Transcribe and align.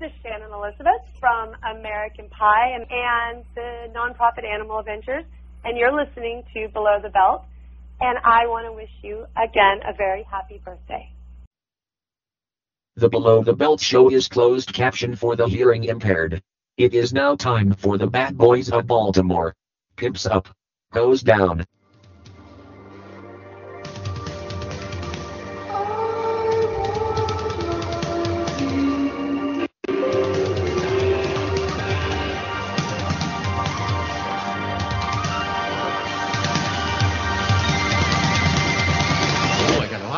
This 0.00 0.10
is 0.10 0.16
Shannon 0.22 0.50
Elizabeth 0.52 1.02
from 1.20 1.54
American 1.70 2.28
Pie 2.28 2.70
and, 2.74 2.86
and 2.90 3.44
the 3.54 3.92
nonprofit 3.96 4.44
Animal 4.44 4.80
Adventures, 4.80 5.24
and 5.64 5.76
you're 5.78 5.92
listening 5.92 6.42
to 6.52 6.68
Below 6.68 6.98
the 7.00 7.10
Belt. 7.10 7.44
And 8.00 8.18
I 8.24 8.46
want 8.46 8.66
to 8.66 8.72
wish 8.72 8.90
you 9.02 9.26
again 9.36 9.80
a 9.86 9.92
very 9.92 10.24
happy 10.24 10.60
birthday. 10.64 11.12
The 12.96 13.08
Below 13.08 13.44
the 13.44 13.52
Belt 13.52 13.80
show 13.80 14.10
is 14.10 14.26
closed 14.26 14.72
caption 14.72 15.14
for 15.14 15.36
the 15.36 15.46
hearing 15.46 15.84
impaired. 15.84 16.42
It 16.76 16.92
is 16.92 17.12
now 17.12 17.36
time 17.36 17.72
for 17.72 17.96
the 17.96 18.08
Bad 18.08 18.36
Boys 18.36 18.72
of 18.72 18.88
Baltimore. 18.88 19.54
Pimps 19.96 20.26
up. 20.26 20.48
Goes 20.92 21.22
down. 21.22 21.66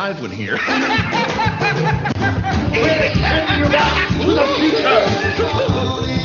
I 0.07 0.13
got 0.13 0.21
a 0.21 0.21
live 0.21 0.21
one 0.21 0.31
here. 0.31 0.57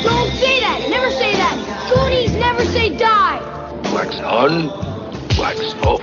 Don't 0.02 0.30
say 0.36 0.60
that! 0.60 0.86
Never 0.88 1.10
say 1.10 1.32
that! 1.34 1.56
Goonies 1.92 2.32
never 2.36 2.64
say 2.64 2.96
die! 2.96 3.40
Wax 3.92 4.20
on, 4.20 4.68
wax 5.36 5.74
off. 5.82 6.00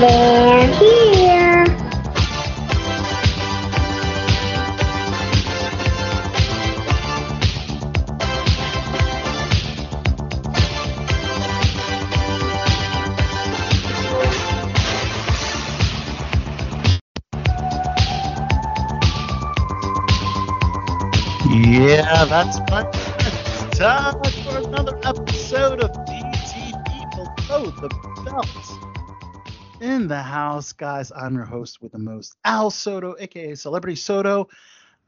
They're 0.00 0.66
here! 0.78 1.15
Yeah, 21.96 22.26
that's 22.26 22.58
right. 22.70 22.86
It's 22.92 23.78
time 23.78 24.22
for 24.44 24.58
another 24.68 24.98
episode 25.02 25.80
of 25.82 25.90
BTB 25.92 27.46
Below 27.46 27.70
the 27.70 27.88
Belt. 28.22 29.80
In 29.80 30.06
the 30.06 30.20
house, 30.20 30.74
guys, 30.74 31.10
I'm 31.10 31.34
your 31.34 31.46
host 31.46 31.80
with 31.80 31.92
the 31.92 31.98
most, 31.98 32.36
Al 32.44 32.70
Soto, 32.70 33.16
aka 33.18 33.54
Celebrity 33.54 33.96
Soto. 33.96 34.46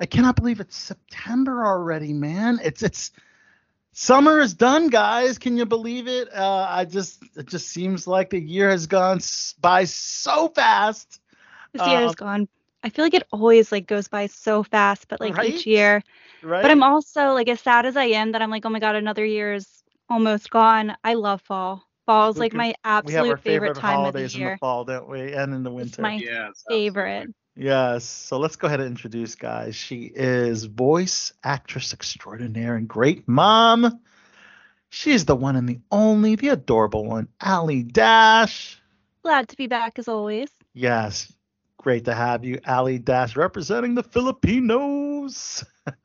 I 0.00 0.06
cannot 0.06 0.36
believe 0.36 0.60
it's 0.60 0.78
September 0.78 1.66
already, 1.66 2.14
man. 2.14 2.58
It's 2.64 2.82
it's 2.82 3.10
summer 3.92 4.38
is 4.38 4.54
done, 4.54 4.88
guys. 4.88 5.36
Can 5.36 5.58
you 5.58 5.66
believe 5.66 6.08
it? 6.08 6.32
Uh, 6.34 6.66
I 6.70 6.86
just 6.86 7.22
it 7.36 7.48
just 7.48 7.68
seems 7.68 8.06
like 8.06 8.30
the 8.30 8.40
year 8.40 8.70
has 8.70 8.86
gone 8.86 9.20
by 9.60 9.84
so 9.84 10.48
fast. 10.48 11.20
This 11.74 11.86
year 11.86 11.98
Um, 11.98 12.04
is 12.08 12.14
gone. 12.14 12.48
I 12.82 12.90
feel 12.90 13.04
like 13.04 13.14
it 13.14 13.26
always 13.32 13.70
like 13.72 13.86
goes 13.86 14.08
by 14.08 14.26
so 14.26 14.62
fast, 14.62 15.08
but 15.08 15.20
like 15.20 15.36
Right? 15.36 15.42
each 15.42 15.66
year. 15.66 16.02
Right? 16.42 16.62
But 16.62 16.70
I'm 16.70 16.82
also 16.82 17.32
like 17.32 17.48
as 17.48 17.60
sad 17.60 17.86
as 17.86 17.96
I 17.96 18.04
am 18.04 18.32
that 18.32 18.42
I'm 18.42 18.50
like, 18.50 18.64
oh 18.66 18.70
my 18.70 18.80
god, 18.80 18.96
another 18.96 19.24
year 19.24 19.54
is 19.54 19.82
almost 20.08 20.50
gone. 20.50 20.96
I 21.04 21.14
love 21.14 21.42
fall. 21.42 21.84
Fall 22.06 22.30
is 22.30 22.38
like 22.40 22.54
do- 22.54 22.54
my 22.54 22.74
we 23.02 23.12
have 23.14 23.28
absolute 23.28 23.30
our 23.30 23.36
favorite, 23.36 23.74
time 23.74 24.04
of 24.04 24.14
the 24.14 24.22
holidays 24.22 24.34
in 24.34 24.42
the 24.42 24.50
year. 24.50 24.58
fall, 24.60 24.84
don't 24.84 25.08
we? 25.08 25.32
And 25.32 25.54
in 25.54 25.62
the 25.62 25.70
winter. 25.72 25.88
It's 25.88 25.98
my 25.98 26.22
yes. 26.22 26.64
favorite. 26.68 27.30
Yes. 27.56 28.04
So 28.04 28.38
let's 28.38 28.56
go 28.56 28.66
ahead 28.66 28.80
and 28.80 28.88
introduce, 28.88 29.34
guys. 29.34 29.74
She 29.74 30.04
is 30.14 30.64
voice 30.64 31.32
actress 31.42 31.92
extraordinaire 31.92 32.76
and 32.76 32.88
great 32.88 33.28
mom. 33.28 34.00
She's 34.90 35.24
the 35.24 35.36
one 35.36 35.56
and 35.56 35.68
the 35.68 35.80
only, 35.90 36.36
the 36.36 36.48
adorable 36.48 37.04
one, 37.04 37.28
Allie 37.40 37.82
Dash. 37.82 38.80
Glad 39.22 39.48
to 39.48 39.56
be 39.56 39.66
back 39.66 39.98
as 39.98 40.08
always. 40.08 40.50
Yes. 40.74 41.32
Great 41.88 42.04
to 42.04 42.14
have 42.14 42.44
you, 42.44 42.60
Ali 42.66 42.98
Dash, 42.98 43.34
representing 43.34 43.94
the 43.94 44.02
Filipinos. 44.02 45.64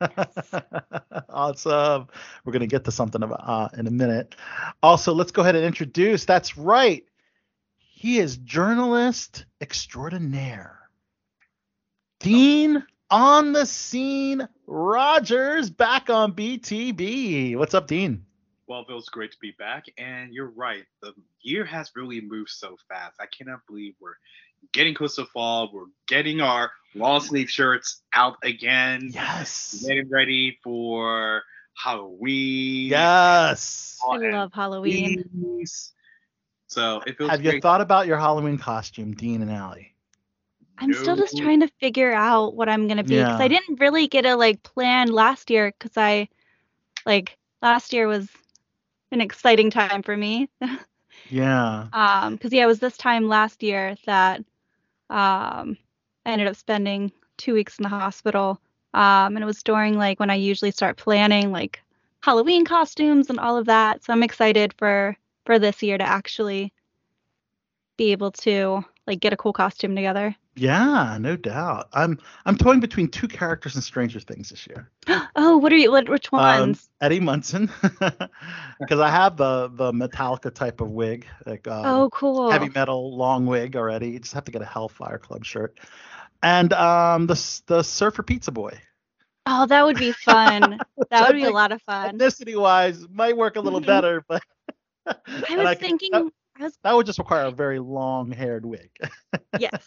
awesome. 1.28 2.06
We're 2.42 2.52
going 2.52 2.60
to 2.60 2.66
get 2.66 2.84
to 2.84 2.90
something 2.90 3.22
uh, 3.22 3.68
in 3.76 3.86
a 3.86 3.90
minute. 3.90 4.34
Also, 4.82 5.12
let's 5.12 5.30
go 5.30 5.42
ahead 5.42 5.56
and 5.56 5.64
introduce. 5.66 6.24
That's 6.24 6.56
right. 6.56 7.04
He 7.76 8.16
is 8.16 8.38
journalist 8.38 9.44
extraordinaire. 9.60 10.88
Dean 12.18 12.82
on 13.10 13.52
the 13.52 13.66
scene 13.66 14.48
Rogers 14.66 15.68
back 15.68 16.08
on 16.08 16.32
BTB. 16.32 17.58
What's 17.58 17.74
up, 17.74 17.88
Dean? 17.88 18.24
Well, 18.66 18.86
feels 18.86 19.10
great 19.10 19.32
to 19.32 19.38
be 19.38 19.52
back. 19.58 19.84
And 19.98 20.32
you're 20.32 20.50
right. 20.56 20.84
The 21.02 21.12
year 21.42 21.66
has 21.66 21.92
really 21.94 22.22
moved 22.22 22.48
so 22.48 22.78
fast. 22.88 23.16
I 23.20 23.26
cannot 23.26 23.60
believe 23.66 23.92
we're 24.00 24.14
getting 24.72 24.94
close 24.94 25.16
to 25.16 25.24
fall. 25.26 25.70
We're 25.72 25.86
getting 26.06 26.40
our 26.40 26.70
long 26.94 27.20
sleeve 27.20 27.50
shirts 27.50 28.02
out 28.12 28.36
again. 28.42 29.10
Yes. 29.12 29.84
Getting 29.86 30.08
ready 30.10 30.58
for 30.62 31.42
Halloween. 31.76 32.90
Yes. 32.90 33.98
I 34.10 34.16
love 34.16 34.52
Halloween. 34.52 35.24
things. 35.24 35.92
So 36.68 37.02
it 37.06 37.16
feels 37.16 37.30
Have 37.30 37.44
you 37.44 37.52
thought 37.60 37.80
about 37.80 38.06
your 38.06 38.18
Halloween 38.18 38.58
costume, 38.58 39.12
Dean 39.14 39.42
and 39.42 39.50
Allie? 39.50 39.94
I'm 40.78 40.92
still 40.92 41.16
just 41.16 41.36
trying 41.36 41.60
to 41.60 41.68
figure 41.80 42.12
out 42.12 42.54
what 42.54 42.68
I'm 42.68 42.86
gonna 42.88 43.04
be 43.04 43.22
because 43.22 43.38
Yeah. 43.38 43.38
I 43.40 43.48
didn't 43.48 43.80
really 43.80 44.06
get 44.08 44.24
a 44.26 44.36
like 44.36 44.62
plan 44.62 45.10
last 45.12 45.50
year 45.50 45.72
because 45.78 45.96
I 45.96 46.28
like 47.06 47.36
last 47.62 47.92
year 47.92 48.06
was 48.06 48.28
an 49.12 49.20
exciting 49.20 49.70
time 49.70 50.02
for 50.02 50.16
me. 50.16 50.48
Yeah. 51.30 51.88
um 51.92 52.34
because 52.34 52.52
yeah 52.52 52.64
it 52.64 52.66
was 52.66 52.80
this 52.80 52.96
time 52.96 53.28
last 53.28 53.62
year 53.62 53.96
that 54.06 54.44
um 55.14 55.76
i 56.26 56.32
ended 56.32 56.48
up 56.48 56.56
spending 56.56 57.12
two 57.36 57.54
weeks 57.54 57.78
in 57.78 57.84
the 57.84 57.88
hospital. 57.88 58.60
Um 58.92 59.36
and 59.36 59.42
it 59.42 59.46
was 59.46 59.62
during 59.62 59.96
like 59.96 60.20
when 60.20 60.30
i 60.30 60.34
usually 60.34 60.70
start 60.70 60.96
planning 60.96 61.52
like 61.52 61.80
halloween 62.20 62.64
costumes 62.64 63.30
and 63.30 63.38
all 63.38 63.56
of 63.56 63.66
that. 63.66 64.04
So 64.04 64.12
i'm 64.12 64.22
excited 64.22 64.74
for 64.78 65.16
for 65.46 65.58
this 65.58 65.82
year 65.82 65.98
to 65.98 66.04
actually 66.04 66.72
be 67.96 68.12
able 68.12 68.32
to 68.32 68.84
like 69.06 69.20
get 69.20 69.32
a 69.32 69.36
cool 69.36 69.52
costume 69.52 69.94
together 69.94 70.36
Yeah, 70.56 71.16
no 71.20 71.36
doubt. 71.36 71.88
I'm 71.92 72.18
I'm 72.46 72.56
toying 72.56 72.80
between 72.80 73.08
two 73.08 73.26
characters 73.28 73.74
in 73.76 73.82
Stranger 73.82 74.20
Things 74.20 74.50
this 74.50 74.66
year. 74.66 74.90
oh 75.36 75.58
what 75.58 75.72
are 75.72 75.76
you 75.76 75.90
what 75.90 76.08
which 76.08 76.30
Um, 76.32 76.40
ones 76.40 76.88
Eddie 77.00 77.20
Munson, 77.20 77.70
because 77.82 79.00
I 79.00 79.10
have 79.10 79.36
the 79.36 79.68
the 79.68 79.92
Metallica 79.92 80.52
type 80.54 80.80
of 80.80 80.90
wig, 80.90 81.26
like 81.46 81.66
um, 81.68 81.84
oh 81.86 82.10
cool 82.12 82.50
heavy 82.50 82.68
metal 82.68 83.16
long 83.16 83.46
wig 83.46 83.76
already. 83.76 84.10
You 84.10 84.20
just 84.20 84.34
have 84.34 84.44
to 84.44 84.52
get 84.52 84.62
a 84.62 84.66
Hellfire 84.66 85.18
Club 85.18 85.44
shirt, 85.44 85.78
and 86.42 86.72
um 86.72 87.26
the 87.26 87.60
the 87.66 87.82
Surfer 87.82 88.22
Pizza 88.22 88.52
Boy. 88.52 88.78
oh 89.46 89.66
that 89.66 89.84
would 89.84 89.98
be 89.98 90.12
fun 90.12 90.78
that 91.10 91.26
would 91.28 91.36
be 91.36 91.44
a 91.44 91.50
lot 91.50 91.72
of 91.72 91.82
fun 91.82 92.16
Ethnicity 92.16 92.58
wise, 92.60 93.06
might 93.08 93.36
work 93.36 93.56
a 93.56 93.60
little 93.60 93.80
Mhm. 93.80 93.86
better, 93.86 94.24
but 94.28 94.42
i 95.06 95.14
was 95.56 95.74
can- 95.74 95.80
thinking 95.80 96.10
that, 96.12 96.32
i 96.58 96.62
was 96.64 96.78
that 96.82 96.94
would 96.94 97.06
just 97.06 97.18
require 97.18 97.44
a 97.46 97.50
very 97.50 97.78
long 97.78 98.30
haired 98.30 98.64
wig 98.64 98.90
yes 99.58 99.86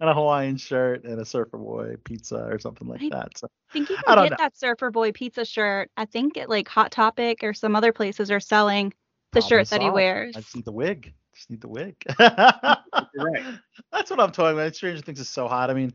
and 0.00 0.08
a 0.10 0.14
Hawaiian 0.14 0.56
shirt 0.56 1.04
and 1.04 1.20
a 1.20 1.24
Surfer 1.24 1.58
Boy 1.58 1.96
pizza 2.04 2.36
or 2.50 2.58
something 2.58 2.86
like 2.88 3.02
I- 3.02 3.08
that. 3.10 3.38
So 3.38 3.48
think 3.72 3.88
you 3.90 3.96
I 4.06 4.14
can 4.14 4.24
get 4.24 4.30
know. 4.30 4.36
that 4.38 4.56
Surfer 4.56 4.90
Boy 4.90 5.12
pizza 5.12 5.44
shirt. 5.44 5.90
I 5.96 6.04
think 6.04 6.36
at 6.36 6.48
like 6.48 6.68
Hot 6.68 6.90
Topic 6.90 7.42
or 7.42 7.52
some 7.54 7.74
other 7.76 7.92
places 7.92 8.30
are 8.30 8.40
selling 8.40 8.90
the 9.32 9.40
problem 9.40 9.48
shirt 9.48 9.68
that 9.70 9.82
he 9.82 9.90
wears. 9.90 10.36
I 10.36 10.40
just 10.40 10.54
need 10.54 10.64
the 10.64 10.72
wig. 10.72 11.12
Just 11.34 11.50
need 11.50 11.60
the 11.60 11.68
wig. 11.68 11.96
Right. 12.18 13.42
That's 13.92 14.10
what 14.10 14.20
I'm 14.20 14.30
talking 14.32 14.58
about. 14.58 14.74
Stranger 14.74 15.02
Things 15.02 15.20
is 15.20 15.28
so 15.28 15.48
hot. 15.48 15.70
I 15.70 15.74
mean, 15.74 15.92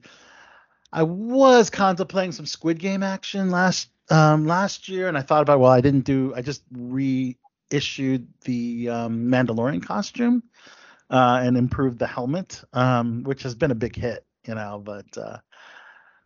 I 0.91 1.03
was 1.03 1.69
contemplating 1.69 2.31
some 2.31 2.45
Squid 2.45 2.79
Game 2.79 3.03
action 3.03 3.49
last 3.51 3.89
um, 4.09 4.45
last 4.47 4.89
year, 4.89 5.07
and 5.07 5.17
I 5.17 5.21
thought 5.21 5.41
about 5.41 5.59
well, 5.59 5.71
I 5.71 5.81
didn't 5.81 6.01
do. 6.05 6.33
I 6.35 6.41
just 6.41 6.63
reissued 7.71 8.27
the 8.45 8.89
um, 8.89 9.27
Mandalorian 9.27 9.83
costume 9.83 10.43
uh, 11.09 11.41
and 11.43 11.57
improved 11.57 11.99
the 11.99 12.07
helmet, 12.07 12.63
um, 12.73 13.23
which 13.23 13.43
has 13.43 13.55
been 13.55 13.71
a 13.71 13.75
big 13.75 13.95
hit, 13.95 14.25
you 14.45 14.55
know. 14.55 14.81
But 14.83 15.17
uh, 15.17 15.37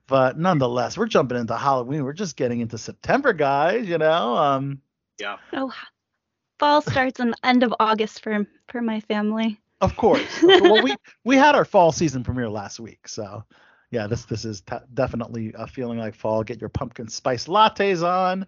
but 0.07 0.37
nonetheless, 0.37 0.97
we're 0.97 1.07
jumping 1.07 1.37
into 1.37 1.55
Halloween. 1.55 2.03
We're 2.03 2.13
just 2.13 2.35
getting 2.35 2.61
into 2.61 2.77
September, 2.77 3.33
guys. 3.33 3.87
You 3.87 3.97
know. 3.97 4.35
Um, 4.35 4.81
Yeah. 5.19 5.37
Oh, 5.53 5.71
fall 6.59 6.81
starts 6.81 7.19
in 7.19 7.31
the 7.31 7.37
end 7.45 7.63
of 7.63 7.73
August 7.79 8.23
for 8.23 8.45
for 8.69 8.81
my 8.81 8.99
family. 9.01 9.59
Of 9.81 9.97
course. 9.97 10.39
well, 10.43 10.81
we 10.81 10.95
we 11.23 11.35
had 11.35 11.55
our 11.55 11.65
fall 11.65 11.91
season 11.91 12.23
premiere 12.23 12.49
last 12.49 12.79
week, 12.79 13.07
so 13.07 13.43
yeah, 13.91 14.07
this 14.07 14.25
this 14.25 14.45
is 14.45 14.61
t- 14.61 14.75
definitely 14.93 15.53
a 15.57 15.67
feeling 15.67 15.99
like 15.99 16.15
fall. 16.15 16.43
Get 16.43 16.61
your 16.61 16.69
pumpkin 16.69 17.07
spice 17.07 17.45
lattes 17.45 18.03
on. 18.03 18.45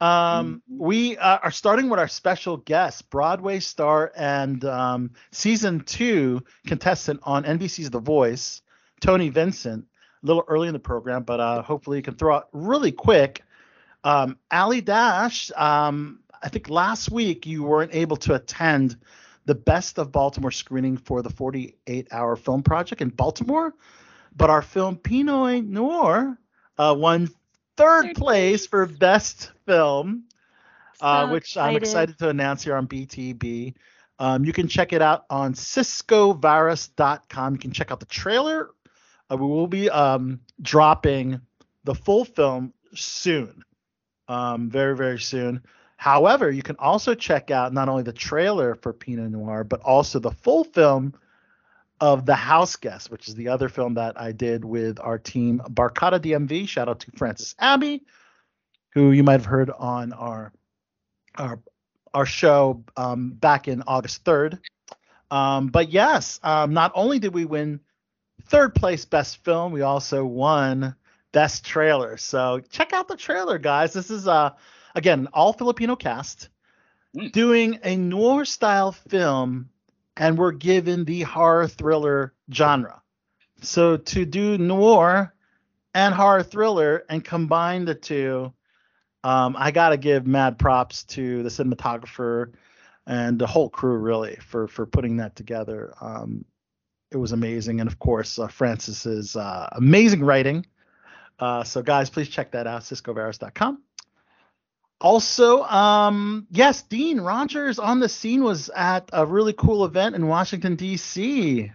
Um, 0.00 0.62
we 0.68 1.16
uh, 1.16 1.38
are 1.42 1.50
starting 1.50 1.88
with 1.88 1.98
our 1.98 2.08
special 2.08 2.58
guest, 2.58 3.08
Broadway 3.08 3.60
star 3.60 4.12
and 4.14 4.64
um, 4.64 5.10
season 5.32 5.80
two 5.80 6.42
contestant 6.66 7.20
on 7.22 7.44
NBC's 7.44 7.90
The 7.90 8.00
Voice, 8.00 8.62
Tony 9.00 9.30
Vincent. 9.30 9.86
A 10.22 10.26
little 10.26 10.44
early 10.48 10.66
in 10.66 10.72
the 10.72 10.80
program, 10.80 11.22
but 11.22 11.40
uh, 11.40 11.62
hopefully 11.62 11.98
you 11.98 12.02
can 12.02 12.14
throw 12.14 12.36
out 12.36 12.48
really 12.52 12.92
quick. 12.92 13.42
Um, 14.02 14.38
Ali 14.50 14.80
Dash, 14.80 15.50
um, 15.56 16.20
I 16.42 16.48
think 16.48 16.68
last 16.68 17.10
week 17.10 17.46
you 17.46 17.62
weren't 17.62 17.94
able 17.94 18.16
to 18.18 18.34
attend 18.34 18.96
the 19.46 19.54
Best 19.54 19.98
of 19.98 20.12
Baltimore 20.12 20.50
screening 20.50 20.96
for 20.96 21.22
the 21.22 21.30
48 21.30 22.08
hour 22.10 22.36
film 22.36 22.62
project 22.62 23.00
in 23.00 23.10
Baltimore, 23.10 23.74
but 24.36 24.50
our 24.50 24.62
film 24.62 24.96
Pinoy 24.96 25.64
Noir 25.66 26.38
uh, 26.78 26.94
won 26.98 27.30
third 27.76 28.14
place 28.14 28.66
for 28.66 28.86
Best 28.86 29.52
Film, 29.66 30.24
uh, 31.00 31.26
So 31.26 31.32
which 31.32 31.56
I'm 31.56 31.76
excited. 31.76 31.82
excited 31.82 32.18
to 32.18 32.28
announce 32.28 32.62
here 32.64 32.76
on 32.76 32.86
BTB. 32.86 33.74
Um, 34.18 34.44
you 34.44 34.52
can 34.52 34.66
check 34.66 34.92
it 34.92 35.02
out 35.02 35.24
on 35.28 35.52
CiscoVirus.com. 35.54 37.52
You 37.54 37.58
can 37.58 37.72
check 37.72 37.90
out 37.90 38.00
the 38.00 38.06
trailer. 38.06 38.70
Uh, 39.30 39.36
we 39.36 39.46
will 39.46 39.66
be 39.66 39.90
um, 39.90 40.40
dropping 40.62 41.40
the 41.84 41.94
full 41.94 42.24
film 42.24 42.72
soon, 42.94 43.62
um, 44.28 44.70
very, 44.70 44.96
very 44.96 45.18
soon. 45.18 45.62
However, 45.98 46.50
you 46.50 46.62
can 46.62 46.76
also 46.78 47.14
check 47.14 47.50
out 47.50 47.72
not 47.72 47.88
only 47.88 48.02
the 48.02 48.12
trailer 48.12 48.74
for 48.74 48.92
Pinoy 48.92 49.30
Noir, 49.30 49.64
but 49.64 49.80
also 49.80 50.18
the 50.18 50.30
full 50.30 50.64
film 50.64 51.14
of 52.00 52.26
The 52.26 52.34
House 52.34 52.76
Guest, 52.76 53.10
which 53.10 53.28
is 53.28 53.34
the 53.34 53.48
other 53.48 53.68
film 53.68 53.94
that 53.94 54.20
I 54.20 54.32
did 54.32 54.64
with 54.64 54.98
our 55.00 55.18
team, 55.18 55.60
Barkada 55.70 56.20
DMV. 56.20 56.68
Shout 56.68 56.88
out 56.88 57.00
to 57.00 57.10
Francis 57.12 57.54
Abbey, 57.58 58.04
who 58.92 59.12
you 59.12 59.22
might 59.22 59.32
have 59.32 59.46
heard 59.46 59.70
on 59.70 60.12
our 60.12 60.52
our 61.36 61.60
our 62.14 62.26
show 62.26 62.82
um, 62.96 63.30
back 63.30 63.68
in 63.68 63.82
August 63.86 64.24
3rd. 64.24 64.58
Um, 65.30 65.68
but 65.68 65.90
yes, 65.90 66.40
um, 66.42 66.72
not 66.72 66.92
only 66.94 67.18
did 67.18 67.34
we 67.34 67.44
win 67.44 67.80
third 68.44 68.74
place 68.74 69.04
best 69.04 69.44
film, 69.44 69.72
we 69.72 69.82
also 69.82 70.24
won 70.24 70.94
best 71.32 71.64
trailer. 71.64 72.16
So 72.16 72.60
check 72.70 72.92
out 72.92 73.08
the 73.08 73.16
trailer, 73.16 73.58
guys. 73.58 73.92
This 73.92 74.10
is 74.10 74.26
uh 74.28 74.50
again 74.94 75.28
all 75.32 75.52
Filipino 75.52 75.96
cast 75.96 76.48
Mm. 77.16 77.32
doing 77.32 77.78
a 77.82 77.96
noir 77.96 78.44
style 78.44 78.92
film, 78.92 79.70
and 80.16 80.38
we're 80.38 80.52
given 80.52 81.04
the 81.04 81.22
horror 81.22 81.68
thriller 81.68 82.34
genre. 82.52 83.02
So 83.62 83.96
to 83.96 84.24
do 84.24 84.58
noir 84.58 85.34
and 85.94 86.14
horror 86.14 86.42
thriller 86.42 87.04
and 87.08 87.24
combine 87.24 87.84
the 87.84 87.94
two, 87.94 88.52
um, 89.24 89.56
I 89.58 89.70
gotta 89.70 89.96
give 89.96 90.26
mad 90.26 90.58
props 90.58 91.04
to 91.04 91.42
the 91.42 91.48
cinematographer 91.48 92.52
and 93.06 93.38
the 93.38 93.46
whole 93.46 93.68
crew 93.68 93.96
really 93.96 94.36
for 94.36 94.68
for 94.68 94.86
putting 94.86 95.16
that 95.18 95.36
together. 95.36 95.94
Um, 96.00 96.44
it 97.10 97.16
was 97.16 97.32
amazing, 97.32 97.80
and 97.80 97.88
of 97.88 97.98
course 97.98 98.38
uh, 98.38 98.48
Francis's 98.48 99.36
uh, 99.36 99.68
amazing 99.72 100.24
writing. 100.24 100.66
Uh, 101.38 101.64
so 101.64 101.82
guys, 101.82 102.10
please 102.10 102.28
check 102.28 102.52
that 102.52 102.66
out, 102.66 102.82
CiscoVirus.com. 102.82 103.82
Also, 105.00 105.62
um, 105.64 106.46
yes, 106.50 106.82
Dean 106.82 107.20
Rogers 107.20 107.78
on 107.78 108.00
the 108.00 108.08
scene 108.08 108.42
was 108.42 108.70
at 108.70 109.08
a 109.12 109.26
really 109.26 109.52
cool 109.52 109.84
event 109.84 110.14
in 110.14 110.26
Washington 110.26 110.74
D.C. 110.74 111.64
Can 111.64 111.72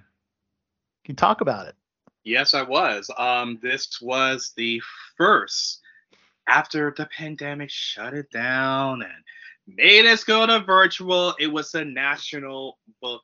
you 1.07 1.15
talk 1.15 1.41
about 1.41 1.67
it? 1.67 1.75
Yes, 2.23 2.53
I 2.53 2.63
was. 2.63 3.09
Um, 3.17 3.59
this 3.61 3.99
was 4.01 4.53
the 4.55 4.81
first 5.17 5.81
after 6.47 6.93
the 6.95 7.05
pandemic 7.05 7.69
shut 7.69 8.13
it 8.13 8.29
down 8.31 9.03
and 9.03 9.11
made 9.77 10.05
us 10.05 10.23
go 10.23 10.45
to 10.45 10.59
virtual. 10.59 11.35
It 11.39 11.47
was 11.47 11.73
a 11.75 11.85
national 11.85 12.77
book 13.01 13.21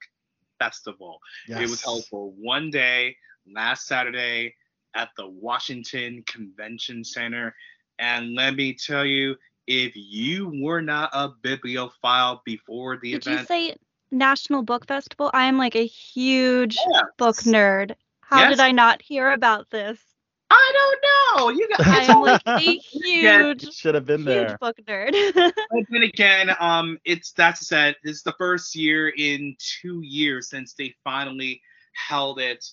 festival. 0.59 1.19
Yes. 1.47 1.61
It 1.61 1.69
was 1.69 1.83
held 1.83 2.05
for 2.05 2.31
one 2.31 2.69
day 2.69 3.15
last 3.51 3.87
Saturday 3.87 4.55
at 4.95 5.09
the 5.17 5.27
Washington 5.27 6.23
Convention 6.25 7.03
Center. 7.03 7.55
And 7.99 8.33
let 8.33 8.55
me 8.55 8.73
tell 8.73 9.05
you, 9.05 9.35
if 9.67 9.93
you 9.95 10.49
were 10.63 10.81
not 10.81 11.09
a 11.13 11.29
bibliophile 11.29 12.41
before 12.45 12.97
the 12.97 13.13
Did 13.13 13.25
you 13.25 13.37
event, 13.37 13.49
say 13.49 13.75
National 14.11 14.63
Book 14.63 14.85
Festival? 14.87 15.29
I 15.33 15.45
am 15.45 15.57
like 15.57 15.75
a 15.75 15.85
huge 15.85 16.89
Yes. 16.89 17.11
book 17.17 17.43
nerd. 17.43 17.95
How 18.21 18.45
Yes. 18.45 18.47
did 18.47 18.59
I 18.59 18.71
not 18.71 19.01
hear 19.01 19.31
about 19.31 19.69
this? 19.69 20.15
I 20.49 20.71
don't 20.73 21.03
know. 21.03 21.49
You 21.49 21.69
got 21.69 21.81
I 21.91 22.03
am 22.03 22.21
like 22.21 22.43
a 22.57 22.77
huge, 22.77 23.69
Should 23.73 23.95
have 23.95 24.05
been 24.05 24.25
huge 24.25 24.25
there. 24.25 24.59
book 24.59 24.77
nerd. 24.87 25.13
But 25.69 25.83
then 25.89 26.03
again, 26.03 26.49
um, 26.59 26.97
it's 27.05 27.31
that's 27.33 27.67
said. 27.67 27.95
This 28.03 28.17
is 28.17 28.23
the 28.23 28.33
first 28.37 28.75
year 28.75 29.09
in 29.09 29.55
two 29.59 30.01
years 30.03 30.49
since 30.49 30.73
they 30.73 30.95
finally 31.03 31.61
held 31.93 32.39
it 32.39 32.63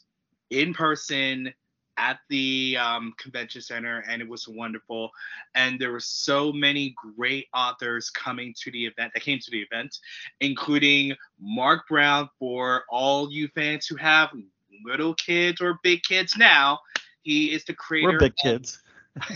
in 0.51 0.75
person 0.75 1.53
at 1.97 2.19
the 2.29 2.77
um, 2.81 3.13
convention 3.19 3.61
center, 3.61 4.05
and 4.09 4.21
it 4.21 4.29
was 4.29 4.49
wonderful. 4.49 5.11
And 5.55 5.79
there 5.79 5.93
were 5.93 6.01
so 6.01 6.53
many 6.53 6.95
great 7.17 7.47
authors 7.55 8.11
coming 8.11 8.55
to 8.61 8.71
the 8.71 8.87
event. 8.87 9.13
That 9.15 9.23
came 9.23 9.39
to 9.39 9.51
the 9.51 9.61
event, 9.61 9.99
including 10.41 11.15
Marc 11.41 11.89
Brown 11.89 12.29
for 12.39 12.85
all 12.89 13.31
you 13.31 13.49
fans 13.49 13.87
who 13.87 13.97
have 13.97 14.31
little 14.85 15.15
kids 15.15 15.61
or 15.61 15.79
big 15.83 16.03
kids 16.03 16.37
now. 16.37 16.81
He 17.23 17.53
is 17.53 17.65
the 17.65 17.75
creator. 17.75 18.13
We're 18.13 18.19
big 18.19 18.33
of- 18.33 18.37
kids. 18.37 18.81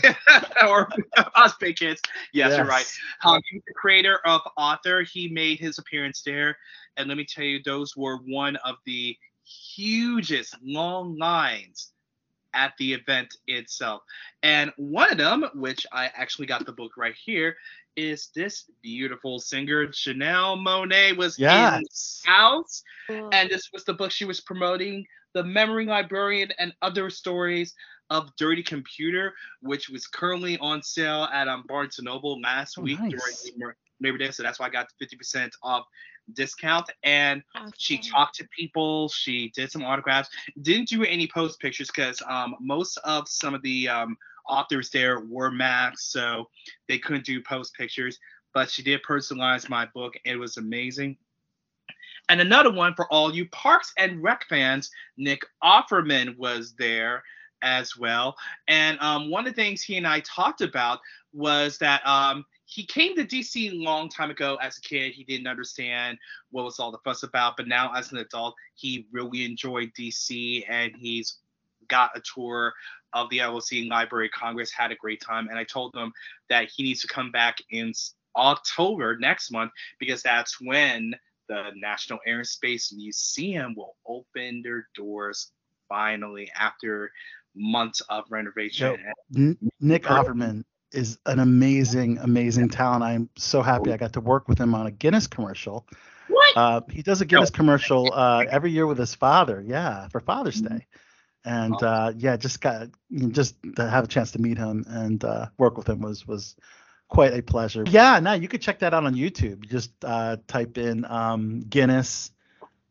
or 0.67 0.89
us 1.35 1.53
big 1.57 1.77
kids. 1.77 2.01
Yes, 2.33 2.57
you're 2.57 2.65
right. 2.65 2.85
Um, 3.23 3.39
he's 3.49 3.61
the 3.65 3.73
creator 3.73 4.19
of 4.25 4.41
Arthur. 4.57 5.03
He 5.03 5.29
made 5.29 5.57
his 5.57 5.77
appearance 5.77 6.21
there, 6.21 6.57
and 6.97 7.07
let 7.07 7.15
me 7.15 7.23
tell 7.23 7.45
you, 7.45 7.61
those 7.63 7.95
were 7.95 8.17
one 8.17 8.57
of 8.57 8.75
the 8.85 9.15
hugest 9.45 10.57
long 10.61 11.17
lines 11.17 11.93
at 12.53 12.73
the 12.79 12.93
event 12.93 13.35
itself. 13.47 14.01
And 14.43 14.71
one 14.77 15.11
of 15.11 15.17
them, 15.17 15.45
which 15.55 15.85
I 15.91 16.09
actually 16.15 16.47
got 16.47 16.65
the 16.65 16.71
book 16.71 16.91
right 16.97 17.15
here, 17.25 17.55
is 17.95 18.29
this 18.35 18.65
beautiful 18.81 19.39
singer 19.39 19.87
Janelle 19.87 20.57
Monáe 20.57 21.15
was 21.17 21.37
in 21.37 21.43
Yes. 21.43 22.21
house, 22.25 22.83
Cool. 23.07 23.29
and 23.33 23.49
this 23.49 23.69
was 23.73 23.83
the 23.83 23.93
book 23.93 24.11
she 24.11 24.25
was 24.25 24.39
promoting, 24.41 25.05
The 25.33 25.43
Memory 25.43 25.85
Librarian 25.85 26.49
and 26.59 26.73
Other 26.81 27.09
Stories 27.09 27.73
of 28.09 28.35
Dirty 28.37 28.63
Computer, 28.63 29.33
which 29.61 29.89
was 29.89 30.07
currently 30.07 30.57
on 30.59 30.81
sale 30.81 31.25
at 31.33 31.47
um, 31.47 31.63
Barnes 31.67 31.99
& 31.99 32.01
Noble 32.01 32.39
last 32.41 32.77
Oh, 32.77 32.81
week 32.83 32.99
nice. 32.99 33.11
during 33.11 33.35
Labor- 33.59 33.77
Labor 34.01 34.17
Day, 34.17 34.31
so 34.31 34.43
that's 34.43 34.59
why 34.59 34.67
I 34.67 34.69
got 34.69 34.87
the 34.97 35.05
50% 35.05 35.51
off 35.61 35.85
discount. 36.33 36.89
And 37.03 37.43
she 37.77 37.97
talked 37.97 38.35
to 38.35 38.47
people, 38.55 39.09
she 39.09 39.51
did 39.55 39.71
some 39.71 39.83
autographs, 39.83 40.29
didn't 40.61 40.89
do 40.89 41.03
any 41.03 41.27
post 41.27 41.59
pictures 41.59 41.87
because 41.87 42.21
um, 42.27 42.55
most 42.59 42.97
of 43.03 43.27
some 43.27 43.53
of 43.53 43.61
the 43.61 43.87
um, 43.89 44.17
authors 44.47 44.89
there 44.89 45.19
were 45.21 45.51
Macs, 45.51 46.05
so 46.11 46.49
they 46.87 46.97
couldn't 46.97 47.25
do 47.25 47.41
post 47.41 47.73
pictures. 47.75 48.19
But 48.53 48.69
she 48.69 48.81
did 48.81 49.01
personalize 49.07 49.69
my 49.69 49.85
book. 49.93 50.15
It 50.25 50.35
was 50.35 50.57
amazing. 50.57 51.17
And 52.29 52.41
another 52.41 52.71
one 52.71 52.93
for 52.95 53.11
all 53.11 53.33
you 53.33 53.47
Parks 53.49 53.91
and 53.97 54.21
Rec 54.21 54.45
fans, 54.47 54.91
Nick 55.17 55.41
Offerman 55.63 56.37
was 56.37 56.73
there 56.77 57.23
as 57.61 57.97
well. 57.97 58.35
And 58.67 58.99
um, 58.99 59.29
one 59.29 59.45
of 59.47 59.53
the 59.53 59.61
things 59.61 59.81
he 59.81 59.97
and 59.97 60.07
I 60.07 60.21
talked 60.21 60.61
about 60.61 60.99
was 61.33 61.77
that 61.79 62.05
um, 62.07 62.45
he 62.69 62.85
came 62.85 63.15
to 63.15 63.25
DC 63.25 63.71
a 63.71 63.83
long 63.83 64.09
time 64.09 64.29
ago 64.29 64.55
as 64.61 64.77
a 64.77 64.81
kid. 64.81 65.13
He 65.13 65.23
didn't 65.23 65.47
understand 65.47 66.19
what 66.51 66.63
was 66.63 66.79
all 66.79 66.91
the 66.91 66.99
fuss 66.99 67.23
about, 67.23 67.57
but 67.57 67.67
now 67.67 67.91
as 67.95 68.11
an 68.11 68.19
adult, 68.19 68.53
he 68.75 69.07
really 69.11 69.43
enjoyed 69.43 69.91
DC 69.97 70.63
and 70.69 70.91
he's 70.95 71.39
got 71.87 72.15
a 72.15 72.21
tour 72.21 72.71
of 73.13 73.27
the 73.31 73.39
LOC 73.39 73.89
Library 73.89 74.27
of 74.27 74.33
Congress, 74.33 74.71
had 74.71 74.91
a 74.91 74.95
great 74.95 75.19
time. 75.19 75.47
And 75.47 75.57
I 75.57 75.63
told 75.63 75.95
him 75.95 76.13
that 76.49 76.69
he 76.69 76.83
needs 76.83 77.01
to 77.01 77.07
come 77.07 77.31
back 77.31 77.57
in 77.71 77.91
October 78.35 79.17
next 79.17 79.51
month 79.51 79.71
because 79.99 80.21
that's 80.21 80.61
when 80.61 81.15
the 81.47 81.71
National 81.75 82.19
Air 82.27 82.37
and 82.37 82.47
Space 82.47 82.93
Museum 82.93 83.73
will 83.75 83.95
open 84.05 84.61
their 84.61 84.87
doors 84.95 85.51
finally 85.87 86.51
after 86.55 87.11
months 87.55 88.01
of 88.09 88.25
renovation. 88.29 88.95
Nick 89.81 90.03
Offerman 90.03 90.63
is 90.91 91.19
an 91.25 91.39
amazing, 91.39 92.17
amazing 92.19 92.69
talent. 92.69 93.03
I'm 93.03 93.29
so 93.37 93.61
happy 93.61 93.93
I 93.93 93.97
got 93.97 94.13
to 94.13 94.21
work 94.21 94.47
with 94.47 94.57
him 94.59 94.73
on 94.73 94.87
a 94.87 94.91
Guinness 94.91 95.27
commercial. 95.27 95.87
What? 96.27 96.57
Uh, 96.57 96.81
he 96.89 97.01
does 97.01 97.21
a 97.21 97.25
Guinness 97.25 97.49
commercial 97.49 98.11
uh, 98.13 98.45
every 98.49 98.71
year 98.71 98.87
with 98.87 98.97
his 98.97 99.15
father. 99.15 99.63
Yeah, 99.65 100.07
for 100.09 100.19
Father's 100.19 100.61
Day. 100.61 100.85
And 101.45 101.75
Oh. 101.81 101.87
uh, 101.87 102.13
yeah, 102.17 102.35
just 102.37 102.59
got 102.61 102.89
just 103.29 103.55
to 103.77 103.89
have 103.89 104.03
a 104.03 104.07
chance 104.07 104.31
to 104.31 104.39
meet 104.39 104.57
him 104.57 104.85
and 104.87 105.23
uh, 105.23 105.47
work 105.57 105.77
with 105.77 105.87
him 105.87 106.01
was 106.01 106.27
was 106.27 106.55
quite 107.07 107.33
a 107.33 107.41
pleasure. 107.41 107.83
Yeah, 107.87 108.19
no, 108.19 108.33
you 108.33 108.47
could 108.47 108.61
check 108.61 108.79
that 108.79 108.93
out 108.93 109.05
on 109.05 109.15
YouTube. 109.15 109.67
Just 109.67 109.91
uh, 110.03 110.37
type 110.47 110.77
in 110.77 111.05
um, 111.05 111.61
Guinness, 111.61 112.31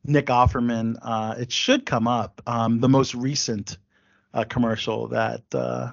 Nick 0.04 0.26
Offerman. 0.26 0.96
Uh, 1.02 1.34
it 1.38 1.52
should 1.52 1.84
come 1.86 2.08
up. 2.08 2.40
Um, 2.46 2.80
the 2.80 2.88
most 2.88 3.14
recent 3.14 3.76
uh, 4.34 4.44
commercial 4.44 5.08
that 5.08 5.42
uh, 5.54 5.92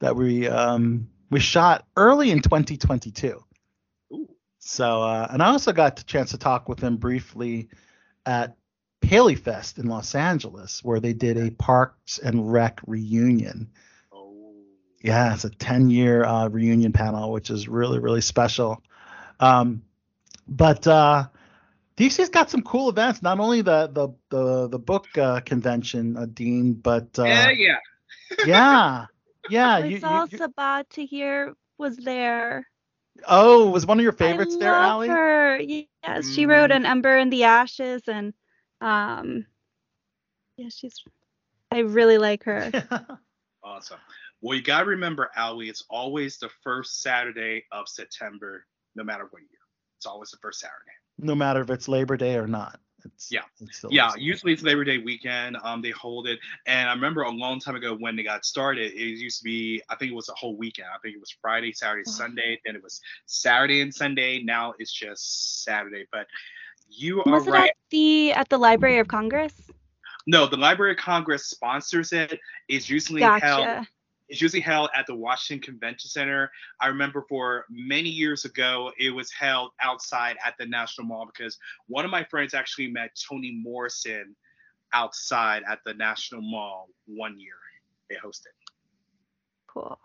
that 0.00 0.16
we 0.16 0.48
um, 0.48 1.08
we 1.30 1.40
shot 1.40 1.86
early 1.96 2.30
in 2.30 2.40
2022. 2.40 3.42
Ooh. 4.12 4.28
So, 4.58 5.02
uh, 5.02 5.28
and 5.30 5.42
I 5.42 5.46
also 5.46 5.72
got 5.72 5.96
the 5.96 6.04
chance 6.04 6.30
to 6.30 6.38
talk 6.38 6.68
with 6.68 6.80
him 6.80 6.96
briefly 6.96 7.68
at 8.24 8.56
PaleyFest 9.02 9.78
in 9.78 9.86
Los 9.86 10.14
Angeles, 10.14 10.82
where 10.82 11.00
they 11.00 11.12
did 11.12 11.36
a 11.36 11.50
Parks 11.50 12.18
and 12.18 12.50
Rec 12.52 12.80
reunion. 12.86 13.70
Oh. 14.12 14.54
Yeah, 15.02 15.34
it's 15.34 15.44
a 15.44 15.50
10 15.50 15.90
year 15.90 16.24
uh, 16.24 16.48
reunion 16.48 16.92
panel, 16.92 17.30
which 17.32 17.50
is 17.50 17.68
really, 17.68 17.98
really 17.98 18.20
special. 18.20 18.82
Um, 19.38 19.82
but 20.48 20.86
uh, 20.86 21.28
DC's 21.96 22.28
got 22.28 22.50
some 22.50 22.62
cool 22.62 22.88
events, 22.88 23.22
not 23.22 23.40
only 23.40 23.62
the 23.62 23.88
the 23.88 24.08
the, 24.28 24.68
the 24.68 24.78
book 24.78 25.06
uh, 25.18 25.40
convention, 25.40 26.16
uh, 26.16 26.26
Dean, 26.26 26.74
but 26.74 27.18
uh, 27.18 27.24
yeah, 27.24 27.50
yeah. 27.50 27.76
yeah, 28.46 29.06
yeah. 29.50 29.74
I 29.76 29.84
you- 29.84 30.00
saw 30.00 30.24
you- 30.24 30.28
you- 30.32 30.38
Sabaa 30.38 30.84
Tahir 30.88 31.54
was 31.78 31.96
there. 31.96 32.66
oh, 33.26 33.70
was 33.70 33.86
one 33.86 33.98
of 33.98 34.02
your 34.02 34.12
favorites 34.12 34.54
I 34.56 34.58
there, 34.58 34.72
love 34.72 34.84
Allie? 34.84 35.08
her. 35.08 35.58
Yes, 35.60 36.28
she 36.30 36.46
wrote 36.46 36.70
Mm. 36.70 36.76
an 36.76 36.86
Ember 36.86 37.16
in 37.16 37.30
the 37.30 37.44
Ashes, 37.44 38.02
and 38.08 38.34
um, 38.80 39.46
yeah, 40.56 40.68
she's. 40.70 41.02
I 41.70 41.80
really 41.80 42.18
like 42.18 42.44
her. 42.44 42.70
Awesome. 43.64 43.98
Well, 44.40 44.56
you 44.56 44.62
gotta 44.62 44.86
remember, 44.86 45.28
Allie, 45.34 45.68
it's 45.68 45.82
always 45.90 46.38
the 46.38 46.48
first 46.62 47.02
Saturday 47.02 47.64
of 47.72 47.88
September, 47.88 48.64
no 48.94 49.02
matter 49.02 49.24
what 49.30 49.40
year. 49.42 49.58
It's 49.98 50.06
always 50.06 50.30
the 50.30 50.36
first 50.40 50.60
Saturday. 50.60 50.92
no 51.18 51.34
matter 51.34 51.62
if 51.62 51.70
it's 51.70 51.88
Labor 51.88 52.16
Day 52.16 52.36
or 52.36 52.46
not. 52.46 52.78
It's, 53.14 53.30
Yeah. 53.30 53.42
It's 53.60 53.78
still 53.78 53.90
Yeah, 53.92 54.08
is. 54.10 54.16
usually 54.18 54.52
it's 54.52 54.62
Labor 54.62 54.84
Day 54.84 54.98
weekend. 54.98 55.56
Um, 55.62 55.80
they 55.82 55.90
hold 55.90 56.26
it, 56.26 56.38
and 56.66 56.88
I 56.88 56.92
remember 56.92 57.22
a 57.22 57.30
long 57.30 57.60
time 57.60 57.76
ago 57.76 57.94
when 57.94 58.16
they 58.16 58.22
got 58.22 58.44
started, 58.44 58.92
it 58.92 58.96
used 59.18 59.38
to 59.38 59.44
be 59.44 59.82
I 59.88 59.96
think 59.96 60.12
it 60.12 60.14
was 60.14 60.28
a 60.28 60.34
whole 60.34 60.56
weekend. 60.56 60.88
I 60.94 60.98
think 61.02 61.14
it 61.16 61.20
was 61.20 61.34
Friday, 61.40 61.72
Saturday, 61.72 62.04
Oh. 62.06 62.10
Sunday. 62.10 62.60
Then 62.64 62.76
it 62.76 62.82
was 62.82 63.00
Saturday 63.26 63.80
and 63.80 63.94
Sunday. 63.94 64.42
Now 64.42 64.74
it's 64.78 64.92
just 64.92 65.64
Saturday. 65.64 66.06
But 66.12 66.26
you 66.88 67.22
are 67.24 67.32
Was 67.32 67.46
it 67.46 67.50
right. 67.50 67.70
at 67.70 67.76
the 67.90 68.32
at 68.32 68.48
the 68.48 68.58
Library 68.58 68.98
of 68.98 69.08
Congress? 69.08 69.54
No, 70.26 70.46
the 70.46 70.56
Library 70.56 70.92
of 70.92 70.98
Congress 70.98 71.46
sponsors 71.46 72.12
it. 72.12 72.38
It's 72.68 72.90
usually 72.90 73.22
held. 73.22 73.86
Gotcha. 74.28 74.32
It's 74.34 74.42
usually 74.42 74.60
held 74.60 74.90
at 74.94 75.06
the 75.06 75.14
Washington 75.14 75.64
Convention 75.64 76.10
Center. 76.10 76.50
I 76.80 76.88
remember 76.88 77.24
for 77.28 77.64
many 77.70 78.08
years 78.08 78.44
ago, 78.44 78.92
it 78.98 79.10
was 79.10 79.30
held 79.32 79.70
outside 79.80 80.36
at 80.44 80.54
the 80.58 80.66
National 80.66 81.06
Mall 81.06 81.26
because 81.26 81.58
one 81.88 82.04
of 82.04 82.10
my 82.10 82.24
friends 82.24 82.54
actually 82.54 82.88
met 82.88 83.10
Toni 83.28 83.60
Morrison 83.62 84.34
outside 84.92 85.62
at 85.68 85.80
the 85.84 85.94
National 85.94 86.42
Mall 86.42 86.88
one 87.06 87.38
year. 87.38 87.54
They 88.08 88.16
hosted. 88.16 88.54
Cool. 89.66 89.98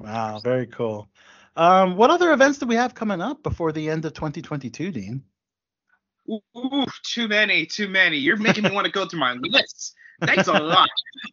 Wow, 0.00 0.40
very 0.42 0.66
cool. 0.66 1.08
Um, 1.56 1.96
what 1.96 2.10
other 2.10 2.32
events 2.32 2.58
do 2.58 2.66
we 2.66 2.76
have 2.76 2.94
coming 2.94 3.20
up 3.20 3.42
before 3.42 3.72
the 3.72 3.90
end 3.90 4.04
of 4.04 4.14
2022, 4.14 4.90
Dean? 4.90 5.22
Ooh, 6.30 6.40
ooh, 6.56 6.86
too 7.02 7.28
many, 7.28 7.66
too 7.66 7.88
many. 7.88 8.16
You're 8.16 8.36
making 8.36 8.64
me 8.64 8.70
want 8.72 8.86
to 8.86 8.92
go 8.92 9.06
through 9.06 9.20
my 9.20 9.34
list. 9.34 9.94
Thanks 10.20 10.48
a 10.48 10.52
lot. 10.52 10.88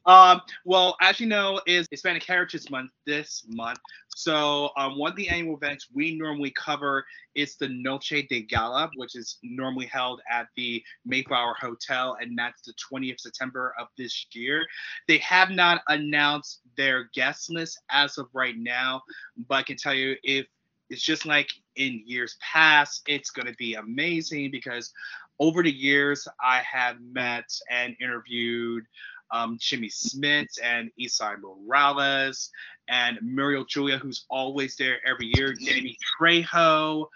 Um, 0.05 0.41
well, 0.65 0.95
as 1.01 1.19
you 1.19 1.27
know, 1.27 1.61
is 1.67 1.87
Hispanic 1.91 2.23
Heritage 2.23 2.69
Month 2.69 2.91
this 3.05 3.45
month. 3.47 3.79
So 4.15 4.71
um, 4.77 4.97
one 4.97 5.11
of 5.11 5.17
the 5.17 5.29
annual 5.29 5.55
events 5.55 5.87
we 5.93 6.15
normally 6.15 6.51
cover 6.51 7.05
is 7.35 7.55
the 7.55 7.69
Noche 7.69 8.25
de 8.29 8.41
Gala, 8.41 8.89
which 8.95 9.15
is 9.15 9.37
normally 9.43 9.85
held 9.85 10.21
at 10.29 10.47
the 10.57 10.83
Mayflower 11.05 11.55
Hotel, 11.59 12.17
and 12.19 12.37
that's 12.37 12.61
the 12.63 12.73
20th 12.91 13.21
September 13.21 13.73
of 13.79 13.87
this 13.97 14.25
year. 14.33 14.65
They 15.07 15.19
have 15.19 15.51
not 15.51 15.81
announced 15.87 16.61
their 16.75 17.09
guest 17.13 17.49
list 17.49 17.79
as 17.89 18.17
of 18.17 18.27
right 18.33 18.55
now, 18.57 19.01
but 19.47 19.55
I 19.55 19.63
can 19.63 19.77
tell 19.77 19.93
you 19.93 20.15
if 20.23 20.47
it's 20.89 21.01
just 21.03 21.25
like 21.25 21.49
in 21.75 22.01
years 22.05 22.35
past, 22.41 23.03
it's 23.07 23.29
going 23.29 23.45
to 23.45 23.53
be 23.53 23.75
amazing 23.75 24.51
because 24.51 24.91
over 25.39 25.63
the 25.63 25.71
years, 25.71 26.27
I 26.43 26.61
have 26.69 26.97
met 27.01 27.45
and 27.69 27.95
interviewed 28.01 28.83
um, 29.31 29.57
Jimmy 29.59 29.89
Smits 29.89 30.57
and 30.63 30.89
Esai 30.99 31.35
Morales 31.39 32.49
and 32.87 33.17
Muriel 33.21 33.65
Julia, 33.65 33.97
who's 33.97 34.25
always 34.29 34.75
there 34.75 34.97
every 35.05 35.31
year. 35.35 35.53
Danny 35.53 35.97
Trejo 36.19 37.07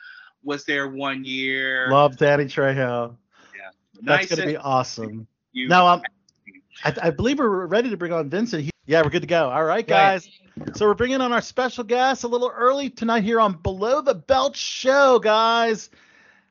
was 0.43 0.63
there 0.65 0.87
one 0.89 1.23
year. 1.25 1.89
Love 1.89 2.17
Danny 2.17 2.45
Trejo. 2.45 3.15
Yeah, 3.55 3.69
that's 4.01 4.05
Nice 4.05 4.29
going 4.29 4.41
to 4.47 4.53
be 4.53 4.57
awesome. 4.57 5.27
you- 5.51 5.67
Now, 5.67 5.87
um, 5.87 6.01
I, 6.83 6.93
I 7.03 7.09
believe 7.09 7.39
we're 7.39 7.65
ready 7.65 7.89
to 7.89 7.97
bring 7.97 8.13
on 8.13 8.29
Vincent. 8.29 8.63
He- 8.63 8.69
yeah, 8.85 9.01
we're 9.01 9.09
good 9.09 9.21
to 9.21 9.27
go. 9.27 9.49
All 9.49 9.63
right, 9.63 9.87
guys. 9.87 10.29
So 10.75 10.85
we're 10.85 10.93
bringing 10.93 11.19
on 11.21 11.31
our 11.31 11.41
special 11.41 11.83
guest 11.83 12.23
a 12.25 12.27
little 12.27 12.51
early 12.53 12.89
tonight 12.89 13.23
here 13.23 13.39
on 13.39 13.53
Below 13.53 14.01
the 14.01 14.13
Belt 14.13 14.55
Show, 14.55 15.17
guys. 15.19 15.89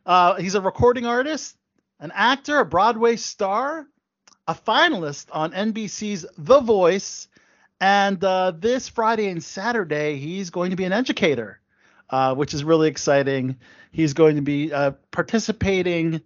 Uh, 0.05 0.35
he's 0.35 0.57
a 0.57 0.61
recording 0.61 1.07
artist, 1.07 1.57
an 2.03 2.11
actor, 2.13 2.59
a 2.59 2.65
Broadway 2.65 3.15
star, 3.15 3.87
a 4.49 4.55
finalist 4.55 5.27
on 5.31 5.53
NBC's 5.53 6.27
The 6.37 6.59
Voice, 6.59 7.29
and 7.81 8.23
uh, 8.25 8.51
this 8.59 8.89
Friday 8.89 9.29
and 9.29 9.43
Saturday 9.43 10.17
he's 10.17 10.51
going 10.51 10.71
to 10.71 10.77
be 10.77 10.85
an 10.85 10.93
educator, 10.93 11.61
uh, 12.11 12.35
which 12.35 12.55
is 12.55 12.65
really 12.65 12.89
exciting. 12.89 13.57
He's 13.93 14.15
going 14.15 14.35
to 14.35 14.43
be 14.43 14.73
uh, 14.73 14.93
participating 15.13 16.23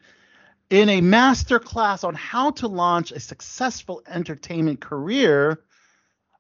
in 0.71 0.89
a 0.89 1.03
master 1.03 1.59
class 1.59 2.05
on 2.05 2.15
how 2.15 2.53
to 2.53 2.69
launch 2.69 3.13
a 3.13 3.21
successful 3.21 4.03
entertainment 4.09 4.81
career 4.81 5.61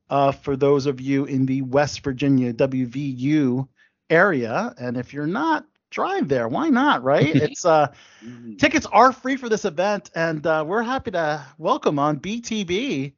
uh, 0.08 0.32
for 0.32 0.56
those 0.56 0.86
of 0.86 0.98
you 0.98 1.26
in 1.26 1.44
the 1.44 1.60
West 1.60 2.02
Virginia 2.02 2.54
WVU 2.54 3.68
area. 4.08 4.74
And 4.78 4.96
if 4.96 5.12
you're 5.12 5.26
not, 5.26 5.66
drive 5.90 6.28
there. 6.28 6.48
Why 6.48 6.68
not, 6.68 7.02
right? 7.02 7.34
it's 7.36 7.64
uh, 7.64 7.92
Mhm. 8.24 8.58
tickets 8.58 8.86
are 8.86 9.12
free 9.12 9.36
for 9.36 9.48
this 9.48 9.64
event, 9.64 10.10
and 10.14 10.46
uh, 10.46 10.64
we're 10.66 10.82
happy 10.82 11.10
to 11.12 11.44
welcome 11.58 11.98
on 11.98 12.18
BTB 12.18 13.12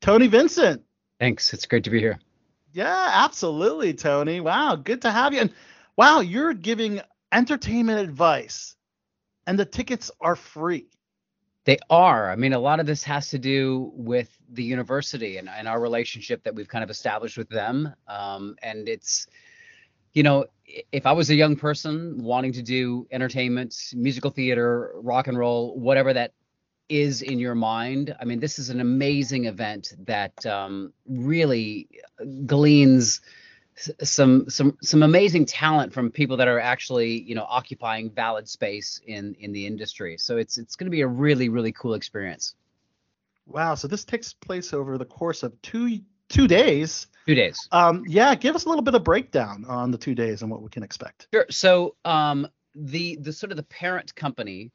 Tony 0.00 0.26
Vincent. 0.26 0.82
Thanks. 1.18 1.52
It's 1.54 1.66
great 1.66 1.84
to 1.84 1.90
be 1.90 2.00
here. 2.00 2.18
Yeah, 2.72 3.10
absolutely, 3.12 3.94
Tony. 3.94 4.40
Wow, 4.40 4.74
good 4.76 5.00
to 5.02 5.10
have 5.10 5.32
you. 5.32 5.40
And 5.40 5.52
wow, 5.96 6.20
you're 6.20 6.54
giving 6.54 7.00
entertainment 7.32 8.00
advice, 8.00 8.74
and 9.46 9.58
the 9.58 9.64
tickets 9.64 10.10
are 10.20 10.36
free. 10.36 10.86
They 11.64 11.78
are. 11.88 12.30
I 12.30 12.36
mean, 12.36 12.52
a 12.52 12.58
lot 12.58 12.78
of 12.80 12.84
this 12.86 13.02
has 13.04 13.30
to 13.30 13.38
do 13.38 13.90
with 13.94 14.36
the 14.50 14.62
university 14.62 15.38
and, 15.38 15.48
and 15.48 15.66
our 15.66 15.80
relationship 15.80 16.42
that 16.44 16.54
we've 16.54 16.68
kind 16.68 16.84
of 16.84 16.90
established 16.90 17.38
with 17.38 17.48
them. 17.48 17.94
Um, 18.06 18.54
and 18.62 18.86
it's, 18.86 19.26
you 20.14 20.22
know, 20.22 20.46
if 20.92 21.06
I 21.06 21.12
was 21.12 21.30
a 21.30 21.34
young 21.34 21.56
person 21.56 22.22
wanting 22.22 22.52
to 22.52 22.62
do 22.62 23.06
entertainment, 23.10 23.76
musical 23.94 24.30
theater, 24.30 24.92
rock 24.96 25.26
and 25.26 25.36
roll, 25.36 25.78
whatever 25.78 26.12
that 26.12 26.32
is 26.88 27.22
in 27.22 27.38
your 27.38 27.54
mind, 27.54 28.14
I 28.20 28.24
mean, 28.24 28.40
this 28.40 28.58
is 28.58 28.70
an 28.70 28.80
amazing 28.80 29.44
event 29.44 29.92
that 30.06 30.44
um, 30.46 30.92
really 31.06 31.88
gleans 32.46 33.20
some 34.02 34.48
some 34.48 34.78
some 34.82 35.02
amazing 35.02 35.46
talent 35.46 35.92
from 35.92 36.10
people 36.10 36.36
that 36.36 36.46
are 36.46 36.60
actually 36.60 37.22
you 37.22 37.34
know 37.34 37.44
occupying 37.48 38.08
valid 38.08 38.48
space 38.48 39.00
in 39.06 39.34
in 39.40 39.52
the 39.52 39.66
industry. 39.66 40.16
So 40.16 40.36
it's 40.36 40.58
it's 40.58 40.76
going 40.76 40.86
to 40.86 40.90
be 40.90 41.00
a 41.00 41.08
really 41.08 41.48
really 41.48 41.72
cool 41.72 41.94
experience. 41.94 42.54
Wow, 43.46 43.74
so 43.74 43.88
this 43.88 44.04
takes 44.04 44.32
place 44.32 44.72
over 44.72 44.96
the 44.96 45.04
course 45.04 45.42
of 45.42 45.60
two 45.60 46.00
two 46.34 46.48
days. 46.48 47.06
two 47.26 47.34
days 47.34 47.56
Um, 47.72 48.04
yeah, 48.06 48.34
give 48.34 48.54
us 48.54 48.64
a 48.64 48.68
little 48.68 48.82
bit 48.82 48.94
of 48.94 49.04
breakdown 49.04 49.64
on 49.66 49.90
the 49.90 49.98
two 49.98 50.14
days 50.14 50.42
and 50.42 50.50
what 50.50 50.62
we 50.62 50.70
can 50.70 50.82
expect. 50.82 51.28
sure 51.32 51.46
so 51.50 51.94
um 52.04 52.46
the 52.74 53.16
the 53.16 53.32
sort 53.32 53.52
of 53.52 53.56
the 53.56 53.62
parent 53.64 54.14
company 54.14 54.72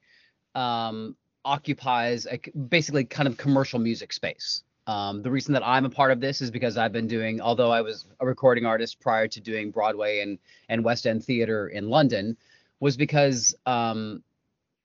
um 0.56 1.16
occupies 1.46 2.28
a, 2.28 2.38
basically 2.78 3.04
kind 3.06 3.28
of 3.28 3.38
commercial 3.38 3.80
music 3.80 4.12
space 4.14 4.64
um, 4.90 5.22
the 5.22 5.30
reason 5.30 5.54
that 5.54 5.62
I'm 5.64 5.86
a 5.86 5.90
part 5.90 6.12
of 6.12 6.20
this 6.20 6.42
is 6.42 6.50
because 6.50 6.76
I've 6.76 6.92
been 6.92 7.08
doing, 7.08 7.42
although 7.42 7.70
I 7.70 7.82
was 7.82 8.08
a 8.20 8.26
recording 8.26 8.66
artist 8.66 9.00
prior 9.00 9.28
to 9.28 9.40
doing 9.40 9.70
Broadway 9.70 10.22
and, 10.22 10.40
and 10.68 10.84
West 10.84 11.06
End 11.06 11.24
theater 11.24 11.68
in 11.68 11.90
London, 11.90 12.36
was 12.80 12.98
because 12.98 13.54
um, 13.68 14.24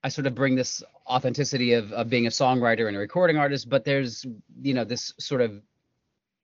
I 0.02 0.10
sort 0.10 0.26
of 0.26 0.34
bring 0.34 0.56
this 0.56 0.82
authenticity 1.06 1.72
of, 1.72 1.90
of 1.94 2.10
being 2.10 2.26
a 2.26 2.30
songwriter 2.30 2.86
and 2.86 2.94
a 2.98 3.00
recording 3.00 3.38
artist, 3.38 3.70
but 3.70 3.86
there's, 3.86 4.26
you 4.60 4.74
know, 4.74 4.84
this 4.84 5.14
sort 5.18 5.40
of 5.40 5.62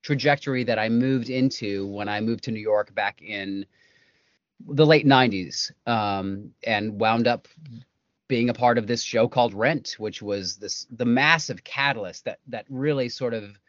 trajectory 0.01 0.63
that 0.63 0.79
I 0.79 0.89
moved 0.89 1.29
into 1.29 1.87
when 1.87 2.09
I 2.09 2.21
moved 2.21 2.43
to 2.45 2.51
New 2.51 2.59
York 2.59 2.93
back 2.95 3.21
in 3.21 3.65
the 4.67 4.85
late 4.85 5.05
90s 5.05 5.71
um, 5.87 6.51
and 6.63 6.99
wound 6.99 7.27
up 7.27 7.47
being 8.27 8.49
a 8.49 8.53
part 8.53 8.77
of 8.77 8.87
this 8.87 9.01
show 9.01 9.27
called 9.27 9.53
Rent, 9.53 9.95
which 9.97 10.21
was 10.21 10.57
this 10.57 10.87
the 10.89 11.05
massive 11.05 11.63
catalyst 11.63 12.25
that 12.25 12.39
that 12.47 12.65
really 12.69 13.09
sort 13.09 13.33
of 13.33 13.59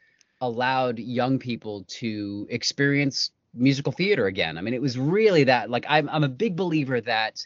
allowed 0.41 0.99
young 0.99 1.39
people 1.39 1.85
to 1.89 2.47
experience 2.51 3.31
musical 3.55 3.93
theater 3.93 4.27
again. 4.27 4.57
I 4.57 4.61
mean, 4.61 4.75
it 4.75 4.83
was 4.83 4.99
really 4.99 5.45
that 5.45 5.71
like 5.71 5.85
I'm 5.89 6.09
I'm 6.09 6.25
a 6.25 6.29
big 6.29 6.57
believer 6.57 7.01
that 7.01 7.45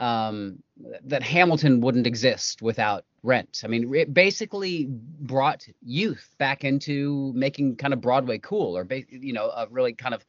um, 0.00 0.62
that 1.04 1.22
Hamilton 1.22 1.80
wouldn't 1.80 2.06
exist 2.06 2.62
without 2.62 3.04
Rent. 3.22 3.62
I 3.64 3.68
mean, 3.68 3.92
it 3.94 4.12
basically 4.12 4.86
brought 4.88 5.66
youth 5.82 6.34
back 6.38 6.64
into 6.64 7.32
making 7.34 7.76
kind 7.76 7.92
of 7.92 8.00
Broadway 8.00 8.38
cool, 8.38 8.76
or 8.76 8.84
ba- 8.84 9.02
you 9.08 9.32
know, 9.32 9.46
a 9.46 9.66
really 9.70 9.94
kind 9.94 10.14
of 10.14 10.24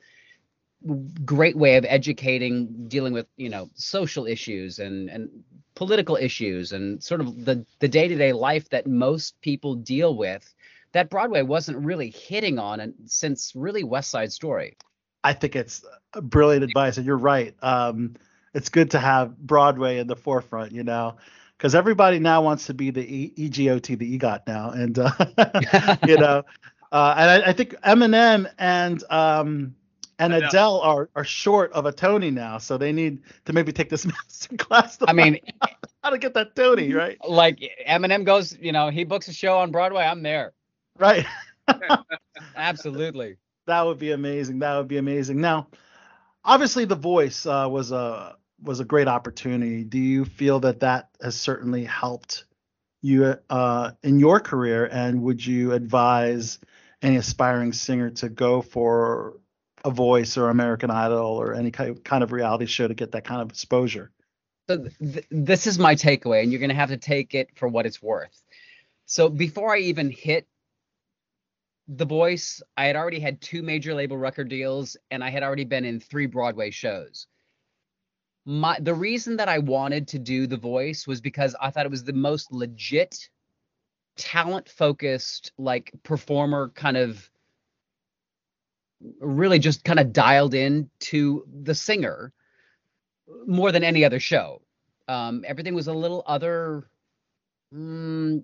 great 1.25 1.57
way 1.57 1.75
of 1.75 1.85
educating, 1.87 2.87
dealing 2.87 3.13
with 3.13 3.27
you 3.35 3.49
know 3.49 3.69
social 3.75 4.25
issues 4.25 4.79
and 4.79 5.09
and 5.09 5.29
political 5.75 6.15
issues 6.15 6.71
and 6.71 7.03
sort 7.03 7.21
of 7.21 7.45
the 7.45 7.65
the 7.79 7.87
day-to-day 7.87 8.33
life 8.33 8.67
that 8.69 8.87
most 8.87 9.39
people 9.41 9.75
deal 9.75 10.15
with 10.15 10.55
that 10.93 11.09
Broadway 11.09 11.43
wasn't 11.43 11.77
really 11.77 12.09
hitting 12.09 12.57
on 12.57 12.79
and 12.79 12.93
since 13.05 13.53
really 13.55 13.83
West 13.83 14.09
Side 14.09 14.31
Story. 14.31 14.77
I 15.23 15.33
think 15.33 15.55
it's 15.55 15.83
brilliant 16.21 16.63
advice, 16.63 16.97
and 16.97 17.05
you're 17.05 17.17
right. 17.17 17.53
Um, 17.61 18.15
it's 18.53 18.69
good 18.69 18.91
to 18.91 18.99
have 18.99 19.37
Broadway 19.37 19.99
in 19.99 20.07
the 20.07 20.15
forefront, 20.15 20.71
you 20.71 20.83
know, 20.83 21.17
because 21.57 21.75
everybody 21.75 22.19
now 22.19 22.41
wants 22.41 22.67
to 22.67 22.73
be 22.73 22.91
the 22.91 23.01
e- 23.01 23.33
EGOT, 23.37 23.97
the 23.97 24.17
EGOT 24.17 24.47
now, 24.47 24.71
and 24.71 24.99
uh, 24.99 25.97
you 26.07 26.17
know, 26.17 26.43
uh, 26.91 27.15
and 27.17 27.29
I, 27.29 27.49
I, 27.49 27.53
think 27.53 27.75
Eminem 27.81 28.49
and 28.57 29.03
um, 29.09 29.75
and 30.19 30.33
Adele 30.33 30.79
are 30.81 31.09
are 31.15 31.23
short 31.23 31.71
of 31.73 31.85
a 31.85 31.91
Tony 31.91 32.31
now, 32.31 32.57
so 32.57 32.77
they 32.77 32.91
need 32.91 33.21
to 33.45 33.53
maybe 33.53 33.71
take 33.71 33.89
this 33.89 34.05
master 34.27 34.55
class. 34.57 34.97
I 35.07 35.13
mean, 35.13 35.39
how 36.03 36.09
to 36.09 36.17
get 36.17 36.33
that 36.35 36.55
Tony 36.55 36.93
right? 36.93 37.17
Like 37.27 37.59
Eminem 37.87 38.25
goes, 38.25 38.57
you 38.59 38.71
know, 38.71 38.89
he 38.89 39.03
books 39.03 39.27
a 39.27 39.33
show 39.33 39.57
on 39.57 39.71
Broadway, 39.71 40.03
I'm 40.03 40.23
there. 40.23 40.53
Right. 40.97 41.25
Absolutely. 42.55 43.37
That 43.65 43.85
would 43.85 43.99
be 43.99 44.11
amazing. 44.11 44.59
That 44.59 44.77
would 44.77 44.87
be 44.87 44.97
amazing. 44.97 45.41
Now, 45.41 45.67
obviously, 46.47 46.85
The 46.85 46.95
Voice 46.95 47.45
uh, 47.45 47.67
was 47.69 47.91
a 47.91 48.37
was 48.63 48.79
a 48.79 48.85
great 48.85 49.07
opportunity. 49.07 49.83
Do 49.83 49.99
you 49.99 50.25
feel 50.25 50.61
that 50.61 50.79
that 50.79 51.09
has 51.21 51.35
certainly 51.35 51.83
helped 51.83 52.45
you 53.03 53.35
uh, 53.49 53.91
in 54.01 54.19
your 54.19 54.39
career? 54.39 54.89
And 54.91 55.21
would 55.23 55.45
you 55.45 55.73
advise 55.73 56.57
any 57.03 57.17
aspiring 57.17 57.73
singer 57.73 58.09
to 58.09 58.29
go 58.29 58.63
for 58.63 59.39
a 59.85 59.91
Voice 59.91 60.37
or 60.37 60.49
American 60.49 60.89
Idol 60.89 61.39
or 61.39 61.53
any 61.53 61.69
kind 61.69 62.23
of 62.23 62.31
reality 62.31 62.65
show 62.65 62.87
to 62.87 62.95
get 62.95 63.11
that 63.11 63.25
kind 63.25 63.41
of 63.41 63.49
exposure? 63.49 64.11
So 64.67 64.87
th- 64.99 65.25
this 65.29 65.67
is 65.67 65.77
my 65.77 65.95
takeaway, 65.95 66.41
and 66.41 66.51
you're 66.51 66.59
going 66.59 66.69
to 66.69 66.75
have 66.75 66.89
to 66.89 66.97
take 66.97 67.35
it 67.35 67.49
for 67.55 67.67
what 67.67 67.85
it's 67.85 68.01
worth. 68.01 68.41
So 69.05 69.29
before 69.29 69.75
I 69.75 69.79
even 69.79 70.09
hit 70.09 70.47
the 71.87 72.05
Voice, 72.05 72.61
I 72.75 72.85
had 72.85 72.95
already 72.95 73.19
had 73.19 73.41
two 73.41 73.63
major 73.63 73.93
label 73.93 74.17
record 74.17 74.49
deals 74.49 74.97
and 75.09 75.23
I 75.23 75.29
had 75.29 75.43
already 75.43 75.63
been 75.63 75.85
in 75.85 75.99
three 75.99 76.25
Broadway 76.25 76.69
shows. 76.69 77.27
My 78.45 78.77
the 78.79 78.93
reason 78.93 79.37
that 79.37 79.49
I 79.49 79.59
wanted 79.59 80.07
to 80.09 80.19
do 80.19 80.47
The 80.47 80.57
Voice 80.57 81.07
was 81.07 81.21
because 81.21 81.55
I 81.61 81.69
thought 81.69 81.85
it 81.85 81.91
was 81.91 82.03
the 82.03 82.13
most 82.13 82.51
legit 82.51 83.29
talent 84.15 84.67
focused 84.69 85.51
like 85.57 85.91
performer 86.03 86.71
kind 86.75 86.97
of 86.97 87.29
really 89.19 89.59
just 89.59 89.83
kind 89.83 89.99
of 89.99 90.11
dialed 90.11 90.53
in 90.53 90.89
to 90.99 91.45
the 91.61 91.75
singer 91.75 92.33
more 93.45 93.71
than 93.71 93.83
any 93.83 94.03
other 94.03 94.19
show. 94.19 94.61
Um, 95.07 95.43
everything 95.47 95.75
was 95.75 95.87
a 95.87 95.93
little 95.93 96.23
other 96.25 96.89
mm, 97.73 98.43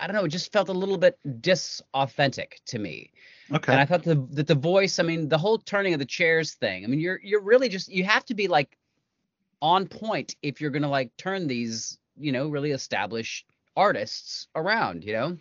I 0.00 0.06
don't 0.06 0.14
know, 0.14 0.24
it 0.24 0.28
just 0.28 0.52
felt 0.52 0.68
a 0.68 0.72
little 0.72 0.98
bit 0.98 1.18
disauthentic 1.26 2.54
to 2.66 2.78
me. 2.78 3.10
Okay. 3.52 3.72
And 3.72 3.80
I 3.80 3.84
thought 3.84 4.02
the, 4.02 4.26
that 4.32 4.46
the 4.46 4.54
voice, 4.54 4.98
I 4.98 5.02
mean, 5.02 5.28
the 5.28 5.38
whole 5.38 5.58
turning 5.58 5.94
of 5.94 5.98
the 5.98 6.06
chairs 6.06 6.54
thing. 6.54 6.84
I 6.84 6.86
mean, 6.86 7.00
you're 7.00 7.20
you're 7.22 7.42
really 7.42 7.68
just 7.68 7.88
you 7.88 8.04
have 8.04 8.24
to 8.26 8.34
be 8.34 8.46
like 8.48 8.76
on 9.62 9.86
point 9.86 10.36
if 10.42 10.60
you're 10.60 10.70
gonna 10.70 10.88
like 10.88 11.16
turn 11.16 11.46
these, 11.46 11.98
you 12.18 12.32
know, 12.32 12.48
really 12.48 12.72
established 12.72 13.46
artists 13.76 14.48
around, 14.54 15.04
you 15.04 15.12
know. 15.14 15.38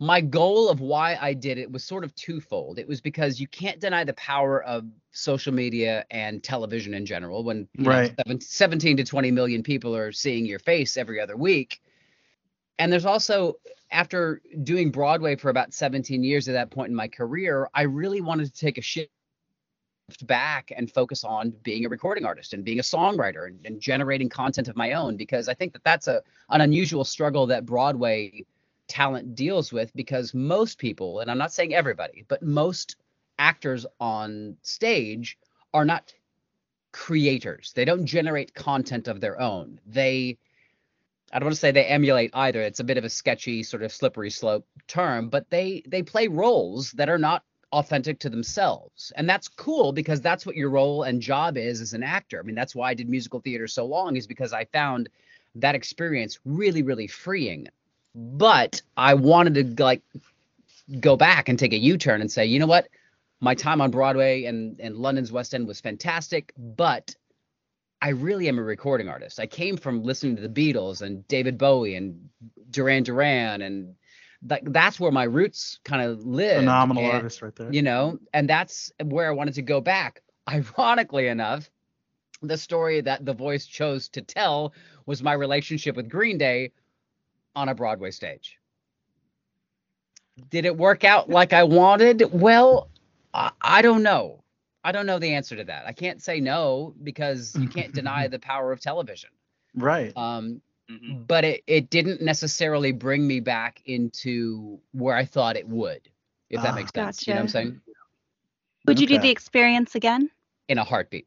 My 0.00 0.20
goal 0.20 0.68
of 0.68 0.80
why 0.80 1.16
I 1.20 1.34
did 1.34 1.56
it 1.56 1.70
was 1.70 1.84
sort 1.84 2.02
of 2.02 2.14
twofold. 2.16 2.78
It 2.78 2.88
was 2.88 3.00
because 3.00 3.40
you 3.40 3.46
can't 3.46 3.80
deny 3.80 4.04
the 4.04 4.12
power 4.14 4.62
of 4.62 4.84
social 5.12 5.54
media 5.54 6.04
and 6.10 6.42
television 6.42 6.94
in 6.94 7.06
general. 7.06 7.44
When 7.44 7.68
right. 7.78 8.12
know, 8.26 8.38
17 8.38 8.96
to 8.96 9.04
20 9.04 9.30
million 9.30 9.62
people 9.62 9.94
are 9.94 10.12
seeing 10.12 10.46
your 10.46 10.58
face 10.58 10.96
every 10.96 11.20
other 11.20 11.36
week, 11.36 11.80
and 12.78 12.92
there's 12.92 13.06
also 13.06 13.56
after 13.90 14.40
doing 14.62 14.90
Broadway 14.90 15.36
for 15.36 15.50
about 15.50 15.72
17 15.72 16.24
years 16.24 16.48
at 16.48 16.52
that 16.52 16.70
point 16.70 16.90
in 16.90 16.96
my 16.96 17.08
career, 17.08 17.68
I 17.74 17.82
really 17.82 18.20
wanted 18.20 18.52
to 18.52 18.60
take 18.60 18.76
a 18.78 18.82
shift 18.82 19.10
back 20.22 20.72
and 20.76 20.90
focus 20.90 21.24
on 21.24 21.50
being 21.62 21.86
a 21.86 21.88
recording 21.88 22.24
artist 22.24 22.52
and 22.52 22.64
being 22.64 22.78
a 22.78 22.82
songwriter 22.82 23.46
and, 23.46 23.64
and, 23.64 23.80
generating 23.80 24.28
content 24.28 24.68
of 24.68 24.76
my 24.76 24.92
own 24.92 25.16
because 25.16 25.48
I 25.48 25.54
think 25.54 25.72
that 25.72 25.84
that's 25.84 26.08
a 26.08 26.22
an 26.50 26.60
unusual 26.60 27.04
struggle 27.04 27.46
that 27.46 27.64
Broadway 27.64 28.44
talent 28.86 29.34
deals 29.34 29.72
with 29.72 29.94
because 29.94 30.34
most 30.34 30.78
people 30.78 31.20
and 31.20 31.30
I'm 31.30 31.38
not 31.38 31.54
saying 31.54 31.74
everybody 31.74 32.26
but 32.28 32.42
most 32.42 32.96
actors 33.38 33.86
on 33.98 34.56
stage 34.62 35.38
are 35.72 35.86
not 35.86 36.12
creators. 36.92 37.72
They 37.74 37.84
don't 37.84 38.06
generate 38.06 38.54
content 38.54 39.08
of 39.08 39.20
their 39.20 39.40
own. 39.40 39.80
They 39.86 40.38
I 41.34 41.40
don't 41.40 41.46
want 41.46 41.56
to 41.56 41.60
say 41.60 41.72
they 41.72 41.84
emulate 41.86 42.30
either. 42.32 42.62
It's 42.62 42.78
a 42.78 42.84
bit 42.84 42.96
of 42.96 43.02
a 43.02 43.10
sketchy, 43.10 43.64
sort 43.64 43.82
of 43.82 43.92
slippery 43.92 44.30
slope 44.30 44.64
term, 44.86 45.28
but 45.28 45.50
they 45.50 45.82
they 45.84 46.00
play 46.00 46.28
roles 46.28 46.92
that 46.92 47.08
are 47.08 47.18
not 47.18 47.42
authentic 47.72 48.20
to 48.20 48.30
themselves. 48.30 49.12
And 49.16 49.28
that's 49.28 49.48
cool 49.48 49.92
because 49.92 50.20
that's 50.20 50.46
what 50.46 50.54
your 50.54 50.70
role 50.70 51.02
and 51.02 51.20
job 51.20 51.56
is 51.56 51.80
as 51.80 51.92
an 51.92 52.04
actor. 52.04 52.38
I 52.38 52.42
mean, 52.44 52.54
that's 52.54 52.76
why 52.76 52.90
I 52.90 52.94
did 52.94 53.08
musical 53.08 53.40
theater 53.40 53.66
so 53.66 53.84
long 53.84 54.14
is 54.14 54.28
because 54.28 54.52
I 54.52 54.66
found 54.66 55.08
that 55.56 55.74
experience 55.74 56.38
really 56.44 56.82
really 56.82 57.08
freeing. 57.08 57.66
But 58.14 58.80
I 58.96 59.14
wanted 59.14 59.76
to 59.76 59.82
like 59.82 60.02
go 61.00 61.16
back 61.16 61.48
and 61.48 61.58
take 61.58 61.72
a 61.72 61.78
U-turn 61.78 62.20
and 62.20 62.30
say, 62.30 62.46
"You 62.46 62.60
know 62.60 62.68
what? 62.68 62.88
My 63.40 63.56
time 63.56 63.80
on 63.80 63.90
Broadway 63.90 64.44
and 64.44 64.78
and 64.78 64.94
London's 64.98 65.32
West 65.32 65.52
End 65.52 65.66
was 65.66 65.80
fantastic, 65.80 66.52
but 66.56 67.16
I 68.02 68.10
really 68.10 68.48
am 68.48 68.58
a 68.58 68.62
recording 68.62 69.08
artist. 69.08 69.40
I 69.40 69.46
came 69.46 69.76
from 69.76 70.02
listening 70.02 70.36
to 70.36 70.46
the 70.46 70.48
Beatles 70.48 71.00
and 71.02 71.26
David 71.28 71.56
Bowie 71.56 71.94
and 71.94 72.28
Duran 72.70 73.02
Duran 73.02 73.62
and 73.62 73.94
that, 74.42 74.60
that's 74.66 75.00
where 75.00 75.10
my 75.10 75.24
roots 75.24 75.80
kind 75.84 76.02
of 76.02 76.24
live. 76.24 76.58
Phenomenal 76.58 77.04
and, 77.04 77.12
artist 77.12 77.42
right 77.42 77.54
there. 77.56 77.72
You 77.72 77.82
know, 77.82 78.18
and 78.32 78.48
that's 78.48 78.92
where 79.02 79.26
I 79.26 79.30
wanted 79.30 79.54
to 79.54 79.62
go 79.62 79.80
back. 79.80 80.22
Ironically 80.48 81.28
enough, 81.28 81.70
the 82.42 82.58
story 82.58 83.00
that 83.00 83.24
The 83.24 83.32
Voice 83.32 83.66
chose 83.66 84.08
to 84.10 84.20
tell 84.20 84.74
was 85.06 85.22
my 85.22 85.32
relationship 85.32 85.96
with 85.96 86.08
Green 86.10 86.36
Day 86.36 86.72
on 87.56 87.68
a 87.68 87.74
Broadway 87.74 88.10
stage. 88.10 88.58
Did 90.50 90.66
it 90.66 90.76
work 90.76 91.04
out 91.04 91.30
like 91.30 91.52
I 91.52 91.62
wanted? 91.62 92.22
Well, 92.32 92.90
I, 93.32 93.52
I 93.62 93.82
don't 93.82 94.02
know. 94.02 94.43
I 94.84 94.92
don't 94.92 95.06
know 95.06 95.18
the 95.18 95.34
answer 95.34 95.56
to 95.56 95.64
that. 95.64 95.86
I 95.86 95.92
can't 95.92 96.22
say 96.22 96.40
no 96.40 96.94
because 97.02 97.56
you 97.58 97.68
can't 97.68 97.92
deny 97.94 98.28
the 98.28 98.38
power 98.38 98.70
of 98.70 98.80
television. 98.80 99.30
Right. 99.74 100.12
Um, 100.16 100.60
mm-hmm. 100.90 101.22
but 101.22 101.44
it, 101.44 101.64
it 101.66 101.90
didn't 101.90 102.20
necessarily 102.20 102.92
bring 102.92 103.26
me 103.26 103.40
back 103.40 103.82
into 103.86 104.78
where 104.92 105.16
I 105.16 105.24
thought 105.24 105.56
it 105.56 105.66
would, 105.66 106.08
if 106.50 106.62
that 106.62 106.72
ah, 106.72 106.74
makes 106.74 106.92
sense. 106.92 107.18
Gotcha. 107.18 107.30
You 107.30 107.34
know 107.34 107.40
what 107.40 107.42
I'm 107.42 107.48
saying? 107.48 107.80
Would 108.86 109.00
you 109.00 109.06
do 109.06 109.18
the 109.18 109.30
experience 109.30 109.94
again? 109.94 110.30
In 110.68 110.76
a 110.76 110.84
heartbeat. 110.84 111.26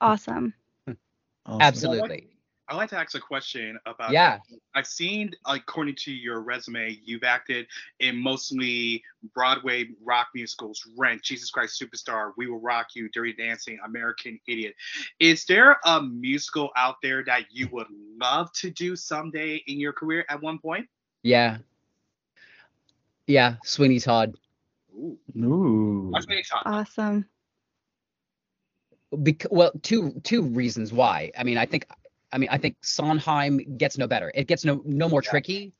Awesome. 0.00 0.52
awesome. 1.46 1.62
Absolutely. 1.62 2.28
I'd 2.72 2.76
like 2.76 2.88
to 2.90 2.98
ask 2.98 3.14
a 3.14 3.20
question 3.20 3.78
about. 3.84 4.12
Yeah. 4.12 4.38
I've 4.74 4.86
seen, 4.86 5.32
according 5.46 5.94
to 5.96 6.10
your 6.10 6.40
resume, 6.40 6.98
you've 7.04 7.22
acted 7.22 7.66
in 8.00 8.16
mostly 8.16 9.02
Broadway 9.34 9.90
rock 10.02 10.28
musicals: 10.34 10.82
Rent, 10.96 11.22
Jesus 11.22 11.50
Christ 11.50 11.78
Superstar, 11.78 12.32
We 12.38 12.46
Will 12.46 12.60
Rock 12.60 12.88
You, 12.94 13.10
Dirty 13.10 13.34
Dancing, 13.34 13.78
American 13.84 14.40
Idiot. 14.48 14.74
Is 15.20 15.44
there 15.44 15.76
a 15.84 16.02
musical 16.02 16.70
out 16.74 16.96
there 17.02 17.22
that 17.24 17.42
you 17.50 17.68
would 17.72 17.88
love 18.18 18.50
to 18.54 18.70
do 18.70 18.96
someday 18.96 19.62
in 19.66 19.78
your 19.78 19.92
career 19.92 20.24
at 20.30 20.40
one 20.40 20.58
point? 20.58 20.88
Yeah. 21.22 21.58
Yeah, 23.26 23.56
Sweeney 23.64 24.00
Todd. 24.00 24.34
Ooh. 24.96 25.18
Ooh. 25.36 26.12
Sweeney 26.20 26.42
Todd. 26.42 26.62
Awesome. 26.64 27.26
Bec- 29.12 29.46
well, 29.50 29.72
two 29.82 30.18
two 30.22 30.40
reasons 30.40 30.90
why. 30.90 31.32
I 31.36 31.44
mean, 31.44 31.58
I 31.58 31.66
think 31.66 31.86
I 32.32 32.38
mean, 32.38 32.48
I 32.50 32.58
think 32.58 32.76
Sondheim 32.80 33.76
gets 33.76 33.98
no 33.98 34.06
better. 34.06 34.32
It 34.34 34.46
gets 34.46 34.64
no 34.64 34.82
no 34.84 35.08
more 35.08 35.22
tricky. 35.22 35.72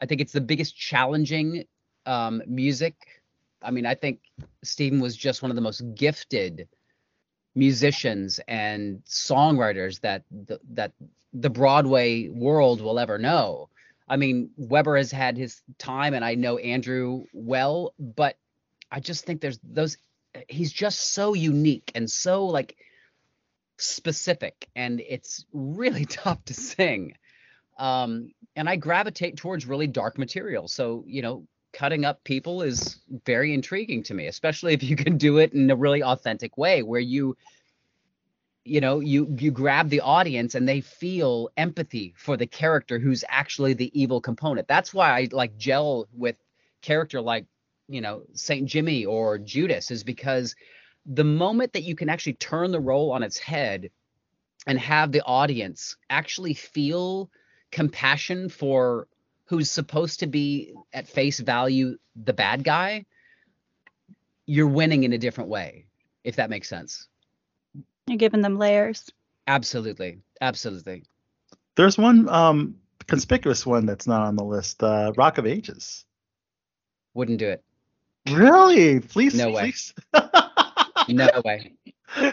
I 0.00 0.06
think 0.06 0.20
it's 0.20 0.32
the 0.32 0.40
biggest 0.40 0.76
challenging 0.76 1.64
um, 2.04 2.42
music. 2.46 2.94
I 3.62 3.70
mean, 3.70 3.86
I 3.86 3.94
think 3.94 4.20
Stephen 4.62 5.00
was 5.00 5.16
just 5.16 5.42
one 5.42 5.50
of 5.50 5.56
the 5.56 5.62
most 5.62 5.82
gifted 5.94 6.68
musicians 7.54 8.38
and 8.46 9.02
songwriters 9.04 10.00
that 10.02 10.22
the, 10.30 10.60
that 10.70 10.92
the 11.32 11.50
Broadway 11.50 12.28
world 12.28 12.80
will 12.80 12.98
ever 12.98 13.18
know. 13.18 13.68
I 14.08 14.16
mean, 14.16 14.50
Webber 14.56 14.96
has 14.96 15.10
had 15.10 15.36
his 15.36 15.62
time, 15.78 16.14
and 16.14 16.24
I 16.24 16.36
know 16.36 16.58
Andrew 16.58 17.24
well, 17.32 17.94
but 17.98 18.36
I 18.92 19.00
just 19.00 19.24
think 19.24 19.40
there's 19.40 19.58
those. 19.64 19.96
He's 20.48 20.72
just 20.72 21.14
so 21.14 21.34
unique 21.34 21.90
and 21.94 22.08
so 22.08 22.46
like 22.46 22.76
specific 23.78 24.68
and 24.74 25.00
it's 25.00 25.44
really 25.52 26.04
tough 26.06 26.44
to 26.46 26.54
sing. 26.54 27.14
Um, 27.78 28.32
and 28.54 28.68
I 28.68 28.76
gravitate 28.76 29.36
towards 29.36 29.66
really 29.66 29.86
dark 29.86 30.18
material. 30.18 30.66
So, 30.68 31.04
you 31.06 31.22
know, 31.22 31.46
cutting 31.72 32.06
up 32.06 32.24
people 32.24 32.62
is 32.62 33.00
very 33.26 33.52
intriguing 33.52 34.02
to 34.04 34.14
me, 34.14 34.26
especially 34.26 34.72
if 34.72 34.82
you 34.82 34.96
can 34.96 35.18
do 35.18 35.38
it 35.38 35.52
in 35.52 35.70
a 35.70 35.76
really 35.76 36.02
authentic 36.02 36.56
way 36.56 36.82
where 36.82 37.00
you 37.00 37.36
you 38.66 38.80
know 38.80 39.00
you 39.00 39.32
you 39.38 39.50
grab 39.50 39.88
the 39.88 40.00
audience 40.00 40.54
and 40.54 40.68
they 40.68 40.80
feel 40.80 41.48
empathy 41.56 42.12
for 42.16 42.36
the 42.36 42.46
character 42.46 42.98
who's 42.98 43.24
actually 43.28 43.74
the 43.74 43.98
evil 43.98 44.20
component 44.20 44.66
that's 44.66 44.92
why 44.92 45.10
i 45.10 45.28
like 45.30 45.56
gel 45.56 46.08
with 46.12 46.36
character 46.82 47.20
like 47.20 47.46
you 47.88 48.00
know 48.00 48.22
saint 48.34 48.68
jimmy 48.68 49.04
or 49.04 49.38
judas 49.38 49.92
is 49.92 50.02
because 50.02 50.56
the 51.06 51.24
moment 51.24 51.72
that 51.72 51.82
you 51.84 51.94
can 51.94 52.08
actually 52.08 52.34
turn 52.34 52.70
the 52.72 52.80
role 52.80 53.12
on 53.12 53.22
its 53.22 53.38
head 53.38 53.90
and 54.66 54.78
have 54.78 55.12
the 55.12 55.22
audience 55.22 55.96
actually 56.10 56.54
feel 56.54 57.30
compassion 57.70 58.48
for 58.48 59.06
who's 59.44 59.70
supposed 59.70 60.20
to 60.20 60.26
be 60.26 60.72
at 60.92 61.06
face 61.06 61.38
value 61.38 61.96
the 62.24 62.32
bad 62.32 62.64
guy 62.64 63.04
you're 64.46 64.66
winning 64.68 65.04
in 65.04 65.12
a 65.12 65.18
different 65.18 65.50
way 65.50 65.86
if 66.24 66.36
that 66.36 66.50
makes 66.50 66.68
sense 66.68 67.08
You're 68.06 68.16
giving 68.18 68.40
them 68.40 68.56
layers. 68.58 69.08
absolutely 69.46 70.18
absolutely 70.40 71.04
There's 71.76 71.96
one 71.98 72.28
um, 72.28 72.76
conspicuous 73.06 73.64
one 73.66 73.86
that's 73.86 74.06
not 74.06 74.22
on 74.22 74.34
the 74.36 74.44
list. 74.44 74.82
Uh, 74.82 75.12
Rock 75.16 75.38
of 75.38 75.46
Ages. 75.46 76.04
wouldn't 77.14 77.38
do 77.38 77.48
it 77.48 77.62
Really? 78.30 78.98
Please, 78.98 79.34
No 79.36 79.50
way. 79.50 79.70
please, 79.70 79.94
no 81.08 81.28
way 81.44 81.72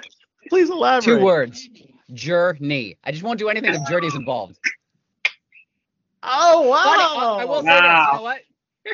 please 0.49 0.69
elaborate. 0.69 1.03
two 1.03 1.23
words 1.23 1.69
journey 2.13 2.97
i 3.03 3.11
just 3.11 3.23
won't 3.23 3.39
do 3.39 3.49
anything 3.49 3.73
if 3.73 3.87
journey's 3.87 4.15
involved 4.15 4.57
Oh 6.25 6.61
Funny, 6.71 7.03
wow! 7.03 7.37
I, 7.37 7.41
I 7.41 7.45
will 7.45 7.55
say 7.61 7.67
this. 7.67 7.81
Wow. 7.81 8.07
You 8.11 8.17
know 8.17 8.23
what? 8.23 8.41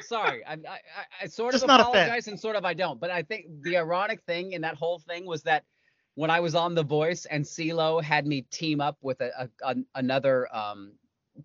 Sorry, 0.02 0.44
I, 0.46 0.54
I, 0.54 0.56
I- 0.56 1.24
I 1.24 1.28
sort 1.28 1.52
Just 1.52 1.64
of 1.64 1.68
not 1.68 1.80
a 1.80 1.84
fan. 1.84 1.92
apologize 2.08 2.28
and 2.28 2.40
sort 2.40 2.56
of 2.56 2.66
I 2.66 2.74
don't. 2.74 3.00
But 3.00 3.12
I 3.12 3.22
think 3.22 3.46
the 3.62 3.78
ironic 3.78 4.22
thing 4.24 4.54
in 4.54 4.62
that 4.62 4.76
whole 4.76 4.98
thing 4.98 5.28
was 5.28 5.44
that 5.44 5.64
when 6.16 6.32
I 6.32 6.40
was 6.40 6.56
on 6.56 6.74
The 6.74 6.84
Voice 6.84 7.26
and 7.26 7.44
CeeLo 7.46 8.02
had 8.02 8.26
me 8.26 8.42
team 8.50 8.82
up 8.82 8.98
with 9.02 9.22
a, 9.22 9.30
a, 9.44 9.50
an 9.70 9.86
another 9.94 10.48
um, 10.56 10.94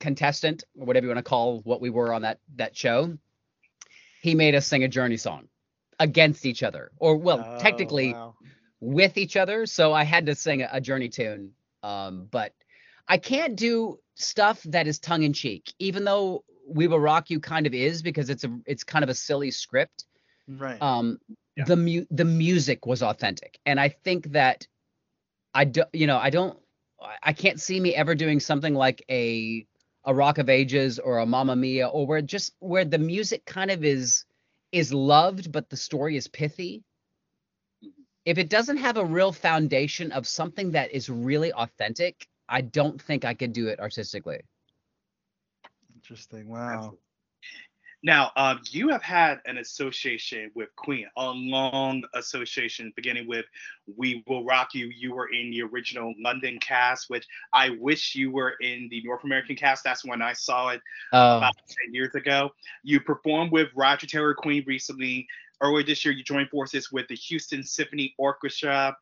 contestant 0.01 0.65
or 0.79 0.87
whatever 0.87 1.05
you 1.07 1.11
want 1.13 1.19
to 1.25 1.29
call 1.29 1.61
what 1.65 1.83
we 1.83 1.91
were 1.91 2.15
on 2.15 2.23
that 2.23 2.39
that 2.57 2.75
show, 2.75 3.19
he 4.23 4.35
made 4.35 4.55
us 4.55 4.67
sing 4.67 4.85
a 4.85 4.89
Journey 4.89 5.19
song 5.19 5.49
against 5.99 6.47
each 6.47 6.63
other, 6.63 6.91
or 6.99 7.17
well, 7.17 7.45
Oh, 7.47 7.59
technically 7.59 8.13
wow. 8.13 8.35
with 8.81 9.17
each 9.19 9.37
other. 9.37 9.67
So 9.67 9.93
I 9.93 10.05
had 10.05 10.27
to 10.27 10.35
sing 10.35 10.63
a, 10.63 10.69
a 10.73 10.81
Journey 10.81 11.09
tune. 11.09 11.53
Um, 11.83 12.29
but 12.31 12.53
I 13.09 13.19
can't 13.19 13.57
do 13.57 13.99
stuff 14.15 14.63
that 14.65 14.87
is 14.87 14.99
tongue 14.99 15.23
in 15.23 15.33
cheek, 15.33 15.73
even 15.79 16.05
though 16.05 16.45
We 16.67 16.87
Will 16.87 16.99
Rock 17.01 17.31
You 17.31 17.41
kind 17.41 17.67
of 17.67 17.75
is 17.75 18.03
because 18.03 18.31
it's 18.31 18.45
a 18.45 18.59
it's 18.67 18.85
kind 18.85 19.03
of 19.03 19.09
a 19.11 19.15
silly 19.15 19.51
script. 19.51 20.05
Right. 20.49 20.81
Um, 20.81 21.19
Yeah. 21.57 21.65
the 21.67 21.77
mu- 21.77 22.07
the 22.11 22.25
music 22.25 22.85
was 22.87 23.03
authentic, 23.03 23.59
and 23.67 23.79
I 23.79 23.89
think 23.91 24.33
that 24.33 24.67
I 25.55 25.65
don't, 25.67 25.89
you 25.93 26.07
know 26.07 26.19
I 26.19 26.31
don't 26.31 26.59
I- 27.01 27.19
I 27.23 27.33
can't 27.33 27.61
see 27.61 27.79
me 27.79 27.95
ever 27.95 28.15
doing 28.15 28.41
something 28.41 28.75
like 28.75 29.05
a 29.11 29.67
a 30.05 30.15
Rock 30.15 30.39
of 30.39 30.49
Ages 30.49 30.99
or 30.99 31.19
a 31.19 31.27
Mamma 31.27 31.57
Mia 31.57 31.87
or 31.89 32.07
where 32.07 32.23
just 32.23 32.55
where 32.61 32.85
the 32.85 32.99
music 32.99 33.45
kind 33.45 33.71
of 33.71 33.85
is 33.85 34.25
is 34.75 34.93
loved 34.93 35.53
but 35.53 35.71
the 35.71 35.77
story 35.77 36.17
is 36.17 36.29
pithy 36.29 36.85
mm-hmm. 37.85 38.03
if 38.25 38.39
it 38.39 38.51
doesn't 38.51 38.79
have 38.79 38.97
a 38.99 39.05
real 39.05 39.33
foundation 39.33 40.13
of 40.13 40.27
something 40.27 40.73
that 40.73 40.93
is 40.93 41.11
really 41.11 41.53
authentic, 41.55 42.27
I 42.49 42.63
don't 42.63 43.01
think 43.01 43.25
I 43.25 43.35
could 43.35 43.53
do 43.53 43.69
it 43.69 43.81
artistically. 43.81 44.41
Interesting. 45.97 46.49
Wow. 46.49 46.99
Now, 48.05 48.33
um, 48.37 48.61
you 48.71 48.91
have 48.91 49.03
had 49.03 49.41
an 49.47 49.57
association 49.57 50.51
with 50.55 50.69
Queen, 50.77 51.07
a 51.17 51.31
long 51.31 52.03
association, 52.13 52.93
beginning 52.97 53.27
with 53.27 53.47
"We 53.97 54.23
Will 54.27 54.45
Rock 54.45 54.75
You." 54.75 54.89
You 54.95 55.15
were 55.15 55.29
in 55.29 55.51
the 55.51 55.63
original 55.63 56.13
London 56.21 56.59
cast, 56.61 57.09
which 57.09 57.27
I 57.55 57.71
wish 57.71 58.15
you 58.15 58.31
were 58.31 58.57
in 58.61 58.89
the 58.91 59.03
North 59.05 59.25
American 59.25 59.57
cast. 59.57 59.85
That's 59.85 60.05
when 60.05 60.21
I 60.21 60.35
saw 60.35 60.69
it 60.69 60.83
Uh, 61.15 61.39
about 61.39 61.55
10 61.87 61.95
years 61.95 62.15
ago. 62.15 62.53
You 62.83 63.01
performed 63.01 63.53
with 63.53 63.71
Roger 63.75 64.07
Taylor 64.07 64.35
Queen 64.35 64.65
recently. 64.67 65.27
Earlier 65.63 65.87
this 65.87 66.05
year, 66.05 66.13
you 66.13 66.23
joined 66.23 66.51
forces 66.51 66.93
with 66.93 67.09
the 67.09 67.15
Houston 67.15 67.63
Symphony 67.63 68.15
Orchestra. 68.19 68.95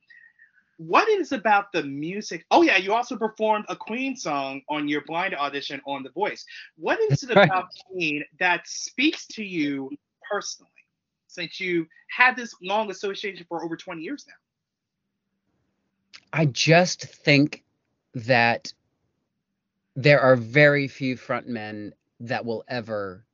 What 0.79 1.09
is 1.09 1.33
about 1.33 1.73
the 1.73 1.83
music? 1.83 2.45
Oh, 2.51 2.63
yeah, 2.63 2.77
you 2.77 2.93
also 2.95 3.17
performed 3.17 3.67
a 3.69 3.77
Queen 3.77 4.17
song 4.17 4.63
on 4.69 4.89
your 4.89 5.03
blind 5.07 5.35
audition 5.35 5.81
on 5.87 6.03
The 6.03 6.11
Voice. 6.11 6.45
What 6.77 6.99
is 7.01 7.23
it 7.23 7.31
about 7.31 7.67
Queen 7.87 8.25
that 8.39 8.67
speaks 8.67 9.27
to 9.29 9.45
you 9.45 9.91
personally 10.31 10.71
since 11.29 11.61
you 11.61 11.87
had 12.09 12.37
this 12.37 12.55
long 12.63 12.91
association 12.91 13.45
for 13.49 13.65
over 13.65 13.77
20 13.77 14.03
years 14.03 14.25
now? 14.27 14.35
I 16.33 16.47
just 16.47 17.03
think 17.03 17.63
that 18.15 18.73
there 19.95 20.21
are 20.21 20.37
very 20.37 20.89
few 20.89 21.17
frontmen 21.17 21.93
that 22.21 22.45
will 22.45 22.65
ever 22.69 23.25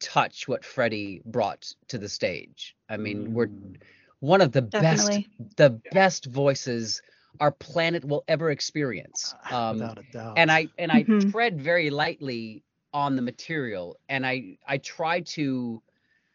touch 0.00 0.48
what 0.48 0.64
Freddie 0.64 1.22
brought 1.24 1.74
to 1.88 1.98
the 1.98 2.08
stage. 2.08 2.76
I 2.88 2.96
mean, 2.96 3.34
we're 3.34 3.48
Mm. 3.48 3.76
One 4.24 4.40
of 4.40 4.52
the 4.52 4.62
Definitely. 4.62 5.28
best 5.28 5.56
the 5.56 5.70
best 5.92 6.26
voices 6.26 7.02
our 7.40 7.52
planet 7.52 8.04
will 8.04 8.24
ever 8.28 8.50
experience. 8.50 9.34
Um, 9.50 9.78
Without 9.80 9.98
a 9.98 10.02
doubt. 10.04 10.36
and 10.36 10.50
I 10.50 10.70
and 10.78 10.90
I 10.92 11.04
Mhm. 11.04 11.30
tread 11.30 11.60
very 11.60 11.90
lightly 11.90 12.64
on 12.92 13.16
the 13.16 13.22
material, 13.22 13.98
and 14.08 14.26
I 14.26 14.58
I 14.66 14.78
try 14.78 15.20
to 15.38 15.82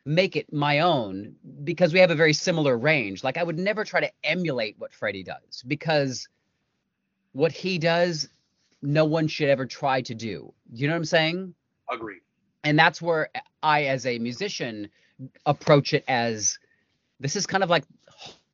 make 0.06 0.36
it 0.36 0.52
my 0.54 0.80
own 0.80 1.36
because 1.64 1.94
we 1.94 2.00
have 2.00 2.12
a 2.12 2.16
very 2.16 2.34
similar 2.34 2.78
range. 2.78 3.24
Like 3.24 3.38
I 3.38 3.44
would 3.44 3.60
never 3.60 3.84
try 3.86 4.02
to 4.02 4.12
emulate 4.24 4.76
what 4.80 4.94
Freddie 4.94 5.24
does 5.24 5.64
because 5.68 6.28
what 7.34 7.52
he 7.52 7.78
does, 7.80 8.30
no 8.82 9.06
one 9.06 9.28
should 9.28 9.50
ever 9.50 9.66
try 9.66 10.02
to 10.02 10.16
do. 10.16 10.54
You 10.72 10.88
know 10.88 10.94
what 10.94 10.98
I'm 11.00 11.06
saying? 11.06 11.56
Agreed. 11.92 12.22
and 12.64 12.78
that's 12.78 13.02
where 13.02 13.30
I, 13.64 13.86
as 13.86 14.06
a 14.06 14.20
musician, 14.20 14.90
approach 15.46 15.94
it 15.94 16.04
as 16.08 16.60
this 17.20 17.36
is 17.36 17.46
kind 17.46 17.64
of 17.64 17.70
like 17.70 17.84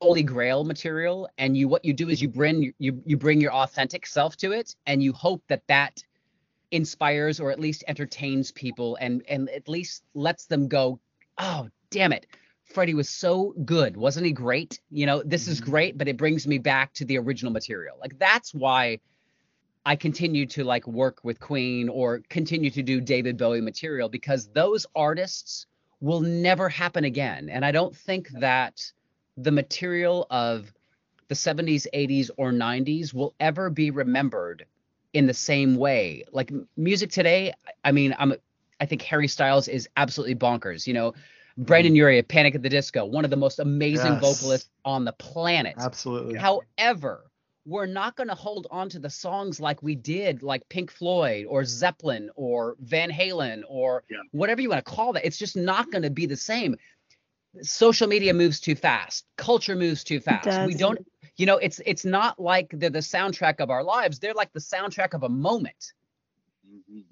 holy 0.01 0.23
grail 0.23 0.63
material, 0.63 1.29
and 1.37 1.55
you 1.57 1.67
what 1.67 1.85
you 1.85 1.93
do 1.93 2.09
is 2.09 2.21
you 2.21 2.29
bring 2.29 2.73
you 2.79 3.01
you 3.05 3.17
bring 3.17 3.41
your 3.41 3.53
authentic 3.53 4.05
self 4.05 4.35
to 4.37 4.51
it, 4.51 4.75
and 4.85 5.01
you 5.03 5.13
hope 5.13 5.43
that 5.47 5.63
that 5.67 6.03
inspires 6.71 7.39
or 7.39 7.51
at 7.51 7.59
least 7.59 7.83
entertains 7.87 8.51
people, 8.51 8.97
and 8.99 9.23
and 9.27 9.49
at 9.49 9.67
least 9.69 10.03
lets 10.13 10.45
them 10.45 10.67
go, 10.67 10.99
oh 11.37 11.69
damn 11.91 12.11
it. 12.13 12.25
Freddie 12.63 12.95
was 12.95 13.09
so 13.09 13.53
good, 13.63 13.95
wasn't 13.95 14.25
he 14.25 14.31
great? 14.31 14.79
You 14.89 15.05
know, 15.05 15.21
this 15.23 15.47
is 15.47 15.61
Mhm. 15.61 15.65
great, 15.65 15.97
but 15.99 16.07
it 16.07 16.17
brings 16.17 16.47
me 16.47 16.57
back 16.57 16.93
to 16.93 17.05
the 17.05 17.17
original 17.19 17.53
material. 17.53 17.97
Like 18.01 18.17
that's 18.17 18.53
why 18.55 18.99
I 19.85 19.95
continue 19.95 20.47
to 20.47 20.63
like 20.63 20.87
work 20.87 21.19
with 21.23 21.39
Queen 21.39 21.89
or 21.89 22.21
continue 22.29 22.71
to 22.71 22.81
do 22.81 22.99
David 23.01 23.37
Bowie 23.37 23.61
material 23.61 24.09
because 24.09 24.47
those 24.49 24.87
artists 24.95 25.67
will 26.05 26.21
never 26.21 26.69
happen 26.69 27.03
again. 27.03 27.49
And 27.49 27.65
I 27.65 27.71
don't 27.71 27.95
think 27.95 28.29
that 28.39 28.91
the 29.37 29.49
material 29.49 30.27
of 30.29 30.71
the 31.29 31.33
70s, 31.33 31.87
80s, 31.95 32.29
or 32.37 32.51
90s 32.51 33.11
will 33.11 33.33
ever 33.39 33.71
be 33.71 33.89
remembered 33.89 34.67
in 35.13 35.25
the 35.25 35.33
same 35.33 35.75
way. 35.75 36.23
Like 36.31 36.51
music 36.77 37.09
today, 37.09 37.53
I 37.83 37.91
mean, 37.91 38.15
I'm 38.19 38.35
I 38.79 38.85
think 38.85 39.01
Harry 39.01 39.27
Styles 39.27 39.67
is 39.67 39.89
absolutely 39.97 40.35
bonkers. 40.35 40.85
You 40.85 40.93
know, 40.93 41.13
Brendon 41.57 41.93
mm-hmm. 41.93 41.97
Urie, 41.97 42.19
of 42.19 42.27
Panic 42.27 42.53
at 42.53 42.61
the 42.61 42.69
Disco, 42.69 43.03
one 43.03 43.25
of 43.25 43.31
the 43.31 43.37
most 43.37 43.57
amazing 43.57 44.13
Yes. 44.13 44.21
vocalists 44.21 44.69
on 44.83 45.05
the 45.05 45.13
planet. 45.13 45.73
Absolutely. 45.79 46.37
However, 46.37 47.23
we're 47.65 47.85
not 47.87 48.15
going 48.15 48.27
to 48.29 48.35
hold 48.35 48.67
on 48.69 48.89
to 48.89 48.99
the 48.99 49.09
songs 49.09 49.59
like 49.59 49.81
we 49.81 49.95
did, 49.95 50.43
like 50.43 50.67
Pink 50.69 50.91
Floyd 50.91 51.45
or 51.49 51.65
Zeppelin 51.65 52.29
or 52.35 52.75
Van 52.79 53.09
Halen 53.11 53.63
or 53.67 54.03
Yeah. 54.09 54.17
whatever 54.31 54.61
you 54.61 54.69
want 54.69 54.85
to 54.85 54.91
call 54.91 55.13
that. 55.13 55.25
It's 55.25 55.37
just 55.37 55.55
not 55.57 55.91
going 55.91 56.03
to 56.03 56.09
be 56.11 56.25
the 56.27 56.37
same. 56.37 56.75
Social 57.61 58.07
media 58.07 58.33
moves 58.33 58.59
too 58.59 58.75
fast. 58.75 59.25
Culture 59.37 59.75
moves 59.75 60.03
too 60.03 60.19
fast. 60.19 60.67
We 60.67 60.75
don't, 60.75 60.99
you 61.37 61.45
know, 61.45 61.57
it's 61.57 61.79
it's 61.85 62.03
not 62.05 62.39
like 62.39 62.69
they're 62.71 62.89
the 62.89 62.99
soundtrack 62.99 63.59
of 63.61 63.69
our 63.69 63.83
lives. 63.83 64.19
They're 64.19 64.33
like 64.33 64.51
the 64.53 64.59
soundtrack 64.59 65.13
of 65.13 65.23
a 65.23 65.29
moment. 65.29 65.93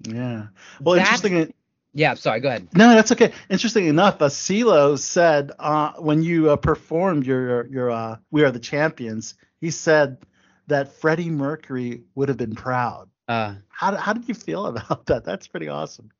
Yeah. 0.02 0.46
Well, 0.80 0.96
That's- 0.96 1.24
interesting. 1.24 1.54
Yeah, 1.96 2.14
sorry. 2.14 2.40
Go 2.40 2.48
ahead. 2.48 2.68
No, 2.74 2.88
that's 2.92 3.12
okay. 3.12 3.32
Interesting 3.48 3.86
enough, 3.86 4.20
uh, 4.20 4.28
CeeLo 4.28 4.98
said 4.98 5.52
uh, 5.60 5.92
when 5.98 6.24
you 6.24 6.50
uh, 6.50 6.56
performed 6.56 7.24
your 7.24 7.66
your 7.68 7.90
uh, 7.90 8.16
"We 8.32 8.42
Are 8.42 8.50
the 8.50 8.58
Champions," 8.58 9.34
he 9.60 9.70
said 9.70 10.18
that 10.66 10.92
Freddie 10.92 11.30
Mercury 11.30 12.02
would 12.14 12.28
have 12.28 12.38
been 12.38 12.54
proud. 12.54 13.08
Uh, 13.28 13.56
How 13.68 13.90
did- 13.90 14.00
how 14.00 14.12
did 14.12 14.28
you 14.28 14.34
feel 14.34 14.66
about 14.74 15.06
that? 15.06 15.24
That's 15.24 15.46
pretty 15.46 15.68
awesome. 15.68 16.10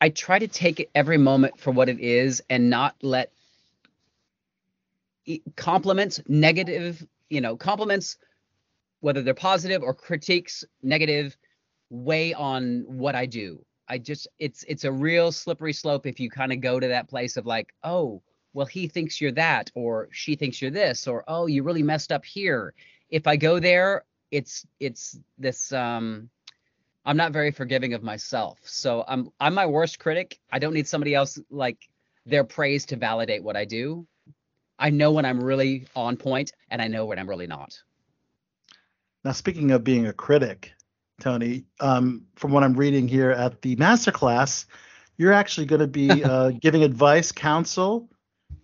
I 0.00 0.08
try 0.08 0.38
to 0.38 0.48
take 0.48 0.80
it 0.80 0.90
every 0.94 1.18
moment 1.18 1.58
for 1.60 1.72
what 1.72 1.88
it 1.88 2.00
is 2.00 2.42
and 2.48 2.70
not 2.70 2.96
let 3.02 3.32
compliments, 5.56 6.20
negative, 6.26 7.06
you 7.28 7.40
know, 7.40 7.56
compliments, 7.56 8.16
whether 9.00 9.22
they're 9.22 9.34
positive 9.34 9.82
or 9.82 9.92
critiques, 9.94 10.64
negative, 10.82 11.36
weigh 11.90 12.32
on 12.32 12.84
what 12.86 13.14
I 13.14 13.26
do. 13.26 13.64
I 13.88 13.98
just, 13.98 14.26
it's, 14.38 14.64
it's 14.68 14.84
a 14.84 14.92
real 14.92 15.32
slippery 15.32 15.72
slope 15.72 16.06
if 16.06 16.18
you 16.18 16.30
kind 16.30 16.52
of 16.52 16.60
go 16.60 16.80
to 16.80 16.88
that 16.88 17.08
place 17.08 17.36
of 17.36 17.44
like, 17.44 17.74
oh, 17.82 18.22
well, 18.52 18.66
he 18.66 18.88
thinks 18.88 19.20
you're 19.20 19.32
that, 19.32 19.70
or 19.74 20.08
she 20.12 20.34
thinks 20.34 20.60
you're 20.60 20.70
this, 20.70 21.06
or 21.06 21.24
oh, 21.28 21.46
you 21.46 21.62
really 21.62 21.82
messed 21.82 22.12
up 22.12 22.24
here. 22.24 22.74
If 23.10 23.26
I 23.26 23.36
go 23.36 23.60
there, 23.60 24.04
it's 24.30 24.66
it's 24.78 25.18
this 25.38 25.72
um 25.72 26.30
I'm 27.04 27.16
not 27.16 27.32
very 27.32 27.50
forgiving 27.50 27.94
of 27.94 28.02
myself. 28.02 28.58
So 28.62 29.04
I'm 29.08 29.30
I'm 29.40 29.54
my 29.54 29.66
worst 29.66 29.98
critic. 29.98 30.38
I 30.52 30.58
don't 30.58 30.74
need 30.74 30.88
somebody 30.88 31.14
else 31.14 31.38
like 31.50 31.88
their 32.26 32.44
praise 32.44 32.86
to 32.86 32.96
validate 32.96 33.42
what 33.42 33.56
I 33.56 33.64
do. 33.64 34.06
I 34.78 34.90
know 34.90 35.12
when 35.12 35.24
I'm 35.24 35.42
really 35.42 35.86
on 35.94 36.16
point 36.16 36.52
and 36.70 36.80
I 36.80 36.88
know 36.88 37.04
when 37.04 37.18
I'm 37.18 37.28
really 37.28 37.46
not. 37.46 37.78
Now, 39.24 39.32
speaking 39.32 39.70
of 39.72 39.84
being 39.84 40.06
a 40.06 40.12
critic, 40.12 40.72
Tony, 41.20 41.64
um, 41.80 42.22
from 42.36 42.52
what 42.52 42.64
I'm 42.64 42.72
reading 42.72 43.06
here 43.06 43.30
at 43.30 43.60
the 43.60 43.76
masterclass, 43.76 44.64
you're 45.18 45.34
actually 45.34 45.66
going 45.66 45.80
to 45.80 45.86
be 45.86 46.24
uh, 46.24 46.50
giving 46.50 46.82
advice, 46.82 47.30
counsel, 47.30 48.08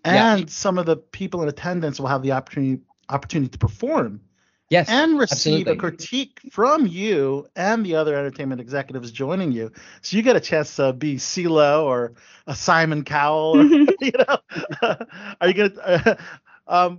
and 0.05 0.41
Yeah. 0.41 0.47
some 0.49 0.79
of 0.79 0.87
the 0.87 0.97
people 0.97 1.43
in 1.43 1.49
attendance 1.49 1.99
will 2.01 2.09
have 2.09 2.23
the 2.23 2.33
opportunity 2.33 2.83
opportunity 3.09 3.51
to 3.51 3.59
perform 3.59 4.21
Yes. 4.69 4.89
and 4.89 5.19
receive 5.19 5.69
a 5.69 5.77
critique 5.77 6.41
from 6.51 6.87
you 6.87 7.47
and 7.55 7.85
the 7.85 7.97
other 7.97 8.17
entertainment 8.17 8.61
executives 8.61 9.11
joining 9.13 9.53
you. 9.53 9.73
So 10.03 10.17
you 10.17 10.23
get 10.23 10.37
a 10.37 10.41
chance 10.41 10.77
to 10.77 10.93
be 10.93 11.17
CeeLo 11.17 11.85
or 11.85 12.15
a 12.47 12.55
Simon 12.55 13.05
Cowell. 13.05 13.59
Or, 13.59 13.63
you 14.01 14.13
know, 14.13 14.39
are 15.41 15.49
you 15.49 15.55
gonna? 15.55 15.75
Uh, 15.83 16.15
um, 16.67 16.99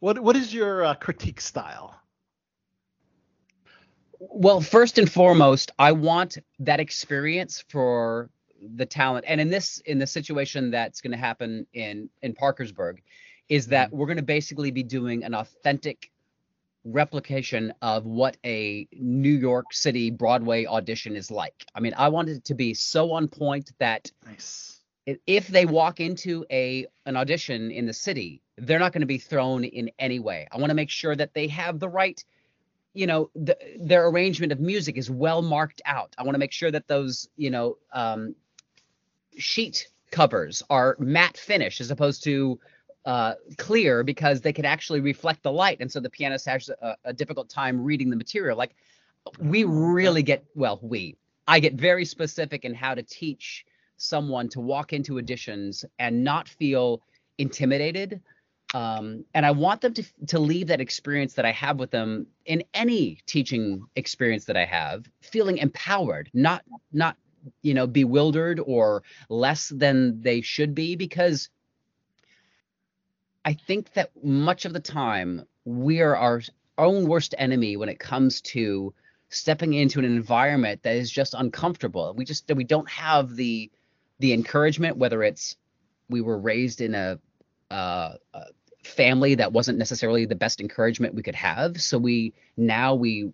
what 0.00 0.18
what 0.20 0.36
is 0.36 0.52
your 0.52 0.84
uh, 0.84 0.94
critique 0.94 1.40
style? 1.40 1.94
Well, 4.18 4.60
first 4.60 4.98
and 4.98 5.10
foremost, 5.10 5.72
I 5.78 5.92
want 5.92 6.38
that 6.60 6.80
experience 6.80 7.64
for 7.68 8.30
the 8.76 8.86
talent. 8.86 9.24
And 9.28 9.40
in 9.40 9.50
this 9.50 9.78
in 9.86 9.98
the 9.98 10.06
situation 10.06 10.70
that's 10.70 11.00
going 11.00 11.12
to 11.12 11.16
happen 11.18 11.66
in 11.72 12.08
in 12.22 12.34
Parkersburg 12.34 13.02
is 13.48 13.66
that 13.68 13.92
we're 13.92 14.06
going 14.06 14.16
to 14.16 14.22
basically 14.22 14.70
be 14.70 14.82
doing 14.82 15.24
an 15.24 15.34
authentic 15.34 16.10
replication 16.84 17.72
of 17.82 18.06
what 18.06 18.36
a 18.44 18.88
New 18.92 19.30
York 19.32 19.72
City 19.72 20.10
Broadway 20.10 20.66
audition 20.66 21.16
is 21.16 21.30
like. 21.30 21.64
I 21.74 21.80
mean, 21.80 21.94
I 21.96 22.08
wanted 22.08 22.38
it 22.38 22.44
to 22.46 22.54
be 22.54 22.74
so 22.74 23.12
on 23.12 23.28
point 23.28 23.72
that 23.78 24.10
Nice. 24.26 24.80
if 25.26 25.46
they 25.48 25.66
walk 25.66 26.00
into 26.00 26.44
a 26.50 26.86
an 27.06 27.16
audition 27.16 27.70
in 27.70 27.86
the 27.86 27.92
city, 27.92 28.42
they're 28.58 28.78
not 28.78 28.92
going 28.92 29.02
to 29.02 29.06
be 29.06 29.18
thrown 29.18 29.64
in 29.64 29.90
any 29.98 30.18
way. 30.18 30.46
I 30.50 30.58
want 30.58 30.70
to 30.70 30.74
make 30.74 30.90
sure 30.90 31.14
that 31.16 31.34
they 31.34 31.48
have 31.48 31.78
the 31.78 31.88
right, 31.88 32.22
you 32.94 33.06
know, 33.06 33.30
the, 33.34 33.56
their 33.78 34.06
arrangement 34.08 34.52
of 34.52 34.60
music 34.60 34.96
is 34.96 35.10
well 35.10 35.42
marked 35.42 35.82
out. 35.84 36.14
I 36.18 36.22
want 36.22 36.34
to 36.34 36.38
make 36.40 36.52
sure 36.52 36.70
that 36.70 36.88
those, 36.88 37.28
you 37.36 37.50
know, 37.50 37.78
um, 37.92 38.34
sheet 39.36 39.88
covers 40.10 40.62
are 40.70 40.96
matte 40.98 41.36
finish 41.36 41.80
as 41.80 41.90
opposed 41.90 42.22
to 42.24 42.58
uh, 43.04 43.34
clear 43.56 44.04
because 44.04 44.40
they 44.40 44.52
can 44.52 44.64
actually 44.64 45.00
reflect 45.00 45.42
the 45.42 45.50
light, 45.50 45.78
and 45.80 45.90
so 45.90 45.98
the 45.98 46.10
pianist 46.10 46.46
has 46.46 46.68
a, 46.68 46.96
a 47.04 47.12
difficult 47.12 47.48
time 47.48 47.82
reading 47.82 48.10
the 48.10 48.16
material. 48.16 48.56
Like 48.56 48.74
we 49.38 49.64
really 49.64 50.22
get 50.22 50.44
well, 50.54 50.78
we 50.82 51.16
I 51.48 51.58
get 51.60 51.74
very 51.74 52.04
specific 52.04 52.64
in 52.64 52.74
how 52.74 52.94
to 52.94 53.02
teach 53.02 53.64
someone 53.96 54.48
to 54.50 54.60
walk 54.60 54.92
into 54.92 55.14
auditions 55.14 55.84
and 55.98 56.22
not 56.24 56.48
feel 56.48 57.02
intimidated. 57.38 58.20
Um, 58.74 59.24
and 59.34 59.44
I 59.44 59.50
want 59.50 59.80
them 59.80 59.94
to 59.94 60.04
to 60.28 60.38
leave 60.38 60.68
that 60.68 60.80
experience 60.80 61.34
that 61.34 61.44
I 61.44 61.52
have 61.52 61.78
with 61.78 61.90
them 61.90 62.26
in 62.46 62.62
any 62.72 63.20
teaching 63.26 63.84
experience 63.96 64.44
that 64.46 64.56
I 64.56 64.64
have, 64.64 65.06
feeling 65.20 65.58
empowered, 65.58 66.30
not 66.32 66.62
not 66.92 67.16
you 67.62 67.74
know 67.74 67.86
bewildered 67.86 68.60
or 68.64 69.02
less 69.28 69.68
than 69.68 70.20
they 70.22 70.40
should 70.40 70.74
be, 70.74 70.96
because 70.96 71.48
I 73.44 73.54
think 73.54 73.92
that 73.94 74.10
much 74.22 74.64
of 74.64 74.72
the 74.72 74.80
time 74.80 75.44
we 75.64 76.00
are 76.00 76.16
our 76.16 76.42
own 76.78 77.06
worst 77.06 77.34
enemy 77.38 77.76
when 77.76 77.88
it 77.88 77.98
comes 77.98 78.40
to 78.40 78.94
stepping 79.28 79.72
into 79.72 79.98
an 79.98 80.04
environment 80.04 80.82
that 80.82 80.96
is 80.96 81.10
just 81.10 81.34
uncomfortable. 81.34 82.14
We 82.16 82.24
just 82.24 82.50
we 82.54 82.64
don't 82.64 82.88
have 82.90 83.34
the 83.34 83.70
the 84.18 84.32
encouragement, 84.32 84.96
whether 84.96 85.22
it's 85.22 85.56
we 86.08 86.20
were 86.20 86.38
raised 86.38 86.80
in 86.80 86.94
a, 86.94 87.18
uh, 87.70 88.14
a 88.34 88.44
family 88.84 89.34
that 89.36 89.52
wasn't 89.52 89.78
necessarily 89.78 90.26
the 90.26 90.34
best 90.34 90.60
encouragement 90.60 91.14
we 91.14 91.22
could 91.22 91.34
have. 91.34 91.80
So 91.80 91.98
we 91.98 92.34
now 92.56 92.94
we 92.94 93.32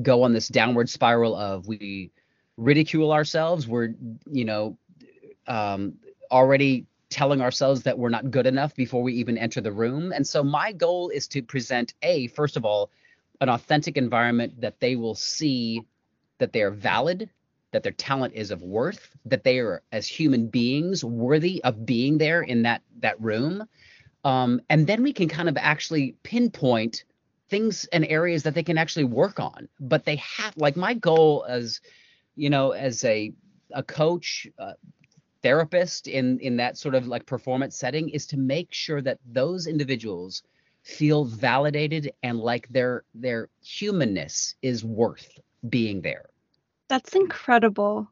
go 0.00 0.22
on 0.22 0.32
this 0.32 0.48
downward 0.48 0.88
spiral 0.88 1.34
of 1.34 1.66
we 1.66 2.10
ridicule 2.56 3.12
ourselves. 3.12 3.66
We're 3.66 3.94
you 4.30 4.44
know 4.44 4.76
um, 5.46 5.94
already 6.30 6.86
telling 7.10 7.40
ourselves 7.40 7.82
that 7.84 7.98
we're 7.98 8.08
not 8.08 8.30
good 8.30 8.46
enough 8.46 8.74
before 8.74 9.02
we 9.02 9.14
even 9.14 9.38
enter 9.38 9.60
the 9.60 9.70
room. 9.70 10.12
And 10.12 10.26
so 10.26 10.42
my 10.42 10.72
goal 10.72 11.10
is 11.10 11.28
to 11.28 11.42
present 11.42 11.94
a 12.02 12.26
first 12.28 12.56
of 12.56 12.64
all 12.64 12.90
an 13.40 13.48
authentic 13.48 13.96
environment 13.96 14.60
that 14.60 14.80
they 14.80 14.96
will 14.96 15.14
see 15.14 15.82
that 16.38 16.52
they 16.52 16.62
are 16.62 16.70
valid, 16.70 17.30
that 17.72 17.82
their 17.82 17.92
talent 17.92 18.34
is 18.34 18.50
of 18.50 18.62
worth, 18.62 19.16
that 19.26 19.44
they 19.44 19.58
are 19.58 19.82
as 19.92 20.06
human 20.06 20.46
beings 20.46 21.04
worthy 21.04 21.62
of 21.64 21.86
being 21.86 22.18
there 22.18 22.42
in 22.42 22.62
that 22.62 22.82
that 23.00 23.20
room. 23.20 23.64
Um, 24.24 24.60
and 24.70 24.86
then 24.86 25.02
we 25.02 25.12
can 25.12 25.28
kind 25.28 25.48
of 25.48 25.56
actually 25.58 26.16
pinpoint 26.22 27.04
things 27.50 27.84
and 27.92 28.06
areas 28.06 28.42
that 28.44 28.54
they 28.54 28.62
can 28.62 28.78
actually 28.78 29.04
work 29.04 29.38
on. 29.38 29.68
But 29.78 30.04
they 30.04 30.16
have 30.16 30.56
like 30.56 30.76
my 30.76 30.94
goal 30.94 31.44
as 31.48 31.80
you 32.36 32.50
know 32.50 32.72
as 32.72 33.04
a 33.04 33.32
a 33.72 33.82
coach, 33.82 34.46
uh, 34.58 34.72
therapist 35.42 36.08
in 36.08 36.38
in 36.40 36.56
that 36.56 36.78
sort 36.78 36.94
of 36.94 37.06
like 37.06 37.26
performance 37.26 37.76
setting 37.76 38.08
is 38.08 38.26
to 38.26 38.38
make 38.38 38.72
sure 38.72 39.02
that 39.02 39.18
those 39.32 39.66
individuals 39.66 40.42
feel 40.82 41.24
validated 41.24 42.12
and 42.22 42.38
like 42.38 42.68
their 42.68 43.04
their 43.14 43.48
humanness 43.62 44.54
is 44.62 44.84
worth 44.84 45.38
being 45.68 46.00
there. 46.02 46.26
That's 46.88 47.14
incredible. 47.14 48.08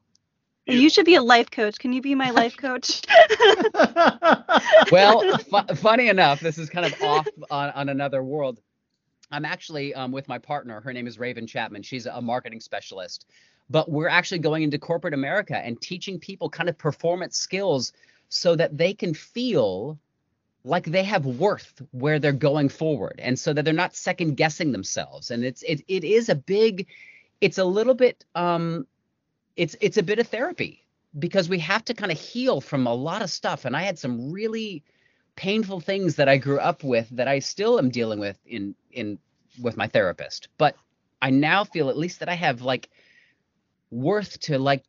You 0.66 0.88
should 0.90 1.06
be 1.06 1.16
a 1.16 1.22
life 1.22 1.50
coach. 1.50 1.78
Can 1.78 1.92
you 1.92 2.00
be 2.00 2.14
my 2.14 2.30
life 2.30 2.56
coach? 2.58 3.02
Well, 4.90 5.22
fu- 5.38 5.74
funny 5.76 6.08
enough, 6.08 6.40
this 6.40 6.58
is 6.58 6.70
kind 6.70 6.86
of 6.86 7.02
off 7.02 7.28
on, 7.50 7.70
on 7.70 7.88
another 7.88 8.22
world. 8.22 8.60
I'm 9.30 9.44
actually 9.44 9.94
um, 9.94 10.12
with 10.12 10.28
my 10.28 10.38
partner. 10.38 10.80
Her 10.80 10.92
name 10.92 11.06
is 11.06 11.18
Raven 11.18 11.46
Chapman. 11.46 11.82
She's 11.82 12.06
a 12.06 12.20
marketing 12.20 12.60
specialist. 12.60 13.26
But 13.70 13.90
we're 13.90 14.08
actually 14.08 14.40
going 14.40 14.62
into 14.62 14.78
corporate 14.78 15.14
America 15.14 15.56
and 15.56 15.80
teaching 15.80 16.18
people 16.18 16.50
kind 16.50 16.68
of 16.68 16.76
performance 16.76 17.38
skills 17.38 17.92
so 18.28 18.56
that 18.56 18.76
they 18.76 18.94
can 18.94 19.14
feel 19.14 19.98
like 20.64 20.84
they 20.84 21.02
have 21.02 21.26
worth 21.26 21.82
where 21.90 22.18
they're 22.18 22.32
going 22.32 22.68
forward 22.68 23.18
and 23.18 23.38
so 23.38 23.52
that 23.52 23.64
they're 23.64 23.74
not 23.74 23.96
second 23.96 24.36
guessing 24.36 24.72
themselves. 24.72 25.30
And 25.30 25.44
it's 25.44 25.62
it, 25.62 25.82
it 25.88 26.04
is 26.04 26.28
a 26.28 26.34
big 26.34 26.86
it's 27.40 27.58
a 27.58 27.64
little 27.64 27.94
bit 27.94 28.24
um 28.34 28.86
it's 29.56 29.76
it's 29.80 29.96
a 29.96 30.02
bit 30.02 30.18
of 30.18 30.28
therapy 30.28 30.86
because 31.18 31.48
we 31.48 31.58
have 31.58 31.84
to 31.84 31.94
kind 31.94 32.12
of 32.12 32.18
heal 32.18 32.60
from 32.60 32.86
a 32.86 32.94
lot 32.94 33.22
of 33.22 33.30
stuff. 33.30 33.64
And 33.64 33.76
i 33.76 33.82
had 33.82 33.98
some 33.98 34.30
really 34.32 34.82
painful 35.34 35.80
things 35.80 36.16
that 36.16 36.28
i 36.28 36.36
grew 36.36 36.58
up 36.58 36.84
with 36.84 37.08
that 37.10 37.26
i 37.26 37.38
still 37.38 37.78
am 37.78 37.90
dealing 37.90 38.20
with 38.20 38.38
in 38.46 38.74
in 38.92 39.18
with 39.60 39.76
my 39.76 39.88
therapist. 39.88 40.48
But 40.58 40.76
i 41.20 41.30
now 41.30 41.64
feel 41.64 41.90
at 41.90 41.98
least 41.98 42.20
that 42.20 42.28
i 42.28 42.34
have 42.34 42.62
like 42.62 42.88
worth 43.92 44.40
to 44.40 44.58
like 44.58 44.82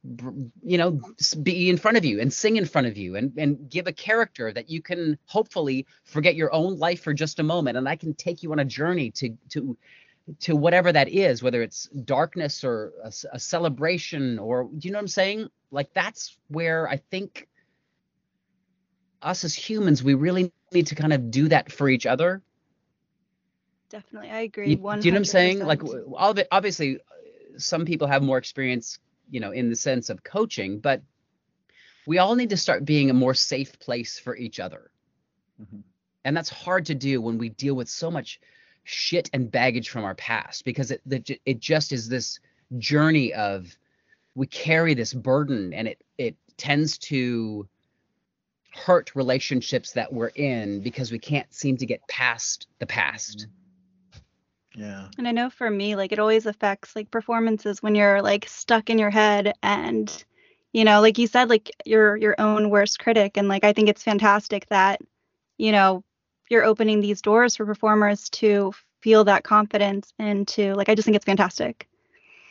you 0.63 0.77
know 0.77 0.97
be 1.43 1.69
in 1.69 1.75
front 1.75 1.97
of 1.97 2.05
you 2.05 2.21
and 2.21 2.31
sing 2.31 2.55
in 2.55 2.65
front 2.65 2.87
of 2.87 2.95
you 2.95 3.17
and 3.17 3.33
and 3.37 3.69
give 3.69 3.85
a 3.85 3.91
character 3.91 4.53
that 4.53 4.69
you 4.69 4.81
can 4.81 5.17
hopefully 5.25 5.85
forget 6.05 6.35
your 6.35 6.51
own 6.53 6.79
life 6.79 7.03
for 7.03 7.13
just 7.13 7.37
a 7.39 7.43
moment 7.43 7.77
and 7.77 7.87
i 7.89 7.97
can 7.97 8.13
take 8.13 8.41
you 8.41 8.53
on 8.53 8.59
a 8.59 8.65
journey 8.65 9.11
to 9.11 9.37
to 9.49 9.77
to 10.39 10.55
whatever 10.55 10.89
that 10.89 11.09
is 11.09 11.43
whether 11.43 11.61
it's 11.61 11.89
darkness 12.05 12.63
or 12.63 12.93
a 13.33 13.39
celebration 13.39 14.39
or 14.39 14.69
do 14.77 14.87
you 14.87 14.91
know 14.93 14.99
what 14.99 15.03
i'm 15.03 15.07
saying 15.09 15.49
like 15.69 15.93
that's 15.93 16.37
where 16.47 16.87
i 16.87 16.95
think 16.95 17.49
us 19.21 19.43
as 19.43 19.53
humans 19.53 20.01
we 20.01 20.13
really 20.13 20.49
need 20.71 20.87
to 20.87 20.95
kind 20.95 21.11
of 21.11 21.29
do 21.29 21.49
that 21.49 21.69
for 21.69 21.89
each 21.89 22.05
other 22.05 22.41
Definitely, 23.89 24.31
I 24.31 24.39
agree. 24.39 24.71
you, 24.71 24.77
One. 24.77 25.01
do 25.01 25.07
you 25.07 25.11
know 25.11 25.17
what 25.17 25.19
I'm 25.19 25.25
saying? 25.25 25.59
Like, 25.59 25.83
all 25.83 26.31
of 26.31 26.39
it, 26.39 26.47
obviously, 26.51 26.97
some 27.57 27.85
people 27.85 28.07
have 28.07 28.23
more 28.23 28.37
experience, 28.37 28.99
you 29.29 29.39
know, 29.39 29.51
in 29.51 29.69
the 29.69 29.75
sense 29.75 30.09
of 30.09 30.23
coaching, 30.23 30.79
but 30.79 31.01
we 32.05 32.17
all 32.17 32.35
need 32.35 32.49
to 32.49 32.57
start 32.57 32.85
being 32.85 33.09
a 33.09 33.13
more 33.13 33.33
safe 33.33 33.79
place 33.79 34.19
for 34.19 34.35
each 34.35 34.59
other. 34.59 34.91
Mhm. 35.61 35.83
And 36.25 36.35
that's 36.35 36.49
hard 36.49 36.85
to 36.87 36.95
do 36.95 37.21
when 37.21 37.37
we 37.37 37.49
deal 37.49 37.75
with 37.75 37.89
so 37.89 38.09
much 38.11 38.39
shit 38.83 39.29
and 39.33 39.49
baggage 39.49 39.89
from 39.89 40.03
our 40.03 40.15
past 40.15 40.65
because 40.65 40.91
it 40.91 41.01
the, 41.05 41.39
it 41.45 41.59
just 41.59 41.91
is 41.91 42.09
this 42.09 42.39
journey 42.77 43.33
of 43.33 43.77
we 44.35 44.47
carry 44.47 44.93
this 44.93 45.13
burden 45.13 45.73
and 45.73 45.87
it 45.87 46.03
it 46.17 46.35
tends 46.57 46.97
to 46.97 47.67
hurt 48.73 49.15
relationships 49.15 49.93
that 49.93 50.11
we're 50.11 50.27
in 50.35 50.81
because 50.81 51.11
we 51.11 51.19
can't 51.19 51.53
seem 51.53 51.77
to 51.77 51.85
get 51.85 52.05
past 52.07 52.67
the 52.79 52.85
past. 52.85 53.47
Yeah. 54.75 55.07
And 55.17 55.27
I 55.27 55.31
know 55.31 55.49
for 55.49 55.69
me, 55.69 55.95
like 55.95 56.11
it 56.11 56.19
always 56.19 56.45
affects 56.45 56.95
like 56.95 57.11
performances 57.11 57.83
when 57.83 57.95
you're 57.95 58.21
like 58.21 58.47
stuck 58.47 58.89
in 58.89 58.97
your 58.97 59.11
head 59.11 59.53
and 59.61 60.23
you 60.73 60.83
know, 60.83 61.01
like 61.01 61.19
you 61.19 61.27
said, 61.27 61.49
like 61.49 61.69
you're 61.85 62.17
your 62.17 62.35
own 62.39 62.69
worst 62.69 62.99
critic. 62.99 63.37
And 63.37 63.47
like 63.47 63.63
I 63.63 63.73
think 63.73 63.89
it's 63.89 64.03
fantastic 64.03 64.67
that, 64.69 64.99
you 65.57 65.71
know, 65.71 66.03
you're 66.49 66.63
opening 66.63 66.99
these 66.99 67.21
doors 67.21 67.55
for 67.55 67.65
performers 67.65 68.29
to 68.31 68.73
feel 69.01 69.23
that 69.25 69.43
confidence 69.43 70.11
and 70.17 70.47
to 70.47 70.73
like 70.73 70.89
I 70.89 70.95
just 70.95 71.05
think 71.05 71.15
it's 71.15 71.25
fantastic. 71.25 71.87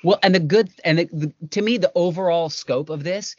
Well, 0.05 0.19
and 0.23 0.35
the 0.35 0.41
good 0.41 0.71
and 0.85 0.99
the, 1.01 1.09
the, 1.13 1.49
to 1.51 1.63
me, 1.63 1.79
the 1.79 1.93
overall 1.95 2.49
scope 2.49 2.91
of 2.91 3.05
this 3.05 3.37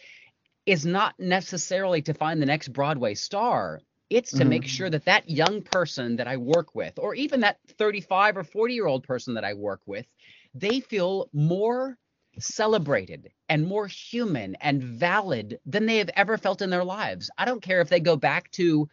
is 0.65 0.85
not 0.85 1.13
necessarily 1.19 2.01
to 2.03 2.13
find 2.13 2.41
the 2.41 2.45
next 2.45 2.69
Broadway 2.69 3.15
star. 3.15 3.81
It's 4.13 4.33
to 4.35 4.45
Mhm. 4.45 4.49
make 4.53 4.67
sure 4.67 4.89
that 4.89 5.05
that 5.05 5.29
young 5.29 5.61
person 5.63 6.17
that 6.17 6.27
I 6.27 6.37
work 6.37 6.75
with, 6.75 6.99
or 6.99 7.15
even 7.15 7.41
that 7.41 7.59
35 7.79 8.37
or 8.37 8.43
40 8.43 8.75
year 8.75 8.87
old 8.87 9.03
person 9.03 9.33
that 9.35 9.43
I 9.45 9.53
work 9.55 9.81
with, 9.87 10.05
they 10.53 10.79
feel 10.81 11.29
more 11.33 11.97
celebrated 12.39 13.31
and 13.49 13.67
more 13.67 13.87
human 13.87 14.55
and 14.61 14.83
valid 14.83 15.59
than 15.65 15.85
they 15.87 15.97
have 15.97 16.11
ever 16.15 16.37
felt 16.37 16.61
in 16.61 16.69
their 16.69 16.83
lives. 16.83 17.29
I 17.37 17.45
don't 17.45 17.61
care 17.61 17.81
if 17.81 17.89
they 17.89 17.99
go 17.99 18.15
back 18.17 18.51
to 18.51 18.89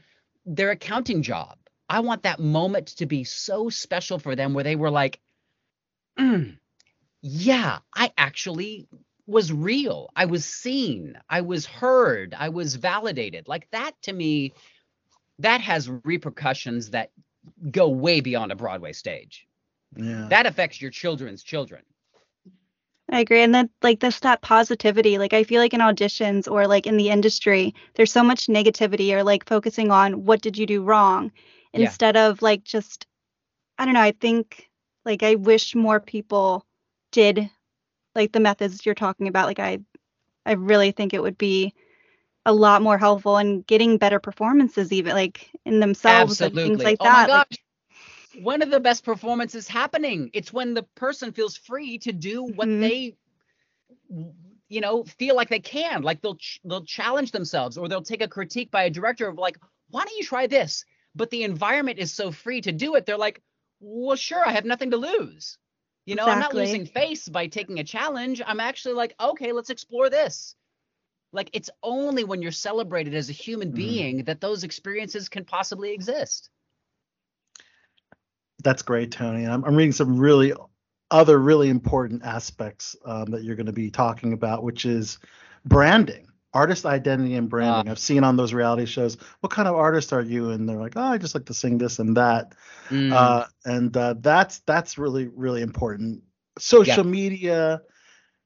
their 0.47 0.71
accounting 0.71 1.23
job. 1.23 1.59
I 1.89 2.01
want 2.01 2.23
that 2.25 2.41
moment 2.41 2.89
to 2.99 3.07
be 3.07 3.25
so 3.25 3.69
special 3.71 4.19
for 4.19 4.37
them 4.37 4.55
where 4.55 4.65
they 4.65 4.77
were 4.77 4.91
like, 4.91 5.21
"Mm, 6.19 6.59
yeah, 7.23 7.81
I 7.95 8.13
actually 8.19 8.89
was 9.27 9.53
real. 9.53 10.11
I 10.17 10.27
was 10.27 10.45
seen. 10.45 11.19
I 11.29 11.43
was 11.43 11.67
heard. 11.67 12.35
I 12.37 12.51
was 12.51 12.77
validated. 12.77 13.49
Like 13.49 13.71
that 13.71 13.93
to 14.03 14.13
me, 14.13 14.55
that 15.41 15.61
has 15.61 15.89
repercussions 16.05 16.91
that 16.91 17.11
go 17.71 17.89
way 17.89 18.21
beyond 18.21 18.53
a 18.53 18.57
Broadway 18.57 18.93
stage. 18.93 19.47
Yeah. 19.97 20.27
That 20.31 20.47
affects 20.47 20.81
your 20.81 20.91
children's 20.91 21.43
children. 21.43 21.83
I 23.13 23.21
agree. 23.21 23.43
And 23.43 23.53
then 23.55 23.71
like 23.83 23.99
this 24.01 24.21
that 24.21 24.41
positivity, 24.41 25.19
like 25.19 25.33
I 25.33 25.43
feel 25.43 25.61
like 25.61 25.75
in 25.75 25.81
auditions 25.81 26.49
or 26.51 26.67
like 26.69 26.87
in 26.87 26.97
the 26.97 27.11
industry, 27.11 27.75
there's 27.95 28.13
so 28.13 28.23
much 28.23 28.47
negativity 28.47 29.13
or 29.13 29.25
like 29.25 29.49
focusing 29.49 29.91
on 29.91 30.25
what 30.25 30.41
did 30.43 30.57
you 30.57 30.67
do 30.67 30.83
wrong 30.85 31.33
Yeah. 31.73 31.87
instead 31.87 32.17
of 32.17 32.41
like 32.43 32.63
just 32.65 33.07
I 33.79 33.85
don't 33.85 33.95
know, 33.95 34.01
I 34.01 34.13
think 34.13 34.71
like 35.05 35.23
I 35.23 35.35
wish 35.37 35.75
more 35.75 35.99
people 36.01 36.65
did 37.13 37.51
like 38.15 38.31
the 38.33 38.41
methods 38.41 38.87
you're 38.87 38.95
talking 38.95 39.27
about. 39.27 39.47
Like 39.47 39.59
I 39.59 39.79
I 40.47 40.53
really 40.53 40.93
think 40.93 41.13
it 41.15 41.23
would 41.23 41.39
be 41.39 41.75
a 42.47 42.53
lot 42.53 42.83
more 42.83 42.99
helpful 42.99 43.39
in 43.39 43.63
getting 43.63 43.99
better 43.99 44.19
performances 44.21 44.93
even 44.93 45.13
like 45.15 45.51
in 45.65 45.81
themselves 45.81 46.41
and 46.41 46.61
things 46.63 46.85
like 46.85 47.01
oh 47.01 47.11
that. 47.11 47.11
my 47.11 47.27
Like, 47.31 47.45
gosh. 47.45 47.65
One 48.33 48.63
of 48.63 48.71
the 48.71 48.81
best 48.81 49.05
performances 49.05 49.69
happening. 49.69 50.31
It's 50.35 50.53
when 50.53 50.75
the 50.75 50.83
person 50.95 51.33
feels 51.33 51.57
free 51.57 51.99
to 52.01 52.13
do 52.13 52.43
what 52.45 52.71
Mhm. 52.71 52.81
they 52.81 53.17
you 54.69 54.81
know 54.81 55.05
feel 55.05 55.37
like 55.37 55.49
they 55.49 55.61
can 55.61 56.03
like 56.03 56.21
they'll 56.21 56.37
ch- 56.37 56.61
they'll 56.65 56.85
challenge 56.85 57.33
themselves 57.33 57.77
or 57.79 57.89
they'll 57.89 58.03
take 58.03 58.23
a 58.23 58.29
critique 58.29 58.71
by 58.71 58.85
a 58.85 58.91
director 58.91 59.29
of 59.29 59.39
like 59.39 59.59
why 59.91 60.05
don't 60.05 60.17
you 60.17 60.25
try 60.25 60.47
this 60.47 60.85
but 61.15 61.31
the 61.31 61.43
environment 61.45 61.99
is 61.99 62.13
so 62.13 62.31
free 62.31 62.61
to 62.61 62.73
do 62.73 62.95
it 62.95 63.07
they're 63.07 63.19
like 63.19 63.43
well 63.81 64.17
sure 64.17 64.45
i 64.47 64.53
have 64.53 64.65
nothing 64.65 64.91
to 64.91 64.97
lose 64.97 65.59
you 66.07 66.15
know 66.15 66.29
i'm 66.29 66.39
not 66.39 66.55
losing 66.55 66.87
face 66.87 67.29
by 67.29 67.47
taking 67.47 67.79
a 67.81 67.85
challenge 67.85 68.41
i'm 68.47 68.61
actually 68.61 68.95
like 68.95 69.15
okay 69.21 69.53
let's 69.53 69.71
explore 69.71 70.09
this 70.11 70.55
like 71.33 71.51
it's 71.53 71.71
only 71.83 72.25
when 72.25 72.43
you're 72.43 72.53
celebrated 72.53 73.15
as 73.15 73.31
a 73.31 73.33
human 73.33 73.71
Mhm. 73.73 73.77
being 73.77 74.25
that 74.25 74.41
those 74.41 74.65
experiences 74.65 75.29
can 75.29 75.45
possibly 75.45 75.93
exist 75.93 76.51
That's 78.63 78.83
great, 78.83 79.11
Tony. 79.11 79.47
I'm, 79.47 79.65
I'm 79.65 79.75
reading 79.75 79.93
some 79.93 80.19
really 80.19 80.53
other 81.11 81.39
really 81.39 81.69
important 81.69 82.23
aspects 82.25 82.97
um, 83.05 83.27
that 83.31 83.43
you're 83.43 83.57
going 83.57 83.67
to 83.67 83.73
be 83.73 83.91
talking 83.91 84.33
about, 84.33 84.63
which 84.63 84.85
is 84.85 85.19
branding, 85.65 86.29
artist 86.53 86.87
identity 86.87 87.35
and 87.35 87.49
branding. 87.49 87.89
Ah. 87.89 87.91
I've 87.91 87.99
seen 87.99 88.23
on 88.23 88.37
those 88.37 88.53
reality 88.53 88.87
shows, 88.87 89.17
what 89.41 89.51
kind 89.51 89.69
of 89.69 89.75
artist 89.75 90.13
are 90.13 90.23
you? 90.23 90.51
And 90.51 90.69
they're 90.69 90.81
like, 90.81 90.97
oh, 90.97 91.03
I 91.03 91.19
just 91.19 91.35
like 91.35 91.47
to 91.47 91.55
sing 91.55 91.79
this 91.79 91.99
and 91.99 92.17
that. 92.17 92.55
Mm. 92.91 93.13
Uh, 93.13 93.47
and 93.65 93.97
uh, 93.97 94.15
that's 94.21 94.61
that's 94.61 94.99
really 94.99 95.29
really 95.29 95.63
important. 95.63 96.23
Social 96.59 97.05
media, 97.05 97.81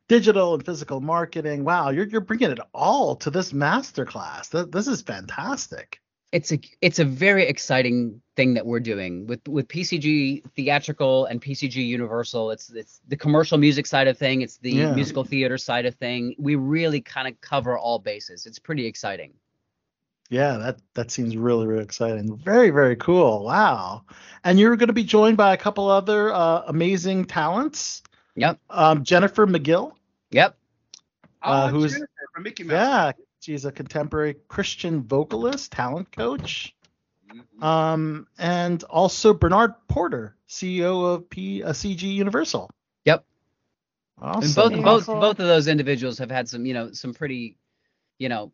digital 0.08 0.54
and 0.54 0.64
physical 0.64 1.00
marketing. 1.00 1.64
Wow, 1.64 1.90
you're 1.90 2.06
you're 2.06 2.20
bringing 2.20 2.50
it 2.50 2.60
all 2.72 3.16
to 3.16 3.30
this 3.30 3.52
masterclass. 3.52 4.50
Th- 4.50 4.70
this 4.70 4.86
is 4.86 5.02
fantastic. 5.02 6.00
it's 6.32 6.50
a 6.52 6.58
it's 6.80 6.98
a 6.98 7.04
very 7.04 7.44
exciting 7.46 8.20
thing 8.36 8.54
that 8.54 8.66
we're 8.66 8.80
doing 8.80 9.24
with 9.26 9.46
with 9.48 9.68
PCG 9.68 10.42
theatrical 10.56 11.26
and 11.26 11.40
PCG 11.40 11.76
Universal. 11.76 12.50
It's 12.50 12.70
it's 12.70 13.00
the 13.08 13.16
commercial 13.16 13.56
music 13.58 13.86
side 13.86 14.08
of 14.08 14.18
thing. 14.18 14.42
It's 14.42 14.58
the 14.58 14.72
Yeah. 14.72 14.94
musical 14.94 15.22
theater 15.24 15.56
side 15.58 15.86
of 15.86 15.94
thing. 15.94 16.34
We 16.38 16.56
really 16.56 17.00
kind 17.00 17.28
of 17.28 17.40
cover 17.40 17.78
all 17.78 17.98
bases. 18.00 18.46
It's 18.46 18.58
pretty 18.58 18.84
exciting. 18.86 19.32
Yeah, 20.30 20.56
that 20.56 20.78
that 20.94 21.10
seems 21.12 21.36
really 21.36 21.66
really 21.66 21.84
exciting. 21.84 22.36
Very 22.36 22.70
very 22.70 22.96
cool. 22.96 23.44
Wow. 23.44 24.02
And 24.42 24.58
you're 24.58 24.74
going 24.76 24.88
to 24.88 24.92
be 24.94 25.04
joined 25.04 25.36
by 25.36 25.54
a 25.54 25.56
couple 25.56 25.88
other 25.88 26.32
uh, 26.32 26.62
amazing 26.66 27.26
talents. 27.26 28.02
Yep. 28.36 28.58
Um, 28.70 29.04
Jennifer 29.04 29.46
McGill. 29.46 29.92
Yep. 30.30 30.56
Uh, 31.42 31.66
Oh, 31.66 31.68
who's- 31.68 31.92
Jennifer 31.92 32.10
from 32.32 32.42
Mickey 32.42 32.64
Mouse. 32.64 32.72
Yeah, 32.72 33.12
she's 33.40 33.64
a 33.64 33.72
contemporary 33.72 34.34
Christian 34.48 35.02
vocalist, 35.02 35.72
talent 35.72 36.10
coach. 36.10 36.74
Mhm. 37.28 37.62
Um, 37.62 38.26
and 38.38 38.82
also 38.84 39.34
Bernard 39.34 39.74
Porter, 39.88 40.36
CEO 40.48 41.04
of 41.14 41.28
P, 41.30 41.62
uh, 41.62 41.72
CG 41.72 42.12
Universal. 42.14 42.70
Yep. 43.04 43.24
Awesome. 44.20 44.42
And 44.44 44.54
both 44.54 44.70
Very 44.72 44.82
both 44.82 45.06
both 45.06 45.38
of 45.40 45.46
those 45.46 45.66
individuals 45.68 46.18
have 46.18 46.30
had 46.30 46.48
some 46.48 46.64
you 46.66 46.74
know 46.74 46.92
some 46.92 47.12
pretty 47.14 47.56
you 48.18 48.28
know 48.28 48.52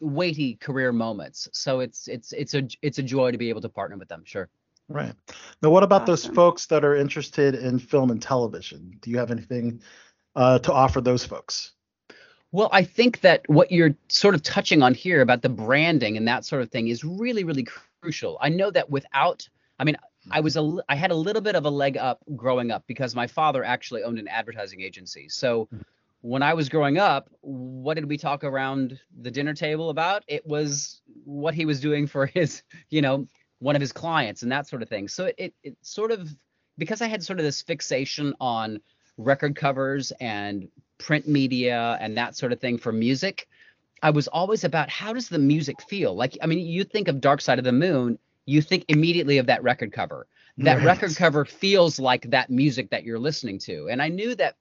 weighty 0.00 0.56
career 0.56 0.92
moments. 0.92 1.48
So 1.52 1.80
it's 1.80 2.08
it's 2.08 2.32
it's 2.32 2.54
a 2.54 2.66
it's 2.82 2.98
a 2.98 3.02
joy 3.02 3.30
to 3.30 3.38
be 3.38 3.48
able 3.50 3.60
to 3.62 3.68
partner 3.68 3.96
with 3.96 4.08
them. 4.08 4.22
Sure. 4.24 4.48
Right. 4.88 5.14
Now, 5.62 5.70
what 5.70 5.82
about 5.82 6.06
those 6.06 6.26
folks 6.26 6.66
that 6.66 6.84
are 6.84 6.94
interested 6.94 7.54
in 7.54 7.78
film 7.78 8.10
and 8.10 8.20
television? 8.20 8.98
Do 9.00 9.10
you 9.10 9.18
have 9.18 9.30
anything 9.30 9.80
uh, 10.36 10.58
to 10.60 10.72
offer 10.72 11.00
those 11.00 11.24
folks? 11.24 11.72
Well, 12.52 12.68
I 12.70 12.84
think 12.84 13.20
that 13.22 13.42
what 13.48 13.72
you're 13.72 13.96
sort 14.08 14.34
of 14.34 14.42
touching 14.42 14.82
on 14.82 14.94
here 14.94 15.22
about 15.22 15.42
the 15.42 15.48
branding 15.48 16.16
and 16.16 16.28
that 16.28 16.44
sort 16.44 16.62
of 16.62 16.70
thing 16.70 16.88
is 16.88 17.02
really, 17.02 17.44
really 17.44 17.66
crucial. 18.00 18.38
I 18.40 18.48
know 18.50 18.70
that 18.70 18.90
without, 18.90 19.48
I 19.78 19.84
mean, 19.84 19.96
I 20.30 20.40
was 20.40 20.56
a, 20.56 20.76
I 20.88 20.94
had 20.94 21.10
a 21.10 21.16
little 21.16 21.42
bit 21.42 21.56
of 21.56 21.64
a 21.64 21.70
leg 21.70 21.96
up 21.96 22.22
growing 22.36 22.70
up 22.70 22.84
because 22.86 23.14
my 23.14 23.26
father 23.26 23.64
actually 23.64 24.04
owned 24.04 24.18
an 24.18 24.28
advertising 24.28 24.82
agency. 24.82 25.28
So 25.28 25.68
when 26.20 26.42
I 26.42 26.54
was 26.54 26.68
growing 26.68 26.96
up, 26.96 27.28
what 27.40 27.94
did 27.94 28.08
we 28.08 28.16
talk 28.16 28.44
around 28.44 29.00
the 29.20 29.30
dinner 29.30 29.52
table 29.52 29.90
about? 29.90 30.22
It 30.28 30.46
was 30.46 31.02
what 31.24 31.54
he 31.54 31.66
was 31.66 31.80
doing 31.80 32.06
for 32.06 32.26
his, 32.34 32.62
you 32.88 33.02
know, 33.02 33.26
one 33.64 33.74
of 33.74 33.80
his 33.80 33.92
clients 33.92 34.42
and 34.42 34.52
that 34.52 34.68
sort 34.68 34.82
of 34.82 34.90
thing. 34.90 35.08
So 35.08 35.32
it, 35.38 35.54
it, 35.62 35.74
sort 35.80 36.12
of, 36.12 36.28
because 36.76 37.00
I 37.00 37.06
had 37.06 37.22
sort 37.22 37.38
of 37.38 37.46
this 37.46 37.62
fixation 37.62 38.34
on 38.38 38.78
record 39.16 39.56
covers 39.56 40.12
and 40.20 40.68
print 40.98 41.26
media 41.26 41.96
and 41.98 42.14
that 42.18 42.36
sort 42.36 42.52
of 42.52 42.60
thing 42.60 42.76
for 42.76 42.92
music, 42.92 43.48
I 44.02 44.10
was 44.10 44.28
always 44.28 44.64
about 44.64 44.90
how 44.90 45.14
does 45.14 45.30
the 45.30 45.38
music 45.38 45.80
feel? 45.80 46.14
Like, 46.14 46.36
I 46.42 46.46
mean, 46.46 46.58
you 46.58 46.84
think 46.84 47.08
of 47.08 47.22
Dark 47.22 47.40
Side 47.40 47.58
of 47.58 47.64
the 47.64 47.72
Moon, 47.72 48.18
you 48.44 48.60
think 48.60 48.84
immediately 48.88 49.38
of 49.38 49.46
that 49.46 49.62
record 49.62 49.92
cover. 49.92 50.26
That 50.58 50.76
Right. 50.76 50.84
record 50.84 51.16
cover 51.16 51.46
feels 51.46 51.98
like 51.98 52.30
that 52.30 52.50
music 52.50 52.90
that 52.90 53.02
you're 53.02 53.18
listening 53.18 53.58
to. 53.60 53.88
And 53.88 54.02
I 54.02 54.08
knew 54.08 54.34
that 54.34 54.56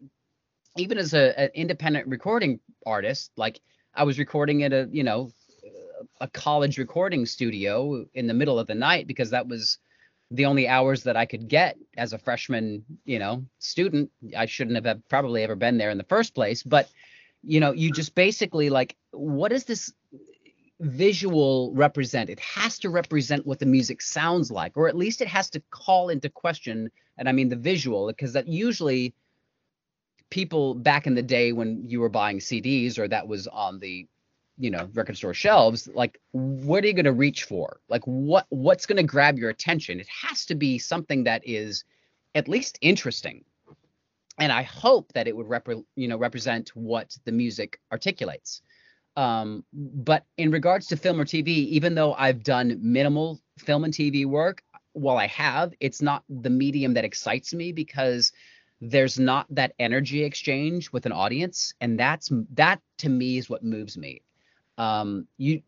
even 0.78 0.98
as 0.98 1.14
a, 1.14 1.38
an 1.38 1.50
independent 1.54 2.08
recording 2.08 2.62
artist, 2.86 3.32
like 3.36 3.60
I 3.94 4.06
was 4.06 4.18
recording 4.18 4.64
at 4.64 4.72
a, 4.72 4.88
you 4.90 5.04
know, 5.04 5.30
a 6.24 6.28
college 6.30 6.78
recording 6.78 7.26
studio 7.26 8.06
in 8.14 8.28
the 8.28 8.34
middle 8.34 8.58
of 8.58 8.66
the 8.66 8.74
night 8.74 9.08
because 9.08 9.32
that 9.32 9.46
was 9.46 9.78
the 10.32 10.46
only 10.46 10.70
hours 10.70 11.04
that 11.04 11.18
I 11.18 11.26
could 11.26 11.50
get 11.50 11.78
as 11.98 12.14
a 12.14 12.18
freshman, 12.18 12.86
you 13.04 13.20
know, 13.20 13.44
student. 13.60 14.10
I 14.36 14.46
shouldn't 14.46 14.84
have 14.84 15.10
probably 15.10 15.44
ever 15.44 15.58
been 15.58 15.78
there 15.78 15.90
in 15.90 15.98
the 15.98 16.06
first 16.06 16.34
place, 16.34 16.64
but 16.64 16.90
you 17.44 17.60
know, 17.60 17.74
you 17.74 17.92
just 17.92 18.16
basically 18.16 18.70
like, 18.70 18.96
what 19.12 19.50
does 19.50 19.66
this 19.66 19.92
visual 20.80 21.74
represent? 21.76 22.30
It 22.30 22.40
has 22.40 22.80
to 22.80 22.90
represent 22.90 23.46
what 23.46 23.60
the 23.60 23.66
music 23.66 24.02
sounds 24.02 24.50
like, 24.50 24.78
or 24.78 24.88
at 24.88 24.96
least 24.96 25.20
it 25.20 25.28
has 25.28 25.50
to 25.50 25.62
call 25.72 26.08
into 26.08 26.30
question, 26.30 26.90
and 27.18 27.28
I 27.28 27.34
mean 27.34 27.50
the 27.50 27.58
visual, 27.58 28.08
because 28.08 28.32
that 28.32 28.48
usually 28.48 29.14
people 30.30 30.74
back 30.74 31.06
in 31.06 31.16
the 31.16 31.22
day 31.22 31.52
when 31.52 31.84
you 31.86 32.00
were 32.00 32.08
buying 32.08 32.40
CDs 32.40 32.98
or 32.98 33.10
that 33.10 33.28
was 33.28 33.46
on 33.48 33.80
the 33.80 34.08
you 34.58 34.70
know 34.70 34.90
record 34.94 35.18
store 35.18 35.34
shelves 35.34 35.88
like 35.94 36.20
what 36.32 36.84
are 36.84 36.88
you 36.88 36.94
going 36.94 37.06
to 37.06 37.12
reach 37.12 37.46
for? 37.46 37.80
Like 37.90 38.04
what 38.04 38.46
what's 38.50 38.86
going 38.86 38.98
to 38.98 39.04
grab 39.04 39.38
your 39.38 39.50
attention? 39.50 40.00
It 40.00 40.08
has 40.22 40.46
to 40.48 40.56
be 40.56 40.78
something 40.78 41.24
that 41.24 41.42
is 41.46 41.84
at 42.36 42.48
least 42.48 42.78
interesting. 42.82 43.44
And 44.40 44.52
i 44.52 44.64
hope 44.64 45.14
that 45.14 45.28
it 45.28 45.36
would 45.36 45.48
repre- 45.48 45.86
you 45.96 46.08
know 46.08 46.18
represent 46.18 46.70
what 46.76 47.16
the 47.26 47.32
music 47.32 47.80
articulates. 47.92 48.62
Um 49.16 49.64
but 49.74 50.26
in 50.38 50.52
regards 50.52 50.88
to 50.88 50.98
film 50.98 51.22
or 51.22 51.26
tv 51.26 51.48
even 51.48 51.94
though 51.94 52.14
i've 52.14 52.44
done 52.44 52.80
minimal 52.82 53.40
film 53.60 53.84
and 53.84 53.94
tv 53.94 54.26
work 54.26 54.64
while 54.94 55.18
i 55.18 55.28
have 55.28 55.72
it's 55.80 56.02
not 56.02 56.24
the 56.30 56.50
medium 56.50 56.96
that 56.96 57.06
excites 57.06 57.54
me 57.54 57.72
because 57.72 58.32
there's 58.90 59.18
not 59.18 59.48
that 59.50 59.74
energy 59.80 60.24
exchange 60.24 60.92
with 60.92 61.06
an 61.06 61.14
audience. 61.14 61.74
And 61.80 61.98
that's 61.98 62.30
that 62.54 62.82
to 63.00 63.10
me 63.10 63.38
is 63.38 63.50
what 63.50 63.64
moves 63.64 63.98
me. 63.98 64.22
Um, 64.78 65.28
you, 65.38 65.62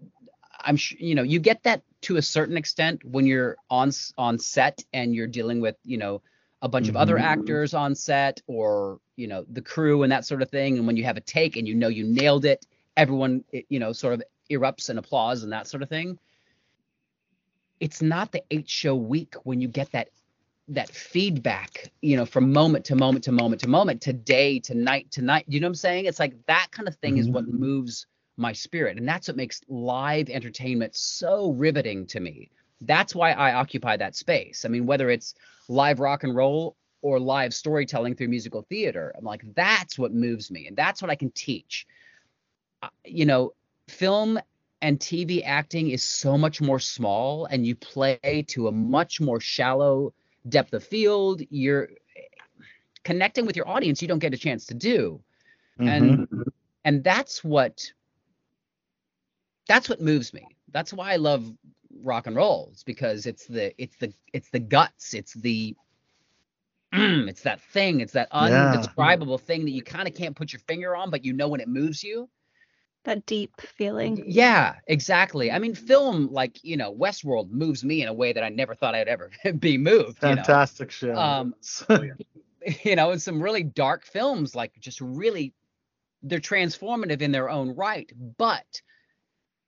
I'm 0.59 0.77
sure 0.77 0.97
you 0.99 1.15
know 1.15 1.23
you 1.23 1.39
get 1.39 1.63
that 1.63 1.83
to 2.01 2.17
a 2.17 2.21
certain 2.21 2.57
extent 2.57 3.03
when 3.03 3.25
you're 3.25 3.57
on 3.69 3.91
on 4.17 4.39
set 4.39 4.83
and 4.93 5.13
you're 5.15 5.27
dealing 5.27 5.61
with 5.61 5.75
you 5.83 5.97
know 5.97 6.21
a 6.61 6.69
bunch 6.69 6.89
of 6.89 6.95
other 6.95 7.17
Mhm. 7.17 7.21
actors 7.21 7.73
on 7.73 7.95
set 7.95 8.41
or 8.47 8.99
you 9.15 9.27
know 9.27 9.45
the 9.49 9.61
crew 9.61 10.03
and 10.03 10.11
that 10.11 10.25
sort 10.25 10.41
of 10.41 10.49
thing. 10.49 10.77
And 10.77 10.87
when 10.87 10.97
you 10.97 11.03
have 11.03 11.17
a 11.17 11.21
take 11.21 11.57
and 11.57 11.67
you 11.67 11.75
know 11.75 11.87
you 11.87 12.05
nailed 12.05 12.45
it, 12.45 12.65
everyone 12.97 13.43
it, 13.51 13.65
you 13.69 13.79
know 13.79 13.93
sort 13.93 14.13
of 14.15 14.23
erupts 14.49 14.89
in 14.89 14.97
applause 14.97 15.43
and 15.43 15.51
that 15.53 15.67
sort 15.67 15.83
of 15.83 15.89
thing. 15.89 16.19
It's 17.79 18.01
not 18.01 18.31
the 18.31 18.43
eight 18.51 18.69
show 18.69 18.95
week 18.95 19.35
when 19.43 19.61
you 19.61 19.67
get 19.67 19.91
that 19.91 20.09
that 20.69 20.89
feedback, 20.89 21.91
you 22.01 22.17
know, 22.17 22.25
from 22.25 22.51
moment 22.51 22.85
to 22.85 22.95
moment 22.95 23.25
to 23.25 23.31
moment 23.31 23.61
to 23.61 23.69
moment, 23.69 24.01
to 24.01 24.13
day 24.13 24.59
to 24.61 24.73
night 24.73 25.11
to 25.11 25.21
night. 25.21 25.45
You 25.47 25.59
know 25.59 25.67
what 25.67 25.71
I'm 25.71 25.75
saying? 25.75 26.05
It's 26.05 26.19
like 26.19 26.33
that 26.47 26.67
kind 26.71 26.87
of 26.87 26.95
thing 26.95 27.17
is 27.17 27.29
what 27.29 27.47
moves 27.47 28.07
my 28.37 28.53
spirit. 28.53 28.97
And 28.97 29.07
that's 29.07 29.27
what 29.27 29.37
makes 29.37 29.61
live 29.67 30.29
entertainment 30.29 30.95
so 30.95 31.51
riveting 31.51 32.05
to 32.07 32.19
me. 32.19 32.51
That's 32.81 33.15
why 33.15 33.31
I 33.31 33.53
occupy 33.53 33.97
that 33.97 34.15
space. 34.15 34.65
I 34.65 34.69
mean, 34.69 34.85
whether 34.85 35.09
it's 35.09 35.35
live 35.67 35.99
rock 35.99 36.23
and 36.23 36.35
roll 36.35 36.75
or 37.01 37.19
live 37.19 37.53
storytelling 37.53 38.15
through 38.15 38.27
musical 38.27 38.63
theater, 38.63 39.13
I'm 39.17 39.23
like, 39.23 39.43
that's 39.55 39.97
what 39.97 40.13
moves 40.13 40.51
me. 40.51 40.67
And 40.67 40.75
that's 40.75 41.01
what 41.01 41.11
I 41.11 41.15
can 41.15 41.31
teach. 41.31 41.87
You 43.05 43.25
know, 43.25 43.53
film 43.87 44.39
and 44.81 44.99
TV 44.99 45.41
acting 45.45 45.89
is 45.89 46.03
so 46.03 46.37
much 46.37 46.61
more 46.61 46.79
small 46.79 47.45
and 47.45 47.65
you 47.65 47.75
play 47.75 48.45
to 48.49 48.67
a 48.67 48.71
much 48.71 49.21
more 49.21 49.39
shallow 49.39 50.13
depth 50.49 50.73
of 50.73 50.83
field. 50.83 51.41
You're 51.49 51.89
connecting 53.03 53.45
with 53.45 53.55
your 53.55 53.67
audience 53.67 54.01
you 54.01 54.07
don't 54.07 54.19
get 54.19 54.33
a 54.33 54.37
chance 54.37 54.65
to 54.65 54.73
do. 54.73 55.21
And 55.79 56.27
mm-hmm. 56.27 56.41
and 56.83 57.03
that's 57.03 57.43
what 57.43 57.91
that's 59.67 59.89
what 59.89 60.01
moves 60.01 60.33
me. 60.33 60.47
That's 60.71 60.93
why 60.93 61.13
I 61.13 61.17
love 61.17 61.51
rock 62.01 62.27
and 62.27 62.35
roll. 62.35 62.69
It's 62.71 62.83
because 62.83 63.25
it's 63.25 63.45
the 63.47 63.73
it's 63.81 63.97
the 63.97 64.13
it's 64.33 64.49
the 64.49 64.59
guts. 64.59 65.13
It's 65.13 65.33
the 65.33 65.75
mm, 66.93 67.29
it's 67.29 67.41
that 67.43 67.61
thing. 67.61 68.01
It's 68.01 68.13
that 68.13 68.29
Yeah. 68.31 68.31
undescribable 68.31 69.37
thing 69.37 69.65
that 69.65 69.71
you 69.71 69.83
kind 69.83 70.07
of 70.07 70.13
can't 70.15 70.35
put 70.35 70.53
your 70.53 70.59
finger 70.61 70.95
on, 70.95 71.09
but 71.09 71.25
you 71.25 71.33
know 71.33 71.47
when 71.49 71.61
it 71.61 71.67
moves 71.67 72.03
you. 72.03 72.29
That 73.03 73.25
deep 73.25 73.61
feeling. 73.61 74.21
Yeah, 74.25 74.75
exactly. 74.87 75.51
I 75.51 75.59
mean, 75.59 75.73
film 75.75 76.27
like 76.31 76.63
you 76.63 76.77
know 76.77 76.93
Westworld 76.93 77.49
moves 77.51 77.83
me 77.83 78.01
in 78.01 78.07
a 78.07 78.13
way 78.13 78.33
that 78.33 78.43
I 78.43 78.49
never 78.49 78.75
thought 78.75 78.95
I'd 78.95 79.07
ever 79.07 79.31
be 79.59 79.77
moved. 79.77 80.25
you 80.25 80.35
know? 80.35 80.45
Fantastic 80.45 80.91
show. 80.91 81.15
Um, 81.19 81.55
you 82.83 82.95
know, 82.95 83.11
and 83.11 83.21
some 83.21 83.41
really 83.41 83.63
dark 83.63 84.05
films, 84.05 84.55
like 84.55 84.73
just 84.79 85.01
really, 85.01 85.53
they're 86.23 86.39
transformative 86.39 87.21
in 87.21 87.31
their 87.31 87.49
own 87.49 87.75
right. 87.75 88.11
But 88.37 88.81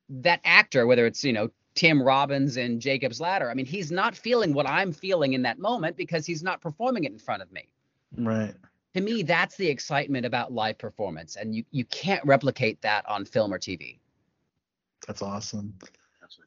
that 0.09 0.41
actor, 0.43 0.87
whether 0.87 1.05
it's, 1.05 1.23
you 1.23 1.33
know, 1.33 1.49
Tim 1.75 2.01
Robbins 2.01 2.57
and 2.57 2.81
Jacob's 2.81 3.21
Ladder, 3.21 3.49
I 3.49 3.53
mean, 3.53 3.65
he's 3.65 3.91
not 3.91 4.15
feeling 4.15 4.53
what 4.53 4.67
I'm 4.67 4.91
feeling 4.91 5.33
in 5.33 5.43
that 5.43 5.59
moment 5.59 5.95
because 5.95 6.25
he's 6.25 6.41
not 6.41 6.61
performing 6.61 7.03
it 7.03 7.11
in 7.11 7.19
front 7.19 7.41
of 7.41 7.51
me. 7.51 7.67
right. 8.17 8.55
To 8.95 9.01
me, 9.01 9.21
that's 9.21 9.57
the 9.57 9.67
excitement 9.67 10.25
about 10.25 10.51
live 10.51 10.79
performance. 10.79 11.35
And 11.35 11.53
you, 11.53 11.63
you 11.69 11.85
can't 11.85 12.25
replicate 12.25 12.81
that 12.81 13.07
on 13.07 13.25
film 13.25 13.53
or 13.53 13.59
TV. 13.59 13.99
That's 15.05 15.21
awesome. 15.21 15.75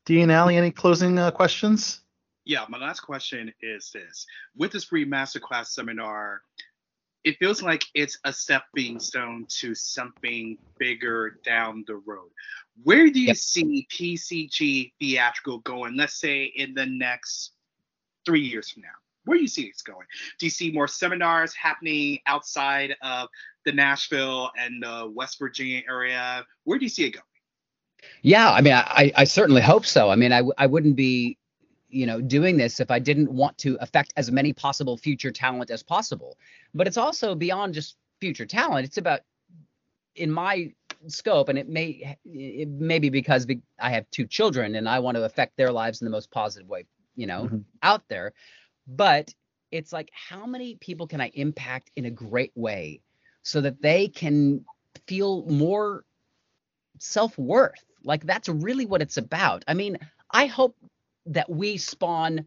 Dean 0.04 0.22
and 0.22 0.32
Allie, 0.32 0.56
any 0.56 0.72
closing 0.72 1.16
uh, 1.18 1.30
questions? 1.30 2.00
Yeah, 2.44 2.64
my 2.68 2.78
last 2.78 3.00
question 3.00 3.52
is 3.62 3.90
this. 3.92 4.26
With 4.56 4.72
this 4.72 4.84
free 4.84 5.06
masterclass 5.06 5.66
seminar, 5.66 6.42
it 7.24 7.36
feels 7.38 7.62
like 7.62 7.84
it's 7.94 8.18
a 8.24 8.32
stepping 8.32 8.98
stone 8.98 9.46
to 9.48 9.74
something 9.74 10.58
bigger 10.78 11.38
down 11.44 11.84
the 11.86 11.96
road. 11.96 12.30
Where 12.82 13.10
do 13.10 13.20
you 13.20 13.28
Yep. 13.28 13.36
see 13.36 13.86
PCG 13.90 14.92
theatrical 14.98 15.58
going, 15.60 15.96
let's 15.96 16.18
say 16.18 16.44
in 16.44 16.74
the 16.74 16.86
next 16.86 17.52
three 18.24 18.40
years 18.42 18.70
from 18.70 18.82
now? 18.82 18.88
Where 19.24 19.36
do 19.36 19.42
you 19.42 19.48
see 19.48 19.64
it's 19.64 19.82
going? 19.82 20.06
Do 20.38 20.46
you 20.46 20.50
see 20.50 20.70
more 20.72 20.88
seminars 20.88 21.54
happening 21.54 22.20
outside 22.26 22.96
of 23.02 23.28
the 23.64 23.72
Nashville 23.72 24.50
and 24.58 24.82
the 24.82 25.12
West 25.14 25.38
Virginia 25.38 25.82
area? 25.88 26.46
Where 26.64 26.78
do 26.78 26.84
you 26.84 26.88
see 26.88 27.04
it 27.04 27.10
going? 27.10 27.24
Yeah, 28.22 28.50
I 28.50 28.62
mean, 28.62 28.72
I, 28.74 29.12
I 29.14 29.24
certainly 29.24 29.60
hope 29.60 29.84
so. 29.84 30.10
I 30.10 30.16
mean, 30.16 30.32
I, 30.32 30.42
I 30.56 30.66
wouldn't 30.66 30.96
be, 30.96 31.36
you 31.90 32.06
know, 32.06 32.20
doing 32.20 32.56
this 32.56 32.80
if 32.80 32.90
I 32.90 32.98
didn't 32.98 33.32
want 33.32 33.58
to 33.58 33.76
affect 33.80 34.12
as 34.16 34.30
many 34.30 34.52
possible 34.52 34.96
future 34.96 35.30
talent 35.30 35.70
as 35.70 35.82
possible. 35.82 36.36
But 36.74 36.86
it's 36.86 36.96
also 36.96 37.34
beyond 37.34 37.74
just 37.74 37.96
future 38.20 38.46
talent. 38.46 38.86
It's 38.86 38.98
about, 38.98 39.20
in 40.16 40.30
my 40.30 40.72
scope, 41.08 41.48
and 41.48 41.58
it 41.58 41.68
may 41.68 42.16
it 42.24 42.68
may 42.68 42.98
be 42.98 43.10
because 43.10 43.46
I 43.80 43.90
have 43.90 44.10
two 44.10 44.26
children 44.26 44.74
and 44.74 44.88
I 44.88 44.98
want 45.00 45.16
to 45.16 45.24
affect 45.24 45.56
their 45.56 45.72
lives 45.72 46.00
in 46.00 46.04
the 46.04 46.10
most 46.10 46.30
positive 46.30 46.68
way, 46.68 46.84
you 47.16 47.26
know, 47.26 47.44
Mhm. 47.44 47.64
out 47.82 48.08
there. 48.08 48.32
But 48.86 49.34
it's 49.70 49.92
like, 49.92 50.10
how 50.12 50.46
many 50.46 50.76
people 50.76 51.06
can 51.06 51.20
I 51.20 51.28
impact 51.34 51.90
in 51.96 52.06
a 52.06 52.10
great 52.10 52.52
way 52.56 53.02
so 53.42 53.60
that 53.60 53.80
they 53.82 54.08
can 54.08 54.64
feel 55.06 55.44
more 55.46 56.04
self 56.98 57.36
worth. 57.38 57.84
Like 58.04 58.24
that's 58.24 58.48
really 58.48 58.86
what 58.86 59.02
it's 59.02 59.16
about. 59.16 59.64
I 59.68 59.74
mean, 59.74 59.98
I 60.30 60.46
hope 60.46 60.76
that 61.26 61.48
we 61.50 61.76
spawn 61.76 62.46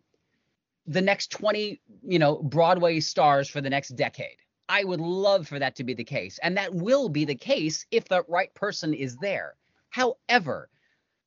the 0.85 1.01
next 1.01 1.31
20, 1.31 1.79
you 2.03 2.19
know, 2.19 2.41
Broadway 2.41 2.99
stars 2.99 3.49
for 3.49 3.61
the 3.61 3.69
next 3.69 3.89
decade. 3.89 4.37
I 4.69 4.83
would 4.83 5.01
love 5.01 5.47
for 5.47 5.59
that 5.59 5.75
to 5.77 5.83
be 5.83 5.93
the 5.93 6.03
case. 6.03 6.39
And 6.41 6.57
that 6.57 6.73
will 6.73 7.09
be 7.09 7.25
the 7.25 7.35
case 7.35 7.85
if 7.91 8.05
the 8.05 8.23
right 8.27 8.53
person 8.53 8.93
is 8.93 9.17
there. 9.17 9.55
However, 9.89 10.69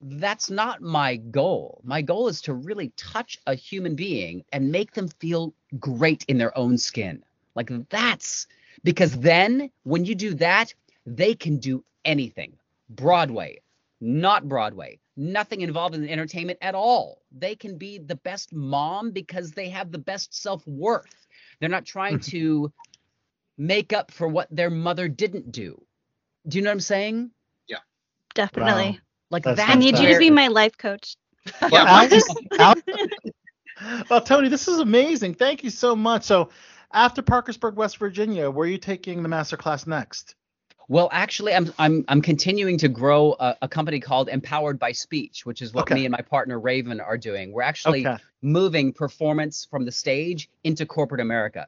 that's 0.01 0.51
not 0.51 0.83
my 0.83 1.17
goal. 1.17 1.81
My 1.85 2.03
goal 2.03 2.29
is 2.29 2.43
to 2.43 2.55
really 2.55 2.93
touch 2.97 3.39
a 3.47 3.55
human 3.55 3.95
being 3.95 4.45
and 4.53 4.71
make 4.71 4.93
them 4.93 5.09
feel 5.09 5.55
great 5.79 6.25
in 6.29 6.39
their 6.39 6.57
own 6.57 6.77
skin. 6.77 7.23
Like 7.55 7.71
that's 7.89 8.47
because 8.85 9.19
then 9.19 9.71
when 9.85 10.05
you 10.05 10.15
do 10.15 10.35
that, 10.35 10.75
they 11.07 11.35
can 11.35 11.59
do 11.59 11.85
anything. 12.05 12.59
Broadway, 12.91 13.61
not 14.01 14.49
Broadway, 14.49 15.01
nothing 15.17 15.61
involved 15.63 15.95
in 15.95 16.09
entertainment 16.09 16.59
at 16.63 16.75
all. 16.75 17.23
They 17.33 17.55
can 17.55 17.79
be 17.79 17.99
the 17.99 18.17
best 18.17 18.53
mom 18.53 19.11
because 19.11 19.53
they 19.53 19.69
have 19.71 19.91
the 19.91 19.99
best 19.99 20.35
self 20.35 20.67
worth. 20.67 21.27
They're 21.61 21.69
not 21.69 21.87
trying 21.87 22.19
mm-hmm. 22.19 22.31
to 22.31 22.73
make 23.59 23.93
up 23.93 24.11
for 24.11 24.29
what 24.29 24.49
their 24.51 24.71
mother 24.71 25.09
didn't 25.09 25.51
do. 25.51 25.81
Do 26.47 26.59
you 26.59 26.65
know 26.65 26.71
what 26.71 26.75
I'm 26.75 26.81
saying? 26.81 27.31
Yeah. 27.69 27.79
Definitely. 28.35 29.01
Like 29.31 29.45
That's 29.45 29.57
that's 29.57 29.71
I 29.71 29.75
need 29.75 29.99
you 29.99 30.13
to 30.13 30.19
be 30.19 30.31
my 30.31 30.49
life 30.49 30.77
coach. 30.77 31.17
Well, 31.71 31.87
Al- 31.87 32.11
Al- 32.59 32.75
well, 34.11 34.21
Tony, 34.21 34.49
this 34.49 34.67
is 34.67 34.81
amazing. 34.81 35.35
Thank 35.35 35.63
you 35.63 35.71
so 35.71 35.95
much. 35.95 36.25
So, 36.25 36.51
after 36.93 37.23
Parkersburg, 37.23 37.77
West 37.77 37.99
Virginia, 37.99 38.51
where 38.51 38.67
are 38.67 38.71
you 38.71 38.79
taking 38.79 39.23
the 39.23 39.29
master 39.29 39.57
class 39.57 39.87
next? 39.87 40.35
Well, 40.89 41.09
actually, 41.12 41.55
I'm 41.55 41.72
I'm 41.78 42.05
I'm 42.09 42.22
continuing 42.22 42.78
to 42.78 42.89
grow 42.89 43.34
a, 43.41 43.57
a 43.62 43.68
company 43.68 43.99
called 44.01 44.28
Empowered 44.28 44.78
by 44.78 44.93
Speech, 44.93 45.45
which 45.45 45.61
is 45.62 45.72
what 45.72 45.82
Okay. 45.82 45.95
me 45.95 46.05
and 46.07 46.12
my 46.12 46.20
partner 46.22 46.61
Raven 46.61 47.01
are 47.01 47.18
doing. 47.18 47.53
We're 47.53 47.62
actually 47.62 48.07
Okay. 48.07 48.22
moving 48.43 48.93
performance 48.93 49.66
from 49.68 49.84
the 49.84 49.93
stage 49.93 50.49
into 50.64 50.87
corporate 50.87 51.20
America. 51.20 51.66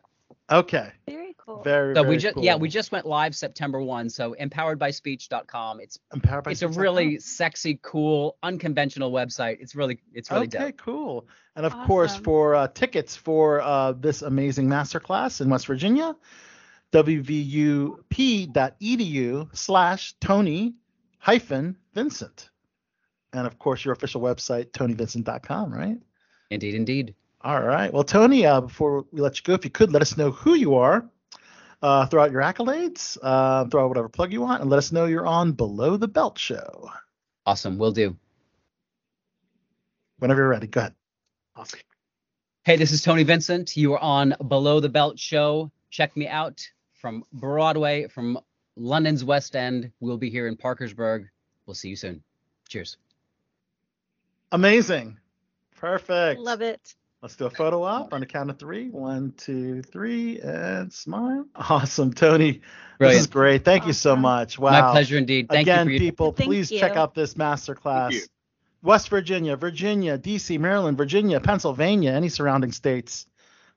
Okay. 0.50 0.92
Very 1.08 1.34
cool. 1.36 1.62
Very. 1.62 1.94
So 1.94 2.02
very 2.02 2.14
we 2.14 2.18
just 2.18 2.34
cool. 2.36 2.44
yeah, 2.44 2.54
we 2.56 2.68
just 2.68 2.92
went 2.92 3.06
live 3.06 3.34
September 3.34 3.82
1. 3.82 4.08
So 4.08 4.36
empoweredbyspeech.com. 4.40 5.80
It's 5.80 5.98
Empowered 6.14 6.44
by 6.44 6.50
it's 6.52 6.62
a 6.62 6.68
really 6.68 7.18
sexy, 7.18 7.78
cool, 7.82 8.36
unconventional 8.42 9.10
website. 9.10 9.58
It's 9.60 9.74
really 9.74 9.98
it's 10.14 10.30
really 10.30 10.46
okay, 10.46 10.66
dope. 10.70 10.76
cool. 10.78 11.26
And 11.56 11.66
of 11.66 11.76
course, 11.86 12.14
for 12.16 12.54
uh, 12.54 12.68
tickets 12.68 13.16
for 13.16 13.60
uh, 13.60 13.92
this 13.92 14.22
amazing 14.22 14.68
masterclass 14.68 15.40
in 15.40 15.50
West 15.50 15.66
Virginia, 15.66 16.14
wvup.edu 16.92 17.98
slash 19.56 20.14
Tony 20.20 20.74
hyphen 21.18 21.76
Vincent. 21.94 22.50
And 23.32 23.46
of 23.46 23.58
course, 23.58 23.84
your 23.84 23.92
official 23.92 24.20
website, 24.20 24.70
tonyvincent.com, 24.70 25.72
right? 25.72 25.98
Indeed, 26.50 26.74
indeed. 26.74 27.14
All 27.42 27.60
right. 27.62 27.92
Well, 27.92 28.04
Tony, 28.04 28.46
uh, 28.46 28.62
before 28.62 29.04
we 29.12 29.20
let 29.20 29.38
you 29.38 29.42
go, 29.44 29.52
if 29.54 29.64
you 29.64 29.70
could 29.70 29.92
let 29.92 30.02
us 30.02 30.16
know 30.16 30.30
who 30.30 30.54
you 30.54 30.76
are, 30.76 31.08
uh, 31.82 32.06
throw 32.06 32.24
out 32.24 32.32
your 32.32 32.42
accolades, 32.42 33.16
uh, 33.22 33.66
throw 33.66 33.84
out 33.84 33.88
whatever 33.88 34.08
plug 34.08 34.32
you 34.32 34.40
want, 34.40 34.62
and 34.62 34.70
let 34.70 34.78
us 34.78 34.90
know 34.90 35.04
you're 35.04 35.26
on 35.26 35.52
Below 35.52 35.96
the 35.96 36.08
Belt 36.08 36.38
Show. 36.38 36.90
Awesome. 37.46 37.78
We'll 37.78 37.92
do. 37.92 38.16
Whenever 40.18 40.40
you're 40.40 40.48
ready, 40.48 40.66
go 40.66 40.80
ahead. 40.80 40.94
Awesome. 41.54 41.80
Hey, 42.64 42.76
this 42.76 42.90
is 42.90 43.02
Tony 43.02 43.22
Vincent. 43.22 43.76
You 43.76 43.92
are 43.94 44.00
on 44.00 44.34
Below 44.48 44.80
the 44.80 44.88
Belt 44.88 45.18
Show. 45.18 45.70
Check 45.90 46.16
me 46.16 46.26
out 46.26 46.66
from 46.98 47.24
Broadway, 47.32 48.08
from 48.08 48.38
London's 48.76 49.24
West 49.24 49.56
End. 49.56 49.90
We'll 50.00 50.18
be 50.18 50.30
here 50.30 50.46
in 50.46 50.56
Parkersburg. 50.56 51.28
We'll 51.66 51.74
see 51.74 51.88
you 51.88 51.96
soon. 51.96 52.22
Cheers. 52.68 52.96
Amazing. 54.52 55.18
Perfect. 55.76 56.40
Love 56.40 56.60
it. 56.60 56.94
Let's 57.22 57.34
do 57.34 57.46
a 57.46 57.50
photo 57.50 57.82
op 57.82 58.12
on 58.12 58.20
the 58.20 58.26
count 58.26 58.48
of 58.48 58.58
three. 58.58 58.90
One, 58.90 59.32
two, 59.36 59.82
three, 59.82 60.38
and 60.40 60.92
smile. 60.92 61.46
Awesome, 61.56 62.12
Tony. 62.12 62.60
This 63.00 63.20
is 63.20 63.26
great. 63.26 63.64
Thank 63.64 63.86
you 63.86 63.92
so 63.92 64.14
much. 64.14 64.58
Wow. 64.58 64.70
My 64.70 64.92
pleasure 64.92 65.18
indeed. 65.18 65.48
Thank 65.48 65.62
Again, 65.62 65.88
you 65.88 65.98
for 65.98 65.98
people, 65.98 66.32
Thank 66.32 66.48
please 66.48 66.70
check 66.70 66.96
out 66.96 67.14
this 67.14 67.34
masterclass. 67.34 68.10
Thank 68.10 68.14
you. 68.14 68.20
West 68.82 69.08
Virginia, 69.08 69.56
Virginia, 69.56 70.16
DC, 70.16 70.58
Maryland, 70.60 70.96
Virginia, 70.96 71.40
Pennsylvania, 71.40 72.12
any 72.12 72.28
surrounding 72.28 72.70
states. 72.70 73.26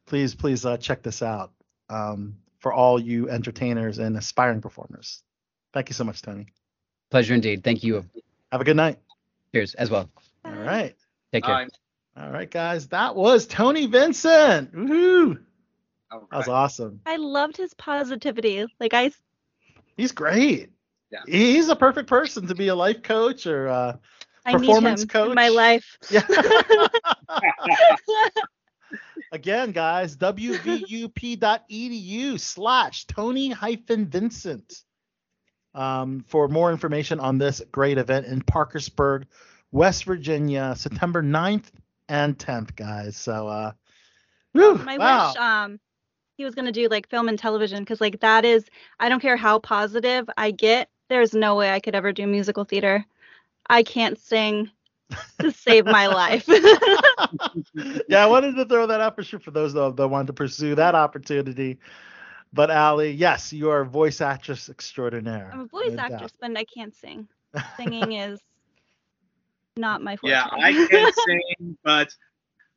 Please, 0.06 0.36
please 0.36 0.64
uh, 0.64 0.78
check 0.78 1.02
this 1.02 1.24
out 1.24 1.52
um, 1.90 2.36
for 2.62 2.72
all 2.72 3.02
you 3.02 3.30
entertainers 3.30 3.98
and 4.00 4.16
aspiring 4.16 4.62
performers. 4.62 5.24
Thank 5.74 5.90
you 5.90 5.94
so 5.94 6.04
much, 6.04 6.22
Tony. 6.22 6.48
pleasure 7.10 7.34
indeed. 7.34 7.64
Thank 7.64 7.84
you. 7.84 8.06
Have 8.52 8.62
a 8.62 8.64
good 8.64 8.78
night. 8.78 9.00
Cheers 9.54 9.74
as 9.76 9.90
well. 9.90 10.10
All 10.46 10.54
right. 10.54 10.96
Take 11.34 11.44
care. 11.44 11.68
Bye. 12.16 12.24
All 12.24 12.32
right, 12.32 12.50
guys. 12.50 12.88
That 12.90 13.16
was 13.16 13.48
Tony 13.48 13.88
Vincent. 13.88 14.74
Woohoo. 14.74 15.40
All 16.12 16.28
That 16.32 16.38
was 16.38 16.48
awesome. 16.48 17.02
I 17.06 17.16
loved 17.18 17.58
his 17.58 17.74
positivity. 17.74 18.66
Like 18.80 18.94
I 18.94 19.12
He's 19.98 20.12
great. 20.12 20.70
Yeah. 21.12 21.20
He's 21.28 21.70
a 21.70 21.76
perfect 21.76 22.08
person 22.08 22.48
to 22.48 22.56
be 22.56 22.68
a 22.68 22.76
life 22.76 23.02
coach 23.02 23.46
or 23.46 23.68
uh, 23.68 23.98
I 24.46 24.54
need 24.54 24.56
him 24.56 24.60
Performance 24.62 25.04
in 25.04 25.36
my 25.36 25.50
life. 25.50 25.98
yeah. 26.10 26.26
Again, 29.32 29.72
guys, 29.72 30.18
wvup.edu 30.18 30.70
slash 32.40 33.06
Tony 33.06 33.50
hyphen 33.50 34.06
Vincent 34.06 34.84
um, 35.74 36.24
for 36.28 36.48
more 36.48 36.72
information 36.72 37.20
on 37.20 37.38
this 37.38 37.62
great 37.72 37.98
event 37.98 38.26
in 38.26 38.42
Parkersburg, 38.42 39.26
West 39.72 40.04
Virginia, 40.04 40.74
September 40.76 41.24
9th 41.24 41.72
and 42.10 42.38
10th, 42.38 42.76
guys. 42.76 43.16
So, 43.16 43.48
uh, 43.48 43.72
whew, 44.52 44.84
I 44.86 44.98
wow. 44.98 45.28
wish 45.30 45.38
um 45.38 45.80
he 46.38 46.44
was 46.44 46.56
gonna 46.56 46.72
do 46.72 46.88
like 46.90 47.08
film 47.08 47.30
and 47.30 47.40
television 47.40 47.80
because 47.80 48.02
like 48.02 48.20
that 48.20 48.46
is 48.46 48.66
I 49.00 49.10
don't 49.10 49.22
care 49.22 49.38
how 49.38 49.60
positive 49.60 50.30
I 50.38 50.52
get. 50.52 50.90
There's 51.08 51.34
no 51.34 51.56
way 51.56 51.72
I 51.72 51.80
could 51.80 51.96
ever 51.96 52.12
do 52.12 52.26
musical 52.28 52.64
theater. 52.64 53.06
I 53.70 53.84
can't 53.84 54.20
sing 54.20 54.72
to 55.40 55.52
save 55.52 55.86
my 55.86 56.08
life. 56.08 56.46
yeah, 58.08 58.24
I 58.24 58.28
wanted 58.28 58.56
to 58.56 58.66
throw 58.66 58.88
that 58.88 59.02
out 59.02 59.16
for 59.16 59.24
sure 59.24 59.40
for 59.40 59.52
those 59.52 59.74
though 59.74 59.92
that 59.92 60.08
want 60.08 60.28
to 60.28 60.34
pursue 60.34 60.76
that 60.76 60.96
opportunity. 60.96 61.80
But 62.54 62.70
Allie, 62.70 63.12
yes, 63.12 63.54
you 63.54 63.70
are 63.70 63.82
a 63.82 63.86
voice 63.86 64.22
actress 64.22 64.70
extraordinaire. 64.70 65.52
I'm 65.54 65.62
a 65.62 65.66
voice 65.66 65.92
no 65.92 65.96
doubt. 65.98 66.12
actress, 66.12 66.34
but 66.40 66.58
I 66.58 66.66
can't 66.66 66.96
sing. 66.96 67.28
Singing 67.78 68.12
is 68.14 68.40
not 69.78 70.02
my 70.02 70.16
forte. 70.18 70.34
Yeah, 70.34 70.48
I 70.52 70.74
can 70.74 71.12
sing, 71.14 71.78
but 71.84 72.14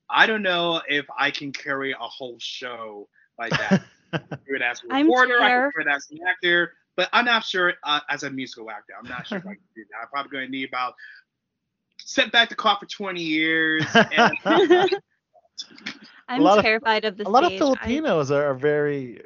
I 0.09 0.26
don't 0.26 0.43
know 0.43 0.80
if 0.89 1.07
I 1.18 1.30
can 1.30 1.53
carry 1.53 1.93
a 1.93 1.97
whole 1.99 2.37
show 2.39 3.09
like 3.39 3.51
that. 3.51 3.82
I 4.12 4.18
can 4.18 4.39
do 4.47 4.55
it 4.55 4.62
as 4.62 4.80
a 4.82 4.93
I'm 4.93 5.07
reporter, 5.07 5.41
I 5.43 5.51
terrif- 5.51 5.72
can 5.72 5.85
do 5.85 5.91
as 5.91 6.07
an 6.11 6.18
actor, 6.28 6.72
but 6.97 7.09
I'm 7.12 7.24
not 7.24 7.45
sure 7.45 7.74
uh, 7.82 8.01
as 8.09 8.22
a 8.22 8.30
musical 8.30 8.70
actor. 8.70 8.93
I'm 8.99 9.09
not 9.09 9.26
sure 9.26 9.39
if 9.39 9.47
I 9.47 9.55
can 9.55 9.62
do 9.74 9.85
that. 9.91 9.99
I'm 10.03 10.09
probably 10.09 10.30
going 10.30 10.47
to 10.47 10.51
need 10.51 10.68
about 10.68 10.95
sit 12.05 12.30
back 12.32 12.48
the 12.48 12.55
clock 12.55 12.80
for 12.80 12.86
20 12.86 13.20
years. 13.22 13.84
And, 13.94 14.90
I'm 16.28 16.40
lot 16.40 16.59
of- 16.59 16.64
terrified 16.64 17.05
of 17.05 17.16
the 17.16 17.28
a 17.28 17.30
lot 17.30 17.44
of. 17.44 17.52
Filipinos 17.52 18.30
are, 18.30 18.46
are 18.50 18.55
very 18.55 19.20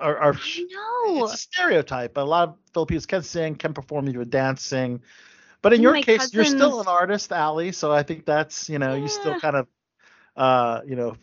are, 0.00 0.16
are 0.16 0.34
I 0.34 0.66
know. 1.06 1.24
it's 1.24 1.34
a 1.34 1.36
stereotype. 1.36 2.14
but 2.14 2.22
A 2.22 2.24
lot 2.24 2.48
of 2.48 2.56
Filipinos 2.72 3.06
can 3.06 3.22
sing, 3.22 3.54
can 3.54 3.74
perform, 3.74 4.06
you 4.06 4.14
do 4.14 4.20
a 4.22 4.24
dance, 4.24 4.62
sing. 4.62 5.02
But 5.62 5.72
in 5.74 5.76
And 5.76 5.82
your 5.82 5.92
my 5.92 6.02
case, 6.02 6.32
you're 6.32 6.44
still 6.46 6.80
an 6.80 6.88
artist, 6.88 7.30
Allie. 7.32 7.72
So 7.72 7.92
I 7.92 8.02
think 8.02 8.24
that's 8.24 8.68
you 8.70 8.78
know 8.78 8.94
you 8.94 9.08
still 9.08 9.38
kind 9.38 9.56
of 9.56 9.66
uh 10.36 10.80
you 10.86 10.96
know 10.96 11.16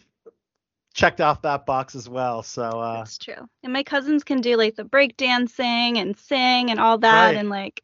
checked 0.94 1.20
off 1.22 1.42
that 1.42 1.66
box 1.66 1.96
as 1.96 2.08
well. 2.08 2.44
So 2.44 2.62
uh 2.64 2.98
That's 3.00 3.18
true. 3.18 3.50
And 3.64 3.74
my 3.74 3.84
cousins 3.84 4.24
can 4.24 4.42
do 4.42 4.56
like 4.56 4.76
the 4.76 4.84
break 4.84 5.18
dancing 5.18 5.98
and 5.98 6.16
sing 6.18 6.70
and 6.70 6.80
all 6.80 7.00
that. 7.00 7.26
Right. 7.30 7.36
And 7.38 7.50
like, 7.50 7.84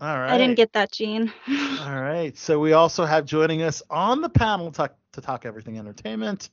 all 0.00 0.18
right. 0.18 0.32
I 0.32 0.38
didn't 0.38 0.56
get 0.56 0.72
that 0.72 0.90
gene. 0.90 1.32
All 1.48 2.00
right. 2.00 2.36
So 2.36 2.58
we 2.58 2.72
also 2.72 3.04
have 3.04 3.24
joining 3.24 3.62
us 3.62 3.82
on 3.88 4.20
the 4.20 4.28
panel 4.28 4.72
to, 4.72 4.90
to 5.12 5.20
talk 5.20 5.46
everything 5.46 5.78
entertainment. 5.78 6.50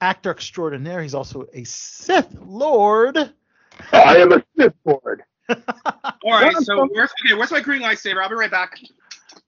Actor 0.00 0.30
extraordinaire. 0.30 1.02
He's 1.02 1.14
also 1.14 1.46
a 1.54 1.64
Sith 1.64 2.36
Lord. 2.40 3.16
I 3.92 4.16
am 4.18 4.32
a 4.32 4.44
Sith 4.56 4.74
Lord. 4.84 5.22
all 5.48 5.56
right, 6.24 6.54
so 6.58 6.86
where's 6.92 7.10
okay? 7.24 7.34
Where's 7.34 7.50
my 7.50 7.60
green 7.60 7.80
lightsaber? 7.80 8.22
I'll 8.22 8.28
be 8.28 8.34
right 8.34 8.50
back. 8.50 8.78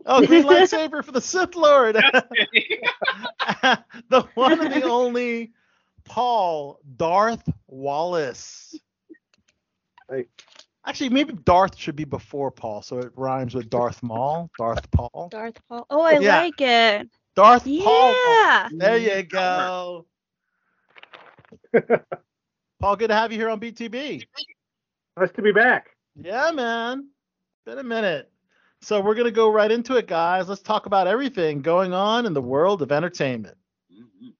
Oh, 0.06 0.26
green 0.26 0.44
lightsaber 0.44 1.04
for 1.04 1.12
the 1.12 1.20
Sith 1.20 1.54
Lord. 1.56 1.96
the 4.08 4.28
one 4.34 4.60
and 4.64 4.72
the 4.72 4.84
only 4.84 5.52
Paul 6.04 6.80
Darth 6.96 7.46
Wallace. 7.66 8.74
Hey. 10.08 10.24
Actually, 10.86 11.10
maybe 11.10 11.34
Darth 11.44 11.76
should 11.76 11.96
be 11.96 12.04
before 12.04 12.50
Paul, 12.50 12.80
so 12.82 12.98
it 12.98 13.12
rhymes 13.14 13.54
with 13.54 13.68
Darth 13.68 14.02
Maul. 14.02 14.50
Darth 14.58 14.90
Paul. 14.90 15.28
Darth 15.30 15.60
Paul. 15.68 15.86
Oh, 15.90 16.00
I 16.00 16.18
Yeah. 16.18 16.38
like 16.38 16.60
it. 16.60 17.10
Darth 17.36 17.64
Paul. 17.64 18.14
Yeah. 18.14 18.68
There 18.72 18.96
you 18.96 19.22
go. 19.24 20.06
Paul, 22.80 22.96
good 22.96 23.08
to 23.08 23.14
have 23.14 23.30
you 23.30 23.38
here 23.38 23.50
on 23.50 23.60
BTB. 23.60 24.26
Nice 25.18 25.32
to 25.32 25.42
be 25.42 25.52
back. 25.52 25.90
Yeah, 26.16 26.50
man. 26.50 27.08
Been 27.66 27.78
a 27.78 27.84
minute. 27.84 28.32
So 28.80 29.02
we're 29.02 29.14
gonna 29.14 29.30
go 29.30 29.50
right 29.52 29.70
into 29.70 29.96
it, 29.96 30.06
guys. 30.06 30.48
Let's 30.48 30.62
talk 30.62 30.86
about 30.86 31.06
everything 31.06 31.60
going 31.60 31.92
on 31.92 32.24
in 32.24 32.32
the 32.32 32.40
world 32.40 32.80
of 32.80 32.90
entertainment. 32.90 33.58
Mhm. 33.92 34.32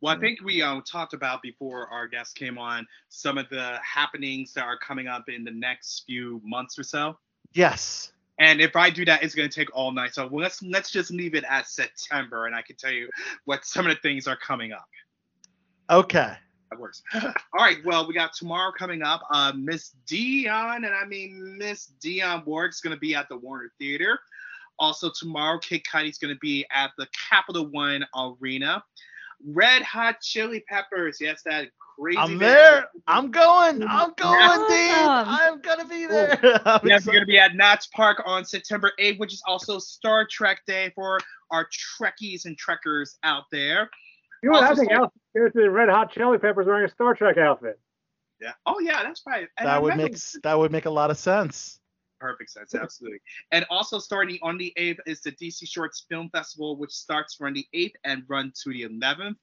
Well, 0.00 0.16
I 0.16 0.18
think 0.18 0.42
we 0.42 0.62
um, 0.62 0.82
talked 0.82 1.14
about 1.14 1.42
before 1.42 1.88
our 1.88 2.06
guest 2.06 2.34
came 2.34 2.58
on 2.58 2.86
some 3.08 3.38
of 3.38 3.48
the 3.48 3.78
happenings 3.82 4.52
that 4.54 4.64
are 4.64 4.78
coming 4.78 5.06
up 5.06 5.28
in 5.28 5.44
the 5.44 5.50
next 5.50 6.04
few 6.06 6.40
months 6.44 6.78
or 6.78 6.82
so. 6.82 7.18
Yes. 7.52 8.12
And 8.38 8.60
if 8.60 8.76
I 8.76 8.90
do 8.90 9.04
that, 9.04 9.22
it's 9.22 9.34
going 9.34 9.48
to 9.48 9.54
take 9.54 9.74
all 9.74 9.92
night. 9.92 10.14
So 10.14 10.28
let's 10.32 10.62
let's 10.62 10.90
just 10.90 11.10
leave 11.10 11.34
it 11.34 11.44
at 11.48 11.68
September, 11.68 12.46
and 12.46 12.54
I 12.54 12.62
can 12.62 12.76
tell 12.76 12.90
you 12.90 13.08
what 13.44 13.64
some 13.64 13.86
of 13.86 13.94
the 13.94 14.00
things 14.00 14.26
are 14.26 14.36
coming 14.36 14.72
up. 14.72 14.88
Okay. 15.90 16.34
That 16.70 16.80
works. 16.80 17.02
All 17.14 17.32
right. 17.54 17.76
Well, 17.84 18.08
we 18.08 18.14
got 18.14 18.32
tomorrow 18.32 18.72
coming 18.72 19.02
up. 19.02 19.20
Uh, 19.30 19.52
Miss 19.54 19.92
Dionne, 20.06 20.76
and 20.76 20.86
I 20.86 21.04
mean 21.04 21.58
Miss 21.58 21.86
Dion 22.00 22.42
Ward's 22.46 22.80
going 22.80 22.96
to 22.96 23.00
be 23.00 23.14
at 23.14 23.28
the 23.28 23.36
Warner 23.36 23.70
Theater. 23.78 24.18
Also 24.78 25.10
tomorrow, 25.14 25.58
Kid 25.58 25.82
Cudi's 25.84 26.18
going 26.18 26.34
to 26.34 26.40
be 26.40 26.64
at 26.72 26.92
the 26.96 27.06
Capital 27.30 27.66
One 27.66 28.06
Arena. 28.16 28.82
Red 29.46 29.82
Hot 29.82 30.20
Chili 30.20 30.64
Peppers, 30.68 31.18
yes, 31.20 31.42
that 31.44 31.68
crazy. 31.98 32.18
I'm 32.18 32.38
band. 32.38 32.40
there. 32.40 32.84
I'm 33.06 33.30
going. 33.30 33.82
I'm 33.86 34.12
going, 34.16 34.68
Dean. 34.68 34.94
Awesome. 34.94 35.34
I'm 35.34 35.60
gonna 35.60 35.86
be 35.86 36.06
there. 36.06 36.38
I'm 36.64 36.80
Yes, 36.86 37.06
we're 37.06 37.14
gonna 37.14 37.26
be 37.26 37.38
at 37.38 37.54
Nats 37.54 37.86
Park 37.88 38.22
on 38.24 38.44
September 38.44 38.92
8th, 39.00 39.18
which 39.18 39.32
is 39.32 39.42
also 39.46 39.78
Star 39.78 40.26
Trek 40.30 40.60
Day 40.66 40.90
for 40.94 41.18
our 41.50 41.66
Trekkies 42.00 42.44
and 42.46 42.56
Trekkers 42.58 43.16
out 43.24 43.44
there. 43.52 43.90
You 44.42 44.50
know 44.50 44.54
what 44.58 44.64
I 44.64 44.68
Also 44.70 44.80
think? 44.80 44.90
saw- 44.90 44.96
Alex 44.98 45.14
here's 45.34 45.52
the 45.54 45.70
Red 45.70 45.88
Hot 45.88 46.12
Chili 46.12 46.38
Peppers 46.38 46.66
wearing 46.66 46.84
a 46.84 46.88
Star 46.90 47.14
Trek 47.14 47.36
outfit. 47.38 47.78
Yeah. 48.40 48.52
Oh 48.66 48.80
yeah, 48.80 49.02
that's 49.02 49.22
right. 49.26 49.48
And 49.58 49.68
I 49.68 49.74
that 49.74 49.82
would 49.82 49.90
remember- 49.92 50.12
make 50.12 50.42
that 50.42 50.58
would 50.58 50.72
make 50.72 50.86
a 50.86 50.90
lot 50.90 51.10
of 51.10 51.18
sense. 51.18 51.78
Perfect 52.22 52.50
sense, 52.50 52.72
absolutely. 52.76 53.20
And 53.50 53.66
also 53.68 53.98
starting 53.98 54.38
on 54.42 54.56
the 54.56 54.72
8th 54.78 55.00
is 55.06 55.22
the 55.22 55.32
DC 55.32 55.68
Shorts 55.68 56.06
Film 56.08 56.30
Festival, 56.30 56.76
which 56.76 56.92
starts 56.92 57.34
from 57.34 57.52
the 57.52 57.66
8th 57.74 57.94
and 58.04 58.22
run 58.28 58.52
to 58.62 58.70
the 58.70 58.84
11th. 58.84 59.34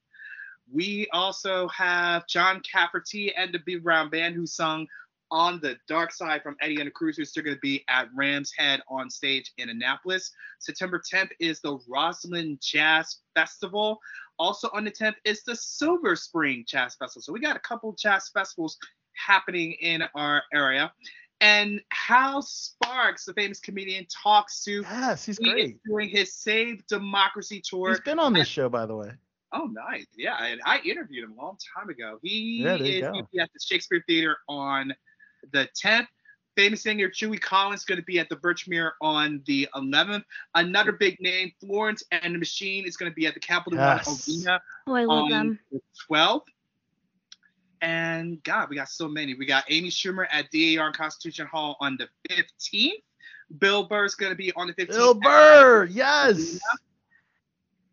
We 0.71 1.05
also 1.11 1.67
have 1.67 2.25
John 2.27 2.61
Cafferty 2.61 3.35
and 3.35 3.53
the 3.53 3.59
Big 3.65 3.83
Brown 3.83 4.09
Band 4.09 4.33
who 4.33 4.45
sung 4.45 4.87
on 5.29 5.59
the 5.59 5.75
Dark 5.89 6.13
Side 6.13 6.41
from 6.41 6.55
Eddie 6.61 6.77
and 6.77 6.87
the 6.87 6.91
Cruisers. 6.91 7.33
They're 7.33 7.43
going 7.43 7.57
to 7.57 7.59
be 7.59 7.83
at 7.89 8.07
Rams 8.15 8.53
Head 8.57 8.79
on 8.87 9.09
stage 9.09 9.51
in 9.57 9.67
Annapolis. 9.67 10.31
September 10.59 11.01
10th 11.13 11.31
is 11.41 11.59
the 11.59 11.77
Rosslyn 11.79 12.61
Jazz 12.61 13.17
Festival. 13.35 13.99
Also 14.37 14.69
on 14.71 14.85
the 14.85 14.91
10th 14.91 15.15
is 15.25 15.43
the 15.43 15.55
Silver 15.57 16.15
Spring 16.15 16.63
Jazz 16.65 16.95
Festival. 16.95 17.23
So 17.23 17.33
we 17.33 17.41
got 17.41 17.57
a 17.57 17.59
couple 17.59 17.91
jazz 17.91 18.29
festivals 18.29 18.77
happening 19.17 19.73
in 19.81 20.03
our 20.15 20.43
area. 20.53 20.93
And 21.41 21.81
Hal 21.91 22.41
Sparks, 22.41 23.25
the 23.25 23.33
famous 23.33 23.59
comedian, 23.59 24.05
talks 24.11 24.63
to 24.65 24.81
Yes, 24.81 25.25
he's 25.25 25.37
he 25.37 25.49
great. 25.49 25.77
doing 25.85 26.09
his 26.09 26.33
Save 26.35 26.85
Democracy 26.87 27.61
tour. 27.63 27.89
He's 27.91 28.01
been 28.01 28.19
on 28.19 28.33
this 28.33 28.47
show, 28.47 28.67
by 28.67 28.85
the 28.85 28.95
way. 28.95 29.11
Oh, 29.53 29.65
nice. 29.65 30.05
Yeah, 30.15 30.43
and 30.43 30.61
I 30.65 30.79
interviewed 30.79 31.23
him 31.23 31.31
a 31.37 31.41
long 31.41 31.57
time 31.75 31.89
ago. 31.89 32.19
He 32.21 32.61
Yeah, 32.63 32.75
is 32.75 33.01
gonna 33.05 33.27
be 33.31 33.39
at 33.39 33.49
the 33.53 33.59
Shakespeare 33.59 34.03
Theater 34.05 34.37
on 34.47 34.93
the 35.51 35.67
10th. 35.81 36.07
Famous 36.55 36.81
singer 36.83 37.09
Judy 37.09 37.37
Collins 37.37 37.81
is 37.81 37.85
going 37.85 37.99
to 37.99 38.03
be 38.03 38.19
at 38.19 38.27
the 38.27 38.35
Birchmere 38.35 38.91
on 39.01 39.41
the 39.45 39.69
11th. 39.75 40.23
Another 40.55 40.91
big 40.91 41.15
name, 41.21 41.53
Florence 41.61 42.03
and 42.11 42.35
the 42.35 42.39
Machine, 42.39 42.85
is 42.85 42.97
going 42.97 43.09
to 43.09 43.15
be 43.15 43.25
at 43.27 43.33
the 43.33 43.39
Capital 43.39 43.79
Yes. 43.79 44.05
One 44.05 44.17
Arena 44.27 44.61
Oh, 44.85 44.93
I 44.93 45.03
love 45.05 45.23
on 45.23 45.29
them. 45.29 45.59
the 45.71 45.79
12th. 46.11 46.41
And 47.81 48.43
God, 48.43 48.69
we 48.69 48.75
got 48.75 48.89
so 48.89 49.07
many. 49.07 49.33
We 49.35 49.45
got 49.45 49.63
Amy 49.69 49.89
Schumer 49.89 50.25
at 50.31 50.45
DAR 50.51 50.87
and 50.87 50.95
Constitution 50.95 51.47
Hall 51.47 51.77
on 51.79 51.97
the 51.97 52.07
15th. 52.29 53.01
Bill 53.57 53.83
Burr's 53.87 54.15
going 54.15 54.31
to 54.31 54.35
be 54.37 54.51
on 54.55 54.67
the 54.67 54.73
15th. 54.73 54.87
Bill 54.89 55.11
at- 55.11 55.21
Burr, 55.21 55.85
yes. 55.85 56.59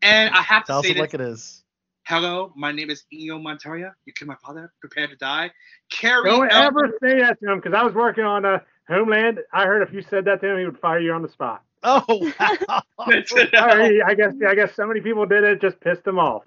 And 0.02 0.34
I 0.34 0.42
have 0.42 0.64
to 0.64 0.72
Tell 0.72 0.82
say 0.82 0.90
it 0.90 0.94
this. 0.94 1.00
like 1.00 1.14
it 1.14 1.20
is. 1.20 1.62
Hello, 2.04 2.52
my 2.54 2.70
name 2.70 2.90
is 2.90 3.04
Inigo 3.10 3.38
Montoya. 3.38 3.92
You 4.04 4.12
killed 4.12 4.28
my 4.28 4.36
father. 4.44 4.72
Prepare 4.80 5.08
to 5.08 5.16
die. 5.16 5.50
Cary. 5.90 6.30
Don't 6.30 6.50
Elwes- 6.52 6.66
ever 6.66 6.98
say 7.02 7.18
that 7.20 7.40
to 7.40 7.50
him 7.50 7.58
because 7.58 7.74
I 7.74 7.82
was 7.82 7.94
working 7.94 8.22
on 8.24 8.44
uh, 8.44 8.58
Homeland. 8.88 9.40
I 9.52 9.64
heard 9.66 9.82
if 9.82 9.92
you 9.92 10.02
said 10.02 10.24
that 10.26 10.40
to 10.40 10.48
him, 10.50 10.58
he 10.58 10.64
would 10.66 10.78
fire 10.78 11.00
you 11.00 11.12
on 11.12 11.22
the 11.22 11.28
spot. 11.28 11.62
Oh 11.82 12.32
wow. 12.40 12.82
Sorry, 13.26 14.02
I 14.02 14.14
guess 14.14 14.34
I 14.48 14.54
guess 14.54 14.74
so 14.74 14.86
many 14.86 15.00
people 15.00 15.26
did 15.26 15.42
it, 15.44 15.50
it 15.52 15.60
just 15.60 15.80
pissed 15.80 16.06
him 16.06 16.18
off. 16.18 16.42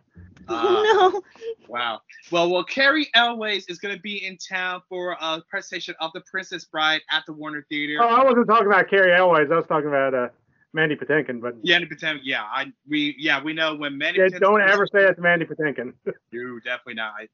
Uh, 0.59 0.63
no. 0.63 1.21
Wow. 1.67 2.01
Well, 2.31 2.49
well, 2.49 2.63
Cary 2.63 3.07
Elwes 3.13 3.65
is 3.67 3.77
going 3.77 3.95
to 3.95 4.01
be 4.01 4.25
in 4.25 4.37
town 4.37 4.81
for 4.89 5.15
a 5.21 5.41
presentation 5.49 5.93
of 5.99 6.11
The 6.13 6.21
Princess 6.21 6.65
Bride 6.65 7.01
at 7.11 7.23
the 7.27 7.33
Warner 7.33 7.65
Theater. 7.69 7.97
Oh, 8.01 8.07
I 8.07 8.23
wasn't 8.23 8.47
talking 8.47 8.65
about 8.67 8.89
Cary 8.89 9.13
Elwes. 9.13 9.49
I 9.51 9.55
was 9.55 9.65
talking 9.67 9.87
about 9.89 10.13
uh, 10.15 10.29
Mandy 10.73 10.95
Patinkin. 10.95 11.41
But 11.41 11.55
Yeah, 11.61 11.79
Mandy 11.79 11.95
Patinkin. 11.95 12.21
Yeah, 12.23 12.43
I 12.43 12.71
we 12.87 13.15
yeah 13.17 13.41
we 13.41 13.53
know 13.53 13.75
when 13.75 13.97
Mandy. 13.97 14.19
yeah, 14.19 14.27
Patinkin- 14.27 14.39
don't 14.39 14.61
ever 14.61 14.87
say 14.87 15.01
that 15.05 15.15
to 15.17 15.21
Mandy 15.21 15.45
Patinkin. 15.45 15.93
You 16.31 16.59
definitely 16.61 16.95
not. 16.95 17.13
I 17.17 17.27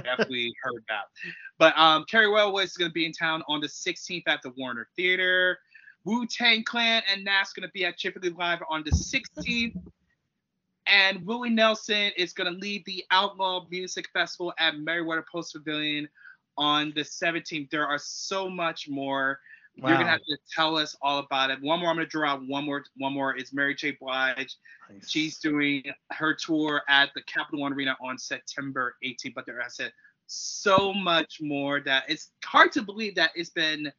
definitely 0.00 0.52
heard 0.62 0.84
that. 0.88 1.04
But 1.58 1.76
um, 1.78 2.04
Cary 2.10 2.26
Elwes 2.26 2.70
is 2.70 2.76
going 2.76 2.90
to 2.90 2.92
be 2.92 3.06
in 3.06 3.12
town 3.12 3.42
on 3.48 3.60
the 3.60 3.66
16th 3.68 4.24
at 4.26 4.40
the 4.42 4.50
Warner 4.56 4.88
Theater. 4.96 5.58
Wu 6.04 6.26
Tang 6.26 6.64
Clan 6.64 7.02
and 7.10 7.24
Nas 7.24 7.52
going 7.54 7.66
to 7.66 7.72
be 7.72 7.84
at 7.84 7.96
Jiffy 7.98 8.18
Lube 8.22 8.38
Live 8.38 8.58
on 8.68 8.82
the 8.84 8.90
16th. 8.90 9.74
And 10.86 11.24
Willie 11.24 11.50
Nelson 11.50 12.10
is 12.16 12.32
going 12.32 12.52
to 12.52 12.58
lead 12.58 12.84
the 12.86 13.04
Outlaw 13.10 13.66
Music 13.70 14.08
Festival 14.12 14.52
at 14.58 14.78
Merriweather 14.78 15.24
Post 15.30 15.54
Pavilion 15.54 16.08
on 16.56 16.92
the 16.94 17.02
17th. 17.02 17.70
There 17.70 17.86
are 17.86 17.98
so 17.98 18.48
much 18.50 18.88
more. 18.88 19.40
You're 19.74 19.88
gonna 19.88 20.06
have 20.06 20.22
to 20.24 20.36
tell 20.54 20.76
us 20.76 20.94
all 21.00 21.18
about 21.18 21.50
it. 21.50 21.60
One 21.62 21.80
more, 21.80 21.88
I'm 21.88 21.96
gonna 21.96 22.06
draw 22.06 22.32
out 22.32 22.46
one 22.46 22.66
more. 22.66 22.84
One 22.98 23.14
more 23.14 23.34
is 23.34 23.54
Mary 23.54 23.74
J. 23.74 23.92
Blige. 23.92 24.56
Nice. 24.90 25.08
She's 25.08 25.38
doing 25.38 25.84
her 26.10 26.34
tour 26.34 26.82
at 26.88 27.08
the 27.14 27.22
Capital 27.22 27.60
One 27.60 27.72
Arena 27.72 27.96
on 28.02 28.18
September 28.18 28.96
18th. 29.02 29.34
But 29.34 29.46
there, 29.46 29.62
I 29.62 29.68
said 29.68 29.92
so 30.26 30.92
much 30.92 31.40
more 31.40 31.80
that 31.80 32.04
it's 32.08 32.32
hard 32.44 32.72
to 32.72 32.82
believe 32.82 33.14
that 33.14 33.30
it's 33.34 33.50
been 33.50 33.90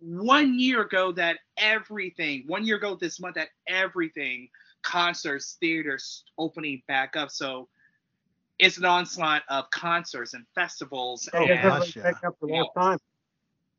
one 0.00 0.58
year 0.58 0.82
ago 0.82 1.12
that 1.12 1.38
everything, 1.58 2.44
one 2.46 2.64
year 2.64 2.76
ago 2.76 2.94
this 2.94 3.20
month 3.20 3.34
that 3.34 3.48
everything, 3.66 4.48
concerts, 4.88 5.56
theaters 5.60 6.24
opening 6.38 6.82
back 6.88 7.14
up. 7.16 7.30
So 7.30 7.68
it's 8.58 8.78
an 8.78 8.86
onslaught 8.86 9.42
of 9.48 9.70
concerts 9.70 10.34
and 10.34 10.44
festivals. 10.54 11.28
Oh, 11.32 11.38
and, 11.40 11.48
Yeah, 11.48 11.62
gosh, 11.62 11.96
yeah. 11.96 12.04
Take 12.04 12.24
up 12.24 12.36
the 12.40 12.46
lost 12.46 12.70
time. 12.76 12.98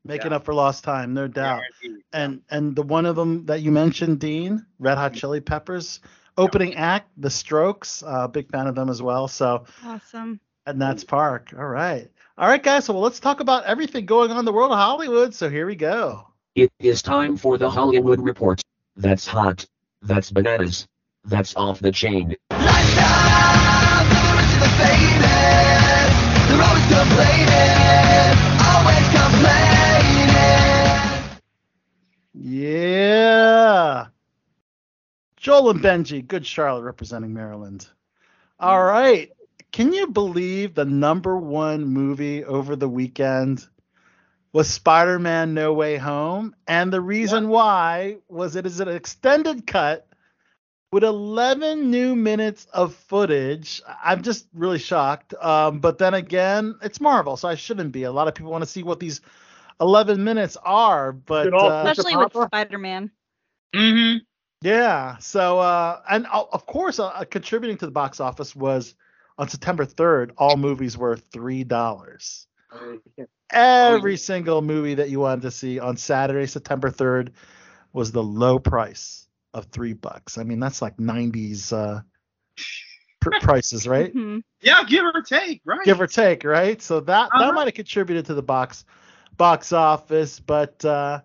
Making 0.06 0.32
Yeah. 0.32 0.38
up 0.38 0.46
for 0.46 0.54
lost 0.54 0.84
time, 0.84 1.14
no 1.14 1.28
doubt. 1.28 1.62
Guaranteed. 1.82 2.04
And 2.14 2.42
and 2.50 2.76
the 2.76 2.84
one 2.84 3.06
of 3.06 3.16
them 3.16 3.46
that 3.48 3.62
you 3.62 3.72
mentioned, 3.72 4.20
Dean, 4.20 4.66
Red 4.80 4.98
Hot 4.98 5.14
Chili 5.14 5.42
Peppers, 5.42 6.00
opening 6.38 6.76
act, 6.76 7.10
The 7.18 7.30
Strokes, 7.30 8.04
uh, 8.04 8.28
big 8.28 8.50
fan 8.50 8.68
of 8.68 8.76
them 8.76 8.90
as 8.90 9.02
well. 9.02 9.28
So 9.28 9.66
Awesome. 9.84 10.40
And 10.66 10.80
that's 10.82 11.04
Park. 11.04 11.54
All 11.58 11.66
right. 11.66 12.10
All 12.38 12.48
right, 12.48 12.62
guys. 12.62 12.86
So 12.86 12.94
well, 12.94 13.02
let's 13.02 13.20
talk 13.20 13.40
about 13.40 13.66
everything 13.66 14.06
going 14.06 14.32
on 14.32 14.38
in 14.38 14.46
the 14.46 14.54
world 14.54 14.72
of 14.72 14.78
Hollywood. 14.78 15.34
So 15.34 15.50
here 15.50 15.66
we 15.66 15.76
go. 15.76 16.28
It 16.56 16.72
is 16.80 17.02
time 17.02 17.36
for 17.38 17.58
the 17.58 17.70
Hollywood 17.70 18.22
Report. 18.22 18.62
That's 18.96 19.26
hot. 19.28 19.66
That's 20.02 20.32
bananas. 20.32 20.88
That's 21.26 21.56
off 21.56 21.80
the 21.80 21.92
chain. 21.92 22.36
Yeah. 32.34 34.08
Joel 35.38 35.70
and 35.70 35.82
Benji, 35.82 36.26
good 36.26 36.46
Charlotte 36.46 36.84
representing 36.84 37.34
Maryland. 37.34 37.88
All 38.60 38.84
right. 38.84 39.32
Can 39.72 39.94
you 39.94 40.08
believe 40.08 40.74
the 40.74 40.86
number 40.86 41.38
one 41.38 41.86
movie 41.86 42.44
over 42.44 42.76
the 42.76 42.90
weekend 42.90 43.66
was 44.52 44.68
Spider 44.70 45.20
Man 45.20 45.54
No 45.54 45.74
Way 45.74 45.98
Home? 45.98 46.56
And 46.68 46.92
the 46.92 47.02
reason 47.02 47.50
why 47.50 48.18
was 48.28 48.56
it 48.56 48.66
is 48.66 48.80
an 48.80 48.88
extended 48.88 49.68
cut 49.68 50.09
with 50.92 51.04
11 51.04 51.92
new 51.92 52.16
minutes 52.16 52.68
of 52.74 52.96
footage. 52.96 53.82
I'm 54.04 54.24
just 54.24 54.48
really 54.54 54.80
shocked. 54.80 55.34
Um, 55.40 55.80
but 55.80 55.98
then 55.98 56.14
again, 56.14 56.76
it's 56.82 57.00
Marvel, 57.00 57.38
so 57.38 57.48
I 57.48 57.56
shouldn't 57.56 57.92
be. 57.92 58.04
A 58.04 58.12
lot 58.12 58.28
of 58.28 58.36
people 58.36 58.52
want 58.52 58.64
to 58.64 58.70
see 58.70 58.84
what 58.84 59.00
these 59.00 59.22
11 59.80 60.24
minutes 60.24 60.58
are. 60.64 61.12
But 61.12 61.54
uh, 61.54 61.84
Especially 61.86 62.16
with 62.16 62.34
Spider-Man. 62.34 63.12
Mm-hmm. 63.76 64.18
yeah. 64.62 65.18
So, 65.18 65.60
uh, 65.60 66.02
and 66.10 66.26
uh, 66.32 66.46
of 66.52 66.66
course, 66.66 67.00
uh, 67.00 67.24
contributing 67.30 67.78
to 67.78 67.86
the 67.86 67.92
box 67.92 68.20
office 68.20 68.56
was 68.56 68.96
on 69.38 69.48
September 69.48 69.86
3rd, 69.86 70.32
all 70.38 70.58
movies 70.58 70.98
were 70.98 71.16
$3. 71.16 72.46
Every 73.52 74.18
single 74.18 74.62
movie 74.62 74.96
that 74.96 75.10
you 75.10 75.20
wanted 75.22 75.44
to 75.44 75.52
see 75.52 75.80
on 75.80 75.98
Saturday, 75.98 76.46
September 76.46 76.92
3rd, 76.92 77.30
was 77.94 78.12
the 78.12 78.22
low 78.22 78.60
price 78.60 79.19
of 79.54 79.66
three 79.66 79.94
bucks. 79.94 80.38
I 80.38 80.44
mean, 80.44 80.60
that's 80.60 80.82
like 80.82 81.00
90s 81.00 81.72
uh, 81.74 82.02
pr- 83.22 83.32
prices, 83.32 83.88
right? 83.88 84.16
Mhm. 84.16 84.44
Yeah, 84.62 84.84
give 84.84 85.06
or 85.06 85.22
take, 85.22 85.62
right? 85.66 85.80
Give 85.84 86.00
or 86.02 86.08
take, 86.08 86.44
right? 86.44 86.82
So 86.82 87.02
that 87.02 87.38
that 87.38 87.54
Uh-huh. 87.54 87.54
might 87.54 87.68
have 87.68 87.74
contributed 87.74 88.26
to 88.28 88.34
the 88.34 88.42
box 88.44 88.86
box 89.38 89.72
office, 89.72 90.40
but 90.40 90.84
uh, 90.86 91.22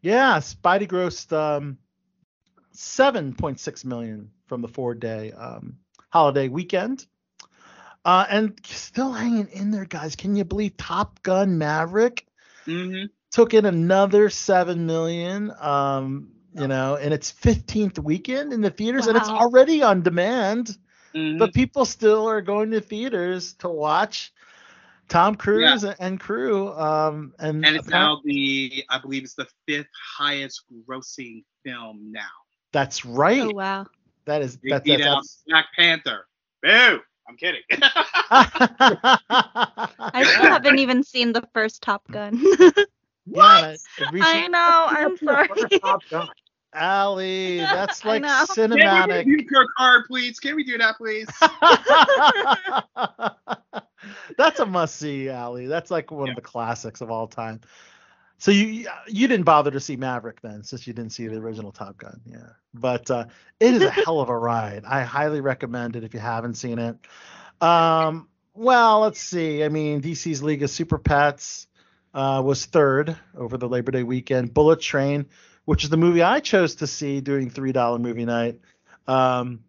yeah, 0.00 0.38
Spidey 0.38 0.88
grossed 0.88 1.32
um, 1.32 1.78
7.6 2.72 3.84
million 3.84 4.30
from 4.46 4.62
the 4.62 4.68
four 4.68 4.94
day 4.94 5.32
um, 5.32 5.78
holiday 6.10 6.48
weekend. 6.48 7.06
Uh, 8.04 8.24
and 8.30 8.58
still 8.64 9.12
hanging 9.12 9.48
in 9.48 9.70
there, 9.70 9.84
guys. 9.84 10.16
Can 10.16 10.34
you 10.36 10.44
believe 10.44 10.76
Top 10.76 11.22
Gun 11.22 11.58
Maverick 11.58 12.26
hmm 12.66 13.10
took 13.30 13.54
in 13.54 13.64
another 13.66 14.28
seven 14.30 14.86
million? 14.86 15.52
Um, 15.60 16.32
you 16.54 16.66
know, 16.66 16.96
and 16.96 17.12
its 17.12 17.32
15th 17.32 17.98
weekend 17.98 18.52
in 18.52 18.60
the 18.60 18.70
theaters, 18.70 19.06
and 19.06 19.16
it's 19.16 19.28
already 19.28 19.82
on 19.82 20.02
demand 20.02 20.76
hmm 21.14 21.38
but 21.38 21.52
people 21.54 21.84
still 21.84 22.28
are 22.28 22.40
going 22.42 22.70
to 22.70 22.80
theaters 22.80 23.54
to 23.54 23.68
watch 23.68 24.32
Tom 25.08 25.34
Cruise 25.34 25.84
and 25.84 26.20
crew. 26.20 26.72
Um, 26.72 27.34
and, 27.38 27.64
and 27.64 27.76
it's 27.76 27.88
now 27.88 28.20
the 28.24 28.84
I 28.90 28.98
believe 28.98 29.22
it's 29.24 29.34
the 29.34 29.46
fifth 29.66 29.88
highest 30.16 30.64
grossing 30.88 31.44
film 31.64 32.12
now. 32.12 32.20
that's 32.72 33.04
right. 33.04 33.42
Oh 33.42 33.50
wow. 33.52 33.86
That 34.26 34.42
is 34.42 34.58
They 34.62 34.70
that, 34.70 34.86
out 34.88 35.18
that's, 35.18 35.42
Black 35.46 35.66
Panther. 35.76 36.26
Boo! 36.62 37.00
I'm 37.28 37.36
kidding. 37.36 37.62
I 38.30 40.24
still 40.24 40.50
haven't 40.50 40.78
even 40.78 41.02
seen 41.02 41.32
the 41.32 41.46
first 41.52 41.82
Top 41.82 42.02
Gun. 42.10 42.42
Yeah, 43.30 43.72
it 43.72 43.80
I 44.22 44.48
know. 44.48 44.58
I'm 44.88 45.16
sorry. 45.16 45.48
Top 45.80 46.02
Gun. 46.10 46.28
Allie, 46.74 47.58
that's 47.72 48.04
like 48.04 48.22
cinematic. 48.22 48.54
Can 48.54 48.70
we 48.70 48.76
cinematic. 48.76 49.24
do 49.24 49.44
your 49.50 49.66
card, 49.76 50.04
please? 50.06 50.38
Can 50.38 50.54
we 50.54 50.64
do 50.64 50.78
that, 50.78 50.96
please? 50.96 51.26
that's 54.36 54.60
a 54.60 54.66
must 54.66 54.96
see, 54.96 55.30
Allie. 55.30 55.66
That's 55.66 55.90
like 55.90 56.10
one 56.10 56.26
Yeah. 56.26 56.32
of 56.32 56.36
the 56.36 56.42
classics 56.42 57.00
of 57.00 57.10
all 57.10 57.26
time. 57.26 57.60
So 58.40 58.52
you 58.52 58.86
you 59.08 59.26
didn't 59.26 59.44
bother 59.44 59.70
to 59.70 59.80
see 59.80 59.96
Maverick 59.96 60.40
then, 60.42 60.62
since 60.62 60.86
you 60.86 60.92
didn't 60.92 61.12
see 61.12 61.26
the 61.26 61.38
original 61.38 61.72
Top 61.72 61.96
Gun, 61.96 62.20
yeah. 62.24 62.50
But 62.74 63.10
uh, 63.10 63.24
it 63.58 63.74
is 63.74 63.82
a 63.82 63.90
hell 63.90 64.20
of 64.20 64.28
a 64.28 64.38
ride. 64.38 64.84
I 64.84 65.02
highly 65.02 65.40
recommend 65.40 65.96
it 65.96 66.04
if 66.04 66.14
you 66.14 66.20
haven't 66.20 66.54
seen 66.54 66.78
it. 66.78 66.96
Um, 67.60 68.28
well, 68.54 69.00
let's 69.00 69.20
see. 69.20 69.64
I 69.64 69.68
mean, 69.68 70.02
DC's 70.02 70.42
League 70.42 70.62
of 70.62 70.70
Super 70.70 70.98
Pets 70.98 71.66
uh, 72.18 72.42
was 72.42 72.64
third 72.64 73.16
over 73.36 73.56
the 73.56 73.68
Labor 73.68 73.92
Day 73.92 74.02
weekend. 74.02 74.52
Bullet 74.52 74.80
Train, 74.80 75.24
which 75.66 75.84
is 75.84 75.90
the 75.90 75.96
movie 75.96 76.20
I 76.20 76.40
chose 76.40 76.74
to 76.76 76.86
see 76.88 77.20
during 77.20 77.48
three 77.48 77.70
dollar 77.70 78.00
movie 78.00 78.24
night, 78.24 78.60
um, 79.06 79.60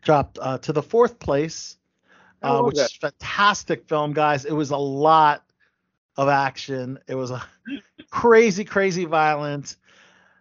dropped 0.00 0.38
uh, 0.40 0.56
to 0.58 0.72
the 0.72 0.82
fourth 0.82 1.18
place, 1.18 1.76
uh, 2.42 2.62
which 2.62 2.76
that. 2.76 2.86
is 2.86 2.92
fantastic 2.96 3.86
film, 3.86 4.14
guys. 4.14 4.46
It 4.46 4.54
was 4.54 4.70
a 4.70 4.78
lot 4.78 5.44
of 6.16 6.30
action. 6.30 7.00
It 7.06 7.16
was 7.16 7.30
a 7.30 7.44
crazy, 8.10 8.64
crazy 8.64 9.04
violent. 9.04 9.76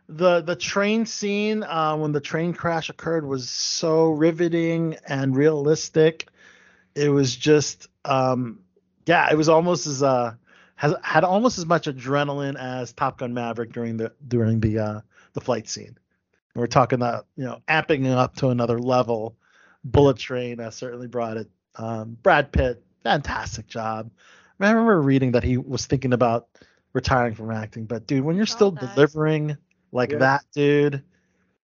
The 0.08 0.40
the 0.40 0.56
train 0.56 1.06
scene 1.06 1.64
uh, 1.64 1.98
when 1.98 2.14
the 2.14 2.22
train 2.22 2.54
crash 2.54 2.90
occurred 2.90 3.26
was 3.26 3.50
so 3.50 4.12
riveting 4.12 4.96
and 5.06 5.36
realistic. 5.36 6.30
It 6.96 7.10
was 7.10 7.36
just 7.36 7.90
um, 8.06 8.60
yeah, 9.06 9.30
it 9.30 9.36
was 9.36 9.50
almost 9.50 9.88
as 9.88 10.02
uh 10.02 10.36
has 10.84 10.94
had 11.02 11.24
almost 11.24 11.58
as 11.58 11.66
much 11.66 11.88
adrenaline 11.88 12.60
as 12.60 12.92
Top 12.92 13.18
Gun 13.18 13.34
Maverick 13.34 13.72
during 13.72 13.96
the 13.96 14.12
during 14.28 14.60
the 14.60 14.80
uh 14.80 15.02
the 15.32 15.40
flight 15.40 15.70
scene. 15.70 15.98
We're 16.56 16.68
talking 16.68 16.98
about 16.98 17.26
you 17.38 17.46
know 17.46 17.62
amping 17.70 18.06
it 18.06 18.12
up 18.18 18.36
to 18.38 18.50
another 18.50 18.78
level. 18.78 19.38
Bullet 19.86 20.18
Train 20.18 20.60
uh, 20.60 20.72
certainly 20.72 21.08
brought 21.08 21.38
it. 21.38 21.50
Um, 21.76 22.18
Brad 22.22 22.52
Pitt, 22.52 22.84
fantastic 23.02 23.68
job. 23.68 24.12
I 24.60 24.70
remember 24.70 25.02
reading 25.02 25.32
that 25.32 25.44
he 25.44 25.58
was 25.58 25.86
thinking 25.86 26.14
about 26.14 26.48
retiring 26.94 27.34
from 27.34 27.52
acting, 27.52 27.86
but 27.86 28.06
dude, 28.06 28.24
when 28.24 28.36
you're 28.36 28.46
still 28.46 28.72
that. 28.72 28.94
delivering 28.96 29.58
like 29.94 30.12
Yeah. 30.12 30.18
that, 30.20 30.42
dude, 30.54 31.04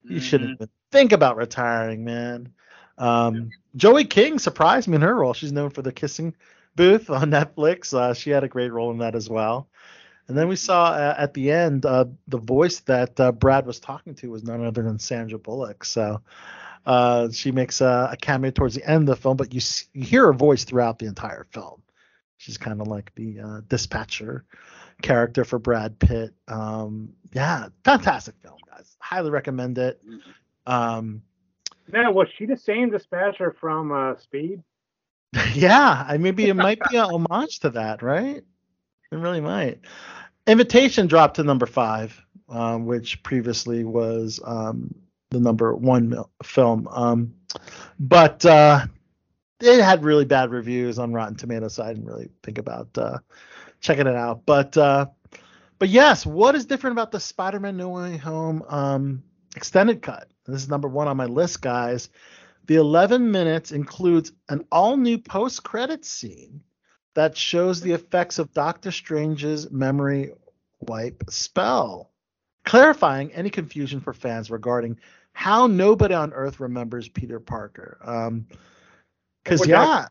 you 0.04 0.20
shouldn't 0.20 0.52
Mhm. 0.52 0.54
even 0.56 0.70
think 0.92 1.12
about 1.14 1.36
retiring, 1.38 2.04
man. 2.06 2.54
Um, 2.98 3.50
Joey 3.76 4.06
King 4.06 4.40
surprised 4.40 4.88
me 4.88 4.96
in 4.96 5.02
her 5.02 5.16
role. 5.16 5.34
She's 5.34 5.52
known 5.52 5.70
for 5.72 5.82
the 5.82 5.92
kissing 5.92 6.34
booth 6.76 7.10
on 7.10 7.32
Netflix. 7.32 7.94
Uh, 7.94 8.14
she 8.14 8.30
had 8.30 8.44
a 8.44 8.48
great 8.48 8.72
role 8.72 8.92
in 8.92 9.00
that 9.00 9.16
as 9.16 9.30
well. 9.30 9.68
And 10.28 10.36
then 10.38 10.48
we 10.48 10.56
saw 10.56 10.86
uh, 10.88 11.16
at 11.18 11.34
the 11.36 11.52
end 11.52 11.86
uh, 11.86 12.06
the 12.28 12.40
voice 12.40 12.80
that 12.82 13.20
uh, 13.20 13.32
Brad 13.32 13.66
was 13.68 13.80
talking 13.80 14.16
to 14.16 14.32
was 14.32 14.44
none 14.44 14.66
other 14.66 14.82
than 14.82 14.98
Sandra 14.98 15.38
Bullock. 15.38 15.86
So 15.86 16.22
uh, 16.86 17.30
she 17.32 17.52
makes 17.52 17.80
a, 17.82 18.10
a 18.12 18.18
cameo 18.18 18.50
towards 18.52 18.74
the 18.76 18.84
end 18.90 19.08
of 19.10 19.16
the 19.16 19.22
film, 19.22 19.38
but 19.38 19.54
you, 19.54 19.60
s- 19.60 19.88
you 19.94 20.04
hear 20.04 20.26
her 20.26 20.34
voice 20.34 20.64
throughout 20.64 20.98
the 20.98 21.06
entire 21.06 21.46
film. 21.52 21.82
She's 22.38 22.58
kind 22.58 22.82
of 22.82 22.88
like 22.88 23.12
the 23.16 23.40
uh, 23.40 23.62
dispatcher 23.68 24.46
character 25.02 25.46
for 25.46 25.60
Brad 25.60 26.00
Pitt. 26.00 26.34
Um, 26.48 27.14
yeah, 27.34 27.68
fantastic 27.84 28.36
film, 28.42 28.58
guys. 28.70 28.96
Highly 29.00 29.30
recommend 29.30 29.78
it. 29.78 30.02
Um, 30.66 31.22
Now, 31.92 32.12
was 32.12 32.28
she 32.38 32.46
the 32.48 32.58
same 32.58 32.90
dispatcher 32.90 33.56
from 33.60 33.92
uh, 33.92 34.16
Speed? 34.18 34.64
yeah, 35.54 36.16
maybe 36.20 36.48
it 36.48 36.56
might 36.56 36.80
be 36.90 36.98
a 36.98 37.06
homage 37.06 37.60
to 37.60 37.70
that, 37.72 38.02
right? 38.02 38.44
It 39.12 39.16
really 39.16 39.42
might. 39.42 39.80
Invitation 40.48 41.08
dropped 41.08 41.36
to 41.38 41.44
number 41.44 41.66
five, 41.66 42.22
um, 42.50 42.86
which 42.86 43.22
previously 43.24 43.84
was 43.84 44.40
um, 44.46 44.94
the 45.32 45.40
number 45.40 45.76
one 45.76 46.10
mil- 46.10 46.30
film. 46.44 46.88
Um, 46.90 47.34
but 48.00 48.46
uh, 48.46 48.86
it 49.60 49.82
had 49.82 50.04
really 50.04 50.26
bad 50.26 50.52
reviews 50.52 51.00
on 51.00 51.14
Rotten 51.14 51.36
Tomatoes, 51.36 51.76
so 51.76 51.84
I 51.84 51.94
didn't 51.94 52.06
really 52.06 52.30
think 52.44 52.58
about 52.58 52.98
uh, 52.98 53.20
checking 53.82 54.08
it 54.08 54.16
out. 54.16 54.46
But 54.46 54.78
uh, 54.78 55.08
but 55.80 55.90
yes, 55.90 56.26
what 56.26 56.56
is 56.56 56.66
different 56.66 56.94
about 56.94 57.12
the 57.12 57.20
Spider-Man 57.20 57.78
No 57.78 57.90
Way 57.90 58.18
Home 58.18 58.64
um, 58.70 59.24
extended 59.56 60.02
cut? 60.02 60.30
This 60.46 60.62
is 60.62 60.70
number 60.70 60.88
one 60.88 61.08
on 61.08 61.18
my 61.18 61.26
list, 61.26 61.62
guys. 61.62 62.10
The 62.68 62.76
11 62.76 63.32
minutes 63.32 63.72
includes 63.72 64.32
an 64.50 64.66
all 64.72 64.98
new 64.98 65.18
post 65.18 65.64
credit 65.64 66.04
scene 66.04 66.62
that 67.14 67.38
shows 67.38 67.82
the 67.82 67.94
effects 67.94 68.40
of 68.40 68.54
Doctor 68.54 68.92
Strange's 68.92 69.70
memory 69.72 70.34
wipe 70.80 71.24
spell, 71.30 72.12
clarifying 72.66 73.32
any 73.34 73.50
confusion 73.50 74.00
for 74.00 74.14
fans 74.14 74.50
regarding 74.50 75.00
how 75.34 75.68
nobody 75.68 76.14
on 76.14 76.34
Earth 76.34 76.60
remembers 76.60 77.08
Peter 77.10 77.40
Parker. 77.40 77.98
Um, 78.04 78.48
because 79.44 79.60
Well, 79.60 79.70
yeah, 79.70 80.08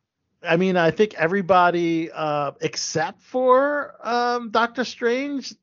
I 0.49 0.57
mean, 0.57 0.77
I 0.77 0.91
think 0.93 1.15
everybody 1.15 2.11
uh, 2.13 2.53
except 2.61 3.21
for 3.23 3.97
um, 4.03 4.51
Doctor 4.51 4.85
Strange, 4.85 5.55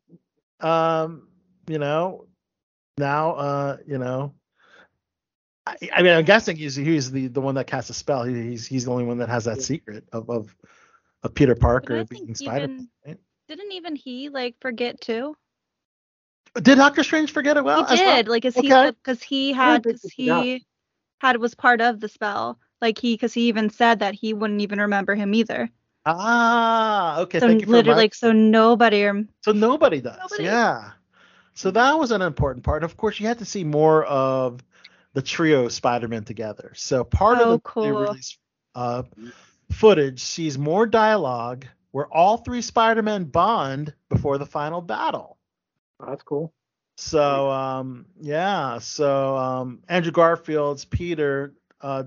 um, 0.59 1.27
you 1.67 1.77
know, 1.79 2.27
now, 2.97 3.31
uh, 3.31 3.77
you 3.87 3.97
know, 3.97 4.33
I, 5.65 5.77
I 5.93 6.01
mean, 6.01 6.13
I'm 6.13 6.25
guessing 6.25 6.57
he's 6.57 6.75
he's 6.75 7.11
the, 7.11 7.27
the 7.27 7.41
one 7.41 7.55
that 7.55 7.67
casts 7.67 7.89
a 7.89 7.93
spell. 7.93 8.23
He, 8.23 8.33
he's 8.33 8.65
he's 8.65 8.85
the 8.85 8.91
only 8.91 9.03
one 9.05 9.19
that 9.19 9.29
has 9.29 9.45
that 9.45 9.61
secret 9.61 10.05
of 10.11 10.29
of, 10.29 10.55
of 11.23 11.33
Peter 11.33 11.55
Parker 11.55 12.03
being 12.05 12.33
Spider. 12.35 12.63
even- 12.65 12.89
right? 13.05 13.17
Didn't 13.47 13.71
even 13.73 13.95
he 13.95 14.29
like 14.29 14.55
forget 14.61 15.01
too? 15.01 15.35
Did 16.55 16.75
Doctor 16.75 17.03
Strange 17.03 17.31
forget 17.31 17.57
it 17.57 17.63
well? 17.63 17.85
he 17.85 17.93
as 17.93 17.99
well? 17.99 18.15
did, 18.17 18.27
like, 18.27 18.43
cause 18.43 18.55
he 18.55 18.61
because 18.61 19.21
he 19.23 19.53
had 19.53 19.83
because 19.83 20.03
he 20.03 20.27
forgot. 20.27 20.43
he 20.45 20.65
had 21.19 21.37
was 21.37 21.53
part 21.55 21.81
of 21.81 21.99
the 21.99 22.07
spell. 22.09 22.59
Like 22.81 22.97
he 22.97 23.13
because 23.13 23.33
he 23.33 23.47
even 23.49 23.69
said 23.69 23.99
that 23.99 24.15
he 24.15 24.33
wouldn't 24.33 24.61
even 24.61 24.79
remember 24.79 25.15
him 25.15 25.33
either. 25.33 25.69
Ah, 26.05 27.19
okay. 27.19 27.39
so 27.39 27.47
thank 27.47 27.61
you 27.61 27.67
for 27.67 27.73
literally, 27.73 28.01
like, 28.01 28.15
so 28.15 28.31
nobody. 28.31 29.03
rem- 29.03 29.29
So 29.41 29.51
nobody 29.51 30.01
does. 30.01 30.17
Nobody. 30.17 30.43
Yeah. 30.45 30.91
So 31.53 31.69
that 31.71 31.93
was 31.99 32.11
an 32.11 32.21
important 32.21 32.65
part. 32.65 32.83
Of 32.83 32.97
course, 32.97 33.19
you 33.19 33.27
had 33.27 33.37
to 33.39 33.45
see 33.45 33.63
more 33.63 34.03
of 34.05 34.63
the 35.13 35.21
trio 35.21 35.67
Spider-Man 35.67 36.23
together. 36.23 36.71
So 36.75 37.03
part 37.03 37.37
Oh, 37.37 37.43
of 37.43 37.49
the 37.49 37.59
cool. 37.59 37.93
release 37.93 38.37
uh, 38.75 39.03
footage 39.71 40.21
sees 40.21 40.57
more 40.57 40.85
dialogue 40.85 41.65
where 41.91 42.07
all 42.07 42.37
three 42.37 42.61
Spider-Men 42.61 43.25
bond 43.25 43.93
before 44.09 44.37
the 44.37 44.45
final 44.45 44.81
battle. 44.81 45.37
Oh, 45.99 46.05
that's 46.07 46.23
cool. 46.23 46.53
So 46.97 47.49
um, 47.49 48.05
yeah, 48.19 48.79
so 48.79 49.35
um, 49.35 49.83
Andrew 49.89 50.11
Garfield's 50.11 50.85
Peter 50.85 51.53
uh, 51.81 52.03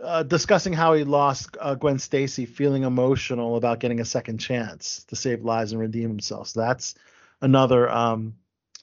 uh, 0.00 0.22
discussing 0.24 0.72
how 0.72 0.92
he 0.94 1.04
lost 1.04 1.56
uh, 1.60 1.74
Gwen 1.74 1.98
Stacy, 1.98 2.46
feeling 2.46 2.82
emotional 2.82 3.56
about 3.56 3.80
getting 3.80 4.00
a 4.00 4.04
second 4.04 4.38
chance 4.38 5.04
to 5.04 5.16
save 5.16 5.44
lives 5.44 5.72
and 5.72 5.80
redeem 5.80 6.08
himself. 6.08 6.48
So 6.48 6.60
that's 6.60 6.94
another 7.40 7.88
um, 7.90 8.34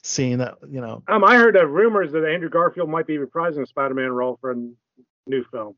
scene 0.02 0.38
that 0.38 0.58
you 0.68 0.80
know. 0.80 1.02
Um, 1.08 1.24
I 1.24 1.36
heard 1.36 1.56
uh, 1.56 1.66
rumors 1.66 2.12
that 2.12 2.24
Andrew 2.24 2.48
Garfield 2.48 2.88
might 2.88 3.06
be 3.06 3.16
reprising 3.16 3.60
the 3.60 3.66
Spider-Man 3.66 4.10
role 4.10 4.38
for 4.40 4.52
a 4.52 4.56
new 5.26 5.44
film. 5.50 5.74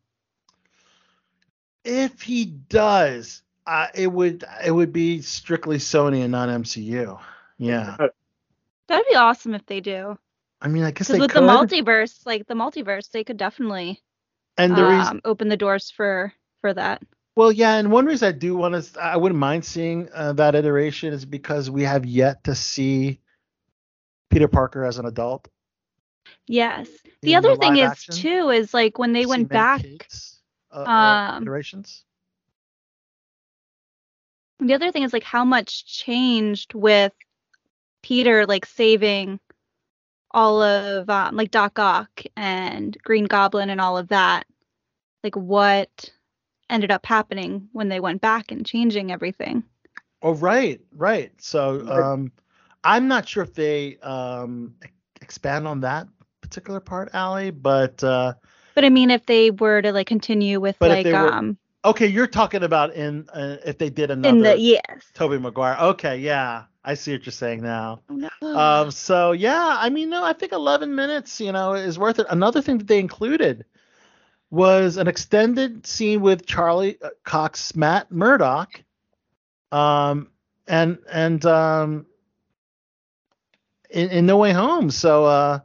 If 1.85 2.23
he 2.23 2.47
does, 2.47 3.43
uh, 3.67 3.89
it 3.95 4.11
would 4.11 4.45
it 4.65 4.71
would 4.71 4.93
be 4.93 5.21
strictly 5.23 5.77
Sony 5.77 6.23
and 6.23 6.33
not 6.33 6.49
MCU. 6.49 7.21
Yeah, 7.59 7.97
That'd 8.89 9.07
be 9.09 9.17
awesome 9.17 9.55
if 9.55 9.65
they 9.67 9.81
do. 9.81 10.19
I 10.61 10.69
mean, 10.69 10.83
I 10.85 10.91
guess 10.91 11.09
they 11.09 11.19
with 11.19 11.33
could. 11.33 11.43
the 11.43 11.47
multiverse, 11.47 12.25
like 12.25 12.47
the 12.47 12.55
multiverse, 12.55 13.11
they 13.11 13.25
could 13.25 13.37
definitely 13.37 14.03
and 14.57 14.77
the 14.77 14.85
reason 14.85 15.17
um, 15.17 15.21
open 15.25 15.49
the 15.49 15.57
doors 15.57 15.91
for 15.91 16.33
for 16.61 16.73
that. 16.73 17.03
Well, 17.37 17.51
yeah, 17.51 17.77
and 17.77 17.91
one 17.91 18.07
reason 18.07 18.29
I 18.29 18.33
do 18.33 18.55
want 18.55 18.81
to, 18.81 19.03
I 19.03 19.17
wouldn't 19.17 19.39
mind 19.41 19.65
seeing 19.65 20.09
uh, 20.15 20.35
that 20.35 20.55
iteration 20.55 21.13
is 21.13 21.25
because 21.25 21.69
we 21.69 21.83
have 21.83 22.07
yet 22.07 22.45
to 22.45 22.55
see 22.55 23.21
Peter 24.35 24.49
Parker 24.49 24.85
as 24.85 24.99
an 24.99 25.07
adult. 25.07 25.47
Yes. 26.49 26.89
The 27.23 27.37
in 27.37 27.39
other 27.39 27.55
thing 27.57 27.77
live 27.77 27.93
is 27.93 27.93
action. 27.93 28.17
too 28.17 28.51
is 28.51 28.75
like 28.75 28.99
when 28.99 29.13
they 29.13 29.27
went 29.27 29.49
back. 29.49 29.81
kids, 29.81 30.41
uh, 30.73 30.83
uh, 30.83 30.91
um, 30.91 31.43
iterations. 31.45 32.05
The 34.59 34.75
other 34.75 34.91
thing 34.91 35.05
is 35.05 35.13
like 35.13 35.23
how 35.23 35.45
much 35.45 35.87
changed 35.87 36.75
with 36.75 37.13
Peter 38.03 38.45
like 38.47 38.67
saving 38.67 39.39
all 40.33 40.63
of 40.63 41.09
um, 41.09 41.37
like 41.37 41.53
Doc 41.53 41.79
Ock 41.79 42.23
and 42.37 42.97
Green 43.05 43.27
Goblin 43.27 43.71
and 43.71 43.81
all 43.81 43.97
of 43.97 44.09
that. 44.09 44.47
Like 45.23 45.37
what 45.37 46.11
ended 46.69 46.91
up 46.91 47.07
happening 47.07 47.69
when 47.73 47.89
they 47.89 48.01
went 48.01 48.21
back 48.21 48.51
and 48.51 48.67
changing 48.67 49.13
everything. 49.13 49.63
Oh, 50.23 50.35
right, 50.35 50.81
right. 50.93 51.31
So, 51.41 51.85
Right. 51.85 52.13
um, 52.13 52.33
I'm 52.85 53.09
not 53.09 53.29
sure 53.29 53.43
if 53.43 53.55
they 53.55 53.97
um 54.03 54.75
expand 55.21 55.67
on 55.67 55.81
that 55.81 56.07
particular 56.41 56.81
part, 56.81 57.11
Allie, 57.15 57.51
but 57.51 58.05
uh, 58.05 58.35
But 58.75 58.85
I 58.85 58.91
mean 58.91 59.11
if 59.11 59.27
they 59.27 59.51
were 59.51 59.83
to 59.83 59.93
like 59.93 60.07
continue 60.07 60.61
with 60.61 60.77
But 60.79 60.91
if 60.91 60.97
like 60.99 61.05
they 61.05 61.13
were 61.13 61.33
um 61.33 61.59
okay, 61.85 62.07
you're 62.07 62.27
talking 62.27 62.63
about 62.63 62.95
in 62.95 63.29
uh, 63.33 63.57
if 63.65 63.79
they 63.79 63.91
did 63.91 64.11
another 64.11 64.37
in 64.37 64.43
the 64.43 64.59
yes. 64.59 64.83
Tobey 65.15 65.39
Maguire. 65.39 65.77
Okay, 65.81 66.19
yeah, 66.19 66.65
I 66.85 66.95
see 66.95 67.13
what 67.13 67.25
you're 67.27 67.33
saying 67.33 67.63
now. 67.63 68.01
Oh, 68.09 68.15
no. 68.43 68.57
Um, 68.57 68.91
so 68.91 69.33
yeah, 69.33 69.77
I 69.79 69.91
mean, 69.91 70.11
no, 70.11 70.25
I 70.25 70.33
think 70.33 70.53
11 70.53 70.95
minutes, 70.95 71.41
you 71.41 71.53
know, 71.53 71.75
is 71.75 71.99
worth 71.99 72.19
it. 72.19 72.27
Another 72.31 72.61
thing 72.61 72.79
that 72.79 72.87
they 72.87 72.99
included 72.99 73.65
was 74.51 74.97
an 74.97 75.09
extended 75.09 75.87
scene 75.87 76.21
with 76.21 76.47
Charlie 76.47 76.99
uh, 77.03 77.11
Cox, 77.25 77.75
Matt 77.75 78.11
Murdock, 78.13 78.83
um, 79.73 80.31
and 80.67 80.99
and 81.11 81.45
um, 81.47 82.07
in, 83.95 84.11
in 84.11 84.27
No 84.27 84.37
Way 84.39 84.53
Home. 84.53 84.91
So 84.91 85.25
uh, 85.25 85.61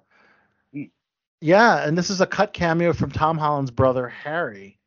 yeah, 1.42 1.86
and 1.88 1.98
this 1.98 2.10
is 2.10 2.22
a 2.22 2.28
cut 2.28 2.54
cameo 2.54 2.94
from 2.94 3.12
Tom 3.12 3.38
Holland's 3.38 3.72
brother 3.72 4.08
Harry. 4.08 4.80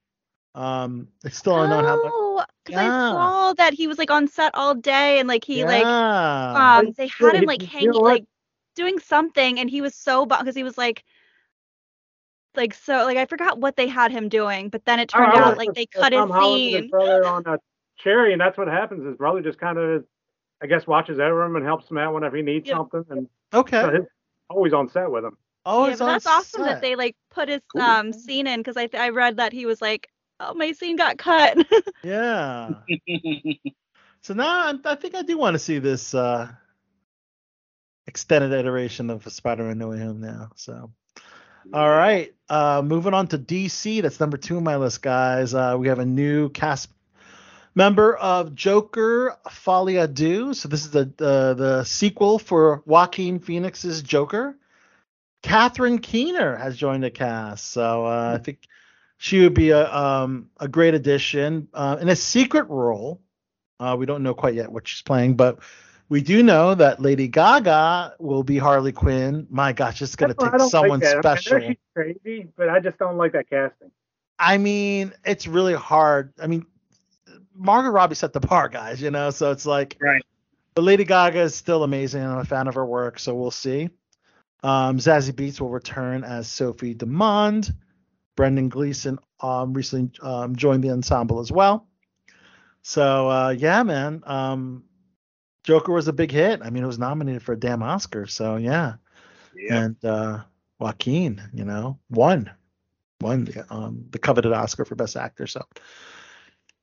Um, 0.55 1.09
it's 1.25 1.37
still 1.37 1.63
unknown 1.63 1.85
how 1.85 1.97
much. 1.97 2.15
Oh, 2.15 2.45
because 2.65 2.81
Yeah. 2.83 2.87
I 2.87 2.91
saw 3.11 3.53
that 3.55 3.75
he 3.75 3.87
was 3.87 3.99
like 3.99 4.11
on 4.11 4.29
set 4.29 4.55
all 4.55 4.75
day 4.75 5.19
and 5.19 5.29
like 5.29 5.45
he 5.45 5.65
like 5.65 5.99
um 6.55 6.93
they 6.97 7.09
had 7.09 7.35
him 7.37 7.47
like 7.47 7.63
know 7.63 7.69
hanging 7.71 8.01
what? 8.01 8.21
like 8.21 8.25
doing 8.77 8.99
something 9.01 9.59
and 9.61 9.71
he 9.71 9.81
was 9.83 9.95
so 9.95 10.27
because 10.27 10.55
he 10.57 10.63
was 10.65 10.79
like 10.79 11.05
like 12.57 12.75
so 12.75 13.05
like 13.05 13.17
I 13.17 13.27
forgot 13.27 13.59
what 13.59 13.77
they 13.77 13.89
had 13.89 14.13
him 14.13 14.29
doing 14.29 14.69
but 14.69 14.85
then 14.85 15.01
it 15.01 15.09
Oh, 15.15 15.19
turned 15.19 15.35
I 15.35 15.35
out 15.35 15.57
like 15.57 15.75
they 15.75 15.87
cut 15.87 16.13
his 16.13 16.21
Tom 16.21 16.31
Holland 16.31 16.65
and 16.67 16.75
his 16.75 16.85
scene 16.85 16.91
brother 16.91 17.27
on 17.27 17.45
a 17.47 17.59
cherry, 17.99 18.33
and 18.33 18.41
that's 18.41 18.59
what 18.59 18.69
happens. 18.69 19.05
His 19.07 19.17
brother 19.17 19.43
just 19.43 19.59
kind 19.59 19.79
of, 19.79 20.05
I 20.63 20.67
guess, 20.67 20.87
watches 20.87 21.19
over 21.19 21.43
him 21.45 21.57
and 21.57 21.65
helps 21.65 21.91
him 21.91 21.99
out 21.99 22.15
whenever 22.15 22.37
he 22.37 22.43
needs 22.43 22.69
Yep. 22.69 22.77
something, 22.77 23.05
and 23.11 23.29
okay. 23.53 23.81
so 23.81 24.07
always 24.49 24.73
on 24.73 24.89
set 24.89 25.11
with 25.11 25.25
him. 25.25 25.37
Oh, 25.65 25.85
yeah 25.87 25.91
it's 25.93 25.99
but 26.01 26.07
that's 26.07 26.27
awesome 26.27 26.63
set. 26.65 26.75
that 26.75 26.83
they 26.83 26.97
like 26.97 27.17
put 27.31 27.49
his 27.49 27.63
Cool. 27.73 27.83
um 27.83 28.13
scene 28.13 28.47
in 28.47 28.61
because 28.61 28.77
I 28.77 28.89
I 28.95 29.11
read 29.11 29.37
that 29.37 29.53
he 29.53 29.65
was 29.67 29.81
like 29.81 30.09
oh 30.41 30.55
my 30.55 30.73
scene 30.73 30.97
got 30.97 31.19
cut 31.19 31.57
Yeah. 32.03 32.75
So 34.23 34.35
now 34.35 34.67
I'm, 34.69 34.81
I 34.85 34.95
think 34.97 35.15
I 35.15 35.23
do 35.23 35.37
want 35.39 35.55
to 35.55 35.59
see 35.59 35.79
this 35.79 36.15
uh, 36.15 36.49
extended 38.07 38.53
iteration 38.53 39.11
of 39.11 39.31
Spider-Man 39.31 39.79
No 39.79 39.89
Way 39.89 39.99
Home 39.99 40.21
now. 40.21 40.51
So, 40.57 40.91
all 41.73 41.89
right, 41.91 42.33
uh, 42.49 42.83
moving 42.85 43.15
on 43.15 43.27
to 43.29 43.39
DC. 43.39 44.03
That's 44.03 44.21
number 44.21 44.37
two 44.37 44.57
on 44.57 44.65
my 44.65 44.77
list, 44.77 45.03
guys. 45.03 45.55
Uh, 45.55 45.77
we 45.79 45.89
have 45.89 45.99
a 45.99 46.07
new 46.07 46.49
cast 46.51 46.89
member 47.75 48.17
of 48.17 48.55
Joker 48.55 49.37
Folie 49.51 49.95
à 49.95 50.13
Deux. 50.13 50.55
So 50.55 50.69
this 50.69 50.85
is 50.85 50.91
the 50.91 51.05
the, 51.17 51.55
the 51.55 51.85
sequel 51.85 52.39
for 52.39 52.83
Joaquin 52.87 53.39
Phoenix's 53.39 54.03
Joker. 54.03 54.57
Catherine 55.43 55.99
Keener 55.99 56.57
has 56.57 56.77
joined 56.77 57.03
the 57.03 57.11
cast. 57.11 57.71
So 57.71 58.07
uh, 58.07 58.37
I 58.39 58.43
think 58.43 58.67
she 59.19 59.41
would 59.41 59.55
be 59.55 59.71
a 59.71 59.93
um, 59.93 60.51
a 60.59 60.69
great 60.69 60.95
addition 60.95 61.69
uh, 61.75 61.99
in 62.01 62.09
a 62.09 62.17
secret 62.17 62.69
role. 62.69 63.21
Uh, 63.81 63.97
we 63.99 64.07
don't 64.07 64.23
know 64.23 64.35
quite 64.35 64.55
yet 64.55 64.71
what 64.71 64.87
she's 64.87 65.03
playing, 65.03 65.35
but 65.35 65.59
we 66.09 66.21
do 66.21 66.43
know 66.43 66.75
that 66.75 67.01
Lady 67.01 67.27
Gaga 67.27 68.15
will 68.19 68.45
be 68.45 68.59
Harley 68.59 68.93
Quinn. 68.93 69.47
My 69.51 69.73
gosh, 69.73 70.03
it's 70.03 70.15
gonna 70.15 70.35
take 70.35 70.61
someone 70.69 71.01
like 71.01 71.19
special. 71.19 71.57
I, 71.57 71.59
mean, 71.59 71.67
I 71.67 71.71
she's 71.71 71.79
crazy, 72.23 72.49
but 72.57 72.69
I 72.69 72.79
just 72.81 72.99
don't 72.99 73.17
like 73.17 73.33
that 73.33 73.49
casting. 73.49 73.91
I 74.39 74.59
mean, 74.59 75.13
it's 75.25 75.47
really 75.47 75.75
hard. 75.75 76.33
I 76.41 76.47
mean, 76.49 76.67
Margot 77.55 77.91
Robbie 77.91 78.15
set 78.15 78.33
the 78.33 78.41
bar, 78.41 78.69
guys. 78.69 79.01
You 79.01 79.11
know, 79.11 79.31
so 79.31 79.51
it's 79.51 79.67
like, 79.67 79.97
Right. 80.01 80.23
But 80.75 80.83
Lady 80.85 81.05
Gaga 81.05 81.41
is 81.41 81.55
still 81.55 81.83
amazing. 81.85 82.23
I'm 82.23 82.39
a 82.39 82.45
fan 82.47 82.67
of 82.67 82.75
her 82.77 82.87
work, 82.87 83.19
so 83.19 83.35
we'll 83.35 83.51
see. 83.51 83.91
Um, 84.63 84.99
Zazie 84.99 85.33
Beetz 85.33 85.61
will 85.61 85.69
return 85.69 86.25
as 86.25 86.49
Sophie 86.49 86.95
Dumond. 86.95 87.75
Brendan 88.37 88.71
Gleeson 88.71 89.19
um, 89.41 89.75
recently 89.75 90.11
um, 90.23 90.57
joined 90.57 90.83
the 90.83 90.91
ensemble 90.91 91.41
as 91.41 91.53
well. 91.53 91.87
So 92.81 93.29
uh, 93.29 93.51
yeah, 93.51 93.83
man. 93.83 94.23
Um, 94.25 94.85
Joker 95.65 95.93
was 95.93 96.09
a 96.09 96.13
big 96.13 96.31
hit. 96.31 96.61
I 96.63 96.71
mean, 96.71 96.83
it 96.83 96.87
was 96.87 96.99
nominated 96.99 97.43
for 97.43 97.53
a 97.53 97.61
damn 97.61 97.83
Oscar. 97.83 98.27
So 98.27 98.57
yeah, 98.57 98.95
Yeah. 99.55 99.83
and 99.83 100.05
uh, 100.05 100.45
Joaquin, 100.79 101.43
you 101.53 101.65
know, 101.65 101.99
won 102.09 102.51
won 103.21 103.45
the, 103.45 103.65
um, 103.73 104.07
the 104.11 104.19
coveted 104.19 104.53
Oscar 104.53 104.85
for 104.85 104.95
Best 104.97 105.17
Actor. 105.17 105.47
So, 105.47 105.65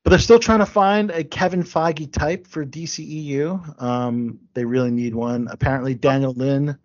but 0.02 0.10
they're 0.10 0.18
still 0.18 0.38
trying 0.38 0.60
to 0.60 0.66
find 0.66 1.10
a 1.10 1.22
Kevin 1.24 1.62
Feige 1.62 2.10
type 2.12 2.46
for 2.46 2.64
DCEU. 2.64 3.82
Um, 3.82 4.38
they 4.54 4.64
really 4.64 4.90
need 4.90 5.14
one. 5.14 5.48
Apparently, 5.50 5.94
Daniel 5.94 6.32
Lin 6.32 6.78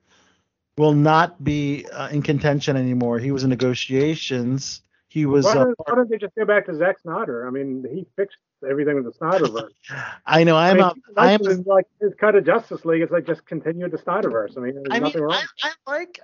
will 0.77 0.93
not 0.93 1.41
be 1.43 1.85
uh, 1.93 2.09
in 2.11 2.21
contention 2.21 2.75
anymore. 2.75 3.19
He 3.19 3.31
was 3.31 3.43
in 3.43 3.49
negotiations. 3.49 4.81
He 5.07 5.25
was. 5.25 5.45
Why, 5.45 5.51
Uh, 5.51 5.63
don't, 5.65 5.75
why 5.85 5.95
don't 5.95 6.09
they 6.09 6.17
just 6.17 6.35
go 6.35 6.45
back 6.45 6.65
to 6.65 6.75
Zack 6.75 6.99
Snyder? 6.99 7.47
I 7.47 7.51
mean, 7.51 7.85
he 7.89 8.05
fixed 8.17 8.37
everything 8.69 8.95
with 8.95 9.05
the 9.05 9.11
Snyderverse. 9.17 9.69
I 10.25 10.43
know. 10.43 10.57
I'm. 10.57 10.81
I 10.81 10.87
mean, 10.91 11.03
a, 11.15 11.21
I 11.21 11.31
am. 11.31 11.39
it's 11.43 11.65
like 11.65 11.85
his 12.01 12.13
cut 12.19 12.35
of 12.35 12.45
Justice 12.45 12.83
League. 12.83 13.01
It's 13.01 13.13
like 13.13 13.25
just 13.25 13.45
continue 13.45 13.89
the 13.89 13.97
Snyderverse. 13.97 14.57
I 14.57 14.61
mean, 14.61 14.75
there's 14.75 14.87
I 14.91 14.95
mean, 14.95 15.03
nothing 15.03 15.21
wrong. 15.21 15.41
I, 15.63 15.69
I 15.69 15.91
like. 15.91 16.19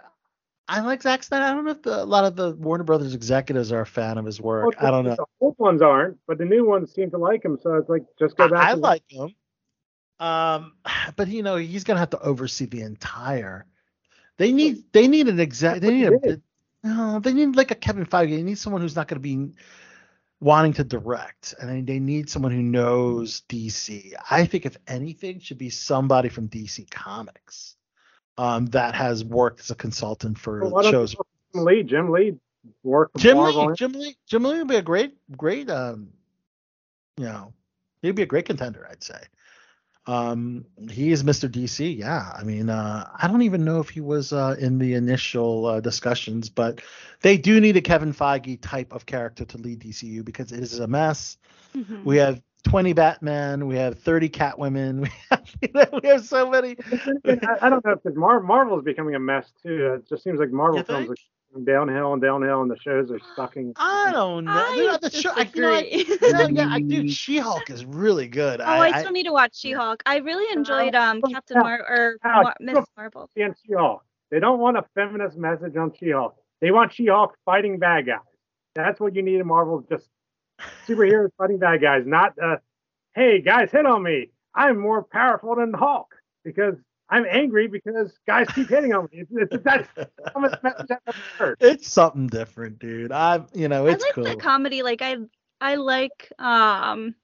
I 0.72 0.80
like 0.80 1.01
Zack 1.01 1.22
Snyder. 1.22 1.43
I 1.43 1.53
don't 1.53 1.65
know 1.65 1.72
if 1.72 1.82
the, 1.82 2.01
a 2.01 2.05
lot 2.05 2.24
of 2.24 2.38
the 2.38 2.53
Warner 2.55 2.86
Brothers 2.86 3.13
executives 3.13 3.74
are 3.74 3.82
a 3.82 3.86
fan 3.86 4.17
of 4.17 4.26
his 4.26 4.39
work. 4.39 4.67
Well, 4.67 4.88
I 4.88 4.89
don't 4.89 5.03
know. 5.03 5.15
The 5.15 5.26
old 5.41 5.55
ones 5.57 5.82
aren't, 5.82 6.17
but 6.28 6.38
the 6.38 6.45
new 6.45 6.65
ones 6.65 6.93
seem 6.93 7.11
to 7.11 7.17
like 7.17 7.43
him. 7.43 7.59
So 7.61 7.76
it's 7.76 7.89
like 7.89 8.05
just 8.17 8.38
go 8.38 8.47
back. 8.47 8.65
I, 8.65 8.72
I 8.72 8.74
like 8.76 9.03
him. 9.09 9.36
Um, 10.22 10.74
but 11.17 11.28
you 11.28 11.43
know 11.43 11.57
he's 11.57 11.84
gonna 11.84 11.99
have 11.99 12.11
to 12.11 12.22
oversee 12.22 12.67
the 12.67 12.84
entire. 12.84 13.65
They 14.38 14.53
need 14.53 14.86
they 14.93 15.09
need 15.09 15.28
an 15.28 15.41
exact. 15.41 15.82
They 15.82 15.91
need 15.91 16.07
a 16.07 16.41
no. 16.84 17.19
They 17.19 17.34
need 17.34 17.57
like 17.57 17.72
a 17.72 17.76
Kevin 17.76 18.05
Feige. 18.05 18.30
They 18.30 18.41
need 18.41 18.57
someone 18.57 18.82
who's 18.82 18.95
not 18.95 19.09
gonna 19.09 19.19
be 19.19 19.49
wanting 20.39 20.74
to 20.74 20.86
direct, 20.86 21.53
and 21.59 21.86
they 21.86 21.99
need 21.99 22.30
someone 22.30 22.53
who 22.53 22.63
knows 22.63 23.41
DC. 23.49 24.13
I 24.30 24.45
think 24.45 24.65
if 24.65 24.78
anything, 24.88 25.41
should 25.41 25.57
be 25.57 25.69
somebody 25.69 26.30
from 26.30 26.47
DC 26.47 26.89
Comics, 26.89 27.76
um, 28.38 28.65
that 28.67 28.95
has 28.95 29.23
worked 29.23 29.59
as 29.61 29.71
a 29.71 29.75
consultant 29.75 30.38
for 30.38 30.61
Well, 30.61 30.71
why 30.71 30.91
shows. 30.91 31.13
you 31.13 31.19
Jim 31.53 31.65
Lee, 31.65 31.84
Jim 31.84 32.11
Lee 32.11 32.38
worked 32.84 33.17
Jim 33.17 33.38
Marvel. 33.38 33.67
Lee, 33.67 33.75
Jim 33.75 33.91
Lee, 33.93 34.15
Jim 34.27 34.43
Lee 34.43 34.57
would 34.59 34.67
be 34.67 34.75
a 34.77 34.82
great, 34.82 35.15
great, 35.38 35.69
um, 35.69 36.09
you 37.17 37.25
know, 37.25 37.53
he'd 38.01 38.15
be 38.15 38.23
a 38.23 38.27
great 38.27 38.45
contender, 38.45 38.88
I'd 38.89 39.03
say. 39.03 39.21
Um, 40.07 40.65
he 40.89 41.11
is 41.11 41.23
Mr. 41.23 41.47
DC, 41.47 41.95
yeah. 41.95 42.32
I 42.36 42.43
mean, 42.43 42.69
uh, 42.69 43.07
I 43.15 43.27
don't 43.27 43.43
even 43.43 43.63
know 43.63 43.79
if 43.79 43.89
he 43.89 44.01
was 44.01 44.34
uh, 44.34 44.55
in 44.59 44.79
the 44.79 44.95
initial 44.95 45.67
uh, 45.67 45.79
discussions, 45.79 46.49
but 46.49 46.82
they 47.21 47.38
do 47.38 47.61
need 47.61 47.77
a 47.77 47.82
Kevin 47.82 48.11
Feige 48.13 48.59
type 48.61 48.93
of 48.93 49.05
character 49.05 49.45
to 49.45 49.57
lead 49.59 49.82
DCU 49.82 50.25
because 50.25 50.51
it 50.51 50.59
is 50.59 50.79
a 50.79 50.88
mess. 50.88 51.38
Mhm. 51.75 52.03
We 52.03 52.17
have 52.17 52.41
20 52.64 52.93
Batman, 52.93 53.68
we 53.68 53.76
have 53.78 53.99
30 53.99 54.30
Catwomen, 54.30 55.01
we 55.01 55.09
have, 55.30 55.43
you 55.62 55.70
know, 55.74 55.99
we 56.01 56.09
have 56.09 56.26
so 56.26 56.49
many. 56.49 56.78
I, 57.26 57.57
I 57.64 57.70
don't 57.70 57.84
know 57.86 57.95
if 58.03 58.16
Mar- 58.16 58.41
Marvel 58.41 58.78
is 58.78 58.84
becoming 58.84 59.16
a 59.16 59.20
mess 59.20 59.51
too. 59.64 59.93
It 59.95 60.07
just 60.07 60.24
seems 60.24 60.39
like 60.39 60.51
Marvel 60.51 60.84
films 60.84 61.09
are 61.09 61.16
downhill 61.66 62.14
and 62.14 62.22
downhill, 62.22 62.62
and 62.62 62.72
the 62.72 62.78
shows 62.80 63.12
are 63.12 63.20
sucking. 63.36 63.74
I 63.76 64.12
don't 64.14 64.45
know. 64.45 64.51
I 64.51 64.76
You 64.76 64.86
know, 64.88 64.97
the 65.01 65.09
show- 65.09 65.32
I- 65.36 65.49
you 65.53 65.62
know, 65.62 65.74
I- 65.74 66.05
yeah, 66.22 66.47
yeah, 66.49 66.68
I 66.70 66.80
do. 66.82 67.07
She-Hulk 67.22 67.70
is 67.70 67.84
really 67.86 68.28
good. 68.28 68.62
Oh, 68.62 68.66
I, 68.66 69.01
still 69.01 69.12
need 69.12 69.24
to 69.26 69.34
watch 69.34 69.55
She-Hulk. 69.57 70.01
I 70.05 70.18
really 70.18 70.51
enjoyed 70.55 70.95
um 70.95 71.22
Captain 71.22 71.57
yeah. 71.57 71.64
Mar 71.64 71.80
or 71.88 72.18
Ouch. 72.24 72.43
Mar- 72.43 72.55
Miss 72.59 72.86
Marvel. 72.95 73.30
And 73.36 73.55
She-Hulk. 73.66 74.03
They 74.30 74.39
don't 74.39 74.59
want 74.59 74.78
a 74.78 74.86
feminist 74.95 75.36
message 75.38 75.76
on 75.76 75.91
She-Hulk. 75.93 76.36
They 76.62 76.72
want 76.72 76.93
She-Hulk 76.93 77.36
fighting 77.43 77.80
bad 77.80 78.05
guys. 78.05 78.20
That's 78.76 78.99
what 79.01 79.14
you 79.16 79.22
need 79.22 79.39
in 79.41 79.47
Marvel. 79.47 79.86
Just 79.89 80.07
superheroes 80.88 81.30
fighting 81.38 81.59
bad 81.59 81.82
guys, 81.82 82.03
not 82.05 82.34
uh, 82.41 82.57
hey 83.16 83.41
guys, 83.41 83.72
hit 83.72 83.86
on 83.86 84.03
me. 84.03 84.30
I'm 84.55 84.78
more 84.80 85.03
powerful 85.03 85.55
than 85.55 85.74
Hulk 85.74 86.14
because 86.43 86.76
I'm 87.09 87.26
angry 87.30 87.68
because 87.68 88.18
guys 88.28 88.49
keep 88.53 88.70
hitting 88.70 88.93
on 88.93 89.09
me. 89.12 89.22
It's, 89.22 89.32
it's, 89.53 89.64
that's 89.64 89.88
the 89.95 90.09
message 90.64 90.89
I've 90.91 90.99
ever 91.07 91.26
heard. 91.39 91.57
It's 91.59 91.88
something 91.88 92.28
different, 92.28 92.80
dude. 92.80 93.12
I, 93.12 93.45
you 93.53 93.68
know, 93.70 93.86
it's 93.88 93.88
I 93.88 93.97
like 93.97 94.16
cool. 94.16 94.24
the 94.24 94.36
comedy. 94.36 94.84
Like 94.84 95.01
I 95.01 95.18
I 95.62 95.76
like 95.76 96.32
um 96.39 97.16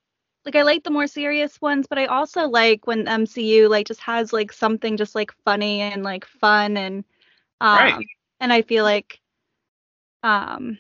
like 0.46 0.56
I 0.56 0.64
like 0.64 0.84
the 0.84 0.92
more 0.92 1.08
serious 1.08 1.62
ones, 1.62 1.88
but 1.88 1.98
I 2.00 2.06
also 2.06 2.48
like 2.48 2.88
when 2.88 3.08
MCU 3.08 3.68
like 3.70 3.88
just 3.88 4.02
has 4.02 4.34
like 4.34 4.52
something 4.54 4.98
just 4.98 5.16
like 5.16 5.32
funny 5.46 5.82
and 5.82 6.04
like 6.04 6.26
fun 6.26 6.78
and 6.78 7.04
um 7.62 7.90
Right. 7.90 8.08
and 8.40 8.52
I 8.54 8.62
feel 8.62 8.84
like 8.84 9.22
um 10.24 10.78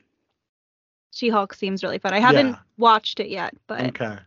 She-Hulk 1.17 1.53
seems 1.53 1.83
really 1.83 1.97
fun. 1.97 2.13
I 2.13 2.19
haven't 2.19 2.47
Yeah. 2.47 2.55
watched 2.77 3.19
it 3.19 3.29
yet, 3.29 3.53
but 3.67 3.81
okay. 3.87 4.17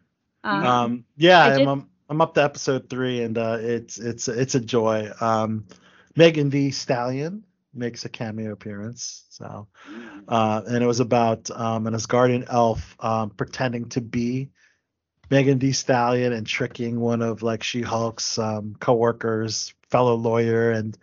um, 0.45 0.65
Um, 0.67 1.05
yeah, 1.17 1.41
I 1.45 1.51
I'm, 1.53 1.59
did- 1.59 1.69
I'm 1.69 1.89
I'm 2.09 2.21
up 2.21 2.35
to 2.35 2.43
episode 2.43 2.89
three, 2.91 3.23
and 3.23 3.39
uh, 3.39 3.59
it's 3.61 3.99
it's 3.99 4.27
it's 4.29 4.55
a 4.57 4.61
joy. 4.61 5.11
Um, 5.21 5.67
Megan 6.17 6.51
Thee 6.51 6.73
Stallion 6.73 7.45
makes 7.73 8.05
a 8.05 8.09
cameo 8.09 8.51
appearance, 8.51 9.25
so 9.31 9.69
uh, 10.27 10.63
and 10.67 10.83
it 10.83 10.87
was 10.87 10.99
about 10.99 11.49
um, 11.53 11.87
an 11.87 11.95
Asgardian 11.95 12.47
elf 12.49 12.97
um, 12.99 13.31
pretending 13.31 13.89
to 13.91 14.01
be 14.01 14.51
Megan 15.31 15.61
Thee 15.61 15.71
Stallion 15.73 16.33
and 16.33 16.45
tricking 16.45 16.99
one 16.99 17.23
of 17.23 17.43
like 17.45 17.63
She-Hulk's 17.63 18.39
um, 18.39 18.75
coworkers, 18.81 19.73
fellow 19.89 20.17
lawyer, 20.17 20.73
and 20.73 20.99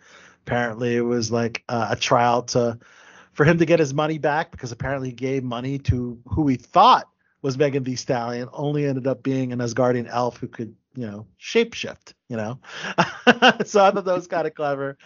apparently 0.46 0.94
it 0.94 1.00
was 1.00 1.32
like 1.32 1.64
uh, 1.70 1.88
a 1.92 1.96
trial 1.96 2.42
to 2.42 2.78
for 3.38 3.44
him 3.44 3.58
to 3.58 3.66
get 3.66 3.78
his 3.78 3.94
money 3.94 4.18
back 4.18 4.50
because 4.50 4.72
apparently 4.72 5.10
he 5.10 5.14
gave 5.14 5.44
money 5.44 5.78
to 5.78 6.20
who 6.26 6.48
he 6.48 6.56
thought 6.56 7.08
was 7.40 7.56
Megan 7.56 7.84
Thee 7.84 7.94
Stallion, 7.94 8.48
only 8.52 8.84
ended 8.84 9.06
up 9.06 9.22
being 9.22 9.52
an 9.52 9.60
Asgardian 9.60 10.08
elf 10.08 10.38
who 10.38 10.48
could, 10.48 10.74
you 10.96 11.06
know, 11.06 11.24
shapeshift, 11.40 12.14
you 12.28 12.36
know. 12.36 12.58
so 13.64 13.84
I 13.84 13.92
thought 13.92 14.04
that 14.04 14.06
was 14.06 14.26
kind 14.26 14.48
of 14.48 14.56
clever. 14.56 14.98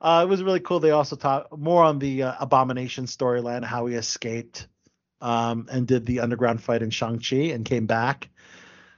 Uh, 0.00 0.22
it 0.26 0.28
was 0.28 0.42
really 0.42 0.58
cool. 0.58 0.80
They 0.80 0.90
also 0.90 1.14
talked 1.14 1.56
more 1.56 1.84
on 1.84 2.00
the 2.00 2.24
uh, 2.24 2.34
Abomination 2.40 3.04
storyline, 3.04 3.62
how 3.62 3.86
he 3.86 3.94
escaped 3.94 4.66
um, 5.20 5.68
and 5.70 5.86
did 5.86 6.04
the 6.04 6.18
underground 6.18 6.60
fight 6.60 6.82
in 6.82 6.90
Shang-Chi 6.90 7.52
and 7.52 7.64
came 7.64 7.86
back, 7.86 8.28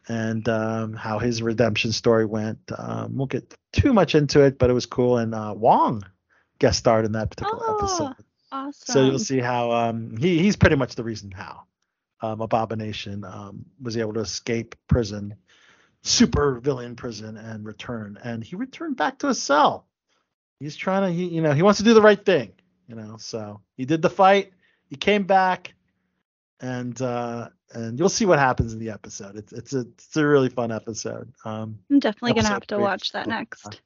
and 0.09 0.49
um, 0.49 0.95
how 0.95 1.19
his 1.19 1.43
redemption 1.43 1.93
story 1.93 2.25
went. 2.25 2.61
Um, 2.75 3.19
we'll 3.19 3.27
get 3.27 3.55
too 3.75 3.93
much 3.93 4.15
into 4.15 4.41
it, 4.41 4.59
but 4.59 4.71
it 4.71 4.75
was 4.75 4.87
cool. 4.87 5.19
And 5.19 5.35
uh, 5.35 5.53
Wong 5.55 6.03
guest 6.59 6.79
starred 6.79 7.05
in 7.05 7.13
that 7.13 7.29
particular 7.29 7.63
Oh, 7.67 7.77
episode. 7.77 8.15
Awesome. 8.53 8.93
So 8.93 9.05
you'll 9.05 9.19
see 9.19 9.39
how 9.39 9.71
um, 9.73 10.17
he 10.17 10.39
he's 10.39 10.57
pretty 10.57 10.77
much 10.77 10.95
the 10.95 11.05
reason 11.05 11.31
how 11.31 11.65
um, 12.23 12.41
Abomination 12.41 13.25
um, 13.25 13.65
was 13.81 13.97
able 13.97 14.15
to 14.15 14.21
escape 14.21 14.75
prison, 14.89 15.35
super 16.03 16.61
villain 16.61 16.97
prison, 16.97 17.37
and 17.37 17.65
return. 17.65 18.19
And 18.23 18.45
he 18.45 18.57
returned 18.57 18.97
back 18.97 19.19
to 19.19 19.29
his 19.29 19.41
cell. 19.41 19.87
He's 20.59 20.77
trying 20.77 21.03
to, 21.03 21.13
he, 21.13 21.27
you 21.27 21.41
know, 21.41 21.53
he 21.53 21.63
wants 21.63 21.79
to 21.79 21.85
do 21.85 21.95
the 21.95 22.03
right 22.03 22.23
thing, 22.23 22.53
you 22.87 22.95
know. 22.95 23.17
So 23.19 23.61
he 23.77 23.87
did 23.87 24.03
the 24.03 24.11
fight. 24.11 24.53
He 24.89 24.97
came 24.97 25.23
back, 25.23 25.73
and 26.61 27.01
uh, 27.01 27.49
and 27.73 27.99
you'll 27.99 28.09
see 28.09 28.27
what 28.27 28.39
happens 28.39 28.73
in 28.75 28.79
the 28.79 28.91
episode. 28.91 29.37
It's 29.37 29.53
it's 29.53 29.73
a 29.73 29.81
it's 29.81 30.17
a 30.17 30.27
really 30.27 30.51
fun 30.51 30.71
episode. 30.71 31.33
Um, 31.45 31.79
I'm 31.91 31.99
definitely 31.99 32.35
gonna 32.35 32.49
have 32.49 32.67
to 32.67 32.79
watch 32.79 33.13
that 33.13 33.27
next. 33.27 33.81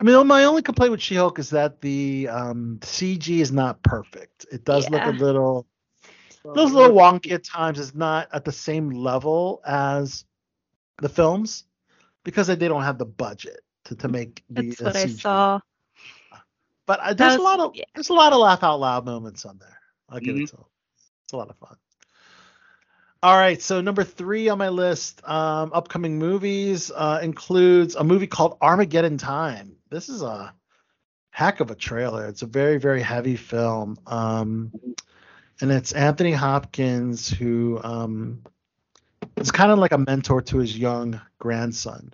I 0.00 0.04
mean, 0.04 0.26
my 0.26 0.44
only 0.44 0.62
complaint 0.62 0.90
with 0.90 1.00
She-Hulk 1.00 1.38
is 1.38 1.50
that 1.50 1.80
the 1.80 2.28
um, 2.28 2.78
CG 2.80 3.40
is 3.40 3.52
not 3.52 3.82
perfect. 3.82 4.46
It 4.50 4.64
does 4.64 4.90
look 4.90 5.02
a 5.04 5.10
little, 5.10 5.66
those 6.42 6.72
little 6.72 6.96
wonky 6.96 7.32
at 7.32 7.44
times. 7.44 7.78
It's 7.78 7.94
not 7.94 8.28
at 8.32 8.44
the 8.44 8.52
same 8.52 8.90
level 8.90 9.62
as 9.66 10.24
the 10.98 11.08
films 11.08 11.64
because 12.24 12.48
they 12.48 12.56
don't 12.56 12.82
have 12.82 12.98
the 12.98 13.06
budget 13.06 13.60
to, 13.86 13.96
to 13.96 14.08
make 14.08 14.42
the 14.50 14.68
That's 14.68 14.80
what 14.80 14.96
I 14.96 15.06
saw. 15.06 15.60
But 16.86 17.00
uh, 17.00 17.14
there's 17.14 17.34
That 17.34 17.40
a 17.40 17.42
lot 17.42 17.60
of 17.60 17.72
yeah. 17.74 17.84
there's 17.94 18.10
a 18.10 18.14
lot 18.14 18.32
of 18.32 18.40
laugh 18.40 18.62
out 18.62 18.78
loud 18.80 19.06
moments 19.06 19.46
on 19.46 19.58
there. 19.58 19.78
I'll 20.08 20.20
give 20.20 20.36
Mhm. 20.36 20.42
it 20.42 20.48
to 20.48 20.56
them. 20.56 20.64
It's 21.24 21.32
a 21.32 21.36
lot 21.36 21.48
of 21.48 21.56
fun. 21.56 21.76
All 23.24 23.38
right, 23.38 23.62
so 23.62 23.80
number 23.80 24.04
three 24.04 24.50
on 24.50 24.58
my 24.58 24.68
list, 24.68 25.26
um, 25.26 25.70
upcoming 25.72 26.18
movies 26.18 26.92
uh, 26.94 27.20
includes 27.22 27.94
a 27.94 28.04
movie 28.04 28.26
called 28.26 28.58
Armageddon 28.60 29.16
Time. 29.16 29.76
This 29.88 30.10
is 30.10 30.20
a 30.20 30.52
heck 31.30 31.60
of 31.60 31.70
a 31.70 31.74
trailer. 31.74 32.26
It's 32.26 32.42
a 32.42 32.46
very 32.46 32.76
very 32.76 33.00
heavy 33.00 33.36
film. 33.36 33.96
Um, 34.06 34.72
and 35.62 35.72
it's 35.72 35.92
Anthony 35.92 36.32
Hopkins 36.32 37.30
who 37.30 37.80
um, 37.82 38.42
is 39.38 39.50
kind 39.50 39.72
of 39.72 39.78
like 39.78 39.92
a 39.92 39.98
mentor 39.98 40.42
to 40.42 40.58
his 40.58 40.76
young 40.76 41.18
grandson, 41.38 42.12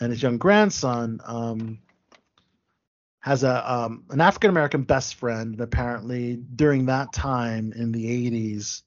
and 0.00 0.12
his 0.12 0.22
young 0.22 0.38
grandson 0.38 1.20
um, 1.26 1.78
has 3.20 3.44
a 3.44 3.70
um, 3.70 4.04
an 4.08 4.22
African 4.22 4.48
American 4.48 4.84
best 4.84 5.16
friend. 5.16 5.60
Apparently, 5.60 6.36
during 6.36 6.86
that 6.86 7.12
time 7.12 7.74
in 7.76 7.92
the 7.92 8.06
80s, 8.30 8.80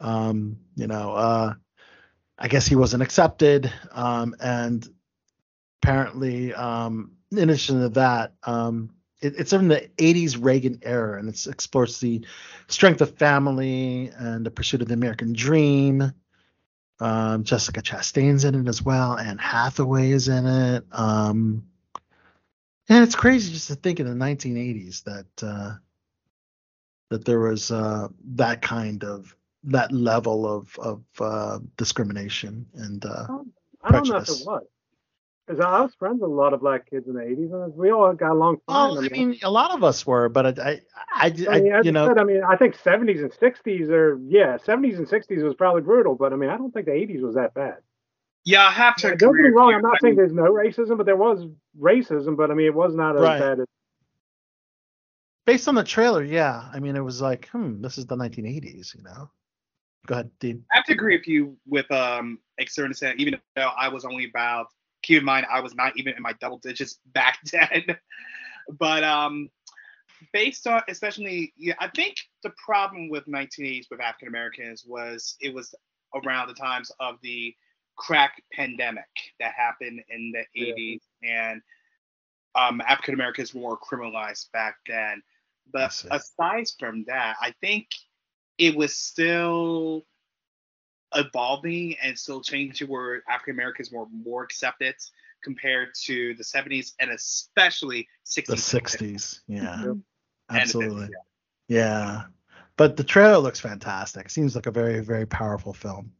um, 0.00 0.58
you 0.76 0.86
know, 0.86 1.12
uh, 1.12 1.54
I 2.38 2.48
guess 2.48 2.66
he 2.66 2.76
wasn't 2.76 3.02
accepted, 3.02 3.72
um, 3.92 4.34
and 4.40 4.86
apparently, 5.82 6.54
um, 6.54 7.12
in 7.32 7.38
addition 7.38 7.80
to 7.80 7.88
that, 7.90 8.32
um, 8.44 8.90
it, 9.20 9.34
it's 9.38 9.52
in 9.52 9.68
the 9.68 9.88
80s 9.96 10.36
Reagan 10.40 10.80
era, 10.82 11.18
and 11.18 11.28
it 11.28 11.46
explores 11.46 11.98
the 11.98 12.24
strength 12.68 13.00
of 13.00 13.16
family 13.16 14.10
and 14.16 14.46
the 14.46 14.50
pursuit 14.50 14.82
of 14.82 14.88
the 14.88 14.94
American 14.94 15.32
dream. 15.32 16.12
Um, 17.00 17.44
Jessica 17.44 17.80
Chastain's 17.80 18.44
in 18.44 18.54
it 18.54 18.68
as 18.68 18.82
well, 18.82 19.14
and 19.14 19.40
Hathaway 19.40 20.10
is 20.10 20.28
in 20.28 20.46
it. 20.46 20.84
Um, 20.92 21.64
and 22.88 23.04
it's 23.04 23.14
crazy 23.14 23.52
just 23.52 23.68
to 23.68 23.74
think 23.74 24.00
in 24.00 24.06
the 24.06 24.24
1980s 24.24 25.04
that 25.04 25.46
uh, 25.46 25.74
that 27.10 27.24
there 27.24 27.40
was 27.40 27.70
uh, 27.70 28.08
that 28.34 28.62
kind 28.62 29.04
of 29.04 29.34
that 29.70 29.92
level 29.92 30.46
of 30.46 30.78
of 30.78 31.02
uh, 31.20 31.58
discrimination 31.76 32.66
and 32.74 33.04
uh, 33.04 33.26
I 33.82 33.92
don't 33.92 34.08
know 34.08 34.16
if 34.18 34.26
prejudice. 34.26 34.40
it 34.42 34.46
was. 34.46 34.64
Because 35.46 35.64
I 35.64 35.80
was 35.80 35.94
friends 35.94 36.20
with 36.20 36.30
a 36.30 36.34
lot 36.34 36.52
of 36.52 36.60
black 36.60 36.90
kids 36.90 37.06
in 37.08 37.14
the 37.14 37.22
80s, 37.22 37.64
and 37.64 37.74
we 37.74 37.90
all 37.90 38.12
got 38.12 38.32
along 38.32 38.58
fine. 38.66 38.90
Well, 38.92 38.98
I 38.98 39.08
mean, 39.08 39.38
a 39.42 39.50
lot 39.50 39.70
of 39.70 39.82
us 39.82 40.06
were, 40.06 40.28
but 40.28 40.58
I, 40.58 40.62
I, 40.62 40.70
I, 40.70 41.26
I, 41.48 41.56
I 41.56 41.60
mean, 41.60 41.72
as 41.72 41.86
you 41.86 41.92
know, 41.92 42.06
said, 42.06 42.18
I 42.18 42.24
mean, 42.24 42.42
I 42.44 42.56
think 42.56 42.76
70s 42.76 43.20
and 43.20 43.32
60s 43.32 43.88
are, 43.88 44.18
yeah, 44.28 44.58
70s 44.58 44.98
and 44.98 45.08
60s 45.08 45.42
was 45.42 45.54
probably 45.54 45.80
brutal, 45.82 46.14
but 46.16 46.34
I 46.34 46.36
mean, 46.36 46.50
I 46.50 46.58
don't 46.58 46.70
think 46.72 46.84
the 46.84 46.92
80s 46.92 47.22
was 47.22 47.34
that 47.36 47.54
bad. 47.54 47.78
Yeah, 48.44 48.66
I 48.66 48.72
have 48.72 48.96
to. 48.96 49.16
Don't 49.16 49.34
get 49.34 49.42
me 49.44 49.50
wrong, 49.50 49.70
you. 49.70 49.76
I'm 49.76 49.82
not 49.82 49.96
I 49.96 50.00
saying 50.00 50.16
mean, 50.16 50.16
there's 50.16 50.32
no 50.34 50.52
racism, 50.52 50.98
but 50.98 51.06
there 51.06 51.16
was 51.16 51.46
racism, 51.80 52.36
but 52.36 52.50
I 52.50 52.54
mean, 52.54 52.66
it 52.66 52.74
was 52.74 52.94
not 52.94 53.16
as 53.16 53.22
Right. 53.22 53.38
bad 53.40 53.60
as. 53.60 53.66
based 55.46 55.66
on 55.68 55.74
the 55.74 55.84
trailer, 55.84 56.22
yeah. 56.22 56.68
I 56.72 56.78
mean, 56.80 56.94
it 56.96 57.00
was 57.04 57.22
like, 57.22 57.48
hmm, 57.48 57.80
this 57.80 57.96
is 57.98 58.06
the 58.06 58.16
1980s, 58.16 58.94
you 58.94 59.02
know. 59.02 59.30
Go 60.08 60.14
ahead, 60.14 60.30
Dean. 60.40 60.64
I 60.72 60.76
have 60.76 60.86
to 60.86 60.92
agree 60.92 61.16
with 61.16 61.28
you 61.28 61.56
with 61.66 61.90
um 61.92 62.38
a 62.58 62.66
certain 62.66 62.92
extent, 62.92 63.20
even 63.20 63.38
though 63.54 63.70
I 63.78 63.88
was 63.88 64.04
only 64.06 64.24
about 64.24 64.68
keep 65.02 65.18
in 65.18 65.24
mind 65.24 65.46
I 65.50 65.60
was 65.60 65.74
not 65.74 65.96
even 65.96 66.14
in 66.16 66.22
my 66.22 66.32
double 66.40 66.58
digits 66.58 66.98
back 67.12 67.38
then. 67.52 67.84
but 68.78 69.04
um 69.04 69.50
based 70.32 70.66
on 70.66 70.82
especially 70.88 71.52
yeah, 71.56 71.74
I 71.78 71.88
think 71.88 72.16
the 72.42 72.52
problem 72.64 73.10
with 73.10 73.26
1980s 73.26 73.86
with 73.90 74.00
African 74.00 74.28
Americans 74.28 74.82
was 74.86 75.36
it 75.40 75.54
was 75.54 75.74
around 76.14 76.48
the 76.48 76.54
times 76.54 76.90
of 77.00 77.16
the 77.22 77.54
crack 77.96 78.42
pandemic 78.52 79.04
that 79.40 79.52
happened 79.52 80.00
in 80.08 80.32
the 80.32 80.44
Yeah. 80.54 80.72
80s 80.74 81.00
and 81.22 81.60
um 82.54 82.80
African 82.80 83.12
Americans 83.12 83.54
were 83.54 83.60
more 83.60 83.78
criminalized 83.78 84.50
back 84.52 84.76
then. 84.86 85.22
But 85.70 86.02
aside 86.10 86.64
from 86.80 87.04
that, 87.08 87.36
I 87.42 87.52
think 87.60 87.88
it 88.58 88.76
was 88.76 88.94
still 88.94 90.04
evolving 91.14 91.96
and 92.02 92.18
still 92.18 92.42
changing 92.42 92.88
where 92.88 93.22
African 93.28 93.54
Americans 93.54 93.90
were 93.90 94.06
more 94.10 94.42
accepted 94.42 94.94
compared 95.42 95.94
to 95.94 96.34
the 96.34 96.42
70s 96.42 96.92
and 97.00 97.10
especially 97.10 98.08
60s. 98.26 98.46
The 98.46 98.80
60s, 98.80 99.40
yeah, 99.46 99.84
Yep. 99.84 99.96
absolutely, 100.50 101.08
yeah. 101.68 102.24
But 102.76 102.96
the 102.96 103.04
trailer 103.04 103.38
looks 103.38 103.58
fantastic. 103.58 104.30
Seems 104.30 104.54
like 104.54 104.66
a 104.66 104.70
very, 104.70 105.00
very 105.00 105.26
powerful 105.26 105.72
film. 105.72 106.12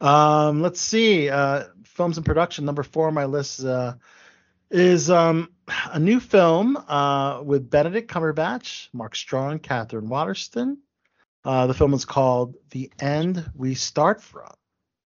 Um, 0.00 0.60
let's 0.60 0.80
see. 0.80 1.30
Uh, 1.30 1.64
films 1.84 2.18
in 2.18 2.24
production. 2.24 2.64
Number 2.64 2.82
four 2.82 3.06
on 3.06 3.14
my 3.14 3.26
list 3.26 3.64
uh, 3.64 3.94
is 4.70 5.08
um, 5.08 5.50
a 5.92 6.00
new 6.00 6.18
film 6.18 6.76
uh, 6.76 7.42
with 7.44 7.70
Benedict 7.70 8.10
Cumberbatch, 8.10 8.88
Mark 8.92 9.14
Strong, 9.14 9.60
Katherine 9.60 10.08
Waterston. 10.08 10.78
Uh, 11.44 11.66
the 11.66 11.74
film 11.74 11.92
is 11.92 12.04
called 12.04 12.56
The 12.70 12.90
End 13.00 13.50
We 13.54 13.74
Start 13.74 14.22
From. 14.22 14.50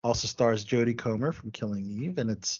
Also 0.03 0.27
stars 0.27 0.65
Jodie 0.65 0.97
Comer 0.97 1.31
from 1.31 1.51
Killing 1.51 1.85
Eve, 1.85 2.17
and 2.17 2.29
it's 2.29 2.59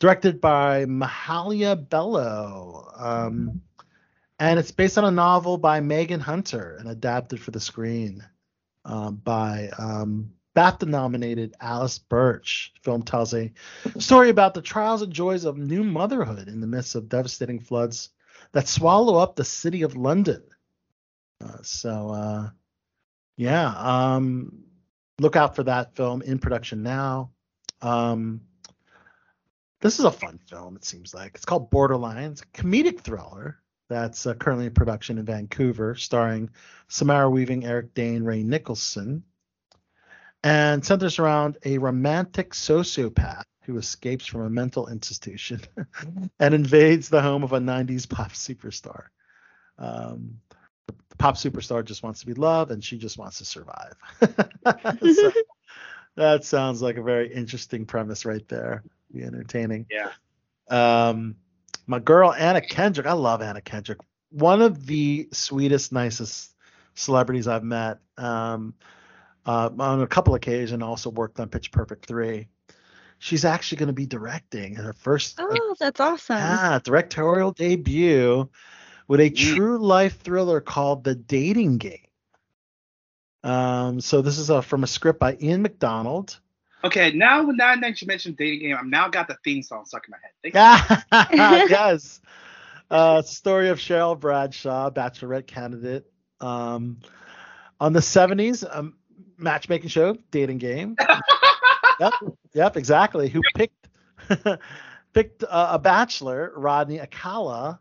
directed 0.00 0.40
by 0.40 0.86
Mahalia 0.86 1.76
Belo. 1.76 3.00
Um, 3.00 3.60
and 4.38 4.58
it's 4.58 4.72
based 4.72 4.98
on 4.98 5.04
a 5.04 5.10
novel 5.10 5.58
by 5.58 5.80
Megan 5.80 6.20
Hunter 6.20 6.76
and 6.80 6.88
adapted 6.88 7.40
for 7.40 7.52
the 7.52 7.60
screen 7.60 8.24
um, 8.84 9.16
by 9.16 9.70
um, 9.78 10.32
BAFTA 10.56 10.88
nominated 10.88 11.54
Alice 11.60 11.98
Birch. 11.98 12.72
The 12.74 12.80
film 12.80 13.02
tells 13.02 13.34
a 13.34 13.52
story 13.98 14.30
about 14.30 14.54
the 14.54 14.62
trials 14.62 15.02
and 15.02 15.12
joys 15.12 15.44
of 15.44 15.58
new 15.58 15.84
motherhood 15.84 16.48
in 16.48 16.60
the 16.60 16.66
midst 16.66 16.94
of 16.94 17.08
devastating 17.08 17.60
floods 17.60 18.10
that 18.52 18.68
swallow 18.68 19.16
up 19.16 19.36
the 19.36 19.44
city 19.44 19.82
of 19.82 19.96
London. 19.96 20.42
Uh, 21.44 21.58
so, 21.62 22.10
uh, 22.10 22.50
yeah, 23.36 23.68
um, 23.76 24.64
look 25.18 25.36
out 25.36 25.56
for 25.56 25.64
that 25.64 25.94
film 25.96 26.22
in 26.22 26.38
production 26.38 26.82
now. 26.82 27.30
Um, 27.82 28.42
this 29.80 29.98
is 29.98 30.04
a 30.04 30.10
fun 30.10 30.38
film, 30.48 30.76
it 30.76 30.84
seems 30.84 31.14
like. 31.14 31.32
It's 31.34 31.44
called 31.44 31.70
Borderline. 31.70 32.32
It's 32.32 32.42
a 32.42 32.46
comedic 32.46 33.00
thriller 33.00 33.58
that's 33.88 34.26
uh, 34.26 34.34
currently 34.34 34.66
in 34.66 34.72
production 34.72 35.18
in 35.18 35.26
Vancouver, 35.26 35.94
starring 35.94 36.50
Samara 36.88 37.28
Weaving, 37.28 37.66
Eric 37.66 37.92
Dane, 37.92 38.24
Ray 38.24 38.42
Nicholson, 38.42 39.24
and 40.42 40.84
centers 40.84 41.18
around 41.18 41.58
a 41.64 41.78
romantic 41.78 42.52
sociopath 42.52 43.44
who 43.64 43.78
escapes 43.78 44.26
from 44.26 44.42
a 44.42 44.50
mental 44.50 44.88
institution 44.88 45.60
and 46.40 46.54
invades 46.54 47.08
the 47.08 47.22
home 47.22 47.42
of 47.42 47.52
a 47.52 47.58
90s 47.58 48.08
pop 48.08 48.32
superstar. 48.32 49.04
Um, 49.78 50.40
the 51.14 51.22
pop 51.22 51.36
superstar 51.36 51.84
just 51.84 52.02
wants 52.02 52.20
to 52.20 52.26
be 52.26 52.34
loved, 52.34 52.70
and 52.70 52.82
she 52.82 52.98
just 52.98 53.18
wants 53.18 53.38
to 53.38 53.44
survive. 53.44 53.94
So, 55.14 55.32
that 56.16 56.44
sounds 56.44 56.80
like 56.80 56.96
a 56.96 57.02
very 57.02 57.32
interesting 57.32 57.84
premise 57.86 58.24
right 58.24 58.46
there. 58.48 58.82
Be 59.12 59.22
entertaining. 59.22 59.86
Yeah. 59.90 60.10
Um, 60.70 61.36
my 61.86 61.98
girl 61.98 62.32
Anna 62.32 62.60
Kendrick. 62.60 63.06
I 63.06 63.12
love 63.12 63.42
Anna 63.42 63.60
Kendrick. 63.60 63.98
One 64.30 64.62
of 64.62 64.86
the 64.86 65.28
sweetest, 65.32 65.92
nicest 65.92 66.54
celebrities 66.94 67.46
I've 67.46 67.64
met. 67.64 67.98
Um, 68.16 68.74
uh, 69.46 69.70
on 69.78 70.00
a 70.00 70.06
couple 70.06 70.34
occasions, 70.34 70.82
also 70.82 71.10
worked 71.10 71.38
on 71.38 71.48
Pitch 71.48 71.70
Perfect 71.70 72.06
three. 72.06 72.48
She's 73.18 73.44
actually 73.44 73.78
going 73.78 73.88
to 73.88 73.92
be 73.92 74.06
directing 74.06 74.74
her 74.76 74.92
first 74.94 75.38
uh, 75.38 75.46
Oh, 75.50 75.76
that's 75.78 76.00
awesome. 76.00 76.36
ah, 76.38 76.80
directorial 76.82 77.52
debut 77.52 78.48
with 79.08 79.20
a 79.20 79.30
true 79.30 79.78
life 79.78 80.20
thriller 80.20 80.60
called 80.60 81.04
The 81.04 81.14
Dating 81.14 81.78
Game. 81.78 81.98
Um, 83.42 84.00
so 84.00 84.22
this 84.22 84.38
is 84.38 84.50
uh 84.50 84.62
from 84.62 84.84
a 84.84 84.86
script 84.86 85.20
by 85.20 85.36
Ian 85.40 85.62
McDonald. 85.62 86.40
Okay, 86.82 87.12
now 87.12 87.42
now 87.42 87.76
that 87.76 88.00
you 88.00 88.06
mentioned 88.06 88.36
dating 88.36 88.60
game, 88.60 88.76
I've 88.78 88.86
now 88.86 89.08
got 89.08 89.28
the 89.28 89.36
theme 89.44 89.62
song 89.62 89.84
stuck 89.86 90.06
in 90.06 90.12
my 90.12 90.18
head. 90.22 90.32
Thank 90.52 91.30
you. 91.30 91.68
yes. 91.76 92.20
Uh, 92.90 93.22
story 93.22 93.70
of 93.70 93.78
Cheryl 93.78 94.18
Bradshaw, 94.18 94.90
bachelorette 94.90 95.46
candidate. 95.46 96.06
Um, 96.40 96.98
on 97.80 97.92
the 97.92 98.00
70s, 98.00 98.64
um, 98.70 98.94
matchmaking 99.38 99.88
show, 99.88 100.16
dating 100.30 100.58
game. 100.58 100.96
yep, 102.00 102.12
yep, 102.52 102.76
exactly. 102.76 103.28
Who 103.28 103.40
picked 103.54 103.88
picked 105.12 105.44
uh, 105.44 105.68
a 105.72 105.78
bachelor, 105.78 106.52
Rodney 106.56 107.00
Alcala. 107.00 107.80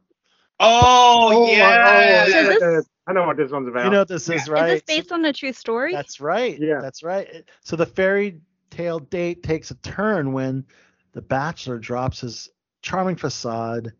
Oh, 0.63 1.45
my- 1.45 1.51
yeah. 1.51 2.25
oh, 2.27 2.31
So 2.31 2.43
this- 2.75 2.89
I 3.05 3.11
know 3.13 3.25
what 3.27 3.35
this 3.35 3.51
one's 3.51 3.67
about. 3.67 3.83
You 3.85 3.91
know 3.91 3.99
what 3.99 4.07
this 4.07 4.29
is, 4.29 4.47
right? 4.47 4.75
Is 4.75 4.81
this 4.83 4.97
based 4.97 5.11
on 5.11 5.25
a 5.25 5.33
true 5.33 5.51
story? 5.51 5.91
That's 5.91 6.21
right. 6.21 6.57
Yeah. 6.57 6.79
That's 6.81 7.03
right. 7.03 7.43
So 7.61 7.75
the 7.75 7.85
fairy 7.85 8.39
tale 8.69 8.99
date 8.99 9.43
takes 9.43 9.71
a 9.71 9.75
turn 9.75 10.31
when 10.31 10.65
the 11.11 11.21
bachelor 11.21 11.79
drops 11.79 12.21
his 12.21 12.49
charming 12.81 13.17
facade 13.17 13.91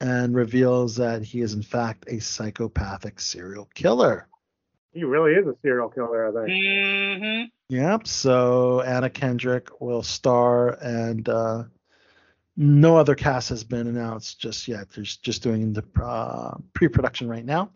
and 0.00 0.34
reveals 0.34 0.96
that 0.96 1.22
he 1.22 1.40
is 1.40 1.54
in 1.54 1.62
fact 1.62 2.04
a 2.08 2.20
psychopathic 2.20 3.18
serial 3.20 3.68
killer. 3.74 4.28
he 4.92 5.04
really 5.04 5.32
is 5.32 5.46
a 5.46 5.54
serial 5.62 5.88
killer, 5.88 6.28
I 6.28 6.32
think. 6.46 6.50
Mm-hmm. 6.56 7.44
Yep. 7.74 8.06
So 8.06 8.80
Anna 8.80 9.10
Kendrick 9.10 9.80
will 9.80 10.02
star, 10.02 10.70
and 10.80 11.28
uh, 11.28 11.64
no 12.60 12.98
other 12.98 13.14
cast 13.14 13.48
has 13.48 13.64
been 13.64 13.86
announced 13.86 14.38
just 14.38 14.68
yet. 14.68 14.90
There's 14.90 15.16
just 15.16 15.42
doing 15.42 15.72
the 15.72 15.82
uh, 15.98 16.58
pre-production 16.74 17.26
right 17.26 17.44
now. 17.44 17.70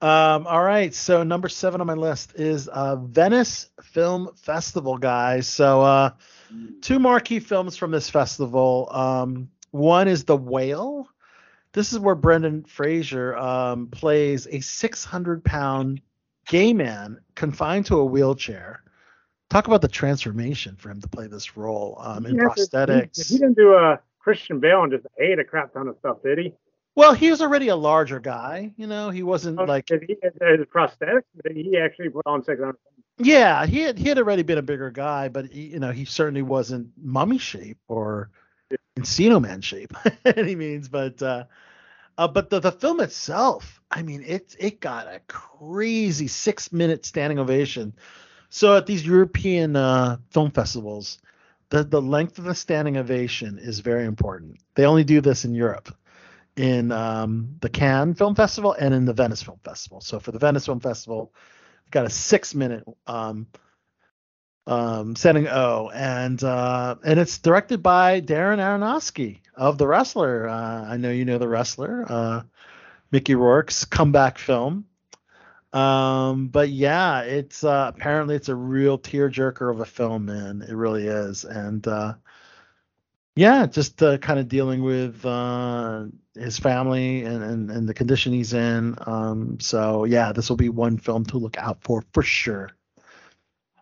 Um, 0.00 0.48
all 0.48 0.64
right. 0.64 0.92
So 0.92 1.22
number 1.22 1.48
seven 1.48 1.80
on 1.80 1.86
my 1.86 1.94
list 1.94 2.34
is 2.34 2.66
uh, 2.66 2.96
Venice 2.96 3.70
Film 3.80 4.30
Festival, 4.34 4.98
guys. 4.98 5.46
So 5.46 5.80
uh, 5.80 6.10
two 6.80 6.98
marquee 6.98 7.38
films 7.38 7.76
from 7.76 7.92
this 7.92 8.10
festival. 8.10 8.88
Um, 8.90 9.48
one 9.70 10.08
is 10.08 10.24
The 10.24 10.36
Whale. 10.36 11.06
This 11.72 11.92
is 11.92 12.00
where 12.00 12.16
Brendan 12.16 12.64
Fraser 12.64 13.36
um, 13.36 13.86
plays 13.86 14.48
a 14.50 14.58
600 14.58 15.44
pound 15.44 16.00
gay 16.48 16.72
man 16.72 17.20
confined 17.36 17.86
to 17.86 18.00
a 18.00 18.04
wheelchair. 18.04 18.81
Talk 19.52 19.66
about 19.66 19.82
the 19.82 19.88
transformation 19.88 20.76
for 20.76 20.88
him 20.90 21.02
to 21.02 21.08
play 21.08 21.26
this 21.26 21.58
role 21.58 21.98
um, 22.00 22.24
in 22.24 22.32
He 22.36 22.38
has 22.38 22.54
to- 22.54 22.60
prosthetics. 22.74 23.28
He, 23.28 23.34
he 23.34 23.38
didn't 23.38 23.58
do 23.58 23.74
a 23.74 24.00
Christian 24.18 24.60
Bale 24.60 24.82
and 24.84 24.90
just 24.90 25.04
ate 25.20 25.38
a 25.38 25.44
crap 25.44 25.74
ton 25.74 25.88
of 25.88 25.96
stuff, 25.98 26.22
did 26.24 26.38
he? 26.38 26.54
Well, 26.94 27.12
he 27.12 27.30
was 27.30 27.42
already 27.42 27.68
a 27.68 27.76
larger 27.76 28.18
guy. 28.18 28.72
You 28.78 28.86
know, 28.86 29.10
he 29.10 29.22
wasn't 29.22 29.60
Oh, 29.60 29.64
like 29.64 29.90
he 29.90 29.96
the 29.98 30.66
prosthetics? 30.74 31.24
He 31.54 31.76
actually 31.76 32.08
put 32.08 32.22
on 32.26 32.42
600? 32.42 32.76
yeah, 33.18 33.66
he 33.66 33.80
had 33.80 33.98
he 33.98 34.08
had 34.08 34.16
already 34.16 34.42
been 34.42 34.56
a 34.56 34.62
bigger 34.62 34.90
guy, 34.90 35.28
but 35.28 35.44
he, 35.52 35.64
you 35.66 35.80
know, 35.80 35.90
he 35.90 36.06
certainly 36.06 36.40
wasn't 36.42 36.88
mummy 36.96 37.36
shape 37.36 37.76
or 37.88 38.30
Encino 38.98 39.38
Man 39.38 39.60
shape 39.60 39.92
by 40.24 40.32
any 40.34 40.54
means. 40.56 40.88
But 40.88 41.20
uh, 41.22 41.44
uh, 42.16 42.28
but 42.28 42.48
the 42.48 42.58
the 42.60 42.72
film 42.72 43.00
itself, 43.00 43.82
I 43.90 44.02
mean, 44.02 44.22
it 44.26 44.56
it 44.58 44.80
got 44.80 45.08
a 45.08 45.20
crazy 45.28 46.26
six 46.26 46.72
minute 46.72 47.04
standing 47.04 47.38
ovation. 47.38 47.92
So 48.54 48.76
at 48.76 48.84
these 48.84 49.06
European 49.06 49.76
uh, 49.76 50.18
film 50.30 50.50
festivals, 50.50 51.18
the 51.70 51.84
the 51.84 52.02
length 52.02 52.38
of 52.38 52.44
the 52.44 52.54
standing 52.54 52.98
ovation 52.98 53.58
is 53.58 53.80
very 53.80 54.04
important. 54.04 54.58
They 54.74 54.84
only 54.84 55.04
do 55.04 55.22
this 55.22 55.46
in 55.46 55.54
Europe, 55.54 55.88
in 56.54 56.92
um, 56.92 57.56
the 57.62 57.70
Cannes 57.70 58.12
Film 58.12 58.34
Festival 58.34 58.76
and 58.78 58.92
in 58.92 59.06
the 59.06 59.14
Venice 59.14 59.42
Film 59.42 59.58
Festival. 59.64 60.02
So 60.02 60.20
for 60.20 60.32
the 60.32 60.38
Venice 60.38 60.66
Film 60.66 60.80
Festival, 60.80 61.32
we've 61.86 61.92
got 61.92 62.04
a 62.04 62.10
six 62.10 62.54
minute 62.54 62.84
um, 63.06 63.46
um, 64.66 65.16
standing 65.16 65.48
O, 65.48 65.90
and 65.94 66.44
uh, 66.44 66.96
and 67.02 67.18
it's 67.18 67.38
directed 67.38 67.82
by 67.82 68.20
Darren 68.20 68.58
Aronofsky 68.58 69.40
of 69.54 69.78
The 69.78 69.86
Wrestler. 69.86 70.46
Uh, 70.46 70.84
I 70.90 70.98
know 70.98 71.10
you 71.10 71.24
know 71.24 71.38
The 71.38 71.48
Wrestler, 71.48 72.04
uh, 72.06 72.42
Mickey 73.10 73.34
Rourke's 73.34 73.86
comeback 73.86 74.36
film. 74.36 74.84
Um, 75.72 76.48
but 76.48 76.68
yeah, 76.68 77.22
it's 77.22 77.64
uh, 77.64 77.90
apparently 77.94 78.36
it's 78.36 78.50
a 78.50 78.54
real 78.54 78.98
tearjerker 78.98 79.70
of 79.70 79.80
a 79.80 79.86
film, 79.86 80.26
man. 80.26 80.62
It 80.68 80.74
really 80.74 81.06
is, 81.06 81.44
and 81.44 81.86
uh, 81.86 82.14
yeah, 83.36 83.64
just 83.66 84.02
uh, 84.02 84.18
kind 84.18 84.38
of 84.38 84.48
dealing 84.48 84.82
with 84.82 85.24
uh, 85.24 86.04
his 86.34 86.58
family 86.58 87.22
and, 87.24 87.42
and 87.42 87.70
and 87.70 87.88
the 87.88 87.94
condition 87.94 88.34
he's 88.34 88.52
in. 88.52 88.96
Um, 89.06 89.60
so 89.60 90.04
yeah, 90.04 90.32
this 90.32 90.50
will 90.50 90.58
be 90.58 90.68
one 90.68 90.98
film 90.98 91.24
to 91.26 91.38
look 91.38 91.56
out 91.56 91.78
for 91.82 92.04
for 92.12 92.22
sure. 92.22 92.70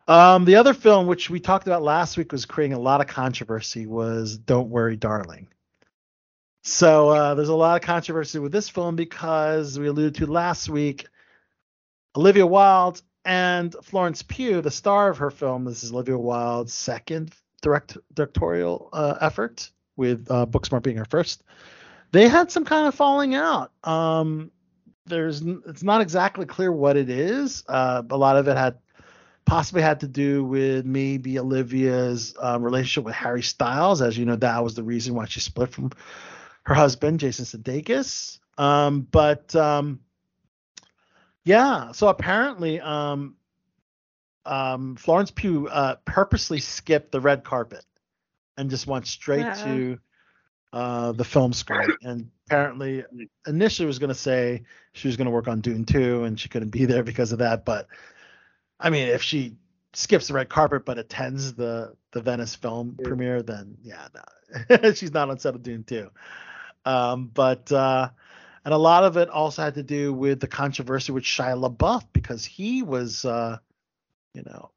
Um, 0.07 0.45
the 0.45 0.57
other 0.57 0.74
film, 0.74 1.07
which 1.07 1.28
we 1.28 1.41
talked 1.41 1.66
about 1.66 1.82
last 1.82 2.16
week, 2.16 2.32
was 2.32 2.45
creating 2.45 2.76
a 2.76 2.80
lot 2.80 3.01
of 3.01 3.09
controversy, 3.09 3.86
was 3.86 4.38
"Don't 4.38 4.70
Worry, 4.70 4.97
Darling." 4.97 5.49
So 6.62 7.09
uh, 7.09 7.34
there's 7.34 7.49
a 7.49 7.55
lot 7.55 7.80
of 7.80 7.86
controversy 7.86 8.38
with 8.38 8.53
this 8.53 8.68
film 8.68 8.95
because 8.95 9.78
we 9.78 9.88
alluded 9.88 10.16
to 10.16 10.26
last 10.26 10.68
week. 10.68 11.07
Olivia 12.16 12.46
Wilde 12.46 13.02
and 13.24 13.74
Florence 13.82 14.22
Pugh, 14.22 14.61
the 14.61 14.70
star 14.70 15.11
of 15.11 15.18
her 15.18 15.30
film, 15.30 15.64
this 15.64 15.84
is 15.84 15.92
Olivia 15.92 16.18
Wilde's 16.18 16.72
second 16.72 17.34
direct 17.62 17.96
directorial 18.14 18.88
uh, 18.92 19.16
effort, 19.20 19.70
with 19.96 20.30
uh, 20.30 20.46
Booksmart 20.46 20.82
being 20.82 20.96
her 20.96 21.04
first. 21.04 21.42
They 22.12 22.26
had 22.26 22.50
some 22.50 22.64
kind 22.64 22.88
of 22.88 22.94
falling 22.94 23.34
out. 23.34 23.70
Um, 23.84 24.50
there's 25.06 25.42
it's 25.42 25.82
not 25.82 26.00
exactly 26.00 26.46
clear 26.46 26.72
what 26.72 26.96
it 26.96 27.11
is. 27.11 27.62
Uh, 27.68 28.02
a 28.08 28.16
lot 28.16 28.36
of 28.36 28.48
it 28.48 28.56
had 28.56 28.78
possibly 29.44 29.82
had 29.82 30.00
to 30.00 30.08
do 30.08 30.44
with 30.44 30.86
maybe 30.86 31.38
Olivia's 31.38 32.34
um, 32.40 32.62
relationship 32.62 33.04
with 33.04 33.14
Harry 33.14 33.42
Styles. 33.42 34.00
As 34.00 34.16
you 34.16 34.24
know, 34.24 34.36
that 34.36 34.64
was 34.64 34.74
the 34.74 34.82
reason 34.82 35.14
why 35.14 35.26
she 35.26 35.40
split 35.40 35.70
from 35.70 35.90
her 36.64 36.74
husband, 36.74 37.20
Jason 37.20 37.44
Sudeikis. 37.44 38.38
Um, 38.58 39.02
but 39.02 39.54
um, 39.54 40.00
yeah, 41.45 41.93
so 41.93 42.09
apparently, 42.09 42.80
um, 42.80 43.36
um, 44.45 44.97
Florence 44.97 45.30
Pugh 45.30 45.68
uh, 45.68 45.97
purposely 46.05 46.61
skipped 46.61 47.12
the 47.12 47.20
red 47.20 47.45
carpet 47.45 47.84
and 48.57 48.70
just 48.70 48.86
went 48.86 49.07
straight 49.07 49.53
to 49.55 49.99
uh, 50.72 51.12
the 51.12 51.24
film 51.24 51.53
screen. 51.53 51.97
And 52.03 52.30
apparently, 52.47 53.05
initially 53.47 53.86
was 53.86 53.99
going 53.99 54.09
to 54.09 54.14
say 54.14 54.64
she 54.93 55.09
was 55.09 55.16
going 55.16 55.26
to 55.26 55.30
work 55.30 55.49
on 55.49 55.61
Dune 55.61 55.84
2 55.84 56.24
and 56.24 56.38
she 56.38 56.49
couldn't 56.49 56.70
be 56.70 56.84
there 56.84 57.03
because 57.03 57.32
of 57.32 57.38
that. 57.38 57.64
But 57.64 57.88
I 58.78 58.91
mean, 58.91 59.09
if 59.09 59.22
she 59.22 59.57
skips 59.93 60.28
the 60.28 60.34
red 60.34 60.49
carpet 60.49 60.84
but 60.84 60.99
attends 60.99 61.55
the 61.55 61.95
the 62.12 62.22
Venice 62.22 62.55
film 62.55 62.97
Yeah. 62.99 63.05
premiere, 63.07 63.43
then 63.43 63.76
yeah, 63.82 64.09
no, 64.14 64.93
she's 64.95 65.12
not 65.12 65.30
on 65.30 65.38
set 65.38 65.55
of 65.55 65.62
Dune 65.62 65.84
2. 65.84 66.11
Um, 66.84 67.30
but 67.32 67.70
uh, 67.72 68.11
and 68.64 68.74
a 68.74 68.78
lot 68.78 69.04
of 69.04 69.16
it 69.16 69.28
also 69.28 69.62
had 69.62 69.74
to 69.74 69.82
do 69.82 70.12
with 70.12 70.40
the 70.40 70.46
controversy 70.48 71.12
with 71.12 71.24
Shia 71.24 71.56
LaBeouf 71.56 72.04
because 72.12 72.44
he 72.44 72.82
was, 72.82 73.24
uh, 73.24 73.58
you 74.34 74.42
know, 74.44 74.70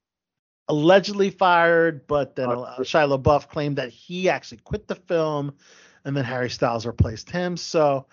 allegedly 0.70 1.30
fired, 1.30 2.08
but 2.08 2.36
then 2.36 2.50
Uh, 2.50 2.78
Shia 2.80 3.08
LaBeouf 3.18 3.50
claimed 3.50 3.78
that 3.78 3.90
he 3.90 4.30
actually 4.30 4.60
quit 4.60 4.88
the 4.88 4.96
film, 4.96 5.54
and 6.06 6.16
then 6.16 6.24
Harry 6.24 6.50
Styles 6.50 6.86
replaced 6.86 7.30
him. 7.30 7.58
So 7.58 8.08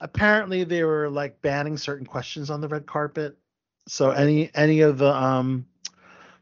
apparently 0.00 0.64
they 0.64 0.84
were 0.84 1.08
like 1.08 1.40
banning 1.40 1.78
certain 1.78 2.06
questions 2.06 2.50
on 2.50 2.60
the 2.60 2.68
red 2.68 2.86
carpet. 2.86 3.38
So 3.88 4.10
any 4.10 4.50
any 4.54 4.80
of 4.80 4.98
the 4.98 5.14
um 5.14 5.66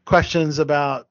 questions 0.05 0.59
about 0.59 1.07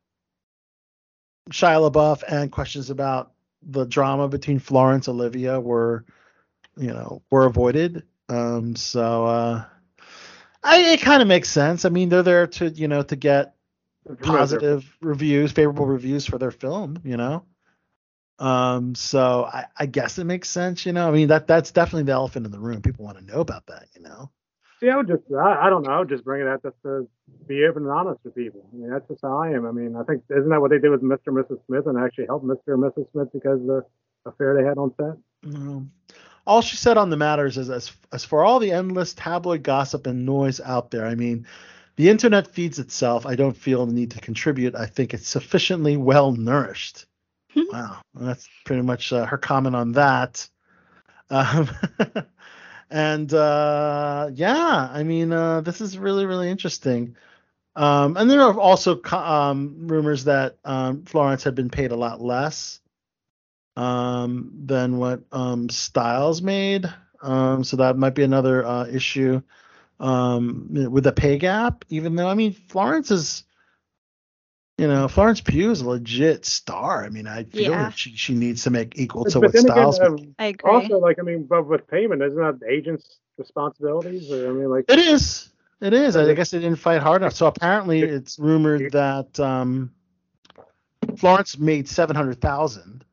Shia 1.50 1.90
LaBeouf 1.90 2.22
and 2.28 2.52
questions 2.52 2.90
about 2.90 3.32
the 3.62 3.84
drama 3.86 4.28
between 4.28 4.58
Florence 4.58 5.08
Olivia 5.08 5.60
were, 5.60 6.04
you 6.76 6.88
know, 6.88 7.22
were 7.30 7.46
avoided. 7.46 8.04
Um, 8.28 8.76
so 8.76 9.26
uh, 9.26 9.64
I, 10.62 10.92
it 10.92 11.00
kind 11.00 11.22
of 11.22 11.28
makes 11.28 11.48
sense. 11.48 11.84
I 11.84 11.88
mean, 11.88 12.08
they're 12.08 12.22
there 12.22 12.46
to, 12.46 12.68
you 12.70 12.88
know, 12.88 13.02
to 13.02 13.16
get 13.16 13.54
positive 14.20 14.96
reviews, 15.00 15.52
favorable 15.52 15.86
reviews 15.86 16.26
for 16.26 16.38
their 16.38 16.50
film, 16.50 16.98
you 17.04 17.16
know. 17.16 17.44
Um, 18.38 18.94
so 18.94 19.44
I, 19.44 19.66
I 19.76 19.86
guess 19.86 20.18
it 20.18 20.24
makes 20.24 20.48
sense, 20.48 20.84
you 20.84 20.92
know. 20.92 21.08
I 21.08 21.12
mean, 21.12 21.28
that 21.28 21.46
that's 21.46 21.70
definitely 21.70 22.04
the 22.04 22.12
elephant 22.12 22.46
in 22.46 22.52
the 22.52 22.58
room. 22.58 22.82
People 22.82 23.04
want 23.04 23.18
to 23.18 23.24
know 23.24 23.40
about 23.40 23.66
that, 23.66 23.86
you 23.94 24.02
know. 24.02 24.30
See, 24.80 24.90
I 24.90 24.96
would 24.96 25.06
just, 25.06 25.22
I, 25.32 25.66
I 25.66 25.70
don't 25.70 25.86
know, 25.86 26.04
just 26.04 26.24
bring 26.24 26.40
it 26.42 26.48
out 26.48 26.60
just 26.62 26.74
to 26.82 27.08
be 27.46 27.64
open 27.66 27.84
and 27.84 27.92
honest 27.92 28.18
with 28.24 28.34
people. 28.34 28.68
I 28.72 28.76
mean, 28.76 28.90
that's 28.90 29.06
just 29.06 29.20
how 29.22 29.38
I 29.38 29.50
am. 29.50 29.64
I 29.64 29.70
mean, 29.70 29.94
I 29.94 30.02
think, 30.02 30.24
isn't 30.28 30.48
that 30.48 30.60
what 30.60 30.70
they 30.70 30.80
did 30.80 30.90
with 30.90 31.02
Mr. 31.02 31.28
and 31.28 31.36
Mrs. 31.36 31.64
Smith 31.66 31.86
and 31.86 31.96
actually 31.96 32.26
helped 32.26 32.44
Mr. 32.44 32.74
and 32.74 32.82
Mrs. 32.82 33.10
Smith 33.12 33.28
because 33.32 33.60
of 33.60 33.66
the 33.66 33.84
affair 34.26 34.56
they 34.56 34.66
had 34.66 34.78
on 34.78 34.92
set? 34.96 35.16
No. 35.44 35.86
All 36.46 36.60
she 36.60 36.76
said 36.76 36.96
on 36.96 37.10
the 37.10 37.16
matters 37.16 37.56
is 37.56 37.70
as 37.70 37.92
as 38.12 38.24
for 38.24 38.44
all 38.44 38.58
the 38.58 38.72
endless 38.72 39.14
tabloid 39.14 39.62
gossip 39.62 40.06
and 40.06 40.26
noise 40.26 40.60
out 40.60 40.90
there, 40.90 41.06
I 41.06 41.14
mean, 41.14 41.46
the 41.96 42.08
internet 42.08 42.48
feeds 42.48 42.78
itself. 42.78 43.26
I 43.26 43.36
don't 43.36 43.56
feel 43.56 43.86
the 43.86 43.92
need 43.92 44.10
to 44.12 44.20
contribute. 44.20 44.74
I 44.74 44.86
think 44.86 45.14
it's 45.14 45.28
sufficiently 45.28 45.96
well 45.96 46.32
nourished. 46.32 47.06
wow, 47.54 48.00
that's 48.14 48.48
pretty 48.64 48.82
much 48.82 49.12
uh, 49.12 49.26
her 49.26 49.38
comment 49.38 49.76
on 49.76 49.92
that. 49.92 50.48
Um, 51.30 51.70
and 52.90 53.32
uh, 53.32 54.30
yeah, 54.34 54.90
I 54.92 55.04
mean, 55.04 55.32
uh, 55.32 55.60
this 55.60 55.80
is 55.80 55.96
really 55.96 56.26
really 56.26 56.50
interesting. 56.50 57.16
Um, 57.74 58.18
and 58.18 58.28
there 58.28 58.42
are 58.42 58.58
also 58.58 58.96
co- 58.96 59.16
um, 59.16 59.86
rumors 59.86 60.24
that 60.24 60.58
um, 60.64 61.04
Florence 61.04 61.42
had 61.44 61.54
been 61.54 61.70
paid 61.70 61.90
a 61.90 61.96
lot 61.96 62.20
less 62.20 62.81
um, 63.76 64.52
than 64.64 64.98
what 64.98 65.22
um, 65.32 65.68
Styles 65.68 66.42
made. 66.42 66.86
Um, 67.22 67.64
so 67.64 67.76
that 67.76 67.96
might 67.96 68.14
be 68.14 68.22
another 68.22 68.64
uh, 68.64 68.86
issue 68.86 69.42
um, 70.00 70.68
with 70.90 71.04
the 71.04 71.12
pay 71.12 71.38
gap. 71.38 71.84
Even 71.88 72.16
though 72.16 72.28
I 72.28 72.34
mean 72.34 72.52
Florence 72.52 73.10
is, 73.10 73.44
you 74.78 74.88
know, 74.88 75.08
Florence 75.08 75.40
Pugh 75.40 75.70
is 75.70 75.80
a 75.82 75.88
legit 75.88 76.44
star. 76.44 77.04
I 77.04 77.08
mean, 77.10 77.26
I 77.26 77.44
feel 77.44 77.72
Yeah. 77.72 77.86
that 77.86 77.96
she, 77.98 78.16
she 78.16 78.34
needs 78.34 78.64
to 78.64 78.70
make 78.70 78.98
equal 78.98 79.24
But 79.24 79.32
to 79.32 79.40
what 79.40 79.52
then 79.52 79.66
again, 79.66 79.84
Styles. 79.84 80.00
um. 80.00 80.34
I 80.38 80.46
agree. 80.46 80.70
also, 80.70 80.98
like, 80.98 81.18
I 81.18 81.22
mean, 81.22 81.44
but 81.44 81.66
with 81.66 81.86
payment, 81.86 82.22
isn't 82.22 82.38
that 82.40 82.66
agent's 82.68 83.20
responsibilities? 83.38 84.30
Or, 84.30 84.48
I 84.50 84.52
mean, 84.52 84.68
like, 84.70 84.86
It 84.88 84.98
is. 84.98 85.50
It 85.80 85.92
is. 85.92 86.16
I 86.16 86.32
guess 86.34 86.50
they 86.50 86.60
didn't 86.60 86.78
fight 86.78 87.02
hard 87.02 87.22
enough. 87.22 87.34
So 87.34 87.46
apparently, 87.46 88.00
it's 88.02 88.38
rumored 88.38 88.92
that 88.92 89.38
um, 89.40 89.92
Florence 91.16 91.58
made 91.58 91.88
seven 91.88 92.16
hundred 92.16 92.40
thousand 92.40 93.04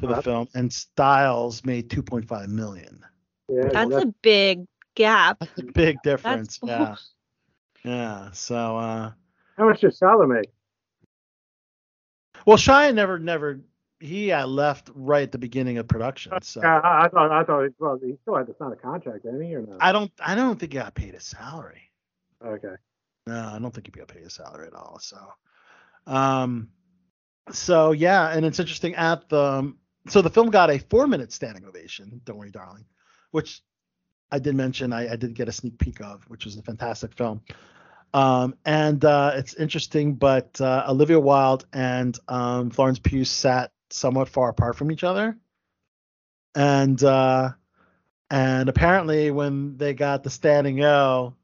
for 0.00 0.06
the 0.06 0.22
film, 0.22 0.48
and 0.54 0.72
Styles 0.72 1.64
made 1.64 1.90
two 1.90 2.02
point 2.02 2.26
five 2.26 2.48
million. 2.48 3.04
yeah, 3.48 3.68
That's 3.72 3.90
that's, 3.90 4.04
a 4.04 4.14
big 4.22 4.66
gap. 4.94 5.38
That's 5.40 5.58
a 5.58 5.64
big 5.64 6.02
difference. 6.02 6.58
That's 6.62 7.12
Yeah. 7.84 7.90
Yeah. 7.92 8.30
So, 8.32 8.76
uh, 8.76 9.12
how 9.56 9.68
much 9.68 9.80
did 9.80 9.94
Salah 9.94 10.26
make? 10.26 10.50
well, 12.46 12.56
Shia 12.56 12.94
never, 12.94 13.18
never, 13.18 13.60
he 14.00 14.32
uh, 14.32 14.46
left 14.46 14.90
right 14.94 15.22
at 15.22 15.32
the 15.32 15.38
beginning 15.38 15.78
of 15.78 15.86
production. 15.88 16.32
So 16.42 16.60
Yeah, 16.62 16.78
I, 16.78 17.04
I 17.04 17.08
thought, 17.08 17.30
I 17.30 17.44
thought, 17.44 17.70
well, 17.78 17.98
he 18.02 18.16
still 18.22 18.36
had 18.36 18.46
to 18.46 18.54
sign 18.58 18.72
a 18.72 18.76
contract, 18.76 19.24
didn't 19.24 19.42
he, 19.42 19.54
or 19.54 19.62
no? 19.62 19.76
I 19.80 19.92
don't, 19.92 20.10
I 20.18 20.34
don't 20.34 20.58
think 20.58 20.72
he 20.72 20.78
got 20.78 20.94
paid 20.94 21.14
a 21.14 21.20
salary. 21.20 21.90
okay. 22.44 22.74
No, 23.26 23.52
I 23.54 23.58
don't 23.58 23.72
think 23.72 23.86
he 23.86 23.92
got 23.92 24.08
paid 24.08 24.22
a 24.24 24.30
salary 24.30 24.66
at 24.66 24.74
all. 24.74 24.98
So, 25.00 25.18
um, 26.06 26.70
so 27.50 27.92
yeah, 27.92 28.30
and 28.30 28.46
it's 28.46 28.58
interesting 28.58 28.94
at 28.94 29.28
the, 29.28 29.74
so 30.08 30.22
the 30.22 30.30
film 30.30 30.50
got 30.50 30.70
a 30.70 30.78
four 30.78 31.06
minute 31.06 31.32
standing 31.32 31.64
ovation. 31.64 32.20
Don't 32.24 32.36
worry, 32.36 32.50
darling, 32.50 32.84
which 33.30 33.62
I 34.30 34.38
did 34.38 34.54
mention 34.54 34.92
I, 34.92 35.12
I 35.12 35.16
did 35.16 35.34
get 35.34 35.48
a 35.48 35.52
sneak 35.52 35.78
peek 35.78 36.00
of, 36.00 36.22
which 36.28 36.44
was 36.44 36.56
a 36.56 36.62
fantastic 36.62 37.14
film. 37.14 37.42
Um, 38.12 38.56
and 38.64 39.04
uh, 39.04 39.32
it's 39.36 39.54
interesting, 39.54 40.14
but 40.14 40.60
uh, 40.60 40.84
Olivia 40.88 41.20
Wilde 41.20 41.64
and 41.72 42.18
um, 42.28 42.70
Florence 42.70 42.98
Pugh 42.98 43.24
sat 43.24 43.70
somewhat 43.90 44.28
far 44.28 44.48
apart 44.48 44.76
from 44.76 44.90
each 44.90 45.04
other, 45.04 45.36
and 46.54 47.02
uh, 47.04 47.50
and 48.30 48.68
apparently 48.68 49.30
when 49.30 49.76
they 49.76 49.94
got 49.94 50.24
the 50.24 50.30
standing 50.30 50.82
O, 50.84 51.34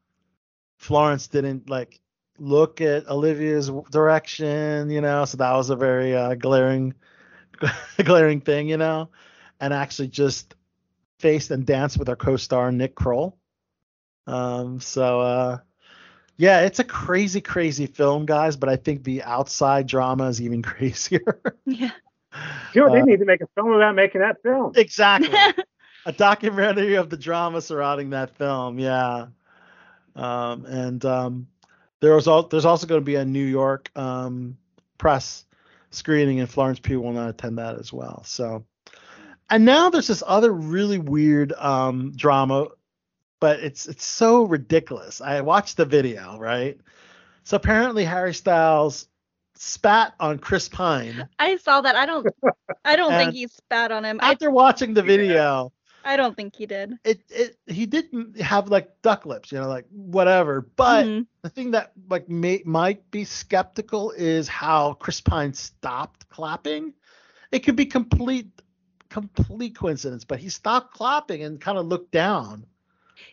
Florence 0.77 1.27
didn't 1.27 1.69
like 1.69 2.01
look 2.37 2.81
at 2.81 3.07
Olivia's 3.09 3.71
direction, 3.89 4.89
you 4.89 5.01
know, 5.01 5.25
so 5.25 5.37
that 5.37 5.53
was 5.53 5.69
a 5.69 5.75
very 5.75 6.15
uh, 6.15 6.35
glaring 6.35 6.93
glaring 8.03 8.41
thing, 8.41 8.67
you 8.69 8.77
know, 8.77 9.09
and 9.59 9.73
actually 9.73 10.07
just 10.09 10.55
faced 11.19 11.51
and 11.51 11.65
danced 11.65 11.97
with 11.97 12.09
our 12.09 12.15
co-star 12.15 12.71
Nick 12.71 12.95
Kroll. 12.95 13.37
Um, 14.27 14.79
so 14.79 15.21
uh, 15.21 15.57
yeah, 16.37 16.61
it's 16.61 16.79
a 16.79 16.83
crazy, 16.83 17.41
crazy 17.41 17.87
film, 17.87 18.25
guys. 18.25 18.55
But 18.55 18.69
I 18.69 18.75
think 18.75 19.03
the 19.03 19.23
outside 19.23 19.87
drama 19.87 20.25
is 20.27 20.41
even 20.41 20.61
crazier. 20.63 21.41
Yeah. 21.65 21.91
You 22.73 22.81
know, 22.81 22.91
they 22.93 23.01
Uh, 23.01 23.05
need 23.05 23.19
to 23.19 23.25
make 23.25 23.41
a 23.41 23.47
film 23.55 23.71
about 23.71 23.95
making 23.95 24.21
that 24.21 24.43
film. 24.43 24.71
exactly. 24.75 25.29
a 26.05 26.11
documentary 26.11 26.93
of 26.95 27.09
the 27.09 27.17
drama 27.17 27.61
surrounding 27.61 28.11
that 28.11 28.35
film. 28.37 28.77
Yeah. 28.77 29.27
Um, 30.15 30.65
and 30.65 31.03
um, 31.03 31.47
there 31.99 32.13
was 32.13 32.27
al- 32.27 32.43
there's 32.47 32.65
also 32.65 32.85
going 32.85 33.01
to 33.01 33.05
be 33.05 33.15
a 33.15 33.25
New 33.25 33.43
York 33.45 33.89
um, 33.95 34.55
press 34.99 35.45
screening, 35.91 36.39
and 36.39 36.49
Florence 36.49 36.79
Pugh 36.79 37.01
will 37.01 37.13
not 37.13 37.29
attend 37.29 37.57
that 37.57 37.79
as 37.79 37.91
well. 37.91 38.23
So, 38.25 38.65
and 39.49 39.65
now 39.65 39.89
there's 39.89 40.07
this 40.07 40.23
other 40.25 40.51
really 40.51 40.99
weird 40.99 41.53
um, 41.53 42.13
drama, 42.15 42.67
but 43.39 43.59
it's 43.59 43.87
it's 43.87 44.05
so 44.05 44.43
ridiculous. 44.43 45.21
I 45.21 45.41
watched 45.41 45.77
the 45.77 45.85
video, 45.85 46.37
right? 46.37 46.77
So 47.43 47.55
apparently 47.57 48.03
Harry 48.03 48.33
Styles 48.33 49.07
spat 49.55 50.13
on 50.19 50.37
Chris 50.37 50.69
Pine 50.69 51.27
I 51.39 51.57
saw 51.57 51.81
that. 51.81 51.95
I 51.95 52.05
don't. 52.05 52.27
I 52.85 52.95
don't 52.95 53.11
think 53.11 53.33
he 53.33 53.47
spat 53.47 53.91
on 53.91 54.05
him. 54.05 54.19
I, 54.21 54.31
after 54.31 54.51
watching 54.51 54.93
the 54.93 55.03
video. 55.03 55.71
I 56.07 56.17
don't 56.17 56.35
think 56.35 56.55
he 56.55 56.65
did. 56.65 56.97
it 57.03 57.21
it 57.29 57.57
he 57.67 57.85
didn't 57.85 58.39
have 58.39 58.69
like 58.69 59.01
duck 59.01 59.25
lips, 59.25 59.51
you 59.51 59.59
know, 59.59 59.67
like 59.67 59.85
whatever. 59.91 60.61
But 60.75 61.15
Mhm. 61.15 61.27
the 61.41 61.49
thing 61.49 61.71
that 61.71 61.93
like 62.09 62.29
may, 62.29 62.61
might 62.65 63.09
be 63.11 63.23
skeptical 63.23 64.11
is 64.11 64.47
how 64.47 64.93
Chris 64.93 65.21
Pine 65.21 65.53
stopped 65.53 66.29
clapping. 66.29 66.93
It 67.51 67.59
could 67.59 67.75
be 67.75 67.85
complete 67.85 68.49
complete 69.09 69.75
coincidence, 69.75 70.25
but 70.25 70.39
he 70.39 70.49
stopped 70.49 70.93
clapping 70.93 71.43
and 71.43 71.59
kind 71.61 71.77
of 71.77 71.85
looked 71.87 72.11
down. 72.11 72.65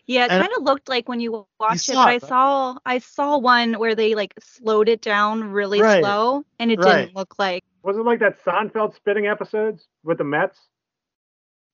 Yeah, 0.07 0.25
it 0.25 0.33
kind 0.33 0.51
of 0.57 0.63
looked 0.63 0.89
like 0.89 1.07
when 1.09 1.19
you 1.19 1.31
watched 1.31 1.69
it, 1.89 2.01
but 2.01 2.07
I 2.07 2.17
saw 2.19 2.77
I 2.85 2.99
saw 2.99 3.37
one 3.37 3.57
where 3.59 3.95
they 3.95 4.15
like 4.15 4.33
slowed 4.39 4.87
it 4.89 5.01
down 5.01 5.43
really 5.43 5.81
Right. 5.81 5.83
slow, 5.83 6.43
and 6.59 6.71
it 6.71 6.79
Right. 6.79 6.81
didn't 6.81 7.13
look 7.15 7.37
like. 7.39 7.63
Was 7.83 7.97
it 7.97 8.01
like 8.01 8.19
that 8.19 8.39
Seinfeld 8.43 8.93
spitting 8.95 9.27
episodes 9.27 9.87
with 10.03 10.17
the 10.17 10.23
Mets? 10.23 10.69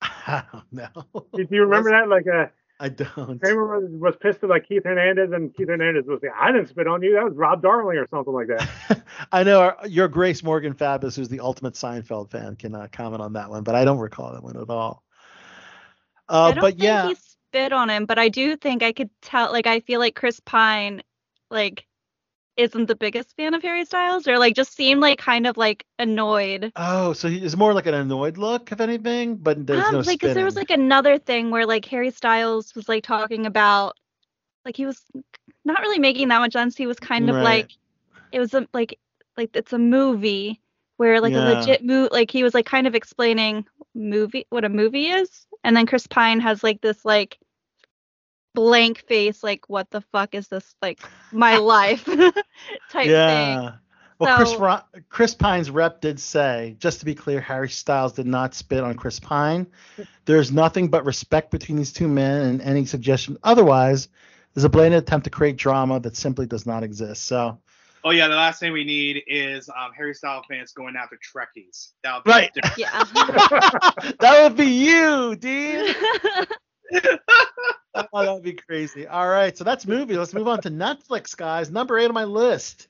I 0.01 0.43
don't 0.51 0.73
know. 0.73 1.05
Do 1.35 1.43
do 1.45 1.55
you 1.55 1.63
remember 1.63 1.91
that? 1.91 2.07
Like, 2.07 2.25
uh, 2.27 2.47
I 2.79 2.89
don't. 2.89 3.39
Kramer 3.39 3.79
was, 3.79 3.91
was 3.91 4.15
pissed 4.19 4.43
at 4.43 4.49
like 4.49 4.67
Keith 4.67 4.83
Hernandez, 4.83 5.31
and 5.31 5.55
Keith 5.55 5.67
Hernandez 5.67 6.05
was 6.07 6.19
like, 6.23 6.31
"I 6.39 6.51
didn't 6.51 6.69
spit 6.69 6.87
on 6.87 7.03
you. 7.03 7.13
That 7.13 7.25
was 7.25 7.35
Rob 7.35 7.61
Darling 7.61 7.97
or 7.97 8.07
something 8.09 8.33
like 8.33 8.47
that." 8.47 9.03
I 9.31 9.43
know 9.43 9.61
our, 9.61 9.77
your 9.87 10.07
Grace 10.07 10.41
Morgan 10.41 10.73
Fabus, 10.73 11.15
who's 11.15 11.29
the 11.29 11.41
ultimate 11.41 11.75
Seinfeld 11.75 12.31
fan, 12.31 12.55
can 12.55 12.73
uh, 12.73 12.87
comment 12.91 13.21
on 13.21 13.33
that 13.33 13.51
one, 13.51 13.63
but 13.63 13.75
I 13.75 13.85
don't 13.85 13.99
recall 13.99 14.33
that 14.33 14.43
one 14.43 14.57
at 14.57 14.69
all. 14.69 15.03
Uh, 16.27 16.41
I 16.41 16.51
don't 16.53 16.61
but 16.61 16.71
think 16.71 16.83
yeah, 16.83 17.07
he 17.07 17.15
spit 17.15 17.71
on 17.71 17.89
him, 17.89 18.05
but 18.05 18.17
I 18.17 18.29
do 18.29 18.55
think 18.55 18.81
I 18.81 18.93
could 18.93 19.11
tell. 19.21 19.51
Like, 19.51 19.67
I 19.67 19.81
feel 19.81 19.99
like 19.99 20.15
Chris 20.15 20.39
Pine, 20.39 21.03
like, 21.51 21.85
isn't 22.61 22.87
the 22.87 22.95
biggest 22.95 23.35
fan 23.35 23.53
of 23.53 23.61
Harry 23.63 23.85
Styles, 23.85 24.27
or 24.27 24.37
like 24.39 24.55
just 24.55 24.73
seemed 24.75 25.01
like 25.01 25.19
kind 25.19 25.47
of 25.47 25.57
like 25.57 25.85
annoyed. 25.99 26.71
Oh, 26.75 27.13
so 27.13 27.27
he 27.29 27.43
is 27.43 27.57
more 27.57 27.73
like 27.73 27.85
an 27.87 27.93
annoyed 27.93 28.37
look, 28.37 28.71
if 28.71 28.79
anything, 28.81 29.35
but 29.35 29.65
there's 29.67 29.87
um, 29.87 29.93
no 29.93 29.99
like, 29.99 30.19
'cause 30.19 30.33
there 30.33 30.45
was 30.45 30.55
like 30.55 30.69
another 30.71 31.17
thing 31.17 31.49
where 31.51 31.65
like 31.65 31.85
Harry 31.85 32.11
Styles 32.11 32.73
was 32.75 32.87
like 32.89 33.03
talking 33.03 33.45
about, 33.45 33.97
like 34.65 34.77
he 34.77 34.85
was 34.85 35.01
not 35.65 35.81
really 35.81 35.99
making 35.99 36.29
that 36.29 36.39
much 36.39 36.53
sense. 36.53 36.75
He 36.77 36.87
was 36.87 36.99
kind 36.99 37.29
of 37.29 37.35
Right. 37.35 37.43
like, 37.43 37.71
it 38.31 38.39
was 38.39 38.53
a, 38.53 38.67
like, 38.73 38.99
like 39.37 39.51
it's 39.55 39.73
a 39.73 39.79
movie 39.79 40.61
where 40.97 41.21
like 41.21 41.33
Yeah. 41.33 41.39
a 41.43 41.55
legit 41.59 41.83
movie, 41.83 42.09
like 42.11 42.31
he 42.31 42.43
was 42.43 42.53
like 42.53 42.65
kind 42.65 42.87
of 42.87 42.95
explaining 42.95 43.65
movie 43.95 44.45
what 44.49 44.65
a 44.65 44.69
movie 44.69 45.07
is, 45.07 45.47
and 45.63 45.75
then 45.75 45.85
Chris 45.87 46.07
Pine 46.07 46.39
has 46.41 46.63
like 46.63 46.81
this 46.81 47.05
like 47.05 47.37
blank 48.53 49.05
face, 49.07 49.43
like 49.43 49.69
what 49.69 49.89
the 49.91 50.01
fuck 50.11 50.35
is 50.35 50.47
this 50.47 50.75
like 50.81 50.99
my 51.31 51.57
life 51.57 52.05
type 52.05 52.33
thing. 52.91 53.09
yeah. 53.09 53.71
Well, 54.19 54.37
Chris 54.37 54.51
So- 54.51 54.59
Ro- 54.59 54.81
Chris 55.09 55.33
Pine's 55.33 55.71
rep 55.71 55.99
did 55.99 56.19
say, 56.19 56.75
just 56.77 56.99
to 56.99 57.05
be 57.05 57.15
clear, 57.15 57.41
Harry 57.41 57.69
Styles 57.69 58.13
did 58.13 58.27
not 58.27 58.53
spit 58.53 58.83
on 58.83 58.93
Chris 58.93 59.19
Pine. 59.19 59.65
There's 60.25 60.51
nothing 60.51 60.89
but 60.89 61.05
respect 61.05 61.49
between 61.49 61.77
these 61.77 61.91
two 61.91 62.07
men, 62.07 62.41
and 62.45 62.61
any 62.61 62.85
suggestion 62.85 63.37
otherwise 63.43 64.09
is 64.55 64.63
a 64.63 64.69
blatant 64.69 65.01
attempt 65.01 65.23
to 65.23 65.31
create 65.31 65.57
drama 65.57 65.99
that 66.01 66.15
simply 66.15 66.45
does 66.45 66.67
not 66.67 66.83
exist. 66.83 67.23
So, 67.23 67.59
Oh 68.03 68.09
yeah, 68.11 68.27
the 68.27 68.35
last 68.35 68.59
thing 68.59 68.73
we 68.73 68.83
need 68.83 69.23
is 69.27 69.69
um, 69.69 69.91
Harry 69.97 70.13
Styles 70.13 70.45
fans 70.49 70.71
going 70.71 70.95
after 70.95 71.17
Trekkies. 71.17 71.89
That 72.03 72.15
would 72.15 72.23
be 72.23 72.29
Right. 72.31 72.51
Yeah. 72.77 73.03
that 74.19 74.39
would 74.43 74.55
be 74.57 74.65
you, 74.65 75.35
dude. 75.35 75.95
Oh, 78.13 78.23
that 78.23 78.33
would 78.33 78.43
be 78.43 78.53
crazy. 78.53 79.05
All 79.05 79.27
right, 79.27 79.57
so 79.57 79.63
that's 79.63 79.85
movie. 79.85 80.15
Let's 80.15 80.33
move 80.33 80.47
on 80.47 80.61
to 80.61 80.69
Netflix, 80.69 81.35
guys. 81.35 81.69
Number 81.69 81.99
eight 81.99 82.05
on 82.05 82.13
my 82.13 82.23
list. 82.23 82.87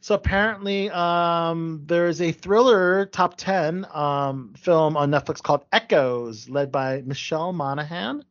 So 0.00 0.14
apparently, 0.14 0.88
um, 0.90 1.82
there 1.84 2.08
is 2.08 2.22
a 2.22 2.32
thriller 2.32 3.04
top 3.06 3.36
ten 3.36 3.86
um, 3.92 4.54
film 4.56 4.96
on 4.96 5.10
Netflix 5.10 5.42
called 5.42 5.66
Echoes, 5.72 6.48
led 6.48 6.72
by 6.72 7.02
Michelle 7.02 7.52
Monaghan. 7.52 8.24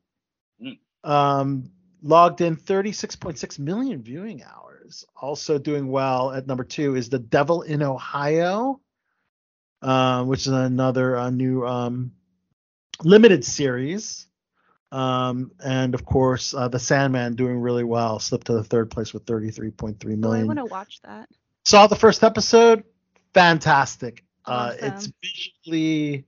Mm. 0.62 0.80
Um, 1.04 1.72
logged 2.02 2.42
in 2.42 2.56
36.6 2.56 3.60
million 3.60 4.02
viewing 4.02 4.44
hours. 4.44 5.06
Also 5.16 5.60
doing 5.60 5.90
well 5.90 6.32
at 6.32 6.48
number 6.48 6.64
two 6.64 6.96
is 6.96 7.10
The 7.10 7.20
Devil 7.20 7.62
in 7.62 7.84
Ohio, 7.84 8.82
uh, 9.82 10.24
which 10.24 10.42
is 10.42 10.54
another 10.54 11.18
uh, 11.18 11.30
new 11.30 11.66
um, 11.68 12.14
limited 13.04 13.46
series. 13.46 14.26
Um, 14.92 15.52
and 15.64 15.94
of 15.94 16.06
course, 16.06 16.54
uh, 16.54 16.68
The 16.68 16.80
Sandman 16.80 17.36
doing 17.36 17.60
really 17.60 17.84
well, 17.84 18.20
slipped 18.20 18.48
to 18.48 18.54
the 18.54 18.64
third 18.64 18.90
place 18.90 19.14
with 19.14 19.26
33.3 19.26 20.04
million. 20.18 20.26
Oh, 20.26 20.32
I 20.32 20.44
want 20.44 20.60
to 20.60 20.66
watch 20.66 21.00
that. 21.04 21.30
Saw 21.66 21.88
the 21.88 21.96
first 21.96 22.24
episode, 22.24 22.84
fantastic. 23.34 24.24
Uh, 24.46 24.74
it's 24.80 25.12
visually 25.22 26.26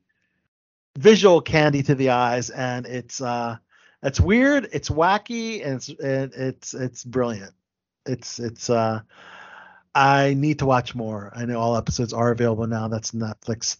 visual 0.97 1.41
candy 1.41 1.81
to 1.83 1.95
the 1.95 2.09
eyes, 2.11 2.49
and 2.51 2.85
it's 2.85 3.21
uh, 3.21 3.57
it's 4.03 4.19
weird, 4.19 4.69
it's 4.73 4.89
wacky, 4.89 5.65
and 5.65 5.75
it's 5.75 5.89
it, 5.89 6.33
it's 6.35 6.73
it's 6.75 7.03
brilliant. 7.03 7.53
It's 8.05 8.39
it's 8.39 8.69
uh, 8.69 9.01
I 9.95 10.33
need 10.35 10.59
to 10.59 10.65
watch 10.65 10.93
more. 10.93 11.31
I 11.35 11.45
know 11.45 11.59
all 11.59 11.77
episodes 11.77 12.13
are 12.13 12.31
available 12.31 12.67
now. 12.67 12.87
That's 12.87 13.11
Netflix 13.11 13.77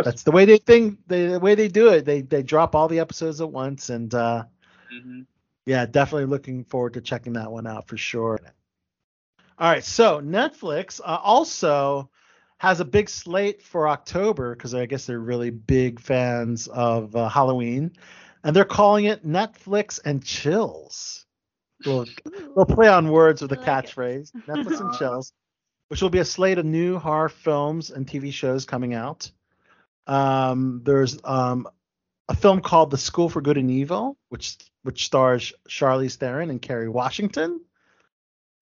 That's 0.00 0.22
the 0.22 0.30
way 0.32 0.44
they 0.44 0.56
think 0.58 0.98
they, 1.06 1.26
the 1.26 1.40
way 1.40 1.54
they 1.54 1.68
do 1.68 1.88
it 1.88 2.04
they 2.04 2.22
they 2.22 2.42
drop 2.42 2.74
all 2.74 2.88
the 2.88 3.00
episodes 3.00 3.40
at 3.40 3.50
once 3.50 3.90
and 3.90 4.12
uh 4.14 4.44
Mhm. 4.92 5.26
yeah 5.66 5.86
definitely 5.86 6.26
looking 6.26 6.64
forward 6.64 6.94
to 6.94 7.00
checking 7.00 7.34
that 7.34 7.50
one 7.50 7.66
out 7.66 7.86
for 7.88 7.96
sure 7.96 8.38
all 9.58 9.70
right 9.70 9.84
so 9.84 10.20
netflix 10.20 11.00
uh, 11.00 11.18
also 11.22 12.10
has 12.58 12.80
a 12.80 12.84
big 12.84 13.08
slate 13.08 13.62
for 13.62 13.88
october 13.88 14.54
because 14.54 14.74
i 14.74 14.86
guess 14.86 15.06
they're 15.06 15.18
really 15.20 15.50
big 15.50 16.00
fans 16.00 16.68
of 16.68 17.14
uh, 17.16 17.28
halloween 17.28 17.90
and 18.44 18.54
they're 18.56 18.64
calling 18.64 19.06
it 19.06 19.26
netflix 19.26 20.00
and 20.04 20.24
chills 20.24 21.26
we'll, 21.84 22.06
we'll 22.54 22.66
play 22.66 22.88
on 22.88 23.08
words 23.10 23.40
with 23.42 23.50
the 23.50 23.56
I 23.56 23.60
like 23.60 23.84
it. 23.84 23.96
catchphrase 23.96 24.32
netflix 24.48 24.80
and 24.80 24.92
chills 24.98 25.32
which 25.88 26.00
will 26.02 26.10
be 26.10 26.18
a 26.20 26.24
slate 26.24 26.58
of 26.58 26.64
new 26.66 26.98
horror 26.98 27.28
films 27.28 27.90
and 27.90 28.06
tv 28.06 28.32
shows 28.32 28.64
coming 28.64 28.94
out 28.94 29.30
um, 30.06 30.82
there's 30.84 31.18
um, 31.24 31.68
a 32.28 32.36
film 32.36 32.60
called 32.60 32.90
The 32.90 32.98
School 32.98 33.28
for 33.28 33.40
Good 33.40 33.58
and 33.58 33.70
Evil, 33.70 34.16
which 34.28 34.56
which 34.82 35.04
stars 35.04 35.52
Charlize 35.68 36.16
Theron 36.16 36.50
and 36.50 36.60
Kerry 36.60 36.88
Washington. 36.88 37.60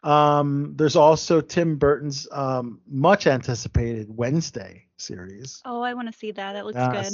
Um, 0.03 0.75
there's 0.77 0.97
also 0.97 1.41
Tim 1.41 1.77
Burton's 1.77 2.27
um, 2.31 2.81
much 2.87 3.27
anticipated 3.27 4.07
Wednesday 4.09 4.87
series. 4.97 5.61
Oh, 5.65 5.83
I 5.83 5.95
want 5.95 6.09
to 6.09 6.19
see 6.19 6.31
that. 6.33 6.55
That 6.55 6.65
looks 6.65 6.79
good. 6.79 7.13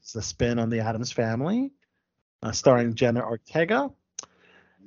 It's 0.00 0.14
a 0.14 0.22
spin 0.22 0.58
on 0.58 0.70
the 0.70 0.80
Addams 0.80 1.12
Family, 1.12 1.72
uh, 2.42 2.52
starring 2.52 2.94
Jenna 2.94 3.22
Ortega. 3.22 3.90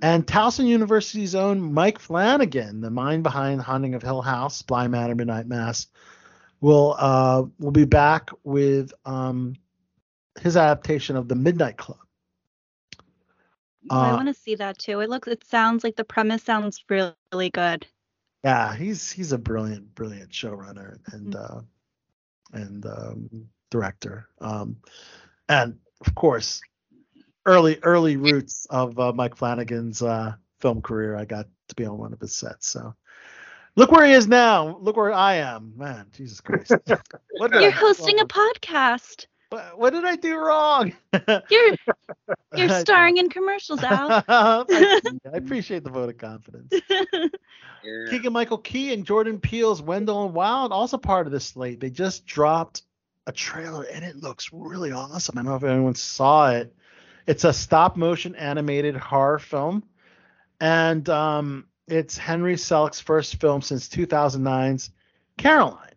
And 0.02 0.28
Towson 0.28 0.66
University's 0.66 1.36
own 1.36 1.74
Mike 1.74 2.00
Flanagan, 2.00 2.82
the 2.82 2.90
mind 2.90 3.24
behind 3.24 3.62
Haunting 3.62 3.94
of 3.94 4.04
Hill 4.04 4.22
House, 4.22 4.62
Bly 4.62 4.88
Manor, 4.88 5.16
Midnight 5.16 5.48
Mass, 5.48 5.88
will 6.66 6.96
uh, 6.98 7.44
will 7.60 7.72
be 7.72 7.86
back 7.86 8.32
with 8.44 8.92
um, 9.06 9.56
his 10.42 10.58
adaptation 10.58 11.16
of 11.16 11.28
The 11.28 11.36
Midnight 11.36 11.78
Club. 11.78 12.00
Oh, 13.92 14.00
I 14.00 14.12
Uh, 14.12 14.16
want 14.16 14.30
to 14.30 14.34
see 14.34 14.56
that 14.56 14.80
too. 14.80 15.00
It 15.02 15.10
looks. 15.10 15.28
It 15.28 15.44
sounds 15.46 15.84
like 15.84 15.96
the 15.96 16.04
premise 16.04 16.42
sounds 16.42 16.84
really, 16.90 17.14
really 17.32 17.52
good. 17.52 17.86
Yeah, 18.44 18.76
he's 18.76 19.12
he's 19.12 19.32
a 19.32 19.38
brilliant, 19.38 19.94
brilliant 19.94 20.32
showrunner 20.32 20.98
and 21.14 21.36
uh, 21.36 21.62
and 22.52 22.84
um, 22.88 23.30
director. 23.70 24.28
Um, 24.42 24.78
and 25.48 25.78
of 26.06 26.16
course, 26.16 26.62
early 27.46 27.78
early 27.84 28.18
roots 28.18 28.66
of 28.72 28.98
uh, 28.98 29.14
Mike 29.14 29.36
Flanagan's 29.36 30.02
uh, 30.02 30.34
film 30.62 30.82
career. 30.82 31.16
I 31.16 31.26
got 31.26 31.46
to 31.68 31.76
be 31.76 31.86
on 31.86 32.00
one 32.00 32.12
of 32.14 32.20
his 32.20 32.36
sets. 32.36 32.68
So 32.68 32.96
look 33.76 33.92
where 33.92 34.06
he 34.06 34.14
is 34.14 34.28
now. 34.28 34.78
Look 34.82 34.98
where 34.98 35.14
I 35.14 35.36
am. 35.36 35.74
Man, 35.76 36.08
Jesus 36.16 36.42
Christ. 36.42 36.72
what 37.38 37.52
You're 37.52 37.72
do 37.72 37.72
hosting 37.72 38.20
a 38.20 38.26
podcast. 38.26 39.28
What, 39.50 39.80
what 39.80 39.94
did 39.94 40.06
I 40.06 40.16
do 40.16 40.36
wrong? 40.38 40.94
You're 41.50 41.76
you're 42.56 42.70
starring 42.80 43.18
in 43.18 43.30
commercials, 43.30 43.84
Al. 43.84 44.24
I, 44.28 45.00
I 45.34 45.38
appreciate 45.38 45.84
the 45.84 45.92
vote 45.92 46.10
of 46.10 46.18
confidence. 46.18 46.74
Yeah. 46.92 48.06
Keegan 48.10 48.34
Michael 48.34 48.58
Key 48.58 48.94
and 48.94 49.06
Jordan 49.06 49.40
Peele's 49.40 49.82
Wendell 49.82 50.26
and 50.26 50.34
Wild 50.34 50.72
also 50.72 50.98
part 50.98 51.28
of 51.28 51.32
this 51.32 51.46
slate. 51.46 51.80
They 51.80 51.90
just 51.90 52.26
dropped 52.26 52.82
a 53.28 53.32
trailer 53.32 53.84
and 53.84 54.04
it 54.04 54.18
looks 54.18 54.50
really 54.52 54.92
awesome. 54.92 55.38
I 55.38 55.44
don't 55.44 55.52
know 55.52 55.56
if 55.56 55.64
anyone 55.64 55.96
saw 55.96 56.52
it. 56.52 56.74
It's 57.28 57.44
a 57.44 57.54
stop 57.54 57.96
motion 57.98 58.36
animated 58.36 58.96
horror 58.96 59.40
film, 59.40 59.84
and 60.60 61.08
um, 61.10 61.66
it's 61.88 62.18
Henry 62.18 62.56
Selick's 62.56 63.00
first 63.00 63.40
film 63.40 63.62
since 63.62 63.88
2009's 63.90 64.92
Caroline. 65.38 65.92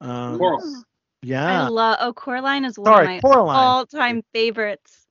Um, 0.00 0.38
Coral. 0.38 0.82
yeah, 1.22 1.64
I 1.64 1.68
love. 1.68 1.96
Oh, 2.00 2.12
Coraline 2.12 2.64
is 2.64 2.78
one 2.78 2.86
Sorry, 2.86 3.04
of 3.04 3.10
my 3.10 3.20
Coraline. 3.20 3.56
all-time 3.56 4.22
favorites. 4.32 5.06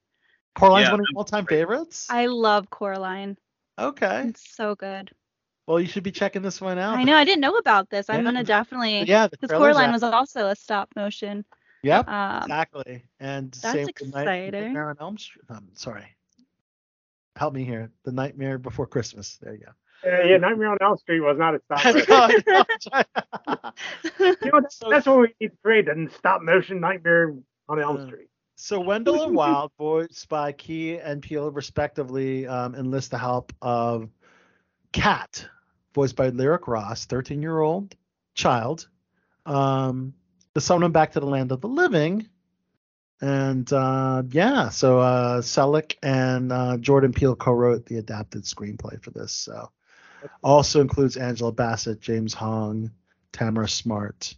Coraline's 0.56 0.88
Yeah. 0.88 0.92
one 0.92 1.00
of 1.00 1.06
your 1.10 1.18
all-time 1.18 1.46
favorites. 1.46 2.08
I 2.10 2.26
love 2.28 2.70
Coraline. 2.70 3.38
okay, 3.80 4.26
It's 4.28 4.54
so 4.56 4.76
good. 4.76 5.12
well 5.68 5.80
you 5.80 5.88
should 5.88 6.04
be 6.04 6.12
checking 6.12 6.42
this 6.42 6.60
one 6.60 6.78
out. 6.78 6.98
I 6.98 7.04
know. 7.04 7.16
I 7.16 7.24
didn't 7.24 7.42
know 7.42 7.56
about 7.58 7.90
this. 7.90 8.10
I'm 8.10 8.24
gonna 8.24 8.44
definitely. 8.44 9.04
Yeah, 9.04 9.28
Because 9.28 9.50
trailer's 9.50 9.76
Coraline 9.76 9.90
out. 9.90 9.94
was 9.94 10.04
also 10.04 10.48
a 10.48 10.56
stop 10.56 10.90
motion. 10.96 11.46
Yep. 11.84 12.08
Um, 12.10 12.44
Exactly. 12.44 13.04
And 13.20 13.52
that's 13.54 13.62
same 13.62 13.86
with 13.88 14.02
exciting. 14.02 14.52
Nightmare 14.52 14.90
on 14.90 14.98
Elm 15.00 15.18
Street. 15.18 15.46
Um, 15.50 15.70
sorry. 15.74 16.06
Help 17.38 17.54
me 17.56 17.64
here. 17.64 17.90
The 18.04 18.12
Nightmare 18.12 18.58
Before 18.60 18.86
Christmas. 18.86 19.38
There 19.42 19.54
you 19.54 19.60
go. 19.66 19.72
Yeah, 20.04 20.24
yeah, 20.26 20.38
Nightmare 20.38 20.70
on 20.72 20.78
Elm 20.82 20.98
Street 20.98 21.20
was 21.20 21.38
not 21.38 21.56
a 21.56 21.60
stop 21.66 21.86
I 21.86 21.92
motion. 21.94 22.44
know, 22.48 22.64
I 22.92 23.06
know. 23.48 23.72
You 24.42 24.52
know, 24.52 24.62
that's, 24.62 24.78
So- 24.78 24.90
that's 24.90 25.06
what 25.06 25.20
we 25.20 25.28
need 25.40 25.50
to 25.50 25.58
create, 25.64 25.88
a 25.88 26.10
stop 26.18 26.42
motion 26.42 26.80
Nightmare 26.80 27.36
on 27.70 27.80
Elm 27.80 27.98
Uh, 27.98 28.06
Street. 28.08 28.28
So 28.56 28.80
Wendell 28.80 29.24
and 29.24 29.36
Wild, 29.36 29.72
voiced 29.78 30.30
by 30.30 30.52
Key 30.52 30.98
and 30.98 31.22
Peele, 31.22 31.50
respectively, 31.52 32.46
um, 32.48 32.76
enlist 32.76 33.10
the 33.12 33.18
help 33.18 33.52
of 33.62 34.10
Kat, 34.92 35.48
voiced 35.96 36.16
by 36.16 36.30
Lyric 36.30 36.68
Ross, 36.68 37.08
13-year-old 37.08 37.96
child, 38.36 38.88
um, 39.48 40.14
to 40.54 40.62
summon 40.62 40.84
him 40.86 40.92
back 40.92 41.14
to 41.14 41.20
the 41.20 41.26
land 41.26 41.52
of 41.52 41.62
the 41.62 41.68
living. 41.68 42.28
And 43.20 43.72
uh, 43.72 44.24
yeah, 44.30 44.70
so 44.70 45.00
uh, 45.00 45.42
Selick 45.42 45.96
and 46.04 46.52
uh, 46.52 46.78
Jordan 46.78 47.14
Peele 47.14 47.36
co-wrote 47.36 47.86
the 47.86 47.98
adapted 47.98 48.44
screenplay 48.44 49.02
for 49.02 49.10
this. 49.12 49.32
So 49.32 49.72
also 50.44 50.82
includes 50.82 51.18
Angela 51.18 51.52
Bassett, 51.52 52.02
James 52.02 52.34
Hong, 52.34 52.92
Tamara 53.32 53.68
Smart, 53.68 54.36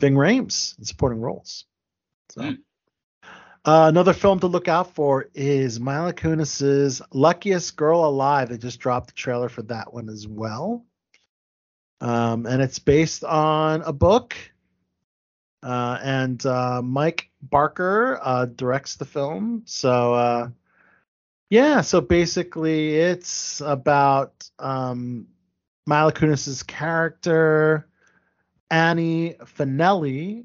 Ving 0.00 0.14
Rhames 0.14 0.78
in 0.78 0.84
supporting 0.84 1.20
roles. 1.20 1.64
So. 2.30 2.42
Hmm. 2.42 2.52
Uh, 3.64 3.88
another 3.88 4.14
film 4.14 4.40
to 4.40 4.46
look 4.46 4.68
out 4.68 4.94
for 4.94 5.28
is 5.34 5.78
Mila 5.78 6.12
Kunis's 6.14 7.02
Luckiest 7.12 7.76
Girl 7.76 8.04
Alive. 8.04 8.48
They 8.48 8.56
just 8.56 8.80
dropped 8.80 9.08
the 9.08 9.12
trailer 9.12 9.48
for 9.48 9.62
that 9.62 9.92
one 9.92 10.08
as 10.08 10.26
well. 10.26 10.86
Um, 12.00 12.46
and 12.46 12.62
it's 12.62 12.78
based 12.78 13.24
on 13.24 13.82
a 13.82 13.92
book. 13.92 14.36
Uh, 15.62 15.98
and 16.02 16.46
uh, 16.46 16.80
Mike 16.82 17.28
Barker 17.42 18.18
uh, 18.22 18.46
directs 18.46 18.96
the 18.96 19.04
film. 19.04 19.64
So, 19.66 20.14
uh, 20.14 20.48
yeah, 21.50 21.80
so 21.80 22.00
basically 22.00 22.96
it's 22.96 23.60
about 23.60 24.48
um, 24.58 25.26
Mila 25.86 26.12
Kunis's 26.12 26.62
character, 26.62 27.88
Annie 28.70 29.36
FaNelli, 29.40 30.44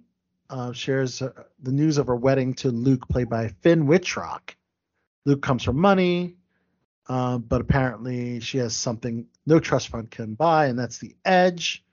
uh, 0.49 0.71
shares 0.71 1.19
the 1.19 1.71
news 1.71 1.97
of 1.97 2.07
her 2.07 2.15
wedding 2.15 2.53
to 2.53 2.69
Luke, 2.69 3.07
played 3.09 3.29
by 3.29 3.49
Finn 3.61 3.87
Wittrock. 3.87 4.55
Luke 5.25 5.41
comes 5.41 5.63
from 5.63 5.79
money, 5.79 6.35
uh, 7.07 7.37
but 7.37 7.59
apparently 7.59 8.39
she 8.39 8.59
has 8.59 8.75
something 8.75 9.25
no 9.45 9.59
trust 9.59 9.89
fund 9.89 10.09
can 10.11 10.35
buy, 10.35 10.67
and 10.67 10.77
that's 10.77 10.99
the 10.99 11.15
edge. 11.25 11.83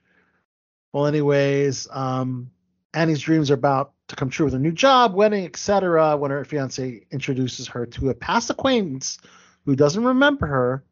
Well, 0.93 1.07
anyways, 1.07 1.87
um, 1.91 2.51
Annie's 2.93 3.21
dreams 3.21 3.49
are 3.51 3.55
about 3.55 3.93
to 4.07 4.15
come 4.15 4.29
true 4.29 4.45
with 4.45 4.53
a 4.53 4.59
new 4.59 4.71
job, 4.71 5.13
wedding, 5.13 5.45
etc. 5.45 6.17
When 6.17 6.31
her 6.31 6.43
fiance 6.43 7.05
introduces 7.11 7.67
her 7.69 7.85
to 7.85 8.09
a 8.09 8.13
past 8.13 8.49
acquaintance 8.49 9.17
who 9.65 9.75
doesn't 9.75 10.03
remember 10.03 10.47
her, 10.47 10.83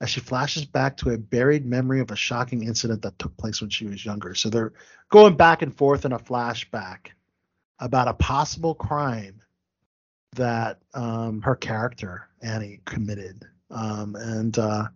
as 0.00 0.10
she 0.10 0.20
flashes 0.20 0.64
back 0.64 0.96
to 0.96 1.10
a 1.10 1.18
buried 1.18 1.66
memory 1.66 2.00
of 2.00 2.10
a 2.10 2.16
shocking 2.16 2.62
incident 2.62 3.02
that 3.02 3.18
took 3.18 3.36
place 3.36 3.60
when 3.60 3.70
she 3.70 3.86
was 3.86 4.04
younger. 4.04 4.34
So 4.34 4.48
they're 4.48 4.72
going 5.10 5.36
back 5.36 5.62
and 5.62 5.74
forth 5.74 6.04
in 6.04 6.12
a 6.12 6.18
flashback 6.18 7.08
about 7.80 8.08
a 8.08 8.14
possible 8.14 8.74
crime 8.74 9.42
that 10.36 10.78
um, 10.94 11.42
her 11.42 11.56
character 11.56 12.28
Annie 12.42 12.80
committed. 12.84 13.44
Um, 13.70 14.14
and 14.16 14.56
uh, 14.58 14.88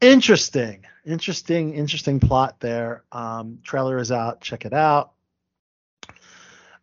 interesting, 0.00 0.84
interesting, 1.04 1.74
interesting 1.74 2.20
plot 2.20 2.60
there. 2.60 3.04
Um, 3.12 3.60
trailer 3.62 3.98
is 3.98 4.10
out. 4.10 4.40
Check 4.40 4.64
it 4.64 4.72
out. 4.72 5.12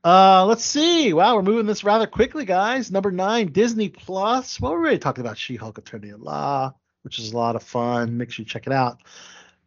Uh, 0.03 0.45
let's 0.45 0.65
see. 0.65 1.13
Wow, 1.13 1.35
we're 1.35 1.43
moving 1.43 1.65
this 1.65 1.83
rather 1.83 2.07
quickly, 2.07 2.43
guys. 2.45 2.91
Number 2.91 3.09
nine, 3.11 3.51
Disney 3.51 3.87
Plus. 3.89 4.59
Well, 4.59 4.73
we're 4.73 4.79
already 4.79 4.99
talking 4.99 5.23
about 5.23 5.37
She-Hulk: 5.37 5.77
Attorney 5.77 6.09
at 6.09 6.19
Law, 6.19 6.73
which 7.03 7.19
is 7.19 7.31
a 7.31 7.37
lot 7.37 7.55
of 7.55 7.63
fun. 7.63 8.17
Make 8.17 8.31
sure 8.31 8.43
you 8.43 8.49
check 8.49 8.67
it 8.67 8.73
out. 8.73 8.97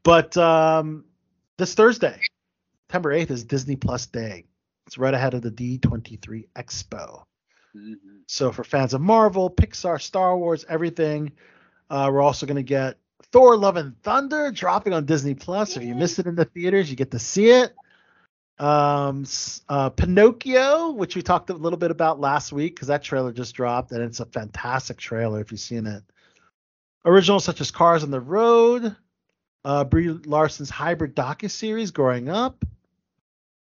But 0.02 0.36
um, 0.36 1.04
this 1.56 1.74
Thursday, 1.74 2.20
September 2.84 3.14
8th, 3.14 3.30
is 3.30 3.44
Disney 3.44 3.76
Plus 3.76 4.06
Day. 4.06 4.44
It's 4.86 4.98
right 4.98 5.14
ahead 5.14 5.34
of 5.34 5.42
the 5.42 5.50
D23 5.50 6.46
Expo. 6.54 7.22
Mhm. 7.74 7.94
So 8.26 8.52
for 8.52 8.62
fans 8.62 8.92
of 8.94 9.00
Marvel, 9.00 9.50
Pixar, 9.50 10.00
Star 10.00 10.36
Wars, 10.36 10.64
everything, 10.68 11.32
uh, 11.90 12.10
we're 12.12 12.22
also 12.22 12.44
going 12.46 12.56
to 12.56 12.62
get 12.62 12.98
Thor: 13.32 13.56
Love 13.56 13.76
and 13.76 14.00
Thunder 14.02 14.50
dropping 14.52 14.92
on 14.92 15.06
Disney 15.06 15.34
Plus. 15.34 15.78
If 15.78 15.82
you 15.82 15.94
missed 15.94 16.18
it 16.18 16.26
in 16.26 16.34
the 16.34 16.44
theaters, 16.44 16.90
you 16.90 16.96
get 16.96 17.10
to 17.12 17.18
see 17.18 17.48
it. 17.48 17.74
Um, 18.58 19.26
uh, 19.68 19.90
Pinocchio, 19.90 20.92
which 20.92 21.14
we 21.14 21.22
talked 21.22 21.50
a 21.50 21.54
little 21.54 21.78
bit 21.78 21.90
about 21.90 22.20
last 22.20 22.52
week, 22.52 22.74
because 22.74 22.88
that 22.88 23.02
trailer 23.02 23.32
just 23.32 23.54
dropped, 23.54 23.92
and 23.92 24.02
it's 24.02 24.20
a 24.20 24.26
fantastic 24.26 24.96
trailer 24.96 25.40
if 25.40 25.50
you've 25.50 25.60
seen 25.60 25.86
it. 25.86 26.02
Originals 27.04 27.44
such 27.44 27.60
as 27.60 27.70
Cars 27.70 28.02
on 28.02 28.10
the 28.10 28.20
Road, 28.20 28.96
uh, 29.64 29.84
Brie 29.84 30.08
Larson's 30.08 30.70
hybrid 30.70 31.14
docu 31.14 31.50
series, 31.50 31.90
Growing 31.90 32.28
Up, 32.28 32.64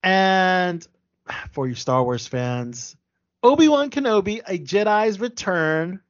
and 0.03 0.85
for 1.51 1.67
you 1.67 1.75
Star 1.75 2.03
Wars 2.03 2.25
fans, 2.25 2.95
Obi 3.43 3.67
Wan 3.67 3.89
Kenobi: 3.91 4.41
A 4.47 4.57
Jedi's 4.57 5.19
Return, 5.19 6.01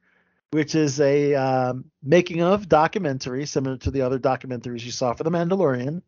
which 0.50 0.74
is 0.74 0.98
a 1.00 1.34
um, 1.34 1.84
making 2.02 2.42
of 2.42 2.68
documentary 2.68 3.44
similar 3.44 3.76
to 3.78 3.90
the 3.90 4.02
other 4.02 4.18
documentaries 4.18 4.84
you 4.84 4.90
saw 4.90 5.12
for 5.12 5.24
The 5.24 5.30
Mandalorian. 5.30 6.02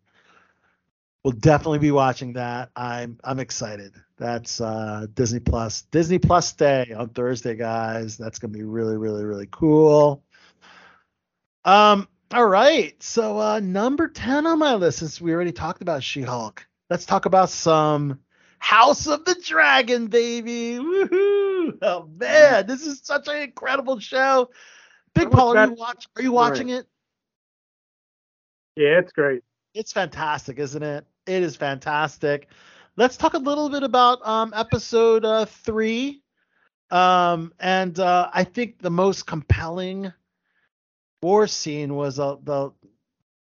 We'll 1.25 1.33
definitely 1.33 1.79
be 1.79 1.91
watching 1.91 2.35
that. 2.35 2.71
I'm 2.77 3.19
I'm 3.25 3.41
excited. 3.41 3.95
That's 4.19 4.61
uh, 4.61 5.07
Disney 5.15 5.41
Plus. 5.41 5.83
Disney 5.83 6.19
Plus 6.19 6.53
Day 6.53 6.93
on 6.97 7.09
Thursday, 7.09 7.57
guys. 7.57 8.19
That's 8.19 8.39
gonna 8.39 8.53
be 8.53 8.63
really, 8.63 8.99
really, 8.99 9.25
really 9.25 9.49
cool. 9.51 10.23
Um, 11.65 12.09
all 12.33 12.47
right. 12.47 13.01
So 13.03 13.39
uh 13.39 13.61
number 13.61 14.09
10 14.09 14.47
on 14.47 14.59
my 14.59 14.75
list, 14.75 14.99
since 14.99 15.21
we 15.21 15.33
already 15.33 15.53
talked 15.53 15.81
about 15.81 16.03
She-Hulk, 16.03 16.67
let's 16.91 17.07
talk 17.07 17.25
about 17.25 17.49
some 17.49 18.21
House 18.59 19.07
of 19.07 19.25
the 19.25 19.35
Dragon, 19.45 20.09
baby. 20.09 20.79
Woohoo! 20.79 21.79
Oh 21.81 22.09
man, 22.19 22.67
this 22.67 22.87
is 22.87 23.01
such 23.03 23.29
an 23.29 23.37
incredible 23.37 23.99
show. 23.99 24.51
Big 25.15 25.31
Paul, 25.31 25.57
are 25.57 25.67
you 25.67 25.73
watch 25.75 26.07
are 26.17 26.23
you 26.23 26.33
watching 26.33 26.69
it? 26.69 26.87
Yeah, 28.77 28.99
it's 28.99 29.13
great. 29.13 29.43
It's 29.75 29.93
fantastic, 29.93 30.59
isn't 30.59 30.83
it? 30.83 31.07
It 31.27 31.43
is 31.43 31.57
fantastic. 31.57 32.49
Let's 32.97 33.17
talk 33.17 33.35
a 33.35 33.39
little 33.39 33.69
bit 33.71 33.83
about 33.83 34.27
um, 34.27 34.53
episode 34.55 35.25
uh, 35.25 35.47
three. 35.47 36.23
Um, 36.91 37.53
and 37.59 37.99
uh, 37.99 38.31
I 38.33 38.45
think 38.45 38.81
the 38.81 38.91
most 38.91 39.27
compelling 39.27 40.13
war 41.23 41.47
scene 41.47 41.95
was 41.95 42.19
uh, 42.21 42.37
the 42.43 42.73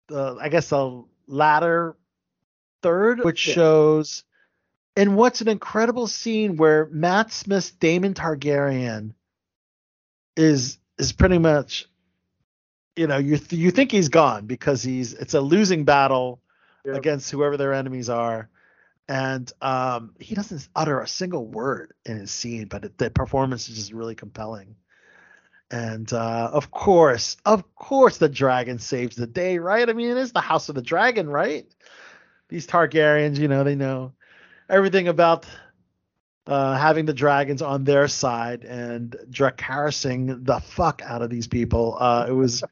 the 0.08 0.36
I 0.40 0.48
guess 0.48 0.70
the 0.70 1.04
latter 1.26 1.96
third, 2.82 3.20
which 3.24 3.38
Yeah. 3.44 3.54
shows 3.54 4.24
and 4.96 5.16
what's 5.16 5.40
an 5.40 5.48
incredible 5.48 6.06
scene 6.08 6.56
where 6.56 6.86
Matt 6.90 7.32
Smith's 7.32 7.70
Daemon 7.70 8.14
Targaryen 8.14 9.14
is 10.36 10.78
is 10.98 11.12
pretty 11.12 11.38
much, 11.38 11.88
you 12.96 13.06
know, 13.06 13.18
you 13.18 13.38
th- 13.38 13.60
you 13.60 13.70
think 13.70 13.90
he's 13.92 14.08
gone 14.08 14.46
because 14.46 14.82
he's 14.82 15.14
it's 15.14 15.34
a 15.34 15.40
losing 15.40 15.84
battle 15.84 16.39
Yeah. 16.84 16.94
against 16.94 17.30
whoever 17.30 17.56
their 17.56 17.74
enemies 17.74 18.08
are, 18.08 18.48
and 19.08 19.52
um, 19.60 20.14
he 20.20 20.34
doesn't 20.34 20.68
utter 20.74 21.00
a 21.00 21.08
single 21.08 21.46
word 21.46 21.92
in 22.06 22.16
his 22.18 22.30
scene, 22.30 22.66
but 22.68 22.84
it, 22.84 22.98
the 22.98 23.10
performance 23.10 23.68
is 23.68 23.76
just 23.76 23.92
really 23.92 24.14
compelling. 24.14 24.76
And 25.70 26.12
uh, 26.12 26.50
of 26.52 26.70
course, 26.70 27.36
of 27.44 27.74
course, 27.76 28.18
the 28.18 28.28
dragon 28.28 28.78
saves 28.78 29.16
the 29.16 29.26
day, 29.26 29.58
right? 29.58 29.88
I 29.88 29.92
mean, 29.92 30.10
it 30.10 30.16
is 30.16 30.32
the 30.32 30.40
House 30.40 30.68
of 30.68 30.74
the 30.74 30.82
Dragon, 30.82 31.28
right? 31.28 31.66
These 32.48 32.66
Targaryens, 32.66 33.38
you 33.38 33.46
know, 33.48 33.62
they 33.62 33.76
know 33.76 34.12
everything 34.68 35.06
about 35.08 35.46
uh, 36.46 36.76
having 36.76 37.06
the 37.06 37.12
dragons 37.14 37.62
on 37.62 37.84
their 37.84 38.08
side 38.08 38.64
and 38.64 39.16
Dracarysing 39.30 40.44
the 40.44 40.58
fuck 40.60 41.02
out 41.04 41.22
of 41.22 41.30
these 41.30 41.46
people. 41.46 41.96
Uh, 41.98 42.26
it 42.28 42.32
was 42.32 42.64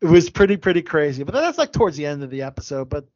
it 0.00 0.06
was 0.06 0.30
pretty 0.30 0.56
pretty 0.56 0.82
crazy. 0.82 1.22
But 1.22 1.34
that's 1.34 1.58
like 1.58 1.72
towards 1.72 1.96
the 1.96 2.06
end 2.06 2.22
of 2.24 2.30
the 2.30 2.42
episode. 2.42 2.88
But 2.88 3.06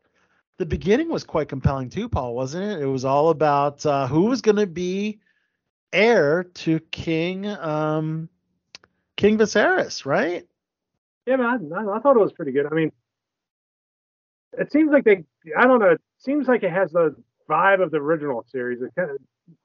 the 0.59 0.67
beginning 0.67 1.09
was 1.09 1.25
quite 1.25 1.49
compelling 1.49 1.91
too, 1.91 2.09
Paul, 2.09 2.35
wasn't 2.35 2.65
it? 2.65 2.83
It 2.83 2.87
was 2.87 3.05
all 3.05 3.31
about 3.31 3.85
uh, 3.85 4.07
who 4.07 4.23
was 4.23 4.41
going 4.41 4.57
to 4.57 4.67
be 4.67 5.21
heir 5.93 6.45
to 6.45 6.81
King 6.91 7.47
um, 7.47 8.29
King 9.17 9.39
Viserys, 9.39 10.05
right? 10.07 10.47
Yeah, 11.27 11.37
man, 11.37 11.73
I, 11.75 11.97
I 11.97 11.99
thought 12.01 12.17
it 12.17 12.21
was 12.21 12.33
pretty 12.33 12.53
good. 12.53 12.67
I 12.67 12.75
mean, 12.75 12.93
it 14.59 14.71
seems 14.71 14.93
like 14.93 15.05
they, 15.05 15.25
I 15.59 15.67
don't 15.67 15.81
know, 15.81 15.91
it 15.91 16.01
seems 16.19 16.47
like 16.49 16.63
it 16.63 16.71
has 16.71 16.93
the 16.93 17.15
vibe 17.49 17.83
of 17.83 17.91
the 17.91 17.99
original 17.99 18.45
series. 18.51 18.81
It 18.81 18.93
kind 18.97 19.11
of, 19.11 19.17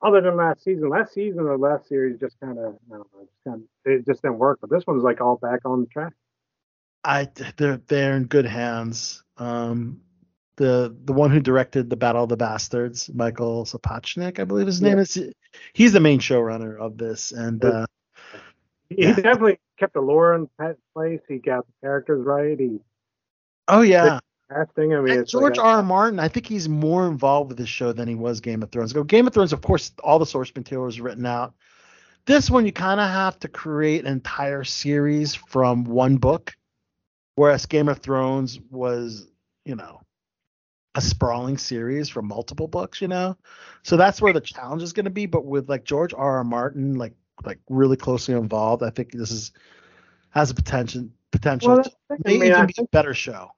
other 0.02 0.22
than 0.22 0.36
last 0.36 0.64
season, 0.64 0.90
last 0.90 1.14
season 1.14 1.42
or 1.42 1.58
last 1.58 1.88
series 1.88 2.20
just 2.20 2.40
kind 2.40 2.58
of, 2.58 2.76
I 2.92 2.98
don't 2.98 3.08
know, 3.14 3.22
just 3.22 3.44
kind 3.48 3.62
of, 3.62 3.92
it 3.92 4.06
just 4.06 4.22
didn't 4.22 4.40
work. 4.40 4.60
But 4.62 4.70
this 4.70 4.86
one's 4.88 5.04
like 5.04 5.22
all 5.22 5.38
back 5.38 5.62
on 5.66 5.88
track. 5.92 6.14
I 7.04 7.28
they're 7.58 7.82
they're 7.88 8.16
in 8.16 8.26
good 8.26 8.46
hands. 8.46 9.24
Um, 9.38 10.02
the 10.58 10.96
the 11.06 11.14
one 11.14 11.32
who 11.32 11.40
directed 11.40 11.90
the 11.90 11.96
Battle 11.96 12.24
of 12.24 12.30
the 12.30 12.38
Bastards, 12.38 13.10
Michael 13.14 13.66
Sapochnik, 13.66 14.40
I 14.40 14.44
believe 14.44 14.68
his 14.68 14.82
name 14.82 15.00
is. 15.00 15.20
He's 15.74 15.94
the 15.94 16.00
main 16.00 16.20
showrunner 16.20 16.78
of 16.80 16.98
this, 16.98 17.32
and 17.32 17.64
uh, 17.64 17.86
He 18.90 19.04
Yeah. 19.04 19.16
definitely 19.16 19.60
kept 19.80 19.94
the 19.94 20.02
lore 20.02 20.36
in 20.36 20.50
place. 20.94 21.22
He 21.28 21.38
got 21.38 21.66
the 21.66 21.74
characters 21.82 22.26
right. 22.26 22.60
He 22.60 22.80
oh 23.68 23.82
yeah, 23.82 24.20
casting. 24.50 24.94
I 24.94 25.02
mean, 25.02 25.26
George 25.26 25.58
like, 25.58 25.66
R. 25.66 25.78
R. 25.78 25.84
Martin, 25.84 26.20
I 26.20 26.28
think 26.28 26.46
he's 26.46 26.68
more 26.70 27.08
involved 27.08 27.50
with 27.50 27.58
the 27.58 27.66
show 27.66 27.94
than 27.94 28.08
he 28.08 28.16
was 28.16 28.42
Game 28.42 28.64
of 28.64 28.72
Thrones. 28.72 28.94
Go 28.94 29.04
Game 29.04 29.28
of 29.28 29.34
Thrones, 29.34 29.54
of 29.54 29.62
course, 29.62 29.92
all 30.04 30.20
the 30.20 30.26
source 30.26 30.54
material 30.56 30.86
was 30.86 31.00
written 31.02 31.26
out. 31.26 31.54
This 32.26 32.52
one, 32.52 32.66
you 32.66 32.72
kind 32.72 33.00
of 33.00 33.10
have 33.10 33.40
to 33.40 33.48
create 33.48 34.06
an 34.06 34.12
entire 34.12 34.64
series 34.64 35.34
from 35.34 35.86
one 35.86 36.18
book, 36.18 36.54
whereas 37.36 37.66
Game 37.66 37.90
of 37.90 37.98
Thrones 38.00 38.60
was, 38.70 39.28
you 39.66 39.76
know, 39.76 40.02
a 40.96 41.02
sprawling 41.02 41.58
series 41.58 42.10
from 42.10 42.28
multiple 42.28 42.68
books. 42.68 43.02
You 43.02 43.08
know, 43.08 43.38
so 43.84 43.98
that's 43.98 44.22
where 44.22 44.34
the 44.34 44.42
challenge 44.42 44.84
is 44.84 44.94
going 44.94 45.06
to 45.06 45.10
be. 45.12 45.26
But 45.26 45.46
with 45.46 45.70
like 45.70 45.84
George 45.84 46.14
R. 46.14 46.38
R. 46.38 46.44
Martin, 46.44 46.96
like 46.96 47.14
like 47.46 47.60
really 47.70 47.98
closely 47.98 48.34
involved, 48.36 48.84
I 48.84 48.90
think 48.90 49.12
this 49.12 49.32
is 49.32 49.52
has 50.32 50.50
a 50.52 50.56
potential 50.56 51.10
potential 51.32 51.74
Well, 51.76 51.84
to 51.84 51.92
may 52.10 52.40
thing, 52.40 52.42
I 52.42 52.46
mean, 52.46 52.54
I 52.54 52.66
be 52.66 52.74
a 52.80 52.84
better 52.92 53.14
show. 53.14 53.52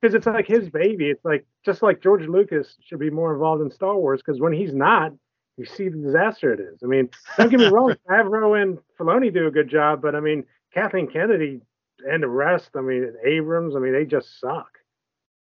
because 0.00 0.14
it's 0.14 0.26
like 0.26 0.46
his 0.46 0.68
baby. 0.70 1.10
It's 1.10 1.24
like 1.24 1.46
just 1.64 1.82
like 1.82 2.00
George 2.02 2.26
Lucas 2.26 2.76
should 2.80 2.98
be 3.00 3.10
more 3.10 3.32
involved 3.32 3.62
in 3.62 3.70
Star 3.70 3.96
Wars 3.96 4.20
because 4.24 4.40
when 4.40 4.52
he's 4.52 4.72
not, 4.72 5.12
you 5.56 5.64
see 5.66 5.88
the 5.88 5.98
disaster 5.98 6.52
it 6.52 6.60
is. 6.60 6.80
I 6.82 6.86
mean, 6.86 7.08
don't 7.36 7.50
get 7.50 7.58
me 7.60 7.66
wrong, 7.68 7.94
Favreau 8.08 8.60
and 8.62 8.78
Filoni 8.98 9.32
do 9.34 9.46
a 9.48 9.50
good 9.50 9.68
job, 9.68 10.00
but 10.00 10.14
I 10.14 10.20
mean, 10.20 10.44
Kathleen 10.72 11.08
Kennedy 11.08 11.60
and 12.08 12.22
the 12.22 12.28
rest, 12.28 12.70
I 12.76 12.80
mean, 12.80 13.12
Abrams, 13.24 13.74
I 13.74 13.80
mean, 13.80 13.92
they 13.92 14.04
just 14.04 14.38
suck. 14.40 14.77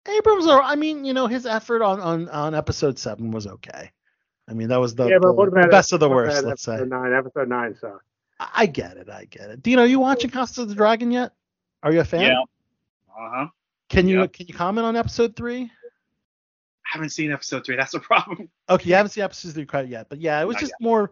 Abrams 0.08 0.48
are 0.48 0.62
I 0.62 0.76
mean, 0.76 1.04
you 1.06 1.14
know, 1.14 1.28
his 1.28 1.46
effort 1.46 1.82
on 1.82 2.00
on 2.00 2.30
on 2.30 2.56
episode 2.56 2.98
7 2.98 3.32
was 3.32 3.48
okay. 3.48 3.92
I 4.50 4.54
mean, 4.54 4.70
that 4.70 4.80
was 4.80 4.96
the, 4.96 5.08
yeah, 5.08 5.18
but 5.20 5.28
the- 5.28 5.34
what 5.34 5.48
about 5.50 5.64
the 5.64 5.68
best 5.68 5.92
of 5.92 6.00
the 6.00 6.10
worst, 6.10 6.44
let's 6.44 6.62
say. 6.64 6.74
episode 6.74 6.90
Nine, 6.90 7.14
episode 7.14 7.50
nine 7.50 7.76
sucked. 7.76 8.04
I 8.40 8.50
I 8.56 8.66
get 8.68 8.98
it. 8.98 9.10
I 9.10 9.26
get 9.26 9.50
it. 9.50 9.62
Dino, 9.64 9.82
are 9.82 9.86
you 9.88 10.00
watching 10.00 10.30
House 10.30 10.58
of 10.58 10.70
the 10.70 10.76
Dragon 10.76 11.12
yet? 11.12 11.34
Are 11.84 11.92
you 11.92 12.00
a 12.00 12.06
fan? 12.06 12.22
Yeah. 12.22 12.42
Uh 13.10 13.30
huh. 13.34 13.48
Can 13.90 14.08
you 14.08 14.22
Yeah. 14.22 14.28
can 14.28 14.48
you 14.48 14.54
comment 14.54 14.86
on 14.86 14.96
episode 14.96 15.36
3? 15.36 15.64
I 15.64 15.70
Haven't 16.94 17.10
seen 17.10 17.32
episode 17.34 17.66
three. 17.66 17.76
That's 17.76 17.94
a 17.96 18.00
problem. 18.12 18.48
Okay, 18.70 18.90
you 18.90 18.96
haven't 18.96 19.12
seen 19.12 19.24
episode 19.24 19.54
3 19.54 19.66
quite 19.66 19.88
yet, 19.90 20.08
but 20.10 20.22
yeah, 20.22 20.42
it 20.42 20.46
was 20.48 20.56
Not 20.56 20.62
just 20.62 20.74
more 20.80 21.12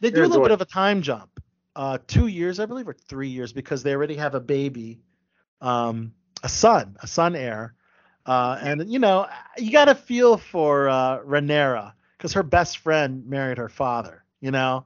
they 0.00 0.10
do 0.10 0.16
You're 0.16 0.24
a 0.24 0.28
little 0.28 0.42
bit 0.42 0.52
of 0.52 0.60
a 0.62 0.64
time 0.66 1.02
jump. 1.02 1.42
Uh 1.76 1.98
2 2.06 2.26
years, 2.28 2.58
I 2.58 2.66
believe, 2.66 2.88
or 2.88 2.94
3 2.94 3.28
years 3.28 3.52
because 3.52 3.82
they 3.82 3.94
already 3.94 4.16
have 4.16 4.34
a 4.34 4.40
baby 4.40 5.00
um 5.60 6.12
a 6.42 6.48
son, 6.48 6.96
a 7.02 7.06
son 7.06 7.36
heir. 7.36 7.74
Uh, 8.26 8.58
and 8.60 8.90
you 8.90 8.98
know, 8.98 9.26
you 9.58 9.72
got 9.72 9.86
to 9.86 9.94
feel 9.94 10.36
for 10.36 10.88
uh, 10.88 11.20
Rhaenyra 11.20 11.92
because 12.16 12.32
her 12.32 12.42
best 12.42 12.78
friend 12.78 13.26
married 13.26 13.58
her 13.58 13.68
father, 13.68 14.24
you 14.40 14.50
know, 14.50 14.84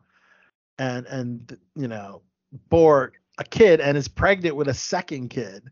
and 0.78 1.06
and 1.06 1.58
you 1.74 1.88
know, 1.88 2.22
bore 2.68 3.12
a 3.38 3.44
kid 3.44 3.80
and 3.80 3.96
is 3.96 4.08
pregnant 4.08 4.56
with 4.56 4.68
a 4.68 4.74
second 4.74 5.28
kid. 5.28 5.64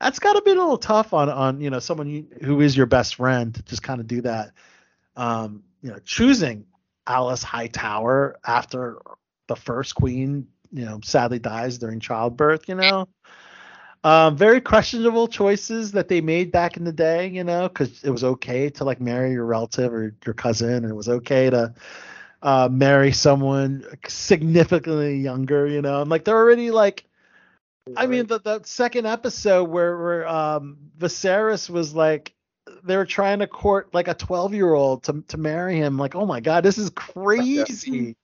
That's 0.00 0.18
got 0.18 0.32
to 0.32 0.42
be 0.42 0.50
a 0.50 0.54
little 0.54 0.78
tough 0.78 1.12
on 1.12 1.28
on 1.28 1.60
you 1.60 1.70
know 1.70 1.78
someone 1.78 2.08
you, 2.08 2.26
who 2.42 2.60
is 2.60 2.76
your 2.76 2.86
best 2.86 3.16
friend 3.16 3.54
to 3.54 3.62
just 3.62 3.82
kind 3.82 4.00
of 4.00 4.06
do 4.06 4.22
that. 4.22 4.52
Um, 5.16 5.62
you 5.82 5.90
know, 5.90 5.98
choosing 6.04 6.64
Alice 7.06 7.42
Hightower 7.42 8.38
after 8.46 8.98
the 9.48 9.56
first 9.56 9.94
queen, 9.94 10.46
you 10.72 10.84
know, 10.84 11.00
sadly 11.04 11.38
dies 11.38 11.78
during 11.78 12.00
childbirth, 12.00 12.68
you 12.68 12.74
know. 12.74 13.08
Um, 14.04 14.36
very 14.36 14.60
questionable 14.60 15.28
choices 15.28 15.92
that 15.92 16.08
they 16.08 16.20
made 16.20 16.50
back 16.50 16.76
in 16.76 16.84
the 16.84 16.92
day, 16.92 17.28
you 17.28 17.44
know, 17.44 17.68
because 17.68 18.02
it 18.02 18.10
was 18.10 18.24
okay 18.24 18.68
to 18.70 18.84
like 18.84 19.00
marry 19.00 19.30
your 19.30 19.44
relative 19.44 19.94
or 19.94 20.12
your 20.26 20.34
cousin, 20.34 20.74
and 20.74 20.90
it 20.90 20.94
was 20.94 21.08
okay 21.08 21.48
to 21.50 21.72
uh, 22.42 22.68
marry 22.70 23.12
someone 23.12 23.84
significantly 24.08 25.18
younger, 25.18 25.68
you 25.68 25.82
know. 25.82 26.00
And 26.00 26.10
like 26.10 26.24
they're 26.24 26.36
already 26.36 26.72
like, 26.72 27.04
I 27.96 28.06
mean, 28.08 28.26
the, 28.26 28.40
the 28.40 28.62
second 28.64 29.06
episode 29.06 29.68
where 29.68 29.96
where 29.96 30.28
um, 30.28 30.78
Viserys 30.98 31.70
was 31.70 31.94
like, 31.94 32.34
they 32.82 32.96
were 32.96 33.06
trying 33.06 33.38
to 33.38 33.46
court 33.46 33.94
like 33.94 34.08
a 34.08 34.14
twelve 34.14 34.52
year 34.52 34.74
old 34.74 35.04
to 35.04 35.22
to 35.28 35.38
marry 35.38 35.76
him. 35.76 35.96
Like, 35.96 36.16
oh 36.16 36.26
my 36.26 36.40
god, 36.40 36.64
this 36.64 36.76
is 36.78 36.90
crazy. 36.90 38.16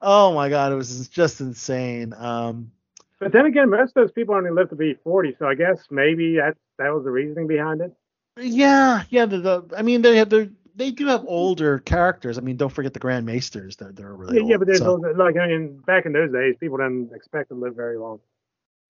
Oh 0.00 0.32
my 0.32 0.48
god, 0.48 0.72
it 0.72 0.76
was 0.76 1.06
just 1.08 1.42
insane. 1.42 2.14
Um, 2.16 2.72
But 3.20 3.32
then 3.32 3.46
again, 3.46 3.68
most 3.70 3.90
of 3.96 4.02
those 4.02 4.12
people 4.12 4.34
only 4.34 4.50
live 4.50 4.70
to 4.70 4.76
be 4.76 4.94
40, 5.04 5.36
so 5.38 5.46
I 5.46 5.54
guess 5.54 5.86
maybe 5.90 6.36
that 6.36 6.56
that 6.78 6.88
was 6.92 7.04
the 7.04 7.10
reasoning 7.10 7.46
behind 7.46 7.80
it. 7.82 7.92
Yeah, 8.40 9.02
yeah. 9.10 9.26
The, 9.26 9.38
the 9.38 9.74
I 9.76 9.82
mean, 9.82 10.00
they 10.02 10.16
have 10.16 10.30
they 10.30 10.48
they 10.74 10.90
do 10.90 11.06
have 11.08 11.24
older 11.26 11.78
characters. 11.80 12.38
I 12.38 12.40
mean, 12.40 12.56
don't 12.56 12.72
forget 12.72 12.94
the 12.94 12.98
Grand 13.00 13.26
Maesters. 13.26 13.76
They're 13.76 13.92
they're 13.92 14.14
really 14.14 14.36
Yeah, 14.36 14.42
old. 14.42 14.50
yeah, 14.50 14.56
but 14.56 14.66
there's 14.66 14.78
so- 14.78 14.98
those, 14.98 15.16
like 15.16 15.36
I 15.36 15.48
mean, 15.48 15.78
back 15.86 16.06
in 16.06 16.12
those 16.12 16.32
days, 16.32 16.56
people 16.58 16.78
didn't 16.78 17.12
expect 17.14 17.50
to 17.50 17.54
live 17.54 17.76
very 17.76 17.98
long. 17.98 18.20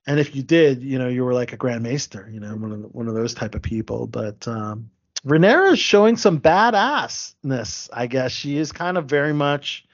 and 0.07 0.20
if 0.20 0.36
you 0.36 0.43
did, 0.44 0.82
you 0.82 0.98
know, 0.98 1.09
you 1.09 1.24
were 1.24 1.35
like 1.35 1.52
a 1.52 1.57
Grand 1.57 1.82
Maester. 1.82 2.28
You 2.32 2.39
know, 2.40 2.55
one 2.55 2.70
of 2.73 2.82
the, 2.82 2.89
one 2.89 3.09
of 3.09 3.15
those 3.15 3.35
type 3.35 3.55
of 3.57 3.62
people. 3.62 4.07
But 4.07 4.47
um, 4.47 4.90
Rhaenyra 5.27 5.73
is 5.73 5.78
showing 5.81 6.16
some 6.16 6.39
badassness. 6.40 7.89
I 7.93 8.07
guess 8.07 8.31
she 8.32 8.57
is 8.59 8.70
kind 8.70 8.97
of 8.97 9.07
very 9.07 9.32
much, 9.32 9.86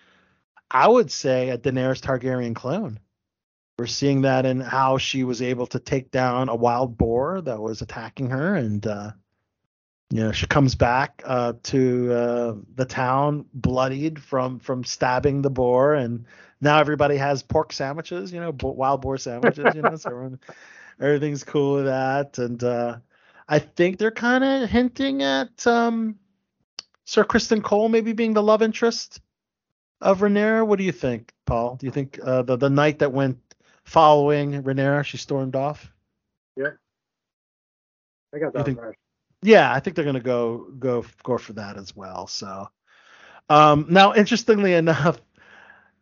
I 0.71 0.87
would 0.89 1.11
say, 1.11 1.49
a 1.51 1.57
Daenerys 1.59 2.01
Targaryen 2.03 2.55
clone. 2.55 3.01
We're 3.78 3.86
seeing 3.86 4.23
that 4.23 4.47
in 4.47 4.61
how 4.61 4.97
she 4.97 5.23
was 5.24 5.43
able 5.43 5.66
to 5.66 5.78
take 5.78 6.11
down 6.11 6.48
a 6.48 6.55
wild 6.55 6.97
boar 6.97 7.43
that 7.43 7.61
was 7.61 7.82
attacking 7.82 8.31
her, 8.31 8.55
and 8.55 8.86
uh, 8.86 9.11
you 10.11 10.24
know 10.24 10.32
she 10.32 10.47
comes 10.47 10.74
back 10.74 11.23
uh, 11.27 11.53
to 11.65 12.12
uh, 12.12 12.55
the 12.74 12.86
town 12.86 13.44
bloodied 13.53 14.23
from 14.23 14.61
from 14.61 14.82
stabbing 14.82 15.43
the 15.43 15.51
boar, 15.51 15.93
and 15.93 16.24
now 16.62 16.78
everybody 16.78 17.19
has 17.19 17.43
pork 17.43 17.70
sandwiches, 17.70 18.32
you 18.32 18.40
know, 18.40 18.51
bo- 18.51 18.70
wild 18.70 19.03
boar 19.03 19.19
sandwiches, 19.19 19.74
you 19.74 19.82
know, 19.82 19.94
so 19.97 20.09
everyone, 20.09 20.40
everything's 21.01 21.44
cool 21.44 21.74
with 21.74 21.85
that, 21.85 22.39
and 22.39 22.65
uh, 22.65 22.97
I 23.47 23.59
think 23.59 23.98
they're 23.98 24.11
kind 24.11 24.43
of 24.43 24.70
hinting 24.70 25.23
at 25.23 25.66
um, 25.66 26.19
Sir 27.05 27.24
Criston 27.24 27.62
Cole 27.62 27.90
maybe 27.90 28.15
being 28.15 28.32
the 28.32 28.43
love 28.43 28.62
interest 28.62 29.20
of 30.01 30.20
Rhaenyra. 30.20 30.66
What 30.66 30.78
do 30.78 30.85
you 30.85 30.93
think, 30.93 31.35
Paul? 31.44 31.77
Do 31.77 31.85
you 31.85 31.93
think 31.93 32.19
uh, 32.23 32.40
the 32.40 32.57
the 32.57 32.70
knight 32.70 33.01
that 33.01 33.12
went 33.12 33.39
following 33.87 34.63
Rhaenyra, 34.63 35.05
she 35.05 35.17
stormed 35.17 35.57
off? 35.57 35.91
Yeah. 36.57 36.73
I 38.35 38.39
got 38.39 38.53
that 38.53 38.65
think- 38.67 38.77
impression. 38.79 39.01
Yeah, 39.43 39.73
I 39.73 39.81
think 39.81 39.95
they're 39.95 40.05
gonna 40.05 40.19
go 40.19 40.67
go 40.79 41.05
go 41.23 41.39
for 41.39 41.53
that 41.55 41.77
as 41.77 41.95
well. 41.95 42.27
So, 42.27 42.69
um, 43.49 43.87
now 43.91 44.15
interestingly 44.15 44.73
enough, 44.75 45.21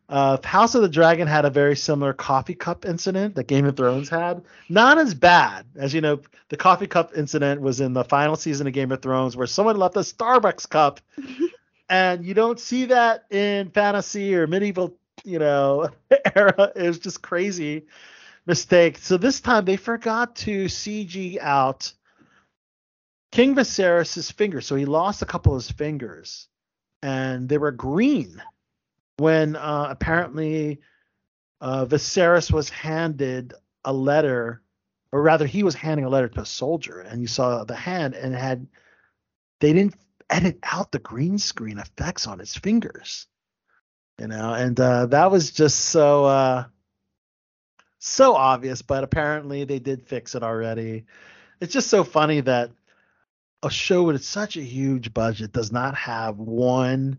uh, 0.09 0.39
House 0.43 0.75
of 0.75 0.83
the 0.83 0.89
Dragon 0.89 1.27
had 1.27 1.45
a 1.45 1.51
very 1.51 1.77
similar 1.77 2.13
coffee 2.13 2.55
cup 2.55 2.85
incident 2.87 3.35
that 3.35 3.49
Game 3.49 3.67
of 3.67 3.77
Thrones 3.77 4.09
had. 4.09 4.45
Not 4.69 4.99
as 4.99 5.15
bad 5.15 5.67
as 5.75 5.93
you 5.93 6.01
know, 6.01 6.21
the 6.49 6.57
coffee 6.57 6.87
cup 6.87 7.13
incident 7.17 7.61
was 7.61 7.81
in 7.81 7.93
the 7.93 8.05
final 8.05 8.37
season 8.37 8.67
of 8.67 8.73
Game 8.73 8.93
of 8.93 9.03
Thrones 9.03 9.37
where 9.37 9.49
someone 9.49 9.77
left 9.77 9.97
a 9.97 10.01
Starbucks 10.01 10.69
cup, 10.69 11.01
and 11.91 12.25
you 12.25 12.35
don't 12.35 12.61
see 12.61 12.87
that 12.87 13.25
in 13.31 13.71
fantasy 13.71 14.35
or 14.37 14.47
medieval, 14.47 14.97
you 15.25 15.39
know, 15.39 15.91
era. 16.35 16.73
It 16.77 16.87
was 16.87 16.99
just 16.99 17.23
crazy. 17.23 17.87
mistake. 18.47 18.99
So 18.99 19.17
this 19.17 19.41
time 19.41 19.65
they 19.65 19.77
forgot 19.77 20.37
to 20.37 20.67
CG 20.67 21.39
out 21.41 21.93
King 23.33 23.55
Viserys' 23.57 24.33
fingers. 24.33 24.67
So 24.67 24.77
he 24.77 24.85
lost 24.85 25.23
a 25.23 25.27
couple 25.27 25.55
of 25.55 25.63
his 25.63 25.71
fingers, 25.71 26.49
and 27.03 27.49
they 27.49 27.59
were 27.59 27.73
green 27.73 28.41
when 29.17 29.57
uh, 29.57 29.89
apparently 29.91 30.81
uh, 31.61 31.87
Viserys 31.87 32.53
was 32.53 32.69
handed 32.69 33.55
a 33.85 33.93
letter, 33.93 34.63
or 35.13 35.23
rather, 35.23 35.47
he 35.47 35.63
was 35.63 35.75
handing 35.75 36.05
a 36.05 36.09
letter 36.09 36.29
to 36.29 36.41
a 36.43 36.47
soldier, 36.47 37.01
and 37.01 37.21
you 37.21 37.27
saw 37.27 37.65
the 37.65 37.75
hand, 37.75 38.15
and 38.15 38.35
had 38.35 38.67
they 39.61 39.73
didn't 39.73 39.95
edit 40.31 40.59
out 40.63 40.93
the 40.93 40.99
green 40.99 41.39
screen 41.39 41.79
effects 41.79 42.27
on 42.27 42.39
his 42.39 42.55
fingers, 42.55 43.27
you 44.21 44.29
know, 44.29 44.55
and 44.55 44.79
uh, 44.79 45.07
that 45.07 45.31
was 45.31 45.51
just 45.51 45.79
so 45.79 46.25
uh, 46.25 46.65
so 47.99 48.35
obvious. 48.35 48.83
But 48.83 49.05
apparently, 49.05 49.65
they 49.65 49.79
did 49.79 50.03
fix 50.07 50.35
it 50.35 50.43
already. 50.43 51.05
It's 51.61 51.73
just 51.73 51.89
so 51.89 52.05
funny 52.05 52.41
that 52.43 52.71
a 53.63 53.71
show 53.71 54.03
with 54.05 54.23
such 54.25 54.57
a 54.57 54.63
huge 54.63 55.15
budget 55.15 55.53
does 55.53 55.73
not 55.73 55.95
have 55.97 56.39
one 56.39 57.19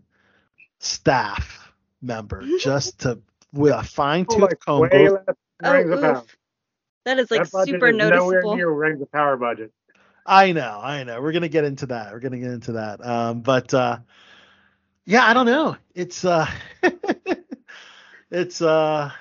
staff 0.78 1.72
member 2.00 2.42
just 2.60 3.00
to 3.00 3.20
with 3.52 3.72
a 3.72 3.82
fine 3.82 4.26
tooth 4.26 4.40
Like, 4.40 4.60
comb. 4.60 4.82
way 4.82 5.08
less 5.08 5.24
than 5.60 5.94
Oh, 5.94 6.10
of 6.16 6.36
That 7.04 7.18
is 7.18 7.30
like 7.30 7.50
that 7.50 7.66
super 7.66 7.90
is 7.92 7.96
nowhere 7.96 8.42
noticeable. 8.42 8.56
near 8.56 8.70
Rings 8.70 9.02
of 9.02 9.10
Power 9.12 9.36
budget. 9.36 9.72
I 10.26 10.52
know, 10.52 10.80
I 10.82 11.04
know. 11.04 11.20
We're 11.22 11.32
gonna 11.32 11.48
get 11.48 11.64
into 11.64 11.86
that. 11.86 12.12
We're 12.12 12.20
gonna 12.20 12.38
get 12.38 12.50
into 12.50 12.72
that. 12.72 13.04
Um, 13.04 13.40
but 13.40 13.72
uh, 13.72 13.98
yeah, 15.06 15.24
I 15.24 15.34
don't 15.34 15.46
know. 15.46 15.76
It's 15.94 16.24
uh, 16.24 16.50
it's 18.30 18.60
uh, 18.60 19.12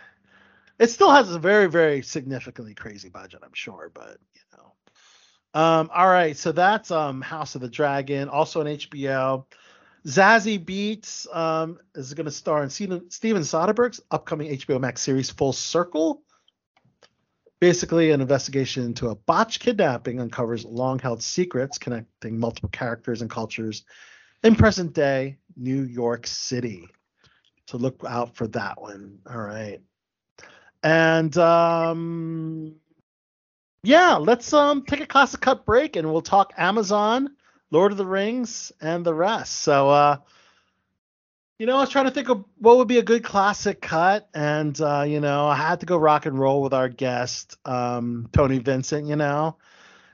it 0.79 0.89
still 0.89 1.11
has 1.11 1.33
a 1.33 1.39
very, 1.39 1.67
very 1.67 2.01
significantly 2.01 2.73
crazy 2.73 3.09
budget, 3.09 3.41
I'm 3.43 3.53
sure. 3.53 3.91
But 3.93 4.17
you 4.33 4.41
know, 4.57 5.61
um, 5.61 5.91
all 5.93 6.07
right. 6.07 6.35
So 6.35 6.51
that's 6.51 6.89
um, 6.89 7.21
House 7.21 7.53
of 7.53 7.61
the 7.61 7.69
Dragon, 7.69 8.29
also 8.29 8.61
on 8.61 8.65
HBO. 8.65 9.45
Zazie 10.07 10.63
Beetz 10.63 11.33
um, 11.35 11.79
is 11.95 12.13
going 12.13 12.25
to 12.25 12.31
star 12.31 12.63
in 12.63 12.69
Steven, 12.69 13.09
Steven 13.09 13.41
Soderbergh's 13.41 14.01
upcoming 14.11 14.55
HBO 14.57 14.79
Max 14.79 15.01
series 15.01 15.29
Full 15.29 15.53
Circle. 15.53 16.21
Basically, 17.59 18.11
an 18.11 18.21
investigation 18.21 18.83
into 18.83 19.09
a 19.09 19.15
botched 19.15 19.61
kidnapping 19.61 20.19
uncovers 20.19 20.65
long 20.65 20.99
held 20.99 21.23
secrets 21.23 21.77
connecting 21.77 22.39
multiple 22.39 22.69
characters 22.69 23.21
and 23.21 23.29
cultures 23.29 23.83
in 24.43 24.55
present 24.55 24.93
day 24.93 25.37
New 25.55 25.83
York 25.83 26.27
City. 26.27 26.87
So 27.67 27.77
look 27.77 28.03
out 28.07 28.35
for 28.35 28.47
that 28.49 28.81
one. 28.81 29.19
All 29.29 29.41
right. 29.41 29.81
And 30.83 31.35
um 31.37 32.75
yeah, 33.83 34.15
let's 34.15 34.51
um 34.53 34.83
take 34.83 35.01
a 35.01 35.05
classic 35.05 35.41
cut 35.41 35.65
break 35.65 35.95
and 35.95 36.11
we'll 36.11 36.21
talk 36.21 36.53
Amazon, 36.57 37.35
Lord 37.71 37.91
of 37.91 37.97
the 37.97 38.05
Rings, 38.05 38.71
and 38.81 39.05
the 39.05 39.13
rest. 39.13 39.53
So 39.61 39.89
uh 39.89 40.17
you 41.57 41.65
know, 41.65 41.77
I 41.77 41.81
was 41.81 41.89
trying 41.89 42.05
to 42.05 42.11
think 42.11 42.29
of 42.29 42.43
what 42.57 42.77
would 42.77 42.89
be 42.89 42.97
a 42.97 43.03
good 43.03 43.23
classic 43.23 43.81
cut, 43.81 44.27
and 44.33 44.79
uh, 44.81 45.05
you 45.07 45.21
know, 45.21 45.47
I 45.47 45.55
had 45.55 45.79
to 45.79 45.85
go 45.85 45.95
rock 45.97 46.25
and 46.25 46.37
roll 46.37 46.61
with 46.61 46.73
our 46.73 46.89
guest, 46.89 47.57
um, 47.65 48.27
Tony 48.33 48.57
Vincent. 48.57 49.07
You 49.07 49.15
know, 49.15 49.55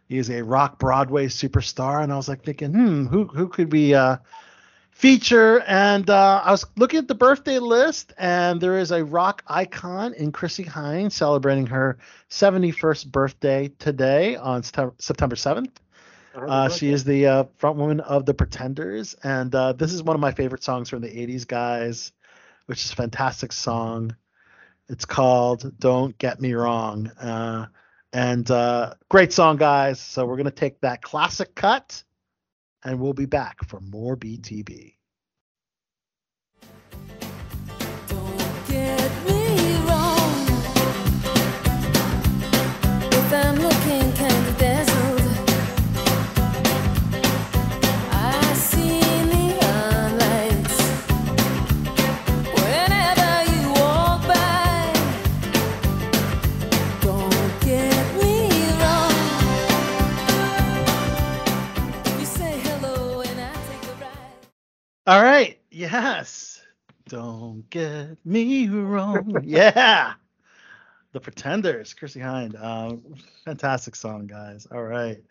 he's 0.07 0.29
a 0.29 0.43
rock 0.43 0.77
Broadway 0.77 1.27
superstar, 1.27 2.03
and 2.03 2.13
I 2.13 2.15
was 2.15 2.29
like 2.29 2.43
thinking, 2.43 2.71
hmm, 2.73 3.05
who 3.07 3.25
who 3.25 3.47
could 3.47 3.71
we 3.71 3.95
uh, 3.95 4.17
feature? 5.01 5.61
And 5.61 6.07
uh, 6.11 6.43
I 6.45 6.51
was 6.51 6.63
looking 6.77 6.99
at 6.99 7.07
the 7.07 7.15
birthday 7.15 7.57
list, 7.57 8.13
and 8.19 8.61
there 8.61 8.77
is 8.77 8.91
a 8.91 9.03
rock 9.03 9.43
icon 9.47 10.13
in 10.13 10.31
Chrissie 10.31 10.63
Hynde 10.63 11.11
celebrating 11.11 11.65
her 11.65 11.97
71st 12.29 13.11
birthday 13.11 13.71
today 13.79 14.35
on 14.35 14.61
September 14.61 14.93
September 14.99 15.35
7th. 15.35 15.71
Uh, 16.35 16.69
she 16.69 16.89
is 16.91 17.03
the 17.03 17.25
uh, 17.27 17.43
front 17.57 17.77
woman 17.77 17.99
of 17.99 18.25
the 18.25 18.33
Pretenders, 18.33 19.15
and 19.23 19.53
uh, 19.53 19.73
this 19.73 19.91
is 19.91 20.03
one 20.03 20.15
of 20.15 20.21
my 20.21 20.31
favorite 20.31 20.63
songs 20.63 20.87
from 20.87 21.01
the 21.01 21.09
'80s, 21.09 21.45
guys, 21.45 22.13
which 22.67 22.85
is 22.85 22.93
a 22.93 22.95
fantastic 22.95 23.51
song. 23.51 24.15
It's 24.87 25.03
called 25.03 25.77
"Don't 25.77 26.17
Get 26.17 26.39
Me 26.39 26.53
Wrong," 26.53 27.07
uh, 27.19 27.65
and 28.13 28.49
uh, 28.49 28.93
great 29.09 29.33
song, 29.33 29.57
guys. 29.57 29.99
So 29.99 30.25
we're 30.25 30.37
gonna 30.37 30.51
take 30.51 30.79
that 30.81 31.01
classic 31.01 31.53
cut, 31.53 32.01
and 32.83 32.99
we'll 32.99 33.13
be 33.13 33.25
back 33.25 33.63
for 33.67 33.79
more 33.79 34.17
BTB. 34.17 34.95
All 65.07 65.21
right, 65.23 65.59
yes. 65.71 66.61
Don't 67.07 67.67
get 67.69 68.17
me 68.25 68.69
wrong. 68.69 69.35
yeah. 69.43 70.13
The 71.11 71.19
Pretenders, 71.19 71.93
Chrissie 71.93 72.19
Hynde. 72.21 72.61
Um, 72.63 73.03
fantastic 73.43 73.95
song, 73.95 74.27
guys. 74.27 74.67
All 74.71 74.83
right. 74.83 75.21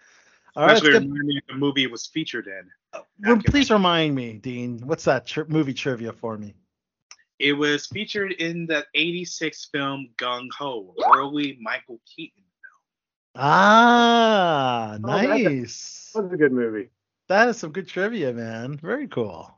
All 0.56 0.64
right. 0.66 0.72
let's 0.74 0.80
Especially 0.82 0.92
get- 0.92 1.09
reminding 1.09 1.26
me 1.28 1.36
of 1.38 1.42
the 1.48 1.55
movie 1.55 1.84
it 1.84 1.90
was 1.90 2.06
featured 2.06 2.48
in. 2.48 3.01
Well, 3.24 3.40
please 3.47 3.70
remind 3.70 4.14
me, 4.14 4.34
Dean. 4.34 4.80
What's 4.84 5.05
that 5.05 5.26
tri- 5.26 5.44
movie 5.48 5.72
trivia 5.72 6.12
for 6.12 6.36
me? 6.36 6.55
It 7.38 7.52
was 7.55 7.86
featured 7.86 8.32
in 8.32 8.66
the 8.66 8.84
86 8.94 9.68
film 9.72 10.10
Gung 10.18 10.48
Ho, 10.59 10.94
early 11.14 11.56
Michael 11.62 12.01
Keaton. 12.05 12.42
film. 12.42 13.42
Ah, 13.47 14.98
Oh, 15.02 15.06
that's 15.06 15.24
a- 15.24 15.28
nice. 15.28 16.10
That 16.14 16.24
was 16.24 16.32
a 16.32 16.36
good 16.36 16.52
movie. 16.52 16.90
That 17.28 17.48
is 17.48 17.56
some 17.59 17.70
good 17.70 17.86
trivia, 17.88 18.32
man. 18.32 18.76
Very 18.76 19.06
cool. 19.06 19.55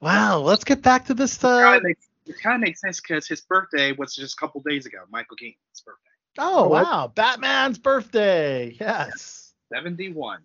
Wow. 0.00 0.40
Let's 0.40 0.64
get 0.64 0.82
back 0.82 1.06
to 1.06 1.14
this. 1.14 1.36
It 1.36 1.44
Uh, 1.44 1.60
kind 1.62 1.76
of 1.76 1.82
makes, 1.82 2.08
it 2.26 2.36
kind 2.42 2.54
of 2.56 2.60
makes 2.60 2.80
sense 2.80 3.00
because 3.00 3.26
his 3.26 3.40
birthday 3.40 3.92
was 3.92 4.14
just 4.14 4.34
a 4.34 4.36
couple 4.36 4.60
days 4.62 4.86
ago, 4.86 4.98
Michael 5.10 5.36
Keaton's 5.36 5.80
birthday. 5.84 6.02
oh, 6.38 6.68
what? 6.68 6.84
wow. 6.84 7.12
Batman's 7.14 7.78
birthday. 7.78 8.76
Yes. 8.80 9.54
71 9.72 10.40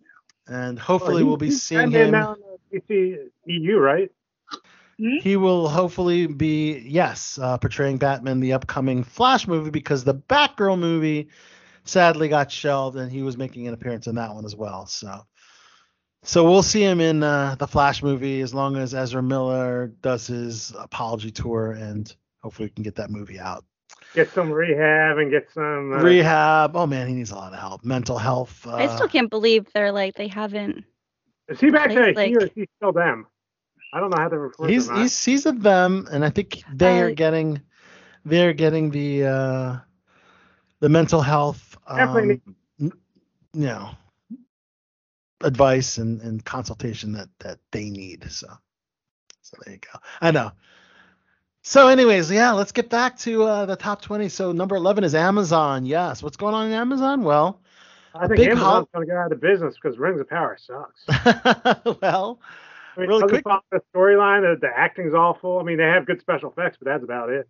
now. 0.48 0.56
And 0.56 0.80
Oh, 0.80 0.82
hopefully 0.82 1.18
he- 1.20 1.24
we'll 1.24 1.38
be 1.38 1.48
he's 1.48 1.62
seeing 1.64 1.92
Batman 1.92 2.06
him. 2.06 2.12
now 2.12 2.34
in 2.34 2.42
the 2.72 2.80
DC 2.96 3.30
EU, 3.48 3.78
right? 3.80 4.12
He 4.98 5.38
will 5.38 5.68
hopefully 5.68 6.28
be, 6.28 6.78
yes, 6.80 7.38
uh, 7.42 7.58
portraying 7.58 7.98
Batman 7.98 8.34
in 8.34 8.40
the 8.40 8.54
upcoming 8.54 9.04
Flash 9.04 9.48
movie 9.48 9.72
because 9.72 10.04
the 10.04 10.14
Batgirl 10.14 10.80
movie 10.80 11.30
sadly 11.84 12.30
got 12.30 12.52
shelved 12.52 12.96
and 12.98 13.12
he 13.12 13.22
was 13.24 13.36
making 13.36 13.68
an 13.68 13.74
appearance 13.74 14.08
in 14.08 14.16
that 14.16 14.34
one 14.34 14.46
as 14.46 14.56
well. 14.56 14.86
So, 14.86 15.26
so 16.24 16.44
we'll 16.50 16.64
see 16.64 16.82
him 16.84 17.00
in 17.00 17.22
uh, 17.24 17.56
the 17.60 17.68
Flash 17.68 18.02
movie 18.04 18.42
as 18.42 18.54
long 18.54 18.76
as 18.78 18.94
Ezra 18.94 19.22
Miller 19.22 19.88
does 20.02 20.28
his 20.28 20.74
apology 20.78 21.32
tour 21.32 21.72
and 21.74 22.14
hopefully 22.42 22.68
we 22.68 22.70
can 22.72 22.84
get 22.84 22.96
that 22.96 23.10
movie 23.10 23.40
out. 23.40 23.64
Get 24.16 24.30
some 24.32 24.52
rehab 24.52 25.18
and 25.18 25.32
get 25.32 25.50
some. 25.52 25.92
Uh, 25.94 25.98
Rehab. 25.98 26.76
Oh 26.76 26.86
man, 26.86 27.08
he 27.08 27.16
needs 27.16 27.32
a 27.32 27.36
lot 27.36 27.52
of 27.52 27.60
help. 27.60 27.84
Mental 27.84 28.18
health. 28.18 28.66
Uh, 28.68 28.76
I 28.76 28.88
still 28.96 29.08
can't 29.08 29.30
believe 29.30 29.68
they're 29.74 29.92
like 29.92 30.14
they 30.16 30.28
haven't. 30.28 30.84
Is 31.50 31.60
he 31.60 31.70
actually 31.76 32.14
Like- 32.14 32.30
he 32.30 32.36
or 32.36 32.44
is 32.44 32.52
he 32.54 32.68
still 32.78 32.92
them? 32.92 33.26
I 33.92 34.00
don't 34.00 34.10
know 34.10 34.22
how 34.22 34.30
to 34.30 34.38
refer 34.40 34.68
he's 34.68 34.86
to 34.88 34.94
them. 34.94 35.02
he's 35.02 35.24
he's 35.26 35.46
of 35.46 35.62
them, 35.62 36.08
and 36.12 36.24
I 36.26 36.30
think 36.30 36.64
they 36.74 37.00
are 37.00 37.12
getting 37.12 37.62
they're 38.26 38.54
getting 38.54 38.90
the 38.92 39.26
uh, 39.26 39.76
the 40.80 40.90
mental 40.90 41.22
health 41.22 41.78
Definitely 41.88 42.42
um, 42.48 42.56
n- 42.80 42.92
you 43.54 43.66
know 43.68 43.90
advice 45.44 45.98
and, 45.98 46.22
and 46.22 46.44
consultation 46.44 47.14
that 47.14 47.30
that 47.40 47.60
they 47.72 47.90
need. 47.90 48.32
So 48.32 48.48
so 49.42 49.58
there 49.66 49.76
you 49.76 49.80
go. 49.80 50.00
I 50.22 50.32
know. 50.32 50.52
So, 51.66 51.88
anyways, 51.88 52.30
yeah, 52.30 52.52
let's 52.52 52.74
get 52.74 52.90
back 52.90 53.18
to 53.20 53.44
uh, 53.44 53.66
the 53.66 53.78
top 53.78 54.02
20. 54.02 54.28
So, 54.28 54.52
number 54.52 54.76
11 54.76 55.06
is 55.06 55.16
Amazon. 55.16 55.86
Yes. 55.86 56.22
What's 56.22 56.36
going 56.36 56.54
on 56.54 56.68
in 56.68 56.74
Amazon? 56.74 57.24
Well, 57.24 57.62
I 58.14 58.28
think 58.28 58.42
Amazon's 58.42 58.60
hol- 58.60 58.90
going 58.94 59.08
to 59.08 59.14
go 59.14 59.18
out 59.18 59.32
of 59.32 59.40
business 59.40 59.76
because 59.82 59.98
Rings 59.98 60.20
of 60.20 60.30
Power 60.30 60.58
sucks. 60.60 61.06
well, 62.02 62.42
I 62.98 63.00
mean, 63.00 63.10
Really 63.10 63.30
quick- 63.30 63.46
the 63.72 63.82
storyline, 63.96 64.42
the, 64.42 64.60
the 64.60 64.78
acting's 64.78 65.14
awful. 65.14 65.58
I 65.60 65.64
mean, 65.64 65.78
they 65.78 65.84
have 65.86 66.06
good 66.06 66.20
special 66.20 66.52
effects, 66.52 66.78
but 66.78 66.86
that's 66.86 67.04
about 67.04 67.30
it. 67.30 67.48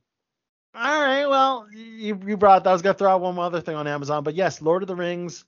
All 0.76 1.02
right. 1.02 1.26
Well, 1.26 1.68
you, 1.72 2.20
you 2.26 2.38
brought. 2.38 2.66
I 2.66 2.72
was 2.74 2.82
gonna 2.82 2.96
throw 2.96 3.12
out 3.12 3.22
one 3.22 3.38
other 3.38 3.62
thing 3.62 3.76
on 3.76 3.88
Amazon, 3.88 4.24
but 4.24 4.34
yes, 4.34 4.60
Lord 4.62 4.82
of 4.82 4.88
the 4.88 4.96
Rings. 4.96 5.46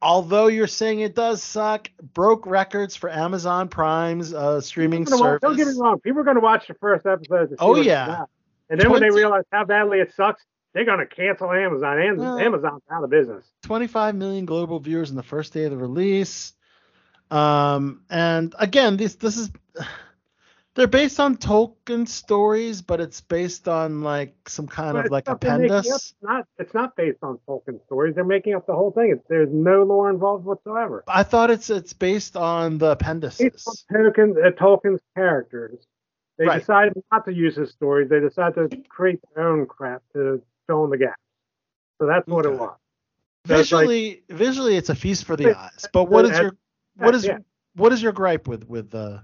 Although 0.00 0.46
you're 0.46 0.68
saying 0.68 1.00
it 1.00 1.14
does 1.16 1.42
suck, 1.42 1.90
broke 2.14 2.46
records 2.46 2.94
for 2.94 3.10
Amazon 3.10 3.68
Prime's 3.68 4.32
uh, 4.32 4.60
streaming 4.60 5.04
People 5.04 5.14
are 5.14 5.16
gonna 5.18 5.22
wa- 5.22 5.38
service. 5.40 5.40
Don't 5.42 5.56
get 5.56 5.66
me 5.74 5.80
wrong. 5.80 6.00
People 6.00 6.20
are 6.20 6.24
going 6.24 6.36
to 6.36 6.40
watch 6.40 6.68
the 6.68 6.74
first 6.74 7.04
episode. 7.04 7.50
To 7.50 7.56
Oh, 7.58 7.74
yeah. 7.76 8.24
And 8.70 8.80
then 8.80 8.90
when 8.90 9.00
they 9.00 9.10
realize 9.10 9.44
how 9.50 9.64
badly 9.64 9.98
it 9.98 10.12
sucks, 10.14 10.44
they're 10.74 10.84
gonna 10.84 11.06
cancel 11.06 11.50
Amazon. 11.50 11.98
Am- 12.00 12.16
Well- 12.18 12.38
Amazon's 12.38 12.82
out 12.90 13.02
of 13.02 13.10
business. 13.10 13.44
25 13.62 14.14
million 14.14 14.44
global 14.44 14.78
viewers 14.78 15.10
in 15.10 15.16
the 15.16 15.22
first 15.22 15.52
day 15.52 15.64
of 15.64 15.70
the 15.72 15.76
release. 15.78 16.52
Um, 17.30 18.02
and 18.08 18.54
again, 18.58 18.96
this 18.96 19.16
this 19.16 19.36
is 19.36 19.50
they're 20.78 20.86
based 20.86 21.18
on 21.18 21.36
Tolkien 21.36 22.06
stories, 22.06 22.80
but 22.82 23.00
it's 23.00 23.20
based 23.20 23.66
on 23.66 24.02
like 24.02 24.48
some 24.48 24.68
kind 24.68 24.92
But 24.94 25.06
of 25.06 25.10
like 25.10 25.28
up, 25.28 25.42
appendix. 25.42 25.88
It's 25.88 26.14
not 26.22 26.46
it's 26.58 26.72
not 26.72 26.94
based 26.94 27.18
on 27.22 27.38
Tolkien 27.48 27.84
stories. 27.86 28.14
They're 28.14 28.24
making 28.24 28.54
up 28.54 28.64
the 28.66 28.74
whole 28.74 28.92
thing. 28.92 29.10
It's, 29.10 29.24
there's 29.28 29.48
no 29.52 29.82
lore 29.82 30.08
involved 30.08 30.44
whatsoever. 30.44 31.02
I 31.08 31.24
thought 31.24 31.50
it's 31.50 31.68
it's 31.68 31.92
based 31.92 32.36
on 32.36 32.78
the 32.78 32.92
It's 32.92 33.02
appendices. 33.02 33.84
on 33.92 33.96
Tolkien, 33.96 34.46
uh, 34.46 34.50
Tolkien's 34.52 35.00
characters. 35.16 35.84
They 36.38 36.46
Right. 36.46 36.60
decided 36.60 37.02
not 37.10 37.24
to 37.24 37.34
use 37.34 37.56
his 37.56 37.72
stories. 37.72 38.08
They 38.08 38.20
decided 38.20 38.70
to 38.70 38.76
create 38.88 39.18
their 39.34 39.48
own 39.48 39.66
crap 39.66 40.02
to 40.12 40.40
fill 40.68 40.84
in 40.84 40.90
the 40.90 40.98
gaps. 40.98 41.20
So 42.00 42.06
that's 42.06 42.28
what 42.28 42.46
it 42.46 42.52
was. 42.52 42.76
So 43.48 43.58
it's 43.58 43.72
like- 43.72 43.88
Visually, 43.88 44.22
visually, 44.30 44.76
it's 44.76 44.90
a 44.90 44.94
feast 44.94 45.24
for 45.24 45.34
the 45.34 45.58
eyes. 45.58 45.88
But 45.92 46.04
what 46.04 46.24
is 46.24 46.38
your 46.38 46.56
what 46.94 47.16
is 47.16 47.26
yeah. 47.26 47.38
what 47.74 47.92
is 47.92 48.00
your 48.00 48.12
gripe 48.12 48.46
with 48.46 48.62
with 48.68 48.94
uh 48.94 49.18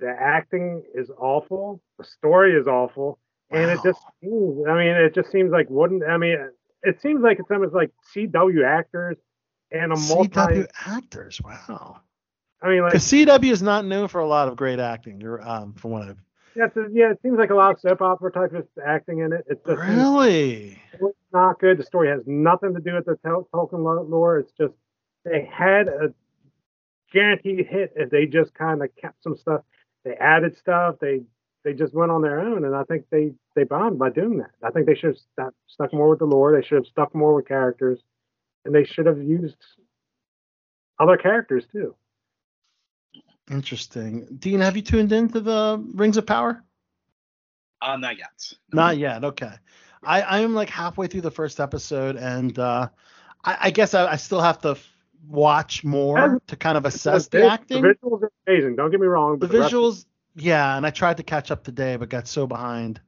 the 0.00 0.08
acting 0.08 0.82
is 0.94 1.10
awful. 1.18 1.80
The 1.98 2.04
story 2.04 2.54
is 2.54 2.66
awful, 2.66 3.18
and 3.50 3.70
it 3.70 3.80
just 3.82 4.00
seems, 4.20 4.66
I 4.68 4.74
mean, 4.74 4.94
it 4.96 5.14
just 5.14 5.30
seems 5.30 5.50
like 5.50 5.68
wouldn't. 5.70 6.02
I 6.04 6.16
mean, 6.16 6.36
it 6.82 7.00
seems 7.00 7.22
like 7.22 7.38
it's 7.38 7.50
almost 7.50 7.74
like 7.74 7.90
CW 8.14 8.64
actors 8.64 9.16
and 9.70 9.92
a 9.92 9.96
multi. 9.96 10.28
CW 10.28 10.66
actors? 10.86 11.40
Wow. 11.42 12.00
I 12.62 12.68
mean, 12.68 12.82
like 12.82 12.92
Because 12.92 13.04
CW 13.04 13.52
is 13.52 13.62
not 13.62 13.84
known 13.84 14.08
for 14.08 14.20
a 14.20 14.26
lot 14.26 14.48
of 14.48 14.56
great 14.56 14.80
acting. 14.80 15.20
You're 15.20 15.46
um 15.46 15.74
from 15.74 15.90
what 15.90 16.02
I've 16.02 16.18
yeah, 16.56 16.66
it's, 16.66 16.76
yeah, 16.92 17.10
it 17.10 17.18
seems 17.20 17.36
like 17.36 17.50
a 17.50 17.54
lot 17.54 17.72
of 17.72 17.80
soap 17.80 18.00
opera 18.00 18.30
type 18.30 18.54
of 18.54 18.66
acting 18.84 19.18
in 19.20 19.32
it. 19.32 19.44
It's 19.48 19.64
just 19.66 19.80
really 19.80 20.80
it's 20.92 21.18
not 21.32 21.58
good. 21.58 21.78
The 21.78 21.82
story 21.82 22.08
has 22.08 22.22
nothing 22.26 22.74
to 22.74 22.80
do 22.80 22.94
with 22.94 23.06
the 23.06 23.18
Tol- 23.24 23.48
Tolkien 23.52 23.84
lo- 23.84 24.06
lore. 24.08 24.38
It's 24.38 24.52
just 24.52 24.74
they 25.24 25.48
had 25.52 25.88
a 25.88 26.14
guaranteed 27.12 27.66
hit 27.66 27.92
if 27.96 28.10
they 28.10 28.26
just 28.26 28.54
kind 28.54 28.82
of 28.82 28.90
kept 28.96 29.22
some 29.22 29.36
stuff. 29.36 29.62
They 30.04 30.14
added 30.14 30.56
stuff. 30.56 30.96
They 31.00 31.22
they 31.64 31.72
just 31.72 31.94
went 31.94 32.10
on 32.12 32.22
their 32.22 32.40
own, 32.40 32.64
and 32.64 32.74
I 32.76 32.84
think 32.84 33.06
they 33.10 33.32
they 33.54 33.64
bombed 33.64 33.98
by 33.98 34.10
doing 34.10 34.38
that. 34.38 34.50
I 34.62 34.70
think 34.70 34.86
they 34.86 34.94
should 34.94 35.10
have 35.10 35.18
stuck, 35.18 35.54
stuck 35.66 35.92
more 35.94 36.10
with 36.10 36.18
the 36.18 36.26
lore. 36.26 36.54
They 36.54 36.66
should 36.66 36.76
have 36.76 36.86
stuck 36.86 37.14
more 37.14 37.34
with 37.34 37.48
characters, 37.48 38.00
and 38.64 38.74
they 38.74 38.84
should 38.84 39.06
have 39.06 39.22
used 39.22 39.56
other 40.98 41.16
characters 41.16 41.64
too. 41.72 41.94
interesting. 43.50 44.26
Dean, 44.38 44.60
have 44.60 44.76
you 44.76 44.82
tuned 44.82 45.12
into 45.12 45.40
the 45.40 45.82
Rings 45.94 46.16
of 46.16 46.26
Power? 46.26 46.62
Uh, 47.82 47.96
not 47.96 48.18
yet. 48.18 48.52
Not 48.72 48.96
yet. 48.98 49.24
Okay. 49.24 49.52
I 50.02 50.22
I 50.22 50.38
am 50.40 50.54
like 50.54 50.70
halfway 50.70 51.06
through 51.06 51.22
the 51.22 51.30
first 51.30 51.60
episode, 51.60 52.16
and 52.16 52.58
uh, 52.58 52.88
I, 53.44 53.56
I 53.62 53.70
guess 53.70 53.94
I, 53.94 54.12
I 54.12 54.16
still 54.16 54.40
have 54.40 54.60
to 54.60 54.70
f- 54.70 54.93
watch 55.28 55.84
more 55.84 56.40
to 56.46 56.56
kind 56.56 56.76
of 56.76 56.84
assess 56.84 57.28
the 57.28 57.38
The 57.38 57.50
acting. 57.50 57.82
The 57.82 57.88
visuals 57.88 58.22
are 58.22 58.32
amazing. 58.46 58.76
Don't 58.76 58.90
get 58.90 59.00
me 59.00 59.06
wrong. 59.06 59.38
The 59.38 59.48
rest- 59.48 59.72
visuals, 59.72 60.06
yeah, 60.36 60.76
and 60.76 60.86
I 60.86 60.90
tried 60.90 61.18
to 61.18 61.22
catch 61.22 61.50
up 61.50 61.64
today, 61.64 61.96
but 61.96 62.08
got 62.08 62.28
so 62.28 62.46
behind 62.46 63.00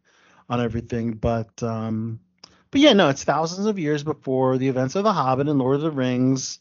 on 0.48 0.60
everything. 0.60 1.14
But 1.14 1.62
um, 1.62 2.20
but 2.70 2.80
yeah, 2.80 2.92
no, 2.92 3.08
it's 3.08 3.24
thousands 3.24 3.66
of 3.66 3.78
years 3.78 4.02
before 4.02 4.58
the 4.58 4.68
events 4.68 4.96
of 4.96 5.04
The 5.04 5.12
Hobbit 5.12 5.48
and 5.48 5.58
Lord 5.58 5.76
of 5.76 5.82
the 5.82 5.90
Rings, 5.90 6.58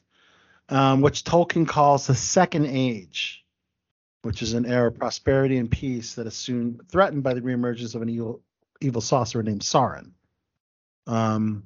um, 0.69 1.01
which 1.01 1.23
Tolkien 1.23 1.67
calls 1.67 2.07
the 2.07 2.15
Second 2.15 2.65
Age, 2.65 3.45
which 4.21 4.41
is 4.41 4.53
an 4.53 4.65
era 4.65 4.87
of 4.87 4.97
prosperity 4.97 5.57
and 5.57 5.69
peace 5.69 6.15
that 6.15 6.27
is 6.27 6.35
soon 6.35 6.79
threatened 6.89 7.23
by 7.23 7.33
the 7.33 7.41
reemergence 7.41 7.95
of 7.95 8.01
an 8.01 8.09
evil 8.09 8.41
evil 8.81 9.01
sorcerer 9.01 9.43
named 9.43 9.61
Sauron. 9.61 10.11
Um, 11.07 11.63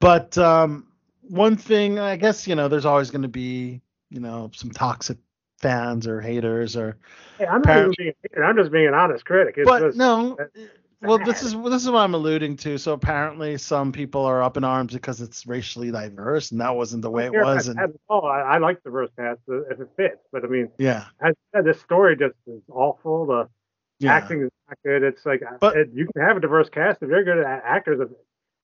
but 0.00 0.36
um, 0.36 0.88
one 1.22 1.56
thing, 1.56 1.98
I 1.98 2.16
guess, 2.16 2.46
you 2.46 2.54
know, 2.54 2.68
there's 2.68 2.84
always 2.84 3.10
going 3.10 3.22
to 3.22 3.28
be, 3.28 3.80
you 4.10 4.20
know, 4.20 4.50
some 4.54 4.70
toxic 4.70 5.18
fans 5.58 6.06
or 6.06 6.20
haters 6.20 6.76
or 6.76 6.98
Hey, 7.38 7.46
I'm 7.46 7.62
not 7.62 7.76
even 7.78 7.94
being. 7.96 8.12
hater, 8.22 8.44
I'm 8.44 8.56
just 8.56 8.72
being 8.72 8.88
an 8.88 8.94
honest 8.94 9.24
critic. 9.24 9.54
It's 9.56 9.68
but 9.68 9.80
just, 9.80 9.98
no 9.98 10.36
uh, 10.40 10.44
well 11.00 11.18
this 11.18 11.42
is 11.42 11.52
this 11.52 11.82
is 11.82 11.90
what 11.90 11.98
i'm 11.98 12.14
alluding 12.14 12.56
to 12.56 12.78
so 12.78 12.92
apparently 12.92 13.58
some 13.58 13.90
people 13.90 14.24
are 14.24 14.40
up 14.40 14.56
in 14.56 14.62
arms 14.62 14.92
because 14.92 15.20
it's 15.20 15.46
racially 15.48 15.90
diverse 15.90 16.52
and 16.52 16.60
that 16.60 16.76
wasn't 16.76 17.02
the 17.02 17.10
way 17.10 17.26
it 17.26 17.32
was 17.32 17.66
and 17.66 17.80
I, 17.80 17.86
oh, 18.08 18.20
I, 18.20 18.40
I 18.54 18.58
like 18.58 18.82
the 18.84 18.90
verse 18.90 19.10
cast 19.18 19.40
uh, 19.48 19.62
if 19.62 19.80
it 19.80 19.88
fits, 19.96 20.20
but 20.30 20.44
I 20.44 20.46
mean, 20.46 20.68
yeah 20.78 21.06
as 21.20 21.34
I 21.54 21.58
said, 21.58 21.64
this 21.64 21.80
story 21.80 22.16
just 22.16 22.34
is 22.46 22.62
awful. 22.70 23.26
The 23.26 23.48
yeah 23.98 24.14
acting 24.14 24.42
is 24.42 24.50
not 24.68 24.78
good. 24.84 25.02
It's 25.02 25.24
like 25.24 25.42
uh, 25.42 25.56
But- 25.60 25.76
it, 25.76 25.90
you 25.94 26.08
can 26.12 26.22
have 26.22 26.36
a 26.36 26.40
diverse 26.40 26.68
cast 26.68 27.02
if 27.02 27.08
you're 27.08 27.24
good 27.24 27.38
at 27.38 27.62
actors. 27.64 28.00
If 28.00 28.08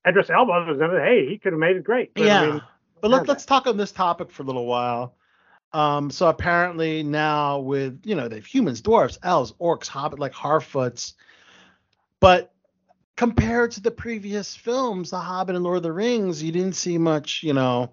Idris 0.07 0.31
Elba 0.31 0.65
was 0.69 0.79
in 0.79 0.85
it, 0.85 1.03
hey, 1.03 1.27
he 1.29 1.39
could 1.39 1.53
have 1.53 1.61
made 1.61 1.77
it 1.77 1.85
great. 1.85 2.13
But, 2.15 2.25
yeah. 2.25 2.43
I 2.43 2.51
mean, 2.53 2.63
but 3.01 3.11
have 3.11 3.21
let, 3.21 3.29
let's 3.29 3.45
talk 3.47 3.67
on 3.67 3.77
this 3.77 3.93
topic 3.93 4.31
for 4.31 4.43
a 4.43 4.47
little 4.47 4.67
while. 4.67 5.15
Um 5.73 6.11
so 6.11 6.29
apparently 6.29 7.03
now 7.03 7.59
with 7.59 8.01
you 8.05 8.15
know 8.15 8.27
they 8.29 8.37
have 8.37 8.47
humans 8.47 8.81
dwarves 8.81 9.19
elves 9.23 9.53
orcs 9.61 9.87
hobbit 9.87 10.19
like 10.19 10.33
harfoots. 10.33 11.13
But 12.21 12.53
compared 13.17 13.73
to 13.73 13.83
the 13.83 13.91
previous 13.91 14.55
films 14.57 15.11
the 15.11 15.19
hobbit 15.19 15.57
and 15.57 15.65
lord 15.65 15.77
of 15.79 15.83
the 15.83 15.93
rings 15.93 16.43
you 16.43 16.53
didn't 16.53 16.75
see 16.77 16.97
much 16.97 17.43
you 17.43 17.53
know 17.53 17.93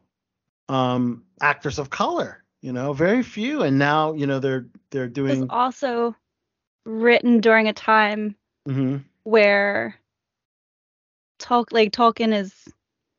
um 0.69 1.23
actors 1.41 1.79
of 1.79 1.89
color 1.89 2.43
you 2.61 2.71
know 2.71 2.93
very 2.93 3.23
few. 3.23 3.63
And 3.63 3.77
now 3.77 4.13
you 4.13 4.25
know 4.25 4.39
they're 4.39 4.67
they're 4.91 5.03
It 5.03 5.19
was 5.21 5.37
doing 5.39 5.49
also 5.49 6.15
written 6.85 7.41
during 7.41 7.67
a 7.67 7.73
time 7.73 8.35
Mhm. 8.69 9.03
where 9.23 9.95
Tol- 11.45 11.67
like 11.71 11.91
Tolkien 11.91 12.33
is 12.33 12.53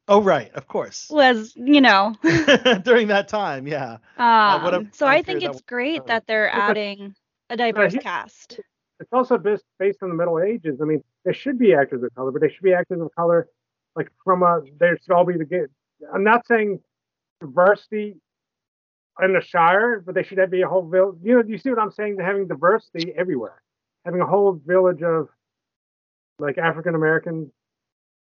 oh 0.08 0.20
right 0.20 0.52
of 0.54 0.66
course 0.66 1.08
was, 1.10 1.54
you 1.54 1.80
know. 1.80 2.14
during 2.82 3.06
that 3.08 3.28
time 3.28 3.68
yeah 3.68 3.98
Um, 4.18 4.64
whatever 4.64 4.86
so 4.92 5.06
time 5.06 5.14
I 5.14 5.22
think 5.22 5.26
period 5.26 5.42
that 5.42 5.50
it's 5.52 5.60
great 5.62 6.00
uh, 6.00 6.04
that 6.06 6.26
they're 6.26 6.50
adding 6.50 7.14
a 7.50 7.56
diverse 7.56 7.92
he- 7.92 8.00
cast. 8.00 8.58
it's 8.98 9.12
also 9.12 9.38
based 9.38 9.62
based 9.78 10.02
on 10.02 10.08
the 10.08 10.14
Middle 10.16 10.40
Ages. 10.40 10.80
I 10.82 10.84
mean, 10.84 11.04
there 11.24 11.34
should 11.34 11.56
be 11.58 11.72
actors 11.74 12.02
of 12.02 12.12
color, 12.16 12.32
but 12.32 12.40
they 12.40 12.48
should 12.48 12.64
be 12.64 12.72
actors 12.74 13.00
of 13.00 13.14
color 13.14 13.48
like 13.94 14.10
from 14.24 14.42
a. 14.42 14.62
There 14.80 14.98
should 15.00 15.12
all 15.12 15.24
be 15.24 15.36
the 15.36 15.44
good. 15.44 15.70
I'm 16.12 16.24
not 16.24 16.46
saying 16.48 16.80
diversity 17.40 18.16
in 19.22 19.32
the 19.32 19.40
Shire, 19.40 20.00
but 20.04 20.14
they 20.16 20.24
should 20.24 20.38
have 20.38 20.50
be 20.50 20.62
a 20.62 20.68
whole 20.68 20.82
village. 20.82 21.16
You 21.22 21.34
know, 21.36 21.44
you 21.46 21.58
see 21.58 21.70
what 21.70 21.78
I'm 21.78 21.92
saying? 21.92 22.18
Having 22.20 22.48
diversity 22.48 23.12
everywhere, 23.16 23.62
having 24.04 24.20
a 24.20 24.26
whole 24.26 24.60
village 24.66 25.02
of 25.02 25.28
like 26.38 26.58
African 26.58 26.94
American 26.96 27.52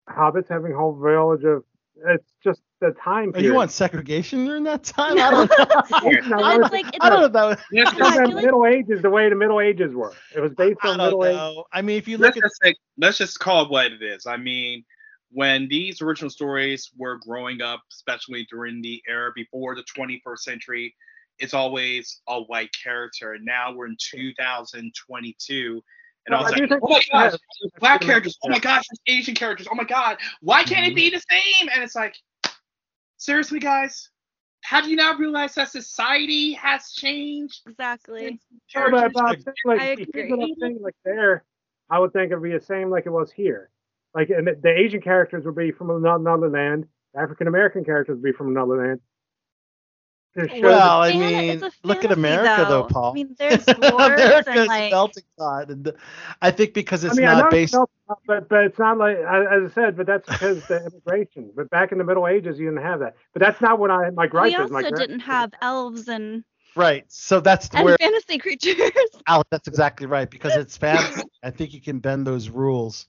hobbits, 0.09 0.49
having 0.49 0.73
whole 0.73 0.99
village 0.99 1.45
of. 1.45 1.65
It's 2.07 2.33
just 2.45 2.61
the 2.81 2.93
time 3.03 3.31
Oh, 3.31 3.33
period. 3.33 3.49
you 3.49 3.55
want 3.55 3.73
segregation 3.73 4.45
during 4.45 4.63
that 4.63 4.85
time 4.85 5.19
i 5.19 5.31
don't 5.33 5.51
know 5.51 6.11
No, 6.29 6.45
I 6.45 6.57
was 6.57 6.71
like, 6.71 6.87
I 7.01 7.09
don't 7.11 7.19
know 7.19 7.27
if 7.27 7.33
that 7.33 7.45
was, 7.45 7.59
Let's 7.73 7.91
it's 7.91 8.01
I 8.01 8.05
just, 8.05 8.15
the 8.21 8.25
feel 8.27 8.35
like- 8.37 8.45
Middle 8.45 8.67
Ages 8.67 9.03
the 9.03 9.11
way 9.11 9.29
the 9.29 9.35
Middle 9.35 9.61
Ages 9.61 9.93
were. 9.93 10.15
It 10.33 10.39
was 10.39 10.53
based 10.55 10.79
I 10.85 10.91
on 10.91 10.99
don't 10.99 11.07
Middle 11.09 11.25
Ages. 11.27 11.37
know. 11.37 11.65
I 11.73 11.83
mean, 11.83 11.99
if 11.99 12.07
you 12.07 12.17
look 12.19 12.37
let's 12.37 12.37
at 12.37 12.43
just 12.45 12.55
say, 12.63 12.75
let's 12.99 13.19
just 13.19 13.41
call 13.41 13.65
it 13.65 13.71
what 13.73 13.91
it 13.91 14.01
is. 14.01 14.27
I 14.27 14.37
mean, 14.37 14.85
when 15.33 15.67
these 15.69 16.01
original 16.01 16.31
stories 16.31 16.89
were 16.97 17.19
growing 17.19 17.63
up, 17.63 17.81
especially 17.93 18.47
during 18.49 18.81
the 18.81 19.03
era 19.09 19.33
before 19.35 19.75
the 19.75 19.83
21st 19.99 20.39
century, 20.39 20.95
it's 21.41 21.53
always 21.55 22.21
a 22.29 22.41
white 22.43 22.71
character. 22.81 23.33
And 23.33 23.45
now 23.45 23.73
we're 23.75 23.87
in 23.89 23.97
2022. 23.99 25.83
And 26.29 26.37
I 26.37 26.43
was 26.43 26.53
I 26.53 26.57
like, 26.59 26.69
think 26.69 26.83
oh 26.83 26.89
my 26.89 27.03
gosh, 27.11 27.33
has- 27.33 27.41
black 27.81 28.01
characters. 28.03 28.39
Oh 28.45 28.51
my 28.51 28.59
gosh, 28.59 28.85
there's 28.91 29.19
Asian 29.19 29.35
characters. 29.35 29.67
Oh 29.71 29.75
my 29.75 29.85
god, 29.85 30.19
why 30.43 30.63
can't 30.63 30.87
it 30.87 30.95
be 30.95 31.11
mm-hmm. 31.11 31.17
the 31.17 31.23
same? 31.31 31.69
And 31.75 31.83
it's 31.83 31.95
like, 31.95 32.15
seriously, 33.17 33.59
guys, 33.59 34.11
have 34.63 34.87
you 34.87 34.97
not 34.97 35.19
realized 35.19 35.57
that 35.57 35.71
society 35.71 36.53
has 36.53 36.93
changed? 36.93 37.63
Exactly. 37.67 38.39
No, 38.77 38.91
but, 38.91 39.13
but 39.15 39.25
I'm 39.25 39.45
like, 39.65 39.81
I 39.81 39.97
here's 40.13 40.31
what 40.31 40.41
I'm 40.41 40.41
agree. 40.41 40.57
saying, 40.61 40.79
like 40.83 40.97
there, 41.05 41.45
I 41.91 41.99
would 41.99 42.13
think 42.13 42.31
it'd 42.31 42.43
be 42.43 42.53
the 42.53 42.61
same 42.61 42.91
like 42.91 43.07
it 43.07 43.11
was 43.11 43.33
here. 43.33 43.71
Like, 44.15 44.29
and 44.31 44.47
the, 44.47 44.59
the 44.63 44.71
Asian 44.71 45.01
characters 45.01 45.47
would 45.47 45.57
be 45.57 45.71
from 45.71 45.91
another 45.91 46.51
land. 46.51 46.87
African 47.17 47.47
American 47.47 47.85
characters 47.85 48.17
would 48.17 48.23
be 48.23 48.33
from 48.33 48.49
another 48.49 48.87
land. 48.87 49.01
There 50.39 50.49
should- 50.49 50.63
well, 50.63 51.03
I 51.03 51.13
mean, 51.13 51.61
it's 51.63 51.77
look 51.83 52.05
at 52.05 52.13
America 52.13 52.65
though, 52.69 52.83
though. 52.83 52.85
Paul. 52.85 53.11
I 53.11 53.15
mean, 53.15 53.35
there's 53.37 53.67
America's 53.69 54.47
and 54.47 54.69
like 54.69 54.93
melting 54.93 55.25
pot, 55.37 55.71
and 55.71 55.93
I 56.41 56.53
think 56.53 56.75
because 56.75 57.03
it's 57.03 57.19
I 57.19 57.23
know 57.23 57.33
not 57.39 57.45
it's 57.47 57.53
based. 57.53 57.75
not- 57.75 57.91
but 58.27 58.49
but 58.49 58.65
it's 58.65 58.79
not 58.79 58.99
like 58.99 59.17
as 59.19 59.71
I 59.71 59.75
said, 59.75 59.97
but 59.97 60.07
that's 60.07 60.29
because 60.29 60.65
the 60.69 60.87
immigration. 60.87 61.51
But 61.57 61.69
back 61.71 61.91
in 61.91 61.99
the 61.99 62.05
Middle 62.05 62.27
Ages, 62.29 62.59
you 62.59 62.67
didn't 62.67 62.83
have 62.85 63.01
that. 63.01 63.17
But 63.33 63.41
that's 63.41 63.61
not 63.61 63.81
what 63.81 63.91
I 63.91 64.11
my 64.11 64.29
gripe 64.29 64.45
we 64.45 64.55
is. 64.55 64.61
also 64.61 64.73
My 64.73 64.83
gripe 64.83 64.95
didn't 64.95 65.21
have 65.21 65.53
elves 65.61 66.09
and, 66.09 66.45
Right. 66.77 67.05
So 67.09 67.41
that's 67.41 67.69
and 67.75 67.85
where 67.85 67.97
fantasy 67.99 68.39
creatures. 68.39 68.77
Alex, 69.27 69.49
that's 69.51 69.67
exactly 69.67 70.07
right 70.07 70.31
because 70.31 70.55
it's 70.55 70.77
fantasy. 70.77 71.23
I 71.43 71.51
think 71.51 71.75
you 71.75 71.81
can 71.81 71.99
bend 71.99 72.27
those 72.27 72.49
rules. 72.49 73.09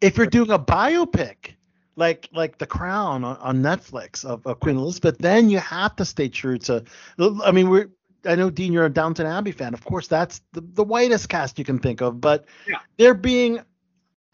If 0.00 0.16
you're 0.16 0.26
doing 0.26 0.50
a 0.52 0.58
biopic 0.58 1.54
like 1.98 2.28
like 2.32 2.58
The 2.58 2.66
Crown 2.66 3.24
on, 3.24 3.36
on 3.38 3.56
Netflix 3.62 4.24
of, 4.24 4.46
of 4.46 4.60
Queen 4.60 4.76
Elizabeth, 4.76 5.18
then 5.18 5.50
you 5.50 5.58
have 5.58 5.96
to 5.96 6.04
stay 6.04 6.28
true 6.28 6.58
to. 6.58 6.84
I 7.44 7.50
mean, 7.52 7.68
we're. 7.68 7.88
I 8.24 8.34
know 8.34 8.50
Dean, 8.50 8.72
you're 8.72 8.84
a 8.84 8.90
Downton 8.90 9.26
Abbey 9.26 9.52
fan. 9.52 9.74
Of 9.74 9.84
course, 9.84 10.08
that's 10.08 10.40
the, 10.52 10.60
the 10.60 10.82
whitest 10.84 11.28
cast 11.28 11.58
you 11.58 11.64
can 11.64 11.78
think 11.78 12.00
of, 12.00 12.20
but 12.20 12.46
Yeah. 12.66 12.78
they're 12.96 13.14
being 13.14 13.60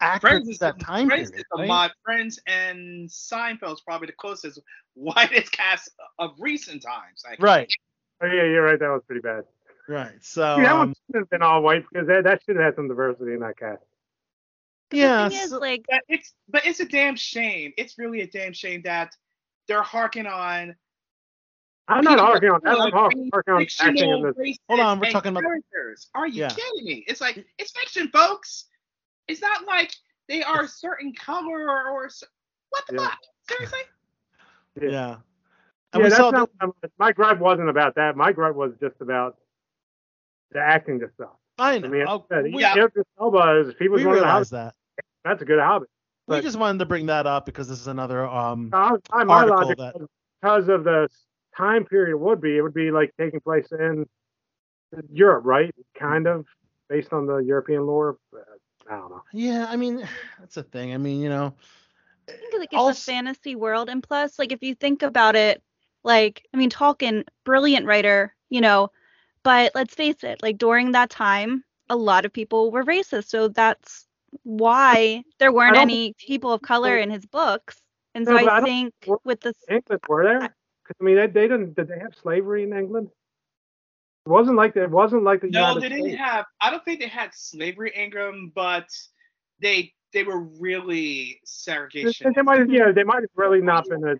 accurate 0.01 0.21
Friends 0.31 0.47
to 0.47 0.51
is 0.53 0.59
that 0.59 0.79
time 0.79 1.07
Friends 1.07 1.29
period. 1.29 1.41
is 1.41 1.45
the 1.51 1.59
right? 1.59 1.67
mod. 1.67 1.91
Friends 2.03 2.39
and 2.47 3.07
Seinfeld's 3.09 3.81
probably 3.81 4.07
the 4.07 4.13
closest 4.13 4.59
whitest 4.95 5.51
cast 5.51 5.91
of 6.17 6.31
recent 6.39 6.81
times. 6.81 7.23
Like, 7.29 7.39
Right, 7.41 7.71
Oh 8.21 8.25
yeah, 8.25 8.43
you're 8.43 8.63
right. 8.63 8.79
That 8.79 8.89
was 8.89 9.03
pretty 9.05 9.21
bad. 9.21 9.43
right. 9.87 10.15
So 10.21 10.55
See, 10.57 10.63
that 10.63 10.71
um, 10.71 10.77
one 10.79 10.93
should 11.05 11.19
have 11.19 11.29
been 11.29 11.43
all 11.43 11.61
white 11.61 11.85
because 11.91 12.07
that, 12.07 12.23
that 12.23 12.41
should 12.43 12.55
have 12.55 12.65
had 12.65 12.75
some 12.75 12.87
diversity 12.87 13.33
in 13.33 13.39
that 13.41 13.57
cast. 13.59 13.83
Yeah, 14.91 15.23
the 15.25 15.29
thing 15.31 15.39
is, 15.43 15.49
so- 15.49 15.59
like, 15.59 15.85
But 15.89 16.01
it's 16.09 16.33
but 16.49 16.65
it's 16.65 16.79
a 16.79 16.85
damn 16.85 17.15
shame. 17.15 17.73
It's 17.77 17.97
really 17.97 18.21
a 18.21 18.27
damn 18.27 18.53
shame 18.53 18.81
that 18.83 19.15
they're 19.67 19.81
harking 19.83 20.27
on. 20.27 20.75
I'm 21.87 22.03
not 22.03 22.11
people 22.17 22.25
arguing 22.25 22.53
on 22.55 22.61
that. 22.63 22.75
who 22.75 22.81
I'm 22.81 22.93
are 22.93 22.97
harking 22.97 23.29
on 23.31 23.61
acting 23.61 23.61
in 23.61 23.67
fictional 23.95 24.33
this. 24.33 24.57
Hold 24.69 24.79
on, 24.79 24.99
we're 24.99 25.05
and 25.05 25.13
talking 25.13 25.31
about- 25.31 25.43
characters. 25.43 26.09
Are 26.15 26.27
you 26.27 26.41
Yeah. 26.41 26.49
kidding 26.49 26.85
me? 26.85 27.03
It's 27.07 27.21
like 27.21 27.45
it's 27.57 27.71
fiction, 27.71 28.09
folks. 28.09 28.65
It's 29.27 29.41
not 29.41 29.65
like 29.65 29.91
they 30.27 30.41
are 30.43 30.63
a 30.63 30.67
certain 30.67 31.13
color 31.13 31.69
or, 31.69 31.89
or 31.89 32.09
what 32.69 32.83
the 32.87 32.95
Yeah. 32.95 33.07
fuck? 33.07 33.19
Seriously? 33.49 33.79
yeah. 34.81 34.89
Yeah, 34.91 35.15
And 35.93 36.03
we 36.03 36.09
that's 36.09 36.19
not. 36.19 36.49
the, 36.59 36.89
my 36.97 37.11
gripe 37.11 37.39
wasn't 37.39 37.69
about 37.69 37.95
that. 37.95 38.15
My 38.17 38.31
gripe 38.31 38.55
was 38.55 38.73
just 38.81 38.99
about 38.99 39.37
the 40.51 40.59
acting 40.59 40.99
just 40.99 41.15
sucked. 41.17 41.39
I 41.57 41.75
I 41.75 41.77
know. 41.79 41.89
mean, 41.89 42.05
oh, 42.07 42.25
uh, 42.31 42.41
we, 42.43 42.61
Yeah. 42.61 42.73
Idris 42.73 43.05
Elba 43.19 43.59
is 43.61 43.69
if 43.69 43.77
he 43.79 43.87
was 43.87 44.01
we 44.01 44.07
one 44.07 44.15
of 44.15 44.19
the 44.21 44.25
realize 44.25 44.47
hobbits, 44.47 44.51
that. 44.51 44.75
that's 45.23 45.41
a 45.41 45.45
good 45.45 45.59
hobbit. 45.59 45.89
We 46.27 46.41
just 46.41 46.57
wanted 46.57 46.79
to 46.79 46.85
bring 46.85 47.05
that 47.05 47.27
up 47.27 47.45
because 47.45 47.67
this 47.67 47.79
is 47.79 47.87
another 47.87 48.25
um 48.25 48.69
Uh, 48.73 48.97
my, 49.11 49.23
my 49.23 49.33
article 49.35 49.57
logic 49.63 49.77
that- 49.77 49.95
because 50.41 50.67
of 50.69 50.83
the 50.83 51.07
time 51.57 51.85
period 51.85 52.11
it 52.11 52.19
would 52.19 52.41
be, 52.41 52.57
it 52.57 52.61
would 52.61 52.73
be 52.73 52.91
like 52.91 53.13
taking 53.17 53.39
place 53.39 53.67
in 53.71 54.05
Europe, 55.11 55.43
right? 55.45 55.73
Kind 55.97 56.27
of 56.27 56.45
based 56.89 57.13
on 57.13 57.25
the 57.25 57.37
European 57.37 57.85
lore. 57.85 58.17
But 58.31 58.45
I 58.89 58.97
don't 58.97 59.09
know. 59.11 59.23
yeah, 59.33 59.65
I 59.69 59.75
mean 59.75 60.07
that's 60.39 60.57
a 60.57 60.63
thing. 60.63 60.93
I 60.93 60.97
mean, 60.97 61.21
you 61.21 61.29
know, 61.29 61.53
I 62.27 62.31
think 62.33 62.53
like 62.53 62.63
it's 62.73 62.75
Also- 62.75 63.11
a 63.11 63.15
fantasy 63.15 63.55
world, 63.55 63.89
and 63.89 64.01
plus, 64.03 64.37
like 64.39 64.51
if 64.51 64.61
you 64.63 64.75
think 64.75 65.03
about 65.03 65.35
it, 65.35 65.61
like 66.03 66.45
I 66.53 66.57
mean, 66.57 66.69
Tolkien, 66.69 67.23
brilliant 67.43 67.85
writer, 67.85 68.35
you 68.49 68.61
know, 68.61 68.89
but 69.45 69.71
let's 69.75 69.93
face 69.95 70.23
it, 70.23 70.41
like 70.43 70.57
during 70.57 70.91
that 70.91 71.09
time, 71.09 71.63
a 71.89 71.95
lot 71.95 72.25
of 72.25 72.33
people 72.33 72.71
were 72.71 72.83
racist, 72.83 73.27
so 73.29 73.47
that's 73.47 74.07
why 74.43 75.23
there 75.39 75.53
weren't 75.53 75.77
any 75.77 76.13
people 76.17 76.51
of 76.51 76.61
color 76.61 76.97
in 76.97 77.09
his 77.09 77.25
books. 77.25 77.81
And 78.15 78.25
so 78.25 78.33
No, 78.33 78.45
I 78.47 78.57
I 78.57 78.61
think 78.61 78.93
think- 79.01 79.23
with 79.23 79.39
the 79.41 79.53
England 79.69 80.01
were 80.09 80.23
there? 80.25 80.39
Because 80.39 80.97
I 80.99 81.03
mean, 81.03 81.15
they, 81.15 81.27
they 81.27 81.47
didn't. 81.47 81.75
Did 81.75 81.87
they 81.87 81.99
have 81.99 82.13
slavery 82.21 82.63
in 82.63 82.73
England? 82.73 83.09
It 84.25 84.29
wasn't 84.29 84.57
like 84.57 84.75
it 84.75 84.89
wasn't 84.89 85.23
like 85.23 85.41
the 85.41 85.47
No, 85.49 85.59
United 85.69 85.81
they 85.83 85.89
didn't 85.89 86.05
States. 86.11 86.21
have. 86.21 86.45
I 86.61 86.71
don't 86.71 86.83
think 86.83 86.99
they 86.99 87.07
had 87.07 87.31
slavery, 87.33 87.91
Ingram, 87.95 88.51
but 88.55 88.87
they 89.61 89.93
they 90.13 90.23
were 90.23 90.41
really 90.41 91.39
segregation. 91.45 92.33
they 92.35 92.41
might 92.41 92.59
have, 92.59 92.69
yeah, 92.71 92.91
they 92.91 93.03
might 93.03 93.21
have 93.21 93.29
really 93.35 93.61
not 93.61 93.87
been 93.87 94.03
a. 94.07 94.15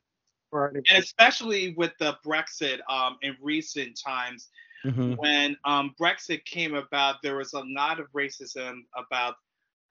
For 0.52 0.68
and 0.68 0.86
especially 1.04 1.74
with 1.76 1.92
the 2.00 2.18
Brexit 2.26 2.80
um, 2.90 3.18
in 3.24 3.36
recent 3.42 4.00
times, 4.00 4.50
mhm. 4.86 5.18
when 5.18 5.58
um, 5.66 5.94
Brexit 6.00 6.46
came 6.46 6.76
about, 6.76 7.16
there 7.24 7.38
was 7.38 7.54
a 7.54 7.64
lot 7.66 8.00
of 8.00 8.08
racism 8.14 8.82
about 8.96 9.36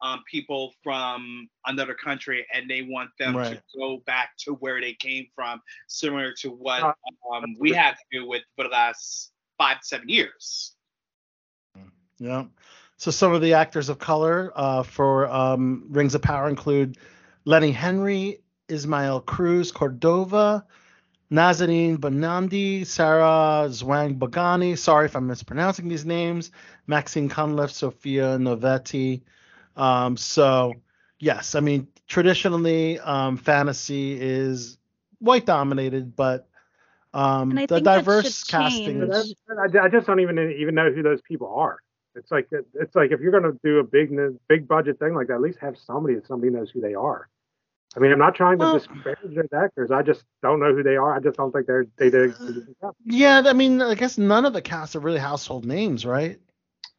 um, 0.02 0.22
people 0.30 0.72
from 0.82 1.48
another 1.66 1.94
country, 1.94 2.46
and 2.52 2.68
they 2.68 2.82
want 2.82 3.10
them 3.18 3.36
Right. 3.36 3.56
to 3.56 3.78
go 3.78 3.98
back 4.06 4.36
to 4.40 4.54
where 4.54 4.80
they 4.80 4.92
came 4.94 5.26
from, 5.34 5.62
similar 5.88 6.32
to 6.40 6.50
what 6.50 6.82
Uh, 6.82 6.92
um, 7.32 7.56
we 7.58 7.72
had 7.72 7.92
to 7.92 8.04
do 8.20 8.28
with 8.28 8.42
for 8.56 8.64
the 8.64 8.70
last 8.70 9.32
five 9.58 9.78
seven 9.82 10.08
years. 10.08 10.74
Yeah. 12.18 12.44
So 12.96 13.10
some 13.10 13.32
of 13.34 13.40
the 13.40 13.54
actors 13.54 13.88
of 13.88 13.98
color 13.98 14.52
uh, 14.54 14.82
for 14.82 15.28
um, 15.28 15.86
Rings 15.90 16.14
of 16.14 16.22
Power 16.22 16.48
include 16.48 16.98
Lenny 17.44 17.72
Henry, 17.72 18.38
Ismael 18.68 19.20
Cruz 19.20 19.72
Cordova, 19.72 20.64
Nazanin 21.30 21.96
Bonandi, 21.98 22.86
Sarah 22.86 23.66
Zwang 23.68 24.18
Bagani, 24.18 24.76
Sorry 24.78 25.06
if 25.06 25.16
I'm 25.16 25.26
mispronouncing 25.26 25.88
these 25.88 26.04
names. 26.04 26.50
Maxine 26.86 27.28
Cunliffe, 27.28 27.72
Sophia 27.72 28.36
Novetti. 28.38 29.22
Um, 29.76 30.16
so 30.16 30.74
yes, 31.18 31.54
I 31.54 31.60
mean 31.60 31.88
traditionally 32.06 32.98
um, 33.00 33.36
fantasy 33.36 34.20
is 34.20 34.78
white 35.18 35.46
dominated, 35.46 36.14
but 36.14 36.46
um, 37.12 37.50
the 37.50 37.56
think 37.56 37.70
that 37.70 37.78
should 37.78 37.84
diverse 37.84 38.44
casting. 38.44 39.02
is- 39.02 39.34
I, 39.48 39.84
I 39.84 39.88
just 39.88 40.06
don't 40.06 40.20
even 40.20 40.38
even 40.58 40.74
know 40.74 40.90
who 40.92 41.02
those 41.02 41.22
people 41.22 41.52
are. 41.54 41.78
It's 42.16 42.30
like 42.30 42.48
it's 42.52 42.94
like 42.94 43.10
if 43.10 43.20
you're 43.20 43.32
gonna 43.32 43.54
do 43.64 43.78
a 43.78 43.84
big 43.84 44.16
big 44.48 44.68
budget 44.68 44.98
thing 44.98 45.14
like 45.14 45.28
that, 45.28 45.34
at 45.34 45.40
least 45.40 45.58
have 45.60 45.76
somebody 45.76 46.14
that 46.14 46.26
somebody 46.26 46.52
knows 46.52 46.70
who 46.70 46.80
they 46.80 46.94
are. 46.94 47.28
I 47.96 48.00
mean, 48.00 48.12
I'm 48.12 48.18
not 48.18 48.34
trying 48.34 48.58
to 48.58 48.64
Well- 48.64 48.78
disparage 48.78 49.18
those 49.22 49.52
actors. 49.52 49.90
I 49.90 50.02
just 50.02 50.24
don't 50.42 50.60
know 50.60 50.74
who 50.74 50.82
they 50.82 50.96
are. 50.96 51.14
I 51.14 51.20
just 51.20 51.36
don't 51.36 51.52
think 51.52 51.66
they're 51.66 51.86
they 51.96 52.10
did. 52.10 52.34
a. 52.82 52.90
Yeah, 53.04 53.42
I 53.46 53.52
mean, 53.52 53.80
I 53.80 53.94
guess 53.94 54.18
none 54.18 54.44
of 54.44 54.52
the 54.52 54.62
cast 54.62 54.96
are 54.96 55.00
really 55.00 55.20
household 55.20 55.64
names, 55.64 56.04
right? 56.04 56.40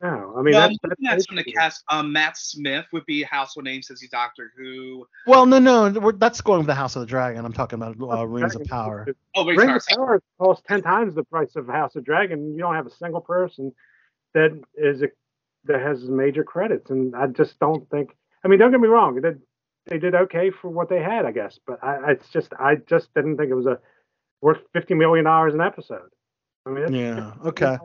No, 0.02 0.36
I 0.38 0.42
mean 0.42 0.52
no, 0.52 0.60
that's, 0.60 0.78
I'm 0.84 0.90
looking 0.90 1.08
at 1.08 1.22
some 1.22 1.38
of 1.38 1.46
the 1.46 1.52
cast. 1.54 1.84
Um, 1.90 2.12
Matt 2.12 2.38
Smith 2.38 2.86
would 2.92 3.06
be 3.06 3.24
a 3.24 3.28
household 3.28 3.64
name 3.64 3.82
since 3.82 4.02
he's 4.02 4.10
Doctor 4.10 4.52
Who. 4.58 5.08
Well, 5.26 5.46
no, 5.46 5.58
no, 5.58 5.90
we're, 5.90 6.12
that's 6.12 6.42
going 6.42 6.60
with 6.60 6.68
the 6.68 6.76
House 6.76 6.98
of 6.98 7.00
the 7.00 7.06
Dragon. 7.06 7.46
I'm 7.46 7.54
talking 7.54 7.82
about 7.82 7.96
uh, 8.00 8.28
Rings 8.28 8.56
of 8.56 8.66
Power. 8.66 9.08
Oh, 9.36 9.46
wait, 9.46 9.58
Rings 9.58 9.86
sorry. 9.86 9.94
of 9.94 9.98
Power 9.98 10.22
costs 10.38 10.64
ten 10.68 10.82
times 10.82 11.16
the 11.16 11.24
price 11.24 11.56
of 11.56 11.68
House 11.68 11.96
of 11.96 12.04
Dragon. 12.04 12.54
You 12.54 12.60
don't 12.60 12.76
have 12.76 12.88
a 12.88 12.92
single 12.92 13.22
person 13.22 13.74
that 14.34 14.52
is 14.76 15.02
a, 15.02 15.08
that 15.64 15.82
has 15.82 16.04
major 16.04 16.44
credits, 16.44 16.90
and 16.92 17.16
I 17.16 17.28
just 17.28 17.58
don't 17.60 17.90
think. 17.90 18.16
I 18.44 18.50
mean, 18.50 18.60
don't 18.60 18.72
get 18.72 18.82
me 18.82 18.90
wrong. 18.90 19.16
They, 19.22 19.32
they 19.88 19.98
did 20.00 20.16
okay 20.16 20.50
for 20.50 20.70
what 20.70 20.90
they 20.90 21.02
had, 21.02 21.26
I 21.26 21.32
guess, 21.32 21.60
but 21.66 21.84
I, 21.84 22.12
it's 22.12 22.30
just 22.30 22.54
I 22.60 22.76
just 22.76 23.14
didn't 23.14 23.38
think 23.38 23.52
it 23.52 23.56
was 23.56 23.68
a 23.68 23.80
worth 24.42 24.60
fifty 24.74 24.94
million 24.94 25.26
dollars 25.26 25.54
an 25.54 25.62
episode. 25.62 26.10
I 26.66 26.72
mean, 26.72 26.94
Yeah. 26.94 27.34
Okay. 27.46 27.78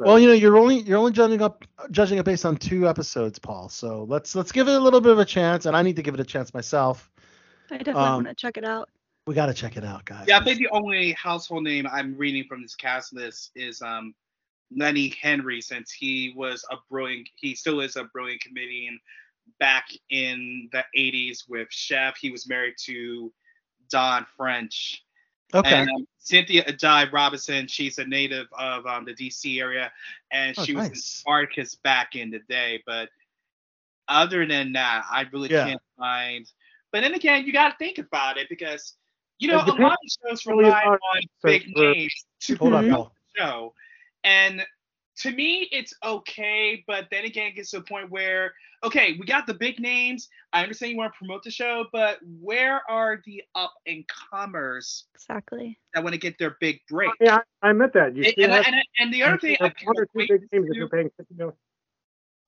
Well, 0.00 0.18
you 0.18 0.26
know, 0.26 0.32
you're 0.32 0.58
only 0.58 0.80
you're 0.80 0.98
only 0.98 1.12
judging 1.12 1.40
up 1.40 1.64
judging 1.90 2.18
it 2.18 2.24
based 2.24 2.44
on 2.44 2.56
two 2.56 2.88
episodes, 2.88 3.38
Paul. 3.38 3.68
So 3.68 4.04
let's 4.08 4.34
let's 4.34 4.50
give 4.50 4.68
it 4.68 4.74
a 4.74 4.80
little 4.80 5.00
bit 5.00 5.12
of 5.12 5.18
a 5.18 5.24
chance, 5.24 5.66
and 5.66 5.76
I 5.76 5.82
need 5.82 5.96
to 5.96 6.02
give 6.02 6.14
it 6.14 6.20
a 6.20 6.24
chance 6.24 6.52
myself. 6.52 7.10
I 7.70 7.78
definitely 7.78 8.02
Um, 8.02 8.24
want 8.24 8.28
to 8.28 8.34
check 8.34 8.56
it 8.56 8.64
out. 8.64 8.88
We 9.26 9.34
got 9.34 9.46
to 9.46 9.54
check 9.54 9.76
it 9.76 9.84
out, 9.84 10.04
guys. 10.04 10.26
Yeah, 10.28 10.38
I 10.38 10.44
think 10.44 10.58
the 10.58 10.68
only 10.70 11.12
household 11.12 11.62
name 11.62 11.86
I'm 11.90 12.16
reading 12.16 12.44
from 12.44 12.60
this 12.60 12.74
cast 12.74 13.14
list 13.14 13.52
is 13.54 13.80
um 13.80 14.14
Lenny 14.76 15.14
Henry, 15.20 15.60
since 15.60 15.92
he 15.92 16.34
was 16.36 16.64
a 16.70 16.76
brilliant, 16.90 17.28
he 17.36 17.54
still 17.54 17.80
is 17.80 17.96
a 17.96 18.04
brilliant 18.04 18.42
comedian. 18.42 18.98
Back 19.60 19.86
in 20.10 20.68
the 20.72 20.84
80s 20.96 21.44
with 21.48 21.68
Chef, 21.70 22.16
he 22.18 22.30
was 22.30 22.48
married 22.48 22.74
to 22.84 23.32
Dawn 23.90 24.26
French. 24.36 25.02
Okay. 25.54 25.74
And 25.74 25.88
um, 25.90 26.06
Cynthia 26.18 26.64
Addai 26.64 27.12
Robinson, 27.12 27.68
she's 27.68 27.98
a 27.98 28.04
native 28.04 28.46
of 28.58 28.84
um, 28.86 29.04
the 29.04 29.14
DC 29.14 29.60
area, 29.60 29.92
and 30.32 30.54
Oh, 30.58 30.64
she 30.64 30.74
was 30.74 30.86
in 30.86 30.92
nice. 30.92 31.04
Spartacus 31.04 31.76
back 31.76 32.16
in 32.16 32.30
the 32.30 32.40
day. 32.48 32.82
But 32.86 33.08
other 34.08 34.46
than 34.46 34.72
that, 34.72 35.04
I 35.10 35.26
really 35.32 35.50
Yeah. 35.50 35.66
can't 35.66 35.82
find. 35.96 36.50
But 36.92 37.02
then 37.02 37.14
again, 37.14 37.46
you 37.46 37.52
got 37.52 37.70
to 37.70 37.76
think 37.78 37.98
about 37.98 38.36
it 38.38 38.48
because 38.48 38.94
you 39.38 39.48
know 39.48 39.60
a 39.64 39.66
lot 39.80 39.92
of 39.92 40.30
shows 40.30 40.46
rely 40.46 40.82
on- 40.84 40.92
on 41.14 41.22
big 41.42 41.68
names 41.76 42.26
to 42.40 42.56
Hold 42.56 42.74
on, 42.74 42.88
the 42.88 43.10
show, 43.36 43.74
and 44.24 44.64
to 45.18 45.30
me, 45.32 45.68
it's 45.72 45.94
okay. 46.04 46.82
But 46.86 47.06
then 47.10 47.24
again, 47.24 47.48
it 47.48 47.56
gets 47.56 47.70
to 47.70 47.78
a 47.78 47.82
point 47.82 48.10
where 48.10 48.52
okay, 48.84 49.16
we 49.18 49.24
got 49.24 49.46
the 49.46 49.54
big 49.54 49.80
names. 49.80 50.28
I 50.52 50.62
understand 50.62 50.92
you 50.92 50.98
want 50.98 51.12
to 51.14 51.18
promote 51.18 51.42
the 51.42 51.50
show, 51.50 51.86
but 51.90 52.18
where 52.40 52.82
are 52.90 53.22
the 53.24 53.42
up 53.54 53.72
and 53.86 54.04
comers 54.30 55.04
Exactly. 55.14 55.78
that 55.94 56.02
want 56.04 56.12
to 56.12 56.20
get 56.20 56.36
their 56.38 56.56
big 56.60 56.80
break? 56.90 57.10
yeah, 57.20 57.38
I, 57.62 57.68
I 57.68 57.70
admit 57.70 57.92
that. 57.94 58.14
You 58.14 58.24
And, 58.24 58.32
still 58.32 58.44
and, 58.44 58.52
have, 58.52 58.66
and, 58.66 58.76
and 58.98 59.14
the 59.14 59.22
other 59.22 59.38
thing, 59.38 59.54
still 59.54 59.66
I 59.68 59.70
can 59.70 59.86
one 59.86 59.96
or 59.98 60.04
two 60.06 60.20
equate 60.20 60.28
big 60.28 60.52
names 60.52 60.68
if 60.70 60.76
you're 60.76 60.88
paying 60.88 61.10
fifty 61.16 61.34
million. 61.34 61.56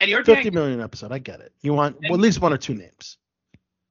and 0.01 0.11
the 0.11 0.15
other 0.15 0.25
thing, 0.25 0.33
I 0.35 0.43
Fifty 0.43 0.51
million 0.51 0.81
episode. 0.81 1.13
I 1.13 1.19
get 1.19 1.41
it. 1.41 1.53
You 1.63 1.73
want 1.73 1.97
well, 2.03 2.15
at 2.15 2.21
least 2.21 2.41
one 2.41 2.53
or 2.53 2.59
two 2.59 2.75
names. 2.75 3.17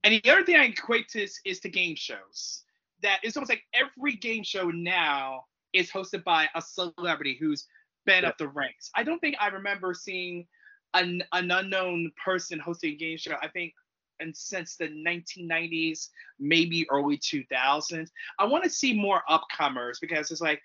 And 0.04 0.14
the 0.14 0.32
other 0.32 0.44
thing 0.44 0.56
I 0.56 0.66
equate 0.66 1.10
to 1.10 1.24
is, 1.24 1.40
is 1.46 1.60
to 1.62 1.70
game 1.70 1.96
shows. 1.96 2.64
That 3.02 3.20
it's 3.24 3.36
almost 3.36 3.50
like 3.50 3.64
every 3.74 4.14
game 4.16 4.44
show 4.44 4.70
now 4.70 5.46
is 5.74 5.92
hosted 5.92 6.24
by 6.24 6.48
a 6.56 6.62
celebrity 6.62 7.38
who's 7.40 7.68
been 8.06 8.26
up 8.26 8.38
the 8.38 8.48
ranks. 8.48 8.90
I 8.96 9.04
don't 9.04 9.20
think 9.20 9.36
I 9.40 9.48
remember 9.48 9.94
seeing 9.94 10.48
an, 10.94 11.24
an 11.34 11.52
unknown 11.52 12.12
person 12.24 12.60
hosting 12.60 12.94
a 12.94 12.96
game 12.96 13.18
show. 13.18 13.36
I 13.42 13.48
think 13.48 13.74
and 14.20 14.36
since 14.36 14.76
the 14.78 14.88
1990s, 14.88 16.10
maybe 16.40 16.90
early 16.90 17.18
2000s. 17.18 18.10
I 18.40 18.46
want 18.46 18.64
to 18.64 18.70
see 18.70 18.94
more 18.94 19.22
upcomers 19.30 20.00
because 20.00 20.32
it's 20.32 20.42
like 20.42 20.62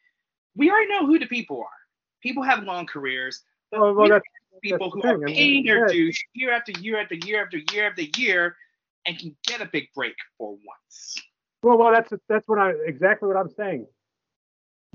we 0.57 0.71
already 0.71 0.89
know 0.89 1.07
who 1.07 1.19
the 1.19 1.27
people 1.27 1.61
are. 1.61 1.67
People 2.23 2.43
have 2.43 2.65
long 2.65 2.87
careers. 2.87 3.43
But 3.71 3.95
Well, 3.95 4.09
that's, 4.09 4.25
people 4.63 4.91
that's 4.91 4.95
who 4.95 5.09
are 5.09 5.15
thing. 5.15 5.23
I 5.23 5.27
mean, 5.27 5.35
paying 5.35 5.65
their 5.65 5.87
yeah. 5.87 5.93
dues 5.93 6.23
year 6.35 6.53
after 6.53 6.73
year 6.81 7.01
after 7.01 7.15
year 7.15 7.43
after 7.43 7.59
year 7.73 7.89
after 7.89 8.03
year 8.21 8.57
and 9.07 9.19
can 9.19 9.35
get 9.47 9.61
a 9.61 9.67
big 9.67 9.89
break 9.95 10.15
for 10.37 10.51
once. 10.53 11.23
Well, 11.63 11.79
well, 11.79 11.93
that's 11.93 12.13
that's 12.29 12.47
what 12.49 12.59
I 12.59 12.73
exactly 12.87 13.29
what 13.29 13.37
I'm 13.37 13.51
saying. 13.51 13.87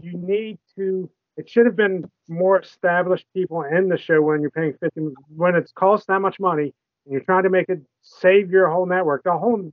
You 0.02 0.18
need 0.18 0.60
to. 0.78 1.10
It 1.38 1.50
should 1.50 1.66
have 1.66 1.76
been 1.76 2.10
more 2.30 2.60
established 2.60 3.26
people 3.34 3.64
in 3.64 3.90
the 3.90 3.98
show 3.98 4.22
when 4.22 4.42
you're 4.42 4.52
paying 4.52 4.74
fifty. 4.80 5.02
When 5.36 5.56
it's 5.56 5.72
cost 5.72 6.08
that 6.08 6.22
much 6.22 6.40
money, 6.40 6.74
and 7.06 7.14
you're 7.14 7.22
trying 7.22 7.44
to 7.44 7.50
make 7.50 7.70
it 7.70 7.82
save 8.02 8.52
your 8.52 8.70
whole 8.70 8.86
network, 8.86 9.24
the 9.24 9.38
whole 9.38 9.72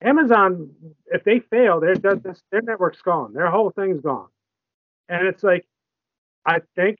Amazon, 0.00 0.70
if 1.06 1.24
they 1.24 1.40
fail, 1.40 1.80
their 1.80 1.96
their 1.96 2.62
network's 2.62 3.02
gone. 3.02 3.32
Their 3.32 3.50
whole 3.50 3.70
thing's 3.70 4.00
gone. 4.00 4.28
And 5.08 5.26
it's 5.26 5.42
like, 5.42 5.66
I 6.46 6.60
think 6.76 6.98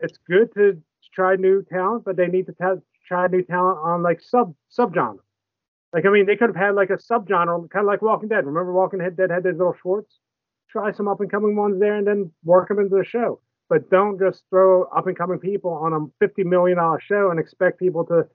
it's 0.00 0.18
good 0.28 0.52
to 0.54 0.80
try 1.14 1.36
new 1.36 1.62
talent, 1.62 2.04
but 2.04 2.16
they 2.16 2.26
need 2.26 2.46
to 2.46 2.52
ta- 2.52 2.76
try 3.06 3.26
new 3.26 3.42
talent 3.42 3.78
on 3.82 4.02
like 4.02 4.20
sub 4.20 4.54
subgenre. 4.70 5.18
Like 5.92 6.06
I 6.06 6.10
mean, 6.10 6.26
they 6.26 6.36
could 6.36 6.48
have 6.48 6.56
had 6.56 6.74
like 6.74 6.90
a 6.90 6.96
subgenre, 6.96 7.68
kind 7.70 7.84
of 7.84 7.86
like 7.86 8.02
Walking 8.02 8.28
Dead. 8.28 8.46
Remember 8.46 8.72
Walking 8.72 9.00
Dead 9.00 9.30
had 9.30 9.42
those 9.42 9.58
little 9.58 9.76
shorts? 9.82 10.18
Try 10.72 10.90
some 10.92 11.06
up 11.06 11.20
and 11.20 11.30
coming 11.30 11.54
ones 11.54 11.78
there, 11.78 11.96
and 11.96 12.06
then 12.06 12.32
work 12.44 12.68
them 12.68 12.78
into 12.78 12.96
the 12.96 13.04
show. 13.04 13.40
But 13.68 13.90
don't 13.90 14.18
just 14.18 14.42
throw 14.50 14.84
up 14.84 15.06
and 15.06 15.16
coming 15.16 15.38
people 15.38 15.70
on 15.70 15.92
a 15.92 15.98
fifty 16.18 16.44
million 16.44 16.78
dollar 16.78 17.00
show 17.00 17.30
and 17.30 17.38
expect 17.38 17.78
people 17.78 18.04
to 18.06 18.26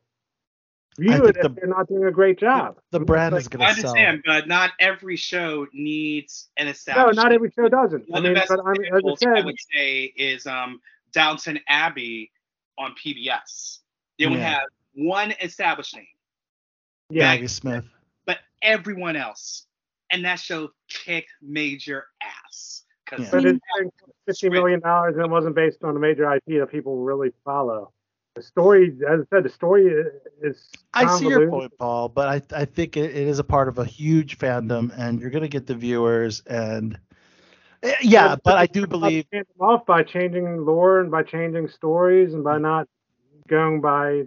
view 1.00 1.26
it 1.26 1.34
think 1.36 1.46
if 1.46 1.56
they're 1.56 1.68
not 1.68 1.88
doing 1.88 2.06
a 2.06 2.12
great 2.12 2.40
job. 2.40 2.78
The 2.92 3.00
brand 3.00 3.34
like- 3.34 3.42
is 3.42 3.48
going 3.48 3.68
to 3.68 3.82
sell. 3.82 3.96
I 3.96 4.00
understand, 4.00 4.24
but 4.26 4.48
not 4.48 4.72
every 4.80 5.16
show 5.16 5.68
needs 5.74 6.50
an 6.58 6.74
No, 6.96 7.10
not 7.12 7.32
every 7.32 7.52
show 7.56 7.68
doesn't. 7.70 8.06
I 8.14 8.20
mean, 8.20 8.32
of 8.32 8.34
the 8.34 8.34
best 8.34 8.50
but 8.50 8.60
I 8.66 8.72
mean, 8.74 8.86
as 8.86 8.92
I 8.94 8.98
examples 8.98 9.24
I 9.26 9.46
would 9.46 9.56
say 9.76 10.04
is 10.16 10.48
um, 10.48 10.80
Downton 11.14 11.60
Abbey 11.68 12.32
on 12.78 12.94
PBS. 13.04 13.80
They 14.20 14.26
only 14.26 14.40
Yeah. 14.40 14.50
have 14.60 14.64
one 14.94 15.34
established 15.42 15.96
name, 15.96 16.06
yeah, 17.10 17.26
Maggie 17.26 17.48
Smith. 17.48 17.86
but 18.26 18.40
everyone 18.62 19.16
else, 19.16 19.66
and 20.12 20.26
that 20.26 20.40
show 20.40 20.70
kicked 20.90 21.32
major 21.42 22.06
ass. 22.22 22.84
Because 23.06 23.26
Yeah. 23.26 23.32
but 23.32 23.46
it's 23.46 23.60
fifty 24.26 24.50
million 24.50 24.80
dollars 24.80 25.16
and 25.16 25.26
it 25.26 25.30
wasn't 25.30 25.56
based 25.56 25.84
on 25.84 25.96
a 25.96 26.00
major 26.00 26.26
IP 26.32 26.60
that 26.60 26.70
people 26.72 26.98
really 27.04 27.32
follow. 27.44 27.92
The 28.36 28.42
story, 28.44 28.96
as 29.08 29.22
I 29.22 29.36
said, 29.36 29.44
the 29.44 29.50
story 29.50 29.88
i- 29.90 30.48
is. 30.48 30.70
I 30.94 31.08
see 31.08 31.28
your 31.28 31.50
point, 31.50 31.72
Paul, 31.78 32.10
but 32.10 32.28
I 32.28 32.62
I 32.62 32.66
think 32.66 32.98
it, 32.98 33.06
it 33.12 33.28
is 33.28 33.40
a 33.40 33.44
part 33.44 33.68
of 33.68 33.78
a 33.80 33.86
huge 33.86 34.38
fandom, 34.38 34.92
and 34.98 35.20
you're 35.20 35.30
going 35.32 35.44
to 35.44 35.48
get 35.50 35.66
the 35.68 35.76
viewers, 35.76 36.42
and 36.46 37.00
Eh, 37.84 37.96
yeah, 38.02 38.36
but 38.44 38.58
I 38.58 38.66
do 38.66 38.88
believe 38.88 39.26
them 39.32 39.46
off 39.60 39.86
by 39.86 40.04
changing 40.04 40.66
lore 40.66 41.00
and 41.00 41.12
by 41.12 41.24
changing 41.24 41.68
stories 41.68 42.34
and 42.34 42.44
by 42.44 42.58
not 42.58 42.88
going 43.48 43.82
by. 43.82 44.24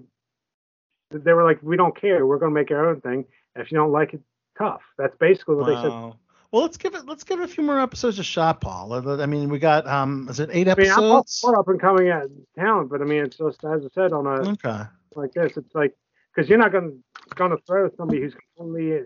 They 1.11 1.32
were 1.32 1.43
like, 1.44 1.61
we 1.62 1.77
don't 1.77 1.98
care. 2.01 2.24
We're 2.27 2.39
going 2.39 2.52
to 2.52 2.55
make 2.55 2.70
our 2.70 2.89
own 2.89 3.01
thing. 3.01 3.24
If 3.57 3.73
you 3.73 3.78
don't 3.78 3.90
like 3.90 4.15
it, 4.15 4.20
tough. 4.57 4.83
That's 4.99 5.17
basically 5.17 5.57
what 5.57 5.67
they 5.67 5.77
said. 5.77 5.93
Well, 6.53 6.63
let's 6.63 6.77
give 6.77 6.95
it 6.95 7.07
let's 7.07 7.23
give 7.23 7.41
it 7.41 7.45
a 7.45 7.49
few 7.49 7.63
more 7.63 7.81
episodes 7.81 8.19
a 8.19 8.25
shot, 8.25 8.61
Paul. 8.61 8.93
I 8.93 9.27
mean, 9.27 9.49
we 9.49 9.59
got 9.59 9.87
um, 9.87 10.27
is 10.29 10.41
it 10.41 10.51
eight 10.53 10.69
I 10.69 10.75
mean, 10.75 10.91
I'm 10.91 11.05
all 11.05 11.25
up 11.57 11.69
and 11.69 11.81
coming 11.81 12.09
at 12.09 12.27
talent, 12.59 12.91
but 12.91 13.01
I 13.01 13.05
mean, 13.05 13.25
it's 13.25 13.37
just 13.37 13.65
as 13.65 13.85
I 13.85 13.89
said 13.95 14.13
on 14.13 14.27
a 14.27 14.51
Okay. 14.51 14.83
like 15.15 15.33
this, 15.33 15.57
it's 15.57 15.75
like 15.75 15.95
because 16.35 16.49
you're 16.49 16.59
not 16.59 16.73
going 16.73 16.91
to 16.91 17.35
going 17.37 17.53
to 17.53 17.59
throw 17.67 17.89
somebody 17.97 18.21
who's 18.21 18.35
only 18.59 19.03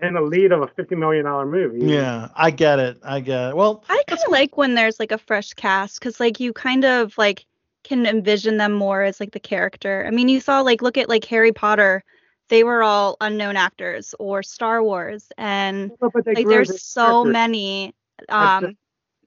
in 0.00 0.14
the 0.14 0.20
lead 0.20 0.50
of 0.50 0.62
a 0.62 0.68
fifty 0.68 0.96
million 0.96 1.24
dollar 1.24 1.46
movie. 1.46 1.86
Yeah, 1.86 2.28
I 2.34 2.50
get 2.50 2.80
it. 2.80 2.98
I 3.04 3.20
get 3.20 3.50
it. 3.50 3.56
Well, 3.56 3.84
I 3.88 4.02
kind 4.08 4.20
of 4.24 4.32
like 4.32 4.56
when 4.56 4.74
there's 4.74 4.98
like 4.98 5.12
a 5.12 5.18
fresh 5.18 5.52
cast 5.54 6.00
because 6.00 6.18
like 6.18 6.40
you 6.40 6.52
kind 6.52 6.84
of 6.84 7.16
like 7.16 7.46
can 7.84 8.06
envision 8.06 8.56
them 8.56 8.72
more 8.72 9.02
as 9.02 9.20
like 9.20 9.32
the 9.32 9.40
character. 9.40 10.04
I 10.06 10.10
mean, 10.10 10.28
you 10.28 10.40
saw 10.40 10.60
like 10.60 10.82
look 10.82 10.98
at 10.98 11.08
like 11.08 11.24
Harry 11.26 11.52
Potter, 11.52 12.02
they 12.48 12.64
were 12.64 12.82
all 12.82 13.16
unknown 13.20 13.56
actors 13.56 14.14
or 14.18 14.42
Star 14.42 14.82
Wars, 14.82 15.28
and 15.36 15.90
But, 16.00 16.12
but 16.12 16.26
like 16.26 16.46
there's 16.46 16.82
so 16.82 17.22
characters. 17.24 17.32
many. 17.32 17.94
I 18.28 18.56
Um, 18.56 18.64
just- 18.64 18.76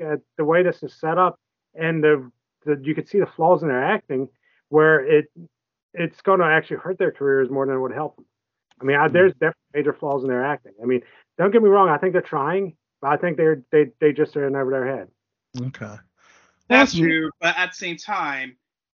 uh, 0.03 0.17
the 0.37 0.45
way 0.45 0.63
this 0.63 0.81
is 0.81 0.93
set 0.95 1.17
up 1.19 1.39
and 1.75 2.03
the, 2.03 2.31
the 2.65 2.79
you 2.83 2.95
could 2.95 3.07
see 3.07 3.19
the 3.19 3.25
flaws 3.27 3.61
in 3.61 3.67
their 3.69 3.83
acting 3.83 4.27
where 4.69 5.05
it 5.05 5.25
it's 5.93 6.21
going 6.21 6.39
to 6.39 6.45
actually 6.45 6.77
hurt 6.77 6.97
their 6.97 7.11
careers 7.11 7.49
more 7.49 7.65
than 7.65 7.75
it 7.75 7.79
would 7.79 7.91
help 7.91 8.15
them. 8.15 8.25
I 8.79 8.85
mean, 8.85 8.95
I, 8.97 9.07
Hmm. 9.07 9.13
there's 9.13 9.33
definitely 9.33 9.55
major 9.73 9.93
flaws 9.93 10.23
in 10.23 10.29
their 10.29 10.43
acting. 10.43 10.71
I 10.81 10.85
mean, 10.85 11.01
don't 11.37 11.51
get 11.51 11.61
me 11.61 11.69
wrong. 11.69 11.89
I 11.89 11.97
think 11.97 12.13
they're 12.13 12.21
trying, 12.21 12.75
but 13.01 13.11
I 13.11 13.17
think 13.17 13.37
they're 13.37 13.61
they 13.71 13.91
they 13.99 14.11
just 14.13 14.35
are 14.37 14.47
in 14.47 14.55
over 14.55 14.71
their 14.71 14.87
head. 14.87 15.09
okay. 15.61 15.97
That's 16.69 16.95
true, 16.95 17.29
but 17.41 17.55
at 17.57 17.71
the 17.71 17.75
same 17.75 17.97
time, 17.97 18.55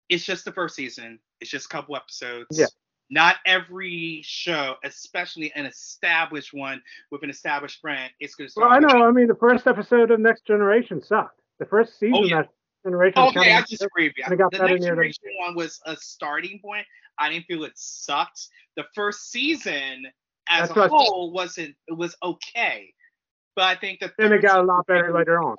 it's 0.07 0.23
just 0.23 0.45
the 0.45 0.51
first 0.51 0.75
season. 0.75 1.19
It's 1.41 1.49
just 1.49 1.65
a 1.65 1.69
couple 1.69 1.95
episodes. 1.95 2.47
Yeah. 2.57 2.67
Not 3.09 3.35
every 3.45 4.21
show, 4.23 4.75
especially 4.83 5.51
an 5.53 5.65
established 5.65 6.53
one 6.53 6.81
with 7.11 7.23
an 7.23 7.29
established 7.29 7.81
brand, 7.81 8.11
is 8.19 8.33
going 8.35 8.49
to 8.49 8.53
Well, 8.57 8.69
I 8.69 8.79
know. 8.79 9.05
I 9.05 9.11
mean, 9.11 9.27
the 9.27 9.35
first 9.35 9.67
episode 9.67 10.09
of 10.09 10.19
Next 10.19 10.45
Generation 10.45 11.01
sucked. 11.01 11.39
The 11.59 11.65
first 11.65 11.93
oh, 11.95 11.99
season 11.99 12.15
Oh, 12.15 12.23
of 12.23 12.29
yeah. 12.29 12.35
Next 12.37 12.53
Generation. 12.85 13.21
was 13.21 13.37
Okay, 13.37 13.53
I 13.53 13.61
disagree 13.61 14.07
with 14.07 14.17
you. 14.17 14.23
kinda 14.23 14.37
got 14.37 14.51
The 14.51 14.59
next 14.59 14.69
near 14.69 14.79
the- 14.79 14.85
generation 14.85 15.23
one 15.39 15.55
was 15.55 15.79
a 15.85 15.95
starting 15.95 16.59
point. 16.59 16.87
I 17.19 17.29
didn't 17.29 17.45
feel 17.45 17.63
it 17.65 17.73
sucked. 17.75 18.47
The 18.75 18.85
first 18.95 19.29
season 19.31 20.07
as 20.49 20.69
That's 20.69 20.77
a 20.77 20.87
whole 20.87 21.31
wasn't 21.31 21.75
it 21.87 21.93
was 21.93 22.15
okay. 22.23 22.93
But 23.55 23.65
I 23.65 23.75
think 23.75 23.99
the 23.99 24.11
Then 24.17 24.33
it 24.33 24.41
got 24.41 24.59
a 24.59 24.63
lot 24.63 24.87
better 24.87 25.13
later 25.13 25.41
on. 25.41 25.55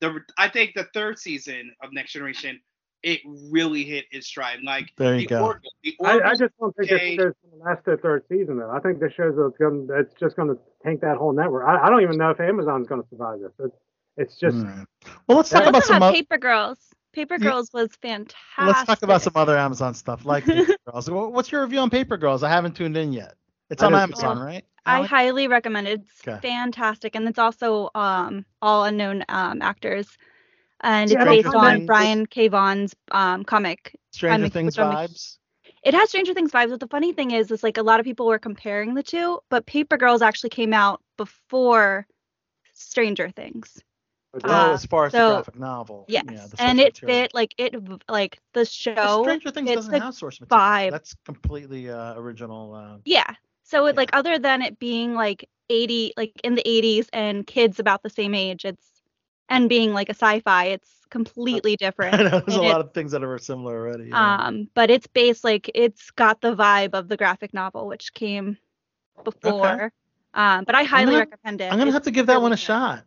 The 0.00 0.20
I 0.36 0.48
think 0.48 0.74
the 0.74 0.84
third 0.94 1.18
season 1.18 1.74
of 1.82 1.92
Next 1.92 2.12
Generation 2.12 2.60
it 3.02 3.20
really 3.50 3.84
hit 3.84 4.06
its 4.10 4.26
stride. 4.26 4.58
Like 4.64 4.92
There 4.96 5.14
you 5.14 5.20
the 5.22 5.26
go. 5.26 5.44
Orville, 5.46 5.70
the 5.84 5.96
I, 6.04 6.30
I 6.30 6.34
just 6.34 6.52
don't 6.58 6.74
think 6.76 6.90
okay. 6.92 7.16
this 7.16 7.24
show's 7.26 7.34
going 7.50 7.60
to 7.62 7.64
last 7.68 7.84
the 7.84 7.96
third 7.96 8.24
season 8.28 8.58
though. 8.58 8.70
I 8.70 8.80
think 8.80 8.98
this 9.00 9.12
show's 9.12 9.34
it's 9.38 9.58
going 9.58 9.88
it's 9.92 10.14
just 10.18 10.36
going 10.36 10.48
to 10.48 10.58
tank 10.84 11.00
that 11.02 11.16
whole 11.16 11.32
network. 11.32 11.64
I, 11.66 11.86
I 11.86 11.90
don't 11.90 12.02
even 12.02 12.16
know 12.18 12.30
if 12.30 12.40
Amazon's 12.40 12.88
going 12.88 13.02
to 13.02 13.08
survive 13.08 13.40
this. 13.40 13.52
It's, 13.60 13.76
it's 14.16 14.36
just 14.38 14.56
All 14.56 14.64
right. 14.64 14.86
Well, 15.28 15.36
let's 15.38 15.50
talk 15.50 15.62
Yeah. 15.62 15.68
about 15.68 15.84
some. 15.84 15.96
about 15.98 16.10
o- 16.12 16.16
Paper 16.16 16.38
Girls. 16.38 16.78
Paper 17.12 17.36
Yeah. 17.40 17.50
Girls 17.50 17.70
was 17.72 17.90
fantastic. 18.02 18.36
let's 18.58 18.84
talk 18.84 19.02
about 19.02 19.22
some 19.22 19.32
other 19.36 19.56
Amazon 19.56 19.94
stuff 19.94 20.24
like 20.24 20.44
Paper 20.46 20.74
Girls. 20.90 21.08
What's 21.10 21.52
your 21.52 21.62
review 21.62 21.78
on 21.78 21.90
Paper 21.90 22.16
Girls? 22.16 22.42
I 22.42 22.48
haven't 22.48 22.74
tuned 22.76 22.96
in 22.96 23.12
yet. 23.12 23.34
It's 23.70 23.82
on 23.82 23.92
didn't- 23.92 24.02
Amazon, 24.04 24.38
right? 24.40 24.64
I 24.86 24.96
Alec? 24.98 25.10
highly 25.10 25.48
recommend 25.48 25.86
it. 25.86 26.00
It's 26.00 26.26
Okay. 26.26 26.38
fantastic, 26.40 27.14
and 27.14 27.28
it's 27.28 27.38
also 27.38 27.90
um, 27.94 28.46
all 28.62 28.84
unknown 28.84 29.22
um, 29.28 29.60
actors, 29.60 30.16
and 30.80 31.10
it's 31.10 31.20
I 31.20 31.24
based 31.24 31.48
on 31.48 31.78
that- 31.80 31.86
Brian 31.86 32.26
K. 32.26 32.48
Vaughan's 32.48 32.94
um, 33.10 33.44
comic. 33.44 33.94
Stranger 34.12 34.44
I'm 34.44 34.50
Things 34.50 34.76
which 34.76 34.84
I'm 34.84 34.92
a- 34.92 34.96
vibes. 35.08 35.36
It 35.84 35.94
has 35.94 36.08
Stranger 36.08 36.34
Things 36.34 36.50
vibes, 36.50 36.70
but 36.70 36.80
the 36.80 36.88
funny 36.88 37.12
thing 37.12 37.30
is, 37.30 37.50
is 37.50 37.62
like 37.62 37.76
a 37.78 37.82
lot 37.82 38.00
of 38.00 38.04
people 38.04 38.26
were 38.26 38.38
comparing 38.38 38.94
the 38.94 39.02
two, 39.02 39.38
but 39.48 39.64
Paper 39.66 39.96
Girls 39.96 40.22
actually 40.22 40.50
came 40.50 40.72
out 40.74 41.00
before 41.16 42.06
Stranger 42.72 43.30
Things. 43.30 43.80
Oh, 44.34 44.40
Uh, 44.50 44.72
as 44.74 44.84
far 44.86 45.06
as 45.06 45.12
the 45.12 45.18
graphic 45.18 45.58
novel. 45.58 46.04
Yes, 46.08 46.24
Yeah, 46.30 46.46
the 46.46 46.62
and 46.62 46.78
source 46.78 46.86
it 46.88 47.02
material. 47.02 47.22
fit 47.22 47.34
like 47.34 47.54
it 47.58 47.74
like 48.08 48.38
the 48.52 48.60
Well, 48.60 48.64
show. 48.66 49.22
Stranger 49.22 49.50
Things 49.50 49.70
doesn't 49.72 50.00
have 50.00 50.14
source 50.14 50.40
material. 50.40 50.64
vibe. 50.66 50.90
That's 50.90 51.14
completely 51.24 51.90
uh, 51.90 52.14
original. 52.18 52.74
Uh, 52.74 52.98
Yeah. 53.04 53.30
So 53.62 53.86
it 53.86 53.94
Yeah. 53.94 53.96
like 53.96 54.10
other 54.12 54.38
than 54.38 54.62
it 54.62 54.78
being 54.78 55.14
like 55.14 55.48
80 55.70 56.12
like 56.16 56.32
in 56.44 56.54
the 56.56 56.62
80s 56.66 57.08
and 57.12 57.46
kids 57.46 57.78
about 57.80 58.02
the 58.02 58.10
same 58.10 58.34
age, 58.34 58.64
it's 58.64 58.97
and 59.48 59.68
being 59.68 59.92
like 59.92 60.08
a 60.08 60.14
sci-fi, 60.14 60.66
it's 60.66 60.90
completely 61.10 61.76
different. 61.80 62.14
I 62.14 62.22
know 62.24 62.40
there's 62.40 62.56
a 62.56 62.62
lot 62.62 62.80
of 62.80 62.92
things 62.92 63.12
that 63.12 63.22
are 63.24 63.38
similar 63.38 63.76
already. 63.86 64.08
yeah. 64.10 64.36
Um, 64.46 64.68
but 64.74 64.90
it's 64.90 65.06
based 65.06 65.44
like 65.44 65.70
it's 65.74 66.10
got 66.10 66.40
the 66.40 66.54
vibe 66.54 66.94
of 66.94 67.08
the 67.08 67.16
graphic 67.16 67.52
novel 67.54 67.86
which 67.88 68.12
came 68.14 68.58
before. 69.24 69.92
Um, 70.34 70.64
but 70.64 70.74
I 70.74 70.82
highly 70.84 71.06
gonna- 71.12 71.18
recommend 71.30 71.60
it. 71.60 71.64
I'm 71.72 71.78
gonna 71.78 71.86
It's 71.90 71.94
have 71.94 72.02
to 72.04 72.10
give 72.10 72.26
that 72.26 72.34
really 72.34 72.42
one 72.42 72.52
a 72.52 72.56
good. 72.56 72.60
shot. 72.60 72.98
I'm 72.98 73.04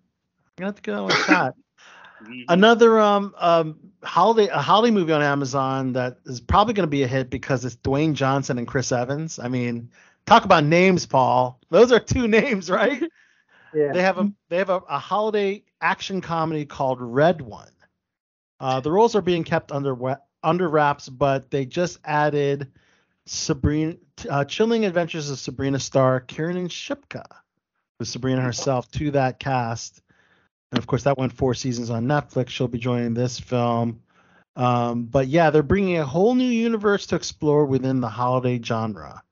gonna 0.58 0.68
have 0.70 0.76
to 0.76 0.82
give 0.82 0.96
that 0.96 1.02
one 1.04 1.12
a 1.12 1.16
shot. 1.26 1.54
Mhm. 2.24 2.46
Another 2.50 3.00
um 3.00 3.34
um 3.38 3.80
holiday 4.04 4.48
a 4.48 4.60
holiday 4.60 4.92
movie 4.92 5.12
on 5.14 5.22
Amazon 5.22 5.94
that 5.94 6.18
is 6.26 6.40
probably 6.42 6.74
gonna 6.74 6.88
be 6.88 7.04
a 7.04 7.08
hit 7.08 7.30
because 7.30 7.66
it's 7.66 7.76
Dwayne 7.78 8.14
Johnson 8.14 8.58
and 8.58 8.68
Chris 8.68 8.92
Evans. 8.92 9.40
I 9.40 9.48
mean, 9.48 9.90
talk 10.26 10.46
about 10.46 10.64
names, 10.64 11.06
Paul. 11.06 11.60
Those 11.70 11.92
are 11.92 12.00
two 12.00 12.28
names, 12.40 12.70
right? 12.70 13.02
yeah. 13.74 13.92
They 13.94 14.02
have 14.04 14.18
a 14.20 14.32
they 14.50 14.58
have 14.58 14.70
a, 14.70 14.82
a 14.90 15.00
holiday 15.00 15.64
action 15.82 16.22
comedy 16.22 16.66
called 16.66 17.02
Red 17.02 17.42
One. 17.42 17.72
Uh, 18.60 18.80
the 18.80 18.92
roles 18.92 19.16
are 19.16 19.22
being 19.22 19.44
kept 19.44 19.72
under 19.72 20.18
under 20.44 20.70
wraps, 20.70 21.10
but 21.10 21.50
they 21.52 21.66
just 21.66 22.00
added 22.06 22.72
Sabrina, 23.26 23.96
uh, 24.30 24.46
Chilling 24.46 24.86
Adventures 24.86 25.30
of 25.30 25.40
Sabrina 25.40 25.80
star 25.80 26.20
Kiernan 26.20 26.68
Shipka, 26.68 27.26
with 28.00 28.08
Sabrina 28.08 28.42
herself, 28.42 28.90
to 28.92 29.12
that 29.12 29.40
cast. 29.40 30.02
And 30.72 30.80
of 30.80 30.88
course, 30.88 31.04
that 31.04 31.18
went 31.18 31.34
four 31.34 31.54
seasons 31.54 31.90
on 31.90 32.06
Netflix. 32.06 32.50
She'll 32.50 32.68
be 32.68 32.80
joining 32.80 33.14
this 33.14 33.40
film. 33.40 34.02
Um, 34.56 35.04
but 35.04 35.28
yeah, 35.28 35.50
they're 35.50 35.64
bringing 35.64 35.98
a 35.98 36.06
whole 36.06 36.36
new 36.36 36.44
universe 36.44 37.06
to 37.08 37.16
explore 37.16 37.66
within 37.66 38.02
the 38.02 38.10
holiday 38.10 38.60
genre. 38.62 39.24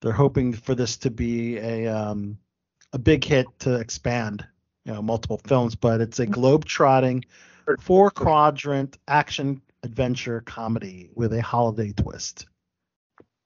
They're 0.00 0.12
hoping 0.12 0.52
for 0.52 0.74
this 0.74 0.96
to 0.98 1.10
be 1.10 1.58
a 1.58 1.86
um, 1.88 2.38
a 2.92 2.98
big 2.98 3.24
hit 3.24 3.46
to 3.60 3.74
expand, 3.74 4.46
you 4.88 4.94
know, 4.94 5.02
multiple 5.02 5.40
films. 5.46 5.76
But 5.76 6.00
it's 6.00 6.18
a 6.18 6.26
globe-trotting, 6.26 7.26
four-quadrant 7.80 8.96
action 9.06 9.60
adventure 9.82 10.40
comedy 10.40 11.10
with 11.14 11.34
a 11.34 11.42
holiday 11.42 11.92
twist. 11.92 12.46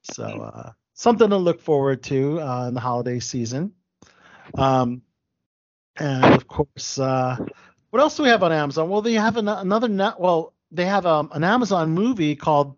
So 0.02 0.24
uh, 0.24 0.72
something 0.94 1.28
to 1.28 1.36
look 1.36 1.60
forward 1.60 2.04
to 2.04 2.40
uh, 2.40 2.68
in 2.68 2.74
the 2.74 2.80
holiday 2.80 3.18
season. 3.18 3.72
Um, 4.54 5.02
and 5.96 6.24
of 6.24 6.46
course, 6.46 6.98
uh, 6.98 7.36
what 7.90 8.00
else 8.00 8.16
do 8.16 8.22
we 8.22 8.28
have 8.28 8.44
on 8.44 8.52
Amazon? 8.52 8.88
Well, 8.88 9.02
they 9.02 9.14
have 9.14 9.36
an, 9.36 9.48
another 9.48 9.88
net. 9.88 10.20
Well, 10.20 10.54
they 10.70 10.84
have 10.84 11.06
um, 11.06 11.30
an 11.32 11.42
Amazon 11.42 11.90
movie 11.90 12.36
called 12.36 12.76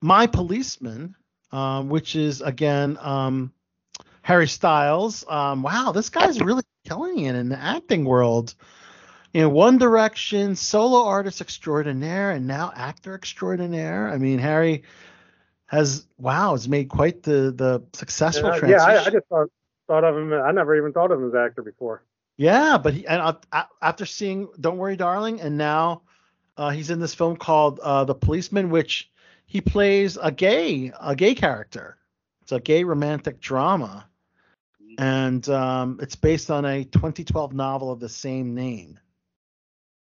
My 0.00 0.28
Policeman, 0.28 1.16
um, 1.50 1.88
which 1.88 2.14
is 2.14 2.40
again 2.40 2.98
um, 3.00 3.52
Harry 4.22 4.48
Styles. 4.48 5.24
Um, 5.28 5.62
wow, 5.62 5.92
this 5.92 6.08
guy's 6.08 6.40
really 6.40 6.62
killing 6.84 7.20
it 7.20 7.34
in 7.34 7.48
the 7.48 7.58
acting 7.58 8.04
world. 8.04 8.54
In 9.32 9.50
One 9.50 9.78
Direction, 9.78 10.54
solo 10.54 11.04
artist 11.06 11.40
extraordinaire, 11.40 12.30
and 12.30 12.46
now 12.46 12.72
actor 12.76 13.14
extraordinaire. 13.14 14.08
I 14.08 14.18
mean, 14.18 14.38
Harry 14.38 14.84
has 15.66 16.06
wow, 16.18 16.52
has 16.52 16.68
made 16.68 16.88
quite 16.88 17.22
the 17.22 17.52
the 17.56 17.82
successful 17.94 18.50
Uh, 18.50 18.58
transition. 18.58 18.78
yeah, 18.78 19.00
I, 19.00 19.04
I 19.06 19.10
just 19.10 19.26
thought, 19.28 19.48
thought 19.88 20.04
of 20.04 20.16
him. 20.16 20.32
I 20.32 20.52
never 20.52 20.76
even 20.76 20.92
thought 20.92 21.10
of 21.10 21.18
him 21.18 21.28
as 21.28 21.34
actor 21.34 21.62
before. 21.62 22.04
Yeah, 22.36 22.78
but 22.78 22.94
he, 22.94 23.06
and 23.06 23.20
uh, 23.52 23.64
after 23.82 24.06
seeing 24.06 24.48
Don't 24.60 24.76
Worry, 24.78 24.96
Darling, 24.96 25.40
and 25.40 25.56
now 25.56 26.02
uh, 26.56 26.70
he's 26.70 26.90
in 26.90 27.00
this 27.00 27.14
film 27.14 27.36
called 27.36 27.80
uh, 27.80 28.04
The 28.04 28.14
Policeman, 28.14 28.70
which 28.70 29.10
he 29.46 29.60
plays 29.60 30.16
a 30.16 30.30
gay 30.30 30.92
a 31.00 31.16
gay 31.16 31.34
character. 31.34 31.96
It's 32.42 32.52
a 32.52 32.60
gay 32.60 32.84
romantic 32.84 33.40
drama, 33.40 34.06
and 34.98 35.48
um, 35.48 35.98
it's 36.02 36.16
based 36.16 36.50
on 36.50 36.64
a 36.64 36.84
2012 36.84 37.52
novel 37.54 37.90
of 37.90 38.00
the 38.00 38.08
same 38.08 38.54
name, 38.54 38.98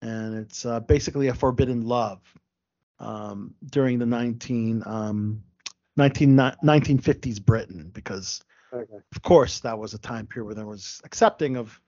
and 0.02 0.36
it's 0.36 0.66
uh, 0.66 0.80
basically 0.82 1.28
a 1.28 1.34
forbidden 1.34 1.86
love 1.86 2.22
um, 3.00 3.56
during 3.72 4.00
the 4.00 4.06
19 4.06 4.84
um, 4.86 5.44
19, 5.98 6.36
1950s 6.36 7.44
Britain 7.44 7.92
because 7.94 8.42
Okay. 8.74 8.98
of 9.16 9.22
course 9.22 9.60
that 9.60 9.78
was 9.78 9.94
a 9.94 10.00
time 10.00 10.26
period 10.26 10.46
where 10.46 10.56
there 10.56 10.66
was 10.66 11.02
accepting 11.04 11.58
of 11.58 11.80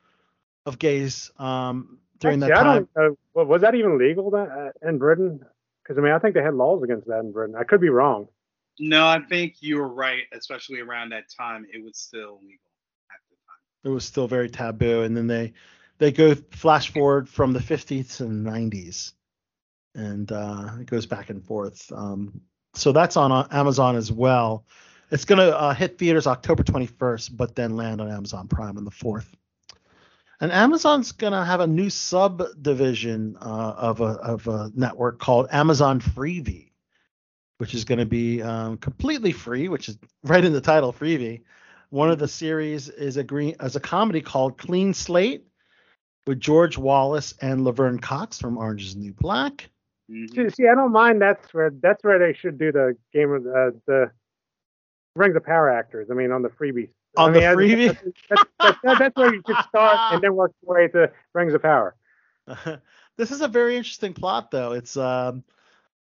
of 0.68 0.78
gays 0.78 1.32
um 1.40 2.00
during 2.20 2.40
Actually, 2.40 2.52
that 2.52 2.56
I 2.56 2.64
time 2.64 2.64
don't. 2.64 2.90
Uh, 2.96 3.44
was 3.44 3.62
that 3.62 3.76
even 3.76 3.98
legal 4.00 4.32
that, 4.32 4.50
uh, 4.50 4.88
in 4.90 4.98
Britain? 4.98 5.40
Because 5.84 5.98
I 5.98 6.02
mean, 6.02 6.12
I 6.14 6.20
think 6.20 6.34
they 6.36 6.42
had 6.42 6.56
laws 6.56 6.84
against 6.84 7.08
that 7.08 7.20
in 7.20 7.32
Britain. 7.32 7.56
I 7.58 7.64
could 7.64 7.82
be 7.82 7.90
wrong. 7.90 8.28
No, 8.80 9.06
I 9.08 9.20
think 9.20 9.62
you 9.62 9.78
were 9.78 9.88
right, 9.88 10.24
especially 10.34 10.80
around 10.80 11.10
that 11.12 11.30
time. 11.30 11.66
It 11.72 11.84
was 11.84 11.98
still 11.98 12.40
legal 12.42 12.66
at 12.66 12.74
the 12.74 12.75
time. 12.75 12.75
It 13.86 13.90
was 13.90 14.04
still 14.04 14.28
very 14.28 14.50
taboo. 14.50 15.04
And 15.04 15.16
then 15.16 15.28
they 15.28 15.54
they 16.00 16.12
go 16.12 16.36
flash 16.52 16.92
forward 16.92 17.30
from 17.30 17.54
the 17.54 17.60
50s 17.60 18.20
and 18.20 18.46
90s 18.46 19.14
and 19.94 20.30
uh 20.30 20.72
it 20.82 20.88
goes 20.88 21.06
back 21.06 21.30
and 21.30 21.46
forth. 21.46 21.92
Um 21.94 22.42
so 22.74 22.92
that's 22.92 23.16
on 23.16 23.32
uh, 23.32 23.48
amazon 23.52 23.96
as 23.96 24.12
well. 24.12 24.66
It's 25.12 25.24
going 25.24 25.40
to 25.40 25.58
uh, 25.58 25.74
hit 25.74 25.98
theaters 26.00 26.28
october 26.28 26.64
21st 26.64 27.38
but 27.38 27.56
then 27.56 27.78
land 27.78 28.02
on 28.02 28.12
amazon 28.12 28.48
prime 28.48 28.76
on 28.76 28.84
the 28.84 28.92
4th 28.92 29.28
and 30.42 30.52
amazon's 30.52 31.12
going 31.12 31.32
to 31.32 31.46
have 31.46 31.60
a 31.60 31.68
new 31.68 31.92
subdivision 31.92 33.38
uh, 33.40 33.74
of 33.78 34.02
a 34.02 34.06
of 34.06 34.48
a 34.48 34.72
network 34.76 35.20
called 35.20 35.48
amazon 35.52 36.02
freevee 36.02 36.72
which 37.60 37.76
is 37.76 37.86
going 37.86 38.00
to 38.00 38.06
be 38.06 38.42
um, 38.42 38.78
completely 38.78 39.32
free 39.32 39.70
which 39.70 39.90
is 39.90 39.98
right 40.24 40.44
in 40.44 40.54
the 40.54 40.60
title 40.60 40.92
freevee 40.92 41.42
one 41.90 42.10
of 42.10 42.20
the 42.20 42.28
series 42.28 42.90
is 42.90 43.18
a 43.18 43.24
green 43.24 43.56
as 43.60 43.76
a 43.76 43.80
comedy 43.80 44.22
called 44.22 44.58
Clean 44.58 44.94
Slate 44.94 45.46
with 46.28 46.40
George 46.40 46.78
Wallace 46.78 47.34
and 47.42 47.64
Laverne 47.64 48.00
Cox 48.00 48.40
from 48.40 48.58
Orange 48.58 48.84
Is 48.86 48.94
the 48.96 49.02
New 49.02 49.14
Black. 49.14 49.70
Mhm. 50.12 50.30
See, 50.34 50.50
see, 50.64 50.68
I 50.68 50.76
don't 50.76 50.92
mind. 50.92 51.22
That's 51.22 51.54
where 51.54 51.72
that's 51.82 52.04
where 52.04 52.20
they 52.20 52.34
should 52.34 52.58
do 52.58 52.72
the 52.72 52.96
game 53.14 53.32
of 53.32 53.46
uh, 53.46 53.72
the 53.88 54.12
Rings 55.16 55.36
of 55.36 55.44
Power 55.44 55.70
actors. 55.70 56.10
I 56.12 56.14
mean, 56.14 56.32
on 56.32 56.42
the 56.42 56.50
Freevee. 56.50 56.90
On 57.18 57.30
I 57.30 57.34
the 57.34 57.40
mean, 57.40 57.48
I- 57.48 57.56
Freevee? 57.56 57.88
That's, 58.30 58.44
that's, 58.60 58.80
that's, 58.84 59.00
that's 59.00 59.16
where 59.16 59.34
you 59.34 59.42
should 59.48 59.58
start 59.70 60.14
and 60.14 60.22
then 60.24 60.36
work 60.36 60.52
your 60.62 60.76
way 60.76 60.88
to 60.90 61.12
Rings 61.34 61.54
of 61.54 61.62
Power. 61.62 61.96
this 63.18 63.32
is 63.32 63.42
a 63.42 63.48
very 63.48 63.78
interesting 63.78 64.14
plot, 64.14 64.52
though. 64.52 64.74
It's 64.74 64.96
um, 64.98 65.44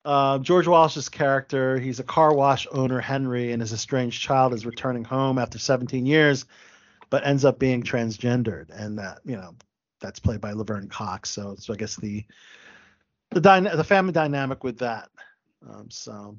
uh, 0.03 0.39
George 0.39 0.67
Wallace's 0.67 1.09
character. 1.09 1.79
He's 1.79 1.99
a 1.99 2.03
car 2.03 2.33
wash 2.33 2.67
owner, 2.71 2.99
Henry, 2.99 3.51
and 3.51 3.61
his 3.61 3.73
estranged 3.73 4.21
child 4.21 4.53
is 4.53 4.65
returning 4.65 5.03
home 5.03 5.37
after 5.37 5.59
17 5.59 6.05
years, 6.05 6.45
but 7.09 7.25
ends 7.25 7.45
up 7.45 7.59
being 7.59 7.83
transgendered, 7.83 8.69
and 8.71 8.97
that 8.99 9.19
you 9.23 9.35
know 9.35 9.55
that's 9.99 10.19
played 10.19 10.41
by 10.41 10.53
Laverne 10.53 10.87
Cox. 10.87 11.29
So, 11.29 11.55
so 11.59 11.73
I 11.73 11.75
guess 11.77 11.95
the 11.95 12.25
the 13.29 13.41
dyna- 13.41 13.75
the 13.75 13.83
family 13.83 14.13
dynamic 14.13 14.63
with 14.63 14.79
that. 14.79 15.09
Um, 15.69 15.89
so 15.89 16.37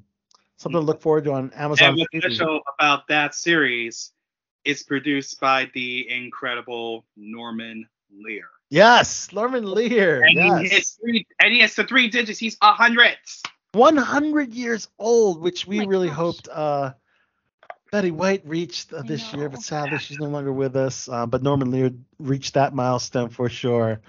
something 0.57 0.79
to 0.81 0.85
look 0.85 1.01
forward 1.01 1.23
to 1.25 1.33
on 1.33 1.51
Amazon. 1.53 1.89
And 1.89 1.97
what's 1.97 2.25
special 2.25 2.61
about 2.77 3.07
that 3.07 3.33
series, 3.33 4.11
it's 4.65 4.83
produced 4.83 5.39
by 5.39 5.69
the 5.73 6.09
incredible 6.09 7.05
Norman 7.15 7.87
Lear. 8.11 8.49
Yes, 8.73 9.31
Norman 9.31 9.69
Lear. 9.71 10.23
And 10.23 10.31
he 10.31 10.37
Yes. 10.71 10.97
three, 10.99 11.27
and 11.39 11.53
he 11.53 11.59
has 11.59 11.75
the 11.75 11.83
three 11.83 12.07
digits. 12.07 12.39
He's 12.39 12.57
a 12.63 12.73
hundred. 12.73 13.15
100 13.73 14.51
years 14.51 14.87
old, 14.97 15.41
which 15.41 15.67
we 15.67 15.77
my 15.77 15.85
really 15.85 16.07
gosh. 16.07 16.17
hoped 16.17 16.49
uh, 16.51 16.93
Betty 17.91 18.09
White 18.09 18.41
reached 18.47 18.91
uh, 18.91 19.03
this 19.03 19.31
year, 19.31 19.47
but 19.47 19.61
sadly 19.61 19.99
she's 19.99 20.17
no 20.17 20.27
longer 20.27 20.51
with 20.51 20.75
us. 20.75 21.07
Uh, 21.07 21.27
but 21.27 21.43
Norman 21.43 21.69
Lear 21.69 21.91
reached 22.17 22.55
that 22.55 22.73
milestone 22.73 23.29
for 23.29 23.47
sure. 23.47 24.01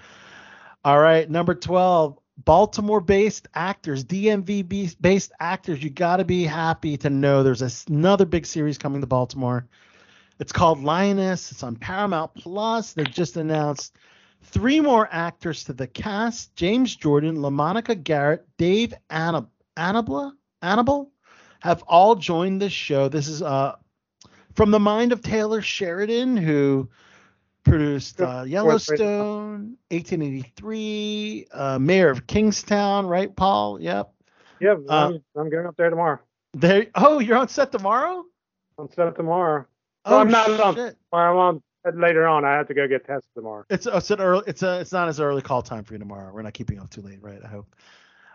All 0.83 0.99
right, 0.99 1.29
number 1.29 1.53
12, 1.53 2.17
Baltimore 2.43 3.01
based 3.01 3.47
actors, 3.53 4.03
DMV-based 4.03 5.31
actors. 5.39 5.83
You 5.83 5.91
got 5.91 6.17
to 6.17 6.25
be 6.25 6.43
happy 6.43 6.97
to 6.97 7.11
know 7.11 7.43
there's 7.43 7.61
a 7.61 7.65
s- 7.65 7.85
another 7.87 8.25
big 8.25 8.47
series 8.47 8.79
coming 8.79 9.01
to 9.01 9.07
Baltimore. 9.07 9.67
It's 10.39 10.51
called 10.51 10.83
Lioness. 10.83 11.51
It's 11.51 11.61
on 11.61 11.75
Paramount 11.75 12.33
Plus. 12.33 12.93
They 12.93 13.03
just 13.03 13.37
announced 13.37 13.95
three 14.43 14.79
more 14.79 15.07
actors 15.11 15.63
to 15.65 15.73
the 15.73 15.87
cast 15.87 16.55
James 16.55 16.95
Jordan, 16.95 17.37
LaMonica 17.37 18.01
Garrett, 18.03 18.45
Dave 18.57 18.93
Annab- 19.09 19.49
Annabla, 19.77 20.31
Annabelle 20.61 21.11
have 21.61 21.83
all 21.87 22.15
joined 22.15 22.61
this 22.61 22.73
show. 22.73 23.09
This 23.09 23.27
is 23.27 23.41
uh, 23.41 23.75
from 24.53 24.71
the 24.71 24.79
mind 24.79 25.11
of 25.11 25.21
Taylor 25.21 25.61
Sheridan, 25.61 26.37
who 26.37 26.89
produced 27.63 28.21
uh, 28.21 28.43
Yellowstone, 28.45 29.75
1883, 29.89 31.47
uh, 31.51 31.79
Mayor 31.79 32.09
of 32.09 32.27
Kingstown, 32.27 33.07
right, 33.07 33.35
Paul? 33.35 33.81
Yep. 33.81 34.11
Yep, 34.61 34.77
Uh, 34.89 34.93
I'm, 34.93 35.23
I'm 35.41 35.49
going 35.49 35.65
up 35.65 35.75
there 35.75 35.89
tomorrow. 35.89 36.19
There. 36.53 36.87
Oh, 36.95 37.19
you're 37.19 37.37
on 37.37 37.49
set 37.49 37.71
tomorrow. 37.71 38.23
I'm 38.77 38.89
set 38.91 39.13
tomorrow. 39.15 39.65
Oh, 40.05 40.11
Well, 40.11 40.19
I'm 40.21 40.29
not 40.29 40.59
on. 40.59 40.75
shit. 40.75 40.95
I'm 41.11 41.35
on 41.35 41.63
later 41.93 42.27
on. 42.27 42.43
I 42.45 42.53
have 42.53 42.67
to 42.67 42.73
go 42.73 42.87
get 42.87 43.05
tested 43.05 43.29
tomorrow. 43.35 43.65
It's 43.69 43.85
it's 43.85 44.11
an 44.11 44.19
early. 44.19 44.43
It's 44.47 44.63
a. 44.63 44.79
It's 44.79 44.91
not 44.91 45.07
as 45.07 45.19
early 45.19 45.41
call 45.41 45.61
time 45.61 45.83
for 45.83 45.93
you 45.93 45.99
tomorrow. 45.99 46.31
We're 46.33 46.41
not 46.41 46.53
keeping 46.53 46.77
you 46.77 46.81
up 46.81 46.89
too 46.89 47.01
late, 47.01 47.21
right? 47.21 47.39
I 47.43 47.47
hope. 47.47 47.75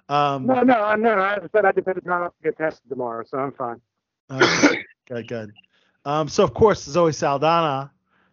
Um, 0.09 0.47
No, 0.47 0.63
no, 0.63 0.95
no. 0.97 1.19
I 1.19 1.39
said 1.53 1.65
I 1.65 1.73
depended 1.73 2.07
on 2.09 2.23
to 2.23 2.33
get 2.43 2.57
tested 2.57 2.89
tomorrow, 2.89 3.25
so 3.27 3.39
I'm 3.39 3.53
fine. 3.53 3.81
Okay, 4.31 4.85
good, 5.09 5.29
good. 5.29 5.53
Um, 6.05 6.29
so 6.29 6.45
of 6.45 6.55
course 6.55 6.83
Zoe 6.83 7.13
Saldana. 7.13 7.91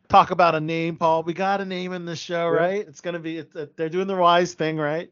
Talk 0.10 0.32
about 0.32 0.56
a 0.56 0.62
name, 0.62 0.96
Paul. 0.96 1.24
We 1.24 1.34
got 1.34 1.60
a 1.60 1.66
name 1.66 1.92
in 1.92 2.06
this 2.06 2.20
show, 2.20 2.52
Yeah. 2.54 2.60
right? 2.60 2.88
It's 2.88 3.02
gonna 3.02 3.20
be. 3.20 3.40
It's, 3.40 3.54
it, 3.56 3.76
they're 3.76 3.90
doing 3.90 4.08
the 4.08 4.16
wise 4.16 4.54
thing, 4.54 4.78
right? 4.78 5.12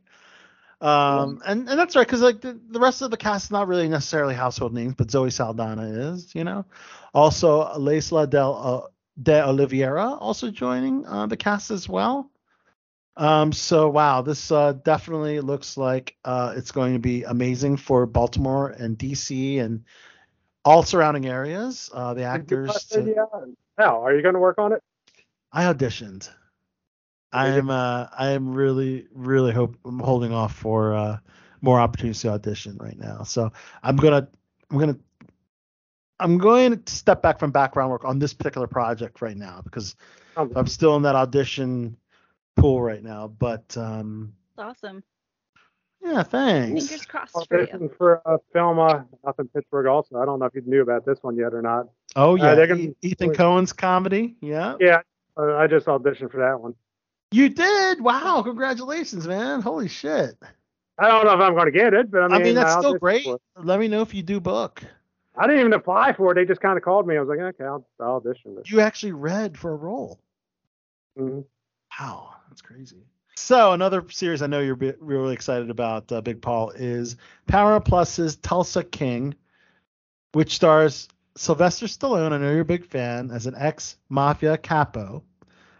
Um, 0.82 1.42
and 1.46 1.68
and 1.68 1.80
that's 1.80 1.96
right, 1.96 2.06
because 2.06 2.22
like 2.22 2.42
the, 2.42 2.60
the 2.70 2.80
rest 2.80 3.02
of 3.02 3.10
the 3.12 3.18
cast 3.18 3.46
is 3.46 3.52
not 3.52 3.68
really 3.68 3.88
necessarily 3.88 4.36
household 4.36 4.74
names, 4.74 4.94
but 4.96 5.10
Zoe 5.10 5.32
Saldana 5.32 5.84
is, 5.84 6.34
you 6.36 6.44
know. 6.44 6.66
Also, 7.14 7.64
Lesla 7.78 8.30
del 8.30 8.54
uh, 8.56 8.90
de 9.22 9.44
Oliveira 9.44 10.14
also 10.14 10.52
joining 10.52 11.06
uh, 11.06 11.26
the 11.28 11.38
cast 11.38 11.72
as 11.72 11.88
well. 11.88 12.30
Um, 13.18 13.54
so 13.54 13.90
wow, 13.90 14.22
this 14.22 14.52
uh, 14.52 14.74
definitely 14.74 15.40
looks 15.40 15.78
like 15.78 16.18
uh, 16.26 16.54
it's 16.58 16.72
going 16.72 16.94
to 16.94 17.00
be 17.00 17.24
amazing 17.24 17.78
for 17.78 18.06
Baltimore 18.06 18.70
and 18.70 18.98
DC 18.98 19.62
and 19.62 19.86
all 20.66 20.84
surrounding 20.84 21.26
areas. 21.26 21.90
Uh, 21.94 22.14
the 22.14 22.24
actors. 22.24 22.86
To- 22.88 23.16
uh, 23.16 23.46
Hal, 23.78 24.02
are 24.02 24.16
you 24.16 24.22
going 24.22 24.34
to 24.34 24.40
work 24.40 24.58
on 24.58 24.74
it? 24.74 24.82
I 25.52 25.64
auditioned. 25.64 26.30
I 27.32 27.50
am 27.50 27.70
uh, 27.70 28.08
I 28.18 28.30
am 28.30 28.54
really 28.54 29.08
really 29.14 29.52
hope 29.52 29.78
I'm 29.86 30.00
holding 30.00 30.32
off 30.34 30.56
for 30.56 30.94
uh, 30.94 31.18
more 31.62 31.80
opportunities 31.80 32.22
to 32.22 32.30
audition 32.30 32.78
right 32.80 32.98
now. 32.98 33.24
So 33.24 33.52
I'm 33.84 33.98
gonna 33.98 34.28
I'm 34.72 34.80
gonna 34.80 34.98
I'm 36.20 36.38
going 36.38 36.82
to 36.82 36.94
step 36.94 37.22
back 37.22 37.40
from 37.40 37.52
background 37.52 37.92
work 37.92 38.06
on 38.06 38.20
this 38.20 38.34
particular 38.34 38.68
project 38.68 39.22
right 39.22 39.38
now 39.38 39.62
because 39.64 39.96
Um, 40.38 40.52
I'm 40.56 40.68
still 40.68 40.96
in 40.96 41.02
that 41.04 41.16
audition 41.16 41.98
pool 42.56 42.82
right 42.82 43.04
now. 43.04 43.28
But 43.28 43.76
um, 43.78 44.34
It's 44.58 44.60
awesome. 44.60 45.04
yeah, 46.02 46.24
thanks. 46.24 46.88
Fingers 46.88 47.06
crossed 47.06 47.34
for 47.34 47.58
you. 47.58 47.64
audition 47.64 47.90
for 47.98 48.22
a 48.26 48.38
film 48.54 48.80
uh, 48.80 49.02
up 49.26 49.40
in 49.40 49.48
Pittsburgh. 49.50 49.88
Also, 49.88 50.18
I 50.18 50.26
don't 50.26 50.40
know 50.40 50.46
if 50.46 50.56
you 50.56 50.62
knew 50.66 50.82
about 50.82 51.06
this 51.06 51.20
one 51.22 51.36
yet 51.36 51.54
or 51.54 51.62
not. 51.62 51.88
Oh 52.16 52.36
yeah, 52.36 52.56
they're 52.56 52.68
gonna- 52.68 52.94
Ethan 53.02 53.34
Coen's 53.34 53.74
comedy. 53.74 54.36
Yeah, 54.40 54.76
Yeah, 54.80 55.02
uh, 55.38 55.56
I 55.56 55.68
just 55.68 55.86
auditioned 55.88 56.32
for 56.32 56.38
that 56.38 56.62
one. 56.62 56.76
you 57.32 57.50
did. 57.50 58.00
Wow, 58.00 58.42
congratulations, 58.44 59.28
man. 59.28 59.62
Holy 59.62 59.90
shit. 59.90 60.36
I 60.98 61.10
don't 61.10 61.26
know 61.26 61.34
if 61.34 61.42
I'm 61.42 61.54
going 61.56 61.66
to 61.66 61.72
get 61.72 61.94
it, 61.94 62.10
but 62.10 62.22
I 62.22 62.26
I 62.26 62.30
mean, 62.30 62.42
mean, 62.44 62.56
that's 62.56 62.76
I 62.76 62.80
still 62.80 62.98
great. 62.98 63.28
Let 63.58 63.82
me 63.82 63.90
know 63.90 64.02
if 64.02 64.14
you 64.14 64.24
do 64.24 64.40
book. 64.40 64.82
I 65.38 65.48
didn't 65.48 65.60
even 65.60 65.74
apply 65.74 66.14
for 66.14 66.32
it. 66.32 66.36
They 66.36 66.46
just 66.46 66.62
kind 66.62 66.78
of 66.78 66.84
called 66.84 67.08
me. 67.08 67.18
I 67.18 67.20
was 67.20 67.30
like, 67.30 67.40
okay, 67.40 67.66
I'll, 67.66 67.86
I'll 68.00 68.16
audition 68.16 68.56
this. 68.56 68.72
You 68.72 68.80
actually 68.80 69.12
read 69.12 69.58
for 69.58 69.72
a 69.72 69.76
role. 69.76 70.20
Mhm. 71.18 71.46
Wow, 72.00 72.36
that's 72.50 72.62
crazy. 72.62 73.04
So 73.38 73.74
another 73.74 74.04
series 74.10 74.42
I 74.42 74.48
know 74.48 74.62
you're 74.62 74.76
really 75.00 75.34
excited 75.34 75.70
about, 75.70 76.10
uh, 76.12 76.22
Big 76.22 76.42
Paul, 76.42 76.70
is 76.72 77.18
Paramount 77.48 77.86
Plus's 77.86 78.38
Tulsa 78.38 78.84
King, 78.84 79.36
which 80.32 80.56
stars 80.56 81.10
Sylvester 81.36 81.86
Stallone. 81.86 82.32
I 82.32 82.38
know 82.38 82.52
you're 82.52 82.62
a 82.62 82.66
big 82.66 82.86
fan 82.86 83.30
as 83.32 83.46
an 83.46 83.56
ex 83.58 83.98
mafia 84.08 84.58
capo, 84.58 85.22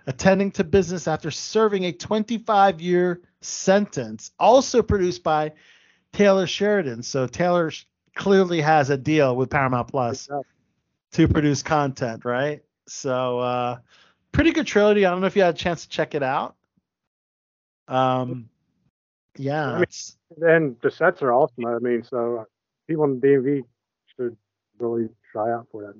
attending 0.06 0.52
to 0.52 0.64
business 0.66 1.08
after 1.08 1.32
serving 1.32 1.86
a 1.86 1.94
25 1.94 2.82
year 2.82 3.22
sentence. 3.42 4.32
Also 4.38 4.82
produced 4.82 5.24
by 5.24 5.54
Taylor 6.12 6.48
Sheridan. 6.48 7.04
So 7.04 7.26
Taylor 7.26 7.72
clearly 8.16 8.62
has 8.62 8.90
a 8.90 8.98
deal 8.98 9.36
with 9.36 9.50
Paramount 9.50 9.90
Plus 9.90 10.30
to 11.14 11.28
produce 11.28 11.62
content, 11.64 12.26
right? 12.26 12.64
So 12.88 13.40
uh 13.40 13.78
pretty 14.32 14.52
good 14.52 14.68
trilogy. 14.68 15.06
I 15.06 15.12
don't 15.12 15.22
know 15.22 15.28
if 15.28 15.36
you 15.36 15.44
had 15.44 15.56
a 15.56 15.58
chance 15.58 15.84
to 15.84 15.90
check 15.90 16.16
it 16.16 16.24
out. 16.24 16.56
Um 17.88 18.50
yeah. 19.38 19.72
I 19.72 19.80
mean, 19.80 20.48
And 20.50 20.76
the 20.82 20.92
sets 20.92 21.22
are 21.22 21.34
awesome. 21.34 21.66
I 21.66 21.80
mean, 21.80 22.04
so 22.04 22.40
uh, 22.40 22.44
people 22.88 23.04
in 23.06 23.20
the 23.20 23.28
DMV 23.28 23.64
should 24.16 24.38
really 24.80 25.10
try 25.32 25.52
out 25.52 25.68
for 25.72 25.84
that. 25.84 25.96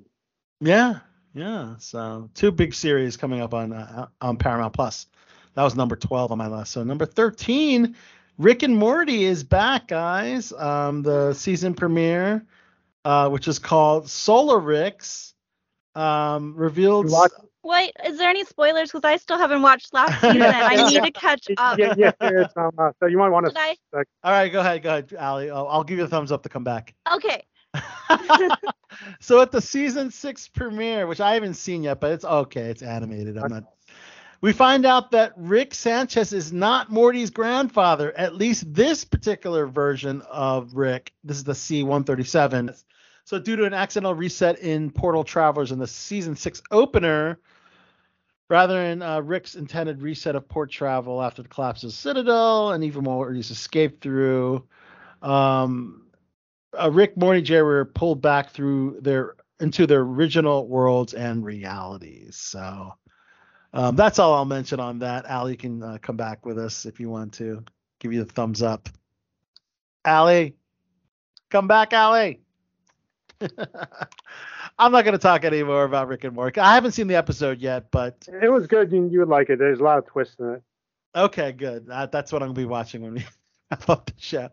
Yeah, 0.60 1.00
yeah. 1.34 1.76
So 1.78 2.30
two 2.34 2.50
big 2.50 2.74
series 2.74 3.16
coming 3.16 3.40
up 3.40 3.54
on 3.54 3.72
uh, 3.72 4.08
on 4.20 4.36
Paramount 4.36 4.72
Plus. 4.72 5.06
That 5.54 5.62
was 5.62 5.74
number 5.74 5.96
twelve 5.96 6.32
on 6.32 6.38
my 6.38 6.48
list. 6.48 6.72
So 6.72 6.82
number 6.82 7.06
thirteen, 7.06 7.96
Rick 8.38 8.62
and 8.62 8.76
Morty 8.76 9.24
is 9.24 9.44
back, 9.44 9.88
guys. 9.88 10.52
Um, 10.52 11.02
the 11.02 11.32
season 11.32 11.74
premiere, 11.74 12.46
uh, 13.04 13.30
which 13.30 13.48
is 13.48 13.58
called 13.58 14.10
Solar 14.10 14.58
Ricks, 14.58 15.34
um, 15.94 16.54
revealed. 16.54 17.10
You 17.10 17.28
Wait, 17.62 17.92
is 18.04 18.16
there 18.16 18.30
any 18.30 18.44
spoilers? 18.44 18.92
Because 18.92 19.04
I 19.04 19.16
still 19.16 19.38
haven't 19.38 19.60
watched 19.60 19.92
last 19.92 20.20
season. 20.20 20.42
I 20.42 20.88
need 20.88 21.02
to 21.02 21.10
catch 21.10 21.48
up. 21.58 21.78
Yeah, 21.78 21.94
yeah, 21.96 22.12
there 22.20 22.42
is 22.42 22.46
some. 22.54 22.70
Uh, 22.78 22.92
so 23.00 23.06
you 23.06 23.18
might 23.18 23.30
want 23.30 23.46
to. 23.46 23.58
I? 23.58 23.76
All 23.92 24.04
right, 24.30 24.52
go 24.52 24.60
ahead, 24.60 24.82
go 24.82 24.90
ahead, 24.90 25.12
Ali. 25.18 25.50
I'll, 25.50 25.66
I'll 25.66 25.82
give 25.82 25.98
you 25.98 26.04
a 26.04 26.08
thumbs 26.08 26.30
up 26.30 26.44
to 26.44 26.48
come 26.48 26.62
back. 26.62 26.94
Okay. 27.12 27.42
so 29.20 29.40
at 29.40 29.50
the 29.50 29.60
season 29.60 30.10
six 30.10 30.46
premiere, 30.46 31.06
which 31.06 31.20
I 31.20 31.34
haven't 31.34 31.54
seen 31.54 31.82
yet, 31.82 32.00
but 32.00 32.12
it's 32.12 32.24
okay, 32.24 32.70
it's 32.70 32.82
animated. 32.82 33.36
I'm 33.36 33.50
not. 33.50 33.64
We 34.46 34.52
find 34.52 34.86
out 34.86 35.10
that 35.10 35.32
Rick 35.36 35.74
Sanchez 35.74 36.32
is 36.32 36.52
not 36.52 36.88
Morty's 36.88 37.30
grandfather. 37.30 38.16
At 38.16 38.36
least 38.36 38.72
this 38.72 39.04
particular 39.04 39.66
version 39.66 40.22
of 40.30 40.76
Rick. 40.76 41.12
This 41.24 41.38
is 41.38 41.42
the 41.42 41.52
C137. 41.52 42.80
So 43.24 43.40
due 43.40 43.56
to 43.56 43.64
an 43.64 43.74
accidental 43.74 44.14
reset 44.14 44.60
in 44.60 44.92
Portal 44.92 45.24
Travelers 45.24 45.72
in 45.72 45.80
the 45.80 45.86
season 45.88 46.36
six 46.36 46.62
opener, 46.70 47.40
rather 48.48 48.80
than 48.80 49.02
uh, 49.02 49.20
Rick's 49.20 49.56
intended 49.56 50.00
reset 50.00 50.36
of 50.36 50.48
port 50.48 50.70
travel 50.70 51.20
after 51.20 51.42
the 51.42 51.48
collapse 51.48 51.82
of 51.82 51.92
Citadel 51.92 52.70
and 52.70 52.84
even 52.84 53.02
Morty's 53.02 53.50
escape 53.50 54.00
through, 54.00 54.62
um, 55.22 56.06
uh, 56.80 56.88
Rick, 56.92 57.16
Morty, 57.16 57.42
Jerry 57.42 57.64
were 57.64 57.84
pulled 57.84 58.22
back 58.22 58.50
through 58.50 59.00
their 59.00 59.34
into 59.58 59.88
their 59.88 60.02
original 60.02 60.68
worlds 60.68 61.14
and 61.14 61.44
realities. 61.44 62.36
So 62.36 62.92
um, 63.76 63.96
that's 63.96 64.18
all 64.18 64.34
I'll 64.34 64.44
mention 64.44 64.80
on 64.80 65.00
that. 65.00 65.28
Ali 65.30 65.56
can 65.56 65.82
uh, 65.82 65.98
come 66.00 66.16
back 66.16 66.46
with 66.46 66.58
us 66.58 66.86
if 66.86 66.98
you 66.98 67.10
want 67.10 67.34
to. 67.34 67.62
Give 68.00 68.12
you 68.12 68.24
the 68.24 68.32
thumbs 68.32 68.62
up. 68.62 68.88
Ali, 70.04 70.56
come 71.50 71.68
back, 71.68 71.92
Ali. 71.92 72.40
I'm 74.78 74.92
not 74.92 75.04
going 75.04 75.12
to 75.12 75.18
talk 75.18 75.44
anymore 75.44 75.84
about 75.84 76.08
Rick 76.08 76.24
and 76.24 76.34
Morty. 76.34 76.60
I 76.60 76.74
haven't 76.74 76.92
seen 76.92 77.06
the 77.06 77.16
episode 77.16 77.60
yet, 77.60 77.90
but 77.90 78.28
It 78.42 78.50
was 78.50 78.66
good. 78.66 78.92
You, 78.92 79.08
you 79.10 79.20
would 79.20 79.28
like 79.28 79.50
it. 79.50 79.58
There's 79.58 79.80
a 79.80 79.84
lot 79.84 79.98
of 79.98 80.06
twists 80.06 80.36
in 80.38 80.54
it. 80.54 80.62
Okay, 81.14 81.52
good. 81.52 81.88
Uh, 81.90 82.06
that's 82.06 82.32
what 82.32 82.42
I'm 82.42 82.48
gonna 82.48 82.58
be 82.58 82.66
watching 82.66 83.02
when 83.02 83.14
we 83.14 83.26
wrap 83.70 83.88
up 83.88 84.06
the 84.06 84.12
show. 84.18 84.50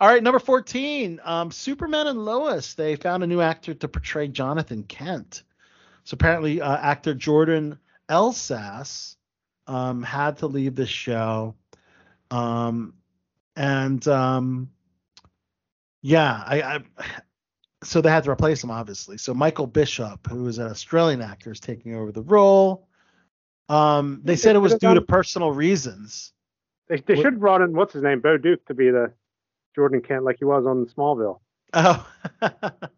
All 0.00 0.08
right, 0.08 0.22
number 0.22 0.38
14. 0.38 1.20
Um, 1.24 1.50
Superman 1.50 2.06
and 2.06 2.24
Lois. 2.24 2.74
They 2.74 2.94
found 2.94 3.24
a 3.24 3.26
new 3.26 3.40
actor 3.40 3.74
to 3.74 3.88
portray 3.88 4.28
Jonathan 4.28 4.84
Kent. 4.84 5.42
So 6.04 6.14
apparently, 6.14 6.60
uh, 6.60 6.76
actor 6.76 7.14
Jordan 7.14 7.78
Elsass 8.08 9.16
um, 9.66 10.02
had 10.02 10.38
to 10.38 10.46
leave 10.46 10.74
the 10.74 10.86
show. 10.86 11.54
Um, 12.30 12.94
and 13.56 14.06
um, 14.08 14.70
yeah, 16.02 16.42
I, 16.46 16.62
I 16.62 16.80
so 17.84 18.00
they 18.00 18.10
had 18.10 18.24
to 18.24 18.30
replace 18.30 18.62
him, 18.62 18.70
obviously. 18.70 19.18
So 19.18 19.32
Michael 19.34 19.66
Bishop, 19.66 20.26
who 20.28 20.46
is 20.48 20.58
an 20.58 20.66
Australian 20.66 21.22
actor, 21.22 21.52
is 21.52 21.60
taking 21.60 21.94
over 21.94 22.10
the 22.12 22.22
role. 22.22 22.88
Um, 23.68 24.20
they 24.24 24.36
said 24.36 24.56
it 24.56 24.60
was 24.60 24.74
due 24.74 24.94
to 24.94 25.02
personal 25.02 25.52
reasons. 25.52 26.32
They, 26.88 26.96
they 26.96 27.14
What- 27.14 27.22
should 27.22 27.32
have 27.34 27.40
brought 27.40 27.60
in 27.62 27.72
what's 27.74 27.92
his 27.92 28.02
name, 28.02 28.20
Bo 28.20 28.36
Duke, 28.38 28.64
to 28.66 28.74
be 28.74 28.90
the 28.90 29.12
Jordan 29.74 30.00
Kent 30.00 30.24
like 30.24 30.36
he 30.38 30.44
was 30.44 30.66
on 30.66 30.86
Smallville. 30.86 31.40
Oh, 31.74 32.08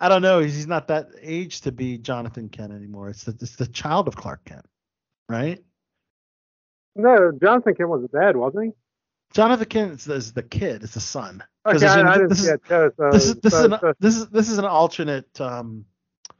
I 0.00 0.08
don't 0.08 0.22
know. 0.22 0.40
He's 0.40 0.54
he's 0.54 0.66
not 0.66 0.88
that 0.88 1.08
age 1.20 1.62
to 1.62 1.72
be 1.72 1.98
Jonathan 1.98 2.48
Kent 2.48 2.72
anymore. 2.72 3.08
It's 3.08 3.24
the 3.24 3.32
it's 3.40 3.56
the 3.56 3.66
child 3.66 4.08
of 4.08 4.16
Clark 4.16 4.44
Kent, 4.44 4.66
right? 5.28 5.62
No, 6.94 7.32
Jonathan 7.42 7.74
Kent 7.74 7.88
was 7.88 8.02
the 8.02 8.08
dad, 8.08 8.36
wasn't 8.36 8.64
he? 8.66 8.70
Jonathan 9.32 9.66
Kent 9.66 9.92
is 9.92 10.04
the, 10.04 10.14
is 10.14 10.32
the 10.32 10.42
kid. 10.42 10.82
It's 10.82 10.94
the 10.94 11.00
son. 11.00 11.42
Okay, 11.66 11.86
I, 11.86 12.00
I 12.00 12.14
didn't 12.14 12.28
this 12.28 12.40
is 12.40 12.48
it. 12.48 12.60
So, 12.68 12.90
so, 12.96 13.10
this 13.10 13.24
is 13.26 13.34
this 13.36 13.54
is 13.54 13.64
an 13.64 13.78
so- 13.80 13.94
this 13.98 14.16
is 14.16 14.28
this 14.28 14.48
is 14.50 14.58
an 14.58 14.64
alternate 14.64 15.40
um 15.40 15.84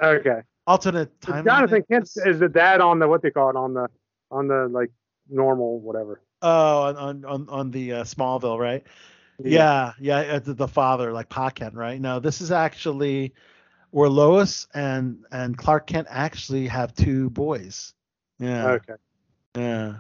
okay. 0.02 0.42
alternate 0.66 1.20
time. 1.20 1.44
Jonathan 1.44 1.82
Kent 1.90 2.08
is 2.24 2.38
the 2.38 2.48
dad 2.48 2.80
on 2.80 2.98
the 2.98 3.08
what 3.08 3.22
they 3.22 3.30
call 3.30 3.50
it 3.50 3.56
on 3.56 3.74
the 3.74 3.88
on 4.30 4.48
the 4.48 4.68
like 4.68 4.90
normal 5.28 5.80
whatever. 5.80 6.20
Oh, 6.42 6.82
on 6.82 6.96
on 6.96 7.24
on, 7.24 7.48
on 7.48 7.70
the 7.70 7.94
uh, 7.94 8.04
Smallville, 8.04 8.58
right? 8.58 8.84
Yeah, 9.42 9.92
yeah, 10.00 10.18
uh, 10.18 10.38
the, 10.38 10.54
the 10.54 10.68
father, 10.68 11.12
like 11.12 11.28
Pa 11.28 11.50
Kent, 11.50 11.74
right? 11.74 12.00
No, 12.00 12.20
this 12.20 12.40
is 12.40 12.50
actually 12.50 13.34
where 13.90 14.08
Lois 14.08 14.66
and 14.74 15.24
and 15.30 15.56
Clark 15.56 15.86
Kent 15.86 16.06
actually 16.10 16.66
have 16.68 16.94
two 16.94 17.30
boys. 17.30 17.94
Yeah, 18.38 18.72
Okay. 18.72 18.94
yeah, 19.56 19.96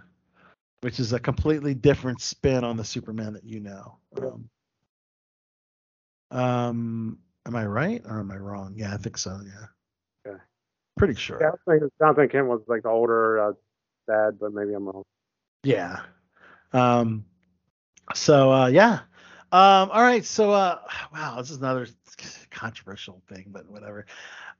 which 0.80 1.00
is 1.00 1.12
a 1.12 1.20
completely 1.20 1.74
different 1.74 2.20
spin 2.20 2.64
on 2.64 2.76
the 2.76 2.84
Superman 2.84 3.34
that 3.34 3.44
you 3.44 3.60
know. 3.60 3.98
Um, 4.16 4.48
um, 6.30 7.18
am 7.46 7.56
I 7.56 7.66
right 7.66 8.02
or 8.06 8.20
am 8.20 8.30
I 8.30 8.36
wrong? 8.36 8.74
Yeah, 8.76 8.92
I 8.92 8.96
think 8.96 9.18
so. 9.18 9.40
Yeah, 9.44 10.30
Okay. 10.32 10.38
pretty 10.96 11.14
sure. 11.14 11.38
Yeah, 11.40 11.50
I 11.50 11.78
think 11.78 11.92
Jonathan 11.98 12.28
Kent 12.28 12.46
was 12.46 12.62
like 12.66 12.82
the 12.82 12.88
older 12.88 13.40
uh, 13.40 13.52
dad, 14.08 14.38
but 14.40 14.52
maybe 14.52 14.72
I'm 14.74 14.86
wrong. 14.86 15.04
Yeah. 15.62 16.00
Um 16.72 17.24
so 18.14 18.52
uh 18.52 18.66
yeah. 18.68 19.00
Um 19.52 19.90
all 19.90 20.02
right, 20.02 20.24
so 20.24 20.50
uh 20.52 20.78
wow, 21.12 21.36
this 21.40 21.50
is 21.50 21.58
another 21.58 21.86
controversial 22.50 23.22
thing, 23.28 23.46
but 23.48 23.68
whatever. 23.70 24.06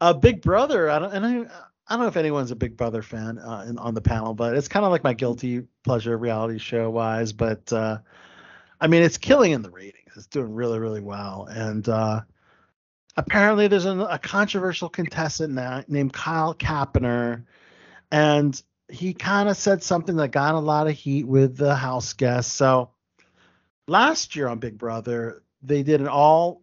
Uh 0.00 0.12
Big 0.12 0.42
Brother, 0.42 0.90
I 0.90 0.98
don't 0.98 1.12
and 1.12 1.26
I 1.26 1.30
I 1.88 1.94
don't 1.94 2.02
know 2.02 2.08
if 2.08 2.16
anyone's 2.16 2.50
a 2.50 2.56
Big 2.56 2.76
Brother 2.76 3.02
fan 3.02 3.38
uh, 3.38 3.64
in, 3.68 3.78
on 3.78 3.94
the 3.94 4.00
panel, 4.00 4.34
but 4.34 4.56
it's 4.56 4.68
kind 4.68 4.84
of 4.84 4.90
like 4.90 5.04
my 5.04 5.14
guilty 5.14 5.62
pleasure 5.84 6.16
reality 6.18 6.58
show 6.58 6.90
wise, 6.90 7.32
but 7.32 7.72
uh 7.72 7.98
I 8.80 8.88
mean, 8.88 9.02
it's 9.02 9.16
killing 9.16 9.52
in 9.52 9.62
the 9.62 9.70
ratings. 9.70 10.12
It's 10.16 10.26
doing 10.26 10.54
really 10.54 10.78
really 10.78 11.00
well 11.00 11.48
and 11.50 11.88
uh 11.88 12.22
apparently 13.16 13.66
there's 13.68 13.86
an, 13.86 14.00
a 14.00 14.18
controversial 14.18 14.88
contestant 14.88 15.54
na- 15.54 15.82
named 15.88 16.12
Kyle 16.12 16.54
Capener 16.54 17.44
and 18.10 18.62
he 18.88 19.14
kind 19.14 19.48
of 19.48 19.56
said 19.56 19.82
something 19.82 20.16
that 20.16 20.28
got 20.28 20.54
a 20.54 20.60
lot 20.60 20.86
of 20.86 20.94
heat 20.94 21.26
with 21.26 21.56
the 21.56 21.74
house 21.74 22.12
guests. 22.12 22.52
So 22.52 22.90
last 23.86 24.36
year 24.36 24.48
on 24.48 24.58
Big 24.58 24.78
Brother, 24.78 25.42
they 25.62 25.82
did 25.82 26.00
an 26.00 26.08
all 26.08 26.62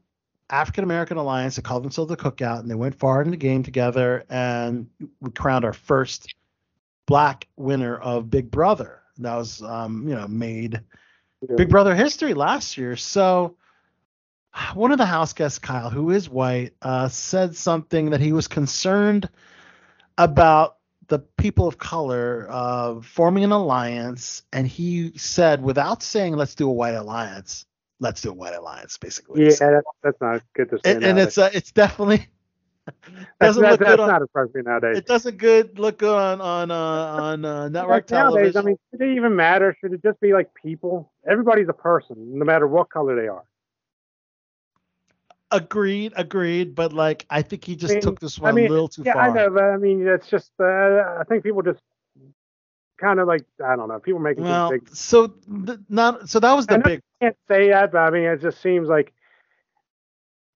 African 0.49 0.83
American 0.83 1.17
alliance. 1.17 1.55
They 1.55 1.61
called 1.61 1.83
themselves 1.83 2.09
the 2.09 2.17
Cookout, 2.17 2.59
and 2.59 2.69
they 2.69 2.75
went 2.75 2.95
far 2.95 3.21
in 3.21 3.31
the 3.31 3.37
game 3.37 3.63
together, 3.63 4.23
and 4.29 4.87
we 5.19 5.31
crowned 5.31 5.65
our 5.65 5.73
first 5.73 6.33
black 7.05 7.47
winner 7.55 7.97
of 7.97 8.29
Big 8.29 8.51
Brother. 8.51 9.01
That 9.17 9.35
was, 9.35 9.61
um, 9.61 10.07
you 10.07 10.15
know, 10.15 10.27
made 10.27 10.81
Big 11.55 11.69
Brother 11.69 11.95
history 11.95 12.33
last 12.33 12.77
year. 12.77 12.95
So 12.95 13.57
one 14.73 14.91
of 14.91 14.97
the 14.97 15.05
house 15.05 15.33
guests, 15.33 15.59
Kyle, 15.59 15.89
who 15.89 16.11
is 16.11 16.29
white, 16.29 16.73
uh, 16.81 17.07
said 17.09 17.55
something 17.55 18.11
that 18.11 18.21
he 18.21 18.33
was 18.33 18.47
concerned 18.47 19.29
about 20.17 20.77
the 21.07 21.19
people 21.19 21.67
of 21.67 21.77
color 21.77 22.47
uh, 22.49 23.01
forming 23.01 23.43
an 23.43 23.51
alliance, 23.51 24.43
and 24.51 24.67
he 24.67 25.17
said, 25.17 25.61
without 25.61 26.03
saying 26.03 26.35
"let's 26.35 26.55
do 26.55 26.69
a 26.69 26.73
white 26.73 26.95
alliance," 26.95 27.65
let's 27.99 28.21
do 28.21 28.29
a 28.29 28.33
white 28.33 28.53
alliance, 28.53 28.97
basically. 28.97 29.43
Yeah, 29.43 29.55
that's, 29.59 29.87
that's 30.03 30.21
not 30.21 30.41
good 30.53 30.69
to 30.69 30.77
say. 30.83 30.95
and, 30.95 31.03
and 31.03 31.19
it's 31.19 31.37
uh, 31.37 31.49
it's 31.53 31.71
definitely 31.71 32.27
that's, 32.85 33.57
doesn't 33.57 33.63
look 33.63 33.79
that's 33.79 33.89
good 33.91 33.99
on 33.99 34.09
not 34.09 34.21
appropriate 34.21 34.65
nowadays. 34.65 34.97
it 34.97 35.05
doesn't 35.05 35.37
good 35.37 35.79
look 35.79 35.97
good 35.97 36.15
on 36.15 36.41
on 36.41 36.71
uh, 36.71 36.75
on 36.75 37.45
uh, 37.45 37.69
network 37.69 38.09
Like 38.09 38.11
nowadays, 38.11 38.53
television. 38.53 38.61
I 38.61 38.65
mean, 38.65 38.77
should 38.91 39.01
it 39.01 39.15
even 39.15 39.35
matter? 39.35 39.75
Should 39.81 39.93
it 39.93 40.03
just 40.03 40.19
be 40.19 40.33
like 40.33 40.53
people? 40.53 41.11
Everybody's 41.29 41.69
a 41.69 41.73
person, 41.73 42.15
no 42.37 42.45
matter 42.45 42.67
what 42.67 42.89
color 42.89 43.15
they 43.15 43.27
are. 43.27 43.43
Agreed, 45.53 46.11
agreed, 46.17 46.75
but 46.75 46.91
like 46.91 47.25
I 47.29 47.41
think 47.41 47.63
he 47.63 47.75
just 47.75 47.91
I 47.91 47.95
mean- 47.95 48.01
took 48.01 48.19
this 48.19 48.39
I 48.39 48.43
one 48.43 48.55
mean, 48.55 48.65
a 48.67 48.69
little 48.69 48.87
too 48.89 49.03
yeah, 49.05 49.13
far. 49.13 49.21
I 49.29 49.33
know, 49.33 49.49
but 49.49 49.63
I 49.63 49.77
mean, 49.77 50.05
it's 50.05 50.27
just. 50.27 50.51
Uh, 50.59 50.65
I 50.65 51.23
think 51.29 51.43
people 51.43 51.61
just 51.61 51.79
kind 52.99 53.19
of 53.19 53.27
like 53.27 53.45
I 53.65 53.75
don't 53.75 53.87
know. 53.87 53.99
People 53.99 54.21
too 54.23 54.41
Well, 54.41 54.69
big. 54.71 54.89
so 54.95 55.27
th- 55.27 55.79
not 55.89 56.29
so 56.29 56.39
that 56.39 56.53
was 56.53 56.67
the 56.67 56.75
I 56.75 56.77
big 56.79 56.93
you 57.21 57.27
can't 57.27 57.37
say 57.47 57.69
that, 57.69 57.91
but 57.91 57.99
I 57.99 58.09
mean, 58.09 58.23
it 58.23 58.41
just 58.41 58.61
seems 58.61 58.87
like 58.89 59.13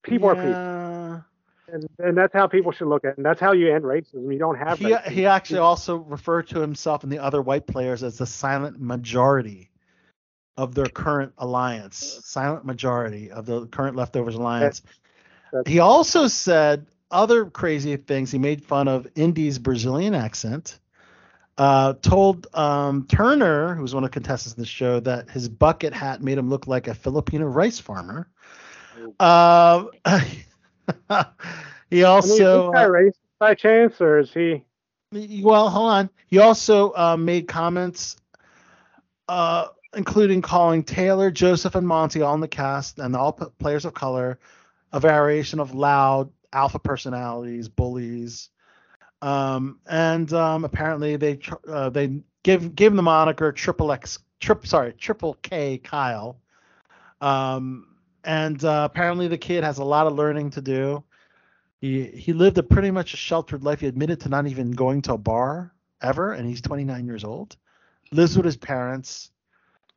people 0.03 0.29
are 0.29 0.35
people. 0.35 1.23
And, 1.69 1.85
and 1.99 2.17
that's 2.17 2.33
how 2.33 2.47
people 2.47 2.71
should 2.71 2.87
look 2.87 3.03
at 3.03 3.09
it. 3.09 3.17
And 3.17 3.25
that's 3.25 3.41
how 3.41 3.51
you 3.51 3.73
end 3.75 3.83
racism. 3.83 4.31
You 4.31 4.39
don't 4.39 4.57
have 4.57 4.79
He, 4.79 4.85
racism. 4.85 5.09
he 5.09 5.25
actually 5.25 5.59
also 5.59 5.97
referred 5.97 6.47
to 6.49 6.61
himself 6.61 7.03
and 7.03 7.11
the 7.11 7.19
other 7.19 7.41
white 7.41 7.67
players 7.67 8.03
as 8.03 8.17
the 8.17 8.25
silent 8.25 8.79
majority 8.79 9.69
of 10.57 10.73
their 10.75 10.87
current 10.87 11.33
alliance. 11.37 12.19
Silent 12.23 12.65
majority 12.65 13.31
of 13.31 13.45
the 13.45 13.67
current 13.67 13.95
leftovers 13.95 14.35
alliance. 14.35 14.81
that's- 15.51 15.71
He 15.71 15.79
also 15.79 16.27
said 16.27 16.87
other 17.11 17.45
crazy 17.45 17.95
things. 17.97 18.31
He 18.31 18.37
made 18.37 18.63
fun 18.63 18.87
of 18.87 19.07
Indy's 19.15 19.59
Brazilian 19.59 20.13
accent. 20.15 20.79
Uh, 21.57 21.93
told 22.01 22.45
um, 22.55 23.07
Turner, 23.07 23.73
who 23.73 23.81
was 23.81 23.95
one 23.95 24.03
of 24.03 24.11
the 24.11 24.13
contestants 24.13 24.55
in 24.57 24.61
the 24.61 24.67
show, 24.67 24.99
that 24.99 25.29
his 25.29 25.49
bucket 25.49 25.91
hat 25.91 26.21
made 26.21 26.37
him 26.37 26.49
look 26.49 26.67
like 26.67 26.87
a 26.87 26.93
Filipino 26.93 27.47
rice 27.47 27.79
farmer. 27.79 28.27
Um, 29.19 29.89
he 30.05 31.09
I 31.09 31.25
mean, 31.89 32.05
also 32.05 32.71
guy 32.71 32.85
racist 32.85 33.13
by 33.39 33.55
chance, 33.55 33.99
or 34.01 34.19
is 34.19 34.31
he? 34.33 34.63
well, 35.41 35.69
hold 35.69 35.89
on. 35.89 36.09
He 36.27 36.37
also 36.39 36.93
uh, 36.93 37.17
made 37.17 37.47
comments, 37.47 38.17
uh, 39.27 39.67
including 39.95 40.41
calling 40.41 40.83
Taylor, 40.83 41.31
Joseph, 41.31 41.75
and 41.75 41.87
Monty 41.87 42.21
all 42.21 42.35
in 42.35 42.41
the 42.41 42.47
cast 42.47 42.99
and 42.99 43.15
all 43.15 43.33
players 43.33 43.85
of 43.85 43.93
color 43.93 44.39
a 44.93 44.99
variation 44.99 45.59
of 45.59 45.75
loud 45.75 46.31
alpha 46.53 46.79
personalities, 46.79 47.67
bullies, 47.67 48.49
um, 49.21 49.79
and 49.89 50.31
um, 50.33 50.63
apparently 50.63 51.15
they 51.15 51.39
uh, 51.67 51.89
they 51.89 52.21
give 52.43 52.73
him 52.77 52.95
the 52.95 53.03
moniker 53.03 53.51
Triple 53.51 53.91
X, 53.91 54.19
trip 54.39 54.65
sorry 54.65 54.93
Triple 54.93 55.35
K 55.41 55.77
Kyle, 55.77 56.39
um, 57.21 57.95
and 58.23 58.63
uh, 58.63 58.87
apparently 58.89 59.27
the 59.27 59.37
kid 59.37 59.63
has 59.63 59.79
a 59.79 59.83
lot 59.83 60.07
of 60.07 60.13
learning 60.13 60.51
to 60.51 60.61
do. 60.61 61.03
He 61.81 62.05
he 62.05 62.33
lived 62.33 62.57
a 62.57 62.63
pretty 62.63 62.91
much 62.91 63.13
a 63.13 63.17
sheltered 63.17 63.63
life. 63.63 63.81
He 63.81 63.87
admitted 63.87 64.21
to 64.21 64.29
not 64.29 64.47
even 64.47 64.71
going 64.71 65.01
to 65.03 65.13
a 65.13 65.17
bar 65.17 65.73
ever, 66.01 66.33
and 66.33 66.47
he's 66.47 66.61
29 66.61 67.05
years 67.05 67.23
old. 67.23 67.57
Lives 68.11 68.37
with 68.37 68.45
his 68.45 68.57
parents. 68.57 69.31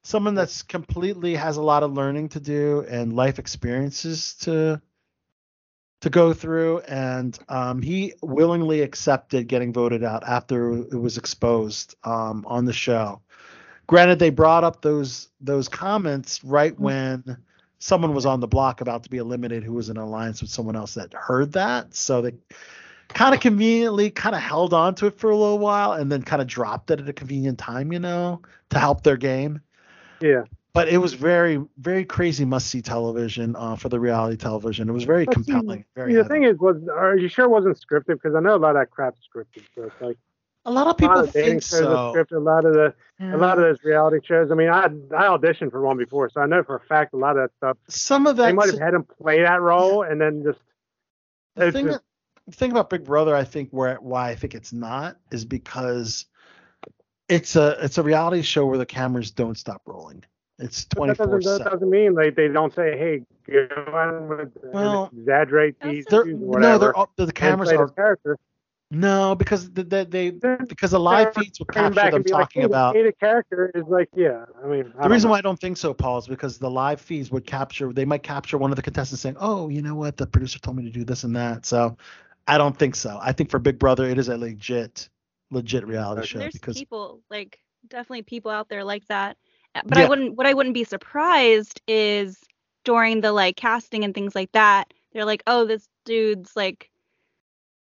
Someone 0.02 0.34
that's 0.34 0.62
completely 0.62 1.34
has 1.34 1.56
a 1.56 1.62
lot 1.62 1.82
of 1.82 1.92
learning 1.92 2.30
to 2.30 2.40
do 2.40 2.84
and 2.88 3.14
life 3.14 3.38
experiences 3.38 4.34
to 4.40 4.80
to 6.00 6.10
go 6.10 6.32
through, 6.32 6.78
and 6.80 7.38
um, 7.50 7.82
he 7.82 8.14
willingly 8.22 8.80
accepted 8.80 9.48
getting 9.48 9.72
voted 9.72 10.02
out 10.02 10.22
after 10.26 10.72
it 10.72 10.98
was 10.98 11.18
exposed 11.18 11.94
um, 12.04 12.44
on 12.46 12.64
the 12.64 12.72
show. 12.72 13.20
Granted, 13.86 14.18
they 14.18 14.30
brought 14.30 14.64
up 14.64 14.80
those 14.80 15.28
those 15.40 15.68
comments 15.68 16.42
right 16.44 16.78
when 16.78 17.36
someone 17.80 18.14
was 18.14 18.26
on 18.26 18.40
the 18.40 18.46
block 18.46 18.80
about 18.80 19.02
to 19.02 19.10
be 19.10 19.16
eliminated 19.18 19.64
who 19.64 19.72
was 19.72 19.88
in 19.88 19.96
alliance 19.96 20.40
with 20.40 20.50
someone 20.50 20.76
else 20.76 20.94
that 20.94 21.12
heard 21.12 21.52
that. 21.52 21.94
So 21.94 22.22
they 22.22 22.32
kind 23.08 23.34
of 23.34 23.40
conveniently 23.40 24.10
kind 24.10 24.34
of 24.34 24.40
held 24.40 24.72
on 24.72 24.94
to 24.96 25.06
it 25.06 25.18
for 25.18 25.30
a 25.30 25.36
little 25.36 25.58
while 25.58 25.92
and 25.92 26.12
then 26.12 26.22
kind 26.22 26.40
of 26.40 26.46
dropped 26.46 26.90
it 26.90 27.00
at 27.00 27.08
a 27.08 27.12
convenient 27.12 27.58
time, 27.58 27.92
you 27.92 27.98
know, 27.98 28.42
to 28.68 28.78
help 28.78 29.02
their 29.02 29.16
game. 29.16 29.60
Yeah. 30.20 30.42
But 30.72 30.88
it 30.88 30.98
was 30.98 31.14
very, 31.14 31.60
very 31.78 32.04
crazy 32.04 32.44
must 32.44 32.68
see 32.68 32.80
television 32.80 33.56
uh, 33.56 33.74
for 33.74 33.88
the 33.88 33.98
reality 33.98 34.36
television. 34.36 34.88
It 34.88 34.92
was 34.92 35.02
very 35.04 35.24
But 35.24 35.34
see, 35.38 35.52
compelling. 35.52 35.84
Very 35.96 36.12
the 36.14 36.22
heavy. 36.22 36.28
thing 36.28 36.44
is, 36.44 36.58
was 36.58 36.76
are 36.94 37.16
you 37.16 37.28
sure 37.28 37.46
it 37.46 37.50
wasn't 37.50 37.76
scripted? 37.80 38.14
Because 38.22 38.34
I 38.36 38.40
know 38.40 38.54
a 38.54 38.56
lot 38.56 38.76
of 38.76 38.82
that 38.82 38.90
crap's 38.90 39.18
scripted. 39.34 39.64
So 39.74 39.84
it's 39.84 40.00
like 40.00 40.16
a 40.66 40.70
lot 40.70 40.82
of 40.82 40.86
a 40.86 40.88
lot 40.90 40.98
people 40.98 41.18
of 41.20 41.30
think 41.32 41.62
shows 41.62 41.66
so. 41.66 41.96
are 41.96 42.14
scripted. 42.14 42.36
A 42.36 42.38
lot 42.38 42.64
of 42.64 42.74
the 42.74 42.94
Yeah. 43.18 43.34
a 43.34 43.38
lot 43.38 43.58
of 43.58 43.64
those 43.64 43.82
reality 43.82 44.24
shows. 44.24 44.52
I 44.52 44.54
mean, 44.54 44.68
I 44.68 44.84
I 44.84 45.24
auditioned 45.36 45.72
for 45.72 45.80
one 45.82 45.96
before, 45.96 46.30
so 46.30 46.40
I 46.40 46.46
know 46.46 46.62
for 46.62 46.76
a 46.76 46.80
fact 46.80 47.14
a 47.14 47.16
lot 47.16 47.36
of 47.36 47.42
that 47.50 47.50
stuff. 47.56 47.76
Some 47.88 48.28
of 48.28 48.36
that 48.36 48.42
They 48.44 48.48
that 48.52 48.54
might 48.54 48.70
have 48.70 48.78
had 48.78 48.94
him 48.94 49.04
play 49.20 49.42
that 49.42 49.60
role 49.60 50.02
and 50.04 50.20
then 50.20 50.44
just. 50.44 50.60
the 51.56 51.66
it's 51.66 51.76
thing, 51.76 51.86
just- 51.86 52.00
the 52.46 52.52
thing 52.56 52.70
about 52.70 52.90
Big 52.90 53.04
Brother, 53.04 53.34
I 53.34 53.42
think, 53.44 53.70
where 53.70 53.96
why 53.96 54.30
I 54.30 54.34
think 54.36 54.54
it's 54.54 54.72
not 54.72 55.16
is 55.32 55.44
because 55.44 56.26
it's 57.30 57.56
a 57.56 57.76
it's 57.84 57.98
a 57.98 58.02
reality 58.02 58.42
show 58.42 58.66
where 58.66 58.78
the 58.78 58.86
cameras 58.86 59.30
don't 59.30 59.56
stop 59.56 59.82
rolling. 59.86 60.24
It's 60.58 60.84
but 60.84 60.96
twenty 60.96 61.14
that 61.14 61.18
doesn't, 61.18 61.40
that 61.44 61.56
seven. 61.58 61.72
doesn't 61.72 61.90
mean 61.90 62.14
like 62.14 62.34
they 62.36 62.48
don't 62.48 62.74
say, 62.74 62.98
"Hey, 62.98 63.22
go 63.46 63.92
on 63.92 64.28
with 64.28 64.50
Well, 64.62 65.10
exaggerate 65.16 65.80
these 65.80 66.04
They're, 66.06 66.22
issues 66.26 66.42
or 66.44 66.60
no, 66.60 66.76
they're 66.78 66.94
all- 66.96 67.10
the, 67.16 67.26
the 67.26 67.32
cameras 67.32 67.72
are 67.72 67.88
character. 67.88 68.36
no 68.90 69.34
because 69.34 69.70
the, 69.70 69.84
the, 69.84 70.04
they 70.04 70.30
because 70.66 70.90
the 70.90 71.00
live 71.00 71.32
feeds 71.34 71.58
will 71.58 71.66
capture 71.66 71.94
back 71.94 72.10
them 72.10 72.16
and 72.16 72.24
be 72.24 72.32
like, 72.32 72.40
talking 72.42 72.62
hey, 72.62 72.66
the 72.68 72.72
about. 72.72 72.94
hated 72.96 73.18
character 73.20 73.70
is 73.74 73.84
like, 73.88 74.08
yeah. 74.14 74.44
I 74.62 74.66
mean, 74.66 74.92
I 74.98 75.04
The 75.04 75.08
reason 75.10 75.28
know. 75.28 75.32
why 75.32 75.38
I 75.38 75.42
don't 75.42 75.58
think 75.60 75.76
so, 75.78 75.94
Paul, 75.94 76.18
is 76.18 76.26
because 76.26 76.58
the 76.58 76.70
live 76.70 77.00
feeds 77.00 77.30
would 77.30 77.46
capture. 77.46 77.92
They 77.92 78.04
might 78.04 78.22
capture 78.22 78.58
one 78.58 78.70
of 78.70 78.76
the 78.76 78.82
contestants 78.82 79.22
saying, 79.22 79.36
"Oh, 79.40 79.68
you 79.70 79.80
know 79.80 79.94
what? 79.94 80.16
The 80.18 80.26
producer 80.26 80.58
told 80.58 80.76
me 80.76 80.82
to 80.82 80.90
do 80.90 81.04
this 81.04 81.24
and 81.24 81.34
that." 81.36 81.64
So, 81.64 81.96
I 82.48 82.58
don't 82.58 82.76
think 82.78 82.96
so. 82.96 83.18
I 83.22 83.32
think 83.32 83.50
for 83.50 83.58
Big 83.60 83.78
Brother, 83.78 84.04
it 84.04 84.18
is 84.18 84.28
a 84.28 84.36
legit, 84.36 85.08
legit 85.50 85.86
reality 85.86 86.26
show 86.26 86.38
There's 86.38 86.52
because 86.52 86.76
people 86.76 87.20
like 87.30 87.58
definitely 87.88 88.22
people 88.22 88.50
out 88.50 88.68
there 88.68 88.84
like 88.84 89.06
that. 89.08 89.36
Uh, 89.74 89.82
But 89.86 89.98
I 89.98 90.08
wouldn't 90.08 90.36
what 90.36 90.46
I 90.46 90.54
wouldn't 90.54 90.74
be 90.74 90.84
surprised 90.84 91.80
is 91.86 92.38
during 92.84 93.20
the 93.20 93.32
like 93.32 93.56
casting 93.56 94.04
and 94.04 94.14
things 94.14 94.34
like 94.34 94.52
that, 94.52 94.92
they're 95.12 95.24
like, 95.24 95.42
"Oh, 95.46 95.64
this 95.66 95.88
dude's 96.04 96.56
like 96.56 96.90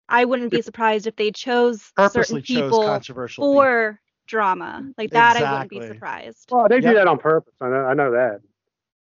I 0.09 0.24
wouldn't 0.24 0.51
be 0.51 0.61
surprised 0.62 1.07
if 1.07 1.16
they 1.16 1.31
chose 1.31 1.93
purposely 1.97 2.43
certain 2.43 2.43
chose 2.43 2.70
people 2.70 2.82
controversial. 2.85 3.45
people. 3.45 3.55
for 3.55 4.01
drama. 4.27 4.93
Like 4.99 5.11
that 5.11 5.37
I 5.37 5.53
wouldn't 5.53 5.70
be 5.70 5.81
surprised. 5.81 6.49
Well, 6.51 6.69
they 6.69 6.81
do 6.81 6.89
Yep. 6.89 6.95
that 6.97 7.09
on 7.09 7.19
purpose. 7.19 7.55
I 7.61 7.69
know. 7.69 7.85
I 7.85 7.95
know 7.95 8.11
that. 8.12 8.41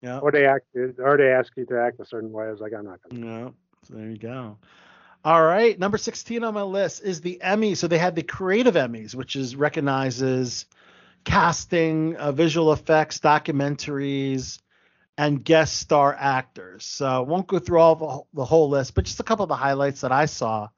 Yeah. 0.01 0.19
Or 0.19 0.31
they 0.31 0.45
act, 0.45 0.65
or 0.75 1.17
they 1.17 1.31
ask 1.31 1.51
you 1.55 1.65
to 1.67 1.79
act 1.79 1.99
a 1.99 2.05
certain 2.05 2.31
way. 2.31 2.45
I 2.45 2.51
was 2.51 2.59
like, 2.59 2.73
I'm 2.73 2.85
not 2.85 2.99
gonna. 3.09 3.25
Yeah, 3.25 3.49
so 3.83 3.93
there 3.93 4.09
you 4.09 4.17
go. 4.17 4.57
All 5.23 5.43
right, 5.43 5.77
number 5.77 5.99
16 5.99 6.43
on 6.43 6.53
my 6.55 6.63
list 6.63 7.03
is 7.03 7.21
the 7.21 7.39
Emmy. 7.41 7.75
So 7.75 7.87
they 7.87 7.99
had 7.99 8.15
the 8.15 8.23
creative 8.23 8.73
Emmys, 8.73 9.13
which 9.13 9.35
is 9.35 9.55
recognizes 9.55 10.65
casting, 11.23 12.15
uh, 12.15 12.31
visual 12.31 12.73
effects, 12.73 13.19
documentaries, 13.19 14.59
and 15.17 15.43
guest 15.43 15.75
star 15.77 16.15
actors. 16.17 16.85
So 16.85 17.05
I 17.05 17.19
won't 17.19 17.45
go 17.45 17.59
through 17.59 17.79
all 17.79 17.95
the, 17.95 18.07
whole- 18.07 18.27
the 18.33 18.45
whole 18.45 18.69
list, 18.69 18.95
but 18.95 19.05
just 19.05 19.19
a 19.19 19.23
couple 19.23 19.43
of 19.43 19.49
the 19.49 19.55
highlights 19.55 20.01
that 20.01 20.11
I 20.11 20.25
saw. 20.25 20.69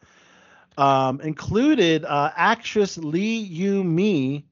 Um, 0.78 1.22
included 1.22 2.04
uh, 2.04 2.32
actress 2.36 2.98
Lee 2.98 3.38
Yu 3.38 3.84
Mi. 3.84 4.46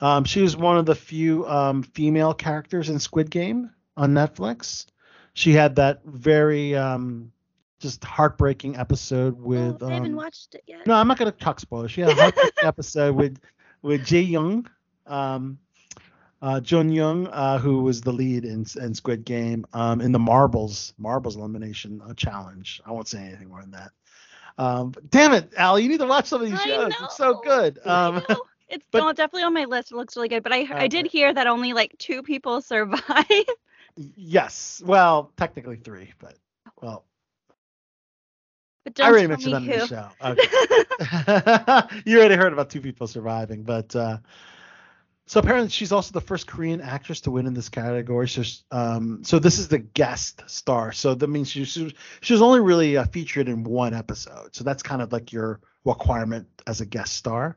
Um, 0.00 0.24
she 0.24 0.42
was 0.42 0.56
one 0.56 0.76
of 0.76 0.84
the 0.84 0.96
few 0.96 1.46
um, 1.48 1.84
female 1.84 2.34
characters 2.34 2.90
in 2.90 2.98
Squid 2.98 3.30
Game 3.30 3.70
on 3.96 4.12
Netflix. 4.12 4.86
She 5.34 5.52
had 5.52 5.76
that 5.76 6.04
very 6.04 6.74
um, 6.74 7.32
just 7.82 8.02
heartbreaking 8.04 8.76
episode 8.76 9.38
with. 9.38 9.82
Oh, 9.82 9.88
I 9.88 9.94
haven't 9.94 10.12
um, 10.12 10.16
watched 10.16 10.54
it 10.54 10.62
yet. 10.66 10.86
no, 10.86 10.94
I'm 10.94 11.08
not 11.08 11.18
going 11.18 11.30
to 11.30 11.36
talk 11.36 11.60
spoilers. 11.60 11.90
She 11.90 12.00
had 12.00 12.10
a 12.10 12.14
heartbreaking 12.14 12.50
episode 12.62 13.14
with 13.16 13.38
with 13.82 14.02
Jae 14.06 14.26
Young, 14.26 14.68
um, 15.06 15.58
uh, 16.40 16.60
Jun 16.60 16.90
Young, 16.92 17.26
uh, 17.26 17.58
who 17.58 17.82
was 17.82 18.00
the 18.00 18.12
lead 18.12 18.44
in, 18.44 18.64
in 18.80 18.94
Squid 18.94 19.24
Game 19.24 19.66
um, 19.72 20.00
in 20.00 20.12
the 20.12 20.18
marbles 20.18 20.94
marbles 20.96 21.36
elimination 21.36 22.00
uh, 22.08 22.14
challenge. 22.14 22.80
I 22.86 22.92
won't 22.92 23.08
say 23.08 23.18
anything 23.18 23.48
more 23.48 23.60
than 23.60 23.72
that. 23.72 23.90
Um, 24.58 24.94
damn 25.10 25.32
it, 25.34 25.52
Allie, 25.56 25.82
you 25.82 25.88
need 25.88 26.00
to 26.00 26.06
watch 26.06 26.26
some 26.26 26.42
of 26.42 26.48
these 26.50 26.60
I 26.60 26.66
shows. 26.66 26.92
It's 27.02 27.16
so 27.16 27.32
know. 27.32 27.40
good. 27.44 27.78
I 27.84 28.06
Um, 28.06 28.22
know. 28.28 28.36
It's 28.68 28.86
but- 28.90 29.16
definitely 29.16 29.42
on 29.42 29.52
my 29.52 29.66
list. 29.66 29.92
It 29.92 29.96
looks 29.96 30.16
really 30.16 30.28
good. 30.30 30.42
But 30.42 30.54
I 30.54 30.66
I 30.72 30.88
did 30.88 31.06
hear 31.06 31.34
that 31.34 31.46
only 31.46 31.74
like 31.74 31.94
two 31.98 32.22
people 32.22 32.60
survive. 32.62 33.26
yes, 34.16 34.82
well, 34.86 35.30
technically 35.36 35.76
three, 35.76 36.14
but 36.18 36.38
well, 36.80 37.04
But 38.84 38.98
I 39.00 39.10
don't 39.10 39.10
already 39.10 39.26
mentioned 39.28 39.54
me 39.54 39.68
them 39.68 39.68
in 39.68 39.78
the 39.78 39.86
show. 39.86 40.08
Okay. 40.22 42.02
you 42.04 42.18
already 42.18 42.34
heard 42.36 42.52
about 42.52 42.70
two 42.70 42.80
people 42.80 43.06
surviving, 43.06 43.62
but 43.62 43.94
uh, 43.94 44.18
so 45.26 45.40
apparently 45.40 45.70
she's 45.70 45.92
also 45.92 46.12
the 46.12 46.20
first 46.20 46.46
Korean 46.46 46.80
actress 46.80 47.20
to 47.22 47.30
win 47.30 47.46
in 47.46 47.54
this 47.54 47.68
category. 47.68 48.28
So, 48.28 48.42
um, 48.70 49.22
so 49.24 49.38
this 49.38 49.58
is 49.58 49.68
the 49.68 49.78
guest 49.78 50.42
star. 50.46 50.92
So 50.92 51.14
that 51.14 51.28
means 51.28 51.48
she, 51.50 51.64
she, 51.64 51.84
was- 51.84 51.94
she 52.20 52.32
was 52.34 52.42
only 52.42 52.60
really 52.60 52.96
uh, 52.96 53.04
featured 53.06 53.48
in 53.48 53.62
one 53.64 53.94
episode. 53.94 54.54
So 54.54 54.64
that's 54.64 54.82
kind 54.82 55.00
of 55.00 55.12
like 55.12 55.32
your 55.32 55.60
requirement 55.84 56.46
as 56.66 56.80
a 56.80 56.86
guest 56.86 57.14
star. 57.14 57.56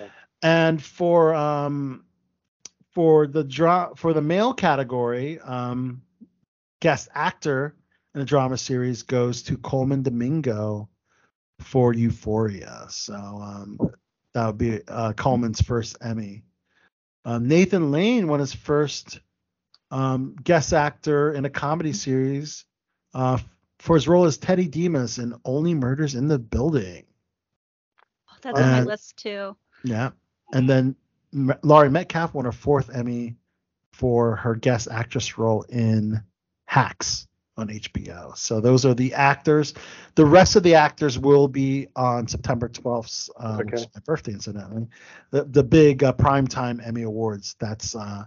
Okay. 0.00 0.10
And 0.42 0.82
for 0.82 1.34
um, 1.34 2.04
for 2.92 3.26
the 3.26 3.44
dra- 3.44 3.92
for 3.94 4.12
the 4.14 4.22
male 4.22 4.52
category, 4.54 5.38
um, 5.40 6.02
guest 6.80 7.08
actor 7.14 7.74
in 8.14 8.20
a 8.20 8.24
drama 8.24 8.58
series 8.58 9.02
goes 9.02 9.42
to 9.42 9.56
Colman 9.58 10.02
Domingo 10.02 10.88
for 11.60 11.94
Euphoria. 11.94 12.86
So 12.88 13.14
um, 13.14 13.78
that 14.34 14.46
would 14.46 14.58
be 14.58 14.80
uh, 14.88 15.12
Colman's 15.14 15.60
first 15.60 15.96
Emmy. 16.00 16.44
Um, 17.24 17.46
Nathan 17.48 17.90
Lane 17.90 18.28
won 18.28 18.40
his 18.40 18.52
first 18.52 19.20
um, 19.90 20.34
guest 20.42 20.72
actor 20.72 21.32
in 21.32 21.44
a 21.44 21.50
comedy 21.50 21.92
series 21.92 22.64
uh, 23.14 23.38
for 23.78 23.96
his 23.96 24.08
role 24.08 24.24
as 24.24 24.38
Teddy 24.38 24.66
Dimas 24.66 25.18
in 25.18 25.34
Only 25.44 25.74
Murders 25.74 26.14
in 26.14 26.28
the 26.28 26.38
Building. 26.38 27.04
That's 28.42 28.58
on 28.58 28.70
my 28.72 28.82
list 28.82 29.16
too. 29.16 29.56
Yeah. 29.84 30.10
And 30.52 30.68
then 30.68 30.96
M- 31.32 31.54
Laurie 31.62 31.90
Metcalf 31.90 32.34
won 32.34 32.44
her 32.44 32.52
fourth 32.52 32.90
Emmy 32.94 33.36
for 33.92 34.36
her 34.36 34.54
guest 34.56 34.88
actress 34.90 35.38
role 35.38 35.62
in 35.62 36.22
Hacks. 36.66 37.28
On 37.56 37.68
HBO. 37.68 38.36
So 38.36 38.60
those 38.60 38.84
are 38.86 38.94
the 38.94 39.12
actors. 39.14 39.74
The 40.14 40.24
rest 40.24 40.56
of 40.56 40.62
the 40.62 40.74
actors 40.74 41.18
will 41.18 41.48
be 41.48 41.88
on 41.96 42.26
September 42.26 42.68
12th, 42.68 43.30
uh, 43.36 43.56
which 43.56 43.74
is 43.74 43.86
my 43.94 44.00
birthday, 44.04 44.32
incidentally. 44.32 44.88
The 45.30 45.44
the 45.44 45.62
big 45.62 46.02
uh, 46.02 46.12
primetime 46.14 46.84
Emmy 46.86 47.02
Awards. 47.02 47.56
That's 47.58 47.94
uh, 47.94 48.24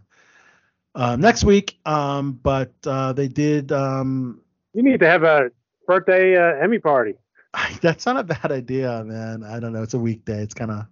uh, 0.94 1.16
next 1.16 1.44
week. 1.44 1.80
Um, 1.86 2.34
but 2.34 2.74
uh, 2.86 3.14
they 3.14 3.28
did. 3.28 3.72
Um, 3.72 4.42
You 4.74 4.84
need 4.84 5.00
to 5.00 5.08
have 5.08 5.24
a 5.24 5.52
birthday 5.88 6.36
uh, 6.36 6.64
Emmy 6.64 6.80
party. 6.80 7.16
that's 7.82 8.06
not 8.06 8.18
a 8.18 8.24
bad 8.24 8.52
idea, 8.52 9.04
man. 9.04 9.44
I 9.44 9.60
don't 9.60 9.74
know. 9.74 9.84
It's 9.84 9.94
a 9.94 10.00
weekday. 10.00 10.42
It's 10.42 10.54
kind 10.54 10.72
of 10.72 10.86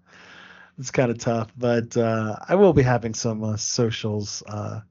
it's 0.80 0.92
kind 0.92 1.12
of 1.12 1.20
tough, 1.20 1.52
but 1.58 1.96
uh, 1.98 2.36
I 2.48 2.56
will 2.56 2.74
be 2.74 2.82
having 2.82 3.14
some 3.14 3.44
uh, 3.44 3.58
socials. 3.58 4.42
Uh, 4.48 4.82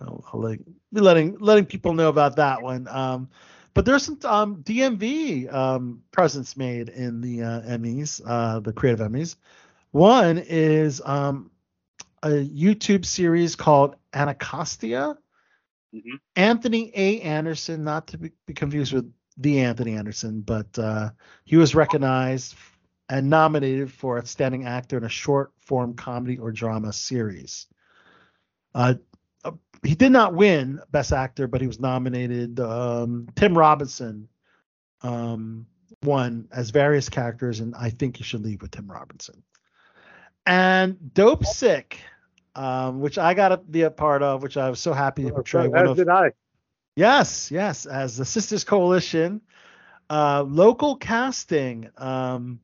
I'll, 0.00 0.24
I'll 0.32 0.42
like, 0.42 0.60
be 0.92 1.00
letting 1.00 1.38
letting 1.38 1.66
people 1.66 1.94
know 1.94 2.08
about 2.08 2.36
that 2.36 2.62
one. 2.62 2.88
Um, 2.88 3.28
but 3.74 3.84
there's 3.84 4.04
some 4.04 4.18
um, 4.24 4.56
DMV 4.62 5.52
um, 5.52 6.02
presence 6.10 6.56
made 6.56 6.88
in 6.88 7.20
the 7.20 7.42
uh, 7.42 7.60
Emmys, 7.62 8.22
uh, 8.26 8.60
the 8.60 8.72
Creative 8.72 9.06
Emmys. 9.06 9.36
One 9.90 10.38
is 10.38 11.02
um, 11.04 11.50
a 12.22 12.28
YouTube 12.28 13.04
series 13.04 13.54
called 13.54 13.96
Anacostia. 14.14 15.18
Mhm. 15.94 16.20
Anthony 16.34 16.90
A. 16.94 17.20
Anderson, 17.20 17.84
not 17.84 18.08
to 18.08 18.18
be, 18.18 18.32
be 18.46 18.54
confused 18.54 18.92
with 18.92 19.12
the 19.36 19.60
Anthony 19.60 19.94
Anderson, 19.94 20.40
but 20.40 20.78
uh, 20.78 21.10
he 21.44 21.56
was 21.56 21.74
recognized 21.74 22.54
and 23.08 23.30
nominated 23.30 23.92
for 23.92 24.18
Outstanding 24.18 24.66
Actor 24.66 24.96
in 24.98 25.04
a 25.04 25.08
Short 25.08 25.52
Form 25.60 25.94
Comedy 25.94 26.38
or 26.38 26.50
Drama 26.50 26.92
Series. 26.92 27.66
Uh, 28.74 28.94
he 29.86 29.94
did 29.94 30.12
not 30.12 30.34
win 30.34 30.80
Best 30.90 31.12
Actor, 31.12 31.48
but 31.48 31.60
he 31.60 31.66
was 31.66 31.80
nominated. 31.80 32.60
Um, 32.60 33.28
Tim 33.36 33.56
Robinson 33.56 34.28
um, 35.02 35.66
won 36.02 36.48
as 36.52 36.70
various 36.70 37.08
characters, 37.08 37.60
and 37.60 37.74
I 37.74 37.90
think 37.90 38.18
you 38.18 38.24
should 38.24 38.42
leave 38.42 38.62
with 38.62 38.72
Tim 38.72 38.90
Robinson. 38.90 39.42
And 40.44 40.96
Dopesick, 41.12 41.94
um, 42.54 43.00
which 43.00 43.18
I 43.18 43.34
got 43.34 43.48
to 43.48 43.56
be 43.56 43.82
a 43.82 43.90
part 43.90 44.22
of, 44.22 44.42
which 44.42 44.56
I 44.56 44.70
was 44.70 44.80
so 44.80 44.92
happy 44.92 45.24
to 45.24 45.30
portray. 45.30 45.68
one 45.68 45.84
As 45.84 45.90
of, 45.90 45.96
did 45.96 46.08
I. 46.08 46.30
Yes, 46.94 47.50
yes, 47.50 47.84
as 47.84 48.16
the 48.16 48.24
Sisters 48.24 48.64
Coalition, 48.64 49.42
uh, 50.08 50.42
local 50.42 50.96
casting 50.96 51.90
um, 51.98 52.60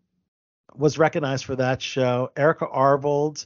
was 0.75 0.97
recognized 0.97 1.45
for 1.45 1.57
that 1.57 1.83
show. 1.83 2.31
Erica 2.37 2.67
Arvold, 2.67 3.45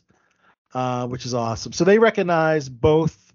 uh, 0.75 1.09
which 1.09 1.27
is 1.27 1.35
awesome. 1.35 1.73
So 1.73 1.85
they 1.85 1.99
recognize 1.99 2.69
both 2.69 3.26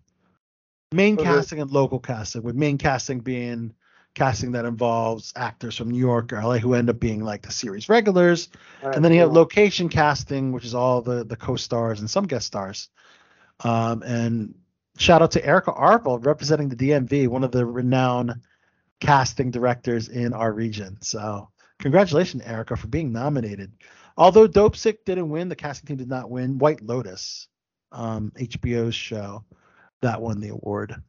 main 0.91 1.15
Okay. 1.17 1.23
casting 1.23 1.59
and 1.61 1.71
local 1.71 1.99
casting, 1.99 2.43
with 2.43 2.55
main 2.55 2.77
casting 2.77 3.19
being 3.19 3.73
casting 4.13 4.51
that 4.51 4.65
involves 4.65 5.31
actors 5.37 5.77
from 5.77 5.89
New 5.89 5.97
York 5.97 6.33
or 6.33 6.43
LA 6.43 6.57
who 6.57 6.73
end 6.73 6.89
up 6.89 6.99
being 6.99 7.23
like 7.23 7.43
the 7.43 7.51
series 7.51 7.87
regulars. 7.87 8.49
And 8.83 9.05
then 9.05 9.13
you 9.13 9.21
have 9.21 9.31
location 9.31 9.87
casting, 9.87 10.51
which 10.51 10.65
is 10.65 10.75
all 10.75 11.01
the 11.01 11.23
the 11.23 11.37
co-stars 11.37 12.01
and 12.01 12.09
some 12.09 12.27
guest 12.27 12.47
stars. 12.47 12.89
Um, 13.61 14.03
and 14.03 14.55
shout 14.97 15.21
out 15.21 15.31
to 15.31 15.45
Erica 15.45 15.71
Arvold 15.71 16.25
representing 16.25 16.67
the 16.67 16.75
DMV, 16.75 17.27
one 17.29 17.43
of 17.45 17.51
the 17.51 17.65
renowned 17.65 18.33
casting 18.99 19.49
directors 19.49 20.09
in 20.09 20.33
our 20.33 20.51
region. 20.51 20.97
So 21.01 21.49
congratulations, 21.79 22.43
Erica, 22.43 22.75
for 22.75 22.87
being 22.87 23.13
nominated. 23.13 23.71
Although 24.17 24.47
Dopesick 24.47 25.05
didn't 25.05 25.29
win, 25.29 25.47
the 25.47 25.55
casting 25.55 25.87
team 25.87 25.97
did 25.97 26.09
not 26.09 26.29
win. 26.29 26.57
White 26.57 26.81
Lotus, 26.81 27.47
um, 27.93 28.33
HBO's 28.37 28.93
show, 28.93 29.45
that 30.01 30.21
won 30.21 30.39
the 30.39 30.49
award. 30.49 31.01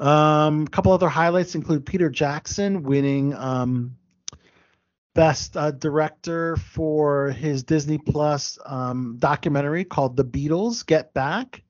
Um, 0.00 0.64
a 0.64 0.70
couple 0.70 0.92
other 0.92 1.08
highlights 1.08 1.54
include 1.54 1.86
Peter 1.86 2.10
Jackson 2.10 2.82
winning 2.82 3.34
um, 3.34 3.96
best 5.14 5.56
uh, 5.56 5.70
director 5.70 6.56
for 6.56 7.30
his 7.30 7.62
Disney 7.62 7.98
Plus 7.98 8.58
um, 8.66 9.16
documentary 9.18 9.84
called 9.84 10.16
The 10.16 10.24
Beatles 10.24 10.84
Get 10.84 11.14
Back. 11.14 11.62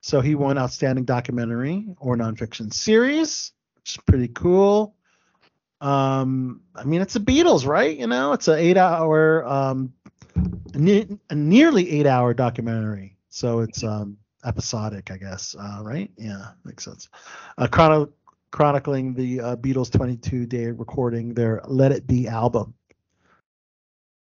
So 0.00 0.20
he 0.20 0.34
won 0.34 0.58
Outstanding 0.58 1.04
Documentary 1.04 1.86
or 1.98 2.16
Nonfiction 2.16 2.72
Series, 2.72 3.52
which 3.76 3.90
is 3.90 3.96
pretty 4.06 4.28
cool. 4.28 4.94
Um, 5.80 6.62
I 6.74 6.84
mean, 6.84 7.00
it's 7.00 7.14
the 7.14 7.20
Beatles, 7.20 7.66
right? 7.66 7.96
You 7.96 8.08
know, 8.08 8.32
it's 8.32 8.48
an 8.48 8.58
eight-hour, 8.58 9.46
um, 9.46 9.92
ne- 10.74 11.18
nearly 11.32 11.90
eight-hour 11.90 12.34
documentary. 12.34 13.16
So 13.28 13.60
it's 13.60 13.84
um, 13.84 14.18
episodic, 14.48 15.10
I 15.10 15.18
guess, 15.18 15.54
uh, 15.58 15.80
right? 15.82 16.10
Yeah, 16.16 16.48
makes 16.64 16.84
sense. 16.84 17.08
Uh, 17.56 17.68
chrono- 17.68 18.12
chronicling 18.50 19.14
the 19.14 19.40
uh, 19.40 19.56
Beatles' 19.56 19.90
22-day 19.90 20.70
recording 20.72 21.34
their 21.34 21.60
"Let 21.66 21.92
It 21.92 22.06
Be" 22.06 22.26
album. 22.26 22.74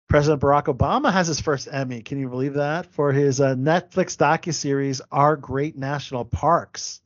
President 0.09 0.41
Barack 0.41 0.67
Obama 0.67 1.13
has 1.13 1.27
his 1.27 1.41
first 1.41 1.69
Emmy. 1.71 2.01
Can 2.01 2.21
you 2.21 2.29
believe 2.29 2.55
that? 2.55 2.87
For 2.87 3.11
his 3.13 3.41
uh, 3.41 3.55
Netflix 3.57 4.17
docuseries 4.17 5.01
"Our 5.11 5.37
Great 5.37 5.77
National 5.77 6.25
Parks." 6.25 7.01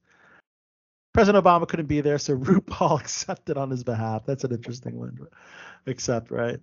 President 1.14 1.43
Obama 1.43 1.66
couldn't 1.66 1.86
be 1.86 2.01
there, 2.01 2.18
so 2.18 2.36
RuPaul 2.36 3.01
accepted 3.01 3.56
on 3.56 3.70
his 3.70 3.82
behalf. 3.82 4.26
That's 4.26 4.44
an 4.44 4.52
interesting 4.52 4.98
one. 4.98 5.18
Accept, 5.86 6.30
right? 6.30 6.60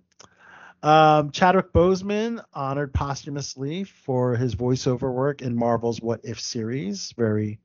Um, 0.82 1.30
Chadwick 1.30 1.72
Boseman 1.72 2.44
honored 2.52 2.92
posthumously 2.92 3.84
for 3.84 4.36
his 4.36 4.54
voiceover 4.54 5.12
work 5.12 5.42
in 5.42 5.56
Marvel's 5.56 6.00
What 6.00 6.20
If 6.24 6.40
series. 6.40 7.12
Very 7.16 7.60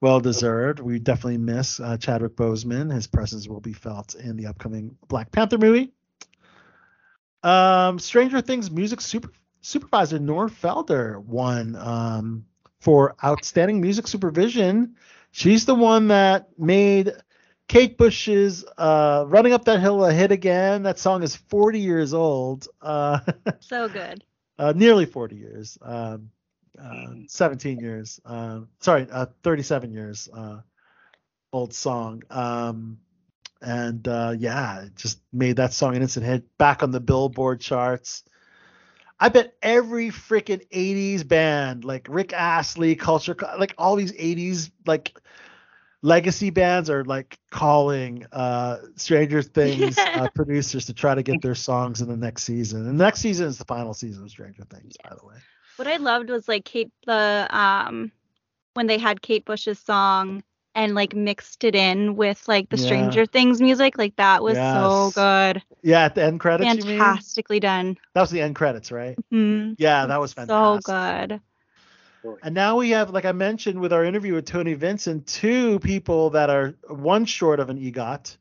well 0.00 0.20
deserved. 0.20 0.80
We 0.80 0.98
definitely 0.98 1.38
miss 1.38 1.80
uh, 1.80 1.96
Chadwick 1.96 2.36
Boseman. 2.36 2.92
His 2.92 3.06
presence 3.06 3.48
will 3.48 3.60
be 3.60 3.72
felt 3.72 4.14
in 4.14 4.36
the 4.36 4.46
upcoming 4.46 4.96
Black 5.08 5.32
Panther 5.32 5.58
movie. 5.58 5.92
Um, 7.42 7.98
Stranger 7.98 8.40
Things 8.40 8.70
music 8.70 9.00
super, 9.00 9.30
supervisor 9.60 10.18
Nora 10.18 10.50
Felder 10.50 11.22
won 11.24 11.76
um, 11.76 12.46
for 12.80 13.16
outstanding 13.24 13.80
music 13.80 14.06
supervision. 14.06 14.96
She's 15.30 15.64
the 15.64 15.74
one 15.74 16.08
that 16.08 16.48
made 16.58 17.12
Kate 17.68 17.96
Bush's 17.96 18.64
uh, 18.78 19.24
"Running 19.26 19.52
Up 19.52 19.64
That 19.64 19.80
Hill" 19.80 20.04
a 20.04 20.12
hit 20.12 20.30
again. 20.32 20.82
That 20.82 20.98
song 20.98 21.22
is 21.22 21.34
40 21.36 21.80
years 21.80 22.12
old, 22.14 22.68
uh, 22.82 23.20
So 23.60 23.88
good. 23.88 24.24
uh, 24.58 24.72
nearly 24.76 25.06
40 25.06 25.36
years, 25.36 25.78
um, 25.82 26.30
uh, 26.80 27.14
17 27.28 27.78
years. 27.80 28.20
Uh, 28.24 28.60
sorry, 28.80 29.06
uh, 29.10 29.26
37 29.42 29.92
years 29.92 30.28
uh, 30.32 30.60
old 31.52 31.72
song. 31.74 32.22
Um, 32.30 32.98
and 33.62 34.06
uh, 34.06 34.34
yeah, 34.38 34.86
just 34.96 35.20
made 35.32 35.56
that 35.56 35.72
song 35.72 35.96
an 35.96 36.02
instant 36.02 36.26
hit 36.26 36.56
back 36.58 36.82
on 36.82 36.90
the 36.90 37.00
Billboard 37.00 37.60
charts. 37.60 38.24
I 39.18 39.28
bet 39.28 39.54
every 39.62 40.08
freaking 40.10 40.66
80s 40.70 41.24
band, 41.24 41.84
like 41.84 42.06
Rick 42.10 42.32
Astley, 42.32 42.94
Culture, 42.96 43.36
like 43.58 43.74
all 43.78 43.96
these 43.96 44.12
80s 44.12 44.70
like 44.86 45.16
legacy 46.04 46.50
bands 46.50 46.90
are 46.90 47.02
like 47.04 47.38
calling 47.50 48.26
uh 48.30 48.76
Stranger 48.96 49.42
Things 49.42 49.98
uh, 49.98 50.28
producers 50.34 50.86
to 50.86 50.94
try 50.94 51.14
to 51.14 51.22
get 51.22 51.40
their 51.42 51.54
songs 51.54 52.02
in 52.02 52.08
the 52.08 52.16
next 52.16 52.44
season. 52.44 52.86
And 52.86 53.00
the 53.00 53.04
next 53.04 53.20
season 53.20 53.48
is 53.48 53.58
the 53.58 53.64
final 53.64 53.94
season 53.94 54.24
of 54.24 54.30
Stranger 54.30 54.64
Things, 54.64 54.96
by 55.02 55.14
the 55.18 55.26
way. 55.26 55.36
What 55.76 55.88
I 55.88 55.96
loved 55.96 56.30
was 56.30 56.46
like 56.46 56.64
Kate 56.64 56.92
the 57.06 57.48
um 57.50 58.12
when 58.74 58.86
they 58.86 58.98
had 58.98 59.22
Kate 59.22 59.44
Bush's 59.44 59.78
song 59.78 60.42
and 60.74 60.94
like 60.94 61.14
mixed 61.14 61.64
it 61.64 61.74
in 61.74 62.16
with 62.16 62.46
like 62.46 62.68
the 62.68 62.76
Yeah. 62.76 62.84
Stranger 62.84 63.26
Things 63.26 63.60
music. 63.60 63.96
Like 63.96 64.16
that 64.16 64.42
was 64.42 64.58
so 64.58 65.10
good. 65.14 65.62
Yeah, 65.82 66.04
at 66.04 66.14
the 66.14 66.22
end 66.24 66.40
credits, 66.40 66.74
you 66.76 66.84
mean? 66.84 66.98
Fantastically 66.98 67.60
done. 67.60 67.96
That 68.14 68.20
was 68.20 68.30
the 68.30 68.42
end 68.42 68.56
credits, 68.56 68.92
right? 68.92 69.16
Mhm. 69.32 69.76
Yeah, 69.78 70.06
that 70.06 70.20
was 70.20 70.32
fantastic. 70.32 70.86
So 70.86 70.92
fantastic. 70.92 71.40
And 72.42 72.54
now 72.54 72.76
we 72.76 72.90
have, 72.90 73.10
like 73.10 73.24
I 73.24 73.32
mentioned 73.32 73.80
with 73.80 73.92
our 73.92 74.04
interview 74.04 74.34
with 74.34 74.46
Tony 74.46 74.74
Vincent, 74.74 75.26
two 75.26 75.78
people 75.80 76.30
that 76.30 76.50
are 76.50 76.74
one 76.88 77.24
short 77.24 77.60
of 77.60 77.70
an 77.70 77.78
EGOT. 77.78 78.36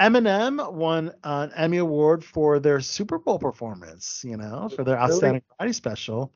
Eminem 0.00 0.72
won 0.72 1.12
an 1.24 1.52
Emmy 1.56 1.78
Award 1.78 2.22
for 2.22 2.60
their 2.60 2.80
Super 2.80 3.18
Bowl 3.18 3.38
performance, 3.38 4.22
you 4.26 4.36
know, 4.36 4.68
for 4.68 4.84
their 4.84 4.96
Really? 4.96 5.12
outstanding 5.12 5.42
variety 5.58 5.72
special. 5.72 6.32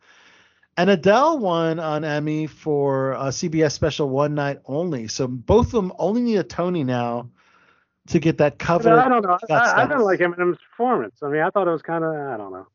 And 0.76 0.88
Adele 0.88 1.38
won 1.38 1.78
an 1.78 2.04
Emmy 2.04 2.46
for 2.46 3.12
a 3.12 3.26
CBS 3.26 3.72
special 3.72 4.08
One 4.08 4.34
Night 4.34 4.60
Only. 4.64 5.08
So 5.08 5.26
both 5.26 5.66
of 5.66 5.72
them 5.72 5.92
only 5.98 6.22
need 6.22 6.38
a 6.38 6.44
Tony 6.44 6.84
now 6.84 7.28
to 8.08 8.18
get 8.18 8.38
that 8.38 8.58
cover. 8.58 8.98
I 8.98 9.08
don't 9.08 9.22
know. 9.22 9.38
I, 9.50 9.82
I 9.82 9.86
didn't 9.86 10.04
like 10.04 10.20
Eminem's 10.20 10.58
performance. 10.70 11.16
I 11.22 11.28
mean, 11.28 11.42
I 11.42 11.50
thought 11.50 11.68
it 11.68 11.72
was 11.72 11.82
kind 11.82 12.02
of. 12.02 12.14
I 12.14 12.36
don't 12.36 12.52
know. 12.52 12.66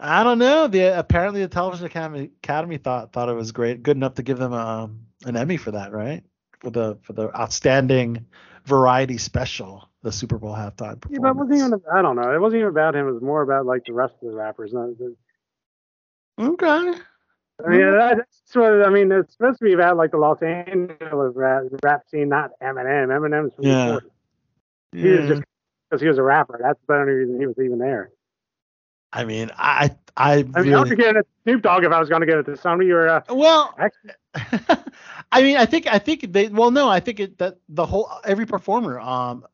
I 0.00 0.24
don't 0.24 0.38
know. 0.38 0.66
The 0.66 0.98
apparently 0.98 1.42
the 1.42 1.48
Television 1.48 1.86
Academy, 1.86 2.30
Academy 2.42 2.78
thought 2.78 3.12
thought 3.12 3.28
it 3.28 3.34
was 3.34 3.52
great, 3.52 3.82
good 3.82 3.96
enough 3.96 4.14
to 4.14 4.22
give 4.22 4.38
them 4.38 4.52
um, 4.54 5.00
an 5.26 5.36
Emmy 5.36 5.58
for 5.58 5.72
that, 5.72 5.92
right? 5.92 6.22
For 6.60 6.70
the 6.70 6.98
for 7.02 7.12
the 7.12 7.28
outstanding 7.38 8.24
variety 8.64 9.18
special, 9.18 9.88
the 10.02 10.10
Super 10.10 10.38
Bowl 10.38 10.54
halftime 10.54 11.04
Yeah, 11.10 11.18
but 11.20 11.28
it 11.30 11.36
wasn't 11.36 11.58
even. 11.58 11.80
I 11.92 12.00
don't 12.02 12.16
know. 12.16 12.34
It 12.34 12.40
wasn't 12.40 12.60
even 12.60 12.70
about 12.70 12.96
him. 12.96 13.08
It 13.08 13.12
was 13.12 13.22
more 13.22 13.42
about 13.42 13.66
like 13.66 13.84
the 13.84 13.92
rest 13.92 14.14
of 14.22 14.30
the 14.30 14.36
rappers. 14.36 14.72
Okay. 16.38 16.94
I 17.62 17.68
mean, 17.68 17.92
that's 17.92 18.54
what 18.54 18.86
I 18.86 18.88
mean. 18.88 19.12
It's 19.12 19.34
supposed 19.34 19.58
to 19.58 19.64
be 19.66 19.74
about 19.74 19.98
like 19.98 20.12
the 20.12 20.16
Los 20.16 20.40
Angeles 20.42 21.32
rap, 21.36 21.64
rap 21.82 22.02
scene, 22.10 22.30
not 22.30 22.52
Eminem. 22.62 23.08
Eminem's 23.08 23.54
from 23.54 23.66
Yeah. 23.66 23.86
the 23.86 24.00
40s. 24.00 24.02
He 24.92 25.08
was 25.10 25.28
just 25.28 25.42
because 25.90 26.00
he 26.00 26.08
was 26.08 26.18
a 26.18 26.22
rapper. 26.22 26.58
That's 26.62 26.80
the 26.88 26.94
only 26.94 27.12
reason 27.12 27.38
he 27.38 27.46
was 27.46 27.58
even 27.58 27.78
there. 27.78 28.10
I 29.12 29.24
mean, 29.24 29.50
I 29.56 29.96
I 30.16 30.32
I 30.34 30.42
mean, 30.42 30.52
I 30.54 30.60
really 30.60 30.80
was 30.80 30.90
getting 30.90 31.16
it 31.16 31.22
to 31.22 31.26
Snoop 31.44 31.62
Dogg 31.62 31.84
if 31.84 31.92
I 31.92 31.98
was 31.98 32.08
going 32.08 32.20
to 32.20 32.26
get 32.26 32.38
it 32.38 32.44
to 32.44 32.56
somebody 32.56 32.90
or 32.90 33.08
uh, 33.08 33.22
well. 33.28 33.76
I 35.32 35.42
mean, 35.42 35.56
I 35.56 35.66
think 35.66 35.86
I 35.86 35.98
think 35.98 36.32
they 36.32 36.48
well 36.48 36.70
no, 36.70 36.88
I 36.88 37.00
think 37.00 37.20
it, 37.20 37.38
that 37.38 37.58
the 37.68 37.86
whole 37.86 38.10
every 38.24 38.46
performer 38.46 39.00
um 39.00 39.44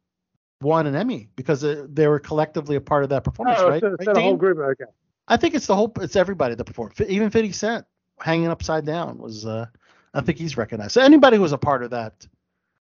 won 0.61 0.87
an 0.87 0.95
Emmy 0.95 1.29
because 1.37 1.65
uh, 1.65 1.87
they 1.89 2.07
were 2.07 2.19
collectively 2.19 2.77
a 2.77 2.81
part 2.81 3.03
of 3.03 3.11
that 3.11 3.25
performance, 3.25 3.59
oh, 3.61 3.69
right? 3.69 3.83
it's, 3.83 3.85
Right, 3.85 4.09
it's 4.09 4.19
a 4.19 4.23
whole 4.23 4.37
group. 4.37 4.59
Okay. 4.59 4.91
I 5.29 5.37
think 5.37 5.55
it's 5.55 5.67
the 5.67 5.75
whole 5.75 5.93
it's 6.01 6.17
everybody 6.17 6.55
that 6.55 6.65
performed. 6.65 7.01
Even 7.01 7.31
50 7.31 7.53
Cent 7.53 7.87
hanging 8.21 8.49
upside 8.49 8.85
down 8.85 9.19
was 9.19 9.47
uh 9.47 9.67
I 10.13 10.21
think 10.21 10.39
he's 10.39 10.57
recognized. 10.57 10.93
So 10.93 11.01
anybody 11.01 11.37
who 11.37 11.43
was 11.43 11.53
a 11.53 11.59
part 11.59 11.83
of 11.83 11.91
that 11.91 12.27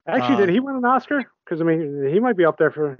Actually, 0.06 0.34
Uh, 0.34 0.38
did 0.38 0.48
he 0.50 0.60
win 0.60 0.76
an 0.76 0.84
Oscar? 0.84 1.24
Because 1.44 1.60
I 1.60 1.64
mean, 1.64 2.08
he 2.12 2.20
might 2.20 2.36
be 2.36 2.44
up 2.44 2.58
there 2.58 2.70
for. 2.70 2.96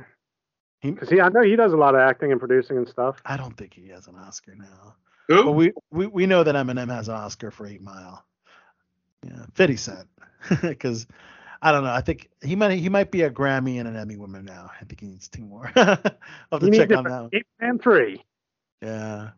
He- 0.81 0.91
Because 0.93 1.09
he, 1.11 1.21
I 1.21 1.29
know 1.29 1.43
he 1.43 1.57
does 1.57 1.73
a 1.73 1.77
lot 1.77 1.95
of 1.95 2.01
acting 2.01 2.31
and 2.33 2.41
producing 2.41 2.77
and 2.77 2.89
stuff. 2.89 3.21
I 3.25 3.37
don't 3.37 3.57
think 3.57 3.75
he 3.75 3.89
has 3.89 4.07
an 4.07 4.17
Oscar 4.17 4.55
now. 4.57 4.95
But 5.29 5.53
we, 5.53 5.73
we 5.93 6.09
we 6.09 6.27
know 6.27 6.43
that 6.43 6.57
Eminem 6.57 6.89
has 6.93 7.09
an 7.09 7.15
Oscar 7.15 7.53
for 7.53 7.65
Eight 7.67 7.81
Mile. 7.83 8.25
Yeah, 9.25 9.45
50 9.55 9.77
Cent. 9.77 10.09
Because 10.63 11.07
I 11.63 11.71
don't 11.71 11.85
know. 11.85 11.93
I 11.93 12.01
think 12.01 12.31
he 12.43 12.57
might 12.57 12.79
he 12.79 12.89
might 12.89 13.11
be 13.13 13.23
a 13.23 13.31
Grammy 13.31 13.79
and 13.79 13.87
an 13.87 13.95
Emmy 13.95 14.17
winner 14.17 14.43
now. 14.43 14.71
I 14.81 14.85
think 14.85 14.99
he 15.01 15.07
needs 15.07 15.29
two 15.29 15.45
more. 15.45 15.71
I'll 15.77 15.87
have 15.87 16.61
to 16.61 16.67
He 16.67 16.71
check 16.73 16.89
needs 16.89 16.93
it 16.93 16.95
on 16.97 17.05
for 17.05 17.11
that. 17.11 17.21
one. 17.23 17.31
Ape 17.35 17.47
Man 17.61 17.79
three. 17.79 18.25
Yeah. 18.83 19.31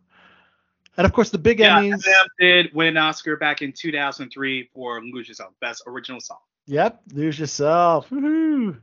And 0.96 1.04
of 1.04 1.12
course 1.12 1.30
the 1.30 1.38
big 1.38 1.58
Yeah, 1.58 1.80
Emmys. 1.80 2.04
Eminem 2.06 2.26
did 2.38 2.72
win 2.74 2.88
an 2.88 2.96
Oscar 2.98 3.36
back 3.36 3.60
in 3.60 3.72
2003 3.72 4.70
for 4.72 5.02
Lose 5.02 5.26
Yourself, 5.28 5.52
Best 5.60 5.82
Original 5.86 6.20
Song. 6.20 6.38
Yep, 6.66 7.00
lose 7.12 7.38
yourself. 7.38 8.08
Woohoo. 8.08 8.78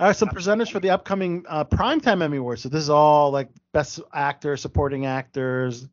All 0.00 0.08
right, 0.08 0.16
some 0.16 0.28
presenters 0.28 0.70
for 0.72 0.80
the 0.80 0.90
upcoming 0.90 1.44
uh, 1.48 1.64
Primetime 1.64 2.22
Emmy 2.22 2.38
Awards. 2.38 2.62
So 2.62 2.68
this 2.68 2.82
is 2.82 2.90
all 2.90 3.30
like 3.30 3.48
best 3.72 4.00
actor, 4.12 4.56
supporting 4.56 5.06
actors, 5.06 5.88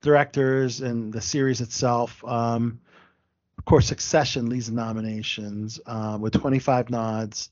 directors, 0.00 0.80
and 0.80 1.12
the 1.12 1.20
series 1.20 1.60
itself. 1.60 2.24
Um, 2.24 2.80
of 3.58 3.64
course, 3.66 3.86
Succession 3.86 4.48
leads 4.48 4.68
the 4.68 4.74
nominations 4.74 5.78
uh, 5.84 6.16
with 6.18 6.32
25 6.32 6.88
nods. 6.88 7.50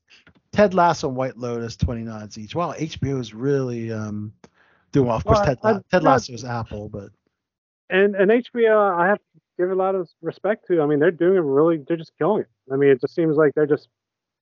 Ted 0.52 0.73
Lasso 0.73 1.09
and 1.09 1.16
White 1.16 1.36
Lotus, 1.36 1.77
20 1.77 2.02
nods 2.02 2.39
each. 2.39 2.55
Wow, 2.55 2.73
HBO 2.73 3.20
is 3.20 3.35
really 3.35 3.93
um, 3.93 4.32
doing 4.93 5.06
well. 5.09 5.16
Of 5.16 5.24
course, 5.24 5.39
Well, 5.39 5.47
Ted, 5.47 5.59
I- 5.65 5.81
Ted 5.90 6.02
Lasso 6.02 6.32
is 6.32 6.44
Apple, 6.44 6.89
but 6.89 7.11
And 7.90 8.15
and 8.15 8.31
HBO, 8.31 8.98
I 8.98 9.09
have 9.09 9.19
to 9.19 9.40
give 9.59 9.70
a 9.70 9.74
lot 9.74 9.94
of 9.94 10.09
respect 10.23 10.66
to. 10.69 10.81
I 10.81 10.86
mean, 10.86 10.98
they're 10.98 11.11
doing 11.11 11.36
it 11.36 11.40
really. 11.40 11.85
They're 11.86 11.98
just 11.98 12.12
killing 12.19 12.43
it. 12.43 12.48
I 12.73 12.77
mean, 12.77 12.89
it 12.89 13.02
just 13.02 13.15
seems 13.15 13.36
like 13.36 13.52
they're 13.55 13.66
just 13.66 13.89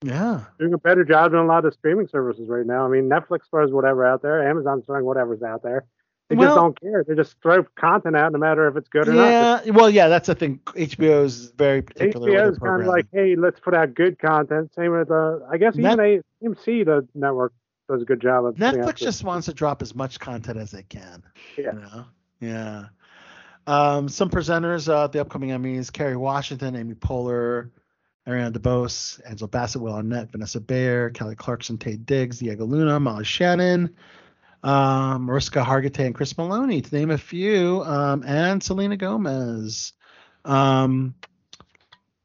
yeah. 0.02 0.44
doing 0.58 0.72
a 0.72 0.78
better 0.78 1.04
job 1.04 1.32
than 1.32 1.40
a 1.40 1.46
lot 1.46 1.64
of 1.64 1.74
streaming 1.74 2.08
services 2.08 2.48
right 2.48 2.66
now. 2.66 2.84
I 2.84 2.88
mean, 2.88 3.08
Netflix 3.08 3.40
throws 3.50 3.72
whatever 3.72 4.04
out 4.04 4.22
there, 4.22 4.48
Amazon's 4.48 4.84
throwing 4.86 5.04
whatever's 5.04 5.42
out 5.42 5.62
there. 5.62 5.84
They 6.28 6.36
Well- 6.36 6.48
just 6.48 6.56
don't 6.56 6.80
care. 6.80 7.04
They 7.06 7.14
just 7.14 7.36
throw 7.42 7.64
content 7.76 8.16
out 8.16 8.32
no 8.32 8.38
matter 8.38 8.66
if 8.66 8.76
it's 8.76 8.88
good 8.88 9.08
or 9.08 9.12
not. 9.12 9.66
Yeah, 9.66 9.72
well, 9.72 9.90
yeah, 9.90 10.08
that's 10.08 10.28
the 10.28 10.34
thing. 10.34 10.60
HBO 10.76 11.24
is 11.24 11.50
very 11.50 11.82
particular 11.82 12.30
HBO 12.30 12.50
is 12.52 12.58
kind 12.58 12.80
of 12.82 12.88
like, 12.88 13.06
hey, 13.12 13.36
let's 13.36 13.60
put 13.60 13.74
out 13.74 13.94
good 13.94 14.18
content. 14.18 14.72
Same 14.74 14.92
with, 14.92 15.10
uh, 15.10 15.40
I 15.50 15.58
guess 15.58 15.76
even 15.76 15.96
Net- 15.96 16.24
AMC, 16.42 16.84
the 16.84 17.06
network, 17.14 17.52
does 17.88 18.02
a 18.02 18.04
good 18.04 18.20
job 18.20 18.46
of 18.46 18.54
Netflix 18.54 18.96
just 18.96 19.24
wants 19.24 19.46
to 19.46 19.52
drop 19.52 19.82
as 19.82 19.94
much 19.94 20.18
content 20.18 20.58
as 20.58 20.70
they 20.70 20.84
can. 20.84 21.22
Yeah. 21.58 21.72
You 21.74 21.80
know? 21.80 22.04
Yeah. 22.40 22.84
Um, 23.66 24.08
some 24.08 24.30
presenters 24.30 24.88
uh, 24.88 25.04
at 25.04 25.12
the 25.12 25.20
upcoming 25.20 25.50
Emmys: 25.50 25.92
Kerry 25.92 26.16
Washington, 26.16 26.74
Amy 26.74 26.94
Poehler, 26.94 27.70
Ariana 28.26 28.52
DeBose, 28.52 29.20
Angela 29.28 29.48
Bassett, 29.48 29.82
Will 29.82 29.94
Arnett, 29.94 30.30
Vanessa 30.30 30.60
Bayer, 30.60 31.10
Kelly 31.10 31.34
Clarkson, 31.34 31.76
Taye 31.76 32.04
Diggs, 32.06 32.38
Diego 32.38 32.64
Luna, 32.64 33.00
Molly 33.00 33.24
Shannon, 33.24 33.94
um, 34.62 35.26
Mariska 35.26 35.60
Hargitay, 35.60 36.06
and 36.06 36.14
Chris 36.14 36.36
Maloney, 36.38 36.80
to 36.80 36.94
name 36.94 37.10
a 37.10 37.18
few, 37.18 37.82
um, 37.82 38.22
and 38.24 38.62
Selena 38.62 38.96
Gomez, 38.96 39.92
um, 40.44 41.14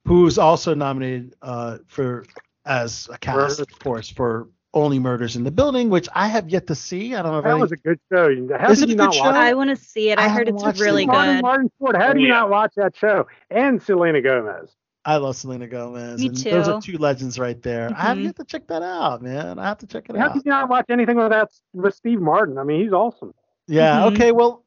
who's 0.05 0.37
also 0.37 0.75
nominated 0.75 1.33
uh, 1.41 1.77
for 1.87 2.25
as 2.65 3.09
a 3.11 3.17
cast, 3.17 3.59
of 3.59 3.67
course, 3.79 4.09
for 4.09 4.49
Only 4.73 4.99
Murders 4.99 5.35
in 5.35 5.43
the 5.43 5.51
Building, 5.51 5.89
which 5.89 6.07
I 6.13 6.27
have 6.27 6.49
yet 6.49 6.67
to 6.67 6.75
see. 6.75 7.15
I 7.15 7.21
don't 7.23 7.31
know 7.31 7.37
if 7.39 7.43
That 7.45 7.51
any- 7.51 7.61
was 7.61 7.71
a 7.71 7.77
good 7.77 7.99
show. 8.11 8.57
How 8.59 8.69
Is 8.69 8.81
it 8.83 8.89
a 8.91 8.95
good 8.95 9.13
show? 9.15 9.23
I 9.23 9.53
want 9.53 9.69
to 9.71 9.75
see 9.75 10.11
it. 10.11 10.19
I, 10.19 10.25
I 10.25 10.29
heard 10.29 10.47
it's 10.49 10.61
watched 10.61 10.79
it. 10.79 10.83
really 10.83 11.05
Martin, 11.07 11.35
good. 11.37 11.41
Martin 11.41 11.71
Ford. 11.79 11.95
How 11.95 12.13
do 12.13 12.19
you 12.19 12.27
Yeah. 12.27 12.33
not 12.41 12.49
watch 12.51 12.73
that 12.75 12.95
show? 12.95 13.25
And 13.49 13.81
Selena 13.81 14.21
Gomez. 14.21 14.69
I 15.07 15.15
love 15.17 15.37
Selena 15.37 15.67
Gomez. 15.67 16.19
Me 16.19 16.27
and 16.27 16.35
Those 16.35 16.67
are 16.67 16.81
two 16.81 16.97
legends 16.97 17.39
right 17.39 17.61
there. 17.61 17.89
I 17.95 18.01
have 18.01 18.17
Mhm. 18.17 18.25
yet 18.25 18.35
to 18.35 18.43
check 18.43 18.67
that 18.67 18.81
out, 18.83 19.21
man. 19.21 19.57
I 19.57 19.63
have 19.63 19.77
to 19.77 19.87
check 19.87 20.09
it 20.09 20.17
How 20.17 20.25
out. 20.25 20.33
could 20.33 20.43
you 20.45 20.51
not 20.51 20.67
watch 20.69 20.87
anything 20.89 21.15
without 21.15 21.49
with 21.73 21.95
Steve 21.95 22.19
Martin? 22.19 22.57
I 22.57 22.63
mean, 22.65 22.83
he's 22.83 22.91
awesome. 22.91 23.33
Yeah. 23.67 24.01
Mhm. 24.01 24.13
Okay. 24.13 24.31
Well, 24.33 24.65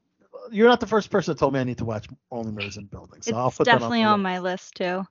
you're 0.51 0.67
not 0.69 0.81
the 0.81 0.87
first 0.87 1.11
person 1.11 1.33
that 1.35 1.39
told 1.39 1.53
me 1.53 1.61
I 1.61 1.65
need 1.65 1.77
to 1.79 1.85
watch 1.85 2.09
Only 2.31 2.53
Murders 2.53 2.79
in 2.79 2.87
Buildings. 2.87 3.27
So 3.27 3.37
I'll 3.37 3.49
It's 3.49 3.59
put 3.59 3.67
that 3.67 3.73
definitely 3.73 4.03
on. 4.03 4.15
on 4.15 4.23
my 4.23 4.39
list 4.39 4.77
too. 4.77 5.05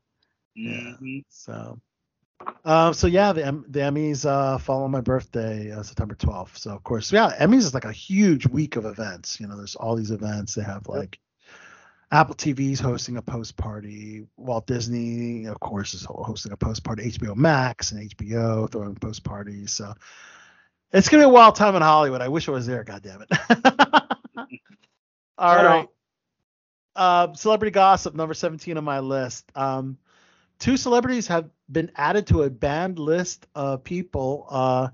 Yeah. 0.56 0.72
Mhm. 1.00 1.24
So, 1.30 1.80
um, 2.66 2.94
so 2.96 3.06
yeah, 3.06 3.32
the 3.32 3.46
Em- 3.46 3.66
the 3.70 3.82
Emmys 3.82 4.26
uh, 4.26 4.58
fall 4.58 4.84
on 4.84 4.90
my 4.90 5.02
birthday, 5.02 5.72
uh, 5.72 5.84
September 5.84 6.16
12th. 6.16 6.58
So 6.58 6.72
of 6.72 6.84
course, 6.84 7.12
yeah, 7.12 7.36
Emmys 7.40 7.60
is 7.60 7.76
like 7.76 7.86
a 7.86 7.92
huge 7.92 8.48
week 8.48 8.78
of 8.78 8.86
events. 8.86 9.40
You 9.40 9.46
know, 9.46 9.56
there's 9.58 9.76
all 9.76 9.96
these 9.96 10.10
events. 10.10 10.56
They 10.56 10.64
have 10.64 10.88
like 10.88 11.20
Apple 12.12 12.36
TV's 12.36 12.80
hosting 12.80 13.18
a 13.18 13.22
post 13.22 13.56
party. 13.56 14.26
Walt 14.36 14.66
Disney, 14.66 15.46
of 15.46 15.60
course, 15.60 15.94
is 15.94 16.06
hosting 16.06 16.52
a 16.52 16.58
post 16.58 16.84
party. 16.84 17.12
HBO 17.12 17.36
Max 17.36 17.92
and 17.92 18.10
HBO 18.10 18.72
throwing 18.72 18.96
post 18.96 19.24
parties. 19.24 19.72
So 19.72 19.94
it's 20.92 21.08
gonna 21.08 21.24
be 21.24 21.26
a 21.26 21.30
wild 21.30 21.56
time 21.56 21.76
in 21.76 21.84
Hollywood. 21.84 22.22
I 22.22 22.28
wish 22.30 22.48
I 22.50 22.52
was 22.52 22.66
there. 22.66 22.84
God 22.84 23.04
damn 23.04 23.22
it. 23.22 23.30
all 25.38 25.64
Right 25.64 25.88
Uh, 26.96 27.34
celebrity 27.34 27.72
gossip 27.72 28.16
number 28.16 28.34
17 28.34 28.76
on 28.76 28.84
my 28.84 29.00
list. 29.00 29.52
Um, 29.56 30.00
two 30.58 30.78
celebrities 30.78 31.28
have 31.28 31.50
been 31.72 31.92
added 31.96 32.26
to 32.28 32.42
a 32.42 32.50
banned 32.50 32.98
list 32.98 33.46
of 33.54 33.84
people 33.84 34.48
uh, 34.50 34.90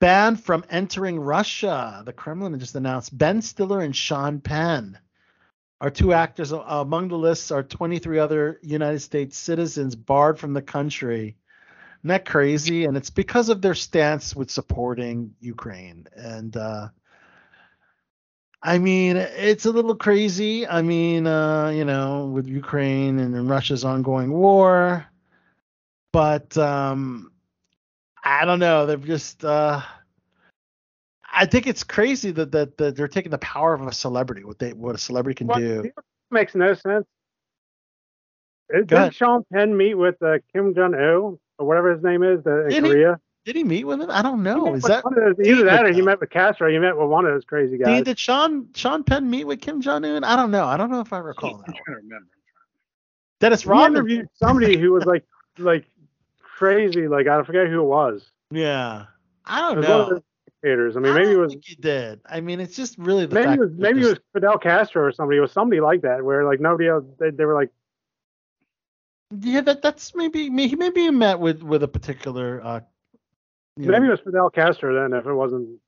banned 0.00 0.42
from 0.42 0.64
entering 0.70 1.20
Russia. 1.20 2.02
The 2.04 2.12
Kremlin 2.12 2.58
just 2.58 2.74
announced 2.74 3.16
Ben 3.16 3.40
Stiller 3.42 3.80
and 3.80 3.94
Sean 3.94 4.40
Penn 4.40 4.98
are 5.80 5.90
two 5.90 6.12
actors. 6.12 6.52
Uh, 6.52 6.62
among 6.66 7.08
the 7.08 7.18
lists 7.18 7.50
are 7.50 7.62
23 7.62 8.18
other 8.18 8.58
United 8.62 9.00
States 9.00 9.36
citizens 9.36 9.96
barred 9.96 10.38
from 10.38 10.52
the 10.52 10.62
country. 10.62 11.36
Isn't 12.00 12.08
that 12.08 12.24
crazy? 12.24 12.84
And 12.84 12.96
it's 12.96 13.10
because 13.10 13.48
of 13.48 13.62
their 13.62 13.74
stance 13.74 14.34
with 14.34 14.50
supporting 14.50 15.34
Ukraine. 15.40 16.06
And 16.14 16.56
uh, 16.56 16.88
I 18.62 18.78
mean, 18.78 19.16
it's 19.16 19.64
a 19.64 19.70
little 19.70 19.96
crazy. 19.96 20.66
I 20.66 20.82
mean, 20.82 21.26
uh, 21.26 21.70
you 21.70 21.84
know, 21.84 22.26
with 22.26 22.46
Ukraine 22.46 23.18
and 23.18 23.48
Russia's 23.48 23.84
ongoing 23.84 24.32
war. 24.32 25.06
But 26.12 26.56
um, 26.58 27.32
I 28.22 28.44
don't 28.44 28.58
know. 28.58 28.86
They're 28.86 28.96
just. 28.96 29.44
Uh, 29.44 29.80
I 31.32 31.46
think 31.46 31.66
it's 31.66 31.84
crazy 31.84 32.30
that, 32.32 32.52
that 32.52 32.76
that 32.78 32.96
they're 32.96 33.08
taking 33.08 33.30
the 33.30 33.38
power 33.38 33.72
of 33.74 33.82
a 33.86 33.92
celebrity. 33.92 34.44
What 34.44 34.58
they 34.58 34.72
what 34.72 34.94
a 34.94 34.98
celebrity 34.98 35.36
can 35.36 35.46
What 35.46 35.58
do. 35.58 35.90
makes 36.30 36.54
no 36.54 36.74
sense. 36.74 37.06
Uh, 38.74 38.80
Go. 38.86 39.04
Did 39.04 39.14
Sean 39.14 39.44
Penn 39.52 39.76
meet 39.76 39.94
with 39.94 40.20
uh, 40.22 40.38
Kim 40.52 40.74
Jong 40.74 40.94
Il 40.94 41.38
or 41.58 41.66
whatever 41.66 41.92
his 41.94 42.02
name 42.02 42.22
is 42.22 42.44
uh, 42.46 42.64
in 42.64 42.70
Did 42.70 42.84
he? 42.84 42.90
Korea? 42.90 43.20
Did 43.46 43.56
he 43.56 43.64
meet 43.64 43.84
with 43.84 44.00
him? 44.02 44.10
I 44.10 44.22
don't 44.22 44.42
know. 44.42 44.74
Is 44.74 44.82
that 44.84 45.02
those- 45.04 45.46
either 45.46 45.64
that 45.64 45.86
or 45.86 45.92
he 45.92 46.02
met 46.02 46.20
with 46.20 46.30
Castro? 46.30 46.70
He 46.70 46.78
met 46.78 46.96
with 46.96 47.08
one 47.08 47.24
of 47.24 47.32
those 47.32 47.44
crazy 47.44 47.78
guys. 47.78 47.86
Dean, 47.86 48.04
did 48.04 48.18
Sean 48.18 48.68
Sean 48.74 49.02
Penn 49.02 49.28
meet 49.30 49.44
with 49.44 49.60
Kim 49.60 49.80
Jong 49.80 50.04
Un? 50.04 50.24
I 50.24 50.36
don't 50.36 50.50
know. 50.50 50.66
I 50.66 50.76
don't 50.76 50.90
know 50.90 51.00
if 51.00 51.12
I 51.12 51.18
recall 51.18 51.54
I'm 51.54 51.58
that. 51.58 51.66
trying 51.66 51.76
one. 51.86 51.94
to 51.96 52.02
remember. 52.02 52.26
Dennis 53.40 53.64
Rodman. 53.66 53.92
interviewed 53.92 54.26
somebody 54.34 54.76
who 54.78 54.92
was 54.92 55.04
like 55.06 55.24
like 55.58 55.86
crazy. 56.42 57.08
Like 57.08 57.26
I 57.26 57.42
forget 57.42 57.66
who 57.68 57.80
it 57.80 57.84
was. 57.86 58.30
Yeah. 58.50 59.06
I 59.46 59.60
don't 59.60 59.78
was 59.78 59.88
one 59.88 60.00
of 60.00 60.10
know. 60.10 60.22
Those 60.62 60.94
dictators. 60.94 60.96
I 60.96 61.00
mean, 61.00 61.14
maybe 61.14 61.32
it 61.32 61.34
don't 61.34 61.42
was 61.42 61.52
think 61.52 61.64
he 61.66 61.74
did. 61.76 62.20
I 62.26 62.40
mean, 62.40 62.60
it's 62.60 62.76
just 62.76 62.98
really 62.98 63.26
the 63.26 63.34
maybe 63.34 63.44
fact 63.46 63.58
it 63.58 63.60
was 63.60 63.72
maybe 63.76 64.00
it 64.02 64.06
was 64.06 64.20
Fidel 64.32 64.58
Castro 64.58 65.04
or 65.04 65.12
somebody. 65.12 65.38
It 65.38 65.40
was 65.40 65.52
somebody 65.52 65.80
like 65.80 66.02
that 66.02 66.24
where 66.24 66.44
like 66.44 66.60
nobody 66.60 66.88
else. 66.88 67.04
They, 67.18 67.30
they 67.30 67.44
were 67.44 67.54
like 67.54 67.70
yeah 69.40 69.60
that 69.60 69.80
that's 69.82 70.14
maybe 70.14 70.50
maybe 70.50 70.74
maybe 70.76 71.02
he 71.02 71.10
met 71.10 71.38
with 71.38 71.62
with 71.62 71.84
a 71.84 71.88
particular 71.88 72.60
uh 72.64 72.80
you 73.76 73.86
maybe 73.88 74.06
it 74.06 74.10
was 74.10 74.20
Fidel 74.20 74.50
Castro 74.50 74.92
then 74.92 75.18
if 75.18 75.24
it 75.24 75.32
wasn't. 75.32 75.78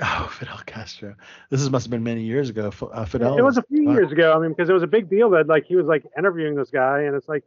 oh 0.00 0.28
Fidel 0.38 0.60
Castro. 0.66 1.16
This 1.50 1.60
is, 1.60 1.68
must 1.70 1.86
have 1.86 1.90
been 1.90 2.04
many 2.04 2.22
years 2.22 2.48
ago. 2.48 2.72
Uh, 2.92 3.04
Fidel. 3.04 3.36
It 3.36 3.42
was 3.42 3.58
a 3.58 3.62
few 3.64 3.90
uh, 3.90 3.92
years 3.92 4.12
ago. 4.12 4.32
I 4.34 4.38
mean, 4.38 4.50
because 4.50 4.68
it 4.70 4.72
was 4.72 4.84
a 4.84 4.86
big 4.86 5.10
deal 5.10 5.30
that 5.30 5.48
like 5.48 5.66
he 5.66 5.74
was 5.76 5.86
like 5.86 6.04
interviewing 6.16 6.54
this 6.54 6.70
guy, 6.70 7.02
and 7.02 7.16
it's 7.16 7.28
like 7.28 7.42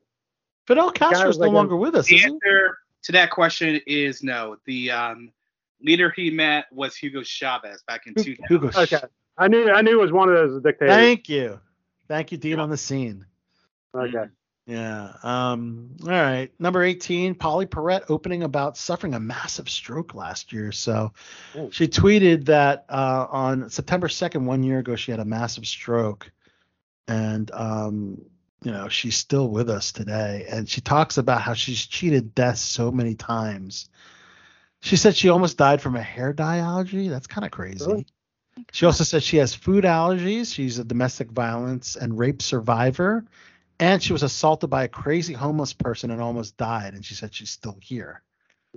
Fidel 0.68 0.92
Castro 0.92 1.30
is 1.30 1.38
no 1.38 1.46
like 1.46 1.52
a- 1.52 1.56
longer 1.56 1.76
with 1.78 1.96
us, 1.96 2.08
The 2.08 2.16
is 2.16 2.24
he? 2.24 2.28
answer 2.30 2.78
to 3.04 3.12
that 3.14 3.32
question 3.32 3.80
is 3.88 4.22
no. 4.24 4.58
The 4.66 4.92
um, 4.92 5.32
leader 5.82 6.12
he 6.16 6.30
met 6.32 6.66
was 6.72 6.96
Hugo 6.96 7.24
Chavez 7.24 7.84
back 7.88 8.08
in 8.08 8.14
Hu- 8.16 8.36
2000. 8.36 8.46
Hugo. 8.48 8.72
okay, 8.82 9.02
I 9.38 9.48
knew 9.48 9.70
I 9.72 9.82
knew 9.82 10.00
it 10.00 10.02
was 10.02 10.12
one 10.12 10.30
of 10.30 10.36
those 10.36 10.62
dictators. 10.62 10.94
Thank 10.96 11.30
you. 11.30 11.60
Thank 12.08 12.32
you, 12.32 12.38
Dean, 12.38 12.60
on 12.60 12.70
the 12.70 12.78
scene. 12.78 13.26
Okay. 13.96 14.26
Yeah. 14.66 15.14
Um, 15.24 15.96
all 16.04 16.10
right. 16.10 16.52
Number 16.60 16.84
18, 16.84 17.34
Pauley 17.36 17.66
Perrette 17.68 18.04
opening 18.10 18.44
about 18.44 18.78
suffering 18.78 19.16
a 19.16 19.20
massive 19.20 19.68
stroke 19.68 20.14
last 20.14 20.54
year. 20.54 20.72
So 20.72 21.12
Oh. 21.56 21.70
she 21.72 21.88
tweeted 21.88 22.46
that 22.46 22.86
uh, 22.90 23.26
on 23.32 23.70
September 23.72 24.08
2nd, 24.08 24.44
one 24.46 24.62
year 24.62 24.78
ago, 24.80 24.96
she 24.96 25.10
had 25.10 25.20
a 25.20 25.26
massive 25.26 25.66
stroke. 25.66 26.32
And, 27.08 27.50
um, 27.52 28.22
you 28.64 28.72
know, 28.72 28.90
she's 28.90 29.18
still 29.18 29.50
with 29.50 29.70
us 29.72 29.92
today. 29.92 30.46
And 30.52 30.70
she 30.70 30.82
talks 30.82 31.18
about 31.18 31.42
how 31.42 31.54
she's 31.54 31.86
cheated 31.88 32.36
death 32.36 32.58
so 32.60 32.92
many 32.92 33.16
times. 33.16 33.90
She 34.82 34.96
said 34.96 35.16
she 35.16 35.30
almost 35.30 35.58
died 35.58 35.82
from 35.82 35.96
a 35.96 36.02
hair 36.02 36.34
dye 36.34 36.60
allergy. 36.60 37.10
That's 37.10 37.28
kind 37.28 37.46
of 37.46 37.52
crazy. 37.52 37.86
Really? 37.86 38.06
She 38.72 38.86
also 38.86 39.04
said 39.04 39.24
she 39.24 39.38
has 39.38 39.54
food 39.54 39.84
allergies. 39.84 40.54
She's 40.54 40.80
a 40.80 40.84
domestic 40.84 41.32
violence 41.32 41.96
and 41.96 42.18
rape 42.18 42.42
survivor. 42.42 43.26
And 43.80 44.04
she 44.04 44.12
was 44.14 44.24
assaulted 44.24 44.70
by 44.70 44.84
a 44.84 44.88
crazy 44.90 45.34
homeless 45.34 45.72
person 45.74 46.12
and 46.12 46.22
almost 46.22 46.58
died. 46.58 46.94
And 46.94 47.04
she 47.06 47.14
said 47.14 47.34
she's 47.34 47.50
still 47.50 47.78
here. 47.82 48.22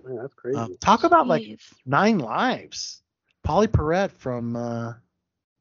Man, 0.05 0.17
that's 0.17 0.35
crazy. 0.35 0.57
Um, 0.57 0.77
talk 0.81 1.05
about 1.05 1.27
like 1.27 1.59
nine 1.85 2.19
lives. 2.19 3.03
Pauley 3.47 3.67
Perrette 3.67 4.13
from 4.13 4.55
uh, 4.57 4.95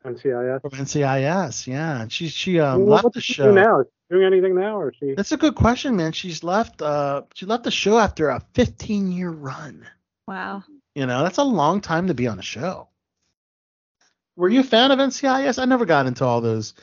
NCIS. 0.05 0.61
from 0.61 0.71
NCIS. 0.71 1.67
Yeah, 1.67 2.01
and 2.01 2.11
she 2.11 2.27
she 2.27 2.59
um, 2.59 2.85
Well, 2.85 3.01
left 3.03 3.13
the 3.13 3.21
she 3.21 3.33
do 3.33 3.43
show. 3.43 3.51
now? 3.51 3.79
Is 3.81 3.87
she 3.87 4.15
doing 4.15 4.25
anything 4.25 4.55
now, 4.55 4.79
or 4.79 4.89
is 4.91 4.95
she? 4.99 5.13
That's 5.15 5.31
a 5.31 5.37
good 5.37 5.55
question, 5.55 5.95
man. 5.95 6.11
She's 6.11 6.43
left. 6.43 6.81
Uh, 6.81 7.23
she 7.33 7.45
left 7.45 7.63
the 7.63 7.71
show 7.71 7.97
after 7.97 8.29
a 8.29 8.39
15 8.53 9.11
year 9.11 9.31
run. 9.31 9.85
Wow. 10.31 10.63
You 10.95 11.05
know, 11.05 11.23
that's 11.23 11.39
a 11.39 11.43
long 11.43 11.81
time 11.81 12.07
to 12.07 12.13
be 12.13 12.25
on 12.27 12.39
a 12.39 12.41
show. 12.41 12.87
Were 14.37 14.47
you 14.47 14.61
a 14.61 14.63
fan 14.63 14.91
of 14.91 14.97
NCIS? 14.97 15.61
I 15.61 15.65
never 15.65 15.85
got 15.85 16.05
into 16.05 16.23
all 16.23 16.39
those. 16.39 16.73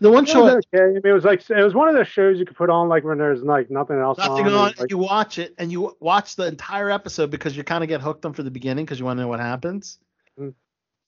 The 0.00 0.10
one 0.10 0.24
It 0.24 0.30
show, 0.30 0.42
was 0.42 0.64
okay. 0.74 0.82
I 0.82 0.86
mean, 0.88 1.02
it 1.04 1.12
was 1.12 1.24
like 1.24 1.48
it 1.48 1.62
was 1.62 1.72
one 1.72 1.88
of 1.88 1.94
those 1.94 2.08
shows 2.08 2.36
you 2.38 2.44
could 2.44 2.56
put 2.56 2.68
on 2.68 2.88
like 2.88 3.04
when 3.04 3.16
there's 3.16 3.42
like 3.42 3.70
nothing 3.70 3.98
else 3.98 4.18
nothing 4.18 4.46
on. 4.46 4.52
on, 4.52 4.74
like, 4.76 4.90
you 4.90 4.98
watch 4.98 5.38
it 5.38 5.54
and 5.56 5.70
you 5.70 5.96
watch 6.00 6.34
the 6.34 6.46
entire 6.46 6.90
episode 6.90 7.30
because 7.30 7.56
you 7.56 7.62
kind 7.62 7.84
of 7.84 7.88
get 7.88 8.00
hooked 8.00 8.26
on 8.26 8.32
for 8.32 8.42
the 8.42 8.50
beginning 8.50 8.84
because 8.84 8.98
you 8.98 9.04
want 9.04 9.18
to 9.18 9.22
know 9.22 9.28
what 9.28 9.40
happens. 9.40 9.98
Mm. 10.38 10.54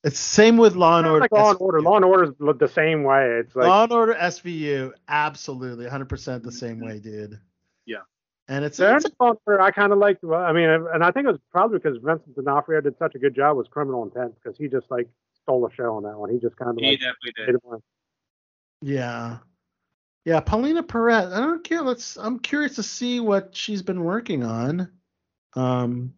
It's 0.05 0.21
same 0.21 0.57
with 0.57 0.77
Law 0.77 0.99
and 0.99 1.09
Order. 1.09 1.21
like 1.23 1.33
Law 1.33 1.51
and 1.51 1.59
SVU. 1.59 1.63
Order. 1.63 1.81
Law 1.83 1.97
and 1.97 2.05
Order's 2.05 2.35
look 2.39 2.61
the 2.61 2.69
same 2.69 3.03
way. 3.03 3.41
It's 3.41 3.57
like 3.57 3.67
Law 3.67 3.83
and 3.83 3.93
Order 3.93 4.15
SVU, 4.15 4.93
absolutely, 5.09 5.87
100% 5.87 6.45
the 6.45 6.53
same 6.53 6.79
way, 6.79 7.01
dude. 7.01 7.41
Yeah. 8.49 8.57
And 8.57 8.65
it's, 8.65 8.77
There 8.79 8.97
it's 8.97 9.05
is 9.07 9.13
Law 9.21 9.35
I 9.61 9.71
kind 9.71 9.93
of 9.93 9.99
liked. 9.99 10.23
well, 10.25 10.41
I 10.43 10.53
mean, 10.53 10.69
and 10.69 11.05
I 11.05 11.11
think 11.11 11.27
it 11.27 11.31
was 11.33 11.41
probably 11.53 11.79
because 11.79 11.99
Vincent 12.03 12.35
D'Onofrio 12.35 12.81
did 12.81 12.97
such 12.99 13.15
a 13.15 13.19
good 13.19 13.35
job 13.35 13.57
with 13.57 13.71
Criminal 13.71 14.03
Intent 14.05 14.35
because 14.43 14.57
he 14.57 14.69
just 14.69 14.91
like 14.91 15.09
stole 15.43 15.67
the 15.69 15.75
show 15.75 15.97
on 15.97 16.03
that 16.05 16.19
one. 16.19 16.31
He 16.31 16.39
just 16.39 16.57
kind 16.57 16.71
of 16.71 16.77
He 16.79 16.91
like 16.93 17.01
definitely 17.01 17.33
did. 17.71 17.81
yeah, 18.81 19.39
yeah. 20.25 20.41
Paulina 20.41 20.83
Perrette. 20.83 21.33
I 21.33 21.41
don't 21.41 21.65
care. 21.65 21.83
Let's. 21.83 22.17
I'm 22.17 22.39
curious 22.39 22.75
to 22.77 22.83
see 22.83 23.21
what 23.21 23.55
she's 23.55 23.83
been 23.83 24.03
working 24.05 24.45
on. 24.45 24.91
Um, 25.55 26.15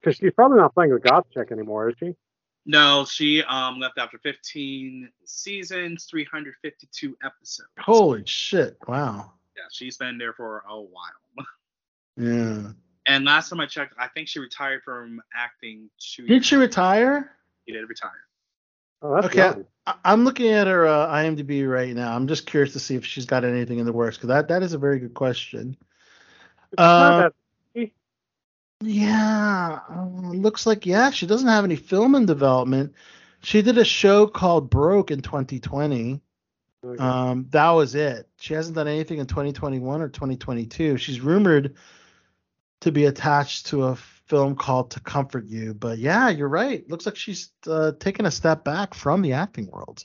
Because 0.00 0.16
she's 0.16 0.32
probably 0.34 0.58
not 0.58 0.74
playing 0.74 0.92
with 0.92 1.02
Goth 1.02 1.26
Chick 1.32 1.52
anymore, 1.52 1.90
is 1.90 1.96
she? 1.98 2.14
No, 2.66 3.06
she 3.08 3.42
um 3.44 3.78
left 3.80 3.98
after 3.98 4.18
15 4.18 5.08
seasons, 5.24 6.06
352 6.10 7.16
episodes. 7.24 7.68
holy 7.78 8.22
shit! 8.26 8.76
Wow. 8.86 9.32
Yeah, 9.60 9.66
she's 9.70 9.98
been 9.98 10.16
there 10.16 10.32
for 10.32 10.64
a 10.68 10.80
while. 10.80 11.12
Yeah. 12.16 12.72
And 13.06 13.24
last 13.24 13.48
time 13.48 13.60
I 13.60 13.66
checked, 13.66 13.94
I 13.98 14.08
think 14.08 14.28
she 14.28 14.40
retired 14.40 14.82
from 14.84 15.22
acting 15.34 15.88
two 15.98 16.26
Did 16.26 16.44
she 16.44 16.56
retire? 16.56 17.30
She 17.66 17.72
did 17.72 17.88
retire. 17.88 18.10
Oh, 19.00 19.14
that's 19.14 19.26
Okay. 19.28 19.38
young. 19.38 19.66
I- 19.86 19.94
I'm 20.04 20.24
looking 20.24 20.48
at 20.48 20.66
her 20.66 20.86
uh, 20.86 21.06
IMDb 21.08 21.66
right 21.70 21.94
now. 21.94 22.14
I'm 22.14 22.26
just 22.26 22.46
curious 22.46 22.74
to 22.74 22.80
see 22.80 22.96
if 22.96 23.06
she's 23.06 23.24
got 23.24 23.44
anything 23.44 23.78
in 23.78 23.86
the 23.86 23.92
works 23.92 24.16
because 24.16 24.28
that 24.28 24.48
that 24.48 24.62
is 24.62 24.74
a 24.74 24.78
very 24.78 24.98
good 24.98 25.14
question. 25.14 25.76
Uh, 26.76 27.30
Yeah, 28.82 29.80
uh, 29.90 30.04
looks 30.32 30.66
like 30.66 30.84
yeah, 30.84 31.10
she 31.10 31.26
doesn't 31.26 31.48
have 31.48 31.64
any 31.64 31.76
film 31.76 32.14
in 32.14 32.26
development. 32.26 32.94
She 33.42 33.62
did 33.62 33.78
a 33.78 33.84
show 33.84 34.26
called 34.26 34.68
Broke 34.68 35.10
in 35.10 35.22
2020. 35.22 36.20
Okay. 36.84 37.02
Um, 37.02 37.46
that 37.50 37.70
was 37.70 37.94
it. 37.94 38.28
She 38.38 38.54
hasn't 38.54 38.76
done 38.76 38.88
anything 38.88 39.18
in 39.18 39.26
2021 39.26 40.02
or 40.02 40.08
2022. 40.08 40.96
She's 40.96 41.20
rumored 41.20 41.74
to 42.80 42.92
be 42.92 43.04
attached 43.04 43.66
to 43.66 43.84
a 43.84 43.96
film 43.96 44.56
called 44.56 44.92
To 44.92 45.00
Comfort 45.00 45.46
You, 45.46 45.74
but 45.74 45.98
yeah, 45.98 46.28
you're 46.30 46.48
right. 46.48 46.88
Looks 46.88 47.06
like 47.06 47.16
she's 47.16 47.50
uh, 47.66 47.92
taken 47.98 48.26
a 48.26 48.30
step 48.30 48.64
back 48.64 48.94
from 48.94 49.22
the 49.22 49.34
acting 49.34 49.66
world. 49.66 50.04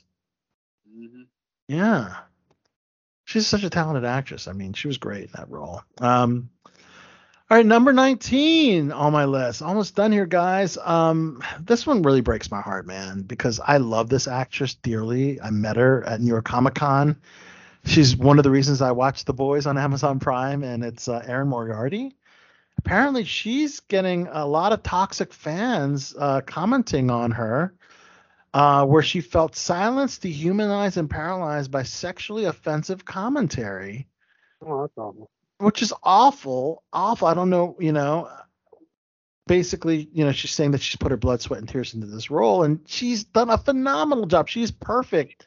hmm 0.88 1.22
Yeah. 1.68 2.16
She's 3.24 3.46
such 3.46 3.64
a 3.64 3.70
talented 3.70 4.04
actress. 4.04 4.46
I 4.46 4.52
mean, 4.52 4.72
she 4.72 4.86
was 4.86 4.98
great 4.98 5.24
in 5.24 5.30
that 5.34 5.50
role. 5.50 5.82
Um, 5.98 6.50
all 7.48 7.56
right, 7.56 7.64
number 7.64 7.92
19 7.92 8.90
on 8.90 9.12
my 9.12 9.24
list. 9.24 9.62
Almost 9.62 9.94
done 9.94 10.10
here, 10.10 10.26
guys. 10.26 10.76
Um, 10.78 11.40
this 11.60 11.86
one 11.86 12.02
really 12.02 12.20
breaks 12.20 12.50
my 12.50 12.60
heart, 12.60 12.88
man, 12.88 13.22
because 13.22 13.60
I 13.64 13.76
love 13.76 14.08
this 14.08 14.26
actress 14.26 14.74
dearly. 14.74 15.40
I 15.40 15.50
met 15.50 15.76
her 15.76 16.02
at 16.02 16.20
New 16.20 16.26
York 16.26 16.44
Comic 16.44 16.74
Con. 16.74 17.16
She's 17.84 18.16
one 18.16 18.38
of 18.38 18.42
the 18.42 18.50
reasons 18.50 18.82
I 18.82 18.90
watched 18.90 19.26
The 19.26 19.32
Boys 19.32 19.64
on 19.66 19.78
Amazon 19.78 20.18
Prime, 20.18 20.64
and 20.64 20.82
it's 20.82 21.06
uh, 21.06 21.22
Erin 21.24 21.46
Moriarty. 21.46 22.16
Apparently, 22.78 23.22
she's 23.22 23.78
getting 23.78 24.26
a 24.26 24.44
lot 24.44 24.72
of 24.72 24.82
toxic 24.82 25.32
fans 25.32 26.16
uh, 26.18 26.40
commenting 26.40 27.12
on 27.12 27.30
her 27.30 27.74
uh, 28.54 28.84
where 28.86 29.04
she 29.04 29.20
felt 29.20 29.54
silenced, 29.54 30.22
dehumanized, 30.22 30.96
and 30.96 31.08
paralyzed 31.08 31.70
by 31.70 31.84
sexually 31.84 32.46
offensive 32.46 33.04
commentary, 33.04 34.08
oh, 34.62 34.80
that's 34.80 34.98
awful. 34.98 35.30
Which 35.58 35.82
is 35.82 35.92
awful. 36.02 36.82
Awful. 36.92 37.28
I 37.28 37.34
don't 37.34 37.50
know, 37.50 37.76
you 37.78 37.92
know. 37.92 38.28
Basically, 39.46 40.08
you 40.12 40.24
know, 40.24 40.32
she's 40.32 40.50
saying 40.50 40.72
that 40.72 40.80
she's 40.80 40.96
put 40.96 41.12
her 41.12 41.16
blood, 41.16 41.40
sweat, 41.40 41.60
and 41.60 41.68
tears 41.68 41.94
into 41.94 42.08
this 42.08 42.30
role, 42.30 42.64
and 42.64 42.80
she's 42.86 43.22
done 43.22 43.48
a 43.48 43.58
phenomenal 43.58 44.26
job. 44.26 44.48
She's 44.48 44.72
perfect. 44.72 45.46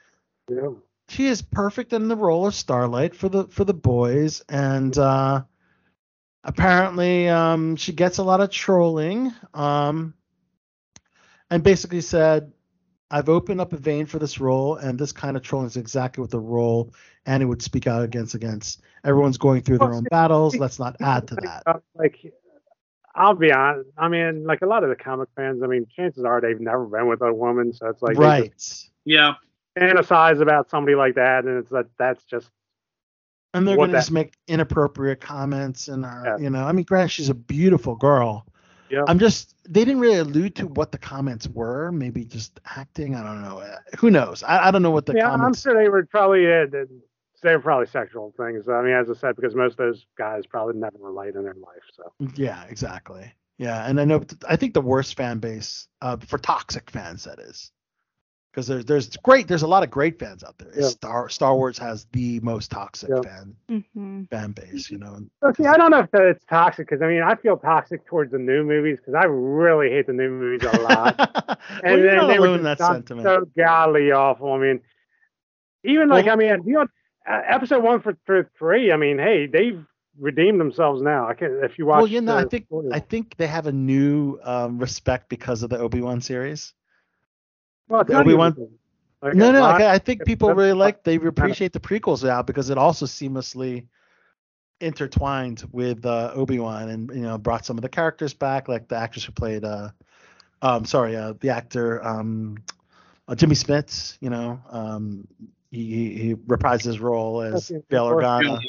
Yeah. 0.49 0.69
She 1.09 1.25
is 1.25 1.41
perfect 1.41 1.91
in 1.91 2.07
the 2.07 2.15
role 2.15 2.47
of 2.47 2.55
Starlight 2.55 3.13
for 3.15 3.27
the 3.27 3.47
for 3.47 3.65
the 3.65 3.73
boys, 3.73 4.41
and 4.47 4.97
uh, 4.97 5.43
apparently, 6.43 7.27
um, 7.27 7.75
she 7.75 7.91
gets 7.91 8.19
a 8.19 8.23
lot 8.23 8.39
of 8.39 8.51
trolling. 8.51 9.33
Um, 9.53 10.13
and 11.49 11.63
basically 11.63 12.01
said, 12.01 12.51
I've 13.11 13.29
opened 13.29 13.59
up 13.59 13.73
a 13.73 13.77
vein 13.77 14.05
for 14.05 14.19
this 14.19 14.39
role, 14.39 14.75
and 14.75 14.99
this 14.99 15.11
kind 15.11 15.35
of 15.35 15.43
trolling 15.43 15.67
is 15.67 15.77
exactly 15.77 16.21
what 16.21 16.29
the 16.29 16.39
role 16.39 16.93
Annie 17.25 17.45
would 17.45 17.61
speak 17.61 17.87
out 17.87 18.03
against. 18.03 18.35
Against 18.35 18.81
everyone's 19.03 19.37
going 19.37 19.61
through 19.61 19.79
their 19.79 19.93
own 19.93 20.03
battles. 20.11 20.55
Let's 20.57 20.79
not 20.79 20.95
add 21.01 21.27
to 21.29 21.35
that. 21.35 21.81
Like, 21.95 22.33
I'll 23.15 23.33
be 23.33 23.51
honest. 23.51 23.89
I 23.97 24.07
mean, 24.07 24.45
like 24.45 24.61
a 24.61 24.67
lot 24.67 24.83
of 24.83 24.89
the 24.89 24.95
comic 24.95 25.29
fans. 25.35 25.63
I 25.63 25.67
mean, 25.67 25.87
chances 25.95 26.23
are 26.23 26.39
they've 26.39 26.59
never 26.59 26.85
been 26.85 27.07
with 27.07 27.21
a 27.21 27.33
woman, 27.33 27.73
so 27.73 27.87
it's 27.87 28.01
like 28.01 28.17
right. 28.17 28.53
Yeah. 29.05 29.33
fantasize 29.77 30.41
about 30.41 30.69
somebody 30.69 30.95
like 30.95 31.15
that, 31.15 31.45
and 31.45 31.57
it's 31.57 31.69
that 31.71 31.87
that's 31.97 32.23
just 32.25 32.49
And 33.53 33.67
they're 33.67 33.77
gonna 33.77 33.93
just 33.93 34.11
make 34.11 34.33
inappropriate 34.47 35.19
comments, 35.19 35.87
and 35.87 36.05
uh, 36.05 36.21
Yeah. 36.25 36.37
you 36.37 36.49
know, 36.49 36.63
I 36.63 36.71
mean, 36.71 36.85
granted, 36.85 37.11
she's 37.11 37.29
a 37.29 37.33
beautiful 37.33 37.95
girl. 37.95 38.45
Yeah. 38.89 39.03
I'm 39.07 39.19
just 39.19 39.55
they 39.65 39.85
didn't 39.85 39.99
really 39.99 40.17
allude 40.17 40.55
to 40.55 40.67
what 40.67 40.91
the 40.91 40.97
comments 40.97 41.47
were. 41.47 41.91
Maybe 41.91 42.25
just 42.25 42.59
acting. 42.65 43.15
I 43.15 43.23
don't 43.23 43.41
know. 43.41 43.63
Who 43.97 44.09
knows? 44.09 44.43
I, 44.43 44.67
I 44.67 44.71
don't 44.71 44.81
know 44.81 44.91
what 44.91 45.05
the 45.05 45.13
yeah, 45.13 45.31
I'm 45.31 45.53
sure 45.53 45.75
they 45.75 45.89
were 45.89 46.05
probably 46.05 46.51
uh, 46.51 46.65
they 47.41 47.55
were 47.55 47.61
probably 47.61 47.87
sexual 47.87 48.33
things. 48.37 48.67
I 48.67 48.81
mean, 48.81 48.93
as 48.93 49.09
I 49.09 49.13
said, 49.13 49.35
because 49.35 49.55
most 49.55 49.73
of 49.73 49.77
those 49.77 50.05
guys 50.17 50.45
probably 50.45 50.75
never 50.75 50.97
relate 50.99 51.35
in 51.35 51.43
their 51.43 51.55
life. 51.55 51.83
So 51.93 52.11
Yeah, 52.35 52.63
exactly. 52.65 53.33
Yeah, 53.57 53.85
and 53.87 53.99
I 53.99 54.05
know. 54.05 54.23
I 54.47 54.55
think 54.55 54.73
the 54.73 54.81
worst 54.81 55.17
fan 55.17 55.39
base 55.39 55.87
uh, 56.01 56.17
for 56.17 56.37
toxic 56.37 56.89
fans 56.89 57.25
that 57.25 57.39
is, 57.39 57.71
because 58.51 58.67
there's 58.67 58.85
there's 58.85 59.15
great. 59.17 59.47
There's 59.47 59.61
a 59.61 59.67
lot 59.67 59.83
of 59.83 59.89
great 59.91 60.19
fans 60.19 60.43
out 60.43 60.57
there. 60.57 60.71
Yeah. 60.75 60.87
Star 60.87 61.29
Star 61.29 61.55
Wars 61.55 61.77
has 61.77 62.05
the 62.11 62.39
most 62.41 62.71
toxic 62.71 63.09
Yeah. 63.09 63.21
fan 63.21 63.55
hmm 63.93 64.23
fan 64.31 64.51
base. 64.51 64.89
You 64.89 64.97
know. 64.99 65.19
So, 65.43 65.51
see, 65.57 65.65
I 65.67 65.77
don't 65.77 65.91
know 65.91 65.99
if 65.99 66.09
it's 66.13 66.45
toxic 66.45 66.87
because 66.89 67.01
I 67.01 67.07
mean 67.07 67.21
I 67.21 67.35
feel 67.35 67.57
toxic 67.57 68.05
towards 68.05 68.31
the 68.31 68.39
new 68.39 68.63
movies 68.63 68.97
because 68.97 69.13
I 69.13 69.25
really 69.25 69.89
hate 69.89 70.07
the 70.07 70.13
new 70.13 70.29
movies 70.29 70.67
a 70.67 70.77
lot. 70.79 71.17
well, 71.47 71.57
and 71.83 71.99
you're 71.99 72.07
then 72.07 72.17
not 72.17 72.27
they 72.27 72.39
were 72.39 72.45
alone 72.47 72.59
in 72.59 72.65
just 72.65 72.79
that 72.79 72.93
sentiment. 72.93 73.27
so 73.27 73.45
godly 73.57 74.11
awful. 74.11 74.51
I 74.53 74.57
mean, 74.59 74.81
even 75.83 76.09
like 76.09 76.25
Well- 76.25 76.33
I 76.33 76.37
mean, 76.37 76.63
you 76.65 76.73
know, 76.73 76.87
uh, 77.29 77.41
episode 77.47 77.83
one 77.83 78.01
for, 78.01 78.17
for 78.25 78.49
three. 78.57 78.91
I 78.91 78.97
mean, 78.97 79.17
hey, 79.19 79.45
they've 79.45 79.85
redeemed 80.19 80.59
themselves 80.59 81.01
now. 81.01 81.27
I 81.27 81.33
can 81.35 81.61
if 81.63 81.77
you 81.77 81.85
watch. 81.85 81.99
well, 81.99 82.07
you 82.07 82.21
know, 82.21 82.35
I 82.35 82.45
think. 82.45 82.65
I 82.91 82.99
think 82.99 83.37
they 83.37 83.47
have 83.47 83.67
a 83.67 83.71
new 83.71 84.39
um, 84.43 84.79
respect 84.79 85.29
because 85.29 85.63
of 85.63 85.69
the 85.69 85.77
Obi 85.77 86.01
Wan 86.01 86.19
series. 86.21 86.73
Well, 87.89 88.01
it's 88.01 88.07
the 88.07 88.13
not 88.13 88.21
Obi-Wan- 88.21 88.55
like, 89.21 89.33
no, 89.33 89.51
no, 89.51 89.59
lot- 89.59 89.73
like, 89.73 89.81
I 89.81 89.97
think 89.97 90.23
people 90.23 90.53
really 90.53 90.71
like 90.71 91.03
they 91.03 91.15
appreciate 91.15 91.73
the 91.73 91.79
prequels 91.79 92.23
now 92.23 92.41
because 92.41 92.69
it 92.69 92.77
also 92.77 93.05
seamlessly 93.05 93.87
intertwined 94.79 95.65
with 95.73 96.05
uh, 96.05 96.31
Obi 96.33 96.59
Wan 96.59 96.87
and 96.87 97.09
you 97.09 97.23
know 97.23 97.37
brought 97.37 97.65
some 97.65 97.77
of 97.77 97.81
the 97.81 97.89
characters 97.89 98.33
back, 98.33 98.69
like 98.69 98.87
the 98.87 98.95
actress 98.95 99.25
who 99.25 99.33
played, 99.33 99.65
uh, 99.65 99.89
um, 100.61 100.85
sorry, 100.85 101.17
uh, 101.17 101.33
the 101.41 101.49
actor 101.49 102.05
um, 102.05 102.57
uh, 103.27 103.35
Jimmy 103.35 103.55
Smits, 103.55 104.17
you 104.21 104.29
know, 104.29 104.59
um, 104.69 105.27
he, 105.69 105.83
he, 105.83 106.15
he 106.15 106.35
reprised 106.35 106.83
his 106.83 106.99
role 106.99 107.41
as 107.41 107.71
Bail 107.89 108.07
Andor. 108.07 108.21
Organa. 108.23 108.61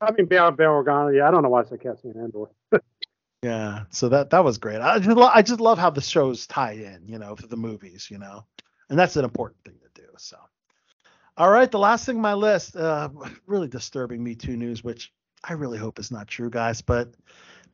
I 0.00 0.10
mean, 0.12 0.26
Bail, 0.26 0.50
Bail 0.50 0.70
Organa. 0.70 1.16
Yeah, 1.16 1.26
I 1.26 1.30
don't 1.30 1.42
know 1.42 1.48
why 1.48 1.62
I 1.62 1.64
said 1.64 1.80
Cassian 1.80 2.14
Andor. 2.20 2.46
Yeah, 3.46 3.84
so 3.90 4.08
that 4.08 4.30
that 4.30 4.42
was 4.42 4.58
great. 4.58 4.80
I 4.80 4.98
just 4.98 5.16
lo- 5.16 5.30
I 5.32 5.40
just 5.40 5.60
love 5.60 5.78
how 5.78 5.90
the 5.90 6.00
shows 6.00 6.48
tie 6.48 6.72
in, 6.72 7.06
you 7.06 7.16
know, 7.16 7.36
for 7.36 7.46
the 7.46 7.56
movies, 7.56 8.08
you 8.10 8.18
know, 8.18 8.44
and 8.90 8.98
that's 8.98 9.14
an 9.14 9.24
important 9.24 9.62
thing 9.64 9.76
to 9.84 10.02
do. 10.02 10.08
So, 10.18 10.36
all 11.36 11.50
right, 11.50 11.70
the 11.70 11.78
last 11.78 12.06
thing 12.06 12.16
on 12.16 12.22
my 12.22 12.34
list, 12.34 12.74
uh, 12.74 13.08
really 13.46 13.68
disturbing 13.68 14.24
Me 14.24 14.34
Too 14.34 14.56
news, 14.56 14.82
which 14.82 15.12
I 15.44 15.52
really 15.52 15.78
hope 15.78 16.00
is 16.00 16.10
not 16.10 16.26
true, 16.26 16.50
guys, 16.50 16.82
but 16.82 17.14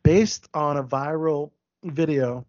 based 0.02 0.46
on 0.52 0.76
a 0.76 0.84
viral 0.84 1.52
video 1.84 2.44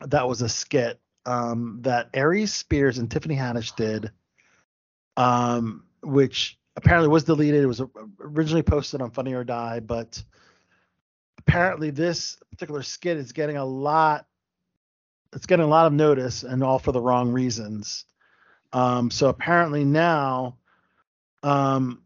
that 0.00 0.28
was 0.28 0.42
a 0.42 0.48
skit 0.50 1.00
um, 1.24 1.78
that 1.80 2.10
Aries 2.12 2.52
Spears 2.52 2.98
and 2.98 3.10
Tiffany 3.10 3.34
Haddish 3.34 3.74
did, 3.76 4.10
um, 5.16 5.84
which 6.02 6.58
apparently 6.76 7.08
was 7.08 7.24
deleted. 7.24 7.62
It 7.62 7.66
was 7.66 7.80
originally 8.20 8.62
posted 8.62 9.00
on 9.00 9.10
Funny 9.10 9.32
or 9.32 9.42
Die, 9.42 9.80
but 9.80 10.22
apparently 11.38 11.90
this 11.90 12.36
particular 12.50 12.82
skit 12.82 13.16
is 13.16 13.32
getting 13.32 13.56
a 13.56 13.64
lot 13.64 14.26
it's 15.34 15.46
getting 15.46 15.64
a 15.64 15.68
lot 15.68 15.86
of 15.86 15.92
notice 15.92 16.42
and 16.42 16.62
all 16.62 16.78
for 16.78 16.92
the 16.92 17.00
wrong 17.00 17.32
reasons. 17.32 18.04
Um 18.72 19.10
so 19.10 19.28
apparently 19.28 19.84
now 19.84 20.58
um 21.42 22.02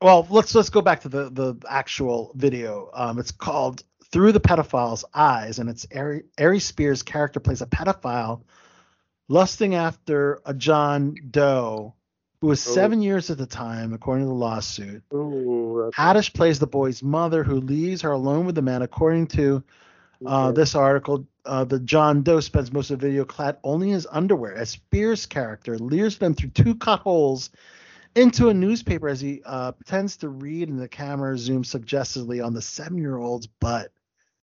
well 0.00 0.26
let's 0.30 0.54
let's 0.54 0.70
go 0.70 0.80
back 0.80 1.00
to 1.00 1.08
the 1.08 1.30
the 1.30 1.56
actual 1.68 2.32
video. 2.34 2.90
Um 2.94 3.18
it's 3.18 3.32
called 3.32 3.82
through 4.12 4.32
the 4.32 4.40
pedophile's 4.40 5.04
eyes 5.14 5.58
and 5.58 5.68
it's 5.68 5.86
Ari, 5.94 6.24
Ari 6.38 6.60
Spears 6.60 7.02
character 7.02 7.40
plays 7.40 7.62
a 7.62 7.66
pedophile 7.66 8.42
lusting 9.28 9.74
after 9.74 10.40
a 10.44 10.52
John 10.52 11.14
Doe 11.30 11.94
who 12.40 12.46
was 12.46 12.66
Oh. 12.66 12.72
seven 12.72 13.02
years 13.02 13.30
at 13.30 13.38
the 13.38 13.46
time 13.46 13.92
according 13.92 14.24
to 14.24 14.28
the 14.28 14.34
lawsuit 14.34 15.02
Ooh, 15.12 15.90
Haddish 15.94 16.32
plays 16.32 16.58
the 16.58 16.66
boy's 16.66 17.02
mother 17.02 17.42
who 17.44 17.56
leaves 17.60 18.02
her 18.02 18.12
alone 18.12 18.46
with 18.46 18.54
the 18.54 18.62
man. 18.62 18.82
According 18.82 19.26
to 19.28 19.62
uh, 20.26 20.48
okay. 20.48 20.56
this 20.56 20.74
article, 20.74 21.26
uh, 21.46 21.64
the 21.64 21.78
John 21.80 22.22
Doe 22.22 22.40
spends 22.40 22.72
most 22.72 22.90
of 22.90 23.00
the 23.00 23.06
video 23.06 23.24
clad 23.24 23.56
only 23.64 23.88
in 23.88 23.94
his 23.94 24.06
underwear. 24.10 24.54
As 24.54 24.70
Spears' 24.70 25.24
character 25.26 25.78
leers 25.78 26.18
them 26.18 26.34
through 26.34 26.50
two 26.50 26.74
cut 26.74 27.00
holes 27.00 27.50
into 28.14 28.48
a 28.50 28.54
newspaper 28.54 29.08
as 29.08 29.20
he 29.20 29.40
uh, 29.46 29.72
pretends 29.72 30.18
to 30.18 30.28
read, 30.28 30.68
and 30.68 30.78
the 30.78 30.88
camera 30.88 31.34
zooms 31.36 31.66
suggestively 31.66 32.40
on 32.40 32.52
the 32.52 32.60
seven-year-old's 32.60 33.46
butt 33.46 33.92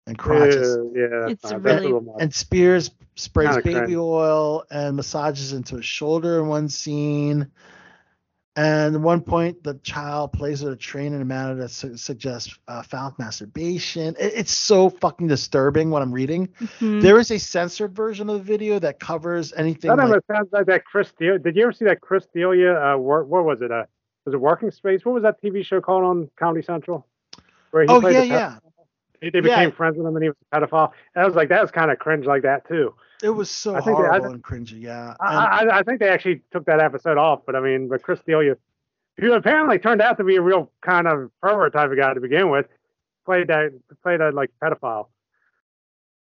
and 0.06 0.16
crotches. 0.16 0.78
Yeah, 0.94 1.06
yeah. 1.10 1.28
It's 1.30 1.50
uh, 1.50 1.58
really- 1.58 1.76
a 1.78 1.80
little 1.80 2.00
much. 2.02 2.16
And 2.20 2.32
Spears 2.34 2.90
sprays 3.16 3.56
baby 3.56 3.72
cringe. 3.74 3.94
oil 3.96 4.64
and 4.70 4.96
massages 4.96 5.52
into 5.52 5.76
his 5.76 5.84
shoulder 5.86 6.40
in 6.40 6.46
one 6.48 6.68
scene. 6.68 7.50
And 8.56 8.94
at 8.94 9.00
one 9.00 9.20
point, 9.20 9.64
the 9.64 9.74
child 9.82 10.32
plays 10.32 10.62
with 10.62 10.72
a 10.72 10.76
train 10.76 11.12
in 11.12 11.20
a 11.20 11.24
manner 11.24 11.56
that 11.56 11.70
su- 11.70 11.96
suggests 11.96 12.56
uh, 12.68 12.82
foul 12.82 13.12
masturbation. 13.18 14.14
It- 14.18 14.32
it's 14.36 14.52
so 14.52 14.90
fucking 14.90 15.26
disturbing 15.26 15.90
what 15.90 16.02
I'm 16.02 16.12
reading. 16.12 16.46
Mhm. 16.60 17.02
There 17.02 17.18
is 17.18 17.32
a 17.32 17.38
censored 17.38 17.94
version 17.96 18.30
of 18.30 18.36
the 18.36 18.42
video 18.44 18.78
that 18.78 19.00
covers 19.00 19.52
anything. 19.54 19.94
That 19.96 20.08
like- 20.08 20.22
sounds 20.30 20.48
like 20.52 20.66
that 20.66 20.84
Chris 20.84 21.10
D'Elia. 21.18 21.40
Did 21.40 21.56
you 21.56 21.64
ever 21.64 21.72
see 21.72 21.84
that 21.86 22.00
Chris 22.00 22.26
D'Elia? 22.32 22.80
Uh, 22.80 22.96
work, 22.96 23.26
what 23.26 23.44
was 23.44 23.60
it? 23.60 23.72
Uh, 23.72 23.84
was 24.24 24.34
it 24.34 24.40
Working 24.40 24.70
Space? 24.70 25.04
What 25.04 25.14
was 25.14 25.22
that 25.24 25.42
TV 25.42 25.64
show 25.64 25.80
called 25.80 26.04
on 26.04 26.30
Comedy 26.38 26.64
Central? 26.64 27.06
Where 27.72 27.82
he 27.82 27.88
oh 27.88 28.06
yeah, 28.08 28.22
yeah. 28.22 28.58
They 29.20 29.30
they 29.30 29.38
Yeah. 29.38 29.56
became 29.58 29.72
friends 29.72 29.96
with 29.96 30.06
him, 30.06 30.14
and 30.14 30.22
he 30.22 30.28
was 30.28 30.36
a 30.52 30.60
pedophile. 30.60 30.92
And 31.16 31.24
I 31.24 31.26
was 31.26 31.34
like, 31.34 31.48
that 31.48 31.60
was 31.60 31.70
kind 31.72 31.90
of 31.90 31.98
cringe, 31.98 32.24
like 32.24 32.42
that 32.42 32.68
too. 32.68 32.94
It 33.24 33.30
was 33.30 33.50
so 33.50 33.74
I 33.74 33.80
think 33.80 33.96
they- 33.98 34.04
I 34.04 34.08
horrible 34.18 34.32
and 34.34 34.42
cringy. 34.44 34.82
Yeah. 34.82 35.14
I, 35.18 35.60
And- 35.62 35.70
I, 35.70 35.78
I 35.78 35.82
think 35.82 35.98
they 36.00 36.08
actually 36.08 36.42
took 36.52 36.66
that 36.66 36.80
episode 36.80 37.16
off, 37.16 37.40
but 37.46 37.56
I 37.56 37.60
mean, 37.60 37.88
but 37.88 38.02
Chris 38.02 38.20
D'Elia, 38.20 38.56
who 39.18 39.32
apparently 39.32 39.78
turned 39.78 40.02
out 40.02 40.18
to 40.18 40.24
be 40.24 40.36
a 40.36 40.42
real 40.42 40.70
kind 40.82 41.06
of 41.06 41.30
pervert 41.40 41.72
type 41.72 41.90
of 41.90 41.96
guy 41.96 42.12
to 42.14 42.20
begin 42.20 42.50
with, 42.50 42.66
played 43.24 43.48
that 43.48 43.72
played 44.02 44.20
a 44.20 44.30
like 44.30 44.50
pedophile. 44.62 45.06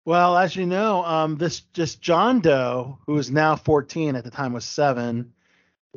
well, 0.05 0.37
as 0.37 0.55
you 0.55 0.65
know, 0.67 1.03
um, 1.05 1.37
this 1.37 1.61
just 1.73 2.01
John 2.01 2.39
Doe, 2.39 2.99
who 3.07 3.17
is 3.17 3.31
now 3.31 3.55
14 3.55 4.15
at 4.15 4.23
the 4.23 4.29
time 4.29 4.53
was 4.53 4.65
seven. 4.65 5.33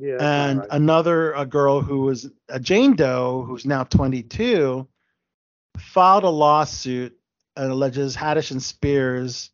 Yeah, 0.00 0.16
and 0.20 0.60
right. 0.60 0.68
another 0.70 1.32
a 1.32 1.44
girl 1.44 1.80
who 1.80 2.02
was 2.02 2.30
a 2.48 2.58
Jane 2.60 2.94
Doe, 2.94 3.42
who's 3.46 3.66
now 3.66 3.82
22, 3.84 4.86
filed 5.76 6.24
a 6.24 6.30
lawsuit 6.30 7.18
and 7.56 7.70
alleges 7.72 8.16
Haddish 8.16 8.52
and 8.52 8.62
Spears, 8.62 9.50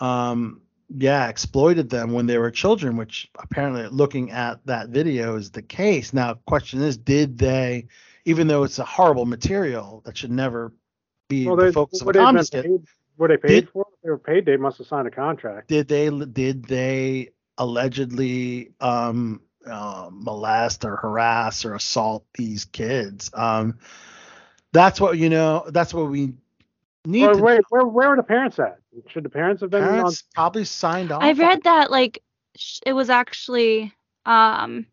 um, 0.00 0.60
yeah, 0.96 1.28
exploited 1.28 1.88
them 1.90 2.12
when 2.12 2.26
they 2.26 2.38
were 2.38 2.50
children, 2.50 2.96
which 2.96 3.30
apparently, 3.38 3.86
looking 3.88 4.30
at 4.30 4.64
that 4.66 4.90
video, 4.90 5.36
is 5.36 5.50
the 5.50 5.62
case. 5.62 6.12
Now, 6.12 6.34
question 6.46 6.82
is, 6.82 6.96
did 6.96 7.38
they, 7.38 7.86
even 8.24 8.46
though 8.46 8.64
it's 8.64 8.78
a 8.78 8.84
horrible 8.84 9.26
material 9.26 10.02
that 10.04 10.16
should 10.16 10.30
never 10.30 10.72
be 11.28 11.46
well, 11.46 11.56
the 11.56 11.66
they, 11.66 11.72
focus 11.72 12.00
of 12.00 12.06
a 12.06 12.08
were 12.08 12.12
they 12.12 12.18
been 12.18 12.26
comedy 12.26 12.44
skit, 12.44 12.64
paid, 12.64 12.84
were 13.16 13.28
they 13.28 13.36
paid 13.36 13.48
Did- 13.48 13.70
for? 13.70 13.86
If 13.92 14.02
they 14.02 14.10
were 14.10 14.18
paid. 14.18 14.46
They 14.46 14.56
must 14.56 14.78
have 14.78 14.86
signed 14.86 15.08
a 15.08 15.10
contract. 15.10 15.68
did 15.68 15.88
they 15.88 16.10
did 16.10 16.64
they 16.66 17.30
allegedly 17.56 18.72
um, 18.80 19.40
uh, 19.66 20.10
molest 20.12 20.84
or 20.84 20.96
harass 20.96 21.64
or 21.64 21.74
assault 21.74 22.24
these 22.34 22.66
kids? 22.66 23.30
Um, 23.32 23.78
that's 24.72 25.00
what 25.00 25.16
you 25.16 25.30
know. 25.30 25.64
That's 25.68 25.94
what 25.94 26.10
we 26.10 26.34
need. 27.06 27.32
To 27.32 27.38
wait, 27.38 27.62
where 27.70 27.86
where 27.86 28.10
were 28.10 28.16
the 28.16 28.22
parents 28.22 28.58
at? 28.58 28.78
Should 29.08 29.24
the 29.24 29.28
parents 29.30 29.60
have 29.60 29.70
been 29.70 29.82
Parents 29.82 30.22
probably 30.34 30.64
signed 30.64 31.10
off. 31.12 31.22
I've 31.22 31.38
read 31.38 31.62
that 31.64 31.90
like 31.90 32.22
sh- 32.56 32.80
it 32.86 32.92
was 32.92 33.10
actually 33.10 33.92
um 34.26 34.86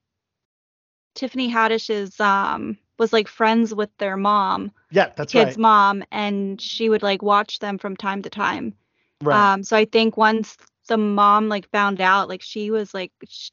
Tiffany 1.16 1.50
Haddish's 1.50 2.20
um 2.20 2.78
was 2.98 3.14
like 3.14 3.28
friends 3.28 3.74
with 3.74 3.90
their 3.98 4.18
mom, 4.18 4.72
Yeah, 4.92 5.12
that's 5.16 5.34
right. 5.34 5.46
kid's 5.46 5.58
right. 5.58 5.62
mom, 5.62 6.04
and 6.12 6.62
she 6.62 6.90
would 6.90 7.04
like 7.04 7.22
watch 7.22 7.60
them 7.60 7.78
from 7.78 7.96
time 7.96 8.22
to 8.24 8.30
time. 8.30 8.76
Right. 9.22 9.54
Um, 9.54 9.64
so 9.64 9.76
I 9.78 9.86
think 9.86 10.18
once 10.18 10.58
the 10.88 10.98
mom 10.98 11.50
like 11.50 11.70
found 11.70 12.02
out, 12.02 12.30
like 12.30 12.42
she 12.42 12.72
was 12.72 12.94
like 12.94 13.12
sh- 13.28 13.50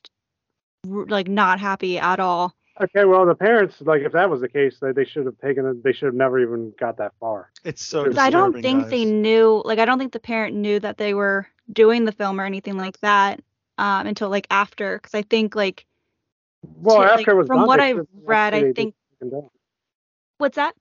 like 0.86 1.28
not 1.28 1.60
happy 1.60 1.98
at 1.98 2.20
all. 2.20 2.54
On? 2.80 2.84
Okay, 2.84 3.04
well, 3.04 3.26
the 3.26 3.34
parents, 3.34 3.80
like, 3.80 4.02
if 4.02 4.12
that 4.12 4.30
was 4.30 4.40
the 4.40 4.48
case, 4.48 4.78
they, 4.80 4.92
they 4.92 5.04
should 5.04 5.26
have 5.26 5.38
taken 5.38 5.66
it. 5.66 5.82
They 5.82 5.92
should 5.92 6.06
have 6.06 6.14
never 6.14 6.38
even 6.40 6.72
got 6.78 6.98
that 6.98 7.12
far. 7.20 7.50
it's 7.64 7.84
so. 7.84 8.04
I 8.16 8.30
don't 8.30 8.52
disturbing, 8.52 8.62
think 8.62 8.88
they 8.90 9.04
knew 9.04 9.62
like 9.64 9.78
I 9.78 9.84
don't 9.84 9.98
think 9.98 10.12
the 10.12 10.20
parent 10.20 10.56
knew 10.56 10.80
that 10.80 10.96
they 10.98 11.14
were 11.14 11.46
doing 11.72 12.04
the 12.04 12.12
film 12.12 12.40
or 12.40 12.44
anything 12.44 12.76
like 12.76 12.98
that 13.00 13.40
um 13.76 14.06
until 14.06 14.30
like 14.30 14.46
after 14.50 14.96
because 14.98 15.14
I 15.14 15.22
think 15.22 15.54
like 15.54 15.84
Well, 16.62 16.98
to- 16.98 17.04
after 17.04 17.16
like, 17.16 17.28
it 17.28 17.34
was 17.34 17.46
from 17.46 17.58
done, 17.58 17.66
what 17.66 17.80
I've 17.80 18.06
read, 18.24 18.54
I 18.54 18.72
think 18.72 18.94
what's 20.38 20.56
that? 20.56 20.74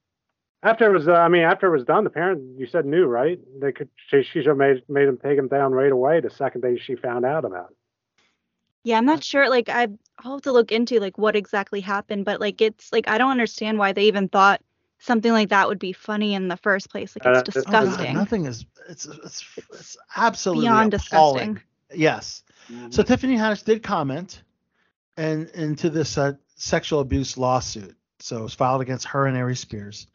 After 0.64 0.90
it 0.90 0.94
was, 0.94 1.08
uh, 1.08 1.14
I 1.14 1.28
mean, 1.28 1.44
after 1.44 1.68
it 1.68 1.72
was 1.78 1.84
done, 1.84 2.04
the 2.04 2.10
parent, 2.10 2.60
you 2.60 2.66
said 2.66 2.86
knew, 2.86 3.06
right? 3.06 3.40
They 3.62 3.72
could, 3.72 3.90
she, 4.08 4.24
she 4.24 4.40
should 4.40 4.48
have 4.48 4.58
made 4.58 4.82
made 4.90 5.08
them 5.08 5.18
take 5.18 5.38
him 5.38 5.48
down 5.48 5.72
right 5.72 5.92
away 5.92 6.20
the 6.20 6.30
second 6.30 6.62
day 6.62 6.78
she 6.78 6.96
found 6.96 7.26
out 7.26 7.46
about 7.46 7.70
it. 7.72 7.78
Yeah, 8.84 8.98
I'm 8.98 9.06
not 9.06 9.24
sure. 9.24 9.50
Like 9.50 9.70
I, 9.70 9.88
I'll 10.20 10.34
have 10.34 10.42
to 10.44 10.52
look 10.52 10.72
into 10.72 11.00
like 11.00 11.18
what 11.18 11.36
exactly 11.36 11.82
happened, 11.82 12.26
but 12.26 12.40
like 12.42 12.62
it's 12.62 12.92
like 12.92 13.08
I 13.08 13.18
don't 13.18 13.32
understand 13.32 13.78
why 13.78 13.94
they 13.94 14.06
even 14.06 14.28
thought 14.30 14.62
something 15.00 15.32
like 15.32 15.50
that 15.50 15.68
would 15.68 15.80
be 15.80 15.94
funny 15.94 16.34
in 16.34 16.48
the 16.48 16.58
first 16.58 16.90
place. 16.90 17.16
Like 17.16 17.26
Uh, 17.28 17.40
it's 17.40 17.50
it's- 17.50 17.64
Oh, 17.68 17.72
God, 17.72 17.82
disgusting, 17.86 18.14
nothing 18.16 18.46
is. 18.46 18.66
It's 18.90 19.06
it's 19.06 19.46
it's 19.74 19.98
absolutely 20.16 20.66
beyond 20.66 20.94
appalling. 20.94 21.54
disgusting. 21.56 22.00
Yes. 22.02 22.44
So 22.90 23.02
Tiffany 23.04 23.38
Haddish 23.38 23.64
did 23.64 23.82
comment 23.84 24.44
and 25.16 25.48
into 25.50 25.90
this 25.90 26.18
uh, 26.18 26.34
sexual 26.56 27.00
abuse 27.00 27.38
lawsuit. 27.38 27.96
So 28.20 28.40
it 28.40 28.44
was 28.44 28.54
filed 28.54 28.82
against 28.82 29.08
her 29.08 29.26
and 29.28 29.38
Ari 29.38 29.56
Spears. 29.56 30.08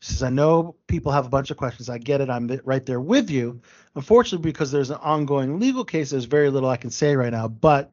She 0.00 0.12
says, 0.12 0.22
I 0.22 0.28
know 0.28 0.74
people 0.86 1.12
have 1.12 1.24
a 1.24 1.30
bunch 1.30 1.50
of 1.50 1.56
questions. 1.56 1.88
I 1.88 1.96
get 1.96 2.20
it. 2.20 2.28
I'm 2.28 2.60
right 2.64 2.84
there 2.84 3.00
with 3.00 3.30
you. 3.30 3.62
Unfortunately, 3.94 4.50
because 4.50 4.70
there's 4.70 4.90
an 4.90 4.98
ongoing 5.00 5.58
legal 5.58 5.84
case, 5.84 6.10
there's 6.10 6.24
very 6.26 6.50
little 6.50 6.68
I 6.68 6.76
can 6.76 6.90
say 6.90 7.16
right 7.16 7.32
now. 7.32 7.48
But 7.48 7.90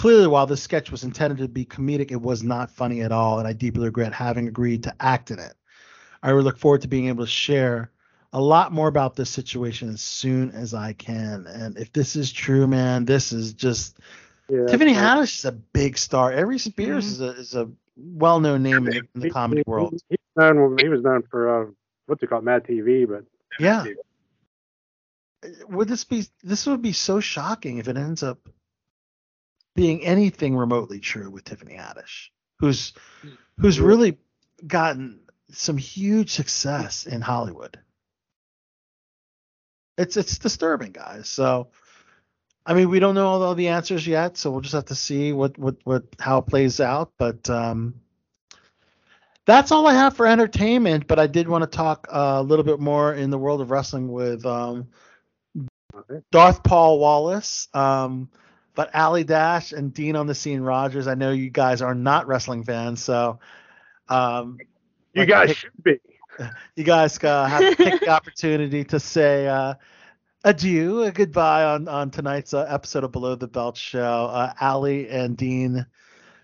clearly, 0.00 0.26
while 0.26 0.46
this 0.46 0.62
sketch 0.62 0.90
was 0.90 1.04
intended 1.04 1.36
to 1.38 1.46
be 1.48 1.64
comedic, 1.66 2.10
it 2.10 2.20
was 2.22 2.42
not 2.42 2.70
funny 2.70 3.02
at 3.02 3.12
all. 3.12 3.38
And 3.38 3.46
I 3.46 3.52
deeply 3.52 3.84
regret 3.84 4.14
having 4.14 4.48
agreed 4.48 4.82
to 4.84 4.94
act 4.98 5.30
in 5.30 5.38
it. 5.38 5.52
I 6.22 6.30
really 6.30 6.44
look 6.44 6.56
forward 6.58 6.80
to 6.82 6.88
being 6.88 7.08
able 7.08 7.24
to 7.24 7.30
share 7.30 7.90
a 8.32 8.40
lot 8.40 8.72
more 8.72 8.88
about 8.88 9.14
this 9.14 9.28
situation 9.28 9.90
as 9.90 10.00
soon 10.00 10.52
as 10.52 10.72
I 10.72 10.94
can. 10.94 11.46
And 11.46 11.76
if 11.76 11.92
this 11.92 12.16
is 12.16 12.32
true, 12.32 12.66
man, 12.66 13.04
this 13.04 13.30
is 13.30 13.52
just 13.52 13.98
Yeah, 14.48 14.64
Tiffany 14.66 14.94
so- 14.94 15.00
Haddish 15.00 15.38
is 15.40 15.44
a 15.44 15.52
big 15.52 15.98
star. 15.98 16.32
Ari 16.32 16.58
Spears 16.58 17.04
Mhm. 17.04 17.10
is 17.12 17.20
a 17.20 17.30
is 17.32 17.54
a 17.54 17.70
well 17.96 18.40
known 18.40 18.62
name 18.62 18.88
in, 18.88 18.96
in 18.96 19.20
the 19.20 19.26
he- 19.26 19.30
comedy 19.30 19.62
he- 19.66 19.70
world. 19.70 20.00
He, 20.08 20.16
known, 20.34 20.78
he 20.80 20.88
was 20.88 21.02
known 21.02 21.22
for 21.30 21.66
uh, 21.66 21.70
what 22.06 22.20
they 22.20 22.26
call 22.26 22.40
Mad 22.40 22.64
TV, 22.64 23.06
but 23.06 23.24
Yeah. 23.60 23.84
Would 25.68 25.88
this 25.88 26.04
be 26.04 26.24
this 26.42 26.66
would 26.66 26.80
be 26.82 26.92
so 26.92 27.20
shocking 27.20 27.76
if 27.78 27.86
it 27.88 27.96
ends 27.98 28.22
up 28.22 28.38
being 29.74 30.04
anything 30.04 30.56
remotely 30.56 31.00
true 31.00 31.30
with 31.30 31.44
Tiffany 31.44 31.74
Haddish, 31.74 32.28
who's 32.58 32.92
who's 33.58 33.80
really 33.80 34.18
gotten 34.66 35.20
some 35.50 35.76
huge 35.76 36.30
success 36.30 37.06
in 37.06 37.20
Hollywood. 37.20 37.78
It's 39.96 40.16
it's 40.16 40.38
disturbing, 40.38 40.92
guys. 40.92 41.28
So 41.28 41.68
I 42.64 42.74
mean, 42.74 42.90
we 42.90 43.00
don't 43.00 43.14
know 43.14 43.26
all 43.26 43.54
the 43.54 43.68
answers 43.68 44.06
yet, 44.06 44.36
so 44.36 44.50
we'll 44.50 44.60
just 44.60 44.74
have 44.74 44.86
to 44.86 44.94
see 44.94 45.32
what 45.32 45.58
what 45.58 45.76
what 45.84 46.04
how 46.18 46.38
it 46.38 46.46
plays 46.46 46.80
out. 46.80 47.12
But 47.18 47.48
um, 47.48 47.94
that's 49.46 49.72
all 49.72 49.86
I 49.86 49.94
have 49.94 50.16
for 50.16 50.26
entertainment. 50.26 51.06
But 51.06 51.18
I 51.18 51.26
did 51.26 51.48
want 51.48 51.62
to 51.62 51.76
talk 51.76 52.06
a 52.10 52.42
little 52.42 52.64
bit 52.64 52.78
more 52.78 53.14
in 53.14 53.30
the 53.30 53.38
world 53.38 53.60
of 53.60 53.70
wrestling 53.70 54.12
with 54.12 54.44
um, 54.44 54.88
Darth 56.30 56.62
Paul 56.62 56.98
Wallace, 56.98 57.68
um, 57.72 58.30
but 58.74 58.94
Ali 58.94 59.24
Dash 59.24 59.72
and 59.72 59.92
Dean 59.92 60.16
on 60.16 60.26
the 60.26 60.34
scene 60.34 60.60
Rogers. 60.60 61.06
I 61.06 61.14
know 61.14 61.30
you 61.30 61.50
guys 61.50 61.82
are 61.82 61.94
not 61.94 62.26
wrestling 62.26 62.64
fans, 62.64 63.02
so 63.02 63.38
um, 64.08 64.58
You 65.14 65.20
like, 65.22 65.28
guys 65.28 65.48
pick- 65.48 65.56
should 65.56 65.82
be. 65.82 66.00
you 66.76 66.84
guys 66.84 67.22
uh, 67.22 67.46
have 67.46 67.60
to 67.60 67.74
take 67.74 68.00
the 68.00 68.08
opportunity 68.20 68.84
to 68.84 69.00
say 69.00 69.46
uh, 69.46 69.74
adieu, 70.44 71.02
a 71.02 71.10
goodbye 71.12 71.64
on 71.64 71.88
on 71.88 72.10
tonight's 72.10 72.54
uh, 72.54 72.66
episode 72.68 73.04
of 73.04 73.12
Below 73.12 73.34
the 73.34 73.48
Belt 73.48 73.76
Show. 73.76 74.26
Uh, 74.32 74.52
Ali 74.60 75.08
and 75.08 75.36
Dean, 75.36 75.84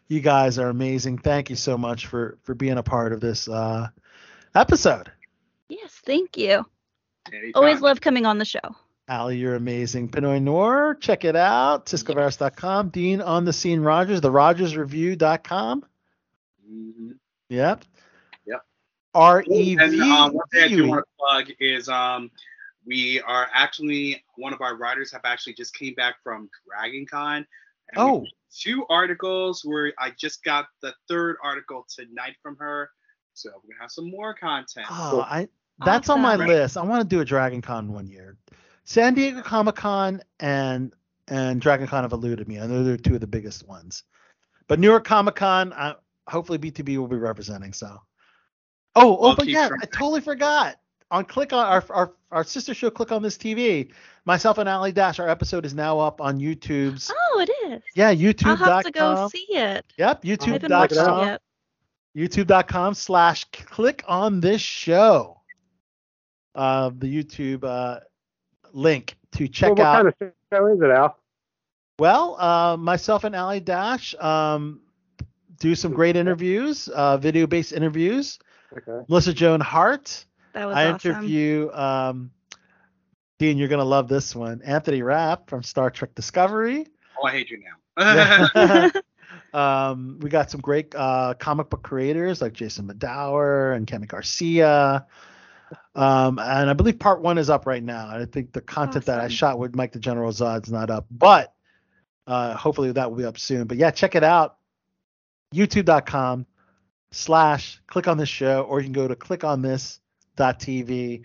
you 0.08 0.20
guys 0.20 0.58
are 0.58 0.68
amazing. 0.68 1.18
Thank 1.18 1.50
you 1.50 1.56
so 1.56 1.78
much 1.78 2.06
for 2.06 2.38
for 2.42 2.54
being 2.54 2.78
a 2.78 2.82
part 2.82 3.12
of 3.12 3.20
this 3.20 3.48
uh, 3.48 3.88
episode. 4.54 5.10
Yes, 5.68 5.92
thank 6.04 6.36
you. 6.36 6.64
Anytime. 7.32 7.52
Always 7.54 7.80
love 7.80 8.00
coming 8.00 8.26
on 8.26 8.38
the 8.38 8.44
show. 8.44 8.60
Ali, 9.08 9.36
you're 9.38 9.54
amazing. 9.54 10.08
Pinoy 10.08 10.42
Noir, 10.42 10.96
check 11.00 11.24
it 11.24 11.36
out. 11.36 11.86
CiscoVaris.com. 11.86 12.88
Dean 12.88 13.20
on 13.20 13.44
the 13.44 13.52
scene 13.52 13.80
Rogers, 13.80 14.20
the 14.20 14.30
RogersReview.com. 14.30 15.84
Mhm. 16.68 17.18
Yep. 17.48 17.84
Yep. 18.46 18.60
R 19.14 19.44
E 19.46 19.76
V. 19.76 19.82
And 19.82 20.00
um, 20.02 20.34
one 20.34 20.46
thing 20.48 20.62
I 20.64 20.68
do 20.68 20.88
want 20.88 21.04
to 21.04 21.10
plug 21.18 21.56
is 21.60 21.88
um, 21.88 22.30
we 22.84 23.20
are 23.20 23.48
actually 23.54 24.24
one 24.36 24.52
of 24.52 24.60
our 24.60 24.76
writers 24.76 25.12
have 25.12 25.20
actually 25.24 25.54
just 25.54 25.74
came 25.74 25.94
back 25.94 26.16
from 26.24 26.50
Dragon 26.68 27.06
Con. 27.06 27.36
and 27.92 27.98
Oh, 27.98 28.26
two 28.52 28.84
articles 28.90 29.64
where 29.64 29.92
I 30.00 30.10
just 30.18 30.42
got 30.42 30.66
the 30.82 30.92
third 31.08 31.36
article 31.44 31.86
tonight 31.88 32.34
from 32.42 32.56
her. 32.56 32.90
So 33.34 33.50
we're 33.50 33.74
gonna 33.74 33.82
have 33.82 33.92
some 33.92 34.10
more 34.10 34.34
content. 34.34 34.86
oh, 34.90 35.20
I 35.20 35.46
that's 35.84 36.08
on 36.08 36.20
my 36.20 36.34
list. 36.34 36.76
I 36.76 36.82
want 36.82 37.02
to 37.02 37.08
do 37.08 37.20
a 37.20 37.24
Dragon 37.24 37.62
Con 37.62 37.92
one 37.92 38.08
year. 38.08 38.36
San 38.86 39.14
Diego 39.14 39.42
Comic 39.42 39.74
Con 39.74 40.22
and 40.40 40.94
and 41.28 41.60
Dragon 41.60 41.88
Con 41.88 42.04
have 42.04 42.12
eluded 42.12 42.46
me. 42.46 42.60
I 42.60 42.66
know 42.66 42.84
they're 42.84 42.96
two 42.96 43.16
of 43.16 43.20
the 43.20 43.26
biggest 43.26 43.66
ones. 43.66 44.04
But 44.68 44.78
New 44.78 44.86
York 44.86 45.04
Comic 45.04 45.34
Con, 45.34 45.72
I, 45.72 45.94
hopefully 46.28 46.58
BTB 46.58 46.96
will 46.96 47.08
be 47.08 47.16
representing. 47.16 47.72
So, 47.72 48.00
oh, 48.94 49.18
oh, 49.18 49.30
I'll 49.30 49.36
but 49.36 49.48
yeah, 49.48 49.68
trying. 49.68 49.80
I 49.82 49.86
totally 49.86 50.20
forgot. 50.20 50.76
On 51.10 51.24
click 51.24 51.52
on 51.52 51.66
our, 51.66 51.84
our 51.90 52.12
our 52.30 52.44
sister 52.44 52.74
show, 52.74 52.88
click 52.90 53.10
on 53.10 53.22
this 53.22 53.36
TV. 53.36 53.90
Myself 54.24 54.58
and 54.58 54.68
Ali 54.68 54.92
Dash, 54.92 55.18
our 55.18 55.28
episode 55.28 55.66
is 55.66 55.74
now 55.74 55.98
up 55.98 56.20
on 56.20 56.38
YouTube's. 56.38 57.12
Oh, 57.14 57.40
it 57.40 57.50
is. 57.68 57.82
Yeah, 57.96 58.14
YouTube. 58.14 58.46
I'll 58.46 58.56
have 58.56 58.84
to 58.84 58.90
go 58.92 59.28
see 59.28 59.46
it. 59.50 59.84
Yep, 59.98 60.24
I 60.24 60.28
haven't 60.28 60.70
watched 60.70 60.92
it 60.92 60.96
YouTube.com. 60.98 61.26
yet. 61.26 61.42
YouTube.com 62.16 62.94
slash 62.94 63.44
click 63.50 64.04
on 64.06 64.40
this 64.40 64.60
show. 64.60 65.40
Uh, 66.54 66.90
the 66.96 67.06
YouTube 67.06 67.62
uh, 67.64 68.00
link 68.76 69.16
to 69.32 69.48
check 69.48 69.76
well, 69.76 69.76
what 69.76 69.86
out. 69.86 70.18
kind 70.20 70.30
of 70.30 70.32
show 70.52 70.66
is 70.66 70.80
it, 70.80 70.90
Al? 70.90 71.18
Well, 71.98 72.40
uh, 72.40 72.76
myself 72.76 73.24
and 73.24 73.34
Ali 73.34 73.60
Dash 73.60 74.14
um, 74.20 74.80
do 75.58 75.74
some 75.74 75.92
great 75.92 76.16
interviews, 76.16 76.88
uh, 76.88 77.16
video 77.16 77.46
based 77.46 77.72
interviews. 77.72 78.38
Okay. 78.76 79.04
Melissa 79.08 79.32
Joan 79.32 79.60
Hart. 79.60 80.24
That 80.52 80.66
was 80.66 80.76
I 80.76 80.90
awesome. 80.90 81.10
interview, 81.10 81.70
um, 81.72 82.30
Dean, 83.38 83.58
you're 83.58 83.68
going 83.68 83.80
to 83.80 83.84
love 83.84 84.08
this 84.08 84.34
one. 84.34 84.62
Anthony 84.62 85.02
Rapp 85.02 85.48
from 85.48 85.62
Star 85.62 85.90
Trek 85.90 86.14
Discovery. 86.14 86.86
Oh, 87.20 87.26
I 87.26 87.32
hate 87.32 87.50
you 87.50 87.62
now. 87.96 88.90
Um, 89.56 90.18
we 90.20 90.28
got 90.28 90.50
some 90.50 90.60
great 90.60 90.94
uh, 90.94 91.32
comic 91.38 91.70
book 91.70 91.82
creators 91.82 92.42
like 92.42 92.52
Jason 92.52 92.86
Madower 92.86 93.74
and 93.74 93.86
Kenny 93.86 94.06
Garcia. 94.06 95.06
Um, 95.94 96.38
and 96.38 96.70
I 96.70 96.72
believe 96.74 96.98
part 96.98 97.22
one 97.22 97.38
is 97.38 97.50
up 97.50 97.66
right 97.66 97.82
now. 97.82 98.08
I 98.08 98.24
think 98.26 98.52
the 98.52 98.60
content 98.60 99.06
that 99.06 99.20
I 99.20 99.28
shot 99.28 99.58
with 99.58 99.74
Mike 99.74 99.92
the 99.92 99.98
General 99.98 100.30
Zod's 100.30 100.70
not 100.70 100.90
up, 100.90 101.06
but 101.10 101.54
uh, 102.26 102.54
hopefully 102.54 102.92
that 102.92 103.10
will 103.10 103.18
be 103.18 103.24
up 103.24 103.38
soon. 103.38 103.66
But 103.66 103.78
yeah, 103.78 103.90
check 103.90 104.14
it 104.14 104.24
out. 104.24 104.56
YouTube.com 105.54 106.46
slash 107.12 107.80
click 107.86 108.08
on 108.08 108.18
this 108.18 108.28
show, 108.28 108.62
or 108.62 108.80
you 108.80 108.84
can 108.84 108.92
go 108.92 109.08
to 109.08 109.16
click 109.16 109.44
on 109.44 109.62
this 109.62 110.00
TV. 110.38 111.24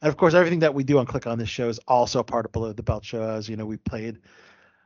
And 0.00 0.08
of 0.08 0.16
course, 0.16 0.34
everything 0.34 0.60
that 0.60 0.74
we 0.74 0.84
do 0.84 0.98
on 0.98 1.06
Click 1.06 1.26
on 1.26 1.38
This 1.38 1.48
Show 1.48 1.68
is 1.68 1.78
also 1.86 2.20
a 2.20 2.24
part 2.24 2.44
of 2.44 2.52
Below 2.52 2.72
the 2.72 2.82
Belt 2.82 3.04
Show. 3.04 3.22
As 3.22 3.48
you 3.48 3.56
know, 3.56 3.66
we 3.66 3.76
played 3.76 4.18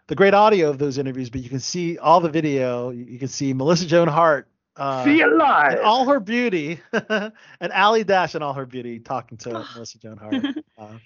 the 0.08 0.14
great 0.14 0.34
audio 0.34 0.68
of 0.68 0.78
those 0.78 0.98
interviews, 0.98 1.30
but 1.30 1.40
you 1.40 1.48
can 1.48 1.60
see 1.60 1.98
all 1.98 2.20
the 2.20 2.28
video. 2.28 2.90
You 2.90 3.18
can 3.18 3.28
see 3.28 3.52
Melissa 3.52 3.86
Joan 3.86 4.08
Hart 4.08 4.48
uh, 4.76 5.04
See 5.04 5.20
it 5.20 5.32
live. 5.32 5.72
in 5.72 5.78
all 5.84 6.06
her 6.06 6.20
beauty, 6.20 6.80
and 6.92 7.72
Ali 7.74 8.04
Dash 8.04 8.34
in 8.34 8.42
all 8.42 8.52
her 8.54 8.66
beauty 8.66 8.98
talking 8.98 9.38
to 9.38 9.50
Melissa 9.74 9.98
Joan 9.98 10.16
Hart. 10.18 10.44
Uh, 10.78 10.98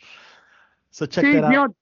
so 0.91 1.07
check 1.07 1.25
See, 1.25 1.33
that 1.35 1.45
out. 1.45 1.51
you 1.53 1.57
know, 1.59 1.75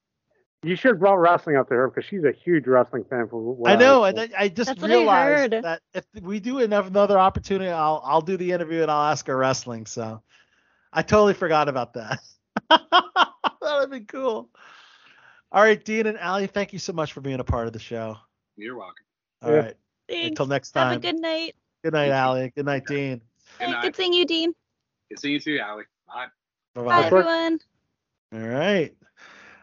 you 0.62 0.76
should 0.76 0.91
have 0.91 0.99
brought 1.00 1.15
wrestling 1.15 1.57
up 1.57 1.68
to 1.68 1.75
her 1.75 1.89
because 1.89 2.05
she's 2.05 2.25
a 2.25 2.33
huge 2.33 2.67
wrestling 2.67 3.05
fan. 3.08 3.26
For 3.28 3.41
what 3.41 3.70
I 3.73 3.76
know, 3.76 4.05
heard. 4.05 4.18
and 4.18 4.34
I, 4.36 4.42
I 4.44 4.49
just 4.49 4.68
That's 4.68 4.83
what 4.83 4.91
I 4.91 4.94
realized 4.94 5.52
that 5.52 5.81
if 5.94 6.05
we 6.20 6.39
do 6.41 6.58
enough 6.58 6.86
another 6.86 7.18
opportunity, 7.18 7.70
I'll 7.70 8.02
I'll 8.05 8.20
do 8.20 8.36
the 8.36 8.52
interview 8.52 8.83
and 8.83 8.91
I'll 8.91 9.10
ask 9.10 9.26
her 9.28 9.36
wrestling. 9.36 9.86
So 9.86 10.20
I 10.92 11.00
totally 11.00 11.33
forgot 11.33 11.68
about 11.70 11.94
that. 11.94 12.18
That'd 13.62 13.91
be 13.91 14.00
cool. 14.00 14.50
All 15.50 15.62
right, 15.62 15.83
Dean 15.83 16.07
and 16.07 16.18
Ali, 16.18 16.47
thank 16.47 16.75
you 16.75 16.78
so 16.78 16.92
much 16.92 17.15
for 17.15 17.23
being 17.23 17.41
a 17.41 17.44
part 17.44 17.67
of 17.67 17.73
the 17.73 17.78
show. 17.78 18.17
You're 18.57 18.76
welcome. 18.76 19.05
All 19.42 19.50
Yeah. 19.52 19.57
right, 19.60 19.75
Thanks. 20.08 20.28
until 20.28 20.47
next 20.47 20.73
time. 20.73 20.89
Have 20.92 20.99
a 20.99 21.00
good 21.12 21.20
night. 21.20 21.55
Good 21.82 21.92
night, 21.92 22.10
Ali. 22.10 22.52
Good 22.55 22.66
night, 22.66 22.86
Dean. 22.86 23.20
Good 23.58 23.70
night. 23.70 23.82
good 23.82 23.97
seeing 23.97 24.12
you, 24.12 24.24
Dean. 24.26 24.52
Good 25.08 25.20
seeing 25.20 25.34
you 25.34 25.40
too, 25.40 25.58
Allie. 25.58 25.84
Bye. 26.07 26.26
Bye 26.74 26.82
Bye, 26.82 26.89
bye. 27.00 27.07
everyone. 27.07 27.58
All 28.34 28.40
right. 28.40 28.94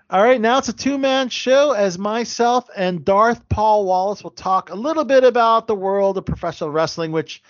All 0.10 0.24
right, 0.24 0.40
now 0.40 0.60
it's 0.60 0.70
a 0.70 0.74
two 0.74 1.00
man 1.00 1.30
show 1.30 1.72
as 1.72 1.98
myself 1.98 2.70
and 2.78 3.04
Darth 3.04 3.48
Paul 3.50 3.86
Wallace 3.86 4.24
will 4.24 4.30
talk 4.32 4.70
a 4.70 4.76
little 4.76 5.04
bit 5.04 5.24
about 5.24 5.66
the 5.66 5.74
world 5.74 6.18
of 6.20 6.26
professional 6.26 6.70
wrestling, 6.70 7.12
which 7.12 7.42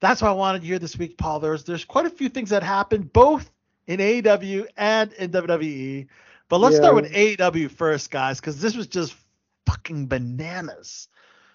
that's 0.00 0.20
what 0.20 0.28
I 0.28 0.34
wanted 0.34 0.60
to 0.60 0.66
hear 0.66 0.78
this 0.78 0.98
week, 0.98 1.16
Paul. 1.16 1.40
There's 1.40 1.64
there's 1.64 1.86
quite 1.86 2.04
a 2.04 2.10
few 2.10 2.28
things 2.28 2.50
that 2.50 2.62
happened 2.62 3.12
both 3.14 3.50
in 3.86 3.98
AEW 3.98 4.66
and 4.76 5.10
in 5.14 5.30
WWE. 5.30 6.06
But 6.50 6.58
let's 6.58 6.74
Yeah. 6.74 6.80
start 6.82 6.94
with 6.96 7.12
AEW 7.12 7.68
first, 7.70 8.10
guys, 8.10 8.40
because 8.40 8.60
this 8.60 8.76
was 8.76 8.86
just 8.86 9.14
fucking 9.66 10.06
bananas. 10.06 11.08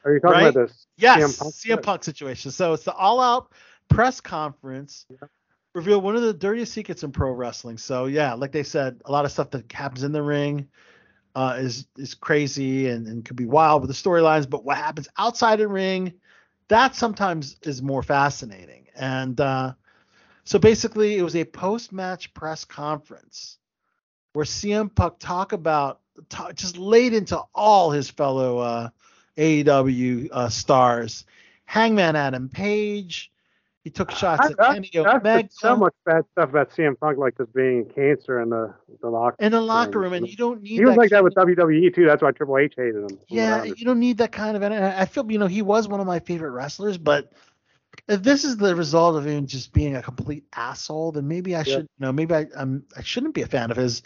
Are 0.05 0.13
you 0.13 0.19
talking 0.19 0.41
right? 0.41 0.49
about 0.49 0.67
this? 0.67 0.87
Yes, 0.97 1.19
CM 1.19 1.51
CM 1.51 1.69
Punk? 1.73 1.83
Punk, 1.83 2.03
situation. 2.03 2.51
So 2.51 2.73
it's 2.73 2.83
the 2.83 2.93
all 2.93 3.19
out 3.19 3.51
press 3.89 4.21
conference. 4.21 5.05
Reveal 5.73 5.99
one 5.99 6.15
of 6.15 6.21
the 6.21 6.33
dirtiest 6.33 6.73
secrets 6.73 7.03
in 7.03 7.11
pro 7.11 7.31
wrestling. 7.31 7.77
So 7.77 8.05
yeah, 8.05 8.33
like 8.33 8.51
they 8.51 8.63
said, 8.63 9.01
a 9.05 9.11
lot 9.11 9.25
of 9.25 9.31
stuff 9.31 9.49
that 9.51 9.69
happens 9.71 10.03
in 10.03 10.11
the 10.11 10.21
ring 10.21 10.69
uh, 11.33 11.57
is 11.59 11.87
is 11.97 12.13
crazy 12.13 12.87
and, 12.87 13.07
and 13.07 13.25
could 13.25 13.35
be 13.35 13.45
wild 13.45 13.81
with 13.81 13.89
the 13.89 13.95
storylines. 13.95 14.49
But 14.49 14.63
what 14.63 14.77
happens 14.77 15.09
outside 15.17 15.57
the 15.57 15.67
ring, 15.67 16.13
that 16.69 16.95
sometimes 16.95 17.57
is 17.63 17.81
more 17.81 18.03
fascinating. 18.03 18.85
And 18.95 19.39
uh, 19.41 19.73
so 20.45 20.59
basically, 20.59 21.17
it 21.17 21.23
was 21.23 21.35
a 21.35 21.43
post 21.43 21.91
match 21.91 22.33
press 22.33 22.63
conference 22.63 23.57
where 24.33 24.45
CM 24.45 24.93
Punk 24.93 25.15
talk 25.19 25.51
about 25.51 25.99
talk, 26.29 26.53
just 26.55 26.77
laid 26.77 27.13
into 27.13 27.41
all 27.53 27.89
his 27.91 28.09
fellow 28.09 28.59
uh, 28.59 28.89
AEW 29.37 30.29
uh, 30.31 30.49
stars. 30.49 31.25
Hangman 31.65 32.15
Adam 32.15 32.49
Page. 32.49 33.31
He 33.83 33.91
took 33.91 34.09
shots 34.09 34.41
I, 34.41 34.51
at 34.51 34.59
I, 34.59 34.73
Kenny 34.73 34.89
Omega 34.95 35.47
so 35.51 35.75
much 35.75 35.93
bad 36.07 36.25
stuff 36.31 36.49
about 36.49 36.71
CM 36.71 36.99
Punk, 36.99 37.19
like 37.19 37.37
this 37.37 37.47
being 37.53 37.85
cancer 37.85 38.41
in 38.41 38.49
the 38.49 38.73
the 38.99 39.09
locker. 39.09 39.35
in 39.39 39.51
the 39.51 39.61
locker 39.61 39.99
room, 39.99 40.13
and 40.13 40.27
you 40.27 40.35
don't 40.35 40.63
need. 40.63 40.79
He 40.79 40.85
was 40.85 40.95
like 40.95 41.11
that 41.11 41.23
with 41.23 41.37
of- 41.37 41.47
WWE 41.47 41.93
too. 41.93 42.05
That's 42.05 42.23
why 42.23 42.31
Triple 42.31 42.57
H 42.57 42.73
hated 42.75 42.95
him. 42.95 43.09
from 43.09 43.17
what 43.19 43.37
I 43.37 43.65
Yeah, 43.65 43.73
you 43.77 43.85
don't 43.85 43.99
need 43.99 44.17
that 44.17 44.31
kind 44.31 44.57
of. 44.57 44.63
And 44.63 44.73
I 44.73 45.05
feel 45.05 45.31
you 45.31 45.37
know 45.37 45.45
he 45.45 45.61
was 45.61 45.87
one 45.87 45.99
of 45.99 46.07
my 46.07 46.17
favorite 46.17 46.49
wrestlers, 46.49 46.97
but 46.97 47.31
if 48.07 48.23
this 48.23 48.43
is 48.43 48.57
the 48.57 48.75
result 48.75 49.17
of 49.17 49.27
him 49.27 49.45
just 49.45 49.71
being 49.71 49.95
a 49.95 50.01
complete 50.01 50.45
asshole, 50.55 51.11
then 51.11 51.27
maybe 51.27 51.55
I 51.55 51.61
should, 51.61 51.81
you 51.83 51.99
know, 51.99 52.11
maybe 52.11 52.33
I 52.33 52.47
I'm, 52.57 52.85
I 52.97 53.03
shouldn't 53.03 53.35
be 53.35 53.43
a 53.43 53.47
fan 53.47 53.69
of 53.69 53.77
his. 53.77 54.01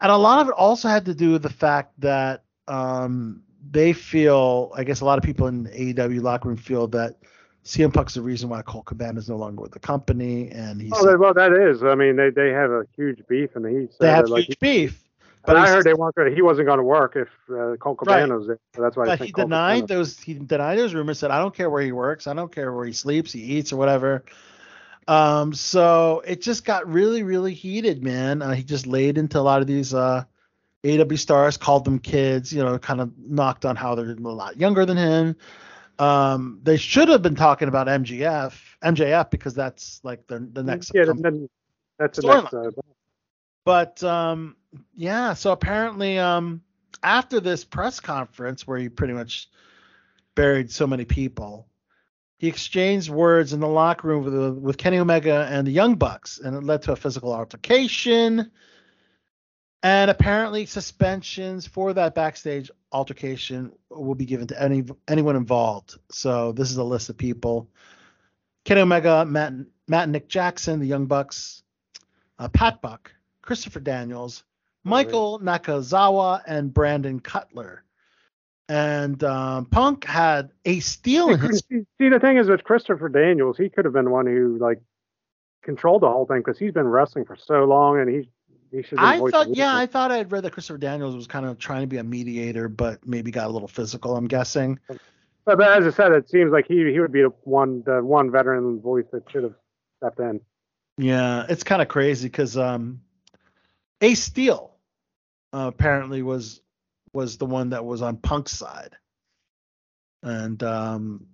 And 0.00 0.12
a 0.12 0.16
lot 0.16 0.40
of 0.40 0.48
it 0.48 0.54
also 0.54 0.88
had 0.88 1.06
to 1.06 1.14
do 1.14 1.32
with 1.32 1.42
the 1.42 1.50
fact 1.50 1.92
that 2.00 2.44
um, 2.68 3.42
they 3.70 3.92
feel, 3.92 4.72
I 4.74 4.84
guess, 4.84 5.00
a 5.00 5.04
lot 5.04 5.18
of 5.18 5.24
people 5.24 5.46
in 5.48 5.66
AEW 5.66 6.22
locker 6.22 6.48
room 6.48 6.56
feel 6.56 6.86
that 6.88 7.16
CM 7.64 7.92
Punk's 7.92 8.14
the 8.14 8.22
reason 8.22 8.48
why 8.48 8.62
Colt 8.62 8.86
Cabana 8.86 9.18
is 9.18 9.28
no 9.28 9.36
longer 9.36 9.60
with 9.62 9.72
the 9.72 9.78
company, 9.78 10.50
and 10.50 10.80
he's 10.80 10.92
Oh, 10.94 11.04
that- 11.06 11.18
well, 11.18 11.34
that 11.34 11.52
is. 11.52 11.82
I 11.82 11.94
mean, 11.94 12.16
they 12.16 12.30
they 12.30 12.50
have 12.50 12.70
a 12.70 12.84
huge 12.96 13.20
beef, 13.28 13.56
and 13.56 13.66
he 13.66 13.86
said 13.88 13.96
they 14.00 14.10
have 14.10 14.28
like, 14.28 14.46
huge 14.46 14.58
beef. 14.58 15.04
But 15.44 15.56
I 15.56 15.66
heard 15.68 15.84
they 15.84 15.94
weren't 15.94 16.14
gonna, 16.14 16.30
he 16.30 16.42
wasn't 16.42 16.66
going 16.66 16.78
to 16.78 16.84
work 16.84 17.16
if 17.16 17.28
uh, 17.50 17.76
Colt 17.76 17.98
Right. 18.06 18.16
Cabana 18.20 18.36
was 18.38 18.46
there. 18.48 18.58
So 18.76 18.82
that's 18.82 18.96
why 18.96 19.04
I 19.04 19.06
but 19.06 19.18
think 19.18 19.26
he 19.28 19.32
Colt 19.32 19.46
denied 19.48 19.74
Cabana- 19.82 19.86
those 19.98 20.18
he 20.20 20.34
denied 20.34 20.78
those 20.78 20.94
rumors 20.94 21.18
said 21.18 21.30
i 21.30 21.38
don't 21.38 21.54
care 21.54 21.70
where 21.70 21.80
he 21.82 21.92
works 21.92 22.26
i 22.26 22.34
don't 22.34 22.52
care 22.54 22.70
where 22.72 22.84
he 22.84 22.92
sleeps 22.92 23.32
he 23.32 23.40
eats 23.40 23.72
or 23.72 23.76
whatever 23.76 24.24
um 25.06 25.54
so 25.54 26.22
it 26.26 26.42
just 26.42 26.64
got 26.66 26.86
really 26.86 27.22
really 27.22 27.54
heated 27.54 28.02
man 28.02 28.42
uh, 28.42 28.52
he 28.52 28.62
just 28.62 28.86
laid 28.86 29.16
into 29.16 29.38
a 29.38 29.40
lot 29.40 29.62
of 29.62 29.66
these 29.66 29.94
uh 29.94 30.22
AW 30.84 31.16
stars 31.16 31.56
called 31.56 31.84
them 31.84 31.98
kids, 31.98 32.52
you 32.52 32.62
know, 32.62 32.78
kind 32.78 33.00
of 33.00 33.12
knocked 33.18 33.64
on 33.64 33.76
how 33.76 33.94
they're 33.94 34.10
a 34.12 34.14
lot 34.14 34.56
younger 34.56 34.86
than 34.86 34.96
him. 34.96 35.36
Um, 35.98 36.60
they 36.62 36.76
should 36.76 37.08
have 37.08 37.22
been 37.22 37.34
talking 37.34 37.66
about 37.66 37.88
MGF, 37.88 38.54
MJF 38.84 39.30
because 39.30 39.54
that's 39.54 40.00
like 40.04 40.26
the 40.28 40.38
the 40.52 40.62
next. 40.62 40.92
yeah, 40.94 41.06
com- 41.06 41.48
that's 41.98 42.20
the 42.20 42.26
next. 42.26 42.54
Uh, 42.54 42.70
but 43.64 44.02
um, 44.04 44.56
yeah, 44.94 45.34
so 45.34 45.50
apparently 45.50 46.18
um, 46.18 46.62
after 47.02 47.40
this 47.40 47.64
press 47.64 47.98
conference 47.98 48.66
where 48.66 48.78
he 48.78 48.88
pretty 48.88 49.14
much 49.14 49.48
buried 50.36 50.70
so 50.70 50.86
many 50.86 51.04
people, 51.04 51.66
he 52.38 52.46
exchanged 52.46 53.10
words 53.10 53.52
in 53.52 53.58
the 53.58 53.66
locker 53.66 54.06
room 54.06 54.24
with 54.24 54.58
with 54.58 54.78
Kenny 54.78 54.98
Omega 54.98 55.48
and 55.50 55.66
the 55.66 55.72
Young 55.72 55.96
Bucks, 55.96 56.38
and 56.38 56.54
it 56.54 56.62
led 56.62 56.82
to 56.82 56.92
a 56.92 56.96
physical 56.96 57.32
altercation. 57.32 58.52
And 59.82 60.10
apparently, 60.10 60.66
suspensions 60.66 61.66
for 61.66 61.92
that 61.92 62.14
backstage 62.14 62.70
altercation 62.90 63.72
will 63.90 64.16
be 64.16 64.24
given 64.24 64.48
to 64.48 64.60
any 64.60 64.84
anyone 65.06 65.36
involved. 65.36 65.98
So 66.10 66.52
this 66.52 66.70
is 66.70 66.78
a 66.78 66.84
list 66.84 67.10
of 67.10 67.16
people: 67.16 67.68
Kenny 68.64 68.80
Omega, 68.80 69.24
Matt, 69.24 69.52
Matt 69.86 70.04
and 70.04 70.12
Nick 70.12 70.28
Jackson, 70.28 70.80
the 70.80 70.86
Young 70.86 71.06
Bucks, 71.06 71.62
uh, 72.38 72.48
Pat 72.48 72.82
Buck, 72.82 73.12
Christopher 73.40 73.80
Daniels, 73.80 74.42
Michael 74.82 75.38
Nakazawa, 75.40 76.42
and 76.46 76.74
Brandon 76.74 77.20
Cutler. 77.20 77.84
And 78.68 79.22
um, 79.24 79.66
Punk 79.66 80.04
had 80.04 80.50
a 80.64 80.80
steal 80.80 81.30
in 81.30 81.40
his. 81.40 81.62
see, 81.70 81.86
see, 81.98 82.08
the 82.08 82.18
thing 82.20 82.36
is 82.36 82.48
with 82.48 82.64
Christopher 82.64 83.08
Daniels, 83.08 83.56
he 83.56 83.70
could 83.70 83.84
have 83.84 83.94
been 83.94 84.10
one 84.10 84.26
who 84.26 84.58
like 84.58 84.80
controlled 85.62 86.02
the 86.02 86.08
whole 86.08 86.26
thing 86.26 86.38
because 86.38 86.58
he's 86.58 86.72
been 86.72 86.88
wrestling 86.88 87.24
for 87.24 87.36
so 87.36 87.64
long, 87.64 87.98
and 88.00 88.10
he 88.10 88.16
he 88.16 88.24
should. 88.24 88.37
I 88.96 89.18
thought, 89.30 89.54
yeah, 89.54 89.76
I 89.76 89.86
thought 89.86 90.10
I'd 90.10 90.30
read 90.30 90.44
that 90.44 90.52
Christopher 90.52 90.78
Daniels 90.78 91.14
was 91.14 91.26
kind 91.26 91.46
of 91.46 91.58
trying 91.58 91.82
to 91.82 91.86
be 91.86 91.96
a 91.98 92.04
mediator, 92.04 92.68
but 92.68 93.06
maybe 93.06 93.30
got 93.30 93.46
a 93.46 93.50
little 93.50 93.68
physical. 93.68 94.16
I'm 94.16 94.26
guessing. 94.26 94.78
But, 94.86 95.58
but 95.58 95.62
as 95.62 95.86
I 95.86 95.96
said, 95.96 96.12
it 96.12 96.28
seems 96.28 96.52
like 96.52 96.66
he 96.66 96.90
he 96.92 97.00
would 97.00 97.12
be 97.12 97.22
the 97.22 97.32
one 97.44 97.82
the 97.86 98.02
one 98.02 98.30
veteran 98.30 98.80
voice 98.80 99.06
that 99.12 99.22
should 99.30 99.44
have 99.44 99.54
stepped 99.98 100.20
in. 100.20 100.40
Yeah, 100.98 101.46
it's 101.48 101.64
kind 101.64 101.80
of 101.80 101.88
crazy 101.88 102.28
because 102.28 102.56
um, 102.56 103.00
Ace 104.00 104.22
Steel 104.22 104.74
uh, 105.52 105.70
apparently 105.72 106.22
was 106.22 106.60
was 107.12 107.38
the 107.38 107.46
one 107.46 107.70
that 107.70 107.84
was 107.84 108.02
on 108.02 108.18
Punk's 108.18 108.52
side, 108.52 108.96
and 110.22 110.62
um, 110.62 111.26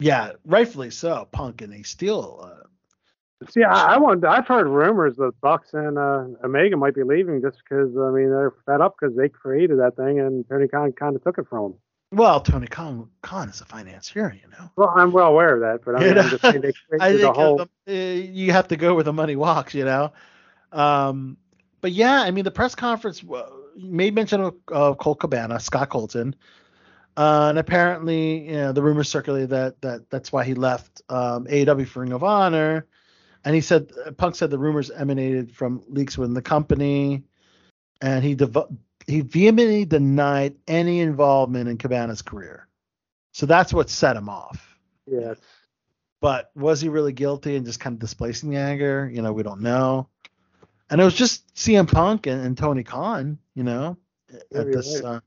yeah, 0.00 0.32
rightfully 0.44 0.90
so. 0.90 1.28
Punk 1.30 1.62
and 1.62 1.72
Ace 1.72 1.90
Steel. 1.90 2.40
Uh, 2.42 2.66
See, 3.50 3.62
I, 3.62 3.94
I 3.94 3.98
want. 3.98 4.24
I've 4.24 4.46
heard 4.46 4.66
rumors 4.66 5.16
that 5.16 5.32
Bucks 5.40 5.74
and 5.74 5.98
uh, 5.98 6.24
Omega 6.44 6.76
might 6.76 6.94
be 6.94 7.02
leaving 7.02 7.40
just 7.40 7.58
because 7.58 7.96
I 7.96 8.10
mean 8.10 8.30
they're 8.30 8.54
fed 8.66 8.80
up 8.80 8.96
because 8.98 9.16
they 9.16 9.28
created 9.28 9.78
that 9.78 9.96
thing 9.96 10.20
and 10.20 10.48
Tony 10.48 10.68
Khan 10.68 10.92
kind 10.92 11.16
of 11.16 11.22
took 11.24 11.38
it 11.38 11.46
from 11.48 11.62
them. 11.72 11.74
well, 12.12 12.40
Tony 12.40 12.66
Khan, 12.66 13.08
Khan 13.22 13.48
is 13.48 13.60
a 13.60 13.64
financier, 13.64 14.34
you 14.42 14.50
know. 14.50 14.70
Well, 14.76 14.92
I'm 14.94 15.12
well 15.12 15.28
aware 15.28 15.54
of 15.54 15.60
that, 15.60 15.84
but 15.84 15.94
I 15.96 15.98
mean, 16.00 16.08
You 16.08 16.14
know, 16.14 16.20
I'm 16.22 16.28
just 16.30 16.42
saying 16.42 16.60
they 16.60 16.72
created 16.88 17.20
the 17.22 17.32
whole. 17.32 17.60
uh, 17.60 17.66
uh, 17.88 17.92
you 17.92 18.52
have 18.52 18.68
to 18.68 18.76
go 18.76 18.94
where 18.94 19.04
the 19.04 19.12
money 19.12 19.36
walks, 19.36 19.74
you 19.74 19.84
know. 19.84 20.12
Um, 20.72 21.36
but 21.80 21.92
yeah, 21.92 22.22
I 22.22 22.30
mean, 22.30 22.44
the 22.44 22.50
press 22.50 22.74
conference 22.74 23.24
uh, 23.24 23.48
made 23.76 24.14
mention 24.14 24.40
of 24.40 24.54
uh, 24.70 24.94
Colt 24.94 25.20
Cabana, 25.20 25.58
Scott 25.58 25.88
Colton, 25.90 26.34
uh, 27.16 27.46
and 27.50 27.58
apparently, 27.58 28.48
you 28.48 28.56
know, 28.56 28.72
the 28.72 28.82
rumors 28.82 29.08
circulated 29.08 29.50
that 29.50 29.80
that 29.82 30.08
that's 30.10 30.32
why 30.32 30.44
he 30.44 30.54
left 30.54 31.02
um, 31.08 31.46
AEW 31.46 31.86
for 31.86 32.00
Ring 32.00 32.12
of 32.12 32.22
Honor. 32.24 32.86
And 33.44 33.54
he 33.54 33.60
said, 33.60 33.90
Punk 34.16 34.34
said 34.36 34.50
the 34.50 34.58
rumors 34.58 34.90
emanated 34.90 35.54
from 35.54 35.82
leaks 35.88 36.16
within 36.16 36.34
the 36.34 36.42
company, 36.42 37.24
and 38.00 38.24
he 38.24 38.36
he 39.06 39.20
vehemently 39.20 39.84
denied 39.84 40.56
any 40.68 41.00
involvement 41.00 41.68
in 41.68 41.76
Cabana's 41.76 42.22
career. 42.22 42.68
So 43.32 43.46
that's 43.46 43.72
what 43.72 43.90
set 43.90 44.16
him 44.16 44.28
off. 44.28 44.78
Yes. 45.06 45.38
But 46.20 46.52
was 46.54 46.80
he 46.80 46.88
really 46.88 47.12
guilty 47.12 47.56
and 47.56 47.66
just 47.66 47.80
kind 47.80 47.94
of 47.94 48.00
displacing 48.00 48.50
the 48.50 48.58
anger? 48.58 49.10
You 49.12 49.22
know, 49.22 49.32
we 49.32 49.42
don't 49.42 49.60
know. 49.60 50.08
And 50.88 51.00
it 51.00 51.04
was 51.04 51.14
just 51.14 51.52
CM 51.54 51.90
Punk 51.90 52.26
and, 52.26 52.44
and 52.44 52.56
Tony 52.56 52.84
Khan, 52.84 53.38
you 53.54 53.64
know, 53.64 53.96
Yeah, 54.30 54.60
at 54.60 54.66
this 54.66 55.00
right. 55.02 55.16
uh, 55.16 55.20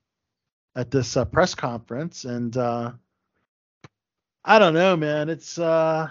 at 0.76 0.92
this 0.92 1.18
uh, 1.18 1.26
press 1.26 1.56
conference, 1.56 2.26
and 2.26 2.56
uh, 2.56 2.92
I 4.44 4.60
don't 4.60 4.74
know, 4.74 4.96
man. 4.96 5.30
It's 5.30 5.58
uh, 5.58 6.10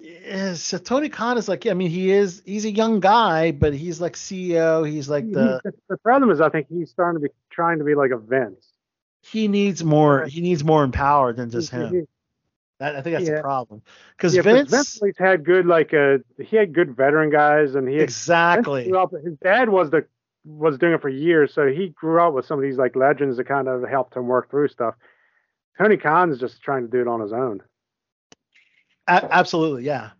yeah, 0.00 0.54
so 0.54 0.76
Tony 0.78 1.08
Khan 1.08 1.38
is 1.38 1.48
like, 1.48 1.66
I 1.66 1.74
mean, 1.74 1.90
he 1.90 2.10
is 2.10 2.42
he's 2.44 2.64
a 2.64 2.70
young 2.70 3.00
guy, 3.00 3.52
but 3.52 3.74
he's 3.74 4.00
like 4.00 4.14
CEO. 4.14 4.88
He's 4.88 5.08
like 5.08 5.30
the 5.30 5.60
the, 5.64 5.72
the 5.88 5.96
problem 5.98 6.30
is, 6.30 6.40
I 6.40 6.48
think 6.48 6.66
he's 6.68 6.90
starting 6.90 7.20
to 7.22 7.28
be 7.28 7.32
trying 7.50 7.78
to 7.78 7.84
be 7.84 7.94
like 7.94 8.10
a 8.10 8.18
Vince. 8.18 8.66
he 9.22 9.48
needs 9.48 9.82
more 9.84 10.26
he 10.26 10.40
needs 10.40 10.64
more 10.64 10.84
empowered 10.84 11.36
than 11.36 11.50
just 11.50 11.70
He- 11.70 11.76
him. 11.78 11.94
he- 11.94 12.02
That, 12.80 12.96
I 12.96 13.02
think 13.02 13.14
that's 13.16 13.28
Yeah. 13.28 13.36
the 13.36 13.40
problem. 13.42 13.82
Because 14.16 14.34
yeah, 14.34 14.42
Vince, 14.42 14.68
Vince 14.70 14.98
always 15.00 15.16
had 15.16 15.44
good 15.44 15.64
like 15.66 15.94
uh 15.94 16.18
he 16.42 16.56
had 16.56 16.72
good 16.74 16.96
veteran 16.96 17.30
guys, 17.30 17.74
and 17.76 17.88
he 17.88 17.98
exactly. 18.00 18.92
up- 18.92 19.12
his 19.12 19.36
dad 19.42 19.68
was 19.68 19.90
the 19.90 20.04
was 20.44 20.76
doing 20.76 20.92
it 20.92 21.00
for 21.00 21.08
years, 21.08 21.54
so 21.54 21.68
he 21.68 21.88
grew 21.88 22.20
up 22.20 22.34
with 22.34 22.44
some 22.44 22.58
of 22.58 22.62
these 22.62 22.76
like 22.76 22.94
legends 22.96 23.36
that 23.38 23.44
kind 23.46 23.66
of 23.68 23.82
helped 23.88 24.14
him 24.16 24.26
work 24.26 24.50
through 24.50 24.68
stuff. 24.68 24.94
Tony 25.78 25.96
Khan's 25.96 26.38
just 26.38 26.60
trying 26.62 26.82
to 26.82 26.88
do 26.90 27.00
it 27.00 27.08
on 27.08 27.20
his 27.20 27.32
own. 27.32 27.62
A- 29.06 29.28
absolutely, 29.32 29.84
yeah. 29.84 30.10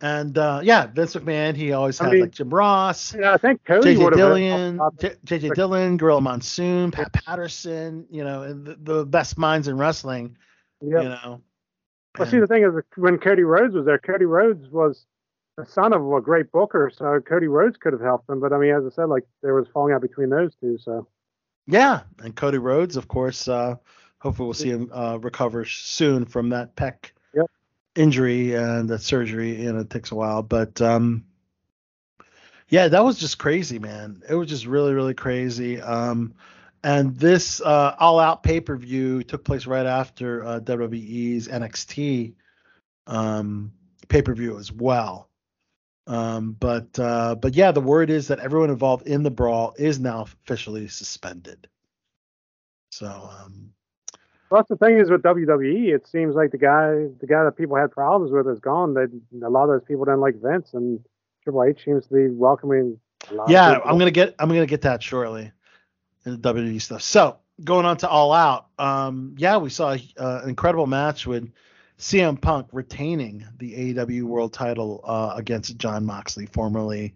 And 0.00 0.36
uh, 0.36 0.60
yeah, 0.62 0.86
Vince 0.86 1.14
McMahon, 1.14 1.56
he 1.56 1.72
always 1.72 2.00
I 2.00 2.04
had 2.04 2.12
mean, 2.12 2.20
like 2.22 2.32
Jim 2.32 2.50
Ross, 2.50 3.14
Yeah, 3.14 3.32
I 3.32 3.36
think 3.38 3.64
Cody 3.64 3.96
JJ 3.96 4.14
Dillon, 4.14 4.80
J- 4.98 5.16
JJ 5.24 5.54
Dillon, 5.54 5.96
Gorilla 5.96 6.20
Monsoon, 6.20 6.90
Pat 6.90 7.12
Patterson, 7.12 8.06
you 8.10 8.24
know, 8.24 8.42
and 8.42 8.66
the, 8.66 8.76
the 8.80 9.06
best 9.06 9.38
minds 9.38 9.68
in 9.68 9.78
wrestling, 9.78 10.36
Yeah. 10.82 11.00
you 11.00 11.08
know. 11.08 11.40
Well, 12.18 12.28
see, 12.28 12.38
the 12.38 12.46
thing 12.46 12.64
is, 12.64 12.70
when 12.96 13.18
Cody 13.18 13.42
Rhodes 13.42 13.74
was 13.74 13.86
there, 13.86 13.98
Cody 13.98 14.24
Rhodes 14.24 14.68
was 14.68 15.06
the 15.56 15.64
son 15.64 15.92
of 15.92 16.12
a 16.12 16.20
great 16.20 16.52
booker, 16.52 16.90
so 16.94 17.20
Cody 17.20 17.48
Rhodes 17.48 17.76
could 17.76 17.92
have 17.92 18.02
helped 18.02 18.28
him. 18.28 18.40
But 18.40 18.52
I 18.52 18.58
mean, 18.58 18.74
as 18.74 18.84
I 18.84 18.90
said, 18.94 19.04
like 19.06 19.24
there 19.42 19.54
was 19.54 19.66
falling 19.72 19.94
out 19.94 20.02
between 20.02 20.28
those 20.28 20.54
two. 20.56 20.76
So 20.78 21.08
Yeah, 21.66 22.02
and 22.18 22.34
Cody 22.36 22.58
Rhodes, 22.58 22.96
of 22.96 23.08
course. 23.08 23.48
Uh, 23.48 23.76
hopefully, 24.18 24.46
we'll 24.46 24.54
see 24.54 24.70
him 24.70 24.90
uh, 24.92 25.18
recover 25.20 25.64
soon 25.64 26.24
from 26.24 26.50
that 26.50 26.76
pec 26.76 26.96
Yep. 26.96 27.10
Injury 27.94 28.54
and 28.54 28.88
that 28.90 29.02
surgery. 29.02 29.62
You 29.62 29.72
know, 29.72 29.80
it 29.80 29.90
takes 29.90 30.10
a 30.10 30.14
while, 30.14 30.42
but 30.42 30.80
um, 30.80 31.24
yeah, 32.68 32.88
that 32.88 33.04
was 33.04 33.18
just 33.18 33.38
crazy, 33.38 33.78
man. 33.78 34.22
It 34.28 34.34
was 34.34 34.48
just 34.48 34.66
really, 34.66 34.94
really 34.94 35.14
crazy. 35.14 35.80
Um, 35.80 36.34
and 36.82 37.16
this 37.16 37.60
uh, 37.60 37.94
All 37.98 38.20
Out 38.20 38.42
pay 38.42 38.60
per 38.60 38.76
view 38.76 39.22
took 39.22 39.44
place 39.44 39.66
right 39.66 39.86
after 39.86 40.44
uh, 40.44 40.60
WWE's 40.60 41.48
NXT 41.48 42.34
um, 43.06 43.72
pay 44.08 44.22
per 44.22 44.34
view 44.34 44.58
as 44.58 44.70
well. 44.70 45.28
Um, 46.06 46.52
but 46.52 46.98
uh, 46.98 47.34
but 47.36 47.54
yeah, 47.54 47.72
the 47.72 47.80
word 47.80 48.10
is 48.10 48.28
that 48.28 48.38
everyone 48.38 48.70
involved 48.70 49.06
in 49.06 49.22
the 49.22 49.30
brawl 49.30 49.74
is 49.78 49.98
now 49.98 50.22
officially 50.22 50.88
suspended. 50.88 51.68
So 52.90 53.06
um, 53.06 53.72
Plus, 54.54 54.66
the 54.68 54.76
thing 54.76 55.00
is 55.00 55.10
with 55.10 55.20
WWE, 55.22 55.92
it 55.92 56.06
seems 56.06 56.36
like 56.36 56.52
the 56.52 56.58
guy, 56.58 57.08
the 57.18 57.26
guy 57.26 57.42
that 57.42 57.56
people 57.56 57.74
had 57.74 57.90
problems 57.90 58.30
with, 58.30 58.46
is 58.46 58.60
gone. 58.60 58.94
That 58.94 59.10
a 59.44 59.50
lot 59.50 59.64
of 59.64 59.70
those 59.70 59.82
people 59.82 60.04
didn't 60.04 60.20
like 60.20 60.40
Vince, 60.40 60.74
and 60.74 61.04
Triple 61.42 61.64
H 61.64 61.84
seems 61.84 62.06
to 62.06 62.14
be 62.14 62.28
welcoming. 62.30 63.00
A 63.32 63.34
lot 63.34 63.44
of 63.46 63.50
yeah. 63.50 63.80
I'm 63.84 63.98
gonna 63.98 64.12
get 64.12 64.36
I'm 64.38 64.46
gonna 64.46 64.64
get 64.64 64.82
that 64.82 65.02
shortly 65.02 65.50
in 66.24 66.40
the 66.40 66.54
WWE 66.54 66.80
stuff. 66.80 67.02
So 67.02 67.38
going 67.64 67.84
on 67.84 67.96
to 67.96 68.08
All 68.08 68.32
Out, 68.32 68.68
um, 68.78 69.34
yeah, 69.36 69.56
we 69.56 69.70
saw 69.70 69.96
uh, 70.18 70.40
an 70.44 70.48
incredible 70.48 70.86
match 70.86 71.26
with 71.26 71.50
CM 71.98 72.40
Punk 72.40 72.68
retaining 72.70 73.44
the 73.58 73.92
AEW 73.92 74.22
World 74.22 74.52
Title 74.52 75.00
uh, 75.02 75.34
against 75.34 75.76
Jon 75.78 76.06
Moxley, 76.06 76.46
formerly. 76.46 77.12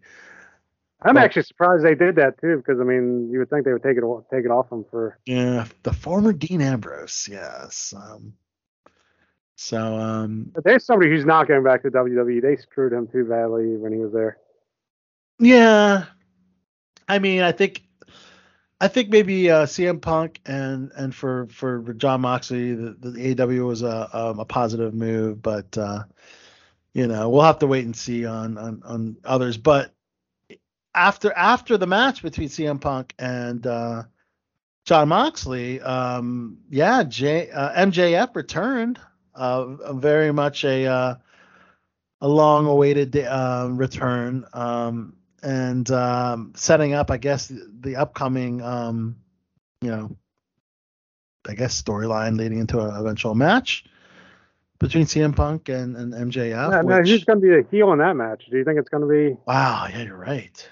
I'm 1.03 1.15
Well- 1.15 1.25
actually 1.25 1.43
surprised 1.45 1.85
they 1.85 1.95
did 1.95 2.17
that 2.17 2.41
too, 2.41 2.57
because 2.57 2.81
I 2.81 2.85
mean, 2.85 3.31
you 3.31 3.39
would 3.39 3.51
think 3.51 3.65
they 3.65 3.73
would 3.73 3.83
take 3.83 3.97
it 3.97 4.05
take 4.33 4.45
it 4.45 4.51
off 4.51 4.71
him 4.73 4.85
for. 4.91 5.19
Yeah, 5.27 5.67
the 5.83 5.93
former 5.93 6.33
Dean 6.33 6.61
Ambrose. 6.61 7.29
Yes. 7.31 7.95
Um, 7.97 8.33
so 9.57 9.97
um, 9.97 10.51
But 10.55 10.65
there's 10.65 10.85
somebody 10.85 11.11
who's 11.11 11.25
not 11.25 11.47
going 11.49 11.63
back 11.65 11.83
to 11.83 11.91
WWE. 11.91 12.41
They 12.43 12.57
screwed 12.57 12.93
him 12.93 13.07
too 13.07 13.25
badly 13.25 13.77
when 13.77 13.93
he 13.93 13.99
was 13.99 14.13
there. 14.13 14.39
Yeah, 15.41 16.05
I 17.09 17.19
mean, 17.21 17.43
I 17.43 17.53
think, 17.53 17.83
I 18.81 18.89
think 18.89 19.09
maybe 19.11 19.51
uh, 19.51 19.67
CM 19.67 20.01
Punk 20.01 20.41
and 20.47 20.91
and 20.97 21.15
for 21.15 21.47
for 21.49 21.81
Jon 21.95 22.21
Moxley, 22.23 22.75
the, 22.75 22.91
the 22.99 23.35
AEW 23.35 23.67
was 23.67 23.83
a 23.83 24.09
um, 24.13 24.41
a 24.41 24.45
positive 24.45 24.95
move, 24.95 25.41
but 25.43 25.77
uh, 25.79 26.05
you 26.93 27.07
know 27.07 27.29
we'll 27.29 27.43
have 27.43 27.61
to 27.61 27.67
wait 27.69 27.85
and 27.85 27.97
see 27.97 28.27
on 28.27 28.59
on 28.59 28.83
on 28.85 29.17
others. 29.25 29.57
But 29.57 29.93
after 30.99 31.33
after 31.33 31.79
the 31.79 31.87
match 31.87 32.23
between 32.23 32.49
CM 32.49 32.81
Punk 32.81 33.15
and 33.19 33.67
uh, 33.67 34.03
Jon 34.85 35.09
Moxley, 35.09 35.81
um, 35.81 36.59
yeah, 36.71 37.05
J, 37.05 37.51
uh, 37.51 37.85
MJF 37.87 38.35
returned, 38.35 38.99
uh, 39.35 39.93
very 39.95 40.33
much 40.33 40.65
a 40.65 40.87
uh, 40.87 41.15
a 42.21 42.29
long 42.29 42.67
awaited 42.67 43.17
uh, 43.17 43.69
return. 43.71 44.45
Um, 44.53 45.15
and 45.41 45.89
um, 45.93 46.53
setting 46.57 46.95
up, 46.95 47.13
I 47.13 47.17
guess, 47.17 47.47
the, 47.47 47.71
the 47.81 47.97
upcoming, 47.97 48.61
um, 48.61 49.17
you 49.81 49.91
know, 49.91 50.17
I 51.47 51.55
guess 51.55 51.81
storyline 51.81 52.37
leading 52.37 52.59
into 52.59 52.81
an 52.81 52.91
eventual 52.93 53.37
match 53.37 53.85
between 54.81 55.05
CM 55.05 55.37
Punk 55.37 55.69
and, 55.69 55.97
and 55.97 56.13
MJF. 56.13 56.71
Yeah, 56.73 56.83
which- 56.83 57.09
who's 57.09 57.25
going 57.25 57.41
to 57.41 57.47
be 57.47 57.49
the 57.55 57.67
heel 57.71 57.93
in 57.93 57.99
that 58.01 58.17
match? 58.17 58.47
Do 58.51 58.57
you 58.57 58.65
think 58.65 58.81
it's 58.81 58.89
going 58.89 59.03
to 59.03 59.09
be? 59.09 59.37
wow, 59.47 59.87
yeah, 59.89 60.03
you're 60.03 60.17
right. 60.17 60.69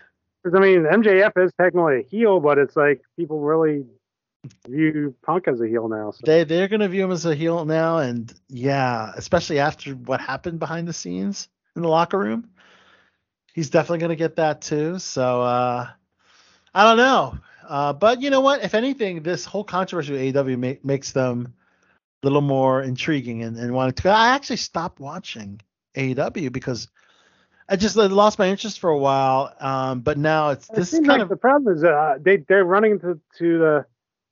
Because 0.46 0.60
I 0.60 0.62
mean, 0.62 0.84
MJF 0.84 1.32
is 1.44 1.52
technically 1.60 1.98
a 1.98 2.02
heel, 2.02 2.38
but 2.38 2.56
it's 2.56 2.76
like 2.76 3.02
people 3.18 3.40
really 3.40 3.84
view 4.68 5.12
Punk 5.24 5.48
as 5.48 5.60
a 5.60 5.66
heel 5.66 5.88
now. 5.88 6.12
So. 6.12 6.20
They 6.24 6.44
they're 6.44 6.68
gonna 6.68 6.86
view 6.86 7.02
him 7.02 7.10
as 7.10 7.26
a 7.26 7.34
heel 7.34 7.64
now, 7.64 7.98
and 7.98 8.32
yeah, 8.48 9.10
especially 9.16 9.58
after 9.58 9.94
what 9.94 10.20
happened 10.20 10.60
behind 10.60 10.86
the 10.86 10.92
scenes 10.92 11.48
in 11.74 11.82
the 11.82 11.88
locker 11.88 12.16
room, 12.16 12.48
he's 13.54 13.70
definitely 13.70 13.98
gonna 13.98 14.14
get 14.14 14.36
that 14.36 14.60
too. 14.60 15.00
So 15.00 15.42
uh, 15.42 15.88
I 16.72 16.84
don't 16.84 16.98
know, 16.98 17.38
uh, 17.68 17.92
but 17.94 18.22
you 18.22 18.30
know 18.30 18.40
what? 18.40 18.62
If 18.62 18.74
anything, 18.74 19.24
this 19.24 19.44
whole 19.44 19.64
controversy 19.64 20.12
with 20.12 20.32
AEW 20.32 20.58
ma- 20.60 20.80
makes 20.84 21.10
them 21.10 21.54
a 22.22 22.26
little 22.26 22.40
more 22.40 22.84
intriguing 22.84 23.42
and, 23.42 23.56
and 23.56 23.74
wanted 23.74 23.96
to. 23.96 24.10
I 24.10 24.28
actually 24.28 24.58
stopped 24.58 25.00
watching 25.00 25.60
AEW 25.96 26.52
because 26.52 26.86
I 27.68 27.76
just 27.76 27.96
lost 27.96 28.38
my 28.38 28.48
interest 28.48 28.78
for 28.78 28.90
a 28.90 28.98
while. 28.98 29.52
Um, 29.60 30.00
but 30.00 30.18
now 30.18 30.50
it's 30.50 30.68
this 30.68 30.92
is 30.92 31.00
kind 31.00 31.08
like 31.08 31.20
of 31.22 31.28
the 31.28 31.36
problem 31.36 31.76
is 31.76 31.84
uh, 31.84 32.16
they 32.20 32.38
they're 32.38 32.64
running 32.64 32.92
into 32.92 33.20
to 33.38 33.58
the 33.58 33.86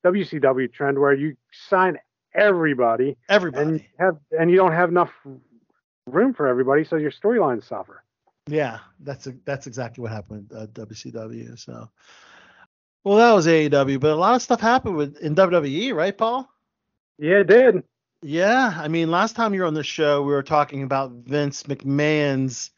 WCW 0.05 0.73
trend 0.73 0.99
where 0.99 1.15
you 1.15 1.37
sign 1.69 1.99
everybody 2.35 3.17
everybody. 3.29 3.63
and 3.63 3.85
have 3.99 4.19
and 4.39 4.51
you 4.51 4.57
don't 4.57 4.73
have 4.73 4.89
enough 4.89 5.11
room 6.07 6.35
for 6.35 6.47
everybody, 6.47 6.85
so 6.85 6.97
your 6.97 7.11
storylines 7.11 7.65
suffer. 7.65 8.05
Yeah, 8.47 8.81
that's 9.01 9.27
a, 9.27 9.35
that's 9.45 9.67
exactly 9.67 10.03
what 10.03 10.13
happened 10.13 10.51
with 10.51 10.59
uh, 10.59 10.67
WCW. 10.87 11.59
So, 11.59 11.89
well, 13.03 13.17
that 13.17 13.33
was 13.33 13.47
AEW, 13.47 13.99
but 14.01 14.11
a 14.11 14.17
lot 14.17 14.35
of 14.35 14.43
stuff 14.43 14.61
happened 14.61 14.97
with 14.97 15.17
in 15.19 15.35
WWE, 15.35 15.95
right, 15.95 16.17
Paul? 16.17 16.49
Yeah, 17.19 17.39
it 17.39 17.47
did. 17.47 17.83
Yeah, 18.23 18.75
I 18.77 18.89
mean, 18.89 19.11
last 19.11 19.37
time 19.37 19.55
you 19.55 19.61
were 19.61 19.67
on 19.67 19.75
the 19.75 19.85
show, 19.85 20.23
we 20.23 20.33
were 20.33 20.43
talking 20.43 20.83
about 20.83 21.13
Vince 21.13 21.65
McMahon's 21.65 22.71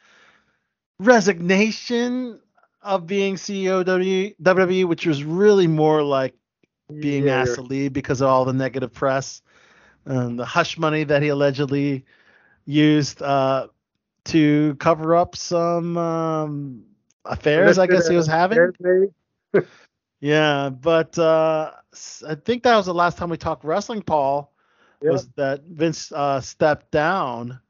resignation 0.99 2.41
of 2.83 3.07
being 3.07 3.37
CEO 3.37 3.81
of 3.81 3.87
WWE, 3.87 4.85
which 4.85 5.07
was 5.07 5.25
really 5.25 5.67
more 5.67 6.03
like 6.03 6.35
being 7.01 7.27
Yeah, 7.27 7.43
asked 7.43 7.57
to 7.57 7.63
leave 7.63 7.93
because 7.93 8.21
of 8.21 8.29
all 8.29 8.45
the 8.45 8.53
negative 8.53 8.93
press 8.93 9.43
and 10.05 10.39
the 10.39 10.45
hush 10.45 10.79
money 10.79 11.05
that 11.05 11.23
he 11.23 11.29
allegedly 11.29 12.05
used 12.65 13.23
uh, 13.23 13.69
to 14.27 14.75
cover 14.79 15.17
up 15.17 15.37
some 15.37 15.97
um, 15.97 16.85
affairs, 17.25 17.79
I 17.79 17.87
guess 17.87 18.09
he 18.09 18.17
was 18.17 18.27
having. 18.27 18.73
Yeah, 20.21 20.71
but 20.71 21.19
uh, 21.19 21.73
I 22.27 22.35
think 22.37 22.63
that 22.63 22.77
was 22.77 22.87
the 22.87 22.95
last 22.95 23.19
time 23.19 23.29
we 23.31 23.37
talked 23.37 23.65
wrestling, 23.65 24.03
Paul. 24.03 24.53
Yeah. 25.03 25.11
Was 25.11 25.29
that 25.37 25.63
Vince 25.65 26.11
uh, 26.11 26.41
stepped 26.41 26.91
down, 26.91 27.61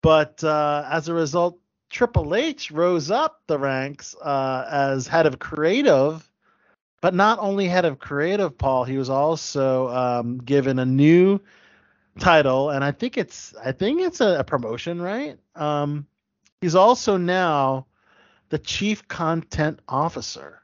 but 0.00 0.42
uh, 0.44 0.86
as 0.90 1.08
a 1.08 1.14
result, 1.14 1.58
Triple 1.92 2.34
H 2.34 2.70
rose 2.70 3.10
up 3.10 3.42
the 3.46 3.58
ranks 3.58 4.16
uh, 4.16 4.66
as 4.68 5.06
head 5.06 5.26
of 5.26 5.38
creative, 5.38 6.28
but 7.02 7.14
not 7.14 7.38
only 7.38 7.68
head 7.68 7.84
of 7.84 7.98
creative, 7.98 8.56
Paul. 8.56 8.84
He 8.84 8.96
was 8.96 9.10
also 9.10 9.88
um, 9.88 10.38
given 10.38 10.78
a 10.78 10.86
new 10.86 11.38
title, 12.18 12.70
and 12.70 12.82
I 12.82 12.92
think 12.92 13.18
it's 13.18 13.54
I 13.62 13.72
think 13.72 14.00
it's 14.00 14.22
a, 14.22 14.38
a 14.38 14.44
promotion, 14.44 15.02
right? 15.02 15.38
Um, 15.54 16.06
he's 16.62 16.74
also 16.74 17.18
now 17.18 17.86
the 18.48 18.58
chief 18.58 19.06
content 19.06 19.80
officer. 19.86 20.62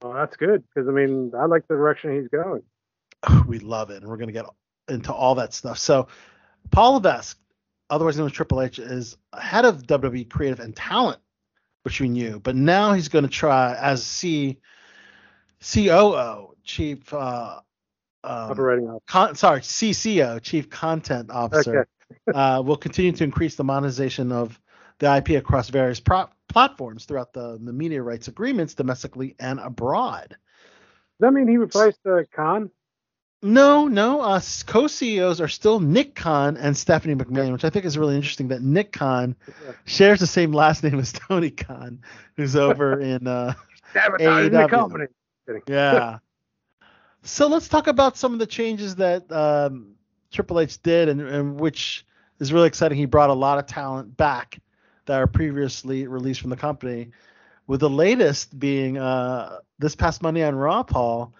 Well, 0.00 0.12
that's 0.12 0.36
good 0.36 0.62
because 0.72 0.88
I 0.88 0.92
mean 0.92 1.32
I 1.36 1.46
like 1.46 1.66
the 1.66 1.74
direction 1.74 2.14
he's 2.14 2.28
going. 2.28 2.62
we 3.48 3.58
love 3.58 3.90
it, 3.90 3.96
and 3.96 4.06
we're 4.06 4.16
gonna 4.16 4.30
get 4.30 4.46
into 4.88 5.12
all 5.12 5.34
that 5.34 5.52
stuff. 5.52 5.78
So, 5.78 6.06
Paul 6.70 6.94
Levesque, 6.94 7.36
otherwise 7.90 8.16
known 8.16 8.26
as 8.26 8.32
Triple 8.32 8.62
H, 8.62 8.78
is 8.78 9.16
head 9.38 9.64
of 9.64 9.82
WWE 9.86 10.28
creative 10.28 10.60
and 10.60 10.74
talent, 10.74 11.20
which 11.82 12.00
we 12.00 12.08
knew, 12.08 12.40
but 12.40 12.56
now 12.56 12.92
he's 12.92 13.08
going 13.08 13.24
to 13.24 13.30
try 13.30 13.74
as 13.74 14.04
C 14.04 14.58
COO, 15.60 16.54
chief 16.62 17.12
uh, 17.12 17.60
um, 18.24 18.50
Operating 18.50 18.88
off. 18.88 19.02
con- 19.06 19.34
sorry, 19.34 19.60
CCO, 19.60 20.42
chief 20.42 20.68
content 20.70 21.30
officer. 21.30 21.80
Okay. 21.80 21.90
uh, 22.34 22.62
will 22.64 22.76
continue 22.76 23.12
to 23.12 23.22
increase 23.22 23.54
the 23.54 23.64
monetization 23.64 24.32
of 24.32 24.58
the 24.98 25.16
IP 25.16 25.30
across 25.30 25.68
various 25.68 26.00
pro- 26.00 26.28
platforms 26.48 27.04
throughout 27.04 27.32
the, 27.32 27.58
the 27.62 27.72
media 27.72 28.02
rights 28.02 28.28
agreements 28.28 28.74
domestically 28.74 29.36
and 29.38 29.60
abroad. 29.60 30.28
Does 30.30 30.36
that 31.20 31.32
mean 31.32 31.48
he 31.48 31.56
replaced 31.58 32.00
uh, 32.06 32.22
Khan? 32.34 32.70
No, 33.40 33.86
no. 33.86 34.20
Uh, 34.20 34.40
co-CEOs 34.66 35.40
are 35.40 35.46
still 35.48 35.78
Nick 35.78 36.14
Khan 36.16 36.56
and 36.56 36.76
Stephanie 36.76 37.14
McMahon, 37.14 37.52
which 37.52 37.64
I 37.64 37.70
think 37.70 37.84
is 37.84 37.96
really 37.96 38.16
interesting. 38.16 38.48
That 38.48 38.62
Nick 38.62 38.92
Khan 38.92 39.36
Yeah. 39.46 39.72
shares 39.84 40.18
the 40.20 40.26
same 40.26 40.52
last 40.52 40.82
name 40.82 40.98
as 40.98 41.12
Tony 41.12 41.50
Khan, 41.50 42.00
who's 42.36 42.56
over 42.56 42.98
in 43.00 43.26
uh, 43.28 43.54
AEW. 43.94 44.68
company. 44.68 45.06
yeah. 45.68 46.18
so 47.22 47.46
let's 47.46 47.68
talk 47.68 47.86
about 47.86 48.16
some 48.16 48.32
of 48.32 48.38
the 48.40 48.46
changes 48.46 48.96
that 48.96 49.30
um, 49.30 49.92
Triple 50.32 50.58
H 50.60 50.82
did, 50.82 51.08
and, 51.08 51.20
and 51.20 51.60
which 51.60 52.04
is 52.40 52.52
really 52.52 52.66
exciting. 52.66 52.98
He 52.98 53.06
brought 53.06 53.30
a 53.30 53.34
lot 53.34 53.58
of 53.58 53.66
talent 53.66 54.16
back 54.16 54.58
that 55.06 55.16
are 55.20 55.26
previously 55.28 56.06
released 56.08 56.40
from 56.40 56.50
the 56.50 56.56
company. 56.56 57.10
With 57.68 57.80
the 57.80 57.90
latest 57.90 58.58
being 58.58 58.98
uh, 58.98 59.58
this 59.78 59.94
past 59.94 60.22
Monday 60.22 60.42
on 60.42 60.54
Raw, 60.56 60.82
Paul, 60.82 61.34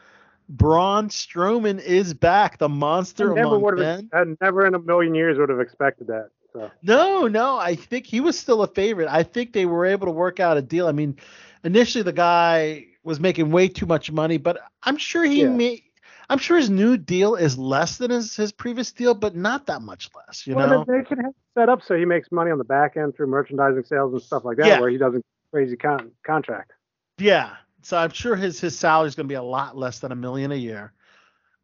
Braun 0.48 1.08
Strowman 1.08 1.80
is 1.80 2.14
back, 2.14 2.58
the 2.58 2.68
monster 2.68 3.32
I 3.32 3.42
never 3.42 3.76
men. 3.76 4.08
I 4.12 4.24
never 4.40 4.66
in 4.66 4.74
a 4.74 4.78
million 4.78 5.14
years 5.14 5.38
would 5.38 5.50
have 5.50 5.60
expected 5.60 6.06
that. 6.06 6.30
So 6.52 6.70
No, 6.82 7.26
no, 7.26 7.58
I 7.58 7.74
think 7.74 8.06
he 8.06 8.20
was 8.20 8.38
still 8.38 8.62
a 8.62 8.66
favorite. 8.66 9.08
I 9.08 9.22
think 9.22 9.52
they 9.52 9.66
were 9.66 9.84
able 9.84 10.06
to 10.06 10.12
work 10.12 10.40
out 10.40 10.56
a 10.56 10.62
deal. 10.62 10.86
I 10.86 10.92
mean, 10.92 11.16
initially 11.64 12.02
the 12.02 12.12
guy 12.12 12.86
was 13.04 13.20
making 13.20 13.50
way 13.50 13.68
too 13.68 13.86
much 13.86 14.10
money, 14.10 14.38
but 14.38 14.58
I'm 14.82 14.96
sure 14.96 15.24
he 15.24 15.42
Yeah. 15.42 15.50
made. 15.50 15.82
I'm 16.30 16.38
sure 16.38 16.58
his 16.58 16.68
new 16.68 16.98
deal 16.98 17.36
is 17.36 17.56
less 17.56 17.96
than 17.96 18.10
his, 18.10 18.36
his 18.36 18.52
previous 18.52 18.92
deal, 18.92 19.14
but 19.14 19.34
not 19.34 19.66
that 19.66 19.80
much 19.80 20.10
less. 20.14 20.46
You 20.46 20.56
well, 20.56 20.68
know? 20.68 20.84
they, 20.86 20.98
they 20.98 21.04
can 21.04 21.18
have 21.18 21.30
it 21.30 21.36
set 21.58 21.68
up 21.70 21.82
so 21.82 21.96
he 21.96 22.04
makes 22.04 22.30
money 22.30 22.50
on 22.50 22.58
the 22.58 22.64
back 22.64 22.98
end 22.98 23.16
through 23.16 23.28
merchandising 23.28 23.84
sales 23.84 24.12
and 24.12 24.20
stuff 24.22 24.44
like 24.44 24.58
that, 24.58 24.66
Yeah. 24.66 24.80
where 24.80 24.90
he 24.90 24.98
doesn't 24.98 25.24
crazy 25.50 25.76
con- 25.76 26.10
contract. 26.26 26.72
Yeah. 27.18 27.56
So 27.88 27.96
I'm 27.96 28.10
sure 28.10 28.36
his 28.36 28.60
his 28.60 28.78
salary 28.78 29.08
is 29.08 29.14
going 29.14 29.26
to 29.26 29.32
be 29.32 29.36
a 29.36 29.42
lot 29.42 29.74
less 29.74 30.00
than 30.00 30.12
a 30.12 30.14
million 30.14 30.52
a 30.52 30.56
year. 30.56 30.92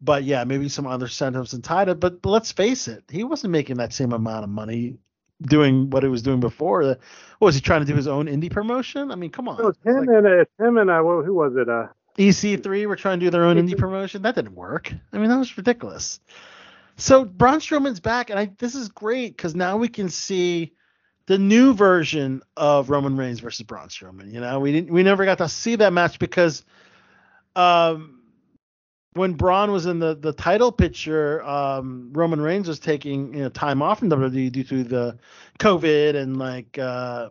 But 0.01 0.25
yeah, 0.25 0.45
maybe 0.45 0.71
some 0.71 0.87
other 0.87 1.05
incentives 1.05 1.53
and 1.53 1.63
tied 1.63 1.91
it. 1.91 2.01
But, 2.01 2.23
but 2.23 2.31
let's 2.31 2.51
face 2.51 2.89
it, 2.89 3.05
he 3.11 3.25
wasn't 3.25 3.51
making 3.53 3.77
that 3.77 3.93
same 3.93 4.11
amount 4.13 4.45
of 4.45 4.49
money 4.49 4.97
doing 5.43 5.91
what 5.91 6.03
he 6.03 6.09
was 6.09 6.23
doing 6.23 6.41
before. 6.41 6.83
What 6.83 6.99
was 7.41 7.55
he 7.55 7.61
trying 7.61 7.81
to 7.83 7.87
do 7.87 7.95
his 7.95 8.07
own 8.07 8.25
indie 8.25 8.51
promotion? 8.51 9.11
I 9.11 9.17
mean, 9.17 9.33
come 9.33 9.49
on. 9.49 9.59
So 9.59 9.69
it's 9.69 9.79
him 9.85 9.97
like- 9.97 10.09
and 10.09 10.27
uh, 10.27 10.41
it's 10.41 10.51
him 10.59 10.79
and 10.79 10.91
I. 10.91 11.01
who 11.01 11.23
who 11.23 11.35
was 11.35 11.53
it? 11.57 11.69
Uh, 11.69 11.89
EC3 12.17 12.87
were 12.87 12.97
trying 12.97 13.21
to 13.21 13.27
do 13.27 13.31
their 13.31 13.45
own 13.45 13.57
indie 13.57 13.77
promotion. 13.77 14.23
That 14.23 14.35
didn't 14.35 14.55
work. 14.55 14.95
I 15.13 15.19
mean, 15.19 15.29
that 15.29 15.39
was 15.39 15.55
ridiculous. 15.59 16.21
So 16.97 17.27
Braun 17.27 17.59
Strowman's 17.59 18.01
back, 18.01 18.31
and 18.31 18.39
I 18.39 18.51
this 18.59 18.75
is 18.75 18.89
great 18.89 19.37
because 19.37 19.55
now 19.55 19.77
we 19.77 19.89
can 19.89 20.09
see 20.09 20.73
the 21.27 21.39
new 21.39 21.75
version 21.75 22.43
of 22.57 22.91
Roman 22.91 23.17
Reigns 23.17 23.41
versus 23.41 23.65
Braun 23.65 23.89
Strowman. 23.89 24.33
You 24.33 24.41
know, 24.41 24.61
we 24.61 24.73
didn't 24.73 24.93
we 24.93 25.03
never 25.03 25.25
got 25.25 25.39
to 25.39 25.49
see 25.49 25.77
that 25.77 25.93
match 25.93 26.19
because 26.19 26.65
um 27.57 28.21
when 29.15 29.35
Braun 29.35 29.71
was 29.71 29.87
in 29.87 29.99
the 30.01 30.15
the 30.15 30.33
title 30.33 30.73
picture, 30.73 31.43
um 31.45 32.11
Roman 32.13 32.41
Reigns 32.41 32.69
was 32.69 32.79
taking 32.79 33.35
you 33.35 33.43
know 33.45 33.49
time 33.49 33.83
off 33.83 34.01
from 34.01 34.11
WWE 34.11 34.51
due 34.53 34.65
to 34.65 34.85
the 34.85 35.19
COVID 35.59 36.17
and 36.17 36.39
like 36.39 36.79
uh 36.79 37.31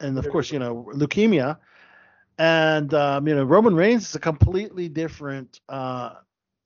and 0.00 0.18
of 0.18 0.28
course 0.28 0.50
you 0.52 0.58
know 0.58 0.86
leukemia 0.94 1.58
and 2.38 2.92
um, 2.94 3.28
you 3.28 3.34
know 3.34 3.44
Roman 3.44 3.74
Reigns 3.74 4.08
is 4.08 4.14
a 4.14 4.20
completely 4.20 4.88
different 4.88 5.60
uh, 5.68 6.14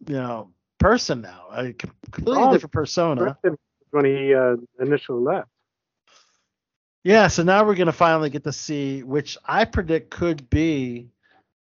you 0.06 0.14
know 0.14 0.50
person 0.78 1.20
now, 1.20 1.46
a 1.52 1.72
completely 1.72 2.34
Braun- 2.34 2.52
different 2.52 2.72
persona. 2.72 3.36
when 3.90 4.04
he 4.04 4.34
uh, 4.34 4.56
initially 4.80 5.22
left. 5.22 5.48
Yeah, 7.04 7.28
so 7.28 7.42
now 7.42 7.64
we're 7.64 7.74
gonna 7.74 7.92
finally 7.92 8.30
get 8.30 8.44
to 8.44 8.52
see, 8.52 9.02
which 9.02 9.38
I 9.44 9.64
predict 9.64 10.10
could 10.10 10.50
be 10.50 11.08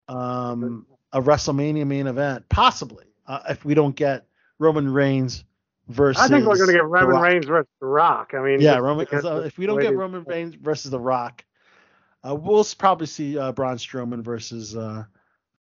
um, 0.08 0.86
a 1.12 1.20
WrestleMania 1.20 1.86
main 1.86 2.06
event, 2.06 2.48
possibly 2.48 3.04
uh, 3.26 3.40
if 3.50 3.64
we 3.64 3.74
don't 3.74 3.94
get 3.94 4.26
Roman 4.58 4.92
Reigns 4.92 5.44
versus. 5.88 6.22
I 6.22 6.28
think 6.28 6.46
we're 6.46 6.56
going 6.56 6.68
to 6.68 6.72
get 6.72 6.84
Roman. 6.84 7.20
Reigns 7.20 7.46
versus 7.46 7.68
The 7.80 7.86
Rock. 7.86 8.32
I 8.34 8.40
mean, 8.40 8.60
Yeah, 8.60 8.78
Roman. 8.78 9.06
if 9.12 9.58
we 9.58 9.66
don't 9.66 9.80
get 9.80 9.96
Roman 9.96 10.24
Reigns 10.24 10.54
versus 10.54 10.90
The 10.90 11.00
Rock, 11.00 11.44
uh, 12.26 12.34
we'll 12.34 12.66
probably 12.78 13.06
see 13.06 13.38
uh, 13.38 13.52
Braun 13.52 13.76
Strowman 13.76 14.22
versus 14.22 14.76
uh, 14.76 15.04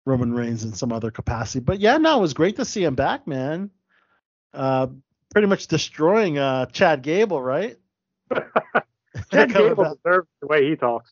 Roman 0.06 0.34
Reigns 0.34 0.64
in 0.64 0.74
some 0.74 0.92
other 0.92 1.12
capacity. 1.12 1.60
But 1.60 1.80
yeah, 1.80 1.98
no, 1.98 2.18
it 2.18 2.22
was 2.22 2.34
great 2.34 2.58
to 2.58 2.66
see 2.66 2.84
him 2.84 2.96
back, 2.96 3.28
man. 3.28 3.70
Uh, 4.54 4.88
pretty 5.32 5.48
much 5.48 5.68
destroying 5.68 6.38
uh, 6.38 6.66
Chad 6.68 7.04
Gable, 7.04 7.42
right? 7.42 7.78
Chad 9.32 9.50
Gable 9.54 9.96
deserves 10.04 10.28
the 10.42 10.48
way 10.48 10.70
he 10.70 10.76
talks. 10.76 11.12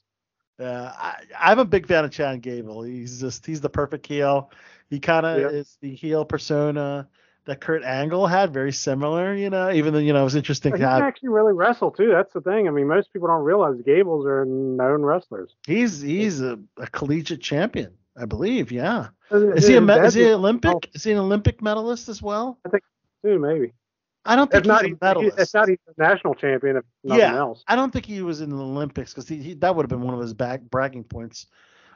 Yeah, 0.60 0.92
I, 0.98 1.16
I'm 1.40 1.60
a 1.60 1.66
big 1.66 1.88
fan 1.88 2.04
of 2.06 2.12
Chad 2.12 2.42
Gable. 2.42 2.84
He's 2.84 3.20
just 3.22 3.46
he's 3.46 3.62
the 3.62 3.70
perfect 3.70 4.06
heel. 4.08 4.52
He 4.90 5.00
kind 5.00 5.26
of 5.26 5.40
Yep. 5.40 5.52
is 5.52 5.78
the 5.82 5.94
heel 5.96 6.26
persona 6.26 7.08
that 7.46 7.62
Kurt 7.62 7.84
Angle 7.84 8.28
had, 8.28 8.54
very 8.54 8.74
similar. 8.74 9.34
You 9.34 9.50
know, 9.50 9.72
even 9.72 9.94
though 9.94 10.00
you 10.00 10.12
know 10.14 10.22
it 10.22 10.26
was 10.26 10.36
interesting 10.36 10.76
He 10.76 10.82
have. 10.82 11.02
actually 11.02 11.30
really 11.30 11.54
wrestle 11.54 11.92
too. 11.92 12.10
That's 12.12 12.34
the 12.34 12.42
thing. 12.42 12.68
I 12.68 12.72
mean, 12.72 12.88
most 12.88 13.12
people 13.14 13.28
don't 13.30 13.44
realize 13.44 13.82
Gables 13.86 14.26
are 14.26 14.46
known 14.46 15.02
wrestlers. 15.04 15.56
He's 15.66 16.02
he's 16.02 16.42
a, 16.42 16.60
a 16.78 16.88
collegiate 16.88 17.42
champion, 17.42 17.94
I 18.18 18.26
believe. 18.26 18.72
Yeah. 18.72 19.08
Is 19.32 19.68
he 19.68 19.76
a 19.76 19.82
is 20.04 20.14
he 20.16 20.26
Olympic? 20.32 20.72
Oh. 20.76 20.82
Is 20.94 21.04
he 21.04 21.12
an 21.12 21.20
Olympic 21.20 21.62
medalist 21.62 22.10
as 22.10 22.22
well? 22.22 22.60
I 22.66 22.70
think 22.70 22.84
too, 23.24 23.40
maybe. 23.40 23.74
I 24.26 24.36
don't 24.36 24.52
think 24.52 24.66
not, 24.66 24.84
he's 24.84 24.92
he, 24.92 24.98
a 25.02 25.06
medalist. 25.06 25.40
if 25.40 25.54
not, 25.54 25.70
even 25.70 25.80
national 25.98 26.36
champion. 26.36 26.78
If 26.78 26.84
nothing 27.04 27.22
yeah, 27.22 27.38
else. 27.38 27.64
I 27.68 27.76
don't 27.76 27.92
think 27.92 28.06
he 28.06 28.22
was 28.22 28.42
in 28.42 28.50
the 28.50 28.58
Olympics 28.58 29.14
because 29.14 29.28
he, 29.28 29.38
he 29.38 29.54
that 29.56 29.76
would 29.76 29.84
have 29.84 29.90
been 29.90 30.02
one 30.02 30.14
of 30.14 30.20
his 30.20 30.34
back 30.34 30.62
bragging 30.62 31.04
points, 31.04 31.48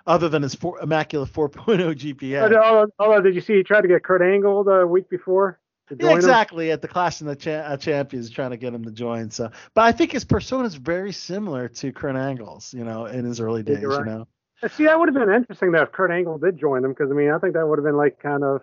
other 0.07 0.29
than 0.29 0.41
his 0.41 0.55
four, 0.55 0.79
immaculate 0.79 1.31
4.0 1.31 1.95
GPA. 1.95 2.43
Although, 2.43 2.87
although, 2.99 3.21
did 3.21 3.35
you 3.35 3.41
see 3.41 3.55
he 3.55 3.63
tried 3.63 3.81
to 3.81 3.87
get 3.87 4.03
Kurt 4.03 4.21
Angle 4.21 4.63
the 4.63 4.87
week 4.87 5.09
before 5.09 5.59
to 5.89 5.95
join 5.95 6.07
Yeah, 6.07 6.13
him? 6.15 6.17
exactly. 6.17 6.71
At 6.71 6.81
the 6.81 6.87
Clash 6.87 7.21
of 7.21 7.27
the 7.27 7.35
cha- 7.35 7.51
uh, 7.51 7.77
Champions, 7.77 8.29
trying 8.29 8.51
to 8.51 8.57
get 8.57 8.73
him 8.73 8.85
to 8.85 8.91
join. 8.91 9.29
So, 9.29 9.51
but 9.73 9.81
I 9.81 9.91
think 9.91 10.11
his 10.11 10.23
persona 10.25 10.65
is 10.65 10.75
very 10.75 11.11
similar 11.11 11.67
to 11.67 11.91
Kurt 11.91 12.15
Angle's. 12.15 12.73
You 12.73 12.85
know, 12.85 13.05
in 13.05 13.25
his 13.25 13.39
early 13.39 13.63
days. 13.63 13.81
you're 13.81 13.99
You 13.99 14.05
know. 14.05 14.27
Uh, 14.61 14.69
See, 14.69 14.85
that 14.85 14.97
would 14.97 15.09
have 15.09 15.15
been 15.15 15.33
interesting 15.33 15.71
though 15.71 15.81
if 15.81 15.91
Kurt 15.91 16.11
Angle 16.11 16.37
did 16.37 16.57
join 16.57 16.81
them 16.81 16.91
because 16.91 17.11
I 17.11 17.13
mean 17.13 17.31
I 17.31 17.37
think 17.37 17.53
that 17.53 17.67
would 17.67 17.79
have 17.79 17.85
been 17.85 17.97
like 17.97 18.19
kind 18.19 18.43
of 18.43 18.61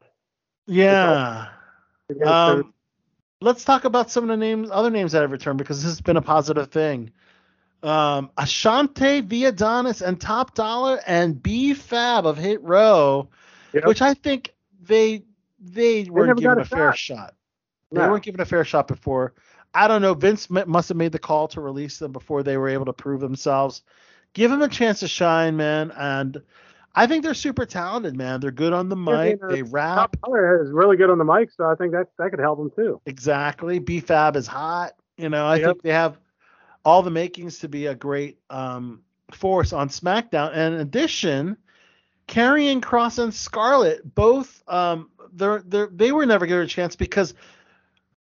Yeah. 0.67 1.49
Um, 2.25 2.75
let's 3.41 3.65
talk 3.65 3.85
about 3.85 4.11
some 4.11 4.25
of 4.25 4.29
the 4.29 4.37
names, 4.37 4.71
other 4.71 4.91
names 4.91 5.13
that 5.13 5.23
have 5.23 5.33
returned 5.33 5.59
because 5.59 5.83
this 5.83 5.91
has 5.93 6.01
been 6.01 6.17
a 6.17 6.23
positive 6.23 6.71
thing. 6.71 7.11
Um, 7.83 8.31
Ashante, 8.37 9.27
Thee 9.27 9.47
Adonis, 9.47 10.03
and 10.03 10.21
Top 10.21 10.55
Dollar 10.55 11.01
and 11.07 11.43
B 11.43 11.73
Fab 11.75 12.27
of 12.27 12.37
Hit 12.37 12.63
Row, 12.63 13.29
Yep. 13.73 13.87
which 13.87 14.03
I 14.03 14.15
think 14.15 14.53
they 14.83 15.25
they 15.61 16.05
weren't 16.05 16.39
given 16.39 16.59
a, 16.59 16.63
a 16.63 16.65
fair 16.65 16.93
shot. 16.93 17.35
They 17.93 18.01
No. 18.01 18.11
weren't 18.11 18.25
given 18.25 18.41
a 18.41 18.45
fair 18.45 18.65
shot 18.65 18.89
before. 18.89 19.35
I 19.73 19.87
don't 19.89 20.03
know. 20.03 20.15
Vince 20.15 20.51
must 20.51 20.89
have 20.89 20.97
made 20.97 21.13
the 21.13 21.19
call 21.19 21.47
to 21.49 21.61
release 21.61 21.99
them 21.99 22.13
before 22.13 22.43
they 22.43 22.57
were 22.57 22.69
able 22.69 22.87
to 22.87 22.93
prove 22.93 23.21
themselves. 23.21 23.83
Give 24.33 24.51
them 24.51 24.63
a 24.63 24.69
chance 24.69 25.01
to 25.01 25.09
shine, 25.09 25.57
man. 25.57 25.93
And 25.93 26.43
I 26.95 27.07
think 27.07 27.23
they're 27.25 27.35
super 27.35 27.65
talented, 27.65 28.17
man. 28.17 28.41
They're 28.41 28.51
good 28.51 28.73
on 28.73 28.89
the 28.89 28.97
mic. 28.97 29.41
you 29.41 29.49
know, 29.49 29.55
they 29.55 29.63
Top 29.63 29.73
rap. 29.73 30.17
Dollar 30.25 30.63
is 30.63 30.73
really 30.73 30.97
good 30.97 31.11
on 31.11 31.19
the 31.19 31.25
mic, 31.25 31.51
so 31.53 31.65
I 31.65 31.75
think 31.75 31.93
that 31.93 32.09
that 32.19 32.31
could 32.31 32.41
help 32.41 32.59
them 32.59 32.71
too. 32.75 33.01
Exactly. 33.07 33.79
B-Fab 33.79 34.37
is 34.37 34.47
hot. 34.47 34.93
You 35.17 35.29
know, 35.29 35.47
I 35.47 35.57
Yep. 35.57 35.67
think 35.67 35.83
they 35.83 35.93
have 35.93 36.19
all 36.85 37.03
the 37.03 37.11
makings 37.11 37.59
to 37.61 37.69
be 37.69 37.87
a 37.87 37.95
great 37.95 38.39
um, 38.51 39.03
force 39.33 39.73
on 39.73 39.89
SmackDown. 39.89 40.51
And 40.55 40.75
in 40.75 40.81
addition, 40.81 41.57
Karrion 42.27 42.83
Cross 42.83 43.19
and 43.19 43.33
Scarlett 43.35 44.15
both 44.15 44.63
um, 44.67 45.11
they're, 45.33 45.63
they're, 45.67 45.91
they 45.93 46.11
were 46.13 46.27
never 46.27 46.47
given 46.47 46.65
a 46.65 46.67
chance 46.67 46.97
because 46.97 47.35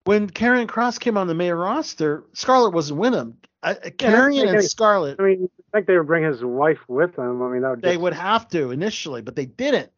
when 0.04 0.30
Karrion 0.30 0.68
Cross 0.68 0.98
came 1.00 1.18
on 1.18 1.28
the 1.28 1.36
main 1.36 1.54
roster, 1.54 2.26
Scarlett 2.34 2.74
wasn't 2.74 3.00
with 3.00 3.14
him. 3.14 3.38
Uh, 3.62 3.76
uh, 3.84 3.90
and. 4.02 4.64
Scarlett, 4.64 5.20
I 5.20 5.24
mean, 5.24 5.50
I 5.72 5.78
think 5.78 5.88
they 5.88 5.98
would 5.98 6.08
bring 6.08 6.24
his 6.24 6.44
wife 6.44 6.80
with 6.88 7.18
him. 7.18 7.42
I 7.42 7.50
mean, 7.50 7.62
that 7.62 7.70
would 7.70 7.82
they 7.82 7.92
just, 7.92 8.02
would 8.02 8.14
have 8.14 8.48
to 8.50 8.72
initially, 8.72 9.22
but 9.22 9.36
they 9.36 9.46
didn't. 9.46 9.92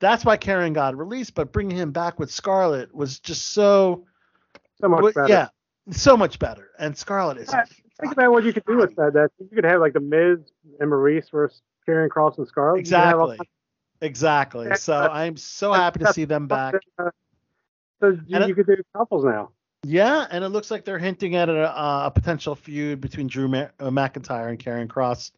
That's 0.00 0.24
why 0.24 0.36
Karrion 0.36 0.74
got 0.74 0.96
released, 0.96 1.34
but 1.34 1.52
bringing 1.52 1.76
him 1.76 1.92
back 1.92 2.18
with 2.18 2.30
Scarlett 2.30 2.94
was 2.94 3.18
just 3.18 3.48
so 3.48 4.04
so 4.80 4.88
much 4.88 5.14
better. 5.14 5.28
Yeah, 5.28 5.48
so 5.90 6.16
much 6.16 6.38
better. 6.38 6.70
And 6.78 6.96
Scarlett 6.96 7.38
is. 7.38 7.50
Yeah, 7.50 7.64
Think 8.00 8.12
about 8.12 8.30
what 8.30 8.44
you 8.44 8.52
could 8.52 8.66
do 8.66 8.76
with 8.76 8.94
that. 8.96 9.14
That 9.14 9.30
you 9.38 9.48
could 9.54 9.64
have 9.64 9.80
like 9.80 9.94
the 9.94 10.00
Miz 10.00 10.38
and 10.80 10.90
Maurice 10.90 11.28
versus 11.30 11.62
Karrion 11.88 12.10
Cross 12.10 12.36
and 12.38 12.46
Scarlett. 12.46 12.86
You 12.86 12.90
could 12.90 12.98
have 12.98 13.20
all 13.20 13.30
Exactly. 13.30 13.48
Exactly. 14.02 14.74
So 14.76 14.94
I'm 14.94 15.36
so 15.38 15.72
happy 15.72 16.00
to 16.00 16.12
see 16.12 16.24
them 16.24 16.46
back. 16.46 16.74
Uh, 16.98 17.10
so 18.00 18.18
you, 18.26 18.36
And 18.36 18.48
you 18.48 18.54
could 18.54 18.66
do 18.66 18.76
couples 18.94 19.24
now. 19.24 19.50
Yeah, 19.88 20.26
and 20.30 20.42
it 20.42 20.48
looks 20.48 20.70
like 20.70 20.84
they're 20.84 20.98
hinting 20.98 21.36
at 21.36 21.48
a, 21.48 22.06
a 22.06 22.10
potential 22.12 22.54
feud 22.56 23.00
between 23.00 23.28
Drew 23.28 23.46
Ma- 23.46 23.68
uh, 23.78 23.90
McIntyre 23.90 24.48
and 24.48 24.58
Karrion 24.58 24.88
Cross 24.88 25.30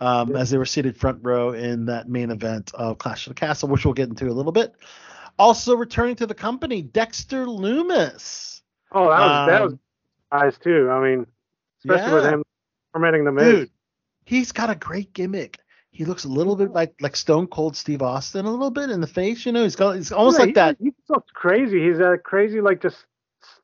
um, 0.00 0.30
Yeah. 0.32 0.38
as 0.38 0.50
they 0.50 0.58
were 0.58 0.66
seated 0.66 0.96
front 0.96 1.20
row 1.22 1.52
in 1.52 1.86
that 1.86 2.08
main 2.08 2.30
event 2.30 2.72
of 2.74 2.98
Clash 2.98 3.26
of 3.26 3.34
the 3.34 3.38
Castle, 3.40 3.68
which 3.68 3.84
we'll 3.84 3.94
get 3.94 4.08
into 4.08 4.26
a 4.28 4.32
little 4.34 4.50
bit. 4.52 4.74
Also 5.38 5.76
returning 5.76 6.16
to 6.16 6.26
the 6.26 6.34
company, 6.34 6.82
Dexter 6.82 7.46
Lumis. 7.46 8.62
Oh, 8.92 9.08
that 9.10 9.20
was 9.20 9.48
that 9.48 9.62
was 9.62 9.72
Um, 9.74 9.80
eyes 10.32 10.58
too. 10.58 10.90
I 10.90 11.00
mean, 11.02 11.26
especially 11.84 12.14
with 12.14 12.24
him 12.24 12.42
tormenting 12.92 13.24
the 13.24 13.32
Miz. 13.32 13.44
Dude, 13.54 13.70
he's 14.24 14.50
got 14.52 14.70
a 14.70 14.74
great 14.74 15.12
gimmick. 15.12 15.58
He 15.90 16.04
looks 16.04 16.24
a 16.24 16.28
little 16.28 16.56
bit 16.56 16.72
like 16.72 16.94
like 17.00 17.14
Stone 17.16 17.46
Cold 17.48 17.76
Steve 17.76 18.02
Austin, 18.02 18.46
a 18.46 18.50
little 18.50 18.70
bit 18.70 18.90
in 18.90 19.00
the 19.00 19.06
face. 19.06 19.46
You 19.46 19.52
know, 19.52 19.62
he's 19.62 19.76
got 19.76 19.92
he's 19.96 20.10
almost 20.12 20.38
Yeah, 20.38 20.44
like 20.46 20.54
that. 20.56 20.76
He 20.80 20.92
looks 21.08 21.30
crazy. 21.32 21.86
He's 21.86 21.98
a 22.00 22.16
crazy, 22.18 22.60
like 22.60 22.80
just 22.82 23.04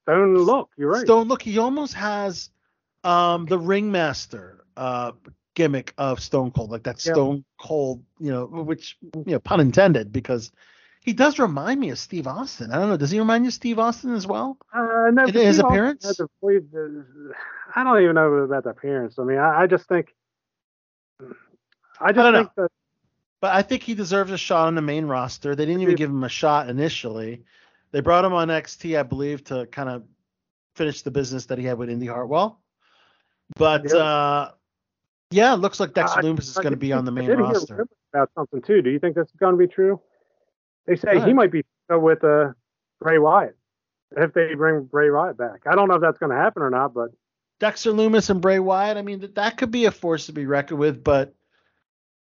stone 0.05 0.37
look. 0.37 0.71
You're 0.77 0.91
right. 0.91 1.05
Stone 1.05 1.29
look, 1.29 1.43
he 1.43 1.59
almost 1.59 1.95
has 1.95 2.51
um 3.05 3.47
the 3.47 3.59
ringmaster 3.59 4.65
uh 4.77 5.13
gimmick 5.55 5.93
of 5.99 6.21
Stone 6.21 6.53
Cold, 6.53 6.71
like 6.71 6.85
that 6.85 7.01
Yeah. 7.05 7.13
Stone 7.13 7.45
Cold, 7.61 8.03
you 8.21 8.31
know, 8.31 8.47
which 8.47 8.97
you 9.03 9.25
know, 9.27 9.41
pun 9.41 9.61
intended, 9.61 10.13
because 10.13 10.51
he 11.05 11.13
does 11.13 11.39
remind 11.39 11.81
me 11.81 11.91
of 11.91 11.99
Steve 11.99 12.27
Austin. 12.27 12.71
I 12.73 12.79
don't 12.79 12.89
know, 12.89 12.97
does 12.97 13.11
he 13.11 13.19
remind 13.19 13.45
you 13.45 13.49
of 13.49 13.55
Steve 13.55 13.79
Austin 13.79 14.15
as 14.15 14.27
well? 14.27 14.57
Uh, 14.73 15.11
no, 15.13 15.27
In 15.27 15.35
his 15.35 15.59
also 15.59 15.69
appearance? 15.69 16.17
the 16.17 17.35
I 17.75 17.85
don't 17.85 18.03
even 18.03 18.15
know 18.15 18.33
about 18.33 18.65
the 18.65 18.71
appearance. 18.71 19.19
I 19.19 19.25
mean, 19.25 19.39
I, 19.39 19.63
I 19.63 19.67
just 19.67 19.87
think, 19.89 20.15
I 22.01 22.13
just 22.13 22.17
don't 22.17 22.35
think 22.35 22.51
that 22.57 22.69
But 23.41 23.53
I 23.55 23.63
think 23.63 23.83
he 23.83 23.95
deserves 23.95 24.31
a 24.31 24.39
shot 24.39 24.69
on 24.69 24.75
the 24.75 24.83
main 24.83 25.07
roster. 25.07 25.55
They 25.55 25.67
didn't 25.67 25.83
even 25.83 25.97
give 25.97 26.11
him 26.11 26.23
a 26.25 26.29
shot 26.29 26.69
initially. 26.71 27.43
They 27.93 28.01
brought 28.01 28.25
him 28.25 28.33
on 28.33 28.49
NXT, 28.49 28.99
I 28.99 29.03
believe, 29.03 29.45
to 29.45 29.67
kind 29.67 29.89
of 29.89 30.03
finish 30.75 31.03
the 31.03 31.11
business 31.11 31.47
that 31.47 31.59
he 31.59 31.65
had 31.65 31.79
with 31.79 31.91
Indy 31.91 32.07
Hartwell. 32.07 32.61
But 33.57 33.85
Yeah. 33.93 33.97
uh 33.99 34.51
yeah, 35.31 35.55
it 35.55 35.59
looks 35.59 35.81
like 35.81 35.95
Dexter 35.95 36.21
I- 36.21 36.23
Lumis 36.23 36.41
is 36.41 36.55
going 36.59 36.73
to 36.73 36.77
be 36.77 36.93
on 36.93 37.07
the 37.07 37.13
I 37.13 37.15
main 37.15 37.31
roster. 37.39 37.87
about 38.13 38.31
something 38.35 38.61
too. 38.61 38.83
Do 38.83 38.91
you 38.91 38.99
think 38.99 39.15
that's 39.17 39.33
going 39.41 39.55
to 39.55 39.59
be 39.59 39.67
true? 39.67 39.99
They 40.87 40.97
say 40.97 41.21
he 41.21 41.33
might 41.33 41.51
be 41.51 41.65
with 41.89 42.23
uh, 42.25 42.53
Bray 43.01 43.19
Wyatt 43.19 43.57
if 44.17 44.35
they 44.35 44.55
bring 44.55 44.85
Bray 44.85 45.11
Wyatt 45.11 45.37
back. 45.39 45.63
I 45.67 45.75
don't 45.75 45.89
know 45.89 45.95
if 45.95 46.03
that's 46.03 46.19
going 46.19 46.31
to 46.31 46.37
happen 46.37 46.63
or 46.63 46.69
not, 46.71 46.93
but 46.93 47.11
Dexter 47.61 47.93
Lumis 47.93 48.29
and 48.29 48.43
Bray 48.43 48.59
Wyatt. 48.59 48.97
I 48.99 49.03
mean, 49.03 49.21
that 49.21 49.37
that 49.37 49.57
could 49.57 49.71
be 49.71 49.87
a 49.87 49.91
force 49.91 50.27
to 50.27 50.33
be 50.33 50.45
reckoned 50.45 50.81
with, 50.81 51.03
but 51.03 51.35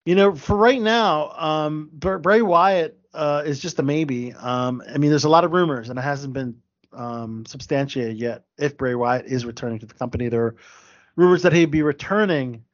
you 0.06 0.16
know, 0.16 0.36
for 0.36 0.56
right 0.56 0.82
now, 0.82 1.32
um, 1.32 1.90
Br- 1.94 2.18
Bray 2.18 2.42
Wyatt 2.42 3.00
uh, 3.14 3.44
is 3.46 3.60
just 3.60 3.80
a 3.80 3.84
maybe. 3.84 4.34
Um, 4.34 4.84
I 4.88 4.98
mean, 4.98 5.10
there's 5.10 5.24
a 5.24 5.30
lot 5.30 5.44
of 5.44 5.52
rumors, 5.54 5.90
and 5.90 5.98
it 5.98 6.02
hasn't 6.02 6.34
been 6.34 6.62
um, 6.92 7.46
substantiated 7.46 8.18
yet 8.18 8.44
if 8.58 8.78
Bray 8.78 8.96
Wyatt 8.96 9.26
is 9.26 9.46
returning 9.46 9.80
to 9.80 9.86
the 9.86 9.94
company. 9.94 10.30
There 10.30 10.46
are 10.46 10.56
rumors 11.16 11.44
that 11.44 11.54
he'd 11.54 11.72
be 11.72 11.84
returning 11.84 12.66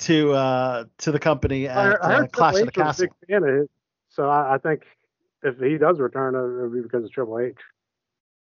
to 0.00 0.32
uh, 0.32 0.84
to 0.98 1.12
the 1.12 1.18
company 1.18 1.68
at 1.68 2.02
I 2.02 2.14
uh, 2.14 2.26
Clash 2.26 2.56
of 2.56 2.66
the 2.66 2.72
Castle. 2.72 3.06
big 3.06 3.28
fan 3.28 3.48
of 3.48 3.68
so 4.08 4.28
I, 4.28 4.54
I 4.54 4.58
think 4.58 4.84
if 5.42 5.58
he 5.58 5.76
does 5.78 6.00
return, 6.00 6.34
it'll 6.34 6.70
be 6.70 6.80
because 6.80 7.04
of 7.04 7.12
Triple 7.12 7.38
H. 7.38 7.56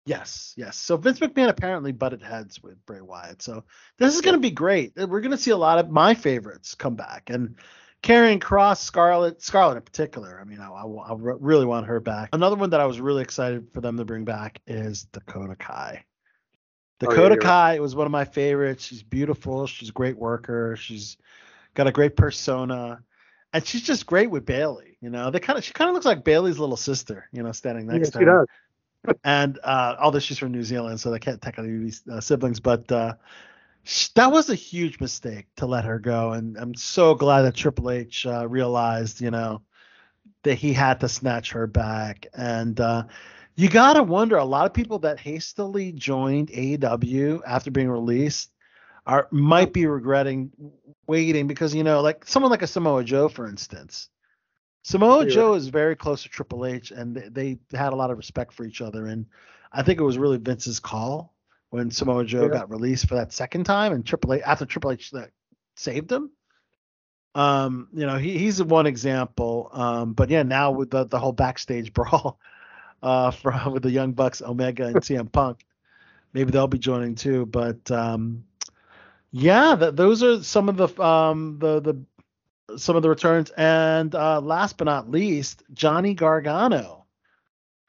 Yes, 0.05 0.55
yes. 0.57 0.77
So 0.77 0.97
Vince 0.97 1.19
McMahon 1.19 1.49
apparently 1.49 1.91
butted 1.91 2.23
heads 2.23 2.61
with 2.61 2.83
Bray 2.87 3.01
Wyatt. 3.01 3.43
So 3.43 3.63
this 3.99 4.15
is 4.15 4.21
going 4.21 4.33
to 4.33 4.39
be 4.39 4.49
great. 4.49 4.93
We're 4.95 5.21
going 5.21 5.31
to 5.31 5.37
see 5.37 5.51
a 5.51 5.57
lot 5.57 5.77
of 5.77 5.91
my 5.91 6.15
favorites 6.15 6.73
come 6.73 6.95
back, 6.95 7.29
and 7.29 7.55
Karrion 8.03 8.41
Cross, 8.41 8.81
Scarlet, 8.83 9.41
Scarlet 9.41 9.75
in 9.77 9.81
particular. 9.83 10.39
I 10.41 10.43
mean, 10.43 10.59
I, 10.59 10.69
I, 10.69 10.83
I 10.83 11.13
really 11.15 11.65
want 11.65 11.85
her 11.85 11.99
back. 11.99 12.29
Another 12.33 12.55
one 12.55 12.71
that 12.71 12.79
I 12.79 12.85
was 12.85 12.99
really 12.99 13.21
excited 13.21 13.67
for 13.73 13.81
them 13.81 13.97
to 13.97 14.05
bring 14.05 14.25
back 14.25 14.59
is 14.65 15.03
Dakota 15.11 15.55
Kai. 15.55 16.03
yeah, 17.01 17.07
Dakota 17.09 17.35
you're 17.35 17.41
Kai 17.41 17.79
was 17.79 17.95
one 17.95 18.07
of 18.07 18.11
my 18.11 18.25
favorites. 18.25 18.85
She's 18.85 19.03
beautiful. 19.03 19.67
She's 19.67 19.89
a 19.89 19.93
great 19.93 20.17
worker. 20.17 20.75
She's 20.77 21.17
got 21.75 21.87
a 21.87 21.91
great 21.91 22.15
persona. 22.15 23.03
And 23.53 23.65
she's 23.65 23.83
just 23.83 24.05
great 24.05 24.31
with 24.31 24.45
Bayley. 24.45 24.97
You 25.01 25.09
know, 25.09 25.29
they 25.29 25.39
kind 25.39 25.59
of 25.59 25.65
she 25.65 25.73
kind 25.73 25.89
of 25.89 25.93
looks 25.93 26.05
like 26.05 26.23
Bayley's 26.23 26.57
little 26.57 26.77
sister. 26.77 27.27
You 27.31 27.43
know, 27.43 27.51
standing 27.51 27.85
Yeah, 27.91 27.93
next 27.97 28.11
to 28.11 28.19
she 28.19 28.25
her 28.25 28.47
does. 29.05 29.15
and 29.23 29.59
uh, 29.63 29.95
although 29.99 30.19
she's 30.19 30.37
from 30.37 30.51
New 30.51 30.63
Zealand, 30.63 30.99
so 30.99 31.11
they 31.11 31.19
can't 31.19 31.41
technically 31.41 31.89
be 31.89 31.93
uh, 32.11 32.21
siblings, 32.21 32.59
but 32.59 32.89
uh, 32.91 33.13
that 34.15 34.31
was 34.31 34.49
a 34.49 34.55
huge 34.55 34.99
mistake 34.99 35.47
to 35.57 35.65
let 35.65 35.85
her 35.85 35.99
go, 35.99 36.31
and 36.31 36.57
I'm 36.57 36.75
so 36.75 37.15
glad 37.15 37.43
that 37.43 37.55
Triple 37.55 37.91
H 37.91 38.25
uh, 38.25 38.47
realized, 38.47 39.21
you 39.21 39.31
know, 39.31 39.61
that 40.43 40.55
he 40.55 40.73
had 40.73 40.99
to 41.01 41.09
snatch 41.09 41.51
her 41.51 41.67
back, 41.67 42.27
and 42.33 42.79
uh, 42.79 43.03
you 43.55 43.69
gotta 43.69 44.03
wonder, 44.03 44.37
a 44.37 44.45
lot 44.45 44.65
of 44.65 44.73
people 44.73 44.99
that 44.99 45.19
hastily 45.19 45.91
joined 45.91 46.49
AEW 46.49 47.41
after 47.45 47.71
being 47.71 47.89
released 47.89 48.51
are 49.05 49.27
might 49.31 49.73
be 49.73 49.87
regretting 49.87 50.51
waiting 51.07 51.47
because 51.47 51.73
you 51.73 51.83
know, 51.83 52.01
like 52.01 52.25
someone 52.25 52.51
like 52.51 52.61
a 52.61 52.67
Samoa 52.67 53.03
Joe, 53.03 53.27
for 53.27 53.47
instance. 53.47 54.09
Samoa. 54.83 55.27
Joe 55.27 55.53
is 55.53 55.67
very 55.67 55.95
close 55.95 56.23
to 56.23 56.29
Triple 56.29 56.65
H, 56.65 56.91
and 56.91 57.15
they, 57.15 57.59
they 57.71 57.77
had 57.77 57.93
a 57.93 57.95
lot 57.95 58.09
of 58.09 58.17
respect 58.17 58.51
for 58.51 58.63
each 58.63 58.81
other. 58.81 59.05
And 59.05 59.27
I 59.71 59.83
think 59.83 59.99
it 59.99 60.03
was 60.03 60.17
really 60.17 60.37
Vince's 60.37 60.79
call 60.79 61.35
when 61.71 61.89
Samoa 61.89 62.23
Joe 62.23 62.43
Yeah. 62.43 62.49
got 62.49 62.69
released 62.69 63.07
for 63.07 63.15
that 63.15 63.33
second 63.33 63.63
time, 63.63 63.93
and 63.93 64.05
Triple 64.05 64.33
H 64.35 64.43
after 64.45 64.65
Triple 64.65 64.91
H 64.91 65.11
that 65.11 65.31
saved 65.75 66.11
him. 66.11 66.29
Um, 67.33 67.87
you 67.93 68.05
know, 68.05 68.17
he, 68.17 68.37
he's 68.37 68.61
one 68.61 68.85
example. 68.85 69.69
Um, 69.71 70.13
but 70.13 70.29
yeah, 70.29 70.43
now 70.43 70.71
with 70.71 70.91
the, 70.91 71.05
the 71.05 71.17
whole 71.17 71.31
backstage 71.31 71.93
brawl 71.93 72.39
uh, 73.01 73.31
from 73.31 73.71
with 73.71 73.83
the 73.83 73.91
Young 73.91 74.11
Bucks, 74.11 74.41
Omega, 74.41 74.87
and 74.87 74.95
CM 75.01 75.31
Punk, 75.31 75.65
maybe 76.33 76.51
they'll 76.51 76.67
be 76.67 76.77
joining 76.77 77.15
too. 77.15 77.45
But 77.45 77.89
um, 77.89 78.43
yeah, 79.31 79.75
th- 79.79 79.95
those 79.95 80.21
are 80.23 80.43
some 80.43 80.67
of 80.67 80.75
the 80.75 81.01
um, 81.01 81.57
the 81.59 81.79
the 81.79 82.77
some 82.77 82.97
of 82.97 83.01
the 83.01 83.09
returns. 83.09 83.49
And 83.51 84.13
uh, 84.13 84.41
last 84.41 84.77
but 84.77 84.85
not 84.85 85.09
least, 85.09 85.63
Johnny 85.73 86.13
Gargano. 86.13 87.05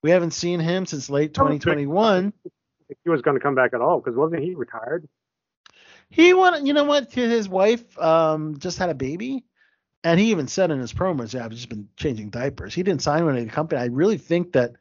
We 0.03 0.11
haven't 0.11 0.33
seen 0.33 0.59
him 0.59 0.87
since 0.87 1.09
late 1.11 1.33
2021. 1.35 2.33
He 3.05 3.11
was 3.11 3.23
going 3.23 3.37
to 3.37 3.43
come 3.43 3.55
back 3.55 3.75
at 3.75 3.81
all 3.81 4.01
because 4.01 4.17
wasn't 4.17 4.43
he 4.43 4.55
retired? 4.55 5.09
He 6.09 6.35
wanted, 6.35 6.67
you 6.67 6.75
know 6.75 6.85
what? 6.85 7.13
His 7.13 7.49
wife 7.49 7.99
um, 7.99 8.59
just 8.59 8.79
had 8.79 8.91
a 8.91 8.95
baby, 8.95 9.45
and 10.05 10.21
he 10.21 10.31
even 10.31 10.47
said 10.47 10.71
in 10.71 10.79
his 10.79 10.93
promos, 10.93 11.33
"Yeah, 11.33 11.45
I've 11.45 11.53
just 11.53 11.71
been 11.71 11.89
changing 11.97 12.29
diapers." 12.29 12.75
He 12.75 12.83
didn't 12.83 13.03
sign 13.03 13.25
with 13.25 13.37
any 13.37 13.47
company. 13.47 13.81
I 13.81 13.87
really 13.87 14.19
think 14.19 14.53
that 14.53 14.73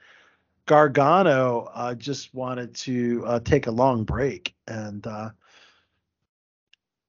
Gargano 0.66 1.70
uh, 1.74 1.96
just 1.96 2.34
wanted 2.34 2.76
to 2.76 3.24
uh, 3.26 3.40
take 3.40 3.68
a 3.68 3.72
long 3.72 4.04
break, 4.04 4.56
and 4.68 5.08
uh, 5.08 5.30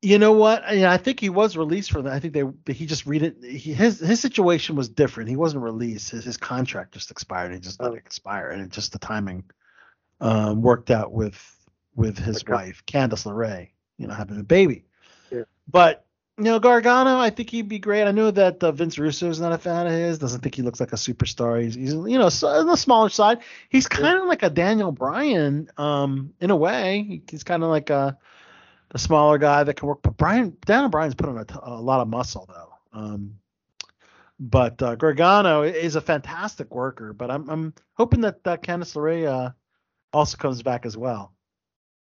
you 0.02 0.18
know 0.18 0.32
what? 0.32 0.62
I, 0.64 0.94
I 0.94 0.96
think 0.98 1.18
he 1.18 1.30
was 1.30 1.56
released 1.56 1.90
from 1.90 2.04
that. 2.04 2.12
I 2.12 2.20
think 2.20 2.34
they 2.34 2.72
he 2.72 2.86
just 2.86 3.06
read 3.06 3.22
it. 3.22 3.42
He, 3.42 3.72
his 3.72 3.98
his 3.98 4.20
situation 4.20 4.76
was 4.76 4.88
different. 4.88 5.30
He 5.30 5.36
wasn't 5.36 5.64
released. 5.64 6.10
His, 6.10 6.24
his 6.24 6.36
contract 6.36 6.92
just 6.92 7.10
expired. 7.10 7.52
He 7.52 7.58
just 7.58 7.80
let 7.80 7.92
it 7.92 7.98
expire, 7.98 8.50
and 8.50 8.62
it 8.62 8.70
just 8.70 8.92
the 8.92 9.00
timing 9.00 9.44
um, 10.22 10.62
worked 10.62 10.90
out 10.90 11.12
with 11.12 11.36
with 11.94 12.16
his 12.18 12.38
Okay. 12.38 12.52
wife, 12.52 12.82
Candice 12.86 13.26
LeRae. 13.26 13.68
You 13.98 14.06
know, 14.06 14.14
having 14.14 14.40
a 14.40 14.42
baby. 14.42 14.86
Yeah. 15.30 15.42
But 15.68 16.06
you 16.38 16.44
know, 16.44 16.58
Gargano, 16.58 17.18
I 17.18 17.28
think 17.28 17.50
he'd 17.50 17.68
be 17.68 17.78
great. 17.78 18.04
I 18.04 18.10
know 18.10 18.30
that 18.30 18.64
uh, 18.64 18.72
Vince 18.72 18.98
Russo 18.98 19.28
is 19.28 19.38
not 19.38 19.52
a 19.52 19.58
fan 19.58 19.86
of 19.86 19.92
his. 19.92 20.18
Doesn't 20.18 20.40
think 20.40 20.54
he 20.54 20.62
looks 20.62 20.80
like 20.80 20.92
a 20.94 20.96
superstar. 20.96 21.62
He's, 21.62 21.74
he's 21.74 21.92
you 21.92 22.18
know, 22.18 22.30
so, 22.30 22.48
on 22.48 22.66
the 22.66 22.76
smaller 22.76 23.10
side. 23.10 23.40
He's 23.68 23.86
kind 23.86 24.18
of 24.18 24.24
like 24.26 24.42
a 24.42 24.48
Daniel 24.48 24.92
Bryan, 24.92 25.68
um, 25.76 26.32
in 26.40 26.50
a 26.50 26.56
way. 26.56 27.04
He- 27.06 27.22
He's 27.30 27.44
kind 27.44 27.62
of 27.62 27.68
like 27.68 27.90
a, 27.90 28.16
a 28.92 28.98
smaller 28.98 29.36
guy 29.36 29.62
that 29.62 29.74
can 29.74 29.86
work. 29.86 30.00
But 30.02 30.16
Brian, 30.16 30.56
Daniel 30.64 30.88
Bryan's 30.88 31.14
put 31.14 31.28
on 31.28 31.36
a, 31.38 31.44
t- 31.44 31.54
a 31.62 31.80
lot 31.80 32.00
of 32.00 32.08
muscle 32.08 32.48
though. 32.48 32.98
Um, 32.98 33.34
but 34.40 34.82
uh, 34.82 34.94
Gargano 34.96 35.62
is 35.62 35.96
a 35.96 36.00
fantastic 36.00 36.74
worker. 36.74 37.12
But 37.12 37.30
I'm 37.30 37.48
I'm 37.50 37.74
hoping 37.94 38.22
that 38.22 38.40
uh, 38.46 38.56
Candice 38.56 38.96
LeRae 38.96 39.26
uh, 39.26 39.50
also 40.12 40.36
comes 40.36 40.62
back 40.62 40.86
as 40.86 40.96
well. 40.96 41.32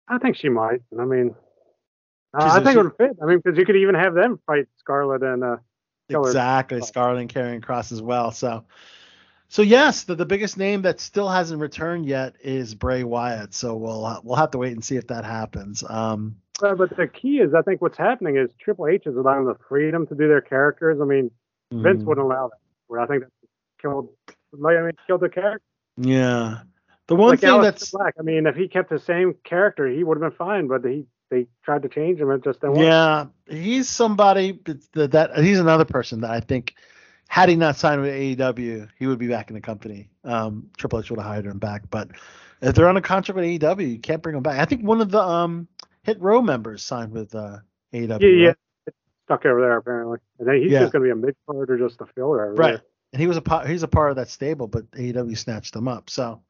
I 0.08 0.18
think 0.18 0.36
she 0.36 0.48
might. 0.48 0.82
I 0.98 1.04
mean, 1.04 1.34
uh, 2.34 2.42
I 2.44 2.60
think 2.60 2.72
she- 2.74 2.78
it 2.78 2.82
would 2.82 2.96
fit. 2.96 3.16
I 3.22 3.26
mean, 3.26 3.40
because 3.42 3.58
you 3.58 3.64
could 3.64 3.76
even 3.76 3.94
have 3.94 4.14
them 4.14 4.40
fight 4.46 4.66
Scarlet 4.78 5.22
and 5.22 5.42
uh, 5.44 5.56
Killer. 6.08 6.28
Exactly, 6.28 6.82
Scarlet 6.82 7.20
and 7.20 7.32
Karrion 7.32 7.62
Cross 7.62 7.92
as 7.92 8.02
well. 8.02 8.30
So, 8.30 8.64
so 9.48 9.62
yes, 9.62 10.04
the, 10.04 10.14
the 10.14 10.26
biggest 10.26 10.58
name 10.58 10.82
that 10.82 11.00
still 11.00 11.28
hasn't 11.28 11.60
returned 11.60 12.06
yet 12.06 12.34
is 12.42 12.74
Bray 12.74 13.04
Wyatt. 13.04 13.54
So 13.54 13.76
we'll 13.76 14.04
uh, 14.04 14.20
we'll 14.22 14.36
have 14.36 14.50
to 14.52 14.58
wait 14.58 14.72
and 14.72 14.84
see 14.84 14.96
if 14.96 15.06
that 15.08 15.24
happens. 15.24 15.82
Um, 15.88 16.36
Uh, 16.62 16.74
but 16.74 16.94
the 16.96 17.06
key 17.08 17.38
is, 17.40 17.54
I 17.54 17.62
think 17.62 17.80
what's 17.80 17.98
happening 17.98 18.36
is 18.36 18.50
Triple 18.58 18.88
H 18.88 19.06
is 19.06 19.16
allowing 19.16 19.46
the 19.46 19.56
freedom 19.68 20.06
to 20.08 20.14
do 20.14 20.28
their 20.28 20.40
characters. 20.40 21.00
I 21.00 21.04
mean, 21.04 21.30
Vince 21.72 22.02
mm, 22.02 22.06
wouldn't 22.06 22.24
allow 22.26 22.48
that. 22.48 22.58
Where 22.88 23.00
I 23.00 23.06
think 23.06 23.22
that 23.22 23.30
killed, 23.80 24.10
I 24.54 24.82
mean, 24.82 24.92
killed 25.06 25.22
the 25.22 25.28
character. 25.28 25.62
yeah, 25.96 26.58
the 27.08 27.16
one 27.16 27.30
like 27.30 27.40
thing 27.40 27.60
that's 27.60 27.90
Black. 27.90 28.14
I 28.18 28.22
mean, 28.22 28.46
if 28.46 28.56
he 28.56 28.68
kept 28.68 28.90
the 28.90 28.98
same 28.98 29.34
character, 29.44 29.86
he 29.88 30.04
would 30.04 30.20
have 30.20 30.30
been 30.30 30.36
fine. 30.36 30.68
But 30.68 30.84
he 30.84 31.06
they 31.30 31.46
tried 31.64 31.82
to 31.82 31.88
change 31.88 32.20
him. 32.20 32.30
It 32.30 32.44
just 32.44 32.60
didn't 32.60 32.76
yeah, 32.76 33.26
he's 33.48 33.88
somebody 33.88 34.60
that, 34.92 35.12
that 35.12 35.38
he's 35.38 35.58
another 35.60 35.84
person 35.84 36.20
that 36.20 36.30
I 36.30 36.40
think 36.40 36.74
had 37.28 37.48
he 37.48 37.56
not 37.56 37.76
signed 37.76 38.02
with 38.02 38.12
AEW, 38.12 38.88
he 38.98 39.06
would 39.06 39.18
be 39.18 39.28
back 39.28 39.48
in 39.48 39.54
the 39.54 39.60
company. 39.62 40.10
Um, 40.22 40.68
Triple 40.76 41.00
H 41.00 41.10
would 41.10 41.18
have 41.18 41.26
hired 41.26 41.46
him 41.46 41.58
back, 41.58 41.84
but 41.90 42.10
if 42.60 42.74
they're 42.74 42.88
on 42.88 42.96
a 42.98 43.02
contract 43.02 43.36
with 43.36 43.44
AEW, 43.46 43.90
you 43.90 43.98
can't 43.98 44.22
bring 44.22 44.36
him 44.36 44.42
back. 44.42 44.60
I 44.60 44.66
think 44.66 44.82
one 44.82 45.00
of 45.00 45.10
the 45.10 45.22
um 45.22 45.66
Hit 46.02 46.20
Row 46.20 46.42
members 46.42 46.82
signed 46.84 47.12
with 47.12 47.34
uh, 47.34 47.58
AEW. 47.94 48.20
Yeah, 48.20 48.28
yeah. 48.28 48.46
right? 48.48 48.56
It's 48.86 48.96
stuck 49.24 49.46
over 49.46 49.60
there 49.60 49.76
apparently. 49.76 50.18
And 50.38 50.48
then 50.48 50.62
he's 50.62 50.70
Yeah. 50.72 50.80
just 50.80 50.92
going 50.92 51.02
to 51.04 51.14
be 51.14 51.18
a 51.18 51.26
mid 51.26 51.36
card 51.48 51.70
or 51.70 51.78
just 51.78 52.00
a 52.00 52.06
filler. 52.06 52.54
Right. 52.54 52.72
there. 52.72 52.82
and 53.12 53.20
he 53.20 53.26
was 53.26 53.36
a 53.36 53.42
part, 53.42 53.68
he's 53.68 53.82
a 53.82 53.88
part 53.88 54.10
of 54.10 54.16
that 54.16 54.28
stable, 54.28 54.66
but 54.66 54.90
AEW 54.92 55.36
snatched 55.36 55.76
him 55.76 55.88
up. 55.88 56.10
So, 56.10 56.42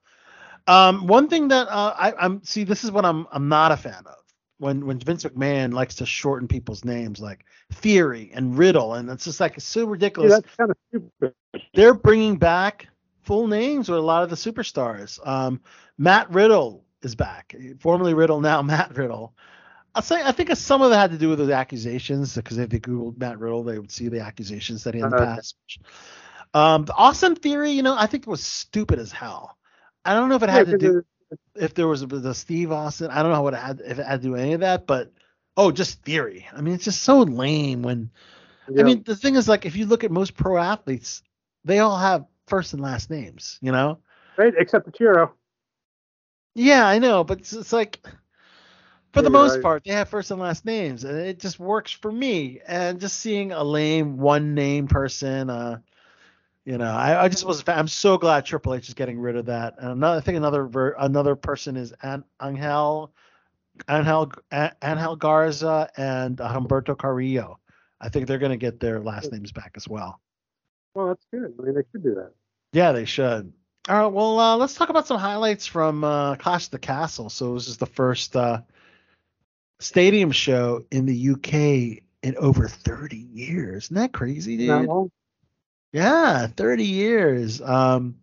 um, 0.66 1.06
one 1.06 1.28
thing 1.28 1.48
that 1.48 1.68
uh, 1.68 1.94
I, 1.98 2.14
I'm 2.18 2.42
see, 2.44 2.64
this 2.64 2.84
is 2.84 2.90
what 2.92 3.04
I'm 3.04 3.26
I'm 3.32 3.48
not 3.48 3.72
a 3.72 3.76
fan 3.76 4.04
of 4.06 4.16
when 4.58 4.86
when 4.86 4.98
Vince 5.00 5.24
McMahon 5.24 5.72
likes 5.74 5.96
to 5.96 6.06
shorten 6.06 6.48
people's 6.48 6.84
names 6.84 7.20
like 7.20 7.44
Theory 7.72 8.30
and 8.34 8.56
Riddle, 8.58 8.94
and 8.94 9.10
it's 9.10 9.24
just 9.24 9.40
like 9.40 9.56
it's 9.56 9.66
so 9.66 9.86
Yeah, 10.20 10.28
ridiculous. 10.28 10.40
that's 10.40 10.46
kind 10.58 10.70
of 10.70 10.76
stupid. 10.90 11.34
They're 11.74 11.94
bringing 11.94 12.36
back 12.36 12.88
full 13.22 13.46
names 13.48 13.88
with 13.88 13.98
a 13.98 14.02
lot 14.02 14.22
of 14.24 14.30
the 14.30 14.36
superstars. 14.36 15.24
Um, 15.26 15.60
Matt 15.98 16.30
Riddle 16.30 16.84
is 17.02 17.14
back, 17.14 17.54
formerly 17.80 18.14
Riddle, 18.14 18.40
now 18.40 18.62
Matt 18.64 18.96
Riddle. 18.96 19.34
I'll 19.94 20.02
say 20.02 20.22
I 20.22 20.32
think 20.32 20.54
some 20.56 20.82
of 20.82 20.92
it 20.92 20.96
had 20.96 21.10
to 21.12 21.18
do 21.18 21.28
with 21.30 21.38
those 21.38 21.50
accusations 21.50 22.34
because 22.34 22.58
if 22.58 22.70
they 22.70 22.80
googled 22.80 23.18
Matt 23.18 23.38
Riddle, 23.40 23.62
they 23.64 23.78
would 23.78 23.90
see 23.92 24.08
the 24.08 24.20
accusations 24.20 24.84
that 24.84 24.94
he 24.94 25.00
had 25.00 25.06
in 25.06 25.10
the 25.10 25.16
Uh-huh. 25.16 25.26
past. 25.26 25.56
Um, 26.54 26.84
the 26.84 26.94
Austin 26.94 27.34
Theory, 27.36 27.72
you 27.72 27.82
know, 27.82 27.96
I 27.96 28.06
think 28.06 28.24
it 28.26 28.30
was 28.30 28.44
stupid 28.44 28.98
as 28.98 29.12
hell. 29.12 29.56
I 30.04 30.14
don't 30.14 30.28
know 30.28 30.36
if 30.36 30.42
it 30.42 30.50
had 30.50 30.66
to 30.66 30.74
do 30.74 31.04
if 31.54 31.74
there 31.74 31.88
was 31.88 32.06
the 32.06 32.34
Steve 32.34 32.72
Austin. 32.72 33.10
I 33.10 33.22
don't 33.22 33.32
know 33.32 33.42
what 33.42 33.54
it 33.54 33.60
had 33.60 33.80
if 33.84 33.98
it 33.98 34.06
had 34.06 34.22
to 34.22 34.28
do 34.28 34.36
any 34.36 34.52
of 34.54 34.60
that, 34.60 34.86
but 34.86 35.12
oh, 35.56 35.70
just 35.70 36.02
Theory. 36.02 36.46
I 36.52 36.60
mean, 36.60 36.74
it's 36.74 36.84
just 36.84 37.02
so 37.02 37.20
lame 37.20 37.82
when. 37.82 38.10
yeah. 38.68 38.80
I 38.80 38.82
mean, 38.84 39.02
the 39.04 39.16
thing 39.16 39.36
is, 39.36 39.48
like, 39.48 39.66
if 39.66 39.76
you 39.76 39.86
look 39.86 40.04
at 40.04 40.10
most 40.10 40.34
pro 40.36 40.58
athletes, 40.58 41.22
they 41.64 41.78
all 41.80 41.96
have 41.96 42.26
first 42.46 42.72
and 42.72 42.82
last 42.82 43.10
names. 43.10 43.58
You 43.62 43.72
know. 43.72 44.00
right, 44.36 44.54
except 44.58 44.86
the 44.86 44.92
Chiro. 44.92 45.30
Yeah, 46.54 46.86
I 46.86 46.98
know, 46.98 47.24
but 47.24 47.40
it's, 47.40 47.52
it's 47.52 47.72
like 47.72 48.04
for 49.12 49.22
the 49.22 49.30
Yeah, 49.30 49.30
most 49.30 49.56
right. 49.56 49.62
part 49.62 49.84
they 49.84 49.92
have 49.92 50.08
first 50.08 50.30
and 50.30 50.40
last 50.40 50.64
names, 50.64 51.04
and 51.04 51.18
it 51.18 51.38
just 51.40 51.58
works 51.58 51.92
for 51.92 52.10
me. 52.12 52.60
And 52.66 53.00
just 53.00 53.18
seeing 53.18 53.52
a 53.52 53.62
lame 53.64 54.18
one 54.18 54.54
name 54.54 54.88
person, 54.88 55.50
uh, 55.50 55.78
you 56.64 56.78
know, 56.78 56.90
I, 56.90 57.24
I 57.24 57.28
just 57.28 57.44
was. 57.44 57.60
a 57.60 57.64
fan. 57.64 57.78
I'm 57.78 57.88
so 57.88 58.18
glad 58.18 58.44
Triple 58.44 58.74
H 58.74 58.88
is 58.88 58.94
getting 58.94 59.18
rid 59.18 59.36
of 59.36 59.46
that. 59.46 59.74
And 59.78 59.92
another, 59.92 60.18
I 60.18 60.20
think 60.20 60.36
another 60.36 60.64
ver, 60.64 60.94
another 60.98 61.34
person 61.34 61.76
is 61.76 61.92
An, 62.02 62.24
Angel, 62.40 63.12
Angel, 63.88 64.32
Angel 64.52 65.16
Garza 65.16 65.90
and 65.96 66.36
Humberto 66.36 66.96
Carrillo. 66.96 67.58
I 68.00 68.08
think 68.08 68.26
they're 68.26 68.38
going 68.38 68.50
to 68.52 68.56
get 68.56 68.80
their 68.80 69.00
last 69.00 69.32
names 69.32 69.52
back 69.52 69.72
as 69.76 69.88
well. 69.88 70.20
Well, 70.94 71.08
that's 71.08 71.24
good. 71.32 71.54
I 71.58 71.62
mean, 71.62 71.74
they 71.74 71.82
should 71.90 72.02
do 72.02 72.14
that. 72.14 72.32
Yeah, 72.72 72.92
they 72.92 73.04
should. 73.04 73.52
All 73.88 73.96
right, 73.96 74.06
well, 74.12 74.38
uh, 74.38 74.56
let's 74.56 74.74
talk 74.74 74.90
about 74.90 75.08
some 75.08 75.18
highlights 75.18 75.66
from 75.66 76.04
uh, 76.04 76.36
Clash 76.36 76.66
of 76.66 76.70
the 76.70 76.78
Castle. 76.78 77.28
So 77.30 77.54
this 77.54 77.66
is 77.66 77.76
the 77.76 77.86
first 77.86 78.36
uh, 78.36 78.60
stadium 79.80 80.30
show 80.30 80.84
in 80.92 81.06
the 81.06 81.30
UK 81.30 82.02
in 82.22 82.36
over 82.36 82.68
30 82.68 83.16
years. 83.16 83.84
Isn't 83.84 83.96
that 83.96 84.12
crazy, 84.12 84.56
dude? 84.56 84.68
Yeah, 85.92 86.46
30 86.46 86.84
years. 86.84 87.60
Um, 87.60 88.16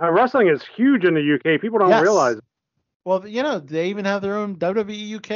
Uh, 0.00 0.10
wrestling 0.12 0.48
is 0.48 0.62
huge 0.76 1.04
in 1.04 1.14
the 1.14 1.20
UK. 1.34 1.60
People 1.60 1.78
don't 1.80 1.88
Yes. 1.90 2.02
realize. 2.02 2.36
it. 2.36 2.44
well, 3.04 3.26
you 3.26 3.42
know, 3.42 3.58
they 3.58 3.88
even 3.88 4.04
have 4.04 4.22
their 4.22 4.36
own 4.36 4.56
WWE 4.56 5.14
UK 5.16 5.30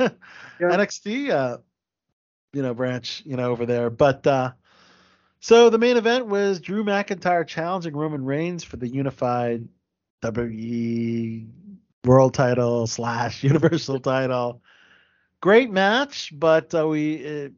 uh, 0.00 0.08
Yeah. 0.60 0.68
NXT, 0.76 1.30
uh, 1.30 1.58
you 2.52 2.62
know, 2.62 2.72
branch, 2.74 3.22
you 3.26 3.36
know, 3.36 3.50
over 3.50 3.66
there. 3.66 3.90
But 3.90 4.26
uh, 4.26 4.52
so 5.40 5.70
the 5.70 5.78
main 5.78 5.96
event 5.96 6.26
was 6.26 6.60
Drew 6.60 6.84
McIntyre 6.84 7.46
challenging 7.46 7.96
Roman 7.96 8.24
Reigns 8.24 8.62
for 8.64 8.76
the 8.76 8.88
unified 8.88 9.66
WWE 10.22 11.46
World 12.04 12.34
Title 12.34 12.86
slash 12.86 13.42
Universal 13.44 14.00
Title. 14.00 14.62
Great 15.40 15.70
match, 15.70 16.32
but 16.38 16.74
uh, 16.74 16.86
we, 16.86 17.44
uh, 17.46 17.48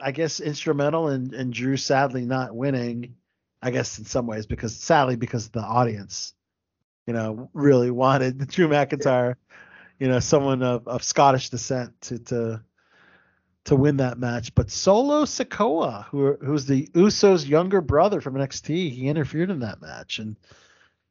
I 0.00 0.12
guess, 0.12 0.40
instrumental 0.40 1.08
in, 1.08 1.34
in 1.34 1.50
Drew 1.50 1.76
sadly 1.76 2.24
not 2.24 2.54
winning. 2.54 3.16
I 3.60 3.70
guess 3.72 3.98
in 3.98 4.04
some 4.04 4.26
ways 4.26 4.46
because 4.46 4.76
sadly 4.76 5.16
because 5.16 5.48
the 5.48 5.60
audience, 5.60 6.32
you 7.06 7.12
know, 7.12 7.50
really 7.52 7.90
wanted 7.90 8.38
Drew 8.48 8.68
McIntyre, 8.68 9.34
you 9.98 10.06
know, 10.06 10.20
someone 10.20 10.62
of, 10.62 10.86
of 10.86 11.02
Scottish 11.02 11.50
descent 11.50 12.00
to 12.02 12.18
to 12.20 12.62
to 13.64 13.76
win 13.76 13.98
that 13.98 14.18
match. 14.18 14.54
But 14.54 14.70
Solo 14.70 15.24
Sikoa, 15.24 16.04
who 16.06 16.36
who's 16.40 16.66
the 16.66 16.86
Usos' 16.88 17.48
younger 17.48 17.80
brother 17.80 18.20
from 18.20 18.34
NXT, 18.34 18.92
he 18.92 19.08
interfered 19.08 19.50
in 19.50 19.60
that 19.60 19.82
match 19.82 20.20
and 20.20 20.36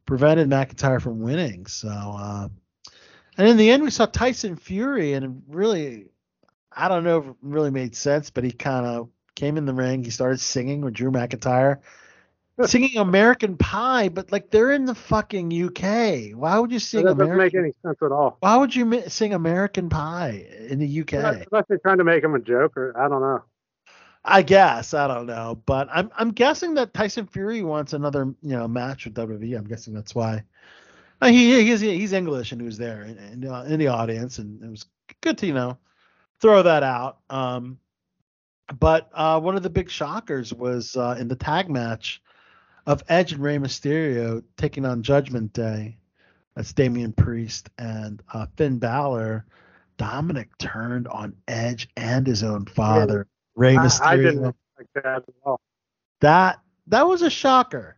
prevented 0.06 0.50
McIntyre 0.50 1.02
from 1.02 1.20
winning. 1.20 1.68
So, 1.68 1.90
uh, 1.90 2.48
and 3.38 3.48
in 3.48 3.58
the 3.58 3.70
end, 3.70 3.84
we 3.84 3.92
saw 3.92 4.08
Tyson 4.08 4.56
Fury, 4.56 5.14
and 5.14 5.44
really, 5.48 6.08
I 6.78 6.88
don't 6.88 7.04
know 7.04 7.18
if 7.18 7.26
it 7.26 7.36
really 7.42 7.72
made 7.72 7.96
sense, 7.96 8.30
but 8.30 8.44
he 8.44 8.52
kind 8.52 8.86
of 8.86 9.10
came 9.36 9.58
in 9.58 9.66
the 9.66 9.74
ring. 9.74 10.04
He 10.04 10.12
started 10.12 10.40
singing 10.40 10.82
with 10.82 10.94
Drew 10.94 11.12
McIntyre. 11.12 11.80
Singing 12.66 12.98
American 12.98 13.56
Pie, 13.56 14.10
but 14.10 14.32
like 14.32 14.50
they're 14.50 14.72
in 14.72 14.86
the 14.86 14.96
fucking 14.96 15.52
UK. 15.52 16.36
Why 16.36 16.58
would 16.58 16.72
you 16.72 16.80
sing 16.80 17.06
that 17.06 17.18
doesn't 17.18 17.28
make 17.28 17.54
American? 17.54 17.60
any 17.60 17.74
sense 17.84 17.98
at 18.02 18.12
all. 18.12 18.38
Why 18.40 18.58
would 18.58 18.76
you 18.76 18.84
mi- 18.84 19.08
sing 19.10 19.36
American 19.36 19.90
Pie 19.90 20.44
in 20.68 20.80
the 20.80 21.02
UK? 21.02 21.14
Unless 21.14 21.66
they're 21.70 21.78
trying 21.78 22.00
to 22.00 22.04
make 22.04 22.24
him 22.24 22.34
a 22.34 22.40
joke, 22.40 22.76
or 22.76 22.98
I 22.98 23.08
don't 23.08 23.22
know. 23.22 23.44
I 24.26 24.42
guess 24.42 24.96
I 24.96 25.08
don't 25.08 25.28
know, 25.28 25.62
but 25.68 25.88
I'm 25.92 26.10
I'm 26.18 26.32
guessing 26.32 26.74
that 26.76 26.96
Tyson 26.96 27.28
Fury 27.28 27.62
wants 27.62 27.94
another 27.94 28.34
you 28.42 28.58
know 28.58 28.68
match 28.68 29.06
with 29.06 29.14
WWE. 29.14 29.56
I'm 29.56 29.68
guessing 29.68 29.94
that's 29.94 30.16
why. 30.16 30.44
He 31.24 31.64
he's 31.64 31.82
he's 31.82 32.14
English 32.14 32.52
and 32.52 32.62
he 32.62 32.66
was 32.66 32.80
there 32.80 33.04
in, 33.04 33.18
in, 33.18 33.48
uh, 33.48 33.66
in 33.68 33.80
the 33.80 33.88
audience, 33.88 34.40
and 34.40 34.64
it 34.64 34.70
was 34.70 34.88
good 35.22 35.38
to 35.38 35.46
you 35.46 35.54
know 35.54 35.78
throw 36.42 36.64
that 36.64 36.84
out. 36.84 37.20
Um, 37.30 37.80
but 38.80 39.10
uh, 39.14 39.40
one 39.40 39.56
of 39.56 39.64
the 39.64 39.70
big 39.70 39.90
shockers 39.90 40.54
was 40.54 40.96
uh, 40.96 41.16
in 41.20 41.28
the 41.28 41.36
tag 41.36 41.70
match 41.70 42.22
of 42.86 43.04
Edge 43.10 43.34
and 43.34 43.42
Rey 43.42 43.58
Mysterio 43.58 44.44
taking 44.58 44.86
on 44.86 45.04
Judgment 45.04 45.54
Day. 45.54 45.98
That's 46.56 46.74
Damian 46.74 47.14
Priest 47.14 47.70
and 47.78 48.22
uh, 48.34 48.48
Finn 48.56 48.80
Balor. 48.80 49.46
Dominic 49.98 50.50
turned 50.58 51.08
on 51.08 51.36
Edge 51.48 51.90
and 51.98 52.26
his 52.26 52.44
own 52.44 52.66
father, 52.66 53.28
Rey 53.56 53.78
I, 53.78 53.86
Mysterio. 53.86 54.06
I 54.06 54.16
didn't 54.18 54.42
like 54.42 54.56
that 54.96 55.06
at 55.06 55.24
all. 55.44 55.60
That 56.22 56.60
that 56.88 57.08
was 57.08 57.22
a 57.22 57.30
shocker. 57.30 57.97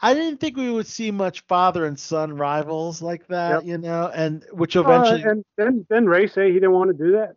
I 0.00 0.14
didn't 0.14 0.38
think 0.40 0.56
we 0.56 0.70
would 0.70 0.86
see 0.86 1.10
much 1.10 1.40
father 1.42 1.84
and 1.84 1.98
son 1.98 2.36
rivals 2.36 3.02
like 3.02 3.26
that, 3.28 3.64
Yep. 3.64 3.64
you 3.64 3.78
know, 3.78 4.10
and 4.14 4.44
which 4.52 4.76
Uh, 4.76 4.80
eventually 4.82 5.22
and 5.22 5.44
then 5.56 5.86
then 5.88 6.06
Ray 6.06 6.26
say 6.26 6.48
he 6.48 6.54
didn't 6.54 6.72
want 6.72 6.96
to 6.96 7.04
do 7.04 7.12
that 7.12 7.36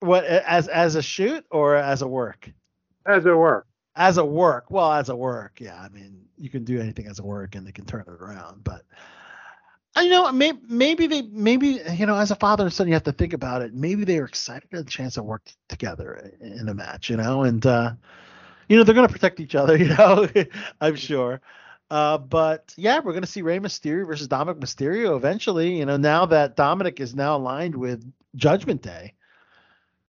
what 0.00 0.24
as 0.24 0.68
as 0.68 0.94
a 0.94 1.02
shoot 1.02 1.44
or 1.50 1.74
as 1.76 2.02
a 2.02 2.08
work? 2.08 2.50
as 3.06 3.24
a 3.26 3.36
work. 3.36 3.66
As 3.94 4.18
a 4.18 4.24
work. 4.24 4.70
Well, 4.70 4.92
as 4.92 5.08
a 5.08 5.16
work, 5.16 5.60
yeah. 5.60 5.80
I 5.80 5.88
mean, 5.88 6.26
you 6.36 6.50
can 6.50 6.64
do 6.64 6.78
anything 6.80 7.06
as 7.06 7.18
a 7.18 7.22
work 7.24 7.54
and 7.54 7.66
they 7.66 7.72
can 7.72 7.86
turn 7.86 8.02
it 8.02 8.08
around, 8.08 8.62
but 8.62 8.82
I 9.94 10.02
you 10.02 10.10
know 10.10 10.30
maybe 10.32 10.58
maybe 10.68 11.06
they 11.06 11.22
maybe 11.22 11.80
you 11.94 12.04
know 12.06 12.16
as 12.16 12.30
a 12.30 12.36
father 12.36 12.64
and 12.64 12.72
son 12.72 12.86
you 12.88 12.92
have 12.94 13.04
to 13.04 13.12
think 13.12 13.32
about 13.32 13.62
it. 13.62 13.72
Maybe 13.74 14.04
they 14.04 14.20
were 14.20 14.26
excited 14.26 14.68
at 14.72 14.84
the 14.84 14.90
chance 14.90 15.14
to 15.14 15.22
work 15.22 15.42
together 15.68 16.30
in 16.40 16.68
a 16.68 16.74
match, 16.74 17.08
you 17.08 17.16
know, 17.16 17.42
and 17.44 17.64
uh 17.64 17.92
you 18.68 18.76
know 18.76 18.82
they're 18.84 18.94
going 18.94 19.06
to 19.06 19.12
protect 19.12 19.40
each 19.40 19.54
other, 19.54 19.76
you 19.82 19.88
know, 19.88 20.28
I'm 20.80 20.96
sure. 20.96 21.40
Uh, 21.90 22.18
but 22.18 22.74
yeah, 22.76 22.98
we're 22.98 23.12
going 23.12 23.22
to 23.22 23.28
see 23.30 23.42
Rey 23.42 23.58
Mysterio 23.60 24.06
versus 24.06 24.28
Dominic 24.28 24.60
Mysterio 24.60 25.16
eventually. 25.16 25.78
You 25.78 25.86
know, 25.86 25.96
now 25.96 26.26
that 26.26 26.56
Dominic 26.56 27.00
is 27.00 27.14
now 27.14 27.36
aligned 27.36 27.76
with 27.76 28.04
Judgment 28.34 28.82
Day, 28.82 29.14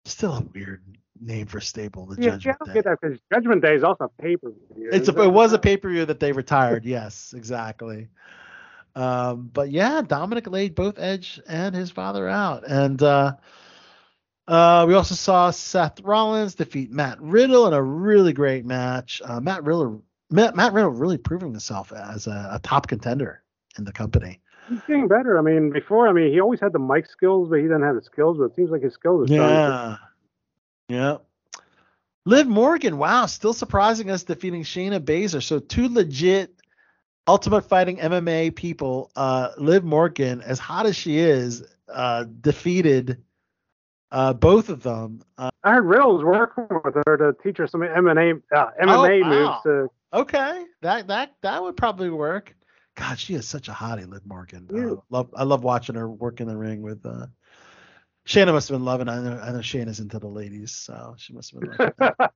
still 0.04 0.34
a 0.34 0.40
weird 0.54 0.82
name 1.20 1.46
for 1.46 1.60
stable. 1.60 2.06
The 2.06 2.16
Yeah, 2.16 2.30
Judgment 2.30 2.58
don't 2.58 2.66
Day. 2.66 2.72
get 2.72 2.84
that 2.84 2.98
because 3.00 3.18
Judgment 3.32 3.62
Day 3.62 3.74
is 3.74 3.84
also 3.84 4.04
a 4.04 4.22
pay 4.22 4.36
per 4.36 4.50
view. 4.76 4.90
It's 4.92 5.08
a, 5.08 5.22
it 5.22 5.32
was 5.32 5.52
a 5.52 5.58
pay 5.58 5.76
per 5.76 5.88
view 5.88 6.04
that 6.06 6.20
they 6.20 6.32
retired. 6.32 6.84
yes, 6.84 7.34
exactly. 7.36 8.08
Um, 8.94 9.50
but 9.52 9.70
yeah, 9.70 10.02
Dominic 10.02 10.48
laid 10.48 10.74
both 10.74 10.98
Edge 10.98 11.40
and 11.48 11.74
his 11.74 11.90
father 11.90 12.28
out, 12.28 12.64
and 12.66 13.00
uh, 13.02 13.32
uh, 14.48 14.84
we 14.88 14.94
also 14.94 15.14
saw 15.14 15.50
Seth 15.50 16.00
Rollins 16.00 16.54
defeat 16.54 16.90
Matt 16.90 17.20
Riddle 17.20 17.66
in 17.68 17.74
a 17.74 17.82
really 17.82 18.32
great 18.32 18.64
match. 18.64 19.22
Uh, 19.24 19.40
Matt 19.40 19.62
Riddle, 19.64 20.02
Matt, 20.30 20.56
Matt 20.56 20.72
Riddle, 20.72 20.90
really 20.90 21.18
proving 21.18 21.50
himself 21.52 21.92
as 21.92 22.26
a, 22.26 22.50
a 22.54 22.60
top 22.62 22.86
contender 22.88 23.42
in 23.78 23.84
the 23.84 23.92
company. 23.92 24.40
He's 24.68 24.80
getting 24.86 25.08
better. 25.08 25.38
I 25.38 25.42
mean, 25.42 25.70
before, 25.70 26.08
I 26.08 26.12
mean, 26.12 26.32
he 26.32 26.40
always 26.40 26.60
had 26.60 26.72
the 26.72 26.78
mic 26.78 27.06
skills, 27.06 27.48
but 27.48 27.56
he 27.56 27.62
didn't 27.62 27.82
have 27.82 27.94
the 27.94 28.02
skills. 28.02 28.36
But 28.38 28.44
it 28.44 28.56
seems 28.56 28.70
like 28.70 28.82
his 28.82 28.92
skills 28.94 29.24
are 29.30 29.34
starting 29.34 29.56
to- 29.56 29.98
Yeah. 30.88 30.96
Yeah. 30.96 31.16
Liv 32.26 32.46
Morgan, 32.46 32.98
wow, 32.98 33.24
still 33.26 33.54
surprising 33.54 34.10
us 34.10 34.24
defeating 34.24 34.62
Shayna 34.62 35.00
Baszler. 35.00 35.42
So 35.42 35.58
two 35.60 35.88
legit 35.88 36.54
Ultimate 37.26 37.62
Fighting 37.62 37.96
MMA 37.98 38.54
people. 38.54 39.10
Uh, 39.16 39.50
Liv 39.56 39.84
Morgan, 39.84 40.42
as 40.42 40.58
hot 40.58 40.84
as 40.86 40.96
she 40.96 41.18
is, 41.18 41.62
uh, 41.92 42.24
defeated 42.40 43.22
uh, 44.10 44.32
both 44.32 44.68
of 44.68 44.82
them. 44.82 45.20
Uh, 45.36 45.50
I 45.62 45.74
heard 45.74 45.84
Riddle 45.84 46.14
was 46.16 46.24
working 46.24 46.66
with 46.84 46.94
her 47.06 47.16
to 47.16 47.34
teach 47.42 47.58
her 47.58 47.66
some 47.66 47.80
MMA 47.80 48.42
uh, 48.54 48.66
MMA 48.82 49.22
wow. 49.22 49.28
moves. 49.28 49.62
To, 49.64 50.18
okay, 50.18 50.64
that 50.82 51.08
that 51.08 51.34
that 51.42 51.62
would 51.62 51.76
probably 51.76 52.10
work. 52.10 52.54
God, 52.96 53.18
she 53.18 53.34
is 53.34 53.46
such 53.46 53.68
a 53.68 53.72
hottie, 53.72 54.08
Liv 54.08 54.26
Morgan. 54.26 54.68
Yeah. 54.72 54.92
Uh, 54.92 54.96
love, 55.10 55.30
I 55.36 55.44
love 55.44 55.62
watching 55.62 55.94
her 55.94 56.08
work 56.08 56.40
in 56.40 56.48
the 56.48 56.56
ring 56.56 56.82
with. 56.82 57.04
Uh, 57.04 57.26
Shayna 58.26 58.52
must 58.52 58.68
have 58.68 58.76
been 58.76 58.84
loving. 58.84 59.08
I 59.08 59.22
know, 59.22 59.40
I 59.42 59.52
know 59.52 59.60
Shayna's 59.60 60.00
into 60.00 60.18
the 60.18 60.26
ladies, 60.26 60.72
so 60.72 61.14
she 61.16 61.32
must 61.32 61.52
have 61.52 61.60
been. 61.60 61.92
That. 61.98 62.32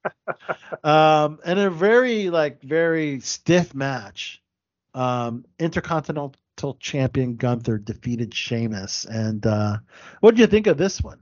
um, 0.84 1.38
and 1.44 1.58
a 1.58 1.68
very 1.68 2.30
like 2.30 2.62
very 2.62 3.20
stiff 3.20 3.74
match. 3.74 4.42
Um, 4.94 5.44
Intercontinental 5.58 6.34
Champion 6.80 7.36
Gunther 7.36 7.78
defeated 7.78 8.32
Sheamus, 8.32 9.04
and 9.04 9.44
uh, 9.46 9.78
what 10.20 10.30
did 10.30 10.40
you 10.40 10.46
think 10.46 10.66
of 10.66 10.78
this 10.78 11.02
one? 11.02 11.20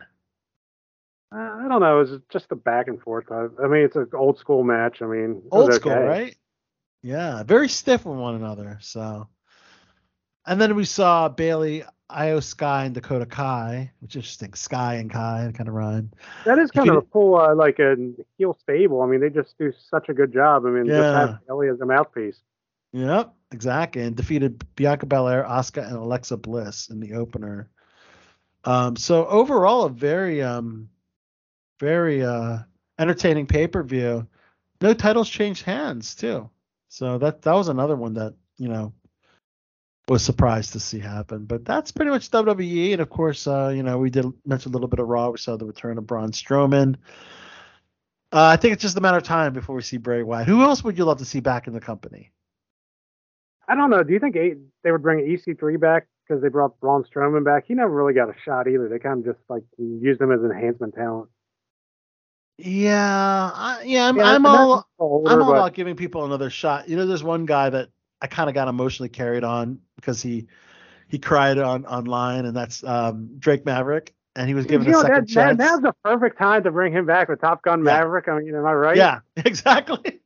I 1.32 1.66
don't 1.68 1.80
know. 1.80 2.00
It 2.00 2.10
was 2.10 2.20
just 2.28 2.46
a 2.50 2.56
back 2.56 2.88
and 2.88 3.00
forth. 3.00 3.26
I, 3.30 3.46
I 3.62 3.68
mean, 3.68 3.84
it's 3.84 3.96
an 3.96 4.08
old 4.14 4.38
school 4.38 4.64
match. 4.64 5.00
I 5.00 5.06
mean, 5.06 5.42
Old 5.52 5.72
school, 5.74 5.92
okay. 5.92 6.04
right? 6.04 6.36
Yeah, 7.02 7.42
very 7.44 7.68
stiff 7.68 8.04
with 8.04 8.18
one 8.18 8.34
another. 8.34 8.78
So, 8.80 9.28
and 10.44 10.60
then 10.60 10.74
we 10.74 10.84
saw 10.84 11.28
Bayley, 11.28 11.84
Iyo 12.10 12.42
Sky, 12.42 12.86
and 12.86 12.94
Dakota 12.94 13.26
Kai, 13.26 13.92
which 14.00 14.16
is 14.16 14.16
interesting. 14.16 14.54
Sky 14.54 14.94
and 14.96 15.10
Kai 15.10 15.52
kind 15.54 15.68
of 15.68 15.74
rhyme. 15.74 16.10
That 16.44 16.58
is 16.58 16.70
kind 16.72 16.90
of 16.90 16.96
a 16.96 17.02
cool, 17.02 17.36
uh, 17.36 17.54
like 17.54 17.78
a 17.78 17.96
heel 18.36 18.58
stable. 18.60 19.02
I 19.02 19.06
mean, 19.06 19.20
they 19.20 19.30
just 19.30 19.56
do 19.56 19.72
such 19.88 20.08
a 20.08 20.14
good 20.14 20.32
job. 20.32 20.66
I 20.66 20.70
mean, 20.70 20.86
just 20.86 20.98
Yeah. 20.98 21.12
have 21.20 21.38
Ellie 21.48 21.68
as 21.68 21.80
a 21.80 21.86
mouthpiece. 21.86 22.40
Yep, 22.92 23.32
exactly. 23.52 24.02
And 24.02 24.16
defeated 24.16 24.64
Bianca 24.74 25.06
Belair, 25.06 25.44
Asuka, 25.44 25.86
and 25.86 25.96
Alexa 25.96 26.36
Bliss 26.38 26.88
in 26.90 26.98
the 26.98 27.14
opener. 27.14 27.70
Um, 28.64 28.96
so 28.96 29.26
overall, 29.26 29.84
a 29.84 29.90
very, 29.90 30.42
um, 30.42 30.88
very 31.80 32.22
uh, 32.22 32.58
entertaining 32.98 33.46
pay 33.46 33.66
per 33.66 33.82
view. 33.82 34.28
No 34.80 34.94
titles 34.94 35.28
changed 35.28 35.64
hands 35.64 36.14
too. 36.14 36.48
So 36.88 37.18
that 37.18 37.42
that 37.42 37.54
was 37.54 37.68
another 37.68 37.96
one 37.96 38.14
that 38.14 38.34
you 38.58 38.68
know 38.68 38.92
was 40.08 40.24
surprised 40.24 40.72
to 40.72 40.80
see 40.80 40.98
happen. 40.98 41.46
But 41.46 41.64
that's 41.64 41.92
pretty 41.92 42.10
much 42.10 42.30
WWE. 42.30 42.92
And 42.92 43.00
of 43.00 43.10
course, 43.10 43.46
uh, 43.46 43.72
you 43.74 43.82
know, 43.82 43.98
we 43.98 44.10
did 44.10 44.26
mention 44.44 44.70
a 44.70 44.74
little 44.74 44.88
bit 44.88 45.00
of 45.00 45.08
Raw. 45.08 45.30
We 45.30 45.38
saw 45.38 45.56
the 45.56 45.66
return 45.66 45.98
of 45.98 46.06
Braun 46.06 46.32
Strowman. 46.32 46.96
Uh, 48.32 48.46
I 48.46 48.56
think 48.56 48.74
it's 48.74 48.82
just 48.82 48.96
a 48.96 49.00
matter 49.00 49.18
of 49.18 49.24
time 49.24 49.52
before 49.52 49.74
we 49.74 49.82
see 49.82 49.96
Bray 49.96 50.22
Wyatt. 50.22 50.46
Who 50.46 50.62
else 50.62 50.84
would 50.84 50.98
you 50.98 51.04
love 51.04 51.18
to 51.18 51.24
see 51.24 51.40
back 51.40 51.66
in 51.66 51.72
the 51.72 51.80
company? 51.80 52.30
I 53.66 53.74
don't 53.74 53.90
know. 53.90 54.02
Do 54.02 54.12
you 54.12 54.18
think 54.20 54.34
they 54.34 54.92
would 54.92 55.02
bring 55.02 55.20
EC3 55.20 55.80
back 55.80 56.06
because 56.26 56.42
they 56.42 56.48
brought 56.48 56.78
Braun 56.80 57.04
Strowman 57.04 57.44
back? 57.44 57.64
He 57.66 57.74
never 57.74 57.90
really 57.90 58.14
got 58.14 58.28
a 58.28 58.34
shot 58.44 58.66
either. 58.68 58.88
They 58.88 58.98
kind 58.98 59.20
of 59.20 59.34
just 59.34 59.48
like 59.48 59.62
used 59.78 60.20
him 60.20 60.32
as 60.32 60.40
enhancement 60.40 60.94
talent. 60.94 61.28
Yeah, 62.64 63.50
I, 63.54 63.82
yeah, 63.84 64.08
I'm, 64.08 64.16
Yeah, 64.16 64.30
I'm 64.30 64.46
all 64.46 64.88
older, 64.98 65.30
I'm 65.30 65.42
all 65.42 65.50
but- 65.50 65.56
about 65.56 65.74
giving 65.74 65.96
people 65.96 66.24
another 66.24 66.50
shot. 66.50 66.88
You 66.88 66.96
know, 66.96 67.06
there's 67.06 67.22
one 67.24 67.46
guy 67.46 67.70
that 67.70 67.88
I 68.20 68.26
kind 68.26 68.48
of 68.48 68.54
got 68.54 68.68
emotionally 68.68 69.08
carried 69.08 69.44
on 69.44 69.80
because 69.96 70.20
he 70.22 70.46
he 71.08 71.18
cried 71.18 71.58
on 71.58 71.86
online, 71.86 72.44
and 72.44 72.56
that's 72.56 72.84
um, 72.84 73.30
Drake 73.38 73.64
Maverick, 73.66 74.14
and 74.36 74.46
he 74.48 74.54
was 74.54 74.66
given 74.66 74.86
you 74.86 74.92
a 74.92 74.94
know, 74.94 75.00
second 75.02 75.14
that, 75.28 75.34
that, 75.34 75.56
chance. 75.56 75.58
now's 75.58 75.80
the 75.80 75.92
perfect 76.04 76.38
time 76.38 76.62
to 76.64 76.70
bring 76.70 76.92
him 76.92 77.06
back 77.06 77.28
with 77.28 77.40
Top 77.40 77.62
Gun 77.62 77.80
Yeah. 77.80 77.84
Maverick. 78.00 78.28
I 78.28 78.38
mean, 78.38 78.54
am 78.54 78.66
I 78.66 78.72
right? 78.72 78.96
Yeah, 78.96 79.20
exactly. 79.36 80.20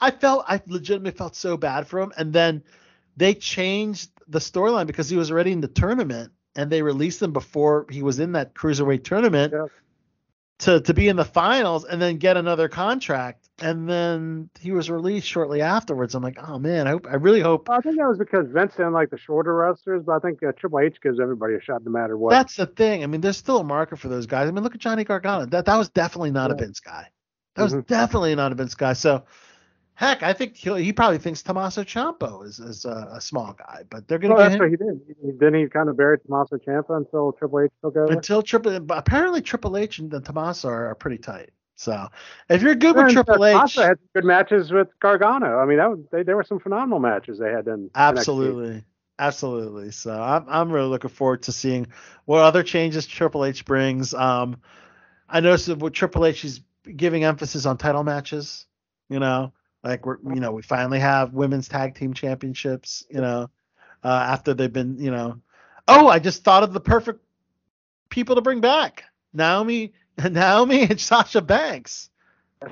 I 0.00 0.10
felt 0.10 0.44
I 0.48 0.60
legitimately 0.66 1.16
felt 1.16 1.34
so 1.36 1.56
bad 1.56 1.86
for 1.86 2.00
him, 2.00 2.12
and 2.16 2.32
then 2.32 2.62
they 3.16 3.34
changed 3.34 4.10
the 4.28 4.38
storyline 4.38 4.86
because 4.86 5.08
he 5.08 5.16
was 5.16 5.30
already 5.30 5.52
in 5.52 5.60
the 5.60 5.68
tournament, 5.68 6.32
and 6.56 6.70
they 6.70 6.82
released 6.82 7.20
him 7.22 7.32
before 7.32 7.86
he 7.90 8.02
was 8.02 8.18
in 8.18 8.32
that 8.32 8.54
cruiserweight 8.54 9.04
tournament 9.04 9.52
Yeah. 9.52 9.66
To 10.60 10.80
to 10.80 10.94
be 10.94 11.08
in 11.08 11.16
the 11.16 11.24
finals, 11.24 11.84
and 11.84 12.00
then 12.00 12.18
get 12.18 12.36
another 12.36 12.68
contract, 12.68 13.48
and 13.60 13.88
then 13.88 14.48
he 14.60 14.70
was 14.72 14.90
released 14.90 15.26
shortly 15.26 15.60
afterwards. 15.60 16.14
I'm 16.14 16.22
like, 16.22 16.38
oh 16.46 16.58
man, 16.58 16.86
I 16.86 16.90
hope 16.90 17.06
I 17.10 17.14
really 17.16 17.40
hope 17.40 17.68
I 17.68 17.80
think 17.80 17.96
that 17.98 18.06
was 18.08 18.18
because 18.18 18.46
Vince 18.50 18.74
didn't 18.76 18.92
like 18.92 19.10
the 19.10 19.18
shorter 19.18 19.54
wrestlers, 19.54 20.02
but 20.04 20.12
I 20.12 20.18
think 20.20 20.42
uh, 20.42 20.52
Triple 20.52 20.78
H 20.80 21.00
gives 21.02 21.18
everybody 21.20 21.54
a 21.54 21.60
shot 21.60 21.84
no 21.84 21.90
matter 21.90 22.16
what. 22.16 22.30
that's 22.30 22.56
the 22.56 22.66
thing. 22.66 23.02
I 23.02 23.06
mean, 23.06 23.20
there's 23.20 23.36
still 23.36 23.58
a 23.58 23.64
market 23.64 23.98
for 23.98 24.08
those 24.08 24.26
guys. 24.26 24.48
I 24.48 24.52
mean, 24.52 24.62
look 24.62 24.74
at 24.74 24.80
Johnny 24.80 25.04
Gargano. 25.04 25.46
That 25.46 25.64
that 25.66 25.76
was 25.76 25.88
definitely 25.88 26.30
not 26.30 26.50
a 26.50 26.54
Yeah. 26.54 26.64
Vince 26.64 26.80
guy. 26.80 27.08
That 27.56 27.62
was 27.64 27.74
Mhm. 27.74 27.86
definitely 27.86 28.34
not 28.34 28.52
a 28.52 28.54
Vince 28.54 28.74
guy. 28.74 28.92
So, 28.92 29.24
heck, 29.94 30.22
I 30.22 30.32
think 30.32 30.56
he 30.56 30.82
he 30.82 30.92
probably 30.92 31.18
thinks 31.18 31.42
Tommaso 31.42 31.84
Ciampa 31.84 32.44
is, 32.46 32.58
is 32.58 32.84
a, 32.84 33.08
a 33.12 33.20
small 33.20 33.54
guy, 33.54 33.82
but 33.90 34.08
they're 34.08 34.18
gonna 34.18 34.34
well, 34.34 34.44
get 34.44 34.58
that's 34.58 34.60
him 34.60 34.60
what 34.60 34.70
he 34.70 34.76
did. 34.76 35.16
He, 35.22 35.30
then 35.38 35.54
he 35.54 35.66
kind 35.68 35.88
of 35.88 35.96
buried 35.96 36.20
Tommaso 36.24 36.56
Ciampa 36.56 36.96
until 36.96 37.32
Triple 37.32 37.60
H 37.60 37.70
took 37.82 37.96
over. 37.96 38.12
until 38.12 38.42
Triple. 38.42 38.76
Apparently, 38.90 39.42
Triple 39.42 39.76
H 39.76 39.98
and 39.98 40.10
Tommaso 40.24 40.68
are, 40.68 40.88
are 40.88 40.94
pretty 40.94 41.18
tight. 41.18 41.50
So, 41.74 42.08
if 42.48 42.62
you're 42.62 42.74
good 42.74 42.94
with 42.94 43.06
And, 43.08 43.18
uh, 43.18 43.24
Triple 43.24 43.44
H, 43.44 43.52
Tommaso 43.52 43.82
had 43.82 43.98
good 44.14 44.24
matches 44.24 44.70
with 44.70 44.88
Gargano. 45.00 45.58
I 45.58 45.64
mean, 45.64 45.78
that 45.78 45.90
was, 45.90 45.98
they, 46.12 46.22
there 46.22 46.36
were 46.36 46.44
some 46.44 46.60
phenomenal 46.60 47.00
matches 47.00 47.38
they 47.38 47.50
had 47.50 47.66
in 47.66 47.88
NXT. 47.88 47.90
Absolutely. 47.94 48.84
Absolutely. 49.18 49.90
So 49.92 50.10
I'm 50.10 50.46
I'm 50.48 50.72
really 50.72 50.88
looking 50.88 51.10
forward 51.10 51.42
to 51.42 51.52
seeing 51.52 51.86
what 52.24 52.40
other 52.40 52.62
changes 52.62 53.06
Triple 53.06 53.44
H 53.44 53.64
brings. 53.64 54.14
Um 54.14 54.56
I 55.28 55.40
noticed 55.40 55.66
that 55.66 55.78
with 55.78 55.92
Triple 55.92 56.26
H 56.26 56.44
is 56.44 56.60
giving 56.96 57.22
emphasis 57.22 57.64
on 57.64 57.76
title 57.76 58.02
matches, 58.02 58.66
you 59.08 59.20
know, 59.20 59.52
like 59.84 60.06
we're 60.06 60.18
you 60.34 60.40
know, 60.40 60.52
we 60.52 60.62
finally 60.62 61.00
have 61.00 61.34
women's 61.34 61.68
tag 61.68 61.94
team 61.94 62.14
championships, 62.14 63.04
you 63.10 63.20
know, 63.20 63.50
uh 64.04 64.26
after 64.28 64.54
they've 64.54 64.72
been, 64.72 64.98
you 64.98 65.10
know. 65.10 65.40
Oh, 65.88 66.08
I 66.08 66.18
just 66.18 66.44
thought 66.44 66.62
of 66.62 66.72
the 66.72 66.80
perfect 66.80 67.20
people 68.08 68.36
to 68.36 68.40
bring 68.40 68.60
back. 68.60 69.04
Naomi 69.32 69.92
Naomi 70.30 70.82
and 70.82 71.00
Sasha 71.00 71.40
Banks. 71.40 72.10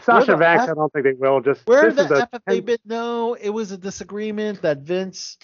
Sasha 0.02 0.36
Banks, 0.36 0.64
F- 0.64 0.70
I 0.70 0.74
don't 0.74 0.92
think 0.92 1.04
they 1.04 1.12
will. 1.14 1.40
Just 1.40 1.66
Where 1.66 1.90
this 1.90 2.08
the 2.08 2.14
is 2.14 2.20
F 2.22 2.28
have 2.32 2.42
they 2.46 2.60
been? 2.60 2.78
No, 2.84 3.34
it 3.34 3.50
was 3.50 3.72
a 3.72 3.78
disagreement 3.78 4.62
that 4.62 4.78
Vince 4.78 5.38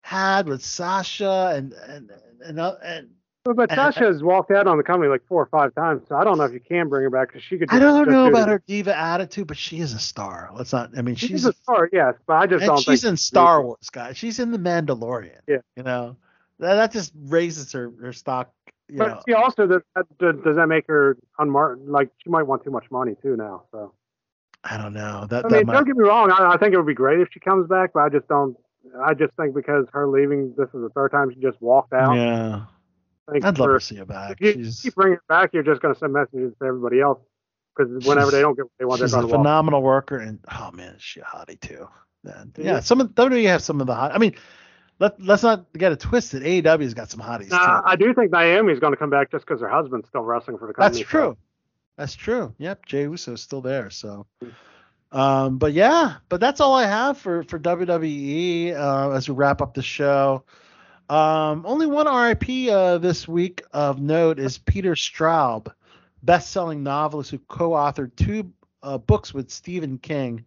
had 0.00 0.48
with 0.48 0.64
Sasha 0.64 1.52
and 1.54 1.72
and 1.72 2.10
and 2.44 2.60
uh, 2.60 2.76
and. 2.82 3.10
But, 3.44 3.56
but 3.56 3.70
and- 3.70 3.76
Sasha 3.76 4.04
has 4.04 4.22
walked 4.22 4.50
out 4.50 4.66
on 4.66 4.76
the 4.76 4.82
company 4.82 5.08
like 5.10 5.22
four 5.28 5.42
or 5.42 5.46
five 5.46 5.74
times, 5.74 6.02
so 6.08 6.16
I 6.16 6.24
don't 6.24 6.38
know 6.38 6.44
if 6.44 6.52
you 6.52 6.60
can 6.60 6.88
bring 6.88 7.02
her 7.02 7.10
back 7.10 7.28
because 7.28 7.42
she 7.42 7.58
could. 7.58 7.70
I 7.70 7.78
don't 7.78 8.08
know 8.08 8.24
do 8.26 8.30
about 8.30 8.48
it. 8.48 8.52
her 8.52 8.62
diva 8.66 8.96
attitude, 8.96 9.46
but 9.46 9.56
she 9.56 9.80
is 9.80 9.92
a 9.94 9.98
star. 9.98 10.50
Let's 10.54 10.72
not. 10.72 10.90
I 10.96 11.02
mean, 11.02 11.14
She's, 11.16 11.30
she's 11.30 11.44
a 11.46 11.52
star, 11.52 11.88
yes, 11.92 12.14
but 12.26 12.34
I 12.34 12.46
just 12.46 12.62
and 12.62 12.68
don't 12.68 12.78
she's 12.78 13.02
think 13.02 13.10
in 13.12 13.16
Star 13.16 13.62
Wars, 13.62 13.90
guys. 13.90 14.16
She's 14.16 14.38
in 14.38 14.50
the 14.52 14.58
Mandalorian. 14.58 15.40
Yeah. 15.48 15.58
You 15.76 15.82
know, 15.82 16.16
that, 16.60 16.74
that 16.74 16.92
just 16.92 17.12
raises 17.16 17.72
her 17.72 17.92
her 18.00 18.12
stock. 18.12 18.52
You 18.88 18.98
But 18.98 19.08
know, 19.08 19.20
she 19.26 19.32
also 19.34 19.66
does, 19.66 19.82
that, 19.96 20.18
does 20.18 20.36
does 20.44 20.56
that 20.56 20.66
make 20.66 20.86
her 20.88 21.16
unmarked? 21.38 21.86
Like 21.86 22.10
she 22.22 22.30
might 22.30 22.42
want 22.42 22.62
too 22.64 22.70
much 22.70 22.90
money 22.90 23.16
too 23.22 23.36
now. 23.36 23.62
So 23.72 23.92
I 24.64 24.76
don't 24.76 24.92
know. 24.92 25.26
That, 25.30 25.46
I 25.46 25.48
that 25.48 25.56
mean, 25.56 25.66
might, 25.66 25.72
don't 25.72 25.86
get 25.86 25.96
me 25.96 26.04
wrong. 26.04 26.30
I, 26.30 26.52
I 26.52 26.56
think 26.58 26.74
it 26.74 26.76
would 26.76 26.86
be 26.86 26.94
great 26.94 27.20
if 27.20 27.28
she 27.32 27.40
comes 27.40 27.68
back, 27.68 27.92
but 27.94 28.00
I 28.00 28.08
just 28.08 28.28
don't. 28.28 28.56
I 29.02 29.14
just 29.14 29.32
think 29.34 29.54
because 29.54 29.86
her 29.92 30.06
leaving, 30.08 30.54
this 30.58 30.66
is 30.74 30.82
the 30.82 30.90
third 30.94 31.12
time 31.12 31.32
she 31.32 31.40
just 31.40 31.60
walked 31.62 31.92
out. 31.92 32.14
yeah. 32.14 32.64
Think 33.32 33.44
I'd 33.44 33.58
love 33.58 33.68
for- 33.68 33.78
to 33.78 33.84
see 33.84 33.96
her 33.96 34.04
back. 34.04 34.36
If 34.40 34.56
you 34.56 34.64
She's 34.64 34.80
keep 34.82 34.94
bringing 34.94 35.16
her 35.16 35.22
back, 35.28 35.50
you're 35.52 35.62
just 35.62 35.80
going 35.82 35.94
to 35.94 35.98
send 35.98 36.12
messages 36.12 36.54
to 36.60 36.64
everybody 36.66 37.00
else 37.00 37.18
because 37.76 38.06
whenever 38.06 38.30
they 38.30 38.40
don't 38.40 38.54
get 38.56 38.64
what 38.64 38.72
they 38.78 38.84
want, 38.84 38.98
they're 39.00 39.08
she's 39.08 39.14
a 39.14 39.16
going 39.18 39.28
to 39.28 39.32
walk. 39.34 39.42
phenomenal 39.44 39.82
worker, 39.82 40.18
and 40.18 40.38
oh 40.52 40.70
man, 40.72 40.94
is 40.94 41.02
she 41.02 41.20
a 41.20 41.24
hottie 41.24 41.60
too? 41.60 41.88
Man. 42.24 42.52
Yeah. 42.56 42.64
Yeah, 42.74 42.80
some 42.80 43.00
of 43.00 43.08
WWE 43.08 43.46
have 43.48 43.62
some 43.62 43.80
of 43.80 43.86
the 43.86 43.94
hot. 43.94 44.14
I 44.14 44.18
mean, 44.18 44.34
let 45.00 45.20
let's 45.20 45.42
not 45.42 45.66
get 45.72 45.90
it 45.92 45.98
twisted. 46.00 46.42
AEW's 46.42 46.94
got 46.94 47.10
some 47.10 47.20
hotties 47.20 47.48
Nah, 47.50 47.80
too. 47.80 47.86
I 47.86 47.96
do 47.96 48.14
think 48.14 48.30
Naomi's 48.30 48.78
going 48.78 48.92
to 48.92 48.96
come 48.96 49.10
back 49.10 49.30
just 49.32 49.44
because 49.46 49.60
her 49.60 49.68
husband's 49.68 50.06
still 50.08 50.22
wrestling 50.22 50.58
for 50.58 50.68
the 50.68 50.74
company. 50.74 51.00
That's 51.00 51.10
true. 51.10 51.36
That's 51.96 52.14
true. 52.14 52.54
Yep, 52.58 52.86
Jey 52.86 53.02
Uso's 53.02 53.42
still 53.42 53.60
there. 53.60 53.90
So, 53.90 54.26
um, 55.10 55.58
but 55.58 55.72
yeah, 55.72 56.16
but 56.28 56.40
that's 56.40 56.60
all 56.60 56.74
I 56.74 56.86
have 56.86 57.18
for 57.18 57.42
for 57.44 57.58
WWE 57.58 58.74
uh, 58.74 59.10
as 59.10 59.28
we 59.28 59.34
wrap 59.34 59.60
up 59.60 59.74
the 59.74 59.82
show. 59.82 60.44
Um, 61.12 61.66
only 61.66 61.84
one 61.84 62.06
RIP 62.06 62.70
uh, 62.70 62.96
this 62.96 63.28
week 63.28 63.62
of 63.70 64.00
note 64.00 64.38
is 64.38 64.56
Peter 64.56 64.92
Straub, 64.94 65.70
best-selling 66.22 66.82
novelist 66.82 67.30
who 67.30 67.38
co-authored 67.38 68.16
two 68.16 68.50
uh, 68.82 68.96
books 68.96 69.34
with 69.34 69.50
Stephen 69.50 69.98
King. 69.98 70.46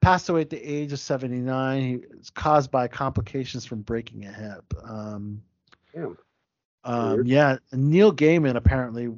Passed 0.00 0.28
away 0.28 0.42
at 0.42 0.50
the 0.50 0.62
age 0.62 0.92
of 0.92 1.00
79. 1.00 1.82
He 1.82 2.16
was 2.16 2.30
caused 2.30 2.70
by 2.70 2.86
complications 2.86 3.64
from 3.64 3.82
breaking 3.82 4.24
a 4.24 4.32
hip. 4.32 4.72
Um, 4.84 5.42
Damn. 5.92 6.16
um, 6.84 7.26
yeah, 7.26 7.56
Neil 7.72 8.12
Gaiman 8.12 8.54
apparently 8.54 9.08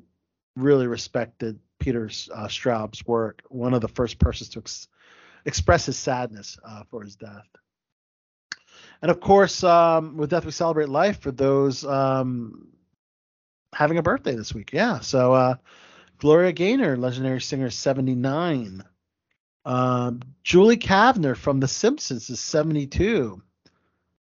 really 0.56 0.86
respected 0.86 1.58
Peter 1.78 2.06
uh, 2.34 2.48
Straub's 2.48 3.06
work. 3.06 3.42
One 3.50 3.74
of 3.74 3.82
the 3.82 3.88
first 3.88 4.18
persons 4.18 4.48
to 4.50 4.60
ex- 4.60 4.88
express 5.44 5.84
his 5.84 5.98
sadness 5.98 6.58
uh, 6.66 6.84
for 6.90 7.02
his 7.02 7.16
death. 7.16 7.48
And 9.02 9.10
of 9.10 9.20
course, 9.20 9.62
um, 9.62 10.16
with 10.16 10.31
Death 10.31 10.44
We 10.44 10.52
Celebrate 10.52 10.89
Life 10.89 11.20
for 11.20 11.31
those 11.31 11.84
um, 11.84 12.68
having 13.73 13.98
a 13.98 14.02
birthday 14.02 14.34
this 14.34 14.55
week. 14.55 14.70
Yeah, 14.73 15.00
so 15.00 15.32
uh, 15.32 15.55
Gloria 16.18 16.52
Gaynor, 16.52 16.97
legendary 16.97 17.40
singer, 17.40 17.70
79. 17.70 18.84
Um, 19.64 20.20
Julie 20.42 20.76
Kavner 20.76 21.36
from 21.36 21.60
The 21.60 21.68
Simpsons 21.68 22.31
is 22.31 22.40
72. 22.40 23.42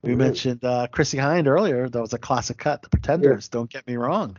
We 0.03 0.13
Ooh. 0.13 0.17
mentioned 0.17 0.65
uh, 0.65 0.87
Chrissie 0.91 1.19
Hynde 1.19 1.49
earlier. 1.49 1.89
That 1.89 2.01
was 2.01 2.13
a 2.13 2.19
classic 2.19 2.59
cut. 2.59 2.83
The 2.83 2.89
Pretenders. 2.89 3.49
Don't 3.49 3.71
get 3.71 3.87
me 3.87 3.97
wrong. 3.97 4.39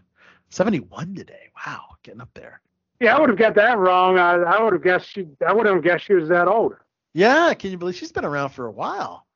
71 0.49 1.15
today. 1.15 1.51
Wow, 1.65 1.97
getting 2.03 2.21
up 2.21 2.29
there. 2.33 2.61
Yeah, 2.99 3.15
I 3.15 3.19
would 3.19 3.29
have 3.29 3.37
got 3.37 3.55
that 3.55 3.77
wrong. 3.77 4.17
I, 4.17 4.35
I 4.35 4.63
would 4.63 4.73
have 4.73 4.83
guessed 4.83 5.09
she. 5.09 5.27
I 5.45 5.53
would 5.53 5.65
have 5.67 5.83
guessed 5.83 6.05
she 6.05 6.13
was 6.13 6.29
that 6.29 6.47
old. 6.47 6.75
Yeah, 7.13 7.53
can 7.53 7.71
you 7.71 7.77
believe 7.77 7.95
she's 7.95 8.11
been 8.11 8.25
around 8.25 8.49
for 8.49 8.65
a 8.65 8.71
while? 8.71 9.26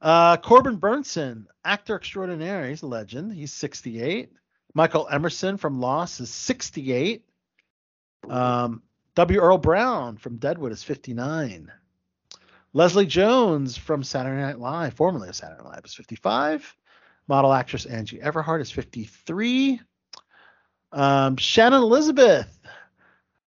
Uh, 0.00 0.36
Corbin 0.36 0.78
Bernsen, 0.78 1.46
actor 1.64 1.96
extraordinaire. 1.96 2.68
He's 2.68 2.82
a 2.82 2.86
legend. 2.86 3.32
He's 3.32 3.52
68. 3.52 4.30
Michael 4.74 5.08
Emerson 5.10 5.56
from 5.56 5.80
Lost 5.80 6.20
is 6.20 6.30
68. 6.30 7.24
Um, 8.28 8.82
W. 9.14 9.40
Earl 9.40 9.58
Brown 9.58 10.16
from 10.16 10.36
Deadwood 10.36 10.72
is 10.72 10.84
59. 10.84 11.72
Leslie 12.74 13.06
Jones 13.06 13.76
from 13.76 14.04
Saturday 14.04 14.40
Night 14.40 14.60
Live, 14.60 14.94
formerly 14.94 15.28
of 15.28 15.34
Saturday 15.34 15.62
Night 15.62 15.70
Live, 15.74 15.84
is 15.84 15.94
55. 15.94 16.76
Model 17.26 17.52
actress 17.52 17.86
Angie 17.86 18.18
Everhart 18.18 18.60
is 18.60 18.70
53. 18.70 19.80
Um, 20.92 21.36
Shannon 21.36 21.82
Elizabeth, 21.82 22.60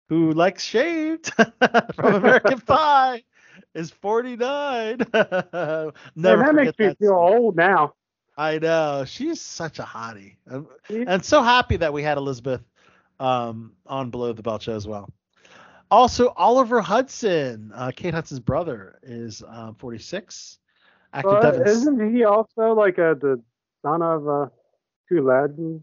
who 0.09 0.33
likes 0.33 0.63
shaved 0.65 1.33
from 1.95 2.15
American 2.15 2.61
Pie, 2.67 3.25
is 3.75 3.91
49. 3.91 4.99
Never 5.13 5.93
Man, 5.93 5.95
that 6.17 6.55
makes 6.55 6.79
me 6.79 6.87
that 6.87 6.99
feel 6.99 7.13
old 7.15 7.57
now. 7.57 7.95
I 8.37 8.59
know. 8.59 9.05
She's 9.07 9.41
such 9.41 9.79
a 9.79 9.83
hottie. 9.83 10.37
Um, 10.51 10.69
Yeah. 10.89 11.05
And 11.09 11.25
so 11.25 11.43
happy 11.43 11.77
that 11.79 11.93
we 11.93 12.03
had 12.03 12.19
Elizabeth 12.19 12.63
um, 13.19 13.73
on 13.87 14.11
Below 14.11 14.33
the 14.33 14.43
Belt 14.43 14.63
Show 14.63 14.77
as 14.77 14.87
well. 14.87 15.11
Also, 15.91 16.33
Oliver 16.37 16.81
Hudson, 16.81 17.73
uh, 17.75 17.91
Kate 17.95 18.15
Hudson's 18.15 18.41
brother, 18.41 18.99
is 19.03 19.43
uh, 19.49 19.73
46. 19.79 20.59
Actor 21.15 21.29
But 21.31 21.43
Devon. 21.43 21.67
isn't 21.67 22.15
he 22.15 22.25
also 22.25 22.75
like 22.75 22.99
uh 22.99 23.15
the 23.15 23.41
son 23.83 24.03
of 24.03 24.29
uh, 24.29 24.49
two 25.09 25.23
legends, 25.27 25.83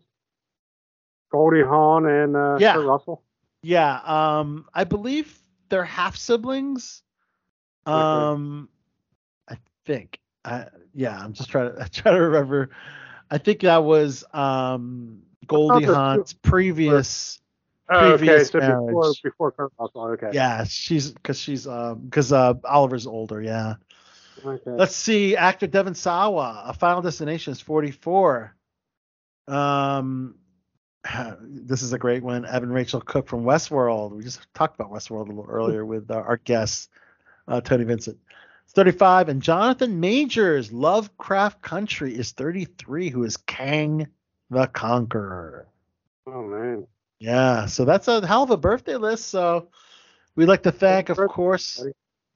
Goldie 1.32 1.64
Hawn 1.64 2.06
and 2.06 2.36
uh, 2.36 2.58
Yeah. 2.60 2.74
Kurt 2.76 2.86
Russell? 2.86 3.24
Yeah, 3.64 4.00
um, 4.06 4.68
I 4.76 4.84
believe 4.84 5.36
they're 5.70 5.84
half 5.84 6.16
siblings. 6.16 7.02
Um, 7.86 8.70
I 9.48 9.58
think. 9.86 10.20
I, 10.44 10.68
yeah, 10.94 11.18
I'm 11.18 11.34
just 11.34 11.50
trying 11.50 11.74
to 11.74 11.82
I 11.84 11.88
try 11.88 12.12
to 12.12 12.22
remember. 12.22 12.70
I 13.30 13.38
think 13.38 13.62
that 13.62 13.84
was 13.84 14.24
um 14.34 15.22
Goldie 15.48 15.86
Hawn's 15.86 16.34
previous. 16.34 17.40
Oh, 17.88 18.14
okay, 18.14 18.18
Previous 18.18 18.50
so 18.50 18.60
before 18.60 19.02
marriage. 19.04 19.22
before 19.22 19.52
Kurt 19.52 19.72
Russell. 19.80 20.08
Okay. 20.14 20.32
Yeah, 20.34 20.64
she's 20.64 21.12
because 21.12 21.40
she's 21.40 21.68
um 21.68 22.00
because 22.00 22.34
uh 22.34 22.56
Oliver's 22.64 23.06
older. 23.06 23.42
Yeah. 23.42 23.76
Okay. 24.44 24.72
Let's 24.72 24.96
see. 24.96 25.36
Actor 25.36 25.68
Devon 25.68 25.96
Sawa, 25.96 26.64
A 26.66 26.74
Final 26.74 27.02
Destination 27.02 27.54
is 27.54 27.62
44. 27.62 28.56
Um, 29.48 30.36
this 31.42 31.82
is 31.82 31.94
a 31.94 32.00
great 32.00 32.24
one. 32.24 32.46
Evan 32.46 32.72
Rachel 32.72 33.02
Cook 33.02 33.28
from 33.28 33.44
Westworld. 33.44 34.12
We 34.12 34.24
just 34.24 34.46
talked 34.54 34.80
about 34.80 34.92
Westworld 34.92 35.28
a 35.28 35.30
little 35.30 35.48
earlier 35.48 35.86
with 35.86 36.10
uh, 36.10 36.16
our 36.16 36.38
guest, 36.38 36.90
uh, 37.48 37.62
Tony 37.62 37.84
Vincent. 37.84 38.18
It's 38.64 38.74
35. 38.74 39.30
And 39.30 39.42
Jonathan 39.42 40.00
Majors, 40.00 40.72
Lovecraft 40.72 41.62
Country, 41.62 42.16
is 42.16 42.32
33, 42.32 43.10
who 43.10 43.24
is 43.24 43.38
Kang 43.38 44.08
the 44.50 44.68
Conqueror. 44.68 45.68
Oh 46.28 46.44
man. 46.44 46.88
Yeah, 47.20 47.66
so 47.68 47.86
that's 47.86 48.08
a 48.08 48.26
hell 48.26 48.44
of 48.44 48.52
a 48.52 48.58
birthday 48.58 48.96
list. 48.96 49.28
So 49.28 49.70
we'd 50.36 50.48
like 50.48 50.64
to 50.64 50.72
thank, 50.72 51.10
of 51.10 51.18
course, 51.18 51.84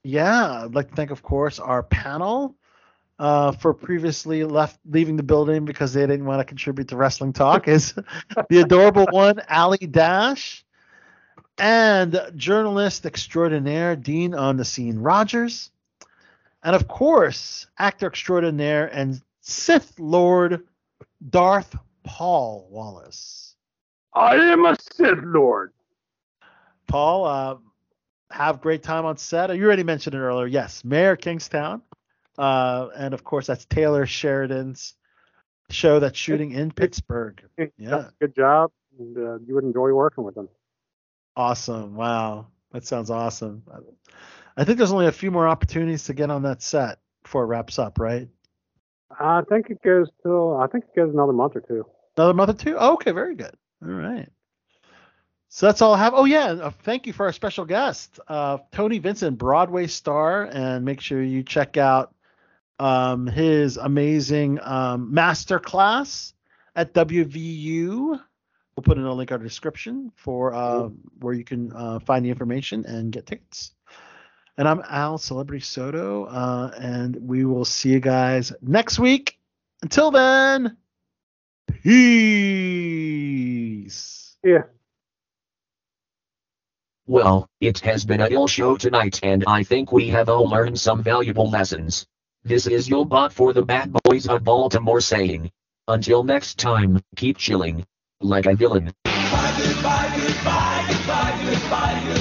yeah, 0.03 0.63
I'd 0.63 0.75
like 0.75 0.89
to 0.89 0.95
thank, 0.95 1.11
of 1.11 1.21
course, 1.21 1.59
our 1.59 1.83
panel 1.83 2.55
uh, 3.19 3.51
for 3.51 3.73
previously 3.73 4.43
left 4.45 4.79
leaving 4.89 5.17
the 5.17 5.23
building 5.23 5.65
because 5.65 5.93
they 5.93 6.01
didn't 6.01 6.25
want 6.25 6.39
to 6.39 6.45
contribute 6.45 6.87
to 6.87 6.95
wrestling 6.95 7.33
talk 7.33 7.67
is 7.67 7.93
the 8.49 8.61
adorable 8.61 9.05
one, 9.11 9.41
Allie 9.47 9.77
Dash, 9.77 10.65
and 11.59 12.19
journalist 12.35 13.05
extraordinaire 13.05 13.95
Dean 13.95 14.33
on 14.33 14.57
the 14.57 14.65
scene 14.65 14.99
Rogers, 14.99 15.71
and 16.63 16.75
of 16.75 16.87
course, 16.87 17.67
actor 17.77 18.07
extraordinaire 18.07 18.87
and 18.87 19.21
Sith 19.41 19.99
Lord 19.99 20.67
Darth 21.29 21.75
Paul 22.03 22.67
Wallace. 22.71 23.55
I 24.13 24.35
am 24.35 24.65
a 24.65 24.75
Sith 24.79 25.19
Lord. 25.23 25.73
Paul, 26.87 27.25
uh, 27.25 27.55
have 28.31 28.61
great 28.61 28.83
time 28.83 29.05
on 29.05 29.17
set. 29.17 29.55
You 29.55 29.65
already 29.65 29.83
mentioned 29.83 30.15
it 30.15 30.19
earlier. 30.19 30.47
Yes, 30.47 30.83
Mayor 30.83 31.15
Kingstown. 31.15 31.81
Uh, 32.37 32.89
and 32.95 33.13
of 33.13 33.23
course, 33.23 33.47
that's 33.47 33.65
Taylor 33.65 34.05
Sheridan's 34.05 34.95
show 35.69 35.99
that's 35.99 36.17
shooting 36.17 36.51
in 36.51 36.71
Pittsburgh. 36.71 37.43
Yeah. 37.77 38.05
Good 38.19 38.35
job. 38.35 38.71
And, 38.97 39.17
uh, 39.17 39.39
you 39.45 39.55
would 39.55 39.63
enjoy 39.63 39.91
working 39.93 40.23
with 40.23 40.35
them. 40.35 40.49
Awesome. 41.39 41.95
Wow. 41.95 42.47
That 42.73 42.85
sounds 42.85 43.09
awesome. 43.09 43.63
I 44.57 44.65
think 44.65 44.77
there's 44.77 44.91
only 44.91 45.07
a 45.07 45.11
few 45.13 45.31
more 45.31 45.47
opportunities 45.47 46.03
to 46.03 46.13
get 46.13 46.29
on 46.29 46.41
that 46.43 46.61
set 46.61 46.99
before 47.23 47.43
it 47.43 47.47
wraps 47.47 47.79
up, 47.79 47.97
right? 47.97 48.27
I 49.17 49.41
think 49.47 49.69
it 49.69 49.81
goes 49.81 50.09
till 50.21 50.57
I 50.57 50.67
think 50.67 50.83
it 50.83 50.95
goes 50.97 51.13
another 51.13 51.31
month 51.31 51.55
or 51.55 51.61
two. 51.61 51.85
Another 52.17 52.33
month 52.33 52.49
or 52.49 52.53
two? 52.61 52.75
Oh, 52.77 52.95
okay, 52.95 53.11
very 53.11 53.35
good. 53.35 53.53
All 53.81 53.89
right. 53.89 54.27
So 55.47 55.65
that's 55.65 55.81
all 55.81 55.93
I 55.93 55.99
have. 55.99 56.13
Oh 56.13 56.25
yeah, 56.25 56.47
uh, 56.47 56.71
thank 56.71 57.07
you 57.07 57.13
for 57.13 57.25
our 57.27 57.31
special 57.31 57.63
guest, 57.63 58.19
uh, 58.27 58.57
Tony 58.73 58.99
Vincent, 58.99 59.37
Broadway 59.37 59.87
star, 59.87 60.43
and 60.43 60.83
make 60.83 60.99
sure 60.99 61.23
you 61.23 61.41
check 61.41 61.77
out 61.77 62.13
um, 62.79 63.27
his 63.27 63.77
amazing 63.77 64.59
um, 64.61 65.13
master 65.13 65.57
class 65.57 66.33
at 66.75 66.93
WVU 66.93 68.19
We'll 68.79 68.95
put 68.95 68.97
in 68.97 69.03
a 69.03 69.13
link 69.13 69.29
in 69.29 69.35
our 69.35 69.43
description 69.43 70.09
for 70.15 70.53
uh, 70.53 70.87
where 71.19 71.33
you 71.33 71.43
can 71.43 71.73
uh, 71.73 71.99
find 71.99 72.23
the 72.23 72.29
information 72.29 72.85
and 72.85 73.11
get 73.11 73.25
tickets. 73.25 73.73
And 74.57 74.69
I'm 74.69 74.81
Al 74.87 75.17
Celebrity 75.17 75.59
Soto, 75.61 76.23
uh, 76.23 76.71
and 76.79 77.17
we 77.19 77.43
will 77.43 77.65
see 77.65 77.89
you 77.89 77.99
guys 77.99 78.53
next 78.61 78.97
week. 78.97 79.37
Until 79.81 80.11
then, 80.11 80.77
peace. 81.67 81.97
Yeah. 84.45 84.63
Well, 87.05 87.49
it 87.59 87.79
has 87.79 88.05
been 88.05 88.21
a 88.21 88.29
ill 88.29 88.47
show 88.47 88.77
tonight 88.77 89.19
and 89.23 89.43
I 89.45 89.63
think 89.63 89.91
we 89.91 90.07
have 90.07 90.29
all 90.29 90.47
learned 90.47 90.79
some 90.79 91.03
valuable 91.03 91.49
lessons. 91.49 92.07
This 92.45 92.65
is 92.65 92.87
your 92.87 93.05
bot 93.05 93.33
for 93.33 93.51
the 93.51 93.61
bad 93.61 93.91
boys 94.05 94.29
of 94.29 94.45
Baltimore 94.45 95.01
saying. 95.01 95.51
Until 95.89 96.23
next 96.23 96.57
time, 96.57 97.03
keep 97.17 97.37
chilling. 97.37 97.85
Like 98.21 98.45
a 98.47 98.55
villain. 98.55 98.91
Goodbye, 99.05 100.85
goodbye, 100.89 101.39
goodbye. 101.45 102.18